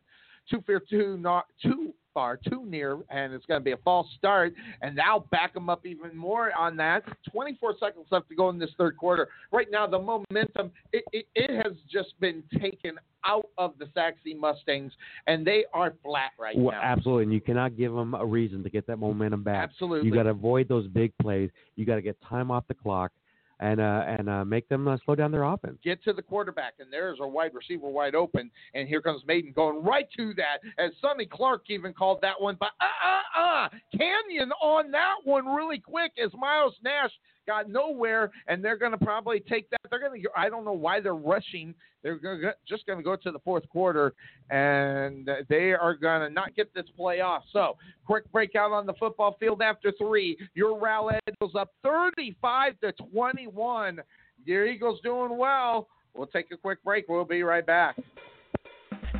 Too 0.49 0.63
far, 0.65 0.79
too 0.79 1.17
not 1.17 1.45
too 1.61 1.93
far, 2.13 2.35
too 2.35 2.65
near, 2.65 2.97
and 3.11 3.31
it's 3.31 3.45
going 3.45 3.59
to 3.59 3.63
be 3.63 3.73
a 3.73 3.77
false 3.77 4.07
start. 4.17 4.53
And 4.81 4.95
now 4.95 5.25
back 5.29 5.53
them 5.53 5.69
up 5.69 5.85
even 5.85 6.17
more 6.17 6.51
on 6.57 6.75
that. 6.77 7.03
24 7.31 7.75
seconds 7.79 8.07
left 8.09 8.27
to 8.29 8.35
go 8.35 8.49
in 8.49 8.57
this 8.57 8.71
third 8.75 8.97
quarter. 8.97 9.29
Right 9.51 9.67
now, 9.69 9.85
the 9.85 9.99
momentum 9.99 10.71
it, 10.93 11.03
it, 11.13 11.27
it 11.35 11.63
has 11.63 11.73
just 11.91 12.19
been 12.19 12.41
taken 12.59 12.93
out 13.23 13.47
of 13.59 13.73
the 13.77 13.87
Sachse 13.93 14.35
Mustangs, 14.35 14.93
and 15.27 15.45
they 15.45 15.65
are 15.73 15.93
flat 16.03 16.31
right 16.39 16.57
Well, 16.57 16.71
now. 16.71 16.81
absolutely, 16.81 17.25
and 17.25 17.33
you 17.33 17.41
cannot 17.41 17.77
give 17.77 17.93
them 17.93 18.15
a 18.15 18.25
reason 18.25 18.63
to 18.63 18.69
get 18.69 18.87
that 18.87 18.97
momentum 18.97 19.43
back. 19.43 19.69
Absolutely. 19.69 20.07
You 20.07 20.15
got 20.15 20.23
to 20.23 20.29
avoid 20.29 20.67
those 20.67 20.87
big 20.87 21.11
plays. 21.21 21.51
You 21.75 21.85
got 21.85 21.95
to 21.95 22.01
get 22.01 22.17
time 22.27 22.49
off 22.49 22.63
the 22.67 22.73
clock, 22.73 23.11
and 23.59 23.79
uh, 23.79 24.03
and 24.07 24.29
uh, 24.29 24.45
make 24.45 24.67
them 24.69 24.87
uh, 24.87 24.97
slow 25.05 25.15
down 25.15 25.31
their 25.31 25.43
offense. 25.43 25.77
get 25.83 26.03
to 26.03 26.13
the 26.13 26.21
quarterback, 26.21 26.75
and 26.79 26.91
there's 26.91 27.19
a 27.21 27.27
wide 27.27 27.53
receiver 27.53 27.89
wide 27.89 28.15
open, 28.15 28.51
and 28.73 28.87
here 28.87 29.01
comes 29.01 29.23
Maiden 29.25 29.51
going 29.53 29.83
right 29.83 30.07
to 30.17 30.33
that, 30.35 30.59
as 30.77 30.91
Sonny 31.01 31.25
Clark 31.25 31.63
even 31.69 31.93
called 31.93 32.19
that 32.21 32.39
one, 32.39 32.57
but 32.59 32.71
uh 32.79 33.39
uh 33.39 33.41
uh, 33.41 33.69
Canyon 33.97 34.51
on 34.61 34.91
that 34.91 35.15
one 35.23 35.45
really 35.45 35.79
quick 35.79 36.11
as 36.23 36.31
Miles 36.37 36.75
Nash 36.83 37.11
got 37.47 37.69
nowhere, 37.69 38.31
and 38.47 38.63
they're 38.63 38.77
going 38.77 38.91
to 38.91 38.97
probably 38.97 39.39
take 39.39 39.69
that. 39.71 39.79
They're 39.89 39.99
going 39.99 40.21
to. 40.21 40.29
I 40.35 40.49
don't 40.49 40.65
know 40.65 40.73
why 40.73 40.99
they're 40.99 41.15
rushing. 41.15 41.73
They're 42.03 42.17
gonna, 42.17 42.53
just 42.67 42.85
going 42.85 42.99
to 42.99 43.03
go 43.03 43.15
to 43.15 43.31
the 43.31 43.39
fourth 43.39 43.67
quarter, 43.69 44.13
and 44.51 45.29
they 45.49 45.73
are 45.73 45.95
going 45.95 46.21
to 46.21 46.29
not 46.29 46.55
get 46.55 46.73
this 46.75 46.85
play 46.95 47.21
off. 47.21 47.43
So 47.51 47.77
quick 48.05 48.31
breakout 48.31 48.71
on 48.71 48.85
the 48.85 48.93
football 48.93 49.35
field 49.39 49.61
after 49.61 49.91
three. 49.97 50.37
Your 50.53 50.79
Rowlett 50.79 51.19
Eagles 51.29 51.55
up 51.55 51.71
35 51.83 52.79
to 52.81 52.91
21. 53.11 53.99
Your 54.45 54.67
Eagles 54.67 54.99
doing 55.03 55.37
well. 55.37 55.87
We'll 56.13 56.27
take 56.27 56.51
a 56.51 56.57
quick 56.57 56.83
break. 56.83 57.05
We'll 57.07 57.25
be 57.25 57.43
right 57.43 57.65
back. 57.65 57.95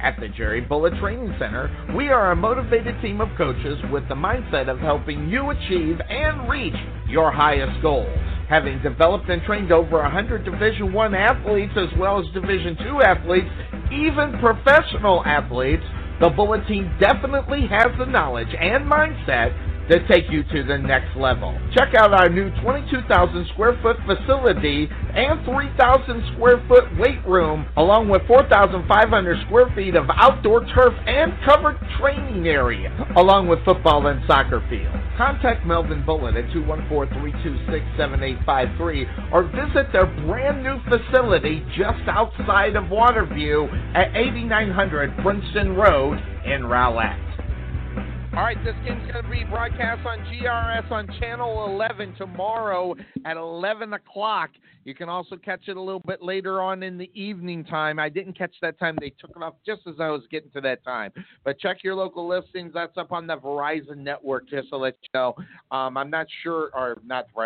At 0.01 0.19
the 0.19 0.27
Jerry 0.27 0.61
Bullet 0.61 0.93
Training 0.99 1.33
Center, 1.39 1.69
we 1.95 2.09
are 2.09 2.31
a 2.31 2.35
motivated 2.35 3.01
team 3.01 3.19
of 3.19 3.29
coaches 3.37 3.79
with 3.91 4.07
the 4.07 4.15
mindset 4.15 4.69
of 4.69 4.79
helping 4.79 5.27
you 5.27 5.49
achieve 5.49 5.99
and 6.07 6.47
reach 6.47 6.75
your 7.09 7.31
highest 7.31 7.81
goals. 7.81 8.07
Having 8.47 8.81
developed 8.83 9.29
and 9.29 9.41
trained 9.43 9.71
over 9.71 10.01
100 10.01 10.45
Division 10.45 10.93
1 10.93 11.15
athletes 11.15 11.73
as 11.75 11.89
well 11.97 12.19
as 12.19 12.25
Division 12.33 12.77
2 12.77 13.01
athletes, 13.01 13.49
even 13.91 14.37
professional 14.39 15.23
athletes, 15.25 15.83
the 16.21 16.29
Bullet 16.29 16.67
team 16.67 16.95
definitely 16.99 17.67
has 17.67 17.87
the 17.97 18.05
knowledge 18.05 18.53
and 18.59 18.85
mindset 18.85 19.51
to 19.89 20.07
take 20.07 20.29
you 20.29 20.43
to 20.43 20.63
the 20.63 20.77
next 20.77 21.15
level. 21.15 21.57
Check 21.73 21.95
out 21.95 22.13
our 22.13 22.29
new 22.29 22.51
22,000 22.61 23.47
square 23.53 23.79
foot 23.81 23.97
facility 24.05 24.87
and 25.15 25.43
3,000 25.45 26.33
square 26.33 26.61
foot 26.67 26.83
weight 26.97 27.25
room, 27.25 27.65
along 27.77 28.09
with 28.09 28.21
4,500 28.27 29.47
square 29.47 29.71
feet 29.75 29.95
of 29.95 30.09
outdoor 30.13 30.65
turf 30.75 30.93
and 31.05 31.31
covered 31.45 31.77
training 31.99 32.47
area, 32.47 32.91
along 33.15 33.47
with 33.47 33.63
football 33.63 34.07
and 34.07 34.21
soccer 34.27 34.61
field. 34.69 34.93
Contact 35.17 35.65
Melvin 35.65 36.03
Bullet 36.05 36.35
at 36.35 36.49
214-326-7853 36.51 39.31
or 39.31 39.43
visit 39.43 39.89
their 39.91 40.05
brand 40.05 40.63
new 40.63 40.79
facility 40.83 41.65
just 41.75 42.07
outside 42.07 42.75
of 42.75 42.83
Waterview 42.85 43.67
at 43.95 44.15
8900 44.15 45.17
Princeton 45.23 45.75
Road 45.75 46.19
in 46.45 46.65
Rowlett. 46.65 47.26
All 48.37 48.43
right, 48.43 48.63
this 48.63 48.75
game's 48.85 49.11
going 49.11 49.23
to 49.23 49.31
be 49.31 49.43
broadcast 49.45 50.05
on 50.05 50.19
GRS 50.19 50.91
on 50.91 51.09
Channel 51.19 51.73
11 51.73 52.13
tomorrow 52.19 52.93
at 53.25 53.35
11 53.35 53.93
o'clock. 53.93 54.51
You 54.85 54.93
can 54.93 55.09
also 55.09 55.37
catch 55.37 55.61
it 55.67 55.75
a 55.75 55.81
little 55.81 56.03
bit 56.05 56.21
later 56.21 56.61
on 56.61 56.83
in 56.83 56.99
the 56.99 57.09
evening 57.15 57.63
time. 57.63 57.97
I 57.97 58.09
didn't 58.09 58.37
catch 58.37 58.53
that 58.61 58.77
time. 58.77 58.95
They 59.01 59.09
took 59.09 59.31
it 59.31 59.41
off 59.41 59.55
just 59.65 59.81
as 59.87 59.95
I 59.99 60.09
was 60.09 60.21
getting 60.29 60.51
to 60.51 60.61
that 60.61 60.83
time. 60.83 61.13
But 61.43 61.59
check 61.59 61.77
your 61.83 61.95
local 61.95 62.27
listings. 62.27 62.73
That's 62.75 62.95
up 62.95 63.11
on 63.11 63.25
the 63.25 63.37
Verizon 63.37 63.97
network, 63.97 64.47
just 64.47 64.69
to 64.69 64.77
let 64.77 64.93
you 65.01 65.09
know. 65.15 65.33
Um, 65.71 65.97
I'm 65.97 66.11
not 66.11 66.27
sure, 66.43 66.69
or 66.75 67.01
not 67.03 67.25
uh, 67.35 67.41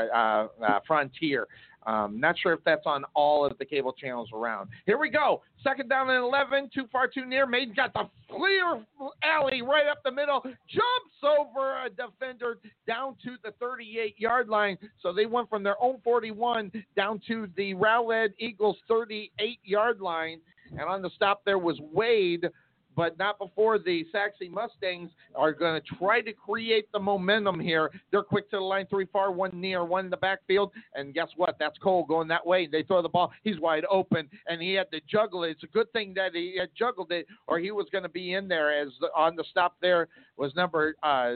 uh, 0.62 0.80
Frontier. 0.86 1.48
Um, 1.86 2.20
not 2.20 2.38
sure 2.38 2.54
if 2.54 2.64
that's 2.64 2.86
on 2.86 3.04
all 3.16 3.46
of 3.46 3.58
the 3.58 3.66
cable 3.66 3.92
channels 3.92 4.30
around. 4.34 4.70
Here 4.86 4.98
we 4.98 5.10
go. 5.10 5.42
Second 5.64 5.90
down 5.90 6.10
and 6.10 6.24
11. 6.24 6.70
Too 6.74 6.86
far, 6.92 7.08
too 7.08 7.26
near. 7.26 7.46
Maiden 7.46 7.74
got 7.76 7.94
the 7.94 8.10
clear 8.30 8.84
alley 9.24 9.62
right 9.62 9.88
up 9.88 10.00
the 10.04 10.12
middle. 10.12 10.42
Jumps 10.44 11.40
over 11.40 11.84
a 11.84 11.90
defender 11.90 12.60
down 12.88 13.16
to 13.24 13.36
the 13.44 13.52
38 13.60 14.20
yard 14.20 14.48
line. 14.48 14.78
So 15.02 15.12
they 15.12 15.26
went 15.26 15.50
from 15.50 15.64
their 15.64 15.82
own 15.82 16.00
41 16.04 16.72
down 16.96 17.20
to 17.28 17.48
the 17.58 17.74
Rowlett 17.74 18.34
Eagles 18.38 18.78
38 18.88 19.60
yard 19.64 20.02
line. 20.02 20.40
And 20.72 20.82
on 20.82 21.02
the 21.02 21.10
stop 21.16 21.42
there 21.46 21.60
was 21.60 21.80
Wade 21.92 22.50
but 22.96 23.18
not 23.18 23.40
before 23.40 23.80
the 23.80 24.06
Sachse 24.12 24.50
Mustangs 24.50 25.12
are 25.36 25.54
going 25.54 25.80
to 25.82 25.96
try 25.98 26.22
to 26.22 26.34
create 26.34 26.92
the 26.92 27.00
momentum 27.00 27.60
here. 27.60 27.90
They're 28.12 28.24
quick 28.24 28.50
to 28.52 28.58
the 28.58 28.64
line, 28.64 28.88
three 28.90 29.08
far, 29.12 29.32
one 29.32 29.52
near, 29.54 29.84
one 29.86 30.06
in 30.06 30.12
the 30.12 30.18
backfield, 30.18 30.72
and 30.96 31.14
guess 31.14 31.30
what? 31.36 31.56
That's 31.60 31.78
Cole 31.78 32.06
going 32.06 32.28
that 32.30 32.46
way. 32.46 32.68
They 32.68 32.84
throw 32.84 33.02
the 33.02 33.10
ball. 33.10 33.32
He's 33.44 33.60
wide 33.60 33.86
open, 33.90 34.30
and 34.48 34.62
he 34.62 34.74
had 34.74 34.92
to 34.92 35.02
juggle 35.10 35.44
it. 35.44 35.52
It's 35.52 35.64
a 35.64 35.68
good 35.68 35.92
thing 35.94 36.14
that 36.16 36.32
he 36.34 36.58
had 36.60 36.70
juggled 36.78 37.12
it, 37.12 37.28
or 37.48 37.60
he 37.60 37.72
was 37.72 37.88
going 37.92 38.04
to 38.04 38.10
be 38.10 38.34
in 38.34 38.48
there. 38.48 38.72
As 38.72 38.90
the, 39.00 39.08
on 39.16 39.36
the 39.36 39.44
stop 39.50 39.76
there 39.82 40.08
was 40.38 40.56
number 40.56 40.96
uh, 41.04 41.34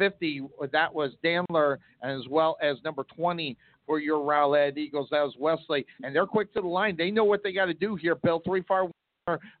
50. 0.00 0.42
That 0.72 0.92
was 0.92 1.12
Dandler, 1.22 1.78
as 2.02 2.22
well 2.28 2.56
as 2.62 2.78
number 2.84 3.04
20 3.14 3.56
for 3.86 4.00
your 4.00 4.18
Rowlett 4.18 4.78
Eagles. 4.78 5.08
That 5.10 5.22
was 5.22 5.34
Wesley, 5.38 5.84
and 6.02 6.14
they're 6.14 6.26
quick 6.26 6.52
to 6.54 6.60
the 6.60 6.66
line. 6.66 6.96
They 6.96 7.10
know 7.10 7.24
what 7.24 7.42
they 7.42 7.52
got 7.52 7.66
to 7.66 7.74
do 7.74 7.96
here. 7.96 8.14
Bill, 8.14 8.40
three 8.44 8.62
far. 8.62 8.88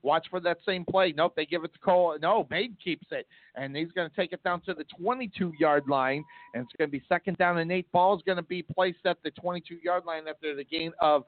Watch 0.02 0.26
for 0.30 0.40
that 0.40 0.58
same 0.66 0.84
play. 0.84 1.12
Nope, 1.16 1.34
they 1.36 1.46
give 1.46 1.64
it 1.64 1.72
to 1.72 1.78
Cole. 1.78 2.16
No, 2.20 2.46
Maid 2.50 2.76
keeps 2.82 3.06
it, 3.10 3.26
and 3.54 3.76
he's 3.76 3.92
going 3.92 4.08
to 4.08 4.16
take 4.16 4.32
it 4.32 4.42
down 4.42 4.60
to 4.62 4.74
the 4.74 4.84
22-yard 5.00 5.84
line, 5.88 6.24
and 6.54 6.64
it's 6.64 6.72
going 6.76 6.88
to 6.88 6.92
be 6.92 7.02
second 7.08 7.36
down 7.38 7.58
and 7.58 7.70
eight. 7.70 7.90
Ball 7.92 8.16
is 8.16 8.22
going 8.24 8.36
to 8.36 8.42
be 8.42 8.62
placed 8.62 9.04
at 9.04 9.18
the 9.22 9.30
22-yard 9.30 10.04
line 10.04 10.26
after 10.28 10.54
the 10.56 10.64
gain 10.64 10.92
of 11.00 11.24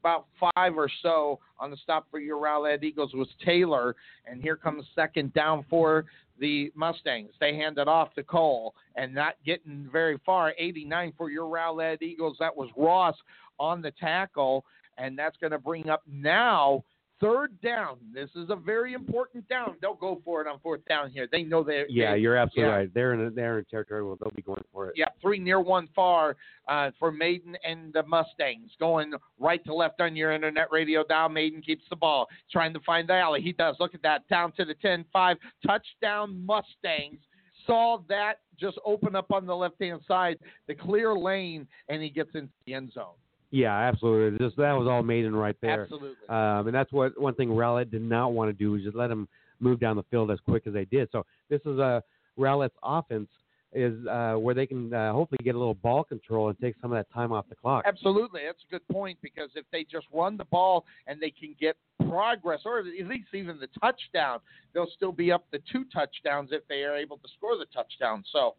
about 0.00 0.26
five 0.38 0.76
or 0.76 0.88
so 1.02 1.40
on 1.58 1.70
the 1.70 1.76
stop 1.82 2.06
for 2.10 2.20
your 2.20 2.38
Rowlett 2.38 2.84
Eagles 2.84 3.12
was 3.14 3.28
Taylor, 3.44 3.96
and 4.26 4.40
here 4.40 4.56
comes 4.56 4.84
second 4.94 5.32
down 5.34 5.64
for 5.68 6.04
the 6.38 6.70
Mustangs. 6.74 7.30
They 7.40 7.56
hand 7.56 7.78
it 7.78 7.88
off 7.88 8.14
to 8.14 8.22
Cole, 8.22 8.74
and 8.96 9.14
not 9.14 9.34
getting 9.44 9.88
very 9.90 10.18
far. 10.24 10.54
89 10.58 11.12
for 11.16 11.30
your 11.30 11.46
Rowlett 11.46 12.02
Eagles. 12.02 12.36
That 12.40 12.56
was 12.56 12.68
Ross 12.76 13.16
on 13.58 13.82
the 13.82 13.92
tackle, 13.92 14.64
and 14.98 15.18
that's 15.18 15.36
going 15.38 15.52
to 15.52 15.58
bring 15.58 15.88
up 15.88 16.02
now 16.10 16.84
third 17.24 17.60
down. 17.62 17.96
This 18.12 18.28
is 18.34 18.50
a 18.50 18.56
very 18.56 18.92
important 18.92 19.48
down. 19.48 19.76
They'll 19.80 19.94
go 19.94 20.20
for 20.24 20.42
it 20.42 20.46
on 20.46 20.58
fourth 20.60 20.84
down 20.86 21.10
here. 21.10 21.26
They 21.30 21.42
know 21.42 21.62
they're. 21.62 21.88
Yeah, 21.88 22.12
they, 22.12 22.18
you're 22.18 22.36
absolutely 22.36 22.70
yeah. 22.70 22.76
right. 22.76 22.94
They're 22.94 23.14
in 23.14 23.34
they're 23.34 23.58
in 23.58 23.64
territory 23.64 24.04
where 24.04 24.16
they'll 24.20 24.34
be 24.34 24.42
going 24.42 24.62
for 24.72 24.88
it. 24.88 24.94
Yeah, 24.96 25.06
three 25.20 25.38
near, 25.38 25.60
one 25.60 25.88
far 25.94 26.36
uh, 26.68 26.90
for 26.98 27.10
Maiden 27.10 27.56
and 27.64 27.92
the 27.92 28.02
Mustangs. 28.02 28.70
Going 28.78 29.14
right 29.38 29.64
to 29.64 29.74
left 29.74 30.00
on 30.00 30.14
your 30.14 30.32
internet 30.32 30.68
radio 30.70 31.02
dial. 31.04 31.28
Maiden 31.28 31.62
keeps 31.62 31.84
the 31.88 31.96
ball, 31.96 32.26
trying 32.52 32.74
to 32.74 32.80
find 32.80 33.08
the 33.08 33.14
alley. 33.14 33.40
He 33.40 33.52
does. 33.52 33.76
Look 33.80 33.94
at 33.94 34.02
that. 34.02 34.28
Down 34.28 34.52
to 34.52 34.64
the 34.64 34.74
10 34.74 35.04
5. 35.12 35.36
Touchdown, 35.66 36.44
Mustangs. 36.44 37.20
Saw 37.66 37.98
that 38.08 38.40
just 38.60 38.78
open 38.84 39.16
up 39.16 39.32
on 39.32 39.46
the 39.46 39.56
left 39.56 39.76
hand 39.80 40.00
side, 40.06 40.38
the 40.68 40.74
clear 40.74 41.14
lane, 41.14 41.66
and 41.88 42.02
he 42.02 42.10
gets 42.10 42.30
into 42.34 42.52
the 42.66 42.74
end 42.74 42.92
zone. 42.92 43.14
Yeah, 43.54 43.72
absolutely. 43.72 44.36
Just 44.44 44.56
that 44.56 44.72
was 44.72 44.88
all 44.88 45.04
Maiden 45.04 45.32
right 45.32 45.54
there. 45.60 45.82
Absolutely. 45.82 46.28
Um, 46.28 46.66
and 46.66 46.74
that's 46.74 46.90
what 46.90 47.18
one 47.20 47.36
thing 47.36 47.50
Rowlett 47.50 47.88
did 47.88 48.02
not 48.02 48.32
want 48.32 48.48
to 48.48 48.52
do 48.52 48.72
was 48.72 48.82
just 48.82 48.96
let 48.96 49.12
him 49.12 49.28
move 49.60 49.78
down 49.78 49.94
the 49.94 50.02
field 50.10 50.32
as 50.32 50.40
quick 50.40 50.66
as 50.66 50.72
they 50.72 50.84
did. 50.86 51.08
So 51.12 51.24
this 51.48 51.60
is 51.60 51.78
a 51.78 52.02
Rowlett's 52.36 52.74
offense 52.82 53.28
is 53.72 53.94
uh, 54.08 54.34
where 54.34 54.56
they 54.56 54.66
can 54.66 54.92
uh, 54.92 55.12
hopefully 55.12 55.38
get 55.44 55.54
a 55.54 55.58
little 55.58 55.74
ball 55.74 56.02
control 56.02 56.48
and 56.48 56.58
take 56.58 56.74
some 56.82 56.92
of 56.92 56.98
that 56.98 57.12
time 57.14 57.30
off 57.30 57.48
the 57.48 57.54
clock. 57.54 57.84
Absolutely, 57.86 58.40
that's 58.44 58.62
a 58.68 58.72
good 58.72 58.88
point 58.88 59.18
because 59.22 59.50
if 59.54 59.64
they 59.70 59.84
just 59.84 60.06
run 60.12 60.36
the 60.36 60.46
ball 60.46 60.84
and 61.06 61.20
they 61.20 61.30
can 61.30 61.54
get 61.60 61.76
progress, 62.08 62.60
or 62.64 62.80
at 62.80 62.86
least 62.86 63.28
even 63.32 63.60
the 63.60 63.68
touchdown, 63.80 64.40
they'll 64.72 64.90
still 64.96 65.12
be 65.12 65.30
up 65.30 65.48
to 65.52 65.60
two 65.70 65.84
touchdowns 65.92 66.50
if 66.52 66.66
they 66.68 66.82
are 66.82 66.96
able 66.96 67.18
to 67.18 67.28
score 67.36 67.56
the 67.56 67.66
touchdown. 67.66 68.24
So 68.32 68.56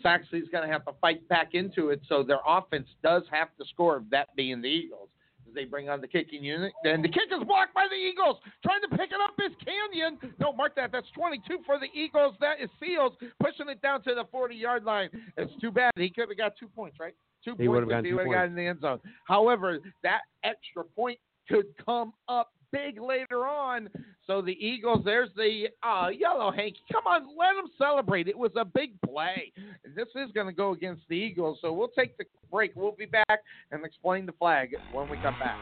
Sachse's 0.00 0.48
going 0.50 0.66
to 0.66 0.72
have 0.72 0.84
to 0.86 0.92
fight 1.00 1.26
back 1.28 1.54
into 1.54 1.90
it. 1.90 2.00
So 2.08 2.22
their 2.22 2.40
offense 2.46 2.88
does 3.02 3.22
have 3.30 3.48
to 3.58 3.64
score. 3.70 4.02
That 4.10 4.28
being 4.36 4.60
the 4.62 4.68
Eagles. 4.68 5.08
As 5.48 5.54
They 5.54 5.64
bring 5.64 5.88
on 5.88 6.00
the 6.00 6.08
kicking 6.08 6.44
unit. 6.44 6.72
Then 6.84 7.02
the 7.02 7.08
kick 7.08 7.28
is 7.30 7.44
blocked 7.46 7.74
by 7.74 7.86
the 7.88 7.96
Eagles. 7.96 8.38
Trying 8.64 8.80
to 8.82 8.96
pick 8.96 9.10
it 9.10 9.20
up 9.22 9.34
is 9.38 9.52
Canyon. 9.64 10.18
No, 10.38 10.52
mark 10.52 10.74
that. 10.76 10.92
That's 10.92 11.10
22 11.14 11.58
for 11.66 11.78
the 11.78 11.88
Eagles. 11.98 12.34
That 12.40 12.60
is 12.60 12.70
Seals 12.80 13.12
pushing 13.42 13.68
it 13.68 13.82
down 13.82 14.02
to 14.04 14.14
the 14.14 14.24
40 14.30 14.54
yard 14.54 14.84
line. 14.84 15.10
It's 15.36 15.52
too 15.60 15.70
bad. 15.70 15.90
He 15.96 16.10
could 16.10 16.28
have 16.28 16.38
got 16.38 16.52
two 16.58 16.68
points, 16.68 16.98
right? 17.00 17.14
Two 17.44 17.52
He 17.52 17.66
points 17.66 17.68
would've 17.70 17.88
if 17.88 17.90
gotten 17.90 18.04
he 18.04 18.12
would 18.12 18.26
have 18.26 18.32
got 18.32 18.46
in 18.46 18.54
the 18.54 18.66
end 18.66 18.80
zone. 18.80 19.00
However, 19.26 19.78
that 20.02 20.20
extra 20.44 20.84
point 20.84 21.18
could 21.48 21.66
come 21.84 22.12
up 22.28 22.52
big 22.72 23.00
later 23.00 23.46
on. 23.46 23.88
So 24.26 24.40
the 24.40 24.52
Eagles, 24.52 25.02
there's 25.04 25.30
the 25.36 25.66
uh, 25.82 26.08
yellow 26.08 26.50
Hanky. 26.50 26.80
Come 26.90 27.06
on, 27.06 27.22
let 27.36 27.54
them 27.54 27.70
celebrate. 27.78 28.28
It 28.28 28.38
was 28.38 28.52
a 28.56 28.64
big 28.64 29.00
play. 29.02 29.52
This 29.94 30.08
is 30.16 30.30
going 30.32 30.46
to 30.46 30.52
go 30.52 30.72
against 30.72 31.02
the 31.08 31.16
Eagles. 31.16 31.58
So 31.60 31.72
we'll 31.72 31.88
take 31.88 32.16
the 32.18 32.24
break. 32.50 32.72
We'll 32.74 32.92
be 32.92 33.06
back 33.06 33.40
and 33.70 33.84
explain 33.84 34.26
the 34.26 34.32
flag 34.32 34.74
when 34.92 35.08
we 35.08 35.16
come 35.18 35.38
back. 35.38 35.58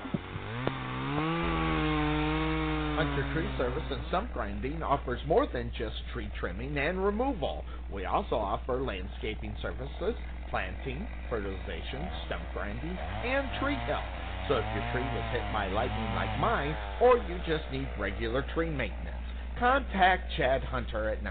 Hunter 2.96 3.32
Tree 3.32 3.48
Service 3.56 3.82
and 3.90 4.00
Stump 4.08 4.30
Grinding 4.34 4.82
offers 4.82 5.20
more 5.26 5.48
than 5.50 5.72
just 5.78 5.94
tree 6.12 6.30
trimming 6.38 6.76
and 6.76 7.02
removal. 7.02 7.64
We 7.90 8.04
also 8.04 8.34
offer 8.34 8.82
landscaping 8.82 9.56
services, 9.62 10.14
planting, 10.50 11.06
fertilization, 11.30 12.06
stump 12.26 12.42
grinding, 12.52 12.98
and 13.24 13.48
tree 13.58 13.78
help. 13.86 14.29
So 14.50 14.56
if 14.56 14.66
your 14.74 14.82
tree 14.90 15.06
was 15.14 15.22
hit 15.30 15.46
by 15.52 15.68
lightning 15.68 16.12
like 16.16 16.36
mine, 16.40 16.74
or 17.00 17.18
you 17.18 17.38
just 17.46 17.62
need 17.70 17.86
regular 17.96 18.44
tree 18.52 18.68
maintenance, 18.68 19.14
contact 19.60 20.32
Chad 20.36 20.64
Hunter 20.64 21.08
at 21.08 21.22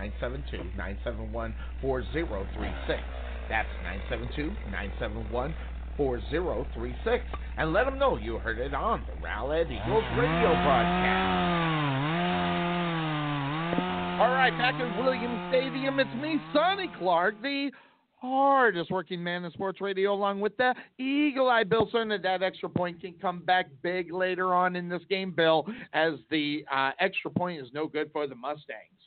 972-971-4036. 1.84 3.02
That's 3.50 3.68
972-971-4036. 6.00 7.20
And 7.58 7.74
let 7.74 7.84
them 7.84 8.00
know 8.00 8.16
you 8.16 8.38
heard 8.38 8.58
it 8.58 8.74
on 8.74 9.04
the 9.06 9.12
Rowlett 9.22 9.66
Eagles 9.66 10.06
radio 10.18 10.54
broadcast. 10.64 11.60
All 14.22 14.32
right, 14.32 14.58
back 14.58 14.76
at 14.76 14.98
Williams 15.04 15.42
Stadium, 15.50 16.00
it's 16.00 16.16
me, 16.22 16.40
Sonny 16.54 16.90
Clark, 16.98 17.42
the 17.42 17.70
hardest 18.22 18.92
working 18.92 19.24
man 19.24 19.46
in 19.46 19.52
sports 19.52 19.82
radio, 19.82 20.14
along 20.14 20.40
with 20.40 20.56
the 20.58 20.74
Eagle 20.98 21.50
Eye 21.50 21.64
Bill 21.64 21.90
Cerner. 21.92 22.22
That 22.22 22.44
extra 22.44 22.70
point 22.70 23.02
can 23.02 23.14
come 23.22 23.40
back 23.40 23.68
big 23.82 24.12
later 24.12 24.54
on 24.54 24.76
in 24.76 24.90
this 24.90 25.02
game, 25.10 25.32
Bill, 25.32 25.66
as 25.94 26.14
the 26.30 26.66
uh, 26.72 26.92
extra 27.00 27.32
point 27.32 27.62
is 27.62 27.68
no 27.74 27.88
good 27.88 28.12
for 28.12 28.28
the 28.28 28.36
Mustangs. 28.36 29.00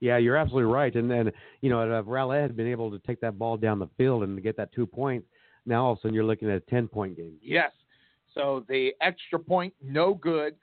Yeah, 0.00 0.18
you're 0.18 0.36
absolutely 0.36 0.70
right. 0.72 0.94
And 0.94 1.10
then, 1.10 1.32
you 1.62 1.70
know, 1.70 1.80
if 1.98 2.06
Rowlett 2.06 2.42
had 2.42 2.56
been 2.56 2.66
able 2.66 2.90
to 2.90 2.98
take 3.06 3.20
that 3.22 3.38
ball 3.38 3.56
down 3.56 3.78
the 3.78 3.88
field 3.96 4.22
and 4.22 4.42
get 4.42 4.56
that 4.58 4.72
two 4.72 4.86
points, 4.86 5.26
now 5.66 5.86
all 5.86 5.92
of 5.92 5.98
a 5.98 6.00
sudden 6.02 6.14
you're 6.14 6.24
looking 6.24 6.50
at 6.50 6.56
a 6.56 6.60
10 6.60 6.88
point 6.88 7.16
game. 7.16 7.36
Yes. 7.40 7.70
So 8.34 8.64
the 8.68 8.92
extra 9.00 9.38
point, 9.38 9.72
no 9.82 10.14
good. 10.14 10.56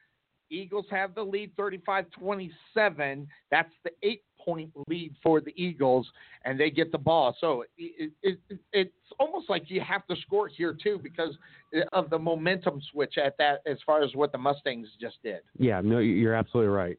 Eagles 0.51 0.85
have 0.91 1.15
the 1.15 1.23
lead 1.23 1.53
35 1.55 2.05
27. 2.11 3.27
That's 3.49 3.71
the 3.83 3.91
eight 4.03 4.23
point 4.43 4.71
lead 4.87 5.15
for 5.23 5.41
the 5.41 5.53
Eagles, 5.55 6.07
and 6.45 6.59
they 6.59 6.69
get 6.69 6.91
the 6.91 6.97
ball. 6.97 7.35
So 7.39 7.63
it, 7.77 8.11
it, 8.23 8.39
it, 8.49 8.59
it's 8.73 8.91
almost 9.19 9.49
like 9.49 9.63
you 9.67 9.81
have 9.81 10.05
to 10.07 10.15
score 10.21 10.47
here, 10.47 10.75
too, 10.81 10.99
because 11.01 11.35
of 11.93 12.09
the 12.09 12.19
momentum 12.19 12.81
switch 12.91 13.15
at 13.17 13.37
that 13.37 13.61
as 13.65 13.77
far 13.85 14.03
as 14.03 14.15
what 14.15 14.31
the 14.31 14.37
Mustangs 14.37 14.87
just 14.99 15.17
did. 15.23 15.41
Yeah, 15.57 15.81
no, 15.83 15.99
you're 15.99 16.35
absolutely 16.35 16.73
right. 16.73 16.97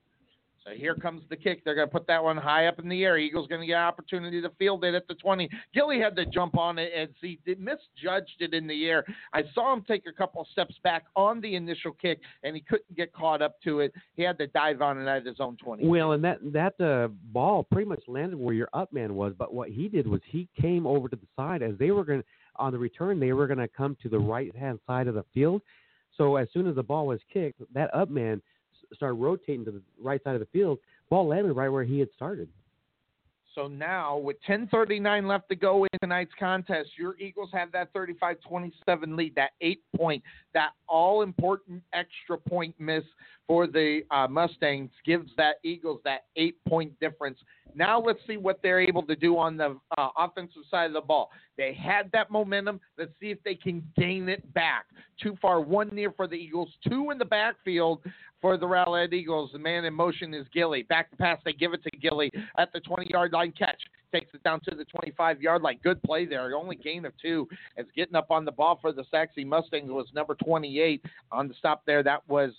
So 0.64 0.70
here 0.70 0.94
comes 0.94 1.22
the 1.28 1.36
kick. 1.36 1.64
They're 1.64 1.74
going 1.74 1.88
to 1.88 1.92
put 1.92 2.06
that 2.06 2.22
one 2.22 2.36
high 2.36 2.66
up 2.66 2.78
in 2.78 2.88
the 2.88 3.02
air. 3.02 3.18
Eagles 3.18 3.48
going 3.48 3.60
to 3.60 3.66
get 3.66 3.78
an 3.78 3.82
opportunity 3.82 4.40
to 4.40 4.50
field 4.58 4.84
it 4.84 4.94
at 4.94 5.08
the 5.08 5.14
20. 5.14 5.48
Gilly 5.74 5.98
had 5.98 6.14
to 6.16 6.26
jump 6.26 6.56
on 6.56 6.78
it 6.78 6.92
and 6.96 7.08
he 7.20 7.38
misjudged 7.46 8.40
it 8.40 8.54
in 8.54 8.68
the 8.68 8.86
air. 8.86 9.04
I 9.32 9.42
saw 9.54 9.72
him 9.72 9.82
take 9.86 10.04
a 10.06 10.12
couple 10.12 10.46
steps 10.52 10.76
back 10.84 11.04
on 11.16 11.40
the 11.40 11.56
initial 11.56 11.92
kick, 11.92 12.20
and 12.44 12.54
he 12.54 12.62
couldn't 12.62 12.96
get 12.96 13.12
caught 13.12 13.42
up 13.42 13.60
to 13.62 13.80
it. 13.80 13.92
He 14.14 14.22
had 14.22 14.38
to 14.38 14.46
dive 14.48 14.82
on 14.82 15.00
it 15.00 15.08
at 15.08 15.26
his 15.26 15.40
own 15.40 15.56
20. 15.56 15.86
Well, 15.86 16.12
and 16.12 16.22
that 16.24 16.38
that 16.52 16.80
uh, 16.80 17.08
ball 17.32 17.64
pretty 17.64 17.88
much 17.88 18.02
landed 18.06 18.38
where 18.38 18.54
your 18.54 18.68
up 18.72 18.92
man 18.92 19.14
was, 19.14 19.32
but 19.36 19.52
what 19.52 19.70
he 19.70 19.88
did 19.88 20.06
was 20.06 20.20
he 20.26 20.48
came 20.60 20.86
over 20.86 21.08
to 21.08 21.16
the 21.16 21.26
side 21.36 21.62
as 21.62 21.76
they 21.78 21.90
were 21.90 22.04
going 22.04 22.22
on 22.56 22.72
the 22.72 22.78
return, 22.78 23.18
they 23.18 23.32
were 23.32 23.46
going 23.46 23.58
to 23.58 23.68
come 23.68 23.96
to 24.02 24.08
the 24.08 24.18
right 24.18 24.54
hand 24.54 24.78
side 24.86 25.08
of 25.08 25.14
the 25.14 25.24
field. 25.34 25.62
So 26.16 26.36
as 26.36 26.48
soon 26.52 26.66
as 26.66 26.76
the 26.76 26.82
ball 26.82 27.06
was 27.06 27.20
kicked, 27.32 27.62
that 27.72 27.92
up 27.94 28.10
man 28.10 28.42
started 28.94 29.14
rotating 29.14 29.64
to 29.64 29.70
the 29.70 29.82
right 30.00 30.22
side 30.24 30.34
of 30.34 30.40
the 30.40 30.46
field. 30.46 30.78
Ball 31.10 31.26
landed 31.26 31.52
right 31.52 31.68
where 31.68 31.84
he 31.84 31.98
had 31.98 32.08
started. 32.14 32.48
So 33.54 33.68
now, 33.68 34.16
with 34.16 34.38
10:39 34.44 35.26
left 35.26 35.48
to 35.50 35.56
go 35.56 35.84
in 35.84 35.90
tonight's 36.00 36.32
contest, 36.38 36.90
your 36.96 37.18
Eagles 37.18 37.50
have 37.52 37.70
that 37.72 37.92
35-27 37.92 39.14
lead, 39.14 39.34
that 39.34 39.50
eight 39.60 39.82
point, 39.94 40.22
that 40.54 40.70
all 40.88 41.22
important 41.22 41.82
extra 41.92 42.38
point 42.38 42.74
miss 42.78 43.04
for 43.46 43.66
the 43.66 44.02
uh, 44.10 44.26
Mustangs 44.26 44.90
gives 45.04 45.30
that 45.36 45.56
Eagles 45.64 46.00
that 46.04 46.24
eight 46.36 46.56
point 46.64 46.98
difference. 46.98 47.38
Now 47.74 48.00
let's 48.00 48.20
see 48.26 48.36
what 48.36 48.60
they're 48.62 48.80
able 48.80 49.02
to 49.04 49.16
do 49.16 49.38
on 49.38 49.56
the 49.56 49.78
uh, 49.96 50.08
offensive 50.16 50.62
side 50.70 50.86
of 50.86 50.92
the 50.94 51.00
ball. 51.00 51.30
They 51.56 51.74
had 51.74 52.10
that 52.12 52.30
momentum. 52.30 52.80
Let's 52.98 53.12
see 53.20 53.30
if 53.30 53.42
they 53.44 53.54
can 53.54 53.82
gain 53.96 54.28
it 54.28 54.52
back. 54.54 54.86
Too 55.20 55.36
far, 55.40 55.60
one 55.60 55.88
near 55.92 56.10
for 56.12 56.26
the 56.26 56.34
Eagles, 56.34 56.70
two 56.88 57.10
in 57.10 57.18
the 57.18 57.24
backfield 57.24 58.00
for 58.40 58.56
the 58.56 58.66
Rowlett 58.66 59.12
Eagles. 59.12 59.50
The 59.52 59.58
man 59.58 59.84
in 59.84 59.94
motion 59.94 60.34
is 60.34 60.46
Gilly. 60.52 60.82
Back 60.82 61.10
to 61.10 61.16
pass, 61.16 61.38
they 61.44 61.52
give 61.52 61.72
it 61.72 61.82
to 61.84 61.90
Gilly 61.98 62.30
at 62.58 62.72
the 62.72 62.80
20 62.80 63.10
yard 63.10 63.32
line 63.32 63.52
catch. 63.56 63.80
Takes 64.12 64.34
it 64.34 64.42
down 64.42 64.60
to 64.68 64.74
the 64.74 64.84
25 64.84 65.40
yard 65.40 65.62
line. 65.62 65.78
Good 65.82 66.02
play 66.02 66.26
there. 66.26 66.54
Only 66.54 66.76
gain 66.76 67.06
of 67.06 67.12
two. 67.20 67.48
As 67.78 67.86
getting 67.96 68.14
up 68.14 68.30
on 68.30 68.44
the 68.44 68.52
ball 68.52 68.78
for 68.80 68.92
the 68.92 69.04
Sachse 69.10 69.30
Mustangs 69.38 69.90
was 69.90 70.06
number 70.14 70.34
28 70.34 71.02
on 71.30 71.48
the 71.48 71.54
stop 71.54 71.82
there. 71.86 72.02
That 72.02 72.28
was 72.28 72.52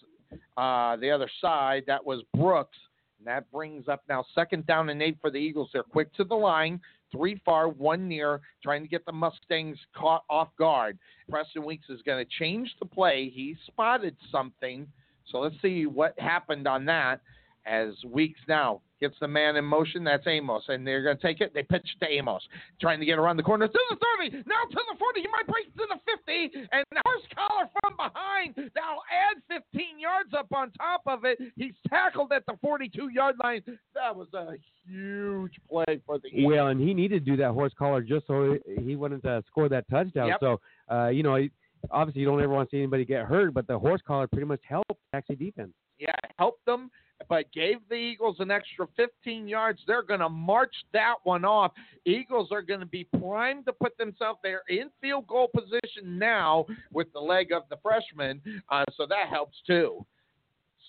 uh, 0.57 0.95
the 0.95 1.11
other 1.11 1.29
side. 1.41 1.83
That 1.85 2.03
was 2.03 2.23
Brooks. 2.35 2.77
And 3.23 3.33
that 3.33 3.49
brings 3.53 3.87
up 3.87 4.03
now 4.09 4.25
second 4.35 4.65
down 4.65 4.89
and 4.89 5.01
eight 5.01 5.17
for 5.21 5.31
the 5.31 5.37
Eagles. 5.37 5.69
They're 5.71 5.81
quick 5.81 6.13
to 6.15 6.25
the 6.25 6.35
line, 6.35 6.81
three 7.09 7.41
far, 7.45 7.69
one 7.69 8.09
near, 8.09 8.41
trying 8.61 8.81
to 8.81 8.87
get 8.89 9.05
the 9.05 9.13
Mustangs 9.13 9.77
caught 9.95 10.25
off 10.29 10.49
guard. 10.59 10.99
Preston 11.29 11.63
Weeks 11.63 11.85
is 11.87 12.01
going 12.01 12.23
to 12.23 12.29
change 12.37 12.75
the 12.81 12.85
play. 12.85 13.31
He 13.33 13.55
spotted 13.65 14.17
something. 14.29 14.85
So 15.31 15.39
let's 15.39 15.55
see 15.61 15.85
what 15.85 16.19
happened 16.19 16.67
on 16.67 16.83
that 16.85 17.21
as 17.65 17.93
Weeks 18.05 18.41
now 18.49 18.81
gets 19.03 19.19
the 19.19 19.27
man 19.27 19.57
in 19.57 19.65
motion. 19.65 20.03
That's 20.03 20.25
Amos. 20.25 20.63
And 20.69 20.87
they're 20.87 21.03
going 21.03 21.17
to 21.17 21.21
take 21.21 21.41
it. 21.41 21.53
They 21.53 21.63
pitch 21.63 21.87
to 21.99 22.09
Amos, 22.09 22.41
trying 22.79 22.99
to 22.99 23.05
get 23.05 23.19
around 23.19 23.37
the 23.37 23.43
corner 23.43 23.67
to 23.67 23.79
the 23.89 23.97
30, 24.19 24.43
now 24.47 24.63
to 24.69 24.79
the 24.91 24.97
40. 24.97 25.21
He 25.21 25.27
might 25.27 25.45
break 25.47 25.75
to 25.75 25.85
the 25.89 25.99
50. 26.05 26.67
And 26.71 26.85
the 26.91 27.01
horse 27.05 27.21
collar 27.35 27.69
from 27.81 27.97
behind. 27.97 28.55
Now 28.75 29.01
add 29.11 29.41
15 29.49 29.99
yards 29.99 30.33
up 30.37 30.47
on 30.55 30.71
top 30.71 31.01
of 31.05 31.25
it. 31.25 31.37
He's 31.57 31.73
tackled 31.89 32.31
at 32.31 32.45
the 32.45 32.53
42 32.61 33.09
yard 33.09 33.35
line. 33.43 33.61
That 33.93 34.15
was 34.15 34.27
a 34.33 34.53
huge 34.87 35.53
play 35.69 35.99
for 36.05 36.19
the 36.19 36.27
Eagles. 36.27 36.53
Well, 36.53 36.67
and 36.67 36.79
he 36.79 36.93
needed 36.93 37.25
to 37.25 37.31
do 37.31 37.37
that 37.37 37.51
horse 37.51 37.73
collar 37.77 38.01
just 38.01 38.27
so 38.27 38.57
he 38.81 38.95
wouldn't 38.95 39.25
uh, 39.25 39.41
score 39.47 39.67
that 39.69 39.85
touchdown. 39.89 40.29
Yep. 40.29 40.37
So, 40.39 40.61
uh, 40.89 41.09
you 41.09 41.23
know, 41.23 41.37
obviously 41.91 42.21
you 42.21 42.27
don't 42.27 42.41
ever 42.41 42.53
want 42.53 42.69
to 42.69 42.75
see 42.75 42.79
anybody 42.79 43.03
get 43.03 43.25
hurt, 43.25 43.53
but 43.53 43.67
the 43.67 43.77
horse 43.77 44.01
collar 44.05 44.27
pretty 44.27 44.45
much 44.45 44.61
helped 44.67 44.91
Sachse 45.11 45.37
defense. 45.37 45.73
Yeah, 45.99 46.15
helped 46.37 46.65
them, 46.65 46.89
but 47.29 47.51
gave 47.51 47.77
the 47.89 47.95
Eagles 47.95 48.37
an 48.39 48.51
extra 48.51 48.87
15 48.95 49.47
yards. 49.47 49.79
They're 49.87 50.03
going 50.03 50.19
to 50.19 50.29
march 50.29 50.73
that 50.93 51.15
one 51.23 51.45
off. 51.45 51.71
Eagles 52.05 52.49
are 52.51 52.61
going 52.61 52.79
to 52.79 52.85
be 52.85 53.05
primed 53.19 53.65
to 53.65 53.73
put 53.73 53.97
themselves 53.97 54.39
there 54.43 54.61
in 54.69 54.89
field 55.01 55.27
goal 55.27 55.49
position 55.53 56.17
now 56.17 56.65
with 56.91 57.11
the 57.13 57.19
leg 57.19 57.51
of 57.51 57.63
the 57.69 57.77
freshman, 57.81 58.41
uh, 58.69 58.83
so 58.95 59.05
that 59.07 59.29
helps 59.29 59.57
too. 59.65 60.05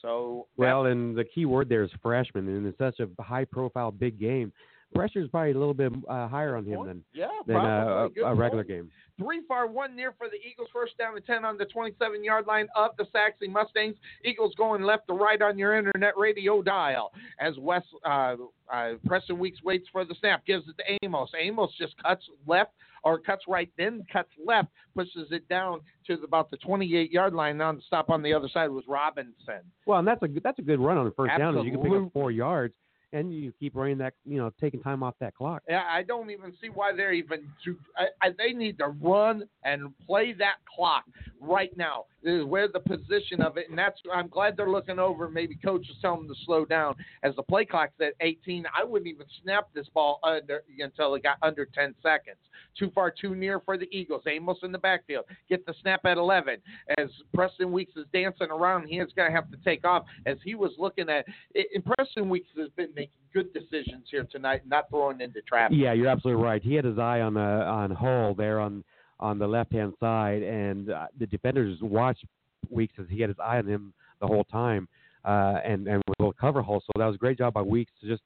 So 0.02 0.46
Well, 0.56 0.86
and 0.86 1.16
the 1.16 1.24
key 1.24 1.46
word 1.46 1.68
there 1.68 1.82
is 1.82 1.90
freshman, 2.02 2.48
and 2.48 2.66
it's 2.66 2.78
such 2.78 3.00
a 3.00 3.22
high-profile 3.22 3.92
big 3.92 4.18
game. 4.18 4.52
Pressure 4.94 5.20
is 5.20 5.28
probably 5.28 5.52
a 5.52 5.58
little 5.58 5.74
bit 5.74 5.92
uh, 6.08 6.28
higher 6.28 6.56
on 6.56 6.64
him 6.64 6.86
than 6.86 7.04
yeah, 7.14 7.28
than 7.46 7.56
uh, 7.56 8.08
a, 8.16 8.20
a 8.26 8.34
regular 8.34 8.64
game. 8.64 8.90
Three 9.18 9.42
far, 9.46 9.66
one 9.66 9.94
near 9.94 10.12
for 10.18 10.28
the 10.28 10.36
Eagles. 10.36 10.68
First 10.72 10.98
down 10.98 11.14
to 11.14 11.20
10 11.20 11.44
on 11.44 11.56
the 11.56 11.64
27 11.66 12.24
yard 12.24 12.46
line 12.46 12.66
of 12.74 12.92
the 12.98 13.06
Sachse 13.12 13.48
Mustangs. 13.48 13.96
Eagles 14.24 14.54
going 14.56 14.82
left 14.82 15.06
to 15.08 15.14
right 15.14 15.40
on 15.40 15.58
your 15.58 15.76
internet 15.76 16.16
radio 16.16 16.62
dial 16.62 17.12
as 17.40 17.56
West 17.58 17.86
uh, 18.04 18.36
uh, 18.72 18.92
Preston 19.06 19.38
Weeks 19.38 19.62
waits 19.62 19.86
for 19.92 20.04
the 20.04 20.14
snap, 20.20 20.44
gives 20.46 20.64
it 20.68 20.76
to 20.78 20.98
Amos. 21.04 21.30
Amos 21.38 21.70
just 21.78 21.94
cuts 22.02 22.24
left 22.46 22.72
or 23.04 23.18
cuts 23.18 23.44
right, 23.46 23.70
then 23.76 24.02
cuts 24.12 24.30
left, 24.44 24.68
pushes 24.96 25.28
it 25.30 25.46
down 25.48 25.80
to 26.06 26.14
about 26.22 26.50
the 26.50 26.56
28 26.58 27.12
yard 27.12 27.34
line. 27.34 27.60
On 27.60 27.76
the 27.76 27.82
stop 27.86 28.10
on 28.10 28.22
the 28.22 28.32
other 28.32 28.48
side 28.48 28.68
was 28.70 28.84
Robinson. 28.88 29.60
Well, 29.86 29.98
and 29.98 30.08
that's 30.08 30.22
a 30.22 30.28
good- 30.28 30.42
that's 30.42 30.58
a 30.58 30.62
good 30.62 30.80
run 30.80 30.96
on 30.96 31.04
the 31.04 31.10
first 31.12 31.36
down. 31.36 31.56
is 31.58 31.64
You 31.64 31.72
can 31.72 31.82
pick 31.82 31.92
up 31.92 32.12
four 32.12 32.30
yards, 32.30 32.74
and 33.14 33.32
you 33.32 33.52
keep 33.60 33.76
running 33.76 33.96
that, 33.98 34.14
you 34.26 34.38
know, 34.38 34.52
taking 34.60 34.82
time 34.82 35.02
off 35.02 35.14
that 35.20 35.36
clock. 35.36 35.62
Yeah, 35.68 35.84
I 35.88 36.02
don't 36.02 36.30
even 36.30 36.52
see 36.60 36.68
why 36.68 36.92
they're 36.94 37.12
even. 37.12 37.48
To, 37.64 37.76
I, 37.96 38.06
I, 38.20 38.30
they 38.36 38.52
need 38.52 38.76
to 38.78 38.88
run 38.88 39.44
and 39.62 39.94
play 40.04 40.34
that 40.34 40.56
clock 40.74 41.04
right 41.40 41.74
now. 41.76 42.06
This 42.24 42.40
is 42.40 42.44
where 42.44 42.66
the 42.68 42.80
position 42.80 43.40
of 43.40 43.56
it, 43.56 43.68
and 43.68 43.78
that's. 43.78 44.00
I'm 44.12 44.28
glad 44.28 44.56
they're 44.56 44.70
looking 44.70 44.98
over. 44.98 45.30
Maybe 45.30 45.54
coach 45.54 45.82
is 45.88 45.96
telling 46.02 46.26
them 46.26 46.34
to 46.34 46.44
slow 46.44 46.64
down. 46.64 46.96
As 47.22 47.36
the 47.36 47.42
play 47.42 47.64
clock's 47.64 47.94
at 48.00 48.14
18, 48.20 48.64
I 48.76 48.82
wouldn't 48.82 49.08
even 49.08 49.26
snap 49.42 49.68
this 49.74 49.86
ball 49.94 50.18
under 50.24 50.62
until 50.78 51.14
it 51.14 51.22
got 51.22 51.36
under 51.42 51.66
10 51.66 51.94
seconds. 52.02 52.38
Too 52.76 52.90
far, 52.94 53.10
too 53.12 53.34
near 53.34 53.60
for 53.60 53.78
the 53.78 53.88
Eagles. 53.96 54.22
Amos 54.26 54.58
in 54.62 54.72
the 54.72 54.78
backfield. 54.78 55.26
Get 55.48 55.64
the 55.66 55.74
snap 55.82 56.00
at 56.04 56.16
11. 56.16 56.58
As 56.98 57.08
Preston 57.32 57.70
Weeks 57.70 57.92
is 57.96 58.06
dancing 58.12 58.50
around, 58.50 58.88
he 58.88 58.96
is 58.96 59.12
going 59.14 59.30
to 59.30 59.34
have 59.34 59.50
to 59.50 59.56
take 59.64 59.84
off. 59.84 60.04
As 60.26 60.38
he 60.44 60.54
was 60.54 60.72
looking 60.78 61.08
at, 61.08 61.26
and 61.54 61.84
Preston 61.84 62.28
Weeks 62.28 62.48
has 62.56 62.68
been 62.76 62.92
making 63.04 63.14
good 63.32 63.52
decisions 63.52 64.06
here 64.10 64.26
tonight, 64.30 64.62
not 64.66 64.88
throwing 64.90 65.20
into 65.20 65.40
traffic. 65.42 65.76
Yeah, 65.78 65.92
you're 65.92 66.08
absolutely 66.08 66.42
right. 66.42 66.62
He 66.62 66.74
had 66.74 66.84
his 66.84 66.98
eye 66.98 67.20
on 67.20 67.36
uh, 67.36 67.40
on 67.40 67.90
Hull 67.90 68.34
there 68.34 68.60
on 68.60 68.84
on 69.20 69.38
the 69.38 69.46
left 69.46 69.72
hand 69.72 69.94
side, 70.00 70.42
and 70.42 70.90
uh, 70.90 71.06
the 71.18 71.26
defenders 71.26 71.78
watched 71.82 72.24
Weeks 72.70 72.94
as 72.98 73.06
he 73.08 73.20
had 73.20 73.30
his 73.30 73.38
eye 73.42 73.58
on 73.58 73.66
him 73.66 73.92
the 74.20 74.26
whole 74.26 74.44
time, 74.44 74.88
uh, 75.24 75.58
and 75.64 75.86
and 75.86 76.02
to 76.20 76.32
cover 76.40 76.62
Hull. 76.62 76.80
So 76.80 76.92
that 76.98 77.06
was 77.06 77.16
a 77.16 77.18
great 77.18 77.38
job 77.38 77.54
by 77.54 77.62
Weeks 77.62 77.92
to 78.00 78.08
just 78.08 78.22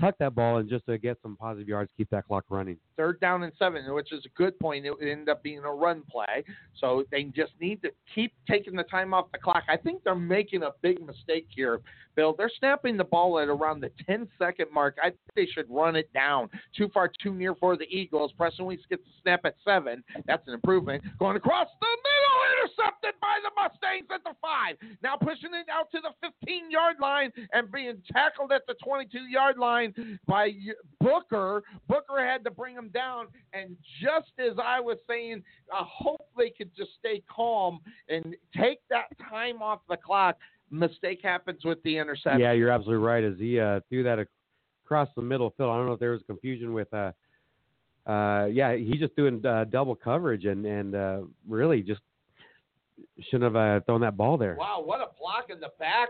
tuck 0.00 0.16
that 0.18 0.34
ball 0.34 0.56
and 0.58 0.68
just 0.68 0.86
to 0.86 0.98
get 0.98 1.18
some 1.22 1.36
positive 1.36 1.68
yards, 1.68 1.90
keep 1.96 2.08
that 2.10 2.26
clock 2.26 2.44
running. 2.48 2.76
third 2.96 3.20
down 3.20 3.42
and 3.42 3.52
seven, 3.58 3.82
which 3.94 4.12
is 4.12 4.24
a 4.26 4.28
good 4.36 4.58
point. 4.58 4.86
It 4.86 4.90
would 4.90 5.06
end 5.06 5.28
up 5.28 5.42
being 5.42 5.58
a 5.58 5.72
run 5.72 6.02
play, 6.10 6.44
so 6.78 7.04
they 7.10 7.24
just 7.24 7.52
need 7.60 7.82
to 7.82 7.90
keep 8.14 8.32
taking 8.48 8.74
the 8.74 8.82
time 8.84 9.14
off 9.14 9.30
the 9.32 9.38
clock. 9.38 9.64
I 9.68 9.76
think 9.76 10.02
they're 10.04 10.14
making 10.14 10.62
a 10.62 10.70
big 10.82 11.04
mistake 11.04 11.46
here, 11.54 11.80
Bill. 12.16 12.34
They're 12.36 12.50
snapping 12.58 12.96
the 12.96 13.04
ball 13.04 13.38
at 13.38 13.48
around 13.48 13.80
the 13.80 13.90
10 14.06 14.28
second 14.38 14.66
mark. 14.72 14.96
I 15.02 15.10
think 15.10 15.18
they 15.36 15.46
should 15.46 15.66
run 15.70 15.96
it 15.96 16.12
down. 16.12 16.48
Too 16.76 16.88
far, 16.92 17.10
too 17.22 17.34
near 17.34 17.54
for 17.54 17.76
the 17.76 17.84
Eagles. 17.84 18.32
Preston 18.36 18.66
Weeks 18.66 18.82
gets 18.88 19.02
the 19.04 19.10
snap 19.22 19.40
at 19.44 19.56
seven. 19.64 20.02
That's 20.26 20.46
an 20.48 20.54
improvement. 20.54 21.02
Going 21.18 21.36
across 21.36 21.68
the 21.80 21.86
middle, 21.86 22.40
intercepted 22.62 23.14
by 23.20 23.38
the 23.42 23.50
Mustangs 23.56 24.08
at 24.12 24.24
the 24.24 24.34
five. 24.40 24.76
Now 25.02 25.16
pushing 25.16 25.54
it 25.54 25.68
out 25.70 25.90
to 25.92 26.00
the 26.00 26.10
15 26.44 26.70
yard 26.70 26.96
line 27.00 27.30
and 27.52 27.70
being 27.70 28.02
tackled 28.12 28.52
at 28.52 28.66
the 28.66 28.74
22 28.84 29.18
yard 29.30 29.58
line 29.58 29.89
by 30.26 30.52
Booker. 31.00 31.62
Booker 31.88 32.24
had 32.24 32.44
to 32.44 32.50
bring 32.50 32.74
him 32.74 32.90
down, 32.92 33.26
and 33.52 33.76
just 34.02 34.32
as 34.38 34.56
I 34.62 34.80
was 34.80 34.98
saying, 35.08 35.42
I 35.72 35.84
hope 35.86 36.26
they 36.36 36.50
could 36.50 36.70
just 36.76 36.90
stay 36.98 37.22
calm 37.34 37.80
and 38.08 38.36
take 38.56 38.80
that 38.90 39.06
time 39.28 39.62
off 39.62 39.80
the 39.88 39.96
clock. 39.96 40.36
Mistake 40.70 41.20
happens 41.22 41.64
with 41.64 41.82
the 41.82 41.98
interception. 41.98 42.40
Yeah, 42.40 42.52
you're 42.52 42.70
absolutely 42.70 43.04
right. 43.04 43.24
As 43.24 43.38
he 43.38 43.58
uh, 43.58 43.80
threw 43.88 44.02
that 44.04 44.24
across 44.84 45.08
the 45.16 45.22
middle 45.22 45.52
Phil, 45.56 45.70
I 45.70 45.76
don't 45.76 45.86
know 45.86 45.94
if 45.94 46.00
there 46.00 46.12
was 46.12 46.22
confusion 46.26 46.72
with. 46.72 46.92
Uh, 46.94 47.12
uh, 48.06 48.46
yeah, 48.50 48.76
he 48.76 48.96
just 48.96 49.14
doing 49.16 49.44
uh, 49.44 49.64
double 49.64 49.94
coverage 49.94 50.44
and 50.44 50.64
and 50.64 50.94
uh, 50.94 51.20
really 51.48 51.82
just 51.82 52.00
shouldn't 53.30 53.54
have 53.54 53.56
uh, 53.56 53.84
thrown 53.84 54.00
that 54.00 54.16
ball 54.16 54.36
there. 54.36 54.56
Wow, 54.58 54.82
what 54.84 55.00
a 55.00 55.08
block 55.18 55.50
in 55.50 55.60
the 55.60 55.70
back. 55.78 56.08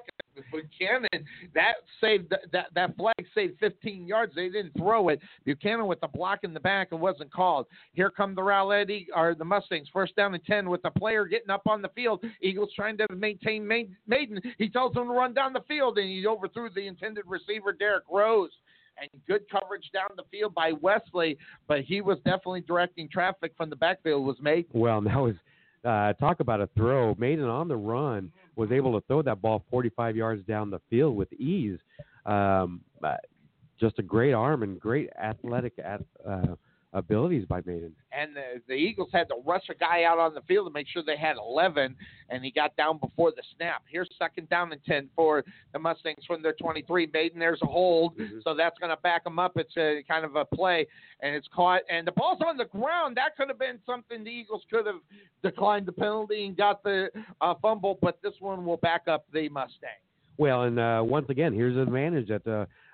Buchanan, 0.50 1.24
that 1.54 1.74
saved 2.00 2.32
that 2.52 2.66
that 2.74 2.96
flag 2.96 3.26
saved 3.34 3.58
15 3.58 4.06
yards. 4.06 4.34
They 4.34 4.48
didn't 4.48 4.72
throw 4.76 5.08
it. 5.08 5.20
Buchanan 5.44 5.86
with 5.86 6.00
the 6.00 6.08
block 6.08 6.40
in 6.44 6.54
the 6.54 6.60
back, 6.60 6.88
it 6.92 6.96
wasn't 6.96 7.32
called. 7.32 7.66
Here 7.92 8.10
come 8.10 8.34
the 8.34 8.42
Rowlett 8.42 9.06
or 9.14 9.34
the 9.34 9.44
Mustangs, 9.44 9.88
first 9.92 10.16
down 10.16 10.34
and 10.34 10.44
10 10.44 10.68
with 10.70 10.82
the 10.82 10.90
player 10.90 11.26
getting 11.26 11.50
up 11.50 11.62
on 11.66 11.82
the 11.82 11.88
field. 11.90 12.24
Eagles 12.40 12.70
trying 12.74 12.96
to 12.98 13.06
maintain 13.14 13.66
Maiden. 13.66 14.40
He 14.58 14.68
tells 14.68 14.94
them 14.94 15.08
to 15.08 15.12
run 15.12 15.34
down 15.34 15.52
the 15.52 15.64
field, 15.68 15.98
and 15.98 16.08
he 16.08 16.26
overthrew 16.26 16.70
the 16.74 16.86
intended 16.86 17.24
receiver, 17.26 17.72
Derrick 17.72 18.04
Rose 18.10 18.50
and 19.00 19.08
good 19.26 19.42
coverage 19.50 19.88
down 19.94 20.08
the 20.16 20.24
field 20.30 20.54
by 20.54 20.72
Wesley, 20.72 21.38
but 21.66 21.80
he 21.80 22.00
was 22.02 22.18
definitely 22.18 22.60
directing 22.60 23.08
traffic 23.08 23.52
from 23.56 23.70
the 23.70 23.76
backfield 23.76 24.26
was 24.26 24.36
Maiden. 24.40 24.70
Well, 24.74 24.98
and 24.98 25.06
that 25.06 25.16
was 25.16 25.36
uh, 25.84 26.12
talk 26.14 26.40
about 26.40 26.60
a 26.60 26.68
throw. 26.76 27.14
Maiden 27.18 27.46
on 27.46 27.68
the 27.68 27.76
run 27.76 28.32
was 28.56 28.70
able 28.72 28.98
to 28.98 29.06
throw 29.06 29.22
that 29.22 29.40
ball 29.40 29.64
45 29.70 30.16
yards 30.16 30.44
down 30.46 30.70
the 30.70 30.80
field 30.90 31.16
with 31.16 31.32
ease. 31.34 31.78
Um, 32.26 32.80
uh, 33.02 33.16
just 33.78 33.98
a 33.98 34.02
great 34.02 34.32
arm 34.32 34.62
and 34.62 34.78
great 34.78 35.08
athletic 35.20 35.72
at, 35.82 36.02
uh, 36.28 36.54
abilities 36.92 37.44
by 37.48 37.60
Maiden. 37.64 37.92
And 38.12 38.34
the, 38.34 38.60
the 38.66 38.74
Eagles 38.74 39.10
had 39.12 39.28
to 39.28 39.36
rush 39.46 39.62
a 39.70 39.74
guy 39.74 40.02
out 40.04 40.18
on 40.18 40.34
the 40.34 40.40
field 40.42 40.66
to 40.66 40.72
make 40.72 40.88
sure 40.88 41.02
they 41.06 41.16
had 41.16 41.36
11, 41.36 41.94
and 42.30 42.44
he 42.44 42.50
got 42.50 42.74
down 42.76 42.98
before 42.98 43.30
the 43.30 43.42
snap. 43.56 43.82
Here's 43.88 44.08
second 44.18 44.48
down 44.48 44.72
and 44.72 44.84
10 44.84 45.08
for 45.14 45.44
the 45.72 45.78
Mustangs 45.78 46.24
from 46.26 46.42
their 46.42 46.54
23. 46.54 47.08
Maiden, 47.12 47.38
there's 47.38 47.60
a 47.62 47.66
hold, 47.66 48.16
Mm-hmm. 48.18 48.38
so 48.42 48.54
that's 48.54 48.76
going 48.78 48.90
to 48.90 49.00
back 49.02 49.22
them 49.24 49.38
up. 49.38 49.52
It's 49.56 49.76
a 49.76 50.02
kind 50.08 50.24
of 50.24 50.34
a 50.34 50.44
play, 50.44 50.86
and 51.20 51.34
it's 51.34 51.46
caught, 51.54 51.82
and 51.88 52.06
the 52.06 52.12
ball's 52.12 52.40
on 52.44 52.56
the 52.56 52.64
ground. 52.64 53.16
That 53.16 53.36
could 53.36 53.48
have 53.48 53.58
been 53.58 53.78
something 53.86 54.24
the 54.24 54.30
Eagles 54.30 54.62
could 54.70 54.86
have 54.86 55.00
declined 55.42 55.86
the 55.86 55.92
penalty 55.92 56.46
and 56.46 56.56
got 56.56 56.82
the 56.82 57.08
uh, 57.40 57.54
fumble, 57.62 57.98
but 58.02 58.18
this 58.22 58.34
one 58.40 58.64
will 58.64 58.78
back 58.78 59.02
up 59.06 59.26
the 59.32 59.48
Mustang. 59.48 59.90
Well, 60.38 60.62
and 60.64 60.78
uh, 60.80 61.02
once 61.04 61.26
again, 61.28 61.52
here's 61.52 61.76
an 61.76 61.82
advantage 61.82 62.28
that 62.28 62.46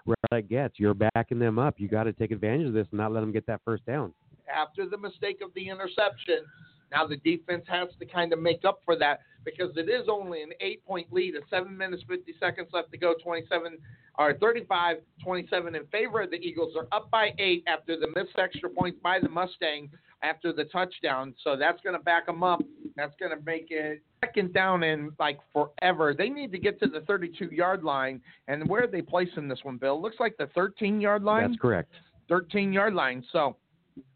uh, 0.08 0.14
Rowlett 0.32 0.48
gets. 0.48 0.78
You're 0.78 0.94
backing 0.94 1.38
them 1.38 1.58
up. 1.58 1.74
You 1.78 1.88
got 1.88 2.04
to 2.04 2.12
take 2.12 2.30
advantage 2.30 2.66
of 2.66 2.72
this 2.72 2.86
and 2.90 2.98
not 2.98 3.12
let 3.12 3.20
them 3.20 3.32
get 3.32 3.46
that 3.46 3.60
first 3.64 3.84
down. 3.86 4.12
After 4.52 4.88
the 4.88 4.98
mistake 4.98 5.40
of 5.42 5.52
the 5.54 5.68
interception, 5.68 6.44
now 6.90 7.06
the 7.06 7.16
defense 7.16 7.64
has 7.68 7.88
to 7.98 8.06
kind 8.06 8.32
of 8.32 8.40
make 8.40 8.64
up 8.64 8.80
for 8.84 8.96
that 8.96 9.20
because 9.44 9.70
it 9.76 9.88
is 9.88 10.08
only 10.10 10.42
an 10.42 10.50
eight 10.60 10.84
point 10.84 11.12
lead, 11.12 11.34
a 11.34 11.40
seven 11.48 11.76
minutes, 11.76 12.02
50 12.08 12.34
seconds 12.38 12.68
left 12.72 12.90
to 12.92 12.98
go, 12.98 13.14
27 13.22 13.78
or 14.18 14.34
35 14.34 14.98
27 15.22 15.74
in 15.74 15.86
favor 15.86 16.22
of 16.22 16.30
the 16.30 16.36
Eagles. 16.36 16.72
They're 16.74 16.92
up 16.92 17.10
by 17.10 17.30
eight 17.38 17.64
after 17.66 17.98
the 17.98 18.08
missed 18.14 18.38
extra 18.38 18.68
points 18.68 18.98
by 19.02 19.18
the 19.20 19.28
Mustang 19.28 19.90
after 20.22 20.52
the 20.52 20.64
touchdown. 20.64 21.34
So 21.44 21.56
that's 21.56 21.80
going 21.82 21.96
to 21.96 22.02
back 22.02 22.26
them 22.26 22.42
up. 22.42 22.62
That's 22.96 23.14
going 23.20 23.36
to 23.36 23.44
make 23.44 23.66
it 23.70 24.02
second 24.24 24.52
down 24.54 24.82
in 24.82 25.12
like 25.18 25.38
forever. 25.52 26.14
They 26.16 26.28
need 26.28 26.50
to 26.52 26.58
get 26.58 26.80
to 26.80 26.88
the 26.88 27.00
32 27.00 27.46
yard 27.54 27.84
line. 27.84 28.20
And 28.48 28.68
where 28.68 28.84
are 28.84 28.88
they 28.88 29.02
placing 29.02 29.48
this 29.48 29.60
one, 29.62 29.76
Bill? 29.76 30.00
Looks 30.00 30.16
like 30.18 30.36
the 30.38 30.48
13 30.54 31.00
yard 31.00 31.22
line. 31.22 31.50
That's 31.50 31.60
correct. 31.60 31.92
13 32.28 32.72
yard 32.72 32.94
line. 32.94 33.22
So 33.32 33.56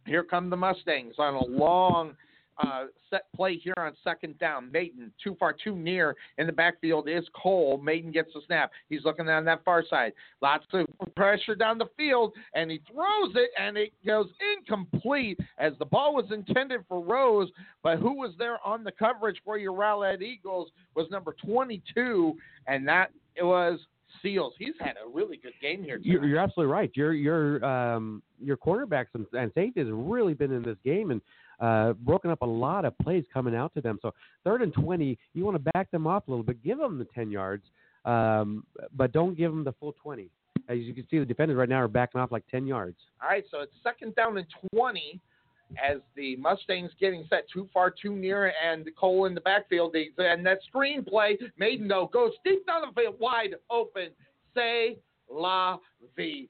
here 0.07 0.25
come 0.25 0.51
the 0.51 0.57
Mustangs 0.57 1.15
on 1.19 1.35
a 1.35 1.45
long 1.45 2.15
uh, 2.63 2.87
set 3.09 3.23
play 3.35 3.57
here 3.57 3.75
on 3.77 3.93
second 4.03 4.39
down. 4.39 4.71
Maiden 4.71 5.13
too 5.23 5.37
far, 5.39 5.53
too 5.53 5.77
near 5.77 6.17
in 6.39 6.47
the 6.47 6.53
backfield 6.53 7.09
is 7.09 7.25
Cole. 7.35 7.79
Maiden 7.79 8.13
gets 8.13 8.33
the 8.35 8.41
snap. 8.47 8.71
He's 8.89 9.05
looking 9.05 9.29
on 9.29 9.45
that 9.45 9.65
far 9.65 9.85
side. 9.89 10.13
Lots 10.41 10.65
of 10.73 10.87
pressure 11.15 11.55
down 11.55 11.79
the 11.79 11.89
field, 11.97 12.33
and 12.55 12.71
he 12.71 12.81
throws 12.91 13.35
it, 13.35 13.51
and 13.59 13.77
it 13.77 13.93
goes 14.07 14.27
incomplete 14.57 15.39
as 15.59 15.73
the 15.79 15.85
ball 15.85 16.15
was 16.15 16.27
intended 16.31 16.81
for 16.89 17.03
Rose. 17.03 17.51
But 17.83 17.99
who 17.99 18.15
was 18.15 18.33
there 18.39 18.59
on 18.65 18.85
the 18.85 18.93
coverage 18.93 19.41
for 19.45 19.59
your 19.59 19.73
Rowlett 19.73 20.23
Eagles 20.23 20.71
was 20.95 21.07
number 21.11 21.35
22, 21.45 22.35
and 22.67 22.87
that 22.89 23.11
it 23.37 23.45
was 23.45 23.79
Seals. 24.23 24.55
He's 24.59 24.75
had 24.81 24.97
a 25.03 25.09
really 25.09 25.37
good 25.37 25.53
game 25.63 25.83
here. 25.83 25.99
You're, 26.03 26.19
tonight. 26.19 26.29
you're 26.29 26.39
absolutely 26.39 26.73
right. 26.73 26.91
Your 26.95 27.13
your 27.13 27.65
um, 27.65 28.23
your 28.43 28.57
quarterbacks 28.57 29.07
and, 29.15 29.25
and 29.33 29.53
safeties 29.55 29.87
have 29.87 29.97
really 29.97 30.35
been 30.35 30.53
in 30.53 30.63
this 30.63 30.77
game 30.85 31.11
and 31.11 31.21
uh, 31.61 31.93
broken 31.93 32.31
up 32.31 32.43
a 32.43 32.47
lot 32.47 32.85
of 32.85 32.97
plays 32.99 33.25
coming 33.33 33.55
out 33.55 33.73
to 33.75 33.81
them. 33.81 33.99
So 34.03 34.13
third 34.45 34.63
and 34.63 34.73
twenty, 34.73 35.19
you 35.35 35.45
want 35.45 35.57
to 35.57 35.71
back 35.73 35.91
them 35.91 36.07
off 36.07 36.27
a 36.29 36.31
little 36.31 36.45
bit, 36.45 36.63
give 36.63 36.79
them 36.79 36.99
the 36.99 37.07
ten 37.07 37.31
yards, 37.31 37.65
um, 38.05 38.65
but 38.97 39.13
don't 39.13 39.37
give 39.37 39.51
them 39.51 39.65
the 39.65 39.73
full 39.73 39.95
twenty. 40.01 40.31
As 40.69 40.79
you 40.79 40.95
can 40.95 41.07
see, 41.11 41.19
the 41.19 41.25
defenders 41.25 41.57
right 41.57 41.69
now 41.69 41.83
are 41.83 41.89
backing 41.89 42.21
off 42.21 42.31
like 42.31 42.45
ten 42.51 42.67
yards. 42.67 42.97
All 43.23 43.29
right, 43.29 43.45
so 43.51 43.61
it's 43.61 43.73
second 43.83 44.15
down 44.15 44.39
and 44.39 44.47
20 44.75 45.21
as 45.79 45.99
the 46.17 46.37
Mustangs 46.37 46.91
getting 46.99 47.25
set 47.29 47.49
too 47.53 47.69
far, 47.73 47.91
too 47.91 48.15
near, 48.15 48.53
and 48.65 48.89
Cole 48.99 49.27
in 49.27 49.35
the 49.35 49.41
backfield. 49.41 49.95
And 49.95 50.45
that 50.47 50.59
screen 50.67 51.05
play, 51.05 51.39
Maiden, 51.59 51.89
though, 51.89 52.11
goes 52.13 52.33
deep 52.45 52.67
down 52.67 52.83
the 52.83 53.01
field, 53.01 53.17
wide 53.19 53.55
open. 53.71 54.09
Say 54.55 54.99
la 55.31 55.79
vie. 56.17 56.49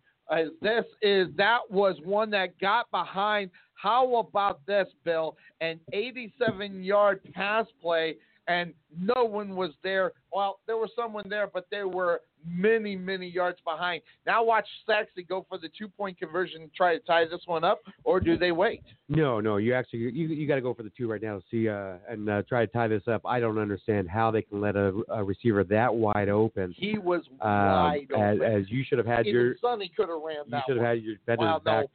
This 0.63 0.85
is, 1.03 1.29
that 1.37 1.59
was 1.69 1.97
one 2.05 2.31
that 2.31 2.59
got 2.59 2.91
behind. 2.91 3.51
How 3.81 4.17
about 4.17 4.65
this, 4.67 4.89
Bill? 5.05 5.37
An 5.61 5.81
87 5.93 6.83
yard 6.83 7.21
pass 7.33 7.67
play, 7.81 8.17
and 8.47 8.75
no 8.99 9.25
one 9.25 9.57
was 9.57 9.71
there. 9.83 10.13
Well, 10.33 10.61
there 10.67 10.77
was 10.77 10.91
someone 10.95 11.25
there, 11.29 11.47
but 11.47 11.67
they 11.71 11.85
were 11.85 12.21
many, 12.47 12.95
many 12.97 13.27
yards 13.29 13.59
behind. 13.65 14.03
Now 14.27 14.43
watch 14.45 14.67
Sachse 14.87 15.09
go 15.29 15.47
for 15.49 15.57
the 15.57 15.71
two 15.79 15.89
point 15.89 16.19
conversion 16.19 16.63
and 16.63 16.75
try 16.75 16.95
to 16.95 17.01
tie 17.05 17.25
this 17.25 17.41
one 17.47 17.65
up, 17.65 17.81
or 18.05 18.21
do 18.21 18.37
they 18.37 18.53
wait? 18.53 18.83
No, 19.09 19.41
no, 19.41 19.57
you 19.57 19.73
actually 19.75 20.01
you 20.01 20.29
you 20.29 20.47
got 20.47 20.57
to 20.57 20.61
go 20.63 20.75
for 20.75 20.83
the 20.83 20.91
two 20.91 21.11
right 21.11 21.23
now 21.23 21.39
to 21.39 21.45
see 21.51 21.69
uh, 21.69 21.95
and 22.09 22.29
uh, 22.29 22.43
try 22.49 22.67
to 22.67 22.73
tie 22.73 22.89
this 22.89 23.03
up. 23.09 23.23
I 23.25 23.41
don't 23.41 23.59
understand 23.59 24.11
how 24.11 24.31
they 24.31 24.43
can 24.43 24.61
let 24.61 24.77
a, 24.77 24.93
a 25.09 25.25
receiver 25.25 25.65
that 25.65 25.95
wide 25.95 26.29
open. 26.29 26.75
He 26.77 26.99
was 26.99 27.23
Um, 27.41 27.51
wide 27.51 28.09
as, 28.15 28.37
open. 28.37 28.43
as 28.43 28.71
you 28.71 28.85
should 28.87 28.99
have 28.99 29.07
had 29.07 29.27
Even 29.27 29.41
your 29.41 29.57
Sonny 29.59 29.91
could 29.97 30.09
have 30.11 30.21
ran 30.23 30.45
you 30.49 30.59
should 30.67 30.77
have 30.77 30.85
had 30.87 31.03
your 31.03 31.17
Well, 31.39 31.61
back. 31.61 31.83
no, 31.85 31.91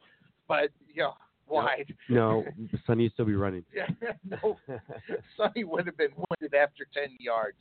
but 0.47 0.69
yeah, 0.95 1.09
wide. 1.49 1.93
No, 2.09 2.43
Sonny 2.85 3.03
needs 3.03 3.13
still 3.13 3.25
be 3.25 3.35
running. 3.35 3.63
No, 4.27 4.57
Sonny 5.37 5.63
would 5.63 5.85
have 5.85 5.97
been 5.97 6.11
wounded 6.15 6.55
after 6.55 6.87
10 6.93 7.17
yards. 7.19 7.57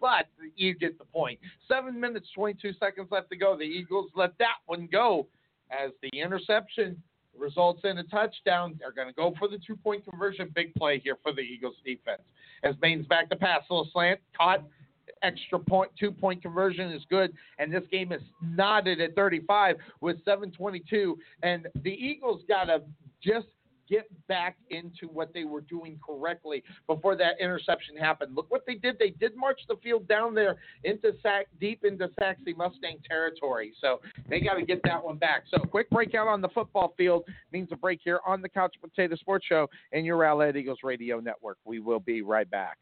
But 0.00 0.26
you 0.56 0.74
get 0.74 0.98
the 0.98 1.04
point. 1.04 1.38
Seven 1.68 1.98
minutes, 1.98 2.28
22 2.34 2.72
seconds 2.80 3.08
left 3.10 3.30
to 3.30 3.36
go. 3.36 3.56
The 3.56 3.62
Eagles 3.62 4.10
let 4.16 4.36
that 4.38 4.56
one 4.66 4.88
go 4.90 5.28
as 5.70 5.92
the 6.02 6.10
interception 6.18 7.00
results 7.38 7.82
in 7.84 7.98
a 7.98 8.04
touchdown. 8.04 8.76
They're 8.80 8.92
going 8.92 9.08
to 9.08 9.14
go 9.14 9.34
for 9.38 9.48
the 9.48 9.58
two 9.64 9.76
point 9.76 10.04
conversion. 10.04 10.50
Big 10.54 10.74
play 10.74 10.98
here 10.98 11.16
for 11.22 11.32
the 11.32 11.40
Eagles 11.40 11.76
defense. 11.84 12.22
As 12.64 12.74
Baines 12.76 13.06
back 13.06 13.30
to 13.30 13.36
pass, 13.36 13.62
little 13.70 13.88
slant, 13.92 14.20
caught. 14.36 14.64
Extra 15.22 15.58
point, 15.58 15.90
two 15.98 16.10
point 16.10 16.42
conversion 16.42 16.90
is 16.90 17.02
good, 17.10 17.32
and 17.58 17.72
this 17.72 17.84
game 17.90 18.12
is 18.12 18.22
knotted 18.42 19.00
at 19.00 19.14
35 19.14 19.76
with 20.00 20.24
7:22. 20.24 21.16
And 21.42 21.68
the 21.82 21.92
Eagles 21.92 22.42
got 22.48 22.64
to 22.64 22.82
just 23.22 23.46
get 23.88 24.08
back 24.26 24.56
into 24.70 25.06
what 25.12 25.32
they 25.32 25.44
were 25.44 25.62
doing 25.62 25.98
correctly 26.04 26.62
before 26.86 27.16
that 27.16 27.40
interception 27.40 27.96
happened. 27.96 28.36
Look 28.36 28.50
what 28.50 28.64
they 28.66 28.74
did. 28.74 28.98
They 28.98 29.10
did 29.10 29.36
march 29.36 29.60
the 29.68 29.76
field 29.82 30.06
down 30.08 30.34
there 30.34 30.56
into 30.84 31.12
Sac 31.22 31.46
deep 31.60 31.84
into 31.84 32.10
Sachse 32.18 32.54
Mustang 32.56 32.98
territory. 33.08 33.72
So 33.80 34.00
they 34.28 34.40
got 34.40 34.54
to 34.54 34.62
get 34.64 34.80
that 34.84 35.02
one 35.02 35.16
back. 35.16 35.44
So 35.50 35.58
quick 35.58 35.88
breakout 35.90 36.28
on 36.28 36.40
the 36.40 36.48
football 36.48 36.94
field 36.96 37.24
means 37.52 37.68
a 37.72 37.76
break 37.76 38.00
here 38.02 38.20
on 38.26 38.42
the 38.42 38.48
Couch 38.48 38.74
Potato 38.80 39.16
Sports 39.16 39.46
Show 39.46 39.68
and 39.92 40.04
your 40.04 40.18
Rowlett 40.18 40.56
Eagles 40.56 40.80
Radio 40.82 41.20
Network. 41.20 41.58
We 41.64 41.80
will 41.80 42.00
be 42.00 42.22
right 42.22 42.48
back. 42.50 42.78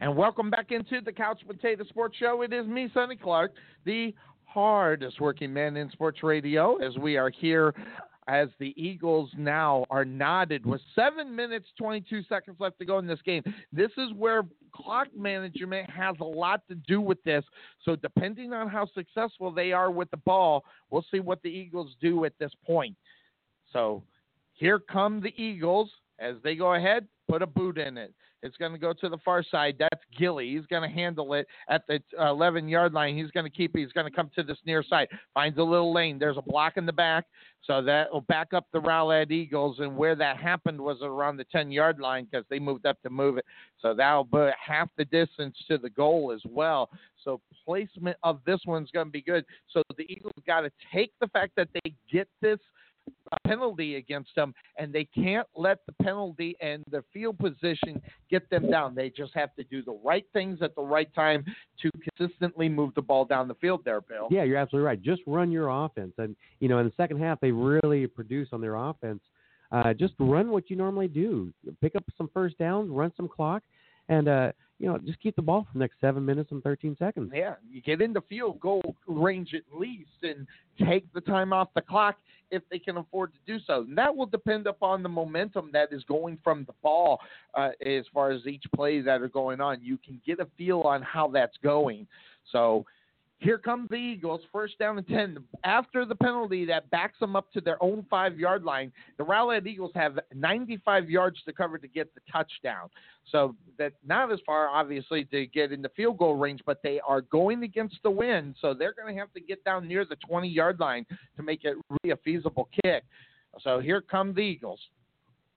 And 0.00 0.16
welcome 0.16 0.48
back 0.48 0.70
into 0.70 1.00
the 1.00 1.10
Couch 1.10 1.40
Potato 1.44 1.84
Sports 1.84 2.16
Show. 2.18 2.42
It 2.42 2.52
is 2.52 2.66
me, 2.66 2.88
Sonny 2.94 3.16
Clark, 3.16 3.54
the 3.84 4.14
hardest 4.44 5.20
working 5.20 5.52
man 5.52 5.76
in 5.76 5.90
sports 5.90 6.22
radio, 6.22 6.76
as 6.76 6.96
we 6.96 7.16
are 7.16 7.30
here 7.30 7.74
as 8.28 8.48
the 8.60 8.74
Eagles 8.76 9.30
now 9.36 9.84
are 9.90 10.04
knotted 10.04 10.64
with 10.64 10.80
seven 10.94 11.34
minutes, 11.34 11.66
22 11.78 12.22
seconds 12.28 12.58
left 12.60 12.78
to 12.78 12.84
go 12.84 12.98
in 12.98 13.06
this 13.08 13.20
game. 13.24 13.42
This 13.72 13.90
is 13.96 14.12
where 14.16 14.42
clock 14.72 15.08
management 15.16 15.90
has 15.90 16.14
a 16.20 16.24
lot 16.24 16.62
to 16.68 16.76
do 16.76 17.00
with 17.00 17.20
this. 17.24 17.42
So, 17.84 17.96
depending 17.96 18.52
on 18.52 18.68
how 18.68 18.86
successful 18.94 19.50
they 19.50 19.72
are 19.72 19.90
with 19.90 20.10
the 20.12 20.18
ball, 20.18 20.64
we'll 20.90 21.06
see 21.10 21.20
what 21.20 21.42
the 21.42 21.48
Eagles 21.48 21.96
do 22.00 22.24
at 22.24 22.34
this 22.38 22.52
point. 22.64 22.94
So, 23.72 24.04
here 24.52 24.78
come 24.78 25.20
the 25.20 25.34
Eagles 25.42 25.90
as 26.18 26.36
they 26.42 26.54
go 26.54 26.74
ahead, 26.74 27.06
put 27.28 27.42
a 27.42 27.46
boot 27.46 27.78
in 27.78 27.96
it. 27.98 28.12
It's 28.42 28.56
going 28.56 28.72
to 28.72 28.78
go 28.78 28.92
to 28.92 29.08
the 29.08 29.18
far 29.24 29.42
side. 29.42 29.76
That's 29.78 30.00
Gilly. 30.16 30.54
He's 30.54 30.66
going 30.66 30.88
to 30.88 30.94
handle 30.94 31.34
it 31.34 31.46
at 31.68 31.82
the 31.88 32.00
uh, 32.18 32.30
11 32.30 32.68
yard 32.68 32.92
line. 32.92 33.16
He's 33.16 33.30
going 33.32 33.44
to 33.44 33.50
keep 33.50 33.74
it. 33.74 33.80
He's 33.80 33.92
going 33.92 34.06
to 34.06 34.14
come 34.14 34.30
to 34.36 34.44
this 34.44 34.58
near 34.64 34.82
side. 34.82 35.08
Finds 35.34 35.58
a 35.58 35.62
little 35.62 35.92
lane. 35.92 36.18
There's 36.18 36.36
a 36.36 36.42
block 36.42 36.76
in 36.76 36.86
the 36.86 36.92
back. 36.92 37.24
So 37.64 37.82
that 37.82 38.12
will 38.12 38.20
back 38.22 38.52
up 38.52 38.66
the 38.72 38.80
Rowlett 38.80 39.32
Eagles. 39.32 39.80
And 39.80 39.96
where 39.96 40.14
that 40.14 40.36
happened 40.36 40.80
was 40.80 40.98
around 41.02 41.36
the 41.36 41.44
10 41.44 41.72
yard 41.72 41.98
line 41.98 42.28
because 42.30 42.46
they 42.48 42.60
moved 42.60 42.86
up 42.86 43.02
to 43.02 43.10
move 43.10 43.38
it. 43.38 43.44
So 43.80 43.92
that'll 43.92 44.24
be 44.24 44.50
half 44.64 44.88
the 44.96 45.04
distance 45.06 45.56
to 45.68 45.76
the 45.76 45.90
goal 45.90 46.32
as 46.32 46.42
well. 46.48 46.90
So 47.24 47.40
placement 47.64 48.16
of 48.22 48.40
this 48.46 48.60
one's 48.66 48.90
going 48.92 49.08
to 49.08 49.12
be 49.12 49.22
good. 49.22 49.44
So 49.72 49.82
the 49.96 50.04
Eagles 50.04 50.32
got 50.46 50.60
to 50.60 50.70
take 50.92 51.12
the 51.20 51.28
fact 51.28 51.52
that 51.56 51.68
they 51.74 51.92
get 52.10 52.28
this 52.40 52.60
a 53.32 53.48
penalty 53.48 53.96
against 53.96 54.34
them, 54.34 54.54
and 54.78 54.92
they 54.92 55.04
can't 55.04 55.46
let 55.56 55.78
the 55.86 55.92
penalty 56.02 56.56
and 56.60 56.84
the 56.90 57.02
field 57.12 57.38
position 57.38 58.00
get 58.30 58.48
them 58.50 58.70
down. 58.70 58.94
They 58.94 59.10
just 59.10 59.34
have 59.34 59.54
to 59.56 59.64
do 59.64 59.82
the 59.82 59.98
right 60.04 60.24
things 60.32 60.60
at 60.62 60.74
the 60.74 60.82
right 60.82 61.12
time 61.14 61.44
to 61.82 61.90
consistently 62.16 62.68
move 62.68 62.94
the 62.94 63.02
ball 63.02 63.24
down 63.24 63.48
the 63.48 63.54
field 63.54 63.82
there, 63.84 64.00
Bill. 64.00 64.28
Yeah, 64.30 64.44
you're 64.44 64.56
absolutely 64.56 64.86
right. 64.86 65.00
Just 65.00 65.22
run 65.26 65.50
your 65.50 65.68
offense. 65.68 66.12
And, 66.18 66.36
you 66.60 66.68
know, 66.68 66.78
in 66.78 66.86
the 66.86 66.92
second 66.96 67.20
half, 67.20 67.40
they 67.40 67.52
really 67.52 68.06
produce 68.06 68.48
on 68.52 68.60
their 68.60 68.76
offense. 68.76 69.20
Uh, 69.70 69.92
just 69.92 70.14
run 70.18 70.50
what 70.50 70.70
you 70.70 70.76
normally 70.76 71.08
do. 71.08 71.52
Pick 71.82 71.94
up 71.94 72.04
some 72.16 72.30
first 72.32 72.56
downs, 72.58 72.88
run 72.90 73.12
some 73.16 73.28
clock, 73.28 73.62
and, 74.08 74.28
uh, 74.28 74.52
you 74.78 74.86
know, 74.86 74.98
just 74.98 75.20
keep 75.20 75.34
the 75.36 75.42
ball 75.42 75.64
for 75.64 75.72
the 75.72 75.80
next 75.80 76.00
seven 76.00 76.24
minutes 76.24 76.52
and 76.52 76.62
13 76.62 76.96
seconds. 76.98 77.32
Yeah, 77.34 77.54
you 77.68 77.82
get 77.82 78.00
into 78.00 78.20
field 78.22 78.60
goal 78.60 78.96
range 79.06 79.54
at 79.54 79.62
least 79.76 80.10
and 80.22 80.46
take 80.86 81.12
the 81.12 81.20
time 81.20 81.52
off 81.52 81.68
the 81.74 81.80
clock 81.80 82.16
if 82.50 82.62
they 82.70 82.78
can 82.78 82.96
afford 82.96 83.32
to 83.32 83.38
do 83.52 83.62
so. 83.66 83.80
And 83.82 83.98
that 83.98 84.14
will 84.14 84.26
depend 84.26 84.66
upon 84.66 85.02
the 85.02 85.08
momentum 85.08 85.70
that 85.72 85.92
is 85.92 86.04
going 86.04 86.38
from 86.42 86.64
the 86.64 86.72
ball 86.82 87.20
uh, 87.54 87.70
as 87.84 88.04
far 88.12 88.30
as 88.30 88.46
each 88.46 88.64
play 88.74 89.00
that 89.00 89.20
are 89.20 89.28
going 89.28 89.60
on. 89.60 89.82
You 89.82 89.98
can 89.98 90.20
get 90.24 90.40
a 90.40 90.46
feel 90.56 90.80
on 90.82 91.02
how 91.02 91.28
that's 91.28 91.56
going. 91.62 92.06
So 92.52 92.86
here 93.40 93.56
come 93.56 93.86
the 93.88 93.96
Eagles, 93.96 94.40
first 94.52 94.78
down 94.78 94.98
and 94.98 95.06
10. 95.06 95.38
After 95.64 96.04
the 96.04 96.14
penalty 96.14 96.64
that 96.66 96.90
backs 96.90 97.18
them 97.20 97.36
up 97.36 97.52
to 97.52 97.60
their 97.60 97.80
own 97.82 98.04
five 98.10 98.38
yard 98.38 98.64
line, 98.64 98.92
the 99.16 99.24
Rowlett 99.24 99.66
Eagles 99.66 99.92
have 99.94 100.18
95 100.34 101.08
yards 101.08 101.38
to 101.44 101.52
cover 101.52 101.78
to 101.78 101.86
get 101.86 102.12
the 102.14 102.20
touchdown. 102.30 102.88
So 103.30 103.54
that 103.78 103.92
not 104.04 104.32
as 104.32 104.40
far, 104.44 104.68
obviously, 104.68 105.24
to 105.26 105.46
get 105.46 105.70
in 105.70 105.82
the 105.82 105.90
field 105.90 106.18
goal 106.18 106.34
range, 106.34 106.60
but 106.66 106.80
they 106.82 107.00
are 107.06 107.20
going 107.20 107.62
against 107.62 107.96
the 108.02 108.10
wind. 108.10 108.56
So 108.60 108.74
they're 108.74 108.94
going 108.94 109.14
to 109.14 109.20
have 109.20 109.32
to 109.34 109.40
get 109.40 109.62
down 109.64 109.86
near 109.86 110.04
the 110.04 110.16
20 110.28 110.48
yard 110.48 110.80
line 110.80 111.06
to 111.36 111.42
make 111.42 111.64
it 111.64 111.76
really 111.88 112.12
a 112.12 112.16
feasible 112.24 112.68
kick. 112.84 113.04
So 113.60 113.78
here 113.78 114.00
come 114.00 114.34
the 114.34 114.40
Eagles. 114.40 114.80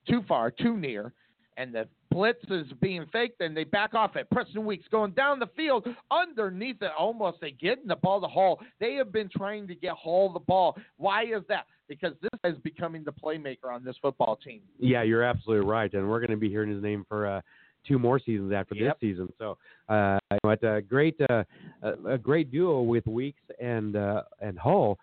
Too 0.07 0.23
far, 0.27 0.51
too 0.51 0.77
near 0.77 1.13
and 1.57 1.73
the 1.73 1.87
blitz 2.11 2.43
is 2.49 2.67
being 2.81 3.05
faked, 3.11 3.41
and 3.41 3.55
they 3.55 3.63
back 3.63 3.93
off 3.93 4.15
it. 4.15 4.29
Preston 4.29 4.65
Weeks 4.65 4.85
going 4.91 5.11
down 5.11 5.39
the 5.39 5.49
field 5.55 5.87
underneath 6.11 6.81
it, 6.81 6.91
almost 6.97 7.39
they 7.41 7.51
get 7.51 7.79
in 7.81 7.87
the 7.87 7.95
ball 7.95 8.21
to 8.21 8.27
Hall. 8.27 8.59
They 8.79 8.95
have 8.95 9.11
been 9.11 9.29
trying 9.35 9.67
to 9.67 9.75
get 9.75 9.93
Hall 9.93 10.31
the 10.31 10.39
ball. 10.39 10.77
Why 10.97 11.23
is 11.23 11.43
that? 11.49 11.65
Because 11.87 12.13
this 12.21 12.53
is 12.53 12.57
becoming 12.59 13.03
the 13.03 13.11
playmaker 13.11 13.71
on 13.73 13.83
this 13.83 13.95
football 14.01 14.35
team. 14.35 14.61
Yeah, 14.79 15.03
you're 15.03 15.23
absolutely 15.23 15.67
right, 15.67 15.91
and 15.93 16.07
we're 16.09 16.19
going 16.19 16.31
to 16.31 16.37
be 16.37 16.49
hearing 16.49 16.71
his 16.71 16.83
name 16.83 17.05
for. 17.07 17.27
Uh, 17.27 17.41
two 17.87 17.97
more 17.97 18.19
seasons 18.19 18.53
after 18.53 18.75
Yep. 18.75 18.99
this 18.99 19.09
season. 19.09 19.33
So, 19.39 19.57
uh, 19.89 20.19
it's 20.43 20.61
a 20.61 20.83
great, 20.87 21.19
uh, 21.31 21.43
a, 21.81 22.11
a 22.11 22.17
great 22.19 22.51
duo 22.51 22.83
with 22.83 23.07
Weeks 23.07 23.41
and 23.59 23.95
uh, 23.95 24.21
and 24.39 24.55
Hall. 24.59 24.99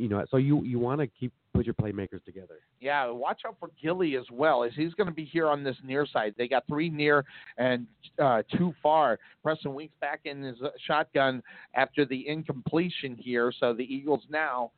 You 0.00 0.08
know, 0.08 0.24
so 0.30 0.38
you 0.38 0.64
you 0.64 0.78
want 0.78 1.02
to 1.02 1.06
keep 1.06 1.30
put 1.52 1.66
your 1.66 1.74
playmakers 1.74 2.24
together. 2.24 2.60
Yeah, 2.80 3.10
watch 3.10 3.42
out 3.46 3.56
for 3.60 3.68
Gilly 3.82 4.16
as 4.16 4.24
well, 4.32 4.64
as 4.64 4.72
he's 4.74 4.94
going 4.94 5.08
to 5.08 5.12
be 5.12 5.26
here 5.26 5.46
on 5.46 5.62
this 5.62 5.76
near 5.84 6.06
side. 6.06 6.34
They 6.38 6.48
got 6.48 6.66
three 6.66 6.88
near 6.88 7.22
and 7.58 7.86
uh, 8.18 8.42
two 8.56 8.72
far. 8.82 9.18
Preston 9.42 9.74
Weeks 9.74 9.92
back 10.00 10.20
in 10.24 10.42
his 10.42 10.56
uh, 10.62 10.70
shotgun 10.86 11.42
after 11.74 12.06
the 12.06 12.26
incompletion 12.26 13.14
here. 13.14 13.52
So 13.60 13.74
the 13.74 13.84
Eagles 13.84 14.22
now 14.30 14.70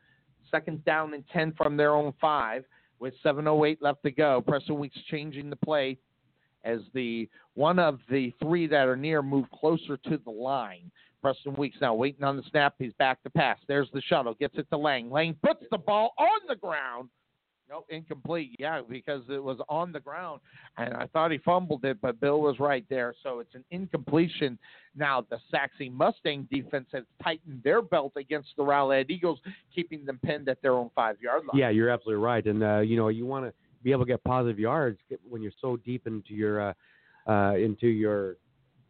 second 0.51 0.85
down 0.85 1.15
and 1.15 1.23
10 1.33 1.55
from 1.57 1.77
their 1.77 1.95
own 1.95 2.13
five 2.21 2.65
with 2.99 3.15
7.08 3.25 3.77
left 3.81 4.03
to 4.03 4.11
go. 4.11 4.43
Preston 4.45 4.81
Weeks 4.81 4.99
changing 5.09 5.51
the 5.51 5.57
play 5.57 5.99
as 6.65 6.81
the 6.95 7.29
one 7.55 7.79
of 7.79 8.01
the 8.11 8.33
three 8.43 8.67
that 8.67 8.89
are 8.89 8.97
near 8.97 9.23
move 9.23 9.47
closer 9.53 9.97
to 9.99 10.19
the 10.25 10.31
line. 10.31 10.91
Preston 11.23 11.55
Weeks 11.55 11.79
now 11.81 11.95
waiting 11.95 12.25
on 12.25 12.37
the 12.37 12.43
snap. 12.51 12.75
He's 12.79 12.93
back 12.95 13.23
to 13.23 13.31
pass. 13.31 13.59
There's 13.69 13.89
the 13.95 14.03
shuttle. 14.03 14.35
Gets 14.35 14.59
it 14.59 14.67
to 14.71 14.77
Lang. 14.77 15.11
Lang 15.11 15.37
puts 15.43 15.65
the 15.71 15.79
ball 15.79 16.13
on 16.19 16.41
the 16.49 16.57
ground. 16.57 17.09
No, 17.71 17.85
incomplete. 17.89 18.57
Yeah, 18.59 18.83
because 18.87 19.23
it 19.31 19.43
was 19.43 19.57
on 19.67 19.93
the 19.93 20.01
ground, 20.01 20.41
and 20.77 20.93
I 20.93 21.07
thought 21.07 21.31
he 21.31 21.39
fumbled 21.39 21.87
it, 21.87 21.99
but 22.03 22.21
Bill 22.21 22.43
was 22.43 22.61
right 22.61 22.85
there. 22.91 23.15
So 23.23 23.39
it's 23.39 23.55
an 23.55 23.65
incompletion. 23.71 24.59
Now 24.95 25.25
the 25.31 25.39
Sachse 25.51 25.89
Mustang 25.91 26.47
defense 26.53 26.89
has 26.93 27.05
tightened 27.23 27.63
their 27.65 27.81
belt 27.81 28.13
against 28.17 28.51
the 28.59 28.63
Rowlett 28.63 29.09
Eagles, 29.09 29.39
keeping 29.75 30.05
them 30.05 30.21
pinned 30.23 30.51
at 30.51 30.61
their 30.61 30.75
own 30.75 30.91
five-yard 30.95 31.45
line. 31.47 31.59
Yeah, 31.59 31.71
you're 31.71 31.89
absolutely 31.89 32.23
right, 32.23 32.45
and 32.45 32.63
uh, 32.63 32.81
you 32.81 32.99
know 32.99 33.09
you 33.09 33.25
want 33.25 33.47
to 33.47 33.55
be 33.83 33.91
able 33.91 34.05
to 34.05 34.09
get 34.09 34.23
positive 34.25 34.59
yards 34.59 34.99
when 35.27 35.41
you're 35.41 35.53
so 35.59 35.79
deep 35.79 36.07
into 36.07 36.35
your 36.35 36.61
uh, 36.61 36.73
uh, 37.27 37.55
into 37.55 37.87
your 37.87 38.37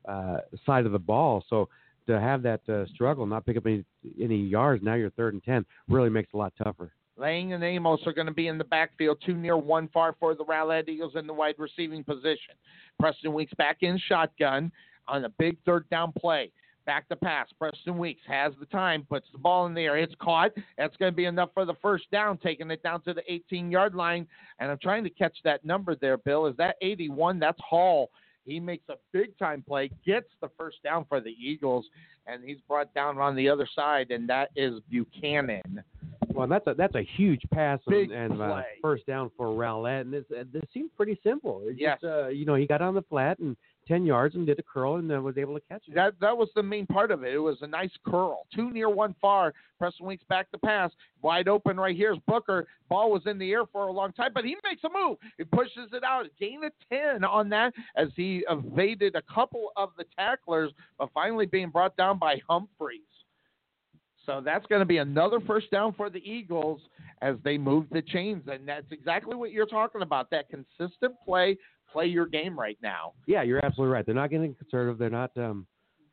uh, 0.09 0.39
side 0.67 0.86
of 0.86 0.93
the 0.93 0.99
ball. 0.99 1.44
So 1.49 1.69
to 2.07 2.21
have 2.21 2.43
that 2.43 2.61
uh, 2.69 2.87
struggle, 2.95 3.27
not 3.27 3.47
pick 3.47 3.57
up 3.57 3.67
any 3.67 3.85
any 4.21 4.37
yards, 4.37 4.83
now 4.83 4.95
you're 4.95 5.11
third 5.11 5.35
and 5.35 5.43
ten, 5.43 5.65
really 5.89 6.11
makes 6.11 6.29
it 6.33 6.37
a 6.37 6.39
lot 6.39 6.53
tougher. 6.63 6.93
Lang 7.17 7.53
and 7.53 7.63
Amos 7.63 8.01
are 8.07 8.13
going 8.13 8.27
to 8.27 8.33
be 8.33 8.49
in 8.49 8.59
the 8.59 8.65
backfield, 8.65 9.19
two 9.25 9.35
near, 9.35 9.57
one 9.57 9.89
far 9.89 10.15
for 10.19 10.35
the 10.35 10.45
Rowlett 10.45 10.89
Eagles 10.89 11.13
in 11.15 11.27
the 11.27 11.33
wide 11.33 11.57
receiving 11.59 12.03
position. 12.03 12.55
Preston 12.99 13.33
Weeks 13.33 13.53
back 13.59 13.79
in 13.83 14.01
shotgun 14.09 14.73
on 15.09 15.25
a 15.25 15.29
big 15.29 15.57
third 15.65 15.89
down 15.91 16.13
play. 16.19 16.51
Back 16.85 17.09
to 17.11 17.17
pass. 17.17 17.49
Preston 17.61 17.97
Weeks 17.97 18.23
has 18.27 18.55
the 18.59 18.67
time, 18.67 19.07
puts 19.09 19.29
the 19.31 19.39
ball 19.39 19.67
in 19.67 19.75
the 19.75 19.83
air. 19.83 19.99
It's 19.99 20.15
caught. 20.21 20.51
That's 20.77 20.97
going 20.97 21.13
to 21.13 21.17
be 21.17 21.27
enough 21.27 21.51
for 21.55 21.65
the 21.65 21.77
first 21.81 22.11
down, 22.11 22.39
taking 22.39 22.71
it 22.73 22.83
down 22.83 23.03
to 23.03 23.15
the 23.15 23.23
18 23.33 23.71
yard 23.71 23.95
line. 23.95 24.27
And 24.59 24.71
I'm 24.71 24.79
trying 24.79 25.05
to 25.05 25.11
catch 25.11 25.37
that 25.45 25.65
number 25.65 25.95
there, 25.95 26.17
Bill. 26.17 26.47
Is 26.47 26.57
that 26.57 26.77
81? 26.83 27.39
That's 27.39 27.61
Hall. 27.61 28.11
He 28.45 28.59
makes 28.59 28.89
a 28.89 28.95
big 29.12 29.37
time 29.39 29.65
play, 29.67 29.91
gets 30.05 30.27
the 30.41 30.51
first 30.59 30.83
down 30.83 31.05
for 31.09 31.21
the 31.21 31.35
Eagles, 31.41 31.87
and 32.27 32.43
he's 32.45 32.59
brought 32.69 32.93
down 32.95 33.19
on 33.19 33.37
the 33.37 33.49
other 33.49 33.69
side, 33.75 34.11
and 34.11 34.29
that 34.29 34.51
is 34.57 34.81
Buchanan. 34.91 35.83
Well, 36.35 36.47
that's 36.47 36.67
a 36.67 36.75
that's 36.75 36.95
a 36.95 37.03
huge 37.03 37.43
pass 37.53 37.79
Big 37.87 38.11
and, 38.11 38.33
and 38.33 38.43
uh, 38.43 38.62
first 38.81 39.07
down 39.07 39.31
for 39.37 39.49
Rowlett, 39.49 40.03
and 40.03 40.12
this 40.12 40.25
uh, 40.37 40.45
this 40.53 40.62
seemed 40.73 40.91
pretty 40.97 41.19
simple. 41.23 41.62
It 41.67 41.77
Yes. 41.79 41.99
just, 42.01 42.05
uh, 42.05 42.29
you 42.29 42.47
know, 42.47 42.55
he 42.55 42.67
got 42.67 42.81
on 42.81 42.95
the 42.95 43.03
flat 43.03 43.39
and 43.39 43.57
ten 43.93 44.07
yards 44.07 44.35
and 44.35 44.47
did 44.47 44.59
a 44.59 44.62
curl 44.62 44.97
and 44.97 45.12
uh, 45.12 45.21
was 45.21 45.37
able 45.37 45.55
to 45.55 45.61
catch 45.69 45.83
it. 45.87 45.95
That 45.95 46.15
that 46.21 46.37
was 46.37 46.49
the 46.55 46.62
main 46.62 46.87
part 46.87 47.11
of 47.11 47.25
it. 47.25 47.35
It 47.35 47.39
was 47.39 47.59
a 47.61 47.67
nice 47.67 47.91
curl. 48.07 48.47
Two 48.55 48.71
near, 48.73 48.89
one 48.89 49.15
far. 49.21 49.53
Preston 49.79 50.07
Weeks 50.07 50.25
back 50.31 50.51
to 50.53 50.59
pass. 50.59 50.91
Wide 51.21 51.47
open 51.47 51.79
right 51.79 51.95
here 51.95 52.12
is 52.12 52.19
Booker. 52.27 52.67
Ball 52.89 53.11
was 53.11 53.23
in 53.27 53.39
the 53.39 53.51
air 53.53 53.67
for 53.67 53.89
a 53.89 53.93
long 53.93 54.12
time, 54.12 54.31
but 54.33 54.45
he 54.45 54.57
makes 54.65 54.83
a 54.85 54.89
move. 54.89 55.19
He 55.37 55.45
pushes 55.45 55.91
it 55.93 56.05
out. 56.05 56.27
Gain 56.41 56.65
of 56.65 56.73
10 56.91 57.25
on 57.25 57.51
that 57.51 57.75
as 57.97 58.09
he 58.17 58.45
evaded 58.49 59.15
a 59.15 59.23
couple 59.23 59.73
of 59.77 59.91
the 59.99 60.05
tacklers, 60.17 60.73
but 60.99 61.11
finally 61.12 61.47
being 61.47 61.69
brought 61.69 61.97
down 61.97 62.19
by 62.19 62.41
Humphreys. 62.49 63.01
So 64.25 64.41
that's 64.43 64.65
going 64.67 64.81
to 64.81 64.87
be 64.87 64.99
another 64.99 65.41
first 65.41 65.71
down 65.71 65.93
for 65.95 66.09
the 66.09 66.21
Eagles 66.21 66.81
as 67.23 67.37
they 67.45 67.59
move 67.59 67.87
the 67.91 68.03
chains. 68.03 68.45
And 68.47 68.67
that's 68.67 68.91
exactly 68.93 69.35
what 69.35 69.51
you're 69.51 69.67
talking 69.67 70.03
about 70.03 70.31
that 70.31 70.49
consistent 70.49 71.15
play, 71.25 71.59
play 71.93 72.07
your 72.07 72.27
game 72.27 72.59
right 72.59 72.79
now. 72.83 73.12
Yeah, 73.27 73.43
you're 73.43 73.65
absolutely 73.65 73.93
right. 73.93 74.05
They're 74.05 74.15
not 74.15 74.31
getting 74.31 74.55
conservative. 74.55 74.99
They're 74.99 75.11
not 75.11 75.37
um, 75.37 75.67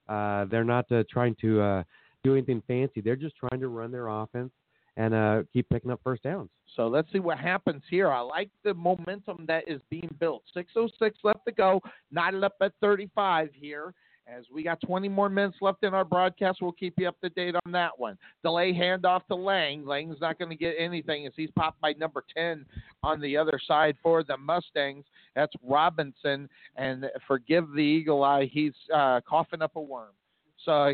uh, 0.07 0.45
they're 0.45 0.63
not 0.63 0.91
uh, 0.91 1.03
trying 1.09 1.35
to 1.41 1.61
uh, 1.61 1.83
do 2.23 2.33
anything 2.33 2.61
fancy. 2.67 3.01
They're 3.01 3.15
just 3.15 3.35
trying 3.35 3.61
to 3.61 3.67
run 3.67 3.91
their 3.91 4.07
offense 4.07 4.51
and 4.97 5.13
uh, 5.13 5.43
keep 5.53 5.69
picking 5.69 5.91
up 5.91 6.01
first 6.03 6.23
downs. 6.23 6.49
So 6.75 6.87
let's 6.87 7.11
see 7.11 7.19
what 7.19 7.39
happens 7.39 7.83
here. 7.89 8.11
I 8.11 8.19
like 8.19 8.49
the 8.63 8.73
momentum 8.73 9.45
that 9.47 9.63
is 9.67 9.81
being 9.89 10.13
built. 10.19 10.43
6.06 10.55 11.11
left 11.23 11.45
to 11.47 11.51
go, 11.51 11.81
knotted 12.11 12.43
up 12.43 12.55
at 12.61 12.73
35 12.81 13.49
here. 13.53 13.93
As 14.37 14.45
we 14.53 14.63
got 14.63 14.79
20 14.81 15.09
more 15.09 15.29
minutes 15.29 15.57
left 15.61 15.83
in 15.83 15.93
our 15.93 16.05
broadcast, 16.05 16.59
we'll 16.61 16.71
keep 16.71 16.93
you 16.97 17.07
up 17.07 17.19
to 17.21 17.29
date 17.29 17.55
on 17.65 17.71
that 17.71 17.97
one. 17.97 18.17
Delay 18.43 18.73
handoff 18.73 19.25
to 19.27 19.35
Lang. 19.35 19.85
Lang's 19.85 20.21
not 20.21 20.37
going 20.37 20.49
to 20.49 20.55
get 20.55 20.75
anything 20.77 21.25
as 21.25 21.33
he's 21.35 21.49
popped 21.57 21.81
by 21.81 21.93
number 21.93 22.23
10 22.35 22.65
on 23.01 23.21
the 23.21 23.35
other 23.35 23.59
side 23.67 23.95
for 24.03 24.23
the 24.23 24.37
Mustangs. 24.37 25.05
That's 25.35 25.53
Robinson. 25.63 26.47
And 26.75 27.05
forgive 27.27 27.71
the 27.71 27.81
eagle 27.81 28.23
eye, 28.23 28.49
he's 28.51 28.73
uh, 28.93 29.21
coughing 29.27 29.61
up 29.61 29.75
a 29.75 29.81
worm. 29.81 30.11
So 30.65 30.91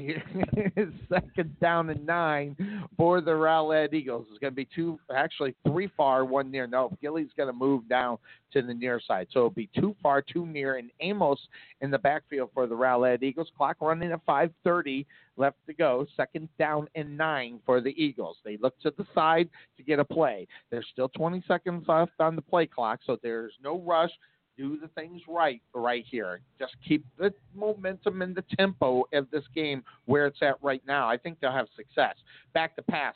second 1.10 1.60
down 1.60 1.90
and 1.90 2.06
nine 2.06 2.56
for 2.98 3.20
the 3.20 3.32
Rowlett 3.32 3.94
Eagles. 3.94 4.28
It's 4.30 4.40
going 4.40 4.52
to 4.52 4.56
be 4.56 4.68
two, 4.76 5.00
actually 5.14 5.56
three 5.66 5.90
far, 5.98 6.24
one 6.24 6.52
near. 6.52 6.68
No, 6.68 6.96
Gilly's 7.02 7.32
going 7.36 7.48
to 7.52 7.54
move 7.54 7.88
down 7.90 8.18
to 8.54 8.62
the 8.62 8.74
near 8.74 9.02
side. 9.06 9.28
So 9.32 9.40
it'll 9.40 9.50
be 9.50 9.70
two 9.76 9.96
far, 10.04 10.22
two 10.22 10.46
near, 10.46 10.78
and 10.78 10.92
Amos 11.00 11.40
in 11.82 11.90
the 11.90 11.98
backfield 11.98 12.52
for 12.54 12.68
the 12.68 12.76
Rowlett 12.76 13.24
Eagles. 13.24 13.52
Clock 13.58 13.78
running 13.82 14.12
at 14.12 14.26
5:30 14.26 15.06
left 15.38 15.58
to 15.68 15.74
go. 15.74 16.06
Second 16.16 16.48
down 16.60 16.88
and 16.96 17.18
nine 17.18 17.60
for 17.66 17.82
the 17.82 17.94
Eagles. 18.02 18.38
They 18.46 18.58
look 18.58 18.80
to 18.82 18.94
the 18.98 19.06
side 19.16 19.50
to 19.78 19.84
get 19.84 20.00
a 20.00 20.06
play. 20.06 20.48
There's 20.70 20.88
still 20.92 21.10
20 21.10 21.44
seconds 21.48 21.86
left 21.88 22.14
on 22.20 22.36
the 22.36 22.42
play 22.42 22.68
clock, 22.68 23.00
so 23.06 23.18
there's 23.22 23.54
no 23.64 23.80
rush 23.80 24.12
do 24.58 24.78
the 24.80 24.88
things 24.90 25.22
right 25.28 25.62
right 25.74 26.06
here. 26.10 26.40
Just 26.60 26.76
keep 26.88 27.06
the 27.18 27.34
momentum 27.54 28.22
and 28.22 28.36
the 28.36 28.44
tempo 28.58 29.06
of 29.14 29.30
this 29.32 29.44
game 29.54 29.84
where 30.06 30.26
it's 30.28 30.42
at 30.42 30.56
right 30.62 30.82
now. 30.88 31.10
I 31.10 31.18
think 31.18 31.40
they'll 31.40 31.52
have 31.52 31.68
success. 31.76 32.16
Back 32.54 32.76
to 32.76 32.82
pass 32.82 33.16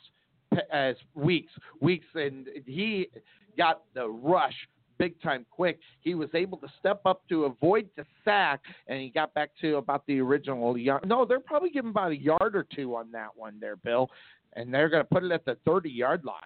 as 0.72 0.96
weeks, 1.14 1.52
weeks, 1.80 2.06
and 2.14 2.48
he 2.66 3.08
got 3.56 3.82
the 3.94 4.08
rush 4.08 4.54
big 4.98 5.20
time 5.22 5.46
quick. 5.50 5.78
He 6.00 6.14
was 6.14 6.28
able 6.34 6.58
to 6.58 6.68
step 6.78 7.00
up 7.06 7.22
to 7.30 7.44
avoid 7.46 7.88
the 7.96 8.04
sack, 8.24 8.60
and 8.86 9.00
he 9.00 9.08
got 9.08 9.32
back 9.32 9.50
to 9.62 9.76
about 9.76 10.06
the 10.06 10.20
original 10.20 10.76
yard. 10.76 11.08
No, 11.08 11.24
they're 11.24 11.40
probably 11.40 11.70
giving 11.70 11.90
about 11.90 12.12
a 12.12 12.16
yard 12.16 12.54
or 12.54 12.66
two 12.74 12.94
on 12.94 13.10
that 13.12 13.30
one 13.34 13.56
there, 13.60 13.76
Bill, 13.76 14.10
and 14.54 14.72
they're 14.72 14.90
going 14.90 15.02
to 15.02 15.08
put 15.08 15.24
it 15.24 15.32
at 15.32 15.44
the 15.44 15.56
30 15.64 15.90
yard 15.90 16.24
line. 16.24 16.36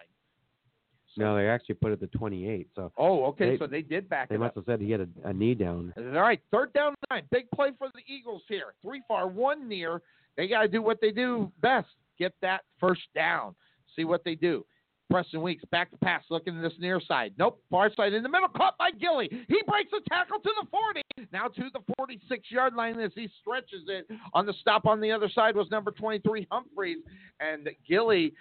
No, 1.17 1.37
they 1.37 1.49
actually 1.49 1.77
put 1.77 1.93
it 1.93 2.03
at 2.03 2.13
28. 2.13 2.69
So 2.75 2.93
Oh, 2.97 3.25
okay. 3.27 3.51
They- 3.51 3.59
so 3.59 3.67
they 3.67 3.83
did 3.83 4.09
back 4.09 4.29
they 4.29 4.35
it 4.37 4.39
must 4.39 4.51
up. 4.51 4.55
have 4.57 4.65
said 4.67 4.81
he 4.81 4.91
had 4.91 5.01
a, 5.01 5.09
a 5.29 5.33
knee 5.33 5.55
down. 5.55 5.93
All 5.97 6.03
right, 6.21 6.41
third 6.53 6.73
down 6.73 6.95
nine. 7.11 7.23
Big 7.31 7.51
play 7.55 7.71
for 7.79 7.89
the 7.95 8.01
Eagles 8.13 8.43
here. 8.49 8.75
Three 8.83 9.03
far, 9.09 9.29
one 9.29 9.69
near. 9.69 10.03
They 10.37 10.49
got 10.49 10.63
to 10.63 10.69
do 10.69 10.83
what 10.83 11.01
they 11.01 11.11
do 11.13 11.53
best 11.61 11.89
get 12.19 12.33
that 12.43 12.63
first 12.81 13.03
down. 13.15 13.55
See 13.97 14.05
what 14.05 14.25
they 14.25 14.35
do. 14.35 14.65
Preston 15.11 15.43
Weeks 15.43 15.63
back 15.71 15.91
to 15.91 15.97
pass, 15.99 16.25
looking 16.31 16.57
at 16.57 16.63
this 16.63 16.73
near 16.81 16.99
side. 17.01 17.35
Nope, 17.39 17.61
far 17.71 17.93
side 17.95 18.15
in 18.15 18.23
the 18.23 18.29
middle, 18.29 18.49
caught 18.49 18.77
by 18.79 18.91
Gilly. 18.91 19.29
He 19.31 19.61
breaks 19.69 19.91
the 19.91 20.01
tackle 20.09 20.39
to 20.41 20.51
the 20.63 20.67
40. 20.71 21.03
Now 21.33 21.47
to 21.49 21.63
the 21.73 21.81
46 21.99 22.51
yard 22.51 22.75
line 22.75 22.99
as 22.99 23.13
he 23.15 23.29
stretches 23.41 23.83
it. 23.89 24.09
On 24.33 24.47
the 24.47 24.55
stop 24.61 24.87
on 24.87 25.01
the 25.01 25.13
other 25.13 25.29
side 25.29 25.55
was 25.57 25.71
number 25.71 25.91
23 25.93 26.47
Humphreys, 26.51 26.99
and 27.39 27.69
Gilly 27.87 28.33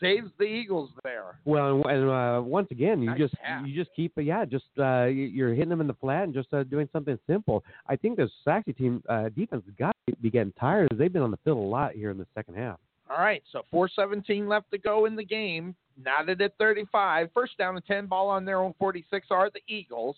saves 0.00 0.30
the 0.38 0.44
Eagles 0.44 0.90
there. 1.04 1.38
Well, 1.44 1.82
and, 1.86 2.08
uh, 2.08 2.42
once 2.42 2.68
again, 2.70 3.02
you 3.02 3.10
Nice 3.10 3.18
just 3.18 3.34
pass. 3.34 3.66
you 3.66 3.74
just 3.74 3.94
keep 3.94 4.12
yeah, 4.16 4.44
just 4.44 4.64
uh, 4.78 5.04
you- 5.04 5.26
you're 5.26 5.52
hitting 5.54 5.68
them 5.68 5.80
in 5.80 5.86
the 5.86 5.94
flat 5.94 6.24
and 6.24 6.32
just 6.34 6.52
uh, 6.54 6.62
doing 6.64 6.88
something 6.92 7.18
simple. 7.26 7.62
I 7.88 7.96
think 7.96 8.16
this 8.16 8.30
Sachse 8.44 8.74
team 8.78 9.02
uh, 9.08 9.28
defense 9.30 9.64
has 9.66 9.74
got 9.78 9.94
to 10.08 10.16
be 10.16 10.30
getting 10.30 10.52
tired. 10.58 10.88
As 10.92 10.98
they've 10.98 11.12
been 11.12 11.22
on 11.22 11.30
the 11.30 11.38
field 11.44 11.58
a 11.58 11.60
lot 11.60 11.92
here 11.92 12.10
in 12.10 12.18
the 12.18 12.26
second 12.34 12.56
half. 12.56 12.78
All 13.10 13.18
right, 13.18 13.42
so 13.52 13.62
417 13.70 14.48
left 14.48 14.70
to 14.72 14.78
go 14.78 15.04
in 15.06 15.14
the 15.14 15.24
game. 15.24 15.74
Knotted 16.02 16.40
at 16.42 16.56
35. 16.58 17.30
First 17.32 17.56
down 17.56 17.76
and 17.76 17.84
10 17.86 18.06
ball 18.06 18.28
on 18.28 18.44
their 18.44 18.58
own 18.60 18.74
46 18.78 19.26
are 19.30 19.50
the 19.50 19.60
Eagles. 19.68 20.16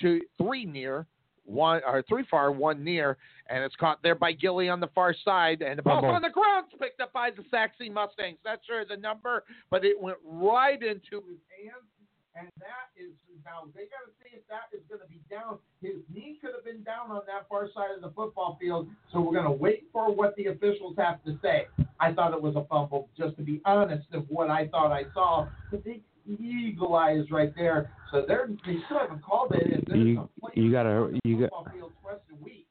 To 0.00 0.20
three 0.40 0.64
near, 0.64 1.06
one 1.48 1.80
or 1.86 2.02
three 2.08 2.24
far, 2.30 2.52
one 2.52 2.84
near, 2.84 3.16
and 3.48 3.64
it's 3.64 3.76
caught 3.76 4.02
there 4.02 4.14
by 4.14 4.32
Gilly 4.32 4.68
on 4.68 4.80
the 4.80 4.88
far 4.94 5.14
side, 5.24 5.62
and 5.62 5.78
the 5.78 5.82
ball's 5.82 6.04
uh-huh. 6.04 6.14
on 6.14 6.22
the 6.22 6.30
ground. 6.30 6.66
Picked 6.78 7.00
up 7.00 7.12
by 7.12 7.30
the 7.30 7.42
Sachse 7.50 7.90
Mustangs. 7.90 8.38
Not 8.44 8.60
sure 8.66 8.84
the 8.84 8.96
number, 8.96 9.44
but 9.70 9.84
it 9.84 10.00
went 10.00 10.18
right 10.24 10.80
into 10.82 11.24
his 11.26 11.40
hands. 11.50 11.88
And 12.36 12.46
that 12.60 12.94
is 12.96 13.10
now 13.48 13.64
they 13.74 13.88
got 13.88 14.04
to 14.04 14.12
see 14.20 14.36
if 14.36 14.46
that 14.48 14.68
is 14.76 14.84
going 14.88 15.00
to 15.00 15.08
be 15.08 15.20
down. 15.30 15.58
His 15.80 15.96
knee 16.12 16.38
could 16.40 16.50
have 16.54 16.64
been 16.64 16.82
down 16.82 17.10
on 17.10 17.22
that 17.26 17.48
far 17.48 17.68
side 17.74 17.94
of 17.96 18.02
the 18.02 18.10
football 18.10 18.58
field. 18.60 18.88
So 19.12 19.20
we're 19.20 19.32
going 19.32 19.44
to 19.44 19.50
wait 19.50 19.84
for 19.92 20.14
what 20.14 20.36
the 20.36 20.46
officials 20.46 20.94
have 20.98 21.24
to 21.24 21.38
say. 21.42 21.66
I 21.98 22.12
thought 22.12 22.32
it 22.32 22.42
was 22.42 22.54
a 22.56 22.64
fumble, 22.64 23.08
just 23.16 23.36
to 23.36 23.42
be 23.42 23.60
honest, 23.64 24.06
of 24.12 24.26
what 24.28 24.50
I 24.50 24.68
thought 24.68 24.92
I 24.92 25.04
saw. 25.14 25.48
The 25.72 25.78
big 25.78 26.02
eagle 26.28 26.94
eye 26.94 27.12
is 27.12 27.30
right 27.30 27.52
there. 27.56 27.90
So 28.10 28.24
they're 28.26 28.48
they 28.66 28.76
still 28.86 28.98
haven't 28.98 29.22
called 29.22 29.52
it. 29.54 29.84
If 29.88 29.88
You- 29.96 30.28
a 30.42 30.60
you 30.60 30.70
gotta- 30.70 31.18
you 31.24 31.38
got- 31.40 31.50
football 31.50 31.68
field 31.72 31.92
Preston 32.02 32.40
Week. 32.42 32.66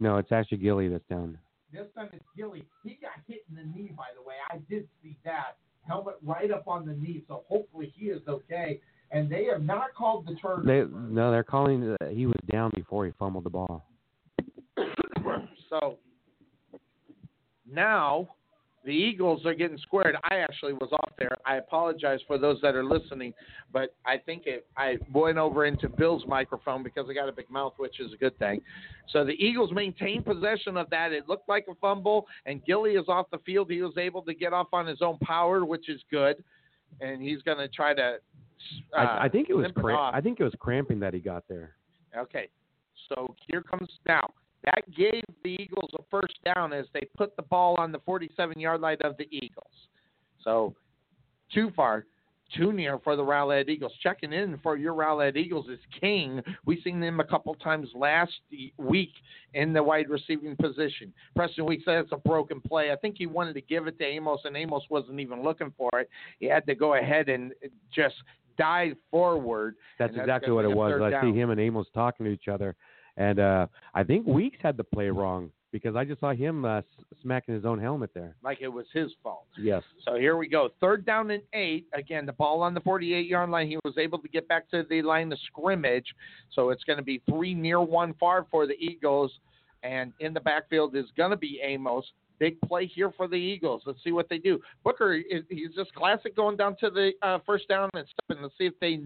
No, 0.00 0.18
it's 0.18 0.32
actually 0.32 0.58
Gilly 0.58 0.88
that's 0.88 1.06
down. 1.06 1.38
This 1.72 1.86
time 1.94 2.10
it's 2.12 2.24
Gilly. 2.36 2.64
He 2.84 2.94
got 3.00 3.12
hit 3.26 3.44
in 3.48 3.56
the 3.56 3.64
knee, 3.64 3.92
by 3.96 4.06
the 4.14 4.22
way. 4.22 4.36
I 4.50 4.58
did 4.70 4.88
see 5.02 5.16
that. 5.24 5.56
Helmet 5.82 6.16
right 6.22 6.50
up 6.50 6.66
on 6.66 6.84
the 6.84 6.94
knee, 6.94 7.22
so 7.28 7.44
hopefully 7.48 7.92
he 7.96 8.06
is 8.06 8.20
okay. 8.26 8.80
And 9.12 9.30
they 9.30 9.44
have 9.44 9.62
not 9.62 9.94
called 9.94 10.26
the 10.26 10.34
turnover. 10.34 10.62
They 10.64 10.84
no, 11.14 11.30
they're 11.30 11.44
calling 11.44 11.94
that 12.00 12.10
he 12.12 12.26
was 12.26 12.34
down 12.50 12.70
before 12.74 13.06
he 13.06 13.12
fumbled 13.12 13.44
the 13.44 13.50
ball. 13.50 13.84
so 15.70 15.98
now 17.70 18.28
the 18.86 18.92
Eagles 18.92 19.44
are 19.44 19.52
getting 19.52 19.76
squared. 19.78 20.16
I 20.30 20.36
actually 20.36 20.72
was 20.72 20.88
off 20.92 21.10
there. 21.18 21.36
I 21.44 21.56
apologize 21.56 22.20
for 22.26 22.38
those 22.38 22.60
that 22.62 22.76
are 22.76 22.84
listening, 22.84 23.34
but 23.72 23.94
I 24.06 24.16
think 24.16 24.44
it, 24.46 24.64
I 24.76 24.96
went 25.12 25.38
over 25.38 25.66
into 25.66 25.88
Bill's 25.88 26.22
microphone 26.28 26.84
because 26.84 27.06
I 27.10 27.14
got 27.14 27.28
a 27.28 27.32
big 27.32 27.50
mouth, 27.50 27.74
which 27.78 27.98
is 27.98 28.12
a 28.12 28.16
good 28.16 28.38
thing. 28.38 28.60
So 29.12 29.24
the 29.24 29.32
Eagles 29.32 29.72
maintain 29.72 30.22
possession 30.22 30.76
of 30.76 30.88
that. 30.90 31.10
It 31.12 31.28
looked 31.28 31.48
like 31.48 31.66
a 31.68 31.74
fumble, 31.74 32.26
and 32.46 32.64
Gilly 32.64 32.92
is 32.92 33.06
off 33.08 33.26
the 33.32 33.38
field. 33.38 33.68
He 33.70 33.82
was 33.82 33.98
able 33.98 34.22
to 34.22 34.32
get 34.32 34.52
off 34.52 34.68
on 34.72 34.86
his 34.86 35.02
own 35.02 35.18
power, 35.18 35.64
which 35.64 35.88
is 35.88 36.00
good, 36.08 36.42
and 37.00 37.20
he's 37.20 37.42
going 37.42 37.58
to 37.58 37.68
try 37.68 37.92
to. 37.92 38.18
Uh, 38.96 39.00
I, 39.00 39.24
I 39.24 39.28
think 39.28 39.50
it 39.50 39.54
was 39.54 39.66
it 39.66 39.74
cramp. 39.74 40.14
I 40.14 40.20
think 40.20 40.38
it 40.38 40.44
was 40.44 40.54
cramping 40.60 41.00
that 41.00 41.12
he 41.12 41.18
got 41.18 41.42
there. 41.48 41.74
Okay, 42.16 42.48
so 43.08 43.34
here 43.48 43.62
comes 43.62 43.90
now. 44.06 44.32
That 44.66 44.82
gave 44.94 45.22
the 45.42 45.56
Eagles 45.60 45.90
a 45.98 46.02
first 46.10 46.34
down 46.44 46.72
as 46.72 46.86
they 46.92 47.08
put 47.16 47.34
the 47.36 47.42
ball 47.42 47.76
on 47.78 47.92
the 47.92 48.00
47 48.00 48.58
yard 48.60 48.80
line 48.80 48.98
of 49.02 49.16
the 49.16 49.28
Eagles. 49.30 49.72
So 50.42 50.74
too 51.52 51.70
far, 51.74 52.04
too 52.56 52.72
near 52.72 52.98
for 53.00 53.16
the 53.16 53.22
Rowlett 53.22 53.68
Eagles. 53.68 53.92
Checking 54.02 54.32
in 54.32 54.58
for 54.62 54.76
your 54.76 54.94
Rowlett 54.94 55.36
Eagles 55.36 55.68
is 55.68 55.78
King. 56.00 56.40
We've 56.64 56.78
seen 56.84 57.00
them 57.00 57.20
a 57.20 57.24
couple 57.24 57.54
times 57.56 57.88
last 57.94 58.32
week 58.76 59.12
in 59.54 59.72
the 59.72 59.82
wide 59.82 60.08
receiving 60.08 60.56
position. 60.56 61.12
Preston 61.34 61.66
Week 61.66 61.80
said 61.84 61.98
it's 61.98 62.12
a 62.12 62.16
broken 62.16 62.60
play. 62.60 62.92
I 62.92 62.96
think 62.96 63.16
he 63.18 63.26
wanted 63.26 63.54
to 63.54 63.60
give 63.62 63.86
it 63.86 63.98
to 63.98 64.04
Amos, 64.04 64.40
and 64.44 64.56
Amos 64.56 64.84
wasn't 64.90 65.18
even 65.20 65.42
looking 65.42 65.72
for 65.76 65.90
it. 66.00 66.08
He 66.38 66.46
had 66.46 66.66
to 66.66 66.74
go 66.74 66.94
ahead 66.94 67.28
and 67.28 67.52
just 67.92 68.14
dive 68.58 68.96
forward. 69.10 69.74
That's 69.98 70.12
and 70.12 70.20
exactly 70.20 70.52
what 70.52 70.64
it 70.64 70.74
was. 70.74 71.00
I 71.02 71.10
down. 71.10 71.32
see 71.32 71.38
him 71.38 71.50
and 71.50 71.60
Amos 71.60 71.86
talking 71.94 72.26
to 72.26 72.32
each 72.32 72.48
other, 72.48 72.76
and 73.16 73.38
uh, 73.38 73.66
I 73.94 74.02
think 74.04 74.26
Weeks 74.26 74.58
had 74.62 74.76
the 74.76 74.84
play 74.84 75.08
wrong 75.08 75.50
because 75.72 75.96
I 75.96 76.04
just 76.04 76.20
saw 76.20 76.32
him 76.32 76.64
uh, 76.64 76.80
smacking 77.22 77.54
his 77.54 77.64
own 77.64 77.78
helmet 77.78 78.10
there. 78.14 78.34
like 78.42 78.58
it 78.62 78.68
was 78.68 78.86
his 78.94 79.10
fault. 79.22 79.46
Yes. 79.58 79.82
So 80.06 80.14
here 80.14 80.36
we 80.36 80.48
go. 80.48 80.70
Third 80.80 81.04
down 81.04 81.30
and 81.30 81.42
eight. 81.52 81.86
Again, 81.92 82.24
the 82.24 82.32
ball 82.32 82.62
on 82.62 82.72
the 82.72 82.80
48 82.80 83.26
yard 83.26 83.50
line. 83.50 83.68
He 83.68 83.78
was 83.84 83.98
able 83.98 84.18
to 84.20 84.28
get 84.28 84.48
back 84.48 84.70
to 84.70 84.84
the 84.88 85.02
line 85.02 85.30
of 85.32 85.38
scrimmage. 85.46 86.06
So 86.52 86.70
it's 86.70 86.84
going 86.84 86.96
to 86.98 87.02
be 87.04 87.20
three 87.28 87.52
near 87.52 87.80
one 87.82 88.14
far 88.14 88.46
for 88.50 88.66
the 88.66 88.74
Eagles. 88.74 89.32
And 89.82 90.12
in 90.20 90.32
the 90.32 90.40
backfield 90.40 90.96
is 90.96 91.06
going 91.16 91.30
to 91.30 91.36
be 91.36 91.60
Amos. 91.62 92.04
Big 92.38 92.60
play 92.62 92.86
here 92.86 93.10
for 93.16 93.28
the 93.28 93.36
Eagles. 93.36 93.82
Let's 93.86 94.02
see 94.04 94.12
what 94.12 94.28
they 94.28 94.38
do. 94.38 94.60
Booker, 94.84 95.14
is- 95.14 95.44
he's 95.50 95.74
just 95.74 95.94
classic 95.94 96.34
going 96.36 96.56
down 96.56 96.76
to 96.80 96.90
the 96.90 97.12
uh, 97.22 97.38
first 97.46 97.68
down 97.68 97.88
and 97.94 98.06
stepping. 98.24 98.42
Let's 98.42 98.54
see 98.58 98.64
if 98.66 98.74
they 98.80 99.00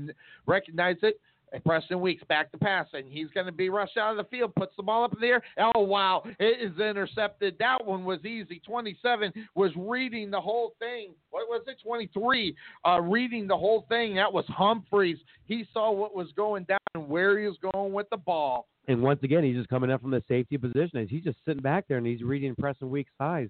recognize 0.46 0.96
it. 1.02 1.20
And 1.52 1.64
Preston 1.64 2.00
Weeks 2.00 2.22
back 2.28 2.52
to 2.52 2.58
pass, 2.58 2.86
and 2.92 3.08
he's 3.08 3.26
going 3.34 3.46
to 3.46 3.52
be 3.52 3.70
rushed 3.70 3.96
out 3.96 4.12
of 4.12 4.16
the 4.16 4.30
field. 4.30 4.54
Puts 4.54 4.76
the 4.76 4.84
ball 4.84 5.02
up 5.02 5.12
in 5.14 5.20
the 5.20 5.26
air. 5.26 5.42
Oh 5.74 5.80
wow! 5.80 6.22
It 6.38 6.72
is 6.72 6.78
intercepted. 6.78 7.56
That 7.58 7.84
one 7.84 8.04
was 8.04 8.24
easy. 8.24 8.62
Twenty-seven 8.64 9.32
was 9.56 9.72
reading 9.76 10.30
the 10.30 10.40
whole 10.40 10.74
thing. 10.78 11.10
What 11.30 11.48
was 11.48 11.62
it? 11.66 11.78
Twenty-three, 11.84 12.54
uh, 12.86 13.00
reading 13.00 13.48
the 13.48 13.56
whole 13.56 13.84
thing. 13.88 14.14
That 14.14 14.32
was 14.32 14.44
Humphreys. 14.46 15.18
He 15.46 15.64
saw 15.72 15.90
what 15.90 16.14
was 16.14 16.28
going 16.36 16.64
down 16.64 16.78
and 16.94 17.08
where 17.08 17.36
he 17.36 17.46
was 17.46 17.56
going 17.72 17.92
with 17.92 18.08
the 18.10 18.16
ball. 18.16 18.68
And 18.86 19.02
once 19.02 19.18
again, 19.24 19.42
he's 19.42 19.56
just 19.56 19.68
coming 19.68 19.90
up 19.90 20.00
from 20.00 20.12
the 20.12 20.22
safety 20.28 20.56
position. 20.56 21.06
He's 21.08 21.24
just 21.24 21.38
sitting 21.44 21.62
back 21.62 21.86
there 21.88 21.98
and 21.98 22.06
he's 22.06 22.22
reading 22.22 22.54
Preston 22.54 22.90
Weeks' 22.90 23.10
eyes. 23.18 23.48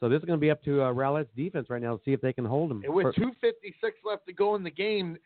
So 0.00 0.08
this 0.08 0.18
is 0.18 0.24
going 0.24 0.38
to 0.38 0.40
be 0.40 0.50
up 0.50 0.64
to 0.64 0.82
uh, 0.82 0.92
Rowlett's 0.92 1.30
defense 1.36 1.70
right 1.70 1.80
now 1.80 1.96
to 1.96 2.02
see 2.04 2.12
if 2.12 2.20
they 2.20 2.32
can 2.32 2.44
hold 2.44 2.70
him. 2.70 2.82
For- 2.82 3.12
two 3.12 3.32
fifty-six 3.40 3.98
left 4.04 4.26
to 4.26 4.32
go 4.32 4.56
in 4.56 4.64
the 4.64 4.70
game. 4.70 5.16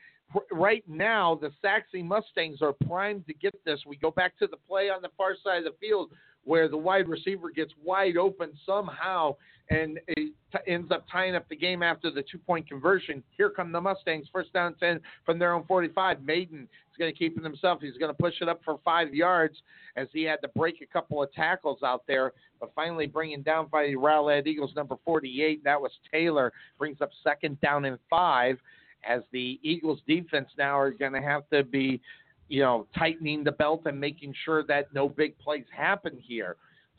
Right 0.50 0.84
now 0.88 1.38
the 1.40 1.52
Sachse 1.62 1.94
Mustangs 1.94 2.60
are 2.62 2.74
primed 2.86 3.26
to 3.26 3.34
get 3.34 3.54
this. 3.64 3.80
We 3.86 3.96
go 3.96 4.10
back 4.10 4.38
to 4.38 4.46
the 4.46 4.56
play 4.56 4.90
on 4.90 5.02
the 5.02 5.10
far 5.16 5.34
side 5.42 5.58
of 5.58 5.64
the 5.64 5.78
field 5.80 6.10
where 6.44 6.68
the 6.68 6.76
wide 6.76 7.08
receiver 7.08 7.50
gets 7.50 7.72
wide 7.82 8.16
open 8.16 8.52
somehow 8.64 9.34
and 9.68 9.98
it 10.06 10.32
t- 10.52 10.58
ends 10.72 10.92
up 10.92 11.04
tying 11.10 11.34
up 11.34 11.48
the 11.48 11.56
game 11.56 11.82
after 11.82 12.10
the 12.10 12.22
two 12.30 12.38
point 12.38 12.68
conversion. 12.68 13.22
Here 13.36 13.50
come 13.50 13.72
the 13.72 13.80
Mustangs, 13.80 14.28
first 14.32 14.52
down 14.52 14.74
10 14.74 15.00
from 15.24 15.38
their 15.38 15.52
own 15.52 15.64
45. 15.64 16.22
Maiden 16.22 16.62
is 16.62 16.96
going 16.98 17.12
to 17.12 17.18
keep 17.18 17.36
it 17.36 17.42
himself. 17.42 17.80
He's 17.82 17.96
going 17.98 18.14
to 18.14 18.22
push 18.22 18.34
it 18.40 18.48
up 18.48 18.60
for 18.64 18.78
five 18.84 19.12
yards 19.12 19.56
as 19.96 20.06
he 20.12 20.22
had 20.22 20.40
to 20.42 20.48
break 20.48 20.82
a 20.82 20.86
couple 20.86 21.20
of 21.20 21.32
tackles 21.32 21.82
out 21.82 22.04
there, 22.06 22.32
but 22.60 22.70
finally 22.76 23.06
bringing 23.06 23.42
down 23.42 23.66
by 23.66 23.86
the 23.86 23.96
Rowlett 23.96 24.46
Eagles 24.46 24.72
number 24.76 24.96
48. 25.04 25.64
That 25.64 25.80
was 25.80 25.90
Taylor. 26.12 26.52
Brings 26.78 27.00
up 27.00 27.10
second 27.24 27.60
down 27.60 27.86
and 27.86 27.98
five 28.08 28.58
as 29.06 29.22
the 29.32 29.58
Eagles 29.62 30.00
defense 30.06 30.48
now 30.58 30.78
are 30.78 30.90
going 30.90 31.12
to 31.12 31.22
have 31.22 31.48
to 31.50 31.62
be, 31.62 32.00
you 32.48 32.62
know, 32.62 32.86
tightening 32.96 33.44
the 33.44 33.52
belt 33.52 33.82
and 33.86 34.00
making 34.00 34.34
sure 34.44 34.62
that 34.64 34.92
no 34.94 35.08
big 35.08 35.38
plays 35.38 35.64
happen 35.74 36.16
here. 36.18 36.56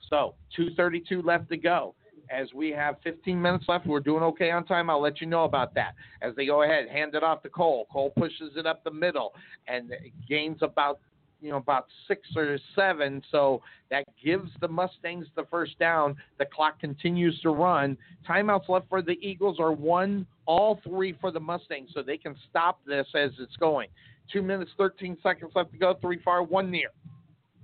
So 0.10 0.36
2:32 0.58 1.24
left 1.24 1.50
to 1.50 1.58
go. 1.58 1.96
As 2.30 2.54
we 2.54 2.72
have 2.72 2.98
15 3.04 3.42
minutes 3.42 3.66
left, 3.70 3.88
we're 3.88 4.02
doing 4.02 4.22
okay 4.24 4.52
on 4.52 4.66
time. 4.66 4.90
I'll 4.90 5.02
let 5.02 5.22
you 5.22 5.28
know 5.28 5.46
about 5.46 5.74
that. 5.76 5.96
As 6.22 6.36
they 6.36 6.46
go 6.46 6.64
ahead, 6.64 6.90
hand 6.90 7.16
it 7.16 7.24
off 7.24 7.42
to 7.44 7.50
Cole. 7.50 7.88
Cole 7.92 8.12
pushes 8.18 8.58
it 8.58 8.66
up 8.66 8.84
the 8.84 8.92
middle 8.92 9.34
and 9.68 9.94
gains 10.28 10.58
about 10.62 11.00
you 11.42 11.52
know 11.52 11.58
about 11.58 11.88
six 12.08 12.28
or 12.36 12.58
seven. 12.76 13.22
So 13.32 13.62
that 13.90 14.06
gives 14.24 14.50
the 14.62 14.68
mustangs 14.68 15.28
the 15.36 15.46
first 15.50 15.78
down. 15.80 16.16
The 16.40 16.46
clock 16.46 16.80
continues 16.80 17.40
to 17.42 17.50
run. 17.50 17.98
Timeouts 18.28 18.70
left 18.70 18.90
for 18.90 19.02
the 19.02 19.18
eagles 19.22 19.60
are 19.60 19.72
one 19.72 20.26
all 20.46 20.80
three 20.84 21.16
for 21.20 21.32
the 21.32 21.40
mustangs 21.40 21.90
so 21.94 22.02
they 22.02 22.18
can 22.18 22.36
stop 22.50 22.80
this 22.86 23.08
as 23.16 23.32
it's 23.40 23.56
going. 23.58 23.90
Two 24.32 24.42
minutes 24.42 24.72
13 24.78 25.18
seconds 25.24 25.52
left 25.56 25.72
to 25.72 25.78
go. 25.78 25.96
Three 26.02 26.20
far 26.24 26.44
one 26.44 26.72
near 26.72 26.90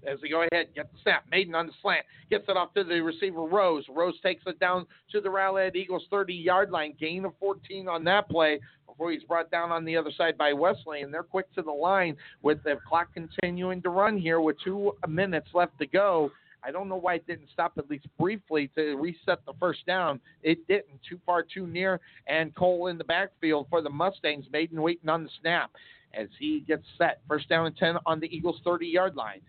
as 0.07 0.19
they 0.21 0.29
go 0.29 0.45
ahead, 0.51 0.67
get 0.75 0.91
the 0.91 0.97
snap. 1.01 1.25
Maiden 1.31 1.55
on 1.55 1.67
the 1.67 1.73
slant, 1.81 2.05
gets 2.29 2.45
it 2.47 2.57
off 2.57 2.73
to 2.73 2.83
the 2.83 2.99
receiver 3.01 3.43
Rose. 3.43 3.85
Rose 3.89 4.19
takes 4.21 4.43
it 4.45 4.59
down 4.59 4.85
to 5.11 5.21
the 5.21 5.29
Rowlett 5.29 5.75
Eagles 5.75 6.03
30 6.09 6.33
yard 6.33 6.71
line, 6.71 6.95
gain 6.99 7.25
of 7.25 7.33
14 7.39 7.87
on 7.87 8.03
that 8.05 8.29
play 8.29 8.59
before 8.87 9.11
he's 9.11 9.23
brought 9.23 9.49
down 9.51 9.71
on 9.71 9.85
the 9.85 9.97
other 9.97 10.11
side 10.15 10.37
by 10.37 10.53
Wesley. 10.53 11.01
And 11.01 11.13
they're 11.13 11.23
quick 11.23 11.53
to 11.55 11.61
the 11.61 11.71
line 11.71 12.15
with 12.41 12.63
the 12.63 12.77
clock 12.87 13.09
continuing 13.13 13.81
to 13.81 13.89
run 13.89 14.17
here 14.17 14.41
with 14.41 14.57
two 14.63 14.93
minutes 15.07 15.47
left 15.53 15.77
to 15.79 15.87
go. 15.87 16.31
I 16.65 16.71
don't 16.71 16.87
know 16.87 16.95
why 16.95 17.15
it 17.15 17.27
didn't 17.27 17.49
stop 17.51 17.73
at 17.77 17.89
least 17.89 18.07
briefly 18.17 18.69
to 18.75 18.95
reset 18.95 19.45
the 19.45 19.53
first 19.59 19.85
down. 19.85 20.19
It 20.43 20.65
didn't. 20.67 21.01
Too 21.07 21.19
far, 21.25 21.43
too 21.43 21.67
near. 21.67 21.99
And 22.27 22.55
Cole 22.55 22.87
in 22.87 22.97
the 22.97 23.03
backfield 23.03 23.67
for 23.69 23.81
the 23.81 23.89
Mustangs. 23.89 24.45
Maiden 24.51 24.81
waiting 24.81 25.09
on 25.09 25.23
the 25.23 25.29
snap 25.41 25.71
as 26.13 26.27
he 26.39 26.61
gets 26.61 26.85
set. 26.97 27.21
First 27.27 27.49
down 27.49 27.65
and 27.65 27.75
10 27.75 27.97
on 28.05 28.19
the 28.19 28.33
Eagles 28.33 28.61
30 28.63 28.87
yard 28.87 29.15
line. 29.15 29.41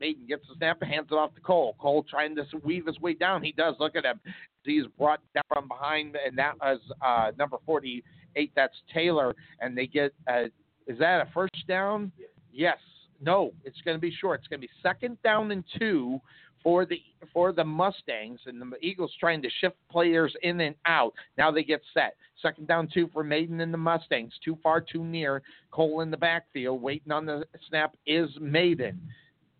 Maiden 0.00 0.26
gets 0.26 0.46
the 0.48 0.54
snap 0.56 0.78
and 0.82 0.90
hands 0.90 1.08
it 1.10 1.14
off 1.14 1.34
to 1.34 1.40
Cole. 1.40 1.76
Cole 1.78 2.04
trying 2.08 2.34
to 2.36 2.44
weave 2.62 2.86
his 2.86 2.98
way 3.00 3.14
down. 3.14 3.42
He 3.42 3.52
does. 3.52 3.74
Look 3.78 3.96
at 3.96 4.04
him. 4.04 4.20
He's 4.64 4.86
brought 4.98 5.20
down 5.34 5.44
from 5.48 5.68
behind, 5.68 6.16
and 6.24 6.36
that 6.38 6.58
was 6.60 6.80
uh, 7.04 7.32
number 7.38 7.56
48. 7.64 8.52
That's 8.54 8.74
Taylor. 8.92 9.34
And 9.60 9.76
they 9.76 9.86
get, 9.86 10.12
uh, 10.30 10.44
is 10.86 10.98
that 10.98 11.26
a 11.26 11.28
first 11.32 11.66
down? 11.66 12.12
Yes. 12.52 12.78
No, 13.20 13.52
it's 13.64 13.80
going 13.84 13.96
to 13.96 14.00
be 14.00 14.14
short. 14.20 14.40
It's 14.40 14.48
going 14.48 14.60
to 14.60 14.66
be 14.66 14.72
second 14.82 15.18
down 15.22 15.50
and 15.50 15.64
two 15.78 16.20
for 16.62 16.84
the 16.84 17.00
for 17.32 17.52
the 17.52 17.64
Mustangs, 17.64 18.40
and 18.46 18.60
the 18.60 18.76
Eagles 18.80 19.12
trying 19.18 19.42
to 19.42 19.48
shift 19.60 19.76
players 19.90 20.34
in 20.42 20.60
and 20.60 20.74
out. 20.86 21.12
Now 21.36 21.50
they 21.50 21.62
get 21.64 21.80
set. 21.94 22.16
Second 22.40 22.68
down 22.68 22.88
two 22.92 23.08
for 23.12 23.24
Maiden 23.24 23.60
and 23.60 23.72
the 23.72 23.78
Mustangs. 23.78 24.32
Too 24.44 24.56
far, 24.62 24.80
too 24.80 25.04
near. 25.04 25.42
Cole 25.72 26.00
in 26.02 26.10
the 26.10 26.16
backfield, 26.16 26.80
waiting 26.80 27.12
on 27.12 27.26
the 27.26 27.44
snap 27.68 27.96
is 28.06 28.28
Maiden 28.40 29.00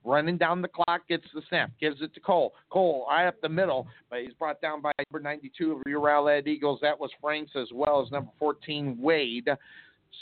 running 0.09 0.39
down 0.39 0.63
the 0.63 0.69
clock, 0.69 1.07
gets 1.09 1.25
the 1.35 1.43
snap, 1.49 1.71
gives 1.81 2.01
it 2.01 2.15
to 2.15 2.21
Cole. 2.21 2.55
Cole, 2.71 3.07
eye 3.11 3.27
up 3.27 3.41
the 3.41 3.49
middle, 3.49 3.87
but 4.11 4.21
he's 4.21 4.33
brought 4.33 4.61
down 4.61 4.81
by 4.81 4.93
number 5.11 5.23
92 5.23 5.73
of 5.73 5.83
your 5.87 6.01
Rowlett 6.01 6.47
Eagles. 6.47 6.79
That 6.83 6.99
was 6.99 7.11
Franks 7.21 7.53
as 7.55 7.69
well 7.73 8.03
as 8.05 8.11
number 8.11 8.31
14, 8.39 8.97
Wade. 8.99 9.49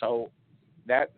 So 0.00 0.30
that 0.86 1.12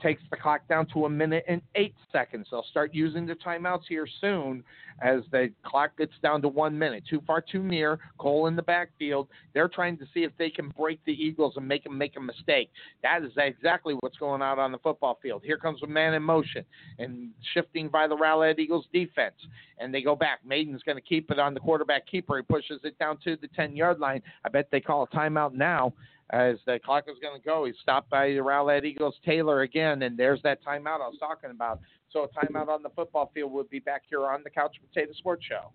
takes 0.00 0.22
the 0.30 0.36
clock 0.36 0.66
down 0.68 0.86
to 0.92 1.06
a 1.06 1.10
minute 1.10 1.44
and 1.48 1.60
eight 1.74 1.94
seconds. 2.10 2.46
They'll 2.50 2.64
start 2.70 2.94
using 2.94 3.26
the 3.26 3.34
timeouts 3.34 3.82
here 3.88 4.06
soon 4.20 4.62
as 5.00 5.22
the 5.30 5.50
clock 5.64 5.96
gets 5.96 6.12
down 6.22 6.42
to 6.42 6.48
one 6.48 6.78
minute. 6.78 7.04
Too 7.08 7.22
far, 7.26 7.40
too 7.40 7.62
near. 7.62 7.98
Cole 8.18 8.46
in 8.46 8.56
the 8.56 8.62
backfield. 8.62 9.28
They're 9.54 9.68
trying 9.68 9.98
to 9.98 10.04
see 10.12 10.24
if 10.24 10.32
they 10.38 10.50
can 10.50 10.68
break 10.70 11.00
the 11.04 11.12
Eagles 11.12 11.54
and 11.56 11.66
make 11.66 11.84
them 11.84 11.96
make 11.96 12.16
a 12.16 12.20
mistake. 12.20 12.70
That 13.02 13.22
is 13.22 13.32
exactly 13.36 13.94
what's 14.00 14.16
going 14.18 14.42
on 14.42 14.58
on 14.58 14.72
the 14.72 14.78
football 14.78 15.18
field. 15.22 15.42
Here 15.44 15.56
comes 15.56 15.82
a 15.82 15.86
man 15.86 16.14
in 16.14 16.22
motion 16.22 16.64
and 16.98 17.30
shifting 17.54 17.88
by 17.88 18.06
the 18.06 18.16
Rowlett 18.16 18.58
Eagles 18.58 18.86
defense. 18.92 19.34
And 19.78 19.92
they 19.92 20.02
go 20.02 20.14
back. 20.14 20.40
Maiden's 20.46 20.82
going 20.82 20.96
to 20.96 21.02
keep 21.02 21.30
it 21.30 21.38
on 21.38 21.54
the 21.54 21.60
quarterback 21.60 22.06
keeper. 22.06 22.36
He 22.36 22.42
pushes 22.42 22.80
it 22.84 22.98
down 22.98 23.18
to 23.24 23.36
the 23.36 23.48
10 23.48 23.74
yard 23.74 23.98
line. 23.98 24.22
I 24.44 24.48
bet 24.48 24.68
they 24.70 24.80
call 24.80 25.02
a 25.02 25.16
timeout 25.16 25.54
now 25.54 25.92
as 26.32 26.56
the 26.66 26.78
clock 26.84 27.04
is 27.08 27.16
going 27.20 27.38
to 27.38 27.44
go. 27.44 27.66
He's 27.66 27.76
stopped 27.82 28.10
by 28.10 28.28
the 28.28 28.42
Rowlett 28.42 28.84
Eagles 28.84 29.16
Taylor 29.24 29.62
again, 29.62 30.02
and 30.02 30.18
there's 30.18 30.40
that 30.42 30.64
timeout 30.64 31.00
I 31.00 31.08
was 31.08 31.18
talking 31.20 31.50
about. 31.50 31.80
So 32.10 32.24
a 32.24 32.28
timeout 32.28 32.68
on 32.68 32.82
the 32.82 32.90
football 32.90 33.30
field 33.34 33.52
We'll 33.52 33.64
be 33.64 33.78
back 33.78 34.02
here 34.08 34.26
on 34.26 34.42
the 34.42 34.50
Couch 34.50 34.76
Potato 34.88 35.12
Sports 35.12 35.44
Show. 35.44 35.72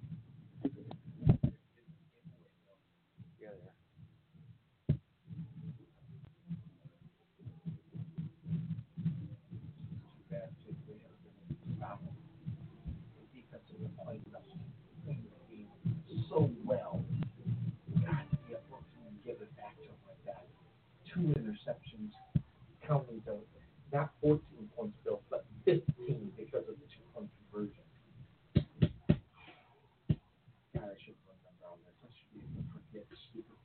so 16.29 16.49
well. 16.65 17.03
Got 18.05 18.29
to 18.29 18.37
be 18.45 18.53
able 18.53 18.77
to 18.77 18.99
give 19.25 19.41
it 19.41 19.55
back 19.55 19.75
to 19.77 19.83
him 19.83 19.97
like 20.07 20.21
that. 20.25 20.45
Two 21.17 21.33
interceptions, 21.33 22.13
counting 22.85 23.23
the 23.25 23.41
not 23.91 24.13
14 24.21 24.39
points 24.77 24.93
Bill, 25.03 25.19
but 25.31 25.47
15 25.65 25.81
because 26.37 26.61
of 26.69 26.77
the 26.77 26.85
two 26.93 27.01
point 27.11 27.25
conversion. 27.49 27.81
God, 28.53 28.61
I 30.77 30.93
should 31.01 31.17
run 31.25 31.41
them 31.41 31.57
down 31.57 31.81
this. 31.89 31.97
I 32.05 32.13
should 32.13 32.29
be 32.37 32.45
able 32.45 32.61
to 32.61 32.69
forget 32.69 33.09
stupid. 33.31 33.57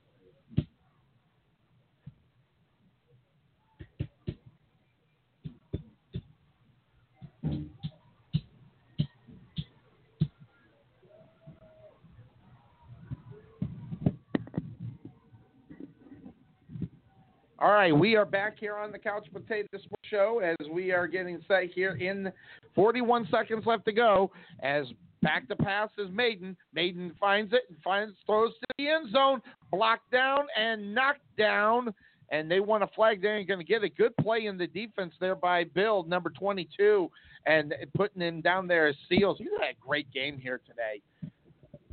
All 17.62 17.70
right, 17.70 17.96
we 17.96 18.16
are 18.16 18.24
back 18.24 18.58
here 18.58 18.74
on 18.74 18.90
the 18.90 18.98
Couch 18.98 19.28
Potato 19.32 19.68
Sports 19.78 20.08
Show 20.10 20.40
as 20.42 20.68
we 20.68 20.90
are 20.90 21.06
getting 21.06 21.40
set 21.46 21.66
here 21.72 21.92
in 21.94 22.32
41 22.74 23.28
seconds 23.30 23.64
left 23.66 23.84
to 23.84 23.92
go. 23.92 24.32
As 24.64 24.86
back 25.22 25.46
to 25.46 25.54
pass 25.54 25.88
is 25.96 26.08
Maiden. 26.10 26.56
Maiden 26.74 27.12
finds 27.20 27.52
it 27.52 27.62
and 27.68 27.78
finds 27.84 28.14
throws 28.26 28.50
to 28.50 28.66
the 28.78 28.88
end 28.88 29.12
zone, 29.12 29.40
blocked 29.70 30.10
down 30.10 30.40
and 30.58 30.92
knocked 30.92 31.20
down. 31.38 31.94
And 32.32 32.50
they 32.50 32.58
want 32.58 32.82
a 32.82 32.88
flag 32.96 33.22
there. 33.22 33.36
You're 33.36 33.46
going 33.46 33.60
to 33.60 33.64
get 33.64 33.84
a 33.84 33.88
good 33.88 34.16
play 34.16 34.46
in 34.46 34.58
the 34.58 34.66
defense 34.66 35.14
there 35.20 35.36
by 35.36 35.62
Bill, 35.62 36.02
number 36.02 36.30
22, 36.30 37.08
and 37.46 37.72
putting 37.94 38.22
him 38.22 38.40
down 38.40 38.66
there 38.66 38.88
as 38.88 38.96
Seals. 39.08 39.38
You 39.38 39.56
had 39.60 39.70
a 39.70 39.78
great 39.80 40.10
game 40.12 40.36
here 40.36 40.60
today. 40.66 41.00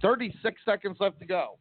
36 0.01 0.61
seconds 0.65 0.98
left 0.99 1.19
to 1.19 1.27
go. 1.27 1.59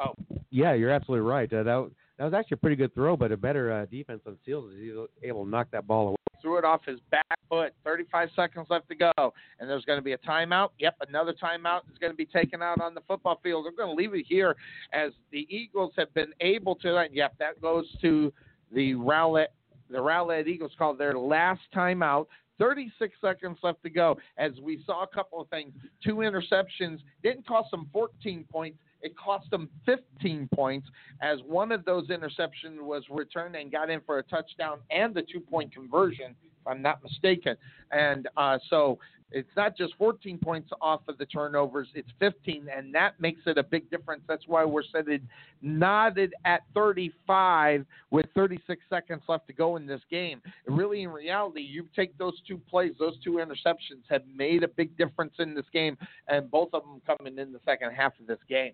Oh, 0.00 0.14
Yeah, 0.50 0.74
you're 0.74 0.90
absolutely 0.90 1.28
right. 1.28 1.52
Uh, 1.52 1.64
that 1.64 1.90
that 2.18 2.24
was 2.24 2.34
actually 2.34 2.56
a 2.56 2.58
pretty 2.58 2.76
good 2.76 2.92
throw, 2.94 3.16
but 3.16 3.30
a 3.30 3.36
better 3.36 3.72
uh, 3.72 3.86
defense 3.86 4.20
on 4.26 4.36
Seals 4.44 4.72
is 4.74 5.08
able- 5.22 5.44
to 5.44 5.50
knock 5.50 5.68
that 5.70 5.86
ball 5.86 6.08
away. 6.08 6.16
threw 6.42 6.58
it 6.58 6.64
off 6.64 6.84
his 6.84 6.98
back 7.10 7.38
foot. 7.48 7.72
35 7.84 8.28
seconds 8.34 8.66
left 8.70 8.88
to 8.88 8.94
go. 8.94 9.12
And 9.58 9.68
there's 9.68 9.84
going 9.84 9.98
to 9.98 10.02
be 10.02 10.12
a 10.12 10.18
timeout. 10.18 10.70
Yep, 10.78 10.96
another 11.08 11.32
timeout 11.32 11.80
is 11.90 11.98
going 11.98 12.12
to 12.12 12.16
be 12.16 12.26
taken 12.26 12.60
out 12.62 12.80
on 12.80 12.94
the 12.94 13.00
football 13.08 13.40
field. 13.42 13.64
They're 13.64 13.72
going 13.72 13.96
to 13.96 14.00
leave 14.00 14.14
it 14.14 14.26
here 14.28 14.56
as 14.92 15.12
the 15.32 15.46
Eagles 15.48 15.92
have 15.96 16.12
been 16.14 16.32
able 16.40 16.74
to. 16.76 17.06
Yep, 17.12 17.34
that 17.38 17.60
goes 17.60 17.86
to 18.02 18.32
the 18.72 18.94
Rowlett. 18.94 19.48
The 19.90 19.98
Rowlett 19.98 20.46
Eagles 20.48 20.72
called 20.76 20.98
their 20.98 21.16
last 21.16 21.60
timeout. 21.74 22.26
36 22.58 23.16
seconds 23.20 23.58
left 23.62 23.82
to 23.82 23.90
go. 23.90 24.18
As 24.36 24.52
we 24.62 24.82
saw 24.84 25.02
a 25.02 25.06
couple 25.06 25.40
of 25.40 25.48
things, 25.48 25.72
two 26.04 26.16
interceptions 26.16 26.98
didn't 27.22 27.46
cost 27.46 27.70
them 27.70 27.88
14 27.92 28.44
points. 28.50 28.78
It 29.00 29.16
cost 29.16 29.48
them 29.50 29.68
15 29.86 30.48
points 30.52 30.88
as 31.22 31.38
one 31.46 31.70
of 31.70 31.84
those 31.84 32.08
interceptions 32.08 32.80
was 32.80 33.04
returned 33.08 33.54
and 33.54 33.70
got 33.70 33.90
in 33.90 34.00
for 34.04 34.18
a 34.18 34.22
touchdown 34.24 34.78
and 34.90 35.14
the 35.14 35.22
two 35.22 35.40
point 35.40 35.72
conversion, 35.72 36.34
if 36.42 36.66
I'm 36.66 36.82
not 36.82 37.02
mistaken. 37.02 37.56
And 37.92 38.28
uh, 38.36 38.58
so 38.68 38.98
It's 39.30 39.48
not 39.56 39.76
just 39.76 39.94
14 39.98 40.38
points 40.38 40.70
off 40.80 41.02
of 41.06 41.18
the 41.18 41.26
turnovers, 41.26 41.88
it's 41.94 42.08
15, 42.18 42.68
and 42.74 42.94
that 42.94 43.20
makes 43.20 43.40
it 43.46 43.58
a 43.58 43.62
big 43.62 43.90
difference. 43.90 44.22
That's 44.26 44.44
why 44.46 44.64
we're 44.64 44.82
sitting 44.82 45.28
knotted 45.60 46.34
at 46.44 46.62
35 46.74 47.84
with 48.10 48.26
36 48.34 48.80
seconds 48.88 49.22
left 49.28 49.46
to 49.48 49.52
go 49.52 49.76
in 49.76 49.86
this 49.86 50.00
game. 50.10 50.40
Really, 50.66 51.02
in 51.02 51.10
reality, 51.10 51.60
you 51.60 51.86
take 51.94 52.16
those 52.16 52.40
two 52.46 52.58
plays, 52.70 52.92
those 52.98 53.18
two 53.22 53.32
interceptions 53.32 54.02
have 54.08 54.22
made 54.34 54.62
a 54.62 54.68
big 54.68 54.96
difference 54.96 55.34
in 55.38 55.54
this 55.54 55.66
game, 55.72 55.98
and 56.28 56.50
both 56.50 56.70
of 56.72 56.82
them 56.82 57.02
coming 57.06 57.38
in 57.38 57.52
the 57.52 57.60
second 57.66 57.90
half 57.92 58.18
of 58.20 58.26
this 58.26 58.40
game. 58.48 58.72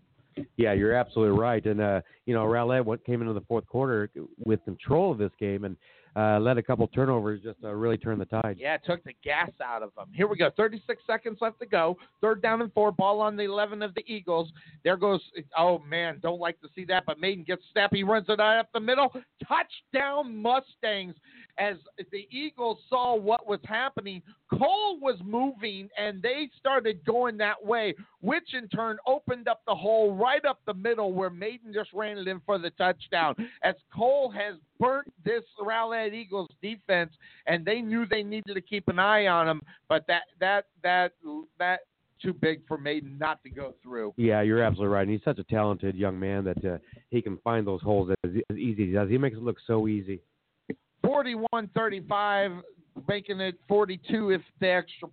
Yeah, 0.57 0.73
you're 0.73 0.94
absolutely 0.94 1.39
right. 1.39 1.65
And 1.65 1.81
uh, 1.81 2.00
you 2.26 2.34
know, 2.34 2.44
Rowlett 2.44 3.05
came 3.05 3.20
into 3.20 3.34
the 3.34 3.41
fourth 3.42 3.66
quarter 3.66 4.10
with 4.44 4.65
control 4.65 5.12
of 5.12 5.18
this 5.18 5.31
game 5.39 5.65
and 5.65 5.76
uh, 6.16 6.38
let 6.38 6.58
a 6.58 6.62
couple 6.62 6.86
turnovers 6.88 7.40
just 7.42 7.58
uh, 7.64 7.72
really 7.72 7.98
turn 7.98 8.18
the 8.18 8.24
tide. 8.24 8.56
Yeah, 8.58 8.76
took 8.76 9.02
the 9.04 9.14
gas 9.24 9.50
out 9.64 9.82
of 9.82 9.90
them. 9.96 10.06
Here 10.14 10.28
we 10.28 10.36
go. 10.36 10.50
36 10.56 11.02
seconds 11.06 11.38
left 11.40 11.58
to 11.60 11.66
go. 11.66 11.96
Third 12.20 12.40
down 12.40 12.62
and 12.62 12.72
four. 12.72 12.92
Ball 12.92 13.20
on 13.20 13.36
the 13.36 13.44
11 13.44 13.82
of 13.82 13.94
the 13.94 14.04
Eagles. 14.06 14.50
There 14.84 14.96
goes. 14.96 15.20
Oh 15.58 15.80
man, 15.80 16.20
don't 16.22 16.40
like 16.40 16.60
to 16.60 16.68
see 16.74 16.84
that. 16.86 17.04
But 17.06 17.18
Maiden 17.18 17.44
gets 17.44 17.62
snappy, 17.72 18.04
runs 18.04 18.26
it 18.28 18.40
out 18.40 18.58
up 18.58 18.68
the 18.72 18.80
middle. 18.80 19.12
Touchdown 19.46 20.40
Mustangs. 20.40 21.14
As 21.56 21.76
the 22.10 22.26
Eagles 22.30 22.78
saw 22.88 23.14
what 23.14 23.46
was 23.46 23.60
happening, 23.64 24.22
Cole 24.50 24.98
was 25.00 25.16
moving 25.24 25.89
and 25.98 26.23
they 26.23 26.48
started 26.58 27.05
going 27.05 27.36
that 27.39 27.64
way, 27.64 27.94
which 28.20 28.55
in 28.55 28.68
turn 28.68 28.98
opened 29.06 29.48
up 29.48 29.62
the 29.66 29.74
hole 29.74 30.14
right 30.14 30.44
up 30.44 30.60
the 30.66 30.74
middle 30.74 31.12
where 31.12 31.31
Maiden 31.31 31.73
just 31.73 31.92
ran 31.92 32.18
it 32.18 32.28
in 32.28 32.40
for 32.44 32.58
the 32.58 32.70
touchdown. 32.70 33.34
As 33.62 33.74
Cole 33.94 34.31
has 34.31 34.56
burnt 34.78 35.12
this 35.24 35.42
Rowlett 35.60 36.12
Eagles 36.12 36.50
defense, 36.62 37.12
and 37.47 37.64
they 37.64 37.81
knew 37.81 38.06
they 38.06 38.23
needed 38.23 38.55
to 38.55 38.60
keep 38.60 38.89
an 38.89 38.98
eye 38.98 39.26
on 39.26 39.48
him, 39.48 39.62
but 39.89 40.06
that 40.08 40.23
that 40.40 40.66
that 40.82 41.12
that 41.58 41.81
too 42.20 42.32
big 42.32 42.66
for 42.66 42.78
Maiden 42.78 43.18
not 43.18 43.42
to 43.42 43.50
go 43.50 43.74
through. 43.82 44.14
Yeah, 44.16 44.40
you're 44.42 44.62
absolutely 44.62 44.94
right. 44.94 45.02
And 45.02 45.10
he's 45.10 45.24
such 45.24 45.39
a 45.39 45.44
talented 45.44 45.94
young 45.94 46.18
man 46.18 46.44
that 46.44 46.64
uh, 46.64 46.78
he 47.10 47.20
can 47.20 47.39
find 47.39 47.66
those 47.66 47.82
holes 47.82 48.10
as, 48.24 48.31
as 48.50 48.56
easy 48.56 48.84
as 48.84 48.89
he 48.89 48.92
does. 48.92 49.10
He 49.10 49.18
makes 49.18 49.36
it 49.36 49.42
look 49.42 49.58
so 49.66 49.89
easy. 49.89 50.20
41-35, 51.05 52.62
making 53.08 53.40
it 53.40 53.58
42 53.68 54.31
if 54.31 54.42
the 54.60 54.68
extra. 54.68 55.08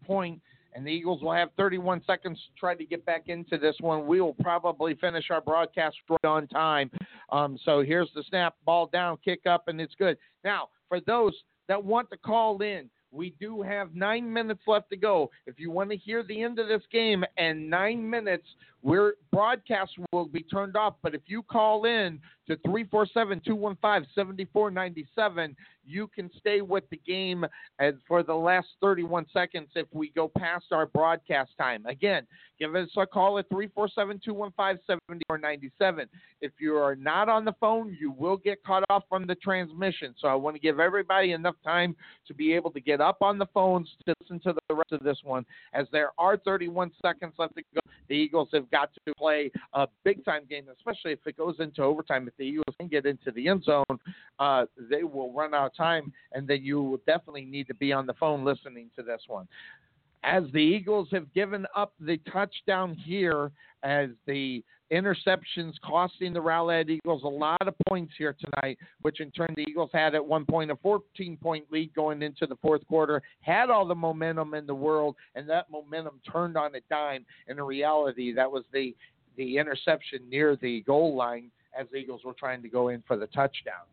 And 0.73 0.87
the 0.87 0.91
Eagles 0.91 1.21
will 1.21 1.33
have 1.33 1.49
31 1.57 2.01
seconds 2.07 2.37
to 2.37 2.59
try 2.59 2.75
to 2.75 2.85
get 2.85 3.05
back 3.05 3.27
into 3.27 3.57
this 3.57 3.75
one. 3.81 4.07
We 4.07 4.21
will 4.21 4.35
probably 4.35 4.95
finish 4.95 5.29
our 5.29 5.41
broadcast 5.41 5.97
right 6.09 6.25
on 6.25 6.47
time. 6.47 6.89
Um, 7.29 7.59
so 7.65 7.81
here's 7.81 8.09
the 8.15 8.23
snap, 8.29 8.55
ball 8.65 8.87
down, 8.87 9.17
kick 9.23 9.41
up, 9.45 9.67
and 9.67 9.81
it's 9.81 9.95
good. 9.95 10.17
Now, 10.43 10.69
for 10.87 11.01
those 11.01 11.33
that 11.67 11.83
want 11.83 12.09
to 12.11 12.17
call 12.17 12.61
in, 12.61 12.89
we 13.11 13.35
do 13.39 13.61
have 13.61 13.93
nine 13.93 14.31
minutes 14.31 14.61
left 14.67 14.89
to 14.89 14.97
go. 14.97 15.29
If 15.45 15.59
you 15.59 15.71
want 15.71 15.89
to 15.91 15.97
hear 15.97 16.23
the 16.23 16.41
end 16.41 16.59
of 16.59 16.67
this 16.67 16.83
game 16.91 17.23
and 17.37 17.69
nine 17.69 18.09
minutes, 18.09 18.47
we're 18.83 19.13
broadcast 19.31 19.91
will 20.11 20.25
be 20.25 20.43
turned 20.43 20.75
off. 20.75 20.95
But 21.03 21.13
if 21.13 21.21
you 21.27 21.43
call 21.43 21.85
in 21.85 22.19
to 22.47 22.57
347 22.65 23.41
215 23.45 24.09
7497, 24.15 25.55
you 25.85 26.07
can 26.07 26.29
stay 26.37 26.61
with 26.61 26.83
the 26.89 26.99
game 27.05 27.45
and 27.79 27.97
for 28.07 28.23
the 28.23 28.33
last 28.33 28.67
31 28.81 29.25
seconds 29.33 29.69
if 29.75 29.87
we 29.91 30.09
go 30.11 30.31
past 30.37 30.65
our 30.71 30.85
broadcast 30.85 31.51
time. 31.57 31.85
Again, 31.85 32.25
give 32.59 32.75
us 32.75 32.89
a 32.97 33.05
call 33.05 33.37
at 33.39 33.49
347 33.49 34.21
215 34.23 34.83
7497. 34.87 36.07
If 36.41 36.51
you 36.59 36.75
are 36.75 36.95
not 36.95 37.29
on 37.29 37.45
the 37.45 37.53
phone, 37.59 37.95
you 37.99 38.11
will 38.11 38.37
get 38.37 38.63
cut 38.63 38.83
off 38.89 39.03
from 39.09 39.27
the 39.27 39.35
transmission. 39.35 40.15
So 40.19 40.27
I 40.27 40.35
want 40.35 40.55
to 40.55 40.59
give 40.59 40.79
everybody 40.79 41.33
enough 41.33 41.55
time 41.63 41.95
to 42.27 42.33
be 42.33 42.53
able 42.53 42.71
to 42.71 42.79
get 42.81 43.00
up 43.01 43.21
on 43.21 43.37
the 43.37 43.45
phones 43.47 43.89
to 44.05 44.13
listen 44.21 44.39
to 44.41 44.53
the 44.69 44.75
rest 44.75 44.91
of 44.91 45.01
this 45.01 45.17
one, 45.23 45.45
as 45.73 45.87
there 45.91 46.11
are 46.17 46.37
31 46.37 46.91
seconds 47.01 47.33
left 47.37 47.55
to 47.55 47.63
go. 47.73 47.81
The 48.07 48.15
Eagles 48.15 48.49
have 48.53 48.69
got 48.71 48.89
to 48.93 49.13
play 49.15 49.51
a 49.73 49.87
big 50.03 50.23
time 50.25 50.43
game, 50.49 50.65
especially 50.75 51.11
if 51.11 51.19
it 51.25 51.37
goes 51.37 51.55
into 51.59 51.81
overtime. 51.81 52.27
If 52.27 52.37
the 52.37 52.43
Eagles 52.43 52.75
can 52.77 52.87
get 52.87 53.05
into 53.05 53.31
the 53.31 53.47
end 53.47 53.63
zone, 53.63 53.99
uh, 54.39 54.65
they 54.89 55.03
will 55.03 55.31
run 55.33 55.53
out 55.53 55.67
of 55.67 55.75
time, 55.75 56.11
and 56.33 56.47
then 56.47 56.63
you 56.63 56.81
will 56.81 57.01
definitely 57.07 57.45
need 57.45 57.67
to 57.67 57.73
be 57.73 57.91
on 57.91 58.05
the 58.05 58.13
phone 58.13 58.43
listening 58.43 58.89
to 58.97 59.03
this 59.03 59.21
one. 59.27 59.47
As 60.23 60.43
the 60.53 60.59
Eagles 60.59 61.07
have 61.11 61.33
given 61.33 61.65
up 61.75 61.93
the 61.99 62.17
touchdown 62.31 62.93
here, 62.93 63.51
as 63.83 64.09
the 64.27 64.63
interceptions 64.91 65.73
costing 65.83 66.33
the 66.33 66.41
Rowlett 66.41 66.89
Eagles 66.89 67.23
a 67.23 67.27
lot 67.27 67.65
of 67.67 67.73
points 67.87 68.13
here 68.17 68.35
tonight, 68.39 68.77
which 69.01 69.21
in 69.21 69.31
turn 69.31 69.53
the 69.55 69.65
Eagles 69.67 69.89
had 69.93 70.13
at 70.13 70.23
one 70.23 70.45
point 70.45 70.69
a 70.69 70.75
14 70.75 71.37
point 71.37 71.65
lead 71.71 71.93
going 71.95 72.21
into 72.21 72.45
the 72.45 72.57
fourth 72.57 72.85
quarter, 72.87 73.21
had 73.39 73.69
all 73.69 73.85
the 73.85 73.95
momentum 73.95 74.53
in 74.53 74.67
the 74.67 74.75
world, 74.75 75.15
and 75.35 75.49
that 75.49 75.71
momentum 75.71 76.19
turned 76.29 76.57
on 76.57 76.75
a 76.75 76.81
dime. 76.89 77.25
In 77.47 77.57
reality, 77.57 78.33
that 78.33 78.51
was 78.51 78.63
the 78.73 78.95
the 79.37 79.57
interception 79.57 80.19
near 80.29 80.57
the 80.57 80.81
goal 80.81 81.15
line 81.15 81.49
as 81.79 81.87
the 81.91 81.97
Eagles 81.97 82.21
were 82.25 82.33
trying 82.33 82.61
to 82.61 82.67
go 82.67 82.89
in 82.89 83.01
for 83.07 83.15
the 83.15 83.27
touchdown. 83.27 83.85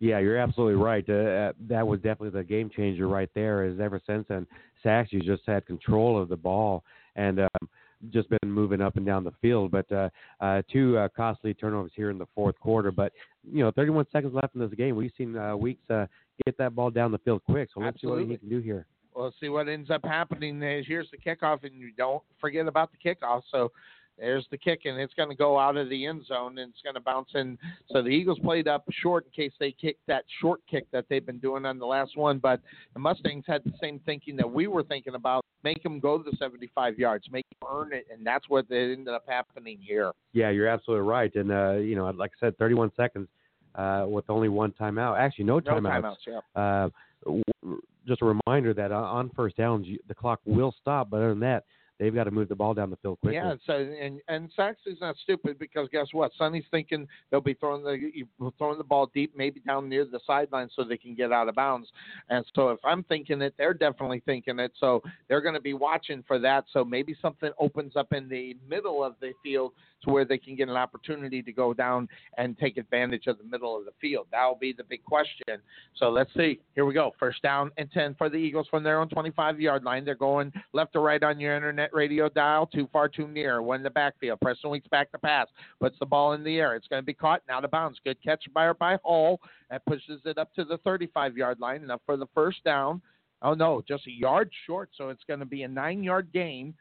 Yeah, 0.00 0.18
you're 0.18 0.36
absolutely 0.36 0.82
right. 0.82 1.04
Uh, 1.08 1.12
uh, 1.12 1.52
that 1.68 1.86
was 1.86 2.00
definitely 2.00 2.30
the 2.30 2.44
game 2.44 2.70
changer 2.74 3.06
right 3.06 3.30
there. 3.34 3.64
Is 3.64 3.80
ever 3.80 4.00
since 4.06 4.26
then, 4.28 4.46
Sachse 4.82 5.10
just 5.22 5.42
had 5.46 5.66
control 5.66 6.20
of 6.20 6.28
the 6.28 6.36
ball 6.36 6.84
and 7.16 7.40
um, 7.40 7.68
just 8.10 8.28
been 8.28 8.50
moving 8.50 8.80
up 8.80 8.96
and 8.96 9.06
down 9.06 9.24
the 9.24 9.32
field. 9.40 9.70
But 9.70 9.90
uh, 9.90 10.08
uh, 10.40 10.62
two 10.70 10.98
uh, 10.98 11.08
costly 11.16 11.54
turnovers 11.54 11.92
here 11.94 12.10
in 12.10 12.18
the 12.18 12.26
fourth 12.34 12.58
quarter. 12.60 12.90
But 12.90 13.12
you 13.50 13.62
know, 13.64 13.70
31 13.70 14.06
seconds 14.12 14.34
left 14.34 14.54
in 14.54 14.60
this 14.60 14.74
game. 14.74 14.96
We've 14.96 15.12
seen 15.16 15.36
uh, 15.36 15.56
Weeks 15.56 15.88
uh, 15.90 16.06
get 16.44 16.58
that 16.58 16.74
ball 16.74 16.90
down 16.90 17.12
the 17.12 17.18
field 17.18 17.42
quick. 17.44 17.68
So 17.74 17.80
let's 17.80 17.94
Absolutely. 17.94 18.22
see 18.22 18.26
what 18.26 18.32
he 18.32 18.38
can 18.38 18.48
do 18.48 18.58
here. 18.58 18.86
Well, 19.14 19.32
see 19.40 19.48
what 19.48 19.68
ends 19.68 19.90
up 19.90 20.04
happening 20.04 20.60
is 20.62 20.86
here's 20.88 21.08
the 21.12 21.18
kickoff, 21.18 21.62
and 21.62 21.74
you 21.74 21.92
don't 21.96 22.22
forget 22.40 22.66
about 22.66 22.90
the 22.90 22.98
kickoff. 22.98 23.42
So 23.50 23.70
there's 24.18 24.46
the 24.50 24.58
kick, 24.58 24.82
and 24.84 24.98
it's 24.98 25.14
going 25.14 25.28
to 25.28 25.34
go 25.34 25.58
out 25.58 25.76
of 25.76 25.88
the 25.88 26.06
end 26.06 26.24
zone, 26.26 26.58
and 26.58 26.70
it's 26.70 26.82
going 26.82 26.94
to 26.94 27.00
bounce 27.00 27.30
in. 27.34 27.58
So 27.90 28.02
the 28.02 28.08
Eagles 28.08 28.38
played 28.38 28.68
up 28.68 28.84
short 28.90 29.26
in 29.26 29.30
case 29.44 29.52
they 29.58 29.72
kicked 29.72 30.06
that 30.06 30.24
short 30.40 30.60
kick 30.70 30.86
that 30.92 31.06
they've 31.08 31.24
been 31.24 31.38
doing 31.38 31.66
on 31.66 31.78
the 31.78 31.86
last 31.86 32.16
one. 32.16 32.38
But 32.38 32.60
the 32.94 33.00
Mustangs 33.00 33.44
had 33.46 33.62
the 33.64 33.72
same 33.80 34.00
thinking 34.06 34.36
that 34.36 34.50
we 34.50 34.66
were 34.66 34.82
thinking 34.82 35.14
about. 35.14 35.44
Make 35.62 35.82
them 35.82 35.98
go 35.98 36.18
the 36.18 36.36
75 36.38 36.98
yards, 36.98 37.26
make 37.30 37.46
them 37.50 37.68
earn 37.70 37.92
it, 37.92 38.06
and 38.12 38.26
that's 38.26 38.48
what 38.48 38.70
ended 38.70 39.08
up 39.08 39.24
happening 39.26 39.78
here. 39.80 40.12
Yeah, 40.32 40.50
you're 40.50 40.68
absolutely 40.68 41.06
right. 41.06 41.34
And 41.34 41.50
uh, 41.50 41.72
you 41.72 41.96
know, 41.96 42.08
like 42.10 42.32
I 42.40 42.46
said, 42.46 42.58
31 42.58 42.92
seconds 42.96 43.28
uh, 43.74 44.04
with 44.08 44.28
only 44.28 44.48
one 44.48 44.72
timeout. 44.72 45.18
Actually, 45.18 45.46
no 45.46 45.60
timeouts. 45.60 45.82
No 45.82 45.90
timeouts. 45.90 46.16
yeah. 46.26 46.60
Uh, 46.60 46.88
just 48.06 48.22
a 48.22 48.24
reminder 48.46 48.74
that 48.74 48.92
on 48.92 49.30
first 49.34 49.56
downs, 49.56 49.86
the 50.08 50.14
clock 50.14 50.40
will 50.44 50.74
stop. 50.80 51.10
But 51.10 51.18
other 51.18 51.30
than 51.30 51.40
that, 51.40 51.64
they've 51.98 52.14
got 52.14 52.24
to 52.24 52.30
move 52.30 52.48
the 52.48 52.54
ball 52.54 52.74
down 52.74 52.90
the 52.90 52.96
field 52.96 53.18
quickly. 53.20 53.36
Yeah, 53.36 53.54
so 53.66 53.74
and 53.74 54.20
and 54.28 54.50
Sachse's 54.56 55.00
not 55.00 55.16
stupid 55.22 55.58
because 55.58 55.88
guess 55.92 56.06
what? 56.12 56.32
Sonny's 56.36 56.64
thinking 56.70 57.06
they'll 57.30 57.40
be 57.40 57.54
throwing 57.54 57.82
the 57.84 58.50
throwing 58.58 58.78
the 58.78 58.84
ball 58.84 59.10
deep, 59.14 59.32
maybe 59.36 59.60
down 59.60 59.88
near 59.88 60.04
the 60.04 60.20
sideline, 60.26 60.68
so 60.74 60.84
they 60.84 60.96
can 60.96 61.14
get 61.14 61.32
out 61.32 61.48
of 61.48 61.54
bounds. 61.54 61.88
And 62.28 62.44
so 62.54 62.70
if 62.70 62.78
I'm 62.84 63.02
thinking 63.04 63.42
it, 63.42 63.54
they're 63.58 63.74
definitely 63.74 64.22
thinking 64.24 64.58
it. 64.58 64.72
So 64.78 65.02
they're 65.28 65.40
going 65.40 65.54
to 65.54 65.60
be 65.60 65.74
watching 65.74 66.24
for 66.26 66.38
that. 66.40 66.64
So 66.72 66.84
maybe 66.84 67.16
something 67.20 67.50
opens 67.58 67.96
up 67.96 68.12
in 68.12 68.28
the 68.28 68.56
middle 68.68 69.04
of 69.04 69.14
the 69.20 69.32
field 69.42 69.72
to 70.04 70.10
where 70.10 70.24
they 70.24 70.38
can 70.38 70.54
get 70.56 70.68
an 70.68 70.76
opportunity 70.76 71.42
to 71.42 71.52
go 71.52 71.74
down 71.74 72.08
and 72.38 72.58
take 72.58 72.76
advantage 72.76 73.26
of 73.26 73.38
the 73.38 73.44
middle 73.44 73.76
of 73.76 73.84
the 73.84 73.92
field. 74.00 74.26
That'll 74.30 74.54
be 74.54 74.72
the 74.72 74.84
big 74.84 75.04
question. 75.04 75.58
So 75.96 76.10
let's 76.10 76.30
see. 76.36 76.60
Here 76.74 76.84
we 76.84 76.94
go. 76.94 77.12
First 77.18 77.42
down 77.42 77.70
and 77.76 77.90
10 77.92 78.14
for 78.16 78.28
the 78.28 78.36
Eagles 78.36 78.66
from 78.70 78.82
their 78.82 79.00
own 79.00 79.08
25 79.08 79.60
yard 79.60 79.84
line. 79.84 80.04
They're 80.04 80.14
going 80.14 80.52
left 80.72 80.92
to 80.94 81.00
right 81.00 81.22
on 81.22 81.40
your 81.40 81.56
internet 81.56 81.92
radio 81.92 82.28
dial. 82.28 82.66
Too 82.66 82.88
far, 82.92 83.08
too 83.08 83.28
near. 83.28 83.62
One 83.62 83.80
in 83.80 83.82
the 83.82 83.90
backfield. 83.90 84.40
Preston 84.40 84.70
Weeks 84.70 84.88
back 84.88 85.10
to 85.12 85.18
pass. 85.18 85.48
Puts 85.80 85.98
the 85.98 86.06
ball 86.06 86.32
in 86.32 86.44
the 86.44 86.58
air. 86.58 86.74
It's 86.74 86.88
going 86.88 87.02
to 87.02 87.06
be 87.06 87.14
caught 87.14 87.42
and 87.46 87.56
out 87.56 87.64
of 87.64 87.70
bounds. 87.70 87.98
Good 88.04 88.22
catch 88.22 88.44
by, 88.52 88.72
by 88.72 88.98
Hall. 89.02 89.40
That 89.70 89.84
pushes 89.86 90.20
it 90.24 90.38
up 90.38 90.54
to 90.54 90.64
the 90.64 90.78
35 90.78 91.36
yard 91.36 91.60
line. 91.60 91.82
Enough 91.82 92.00
for 92.06 92.16
the 92.16 92.28
first 92.34 92.62
down. 92.64 93.00
Oh, 93.42 93.54
no, 93.54 93.82
just 93.86 94.06
a 94.06 94.10
yard 94.10 94.50
short. 94.66 94.90
So 94.96 95.10
it's 95.10 95.24
going 95.26 95.40
to 95.40 95.46
be 95.46 95.62
a 95.62 95.68
nine 95.68 96.02
yard 96.02 96.28
gain. 96.32 96.74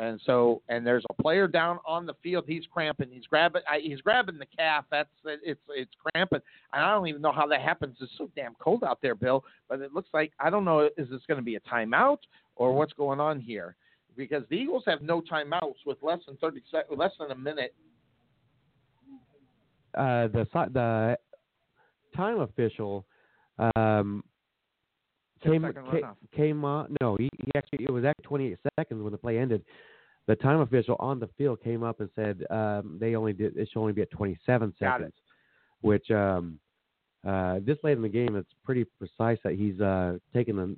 And 0.00 0.20
so, 0.24 0.62
and 0.68 0.86
there's 0.86 1.04
a 1.10 1.22
player 1.22 1.48
down 1.48 1.80
on 1.84 2.06
the 2.06 2.14
field. 2.22 2.44
He's 2.46 2.62
cramping. 2.72 3.08
He's 3.10 3.26
grabbing. 3.26 3.62
I, 3.68 3.80
he's 3.82 4.00
grabbing 4.00 4.38
the 4.38 4.46
calf. 4.46 4.84
That's 4.92 5.08
it's 5.24 5.60
it's 5.70 5.90
cramping. 6.00 6.40
And 6.72 6.84
I 6.84 6.92
don't 6.92 7.08
even 7.08 7.20
know 7.20 7.32
how 7.32 7.48
that 7.48 7.60
happens. 7.60 7.96
It's 8.00 8.12
so 8.16 8.30
damn 8.36 8.54
cold 8.60 8.84
out 8.84 9.00
there, 9.02 9.16
Bill. 9.16 9.42
But 9.68 9.80
it 9.80 9.92
looks 9.92 10.08
like 10.14 10.32
I 10.38 10.50
don't 10.50 10.64
know. 10.64 10.88
Is 10.96 11.10
this 11.10 11.22
going 11.26 11.38
to 11.38 11.44
be 11.44 11.56
a 11.56 11.60
timeout 11.60 12.18
or 12.54 12.72
what's 12.74 12.92
going 12.92 13.18
on 13.18 13.40
here? 13.40 13.74
Because 14.16 14.44
the 14.50 14.56
Eagles 14.56 14.84
have 14.86 15.02
no 15.02 15.20
timeouts 15.20 15.84
with 15.84 15.98
less 16.00 16.20
than 16.26 16.36
thirty 16.36 16.62
sec- 16.70 16.86
less 16.96 17.12
than 17.18 17.32
a 17.32 17.36
minute. 17.36 17.74
uh, 19.94 20.28
the 20.28 20.46
the 20.72 21.18
time 22.16 22.40
official 22.40 23.04
um, 23.76 24.22
came 25.42 25.62
ca- 25.62 26.14
came 26.34 26.64
on. 26.64 26.94
No, 27.00 27.16
he, 27.16 27.28
he 27.44 27.50
actually 27.56 27.84
it 27.84 27.90
was 27.92 28.04
actually 28.04 28.24
28 28.24 28.58
seconds 28.78 29.02
when 29.02 29.12
the 29.12 29.18
play 29.18 29.38
ended. 29.38 29.62
The 30.26 30.36
time 30.36 30.60
official 30.60 30.96
on 31.00 31.18
the 31.20 31.28
field 31.38 31.62
came 31.62 31.82
up 31.82 32.00
and 32.00 32.10
said 32.14 32.44
um, 32.50 32.98
they 33.00 33.14
only 33.14 33.32
did 33.32 33.56
it 33.56 33.68
should 33.72 33.80
only 33.80 33.92
be 33.94 34.02
at 34.02 34.10
27 34.10 34.74
seconds, 34.78 35.14
which 35.80 36.10
um, 36.10 36.58
uh, 37.26 37.60
this 37.64 37.78
late 37.82 37.96
in 37.96 38.02
the 38.02 38.08
game 38.08 38.36
it's 38.36 38.52
pretty 38.64 38.84
precise 38.98 39.38
that 39.44 39.54
he's 39.54 39.80
uh, 39.80 40.18
taking 40.34 40.56
the 40.56 40.76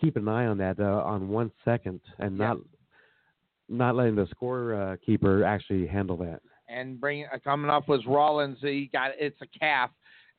keep 0.00 0.16
an 0.16 0.28
eye 0.28 0.46
on 0.46 0.58
that 0.58 0.78
uh, 0.80 1.02
on 1.04 1.28
one 1.28 1.50
second 1.64 2.00
and 2.18 2.36
Yeah. 2.38 2.48
not 2.48 2.56
not 3.68 3.94
letting 3.96 4.16
the 4.16 4.26
score 4.30 4.74
uh, 4.74 4.96
keeper 5.04 5.44
actually 5.44 5.86
handle 5.86 6.16
that. 6.18 6.40
and 6.68 7.00
bring 7.00 7.24
uh, 7.32 7.38
coming 7.42 7.70
off 7.70 7.86
was 7.88 8.04
Rollins. 8.06 8.58
He 8.60 8.90
got 8.92 9.12
it's 9.18 9.40
a 9.40 9.46
calf, 9.58 9.90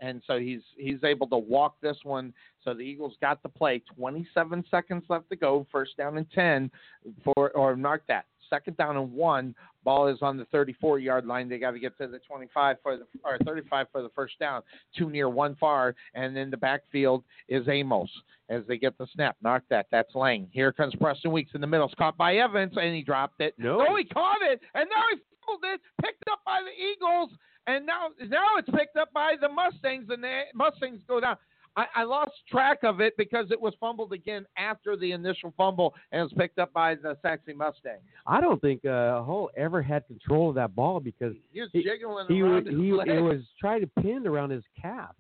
and 0.02 0.22
so 0.26 0.40
he's 0.40 0.62
he's 0.76 1.04
able 1.04 1.28
to 1.28 1.38
walk 1.38 1.76
this 1.82 1.98
one. 2.04 2.34
So 2.64 2.74
the 2.74 2.82
Eagles 2.82 3.14
got 3.22 3.42
the 3.44 3.50
play. 3.50 3.82
27 3.96 4.66
seconds 4.70 5.04
left 5.08 5.30
to 5.30 5.36
go. 5.36 5.66
First 5.72 5.96
down 5.98 6.18
and 6.18 6.30
10 6.32 6.70
for 7.24 7.52
or 7.52 7.76
mark 7.76 8.04
that. 8.08 8.26
Second 8.50 8.76
down 8.76 8.98
and 8.98 9.14
one. 9.14 9.56
Ball 9.84 10.10
is 10.10 10.20
on 10.22 10.38
the 10.38 10.46
34 10.46 11.00
yard 11.00 11.26
line. 11.26 11.50
They 11.50 11.58
got 11.58 11.72
to 11.72 11.80
get 11.80 11.98
to 11.98 12.08
the 12.08 12.20
25 12.20 12.78
for 12.84 12.98
the 12.98 13.06
or 13.24 13.38
35 13.46 13.88
for 13.92 14.02
the 14.02 14.10
first 14.10 14.38
down. 14.40 14.62
Two 14.96 15.10
near, 15.10 15.30
one 15.30 15.56
far, 15.56 15.96
and 16.14 16.38
in 16.38 16.52
the 16.52 16.58
backfield 16.58 17.24
is 17.48 17.68
Amos 17.68 18.10
as 18.50 18.64
they 18.68 18.78
get 18.78 18.98
the 18.98 19.08
snap. 19.14 19.38
Knock 19.42 19.64
that. 19.70 19.88
That's 19.92 20.14
Lang. 20.14 20.48
Here 20.52 20.72
comes 20.72 20.94
Preston 20.96 21.32
Weeks 21.32 21.52
in 21.56 21.62
the 21.62 21.68
middle. 21.68 21.88
It's 21.88 21.96
caught 21.96 22.18
by 22.18 22.36
Evans, 22.36 22.74
and 22.76 22.94
he 22.94 23.02
dropped 23.02 23.42
it. 23.42 23.56
No. 23.58 23.80
no 23.80 23.96
he 23.96 24.04
caught 24.04 24.42
it, 24.42 24.60
and 24.76 24.88
now 24.90 25.04
he 25.12 25.22
fumbled 25.46 25.64
it. 25.74 25.82
Picked 26.04 26.24
up 26.30 26.40
by 26.46 26.60
the 26.62 26.84
Eagles, 26.84 27.32
and 27.68 27.86
now 27.86 28.08
now 28.28 28.58
it's 28.58 28.70
picked 28.70 28.98
up 28.98 29.12
by 29.14 29.34
the 29.40 29.50
Mustangs, 29.50 30.08
and 30.10 30.24
the 30.24 30.42
Mustangs 30.54 31.02
go 31.08 31.20
down. 31.20 31.38
I, 31.78 31.86
I 31.96 32.04
lost 32.04 32.32
track 32.50 32.80
of 32.84 33.00
it 33.00 33.14
because 33.18 33.50
it 33.50 33.60
was 33.60 33.74
fumbled 33.80 34.12
again 34.12 34.46
after 34.58 34.98
the 34.98 35.14
initial 35.14 35.54
fumble, 35.56 35.94
and 36.12 36.20
it 36.20 36.24
was 36.24 36.34
picked 36.34 36.60
up 36.60 36.74
by 36.74 36.96
the 36.96 37.16
Sachse 37.22 37.48
Mustang. 37.56 38.00
I 38.28 38.42
don't 38.42 38.60
think 38.60 38.84
uh, 38.84 39.24
Hull 39.24 39.50
ever 39.56 39.82
had 39.82 40.06
control 40.08 40.50
of 40.50 40.56
that 40.56 40.76
ball 40.76 41.00
because 41.00 41.34
He 41.54 41.62
was 41.62 41.70
He- 41.72 41.84
jiggling 41.84 42.26
he 42.28 42.42
around 42.42 42.66
was, 42.66 42.74
his 42.74 42.82
he 42.82 42.90
it 42.90 43.22
was 43.22 43.42
trying 43.58 43.80
to 43.82 43.88
pin 44.02 44.28
around 44.28 44.50
his 44.50 44.64
calf. 44.82 45.16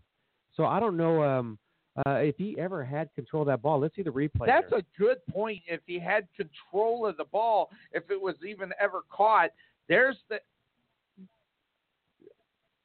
So 0.54 0.66
I 0.66 0.82
don't 0.82 0.98
know 0.98 1.24
um, 1.24 1.58
uh, 2.06 2.16
if 2.16 2.36
he 2.38 2.58
ever 2.60 2.84
had 2.84 3.10
control 3.16 3.44
of 3.44 3.48
that 3.48 3.62
ball. 3.62 3.80
Let's 3.80 3.96
see 3.96 4.02
the 4.04 4.10
replay. 4.12 4.46
That's 4.46 4.68
here. 4.70 4.80
a 4.80 5.00
good 5.00 5.26
point. 5.30 5.62
If 5.68 5.80
he 5.86 6.00
had 6.00 6.28
control 6.36 7.06
of 7.08 7.16
the 7.16 7.24
ball, 7.26 7.70
if 7.94 8.12
it 8.12 8.22
was 8.22 8.36
even 8.46 8.72
ever 8.78 9.04
caught, 9.10 9.52
there's 9.88 10.18
the. 10.30 10.40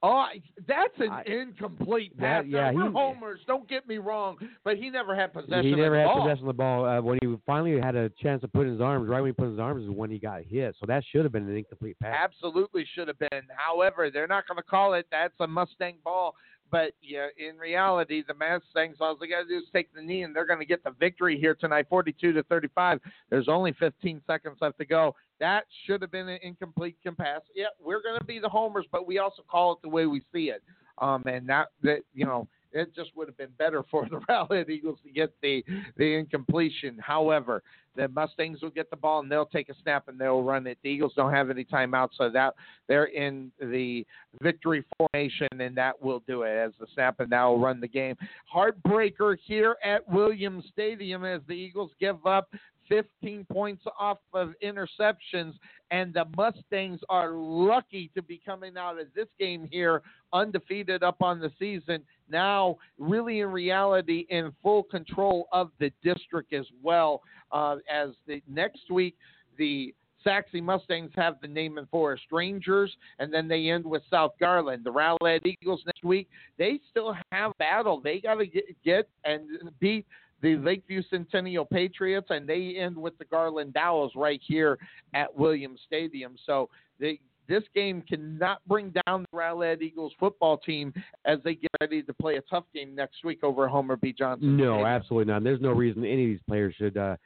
Oh, 0.02 0.08
I- 0.10 0.42
that's 0.66 0.98
an 1.00 1.10
I- 1.10 1.22
incomplete 1.22 2.16
that- 2.18 2.42
pass. 2.42 2.46
yeah, 2.46 2.70
we're 2.70 2.86
he- 2.86 2.92
homers. 2.92 3.40
Don't 3.46 3.66
get 3.66 3.88
me 3.88 3.98
wrong, 3.98 4.36
but 4.62 4.76
he 4.76 4.90
never 4.90 5.14
had 5.14 5.32
possession. 5.32 5.64
he 5.64 5.74
never 5.74 5.96
had 5.98 6.04
ball. 6.04 6.22
possession 6.22 6.44
of 6.44 6.48
the 6.48 6.58
ball. 6.58 6.84
Uh, 6.84 7.00
when 7.00 7.18
he 7.22 7.36
finally 7.46 7.80
had 7.80 7.96
a 7.96 8.10
chance 8.10 8.42
to 8.42 8.48
put 8.48 8.66
his 8.66 8.80
arms, 8.80 9.08
right 9.08 9.20
when 9.20 9.30
he 9.30 9.32
put 9.32 9.48
his 9.48 9.58
arms 9.58 9.84
is 9.84 9.90
when 9.90 10.10
he 10.10 10.18
got 10.18 10.42
hit. 10.42 10.76
So 10.78 10.86
that 10.86 11.02
should 11.10 11.24
have 11.24 11.32
been 11.32 11.48
an 11.48 11.56
incomplete 11.56 11.98
pass. 11.98 12.14
Absolutely 12.18 12.84
should 12.94 13.08
have 13.08 13.18
been. 13.18 13.42
However, 13.56 14.10
they're 14.10 14.26
not 14.26 14.46
going 14.46 14.58
to 14.58 14.62
call 14.62 14.94
it. 14.94 15.06
That's 15.10 15.34
a 15.40 15.46
Mustang 15.46 15.96
ball. 16.04 16.36
But 16.68 16.94
yeah, 17.00 17.28
in 17.38 17.56
reality, 17.58 18.24
the 18.26 18.34
Mustangs 18.34 18.96
all 19.00 19.14
they 19.14 19.28
got 19.28 19.42
to 19.42 19.48
do 19.48 19.58
is 19.58 19.70
take 19.72 19.94
the 19.94 20.02
knee, 20.02 20.24
and 20.24 20.34
they're 20.34 20.44
going 20.44 20.58
to 20.58 20.64
get 20.66 20.82
the 20.82 20.90
victory 20.90 21.38
here 21.38 21.54
tonight, 21.54 21.86
42 21.88 22.32
to 22.32 22.42
35. 22.42 23.00
There's 23.30 23.46
only 23.48 23.72
15 23.74 24.20
seconds 24.26 24.58
left 24.60 24.76
to 24.78 24.84
go. 24.84 25.14
That 25.40 25.64
should 25.84 26.02
have 26.02 26.10
been 26.10 26.28
an 26.28 26.38
incomplete 26.42 26.96
pass. 27.18 27.42
Yeah, 27.54 27.66
we're 27.82 28.02
going 28.02 28.18
to 28.18 28.24
be 28.24 28.38
the 28.38 28.48
homers, 28.48 28.86
but 28.90 29.06
we 29.06 29.18
also 29.18 29.42
call 29.48 29.72
it 29.72 29.78
the 29.82 29.88
way 29.88 30.06
we 30.06 30.22
see 30.32 30.50
it. 30.50 30.62
Um, 30.98 31.22
and 31.26 31.46
that 31.48 31.68
that 31.82 32.00
you 32.14 32.24
know, 32.24 32.48
it 32.72 32.94
just 32.94 33.10
would 33.16 33.28
have 33.28 33.36
been 33.36 33.52
better 33.58 33.82
for 33.90 34.06
the 34.08 34.20
Rowlett 34.28 34.70
Eagles 34.70 34.98
to 35.04 35.10
get 35.10 35.32
the 35.42 35.62
the 35.96 36.14
incompletion. 36.14 36.98
However, 36.98 37.62
the 37.96 38.08
Mustangs 38.08 38.62
will 38.62 38.70
get 38.70 38.90
the 38.90 38.96
ball 38.96 39.20
and 39.20 39.30
they'll 39.30 39.46
take 39.46 39.68
a 39.68 39.74
snap 39.82 40.08
and 40.08 40.18
they'll 40.18 40.42
run 40.42 40.66
it. 40.66 40.78
The 40.82 40.90
Eagles 40.90 41.12
don't 41.16 41.32
have 41.32 41.50
any 41.50 41.64
timeouts, 41.64 42.10
so 42.16 42.30
that 42.30 42.54
they're 42.88 43.06
in 43.06 43.50
the 43.58 44.06
victory 44.42 44.84
formation, 44.96 45.48
and 45.58 45.76
that 45.76 46.00
will 46.00 46.22
do 46.26 46.42
it 46.42 46.56
as 46.56 46.72
the 46.78 46.86
snap 46.94 47.20
and 47.20 47.30
now 47.30 47.52
will 47.52 47.60
run 47.60 47.80
the 47.80 47.88
game. 47.88 48.16
Heartbreaker 48.52 49.36
here 49.44 49.76
at 49.84 50.06
Williams 50.08 50.64
Stadium 50.72 51.24
as 51.24 51.40
the 51.48 51.54
Eagles 51.54 51.90
give 52.00 52.24
up 52.26 52.48
15 52.88 53.46
points 53.50 53.84
off 53.98 54.18
of 54.32 54.54
interceptions, 54.62 55.54
and 55.90 56.12
the 56.14 56.24
Mustangs 56.36 57.00
are 57.08 57.32
lucky 57.32 58.10
to 58.14 58.22
be 58.22 58.40
coming 58.44 58.76
out 58.76 59.00
of 59.00 59.06
this 59.14 59.28
game 59.38 59.68
here 59.70 60.02
undefeated 60.32 61.02
up 61.02 61.22
on 61.22 61.40
the 61.40 61.50
season. 61.58 62.02
Now, 62.28 62.76
really 62.98 63.40
in 63.40 63.48
reality, 63.48 64.26
in 64.30 64.52
full 64.62 64.82
control 64.82 65.48
of 65.52 65.70
the 65.78 65.92
district 66.02 66.52
as 66.52 66.66
well. 66.82 67.22
Uh, 67.52 67.76
as 67.92 68.10
the 68.26 68.42
next 68.48 68.90
week, 68.90 69.16
the 69.58 69.94
Sachse 70.26 70.60
Mustangs 70.60 71.12
have 71.14 71.36
the 71.40 71.46
Naaman 71.46 71.86
Forest 71.90 72.24
Rangers, 72.32 72.94
and 73.20 73.32
then 73.32 73.46
they 73.46 73.68
end 73.68 73.84
with 73.84 74.02
South 74.10 74.32
Garland. 74.40 74.82
The 74.84 74.90
Rowlett 74.90 75.46
Eagles 75.46 75.82
next 75.86 76.02
week, 76.02 76.28
they 76.58 76.80
still 76.90 77.16
have 77.30 77.52
battle. 77.58 78.00
They 78.02 78.20
got 78.20 78.34
to 78.34 78.46
get, 78.46 78.64
get 78.84 79.08
and 79.24 79.46
beat 79.78 80.04
the 80.42 80.56
Lakeview 80.56 81.02
Centennial 81.08 81.64
Patriots, 81.64 82.28
and 82.30 82.48
they 82.48 82.76
end 82.78 82.96
with 82.96 83.16
the 83.18 83.24
Garland 83.24 83.76
Owls 83.76 84.12
right 84.14 84.40
here 84.44 84.78
at 85.14 85.34
Williams 85.34 85.80
Stadium. 85.86 86.36
So 86.44 86.68
the 87.00 87.18
this 87.48 87.62
game 87.74 88.02
cannot 88.02 88.58
bring 88.66 88.92
down 89.06 89.24
the 89.30 89.38
Rowlett 89.38 89.80
Eagles 89.80 90.12
football 90.18 90.58
team 90.58 90.92
as 91.24 91.38
they 91.44 91.54
get 91.54 91.70
ready 91.80 92.02
to 92.02 92.12
play 92.14 92.36
a 92.36 92.40
tough 92.42 92.64
game 92.74 92.94
next 92.94 93.24
week 93.24 93.44
over 93.44 93.68
Homer 93.68 93.96
B. 93.96 94.12
Johnson. 94.12 94.56
No, 94.56 94.84
absolutely 94.84 95.32
not. 95.32 95.44
There's 95.44 95.60
no 95.60 95.70
reason 95.70 96.04
any 96.04 96.24
of 96.24 96.30
these 96.30 96.40
players 96.48 96.74
should 96.76 96.96
uh, 96.96 97.16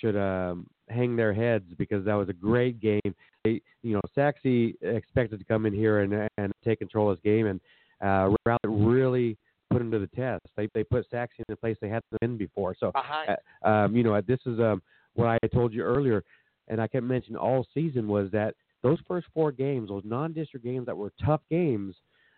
should 0.00 0.16
um, 0.16 0.66
hang 0.88 1.16
their 1.16 1.32
heads 1.32 1.66
because 1.78 2.04
that 2.04 2.14
was 2.14 2.28
a 2.28 2.32
great 2.32 2.80
game. 2.80 3.14
They, 3.44 3.62
you 3.82 3.94
know, 3.94 4.00
Sachse 4.14 4.74
expected 4.82 5.38
to 5.38 5.44
come 5.44 5.66
in 5.66 5.72
here 5.72 6.00
and 6.00 6.28
and 6.36 6.52
take 6.64 6.78
control 6.78 7.10
of 7.10 7.16
this 7.16 7.22
game, 7.22 7.46
and 7.46 7.60
uh, 8.02 8.34
Rowlett 8.46 8.58
really 8.64 9.36
put 9.70 9.78
them 9.78 9.90
to 9.90 9.98
the 9.98 10.08
test. 10.08 10.42
They 10.56 10.68
they 10.74 10.84
put 10.84 11.06
Sachse 11.10 11.32
in 11.38 11.44
the 11.48 11.56
place 11.56 11.76
they 11.80 11.88
hadn't 11.88 12.04
been 12.20 12.36
before. 12.36 12.74
So, 12.78 12.92
Behind. 12.92 13.36
uh, 13.64 13.68
um, 13.68 13.96
you 13.96 14.02
know, 14.02 14.20
this 14.20 14.40
is 14.46 14.58
um, 14.60 14.82
what 15.14 15.26
I 15.28 15.38
told 15.48 15.72
you 15.72 15.82
earlier, 15.82 16.22
and 16.68 16.80
I 16.80 16.86
kept 16.86 17.04
mentioning 17.04 17.36
all 17.38 17.66
season 17.72 18.08
was 18.08 18.30
that 18.32 18.54
those 18.82 18.98
first 19.06 19.26
four 19.34 19.52
games, 19.52 19.88
those 19.88 20.02
non-district 20.04 20.64
games 20.64 20.86
that 20.86 20.96
were 20.96 21.12
tough 21.24 21.42
games, 21.50 21.94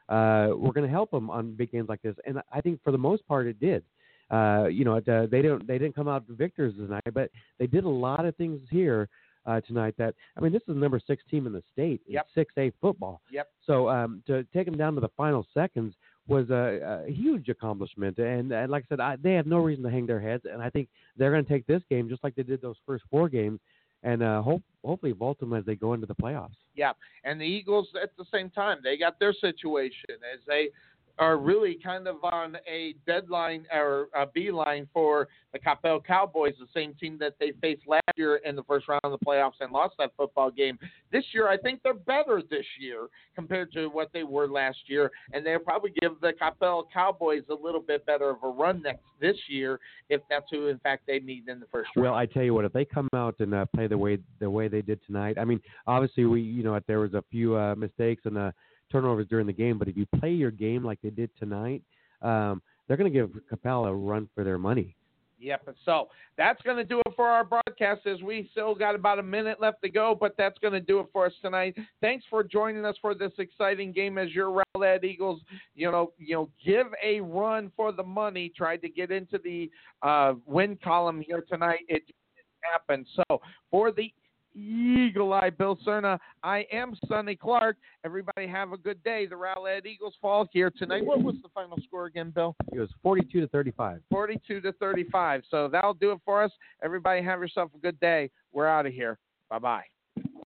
uh, 0.09 0.49
were 0.57 0.73
going 0.73 0.87
to 0.87 0.91
help 0.91 1.11
them 1.11 1.31
on 1.31 1.55
big 1.55 1.71
games 1.73 1.89
like 1.89 2.03
this. 2.03 2.17
And 2.27 2.41
I 2.53 2.61
think 2.61 2.83
for 2.83 2.91
the 2.91 2.99
most 2.99 3.27
part, 3.27 3.47
it 3.47 3.59
did. 3.61 3.85
Uh, 4.31 4.67
you 4.67 4.85
know, 4.85 4.97
it, 4.97 5.09
uh, 5.09 5.27
they 5.31 5.43
don't 5.43 5.67
they 5.67 5.79
didn't 5.79 5.95
come 5.95 6.09
out 6.09 6.25
victors 6.29 6.75
tonight, 6.75 7.03
but 7.13 7.31
they 7.59 7.67
did 7.67 7.85
a 7.85 7.89
lot 7.89 8.25
of 8.25 8.35
things 8.37 8.61
here 8.71 9.09
uh, 9.47 9.61
tonight. 9.61 9.95
That 9.99 10.15
I 10.37 10.41
mean, 10.41 10.53
this 10.53 10.63
is 10.63 10.69
the 10.69 10.75
number 10.75 11.01
six 11.07 11.23
team 11.31 11.47
in 11.47 11.53
the 11.53 11.63
state 11.73 12.01
in 12.07 12.15
Yep. 12.15 12.27
six 12.35 12.55
A 12.57 12.73
football. 12.81 13.21
Yep. 13.31 13.49
So 13.67 13.89
um, 13.89 14.23
to 14.27 14.45
take 14.55 14.67
them 14.67 14.77
down 14.77 14.95
to 14.95 15.01
the 15.01 15.11
final 15.17 15.47
seconds 15.53 15.95
was 16.29 16.51
a, 16.51 17.05
a 17.07 17.11
huge 17.11 17.49
accomplishment. 17.49 18.19
And, 18.19 18.53
and 18.53 18.71
like 18.71 18.85
I 18.85 18.87
said, 18.89 19.01
I, 19.01 19.17
they 19.17 19.35
have 19.35 19.47
no 19.47 19.59
reason 19.59 19.83
to 19.85 19.91
hang 19.91 20.07
their 20.07 20.21
heads. 20.21 20.45
And 20.51 20.63
I 20.63 20.71
think 20.71 20.89
they're 21.17 21.33
going 21.33 21.45
to 21.45 21.51
take 21.51 21.67
this 21.67 21.83
game 21.91 22.09
just 22.09 22.23
like 22.23 22.35
they 22.35 22.43
did 22.43 22.63
those 22.63 22.77
first 22.87 23.05
four 23.11 23.29
games, 23.29 23.61
and 24.03 24.23
uh, 24.23 24.43
hope 24.43 24.63
hopefully 24.85 25.13
vault 25.13 25.39
them 25.39 25.53
as 25.53 25.65
they 25.65 25.77
go 25.77 25.95
into 25.95 26.07
the 26.07 26.15
playoffs. 26.15 26.57
Yeah, 26.75 26.93
and 27.25 27.41
the 27.41 27.45
Eagles 27.45 27.89
at 28.03 28.11
the 28.17 28.25
same 28.33 28.51
time 28.51 28.79
they 28.83 28.97
got 28.97 29.19
their 29.21 29.33
situation 29.33 30.17
as 30.33 30.41
they 30.47 30.71
are 31.19 31.37
really 31.37 31.79
kind 31.83 32.09
of 32.09 32.17
on 32.25 32.57
a 32.67 32.95
deadline 33.07 33.67
or 33.73 34.09
a 34.15 34.27
beeline 34.27 34.89
for 34.93 35.29
the 35.53 35.59
Coppell 35.59 36.03
Cowboys, 36.05 36.55
the 36.59 36.67
same 36.75 36.95
team 36.95 37.19
that 37.19 37.35
they 37.39 37.53
faced 37.61 37.83
last 37.87 38.03
year 38.17 38.37
in 38.45 38.57
the 38.57 38.63
first 38.63 38.89
round 38.89 39.01
of 39.05 39.13
the 39.13 39.25
playoffs 39.25 39.61
and 39.61 39.71
lost 39.73 39.95
that 39.99 40.13
football 40.17 40.51
game. 40.51 40.79
This 41.13 41.25
year, 41.33 41.49
I 41.49 41.59
think 41.59 41.81
they're 41.83 41.93
better 41.93 42.43
this 42.51 42.65
year 42.81 43.09
compared 43.35 43.73
to 43.73 43.89
what 43.89 44.11
they 44.15 44.23
were 44.23 44.49
last 44.49 44.79
year, 44.87 45.11
and 45.33 45.45
they'll 45.45 45.59
probably 45.59 45.93
give 46.01 46.13
the 46.23 46.33
Coppell 46.41 46.85
Cowboys 46.93 47.43
a 47.51 47.55
little 47.55 47.81
bit 47.81 48.07
better 48.07 48.31
of 48.31 48.39
a 48.43 48.49
run 48.49 48.83
next 48.83 49.05
this 49.21 49.37
year 49.49 49.79
if 50.09 50.23
that's 50.31 50.47
who, 50.51 50.69
in 50.69 50.79
fact, 50.79 51.03
they 51.07 51.21
meet 51.21 51.47
in 51.49 51.61
the 51.61 51.67
first 51.67 51.91
round. 51.95 52.05
Well, 52.05 52.15
I 52.15 52.27
tell 52.27 52.43
you 52.43 52.55
what, 52.55 52.65
if 52.65 52.73
they 52.73 52.87
come 52.87 53.09
out 53.15 53.35
and 53.41 53.55
uh, 53.55 53.67
play 53.75 53.87
the 53.87 53.99
way 53.99 54.19
the 54.41 54.49
way 54.49 54.69
they 54.69 54.83
did 54.83 55.01
tonight, 55.07 55.37
I 55.39 55.45
mean, 55.45 55.61
obviously 55.87 56.25
we, 56.25 56.41
you 56.41 56.63
know, 56.63 56.79
there 56.87 57.01
was 57.01 57.15
a 57.15 57.23
few 57.31 57.57
uh, 57.57 57.75
mistakes 57.75 58.23
and 58.25 58.39
uh, 58.39 58.53
turnovers 58.93 59.27
during 59.29 59.47
the 59.47 59.53
game, 59.53 59.79
but 59.79 59.89
if 59.89 59.97
you 59.97 60.07
play 60.21 60.31
your 60.31 60.51
game 60.51 60.85
like 60.85 61.01
they 61.03 61.11
did 61.11 61.31
tonight, 61.39 61.83
um, 62.21 62.63
they're 62.87 62.97
going 62.97 63.13
to 63.13 63.19
give 63.19 63.31
Coppell 63.51 63.89
a 63.89 63.95
run 63.95 64.29
for 64.35 64.45
their 64.45 64.59
money. 64.59 64.95
Yep. 65.43 65.75
So 65.85 66.09
that's 66.39 66.63
going 66.63 66.77
to 66.77 66.85
do 66.85 67.01
it 67.01 67.13
for 67.17 67.27
our 67.27 67.43
broadcast. 67.43 68.07
As 68.07 68.23
we 68.23 68.49
still 68.53 68.77
got 68.77 68.95
about 68.95 69.19
a 69.19 69.23
minute 69.25 69.61
left 69.61 69.83
to 69.83 69.89
go, 69.89 70.17
but 70.19 70.35
that's 70.39 70.57
going 70.59 70.73
to 70.73 70.81
do 70.81 71.01
it 71.01 71.07
for 71.13 71.27
us 71.27 71.33
tonight. 71.43 71.77
Thanks 72.01 72.25
for 72.31 72.45
joining 72.45 72.85
us 72.85 72.95
for 73.03 73.13
this 73.13 73.33
exciting 73.39 73.91
game 73.91 74.19
as 74.19 74.31
your 74.31 74.63
Rowlett 74.77 75.03
Eagles, 75.03 75.41
you 75.75 75.91
know, 75.91 76.13
you 76.17 76.37
know, 76.37 76.49
give 76.65 76.87
a 77.05 77.21
run 77.21 77.73
for 77.75 77.91
the 77.91 78.05
money. 78.05 78.53
Tried 78.57 78.83
to 78.83 78.89
get 78.89 79.11
into 79.11 79.39
the 79.43 79.69
uh, 80.03 80.35
win 80.47 80.79
column 80.83 81.21
here 81.21 81.45
tonight. 81.49 81.81
It 81.89 82.05
didn't 82.07 82.73
happen. 82.73 83.05
So 83.17 83.41
for 83.69 83.91
the 83.91 84.13
Eagle 84.55 85.33
Eye 85.33 85.51
Bill 85.51 85.79
Cerna, 85.87 86.19
I 86.43 86.67
am 86.73 86.97
Sonny 87.07 87.37
Clark. 87.37 87.77
Everybody 88.05 88.47
have 88.47 88.73
a 88.73 88.77
good 88.77 89.03
day. 89.03 89.27
The 89.27 89.37
Rowlett 89.37 89.87
Eagles 89.87 90.15
fall 90.21 90.49
here 90.53 90.71
tonight. 90.71 91.05
What 91.05 91.23
was 91.23 91.37
the 91.43 91.49
final 91.55 91.79
score 91.85 92.07
again, 92.07 92.31
Bill? 92.31 92.55
It 92.73 92.79
was 92.79 92.91
42 93.03 93.41
to 93.41 93.49
35. 93.49 94.01
42 94.11 94.61
to 94.61 94.73
35. 94.73 95.43
So 95.51 95.69
that'll 95.69 95.95
do 95.95 96.13
it 96.13 96.19
for 96.25 96.43
us. 96.43 96.53
Everybody 96.83 97.23
have 97.23 97.41
yourself 97.41 97.71
a 97.75 97.79
good 97.79 97.99
day. 98.01 98.31
We're 98.53 98.67
out 98.69 98.87
of 98.87 98.93
here. 98.93 99.19
Bye 99.49 99.59
bye. 99.59 99.85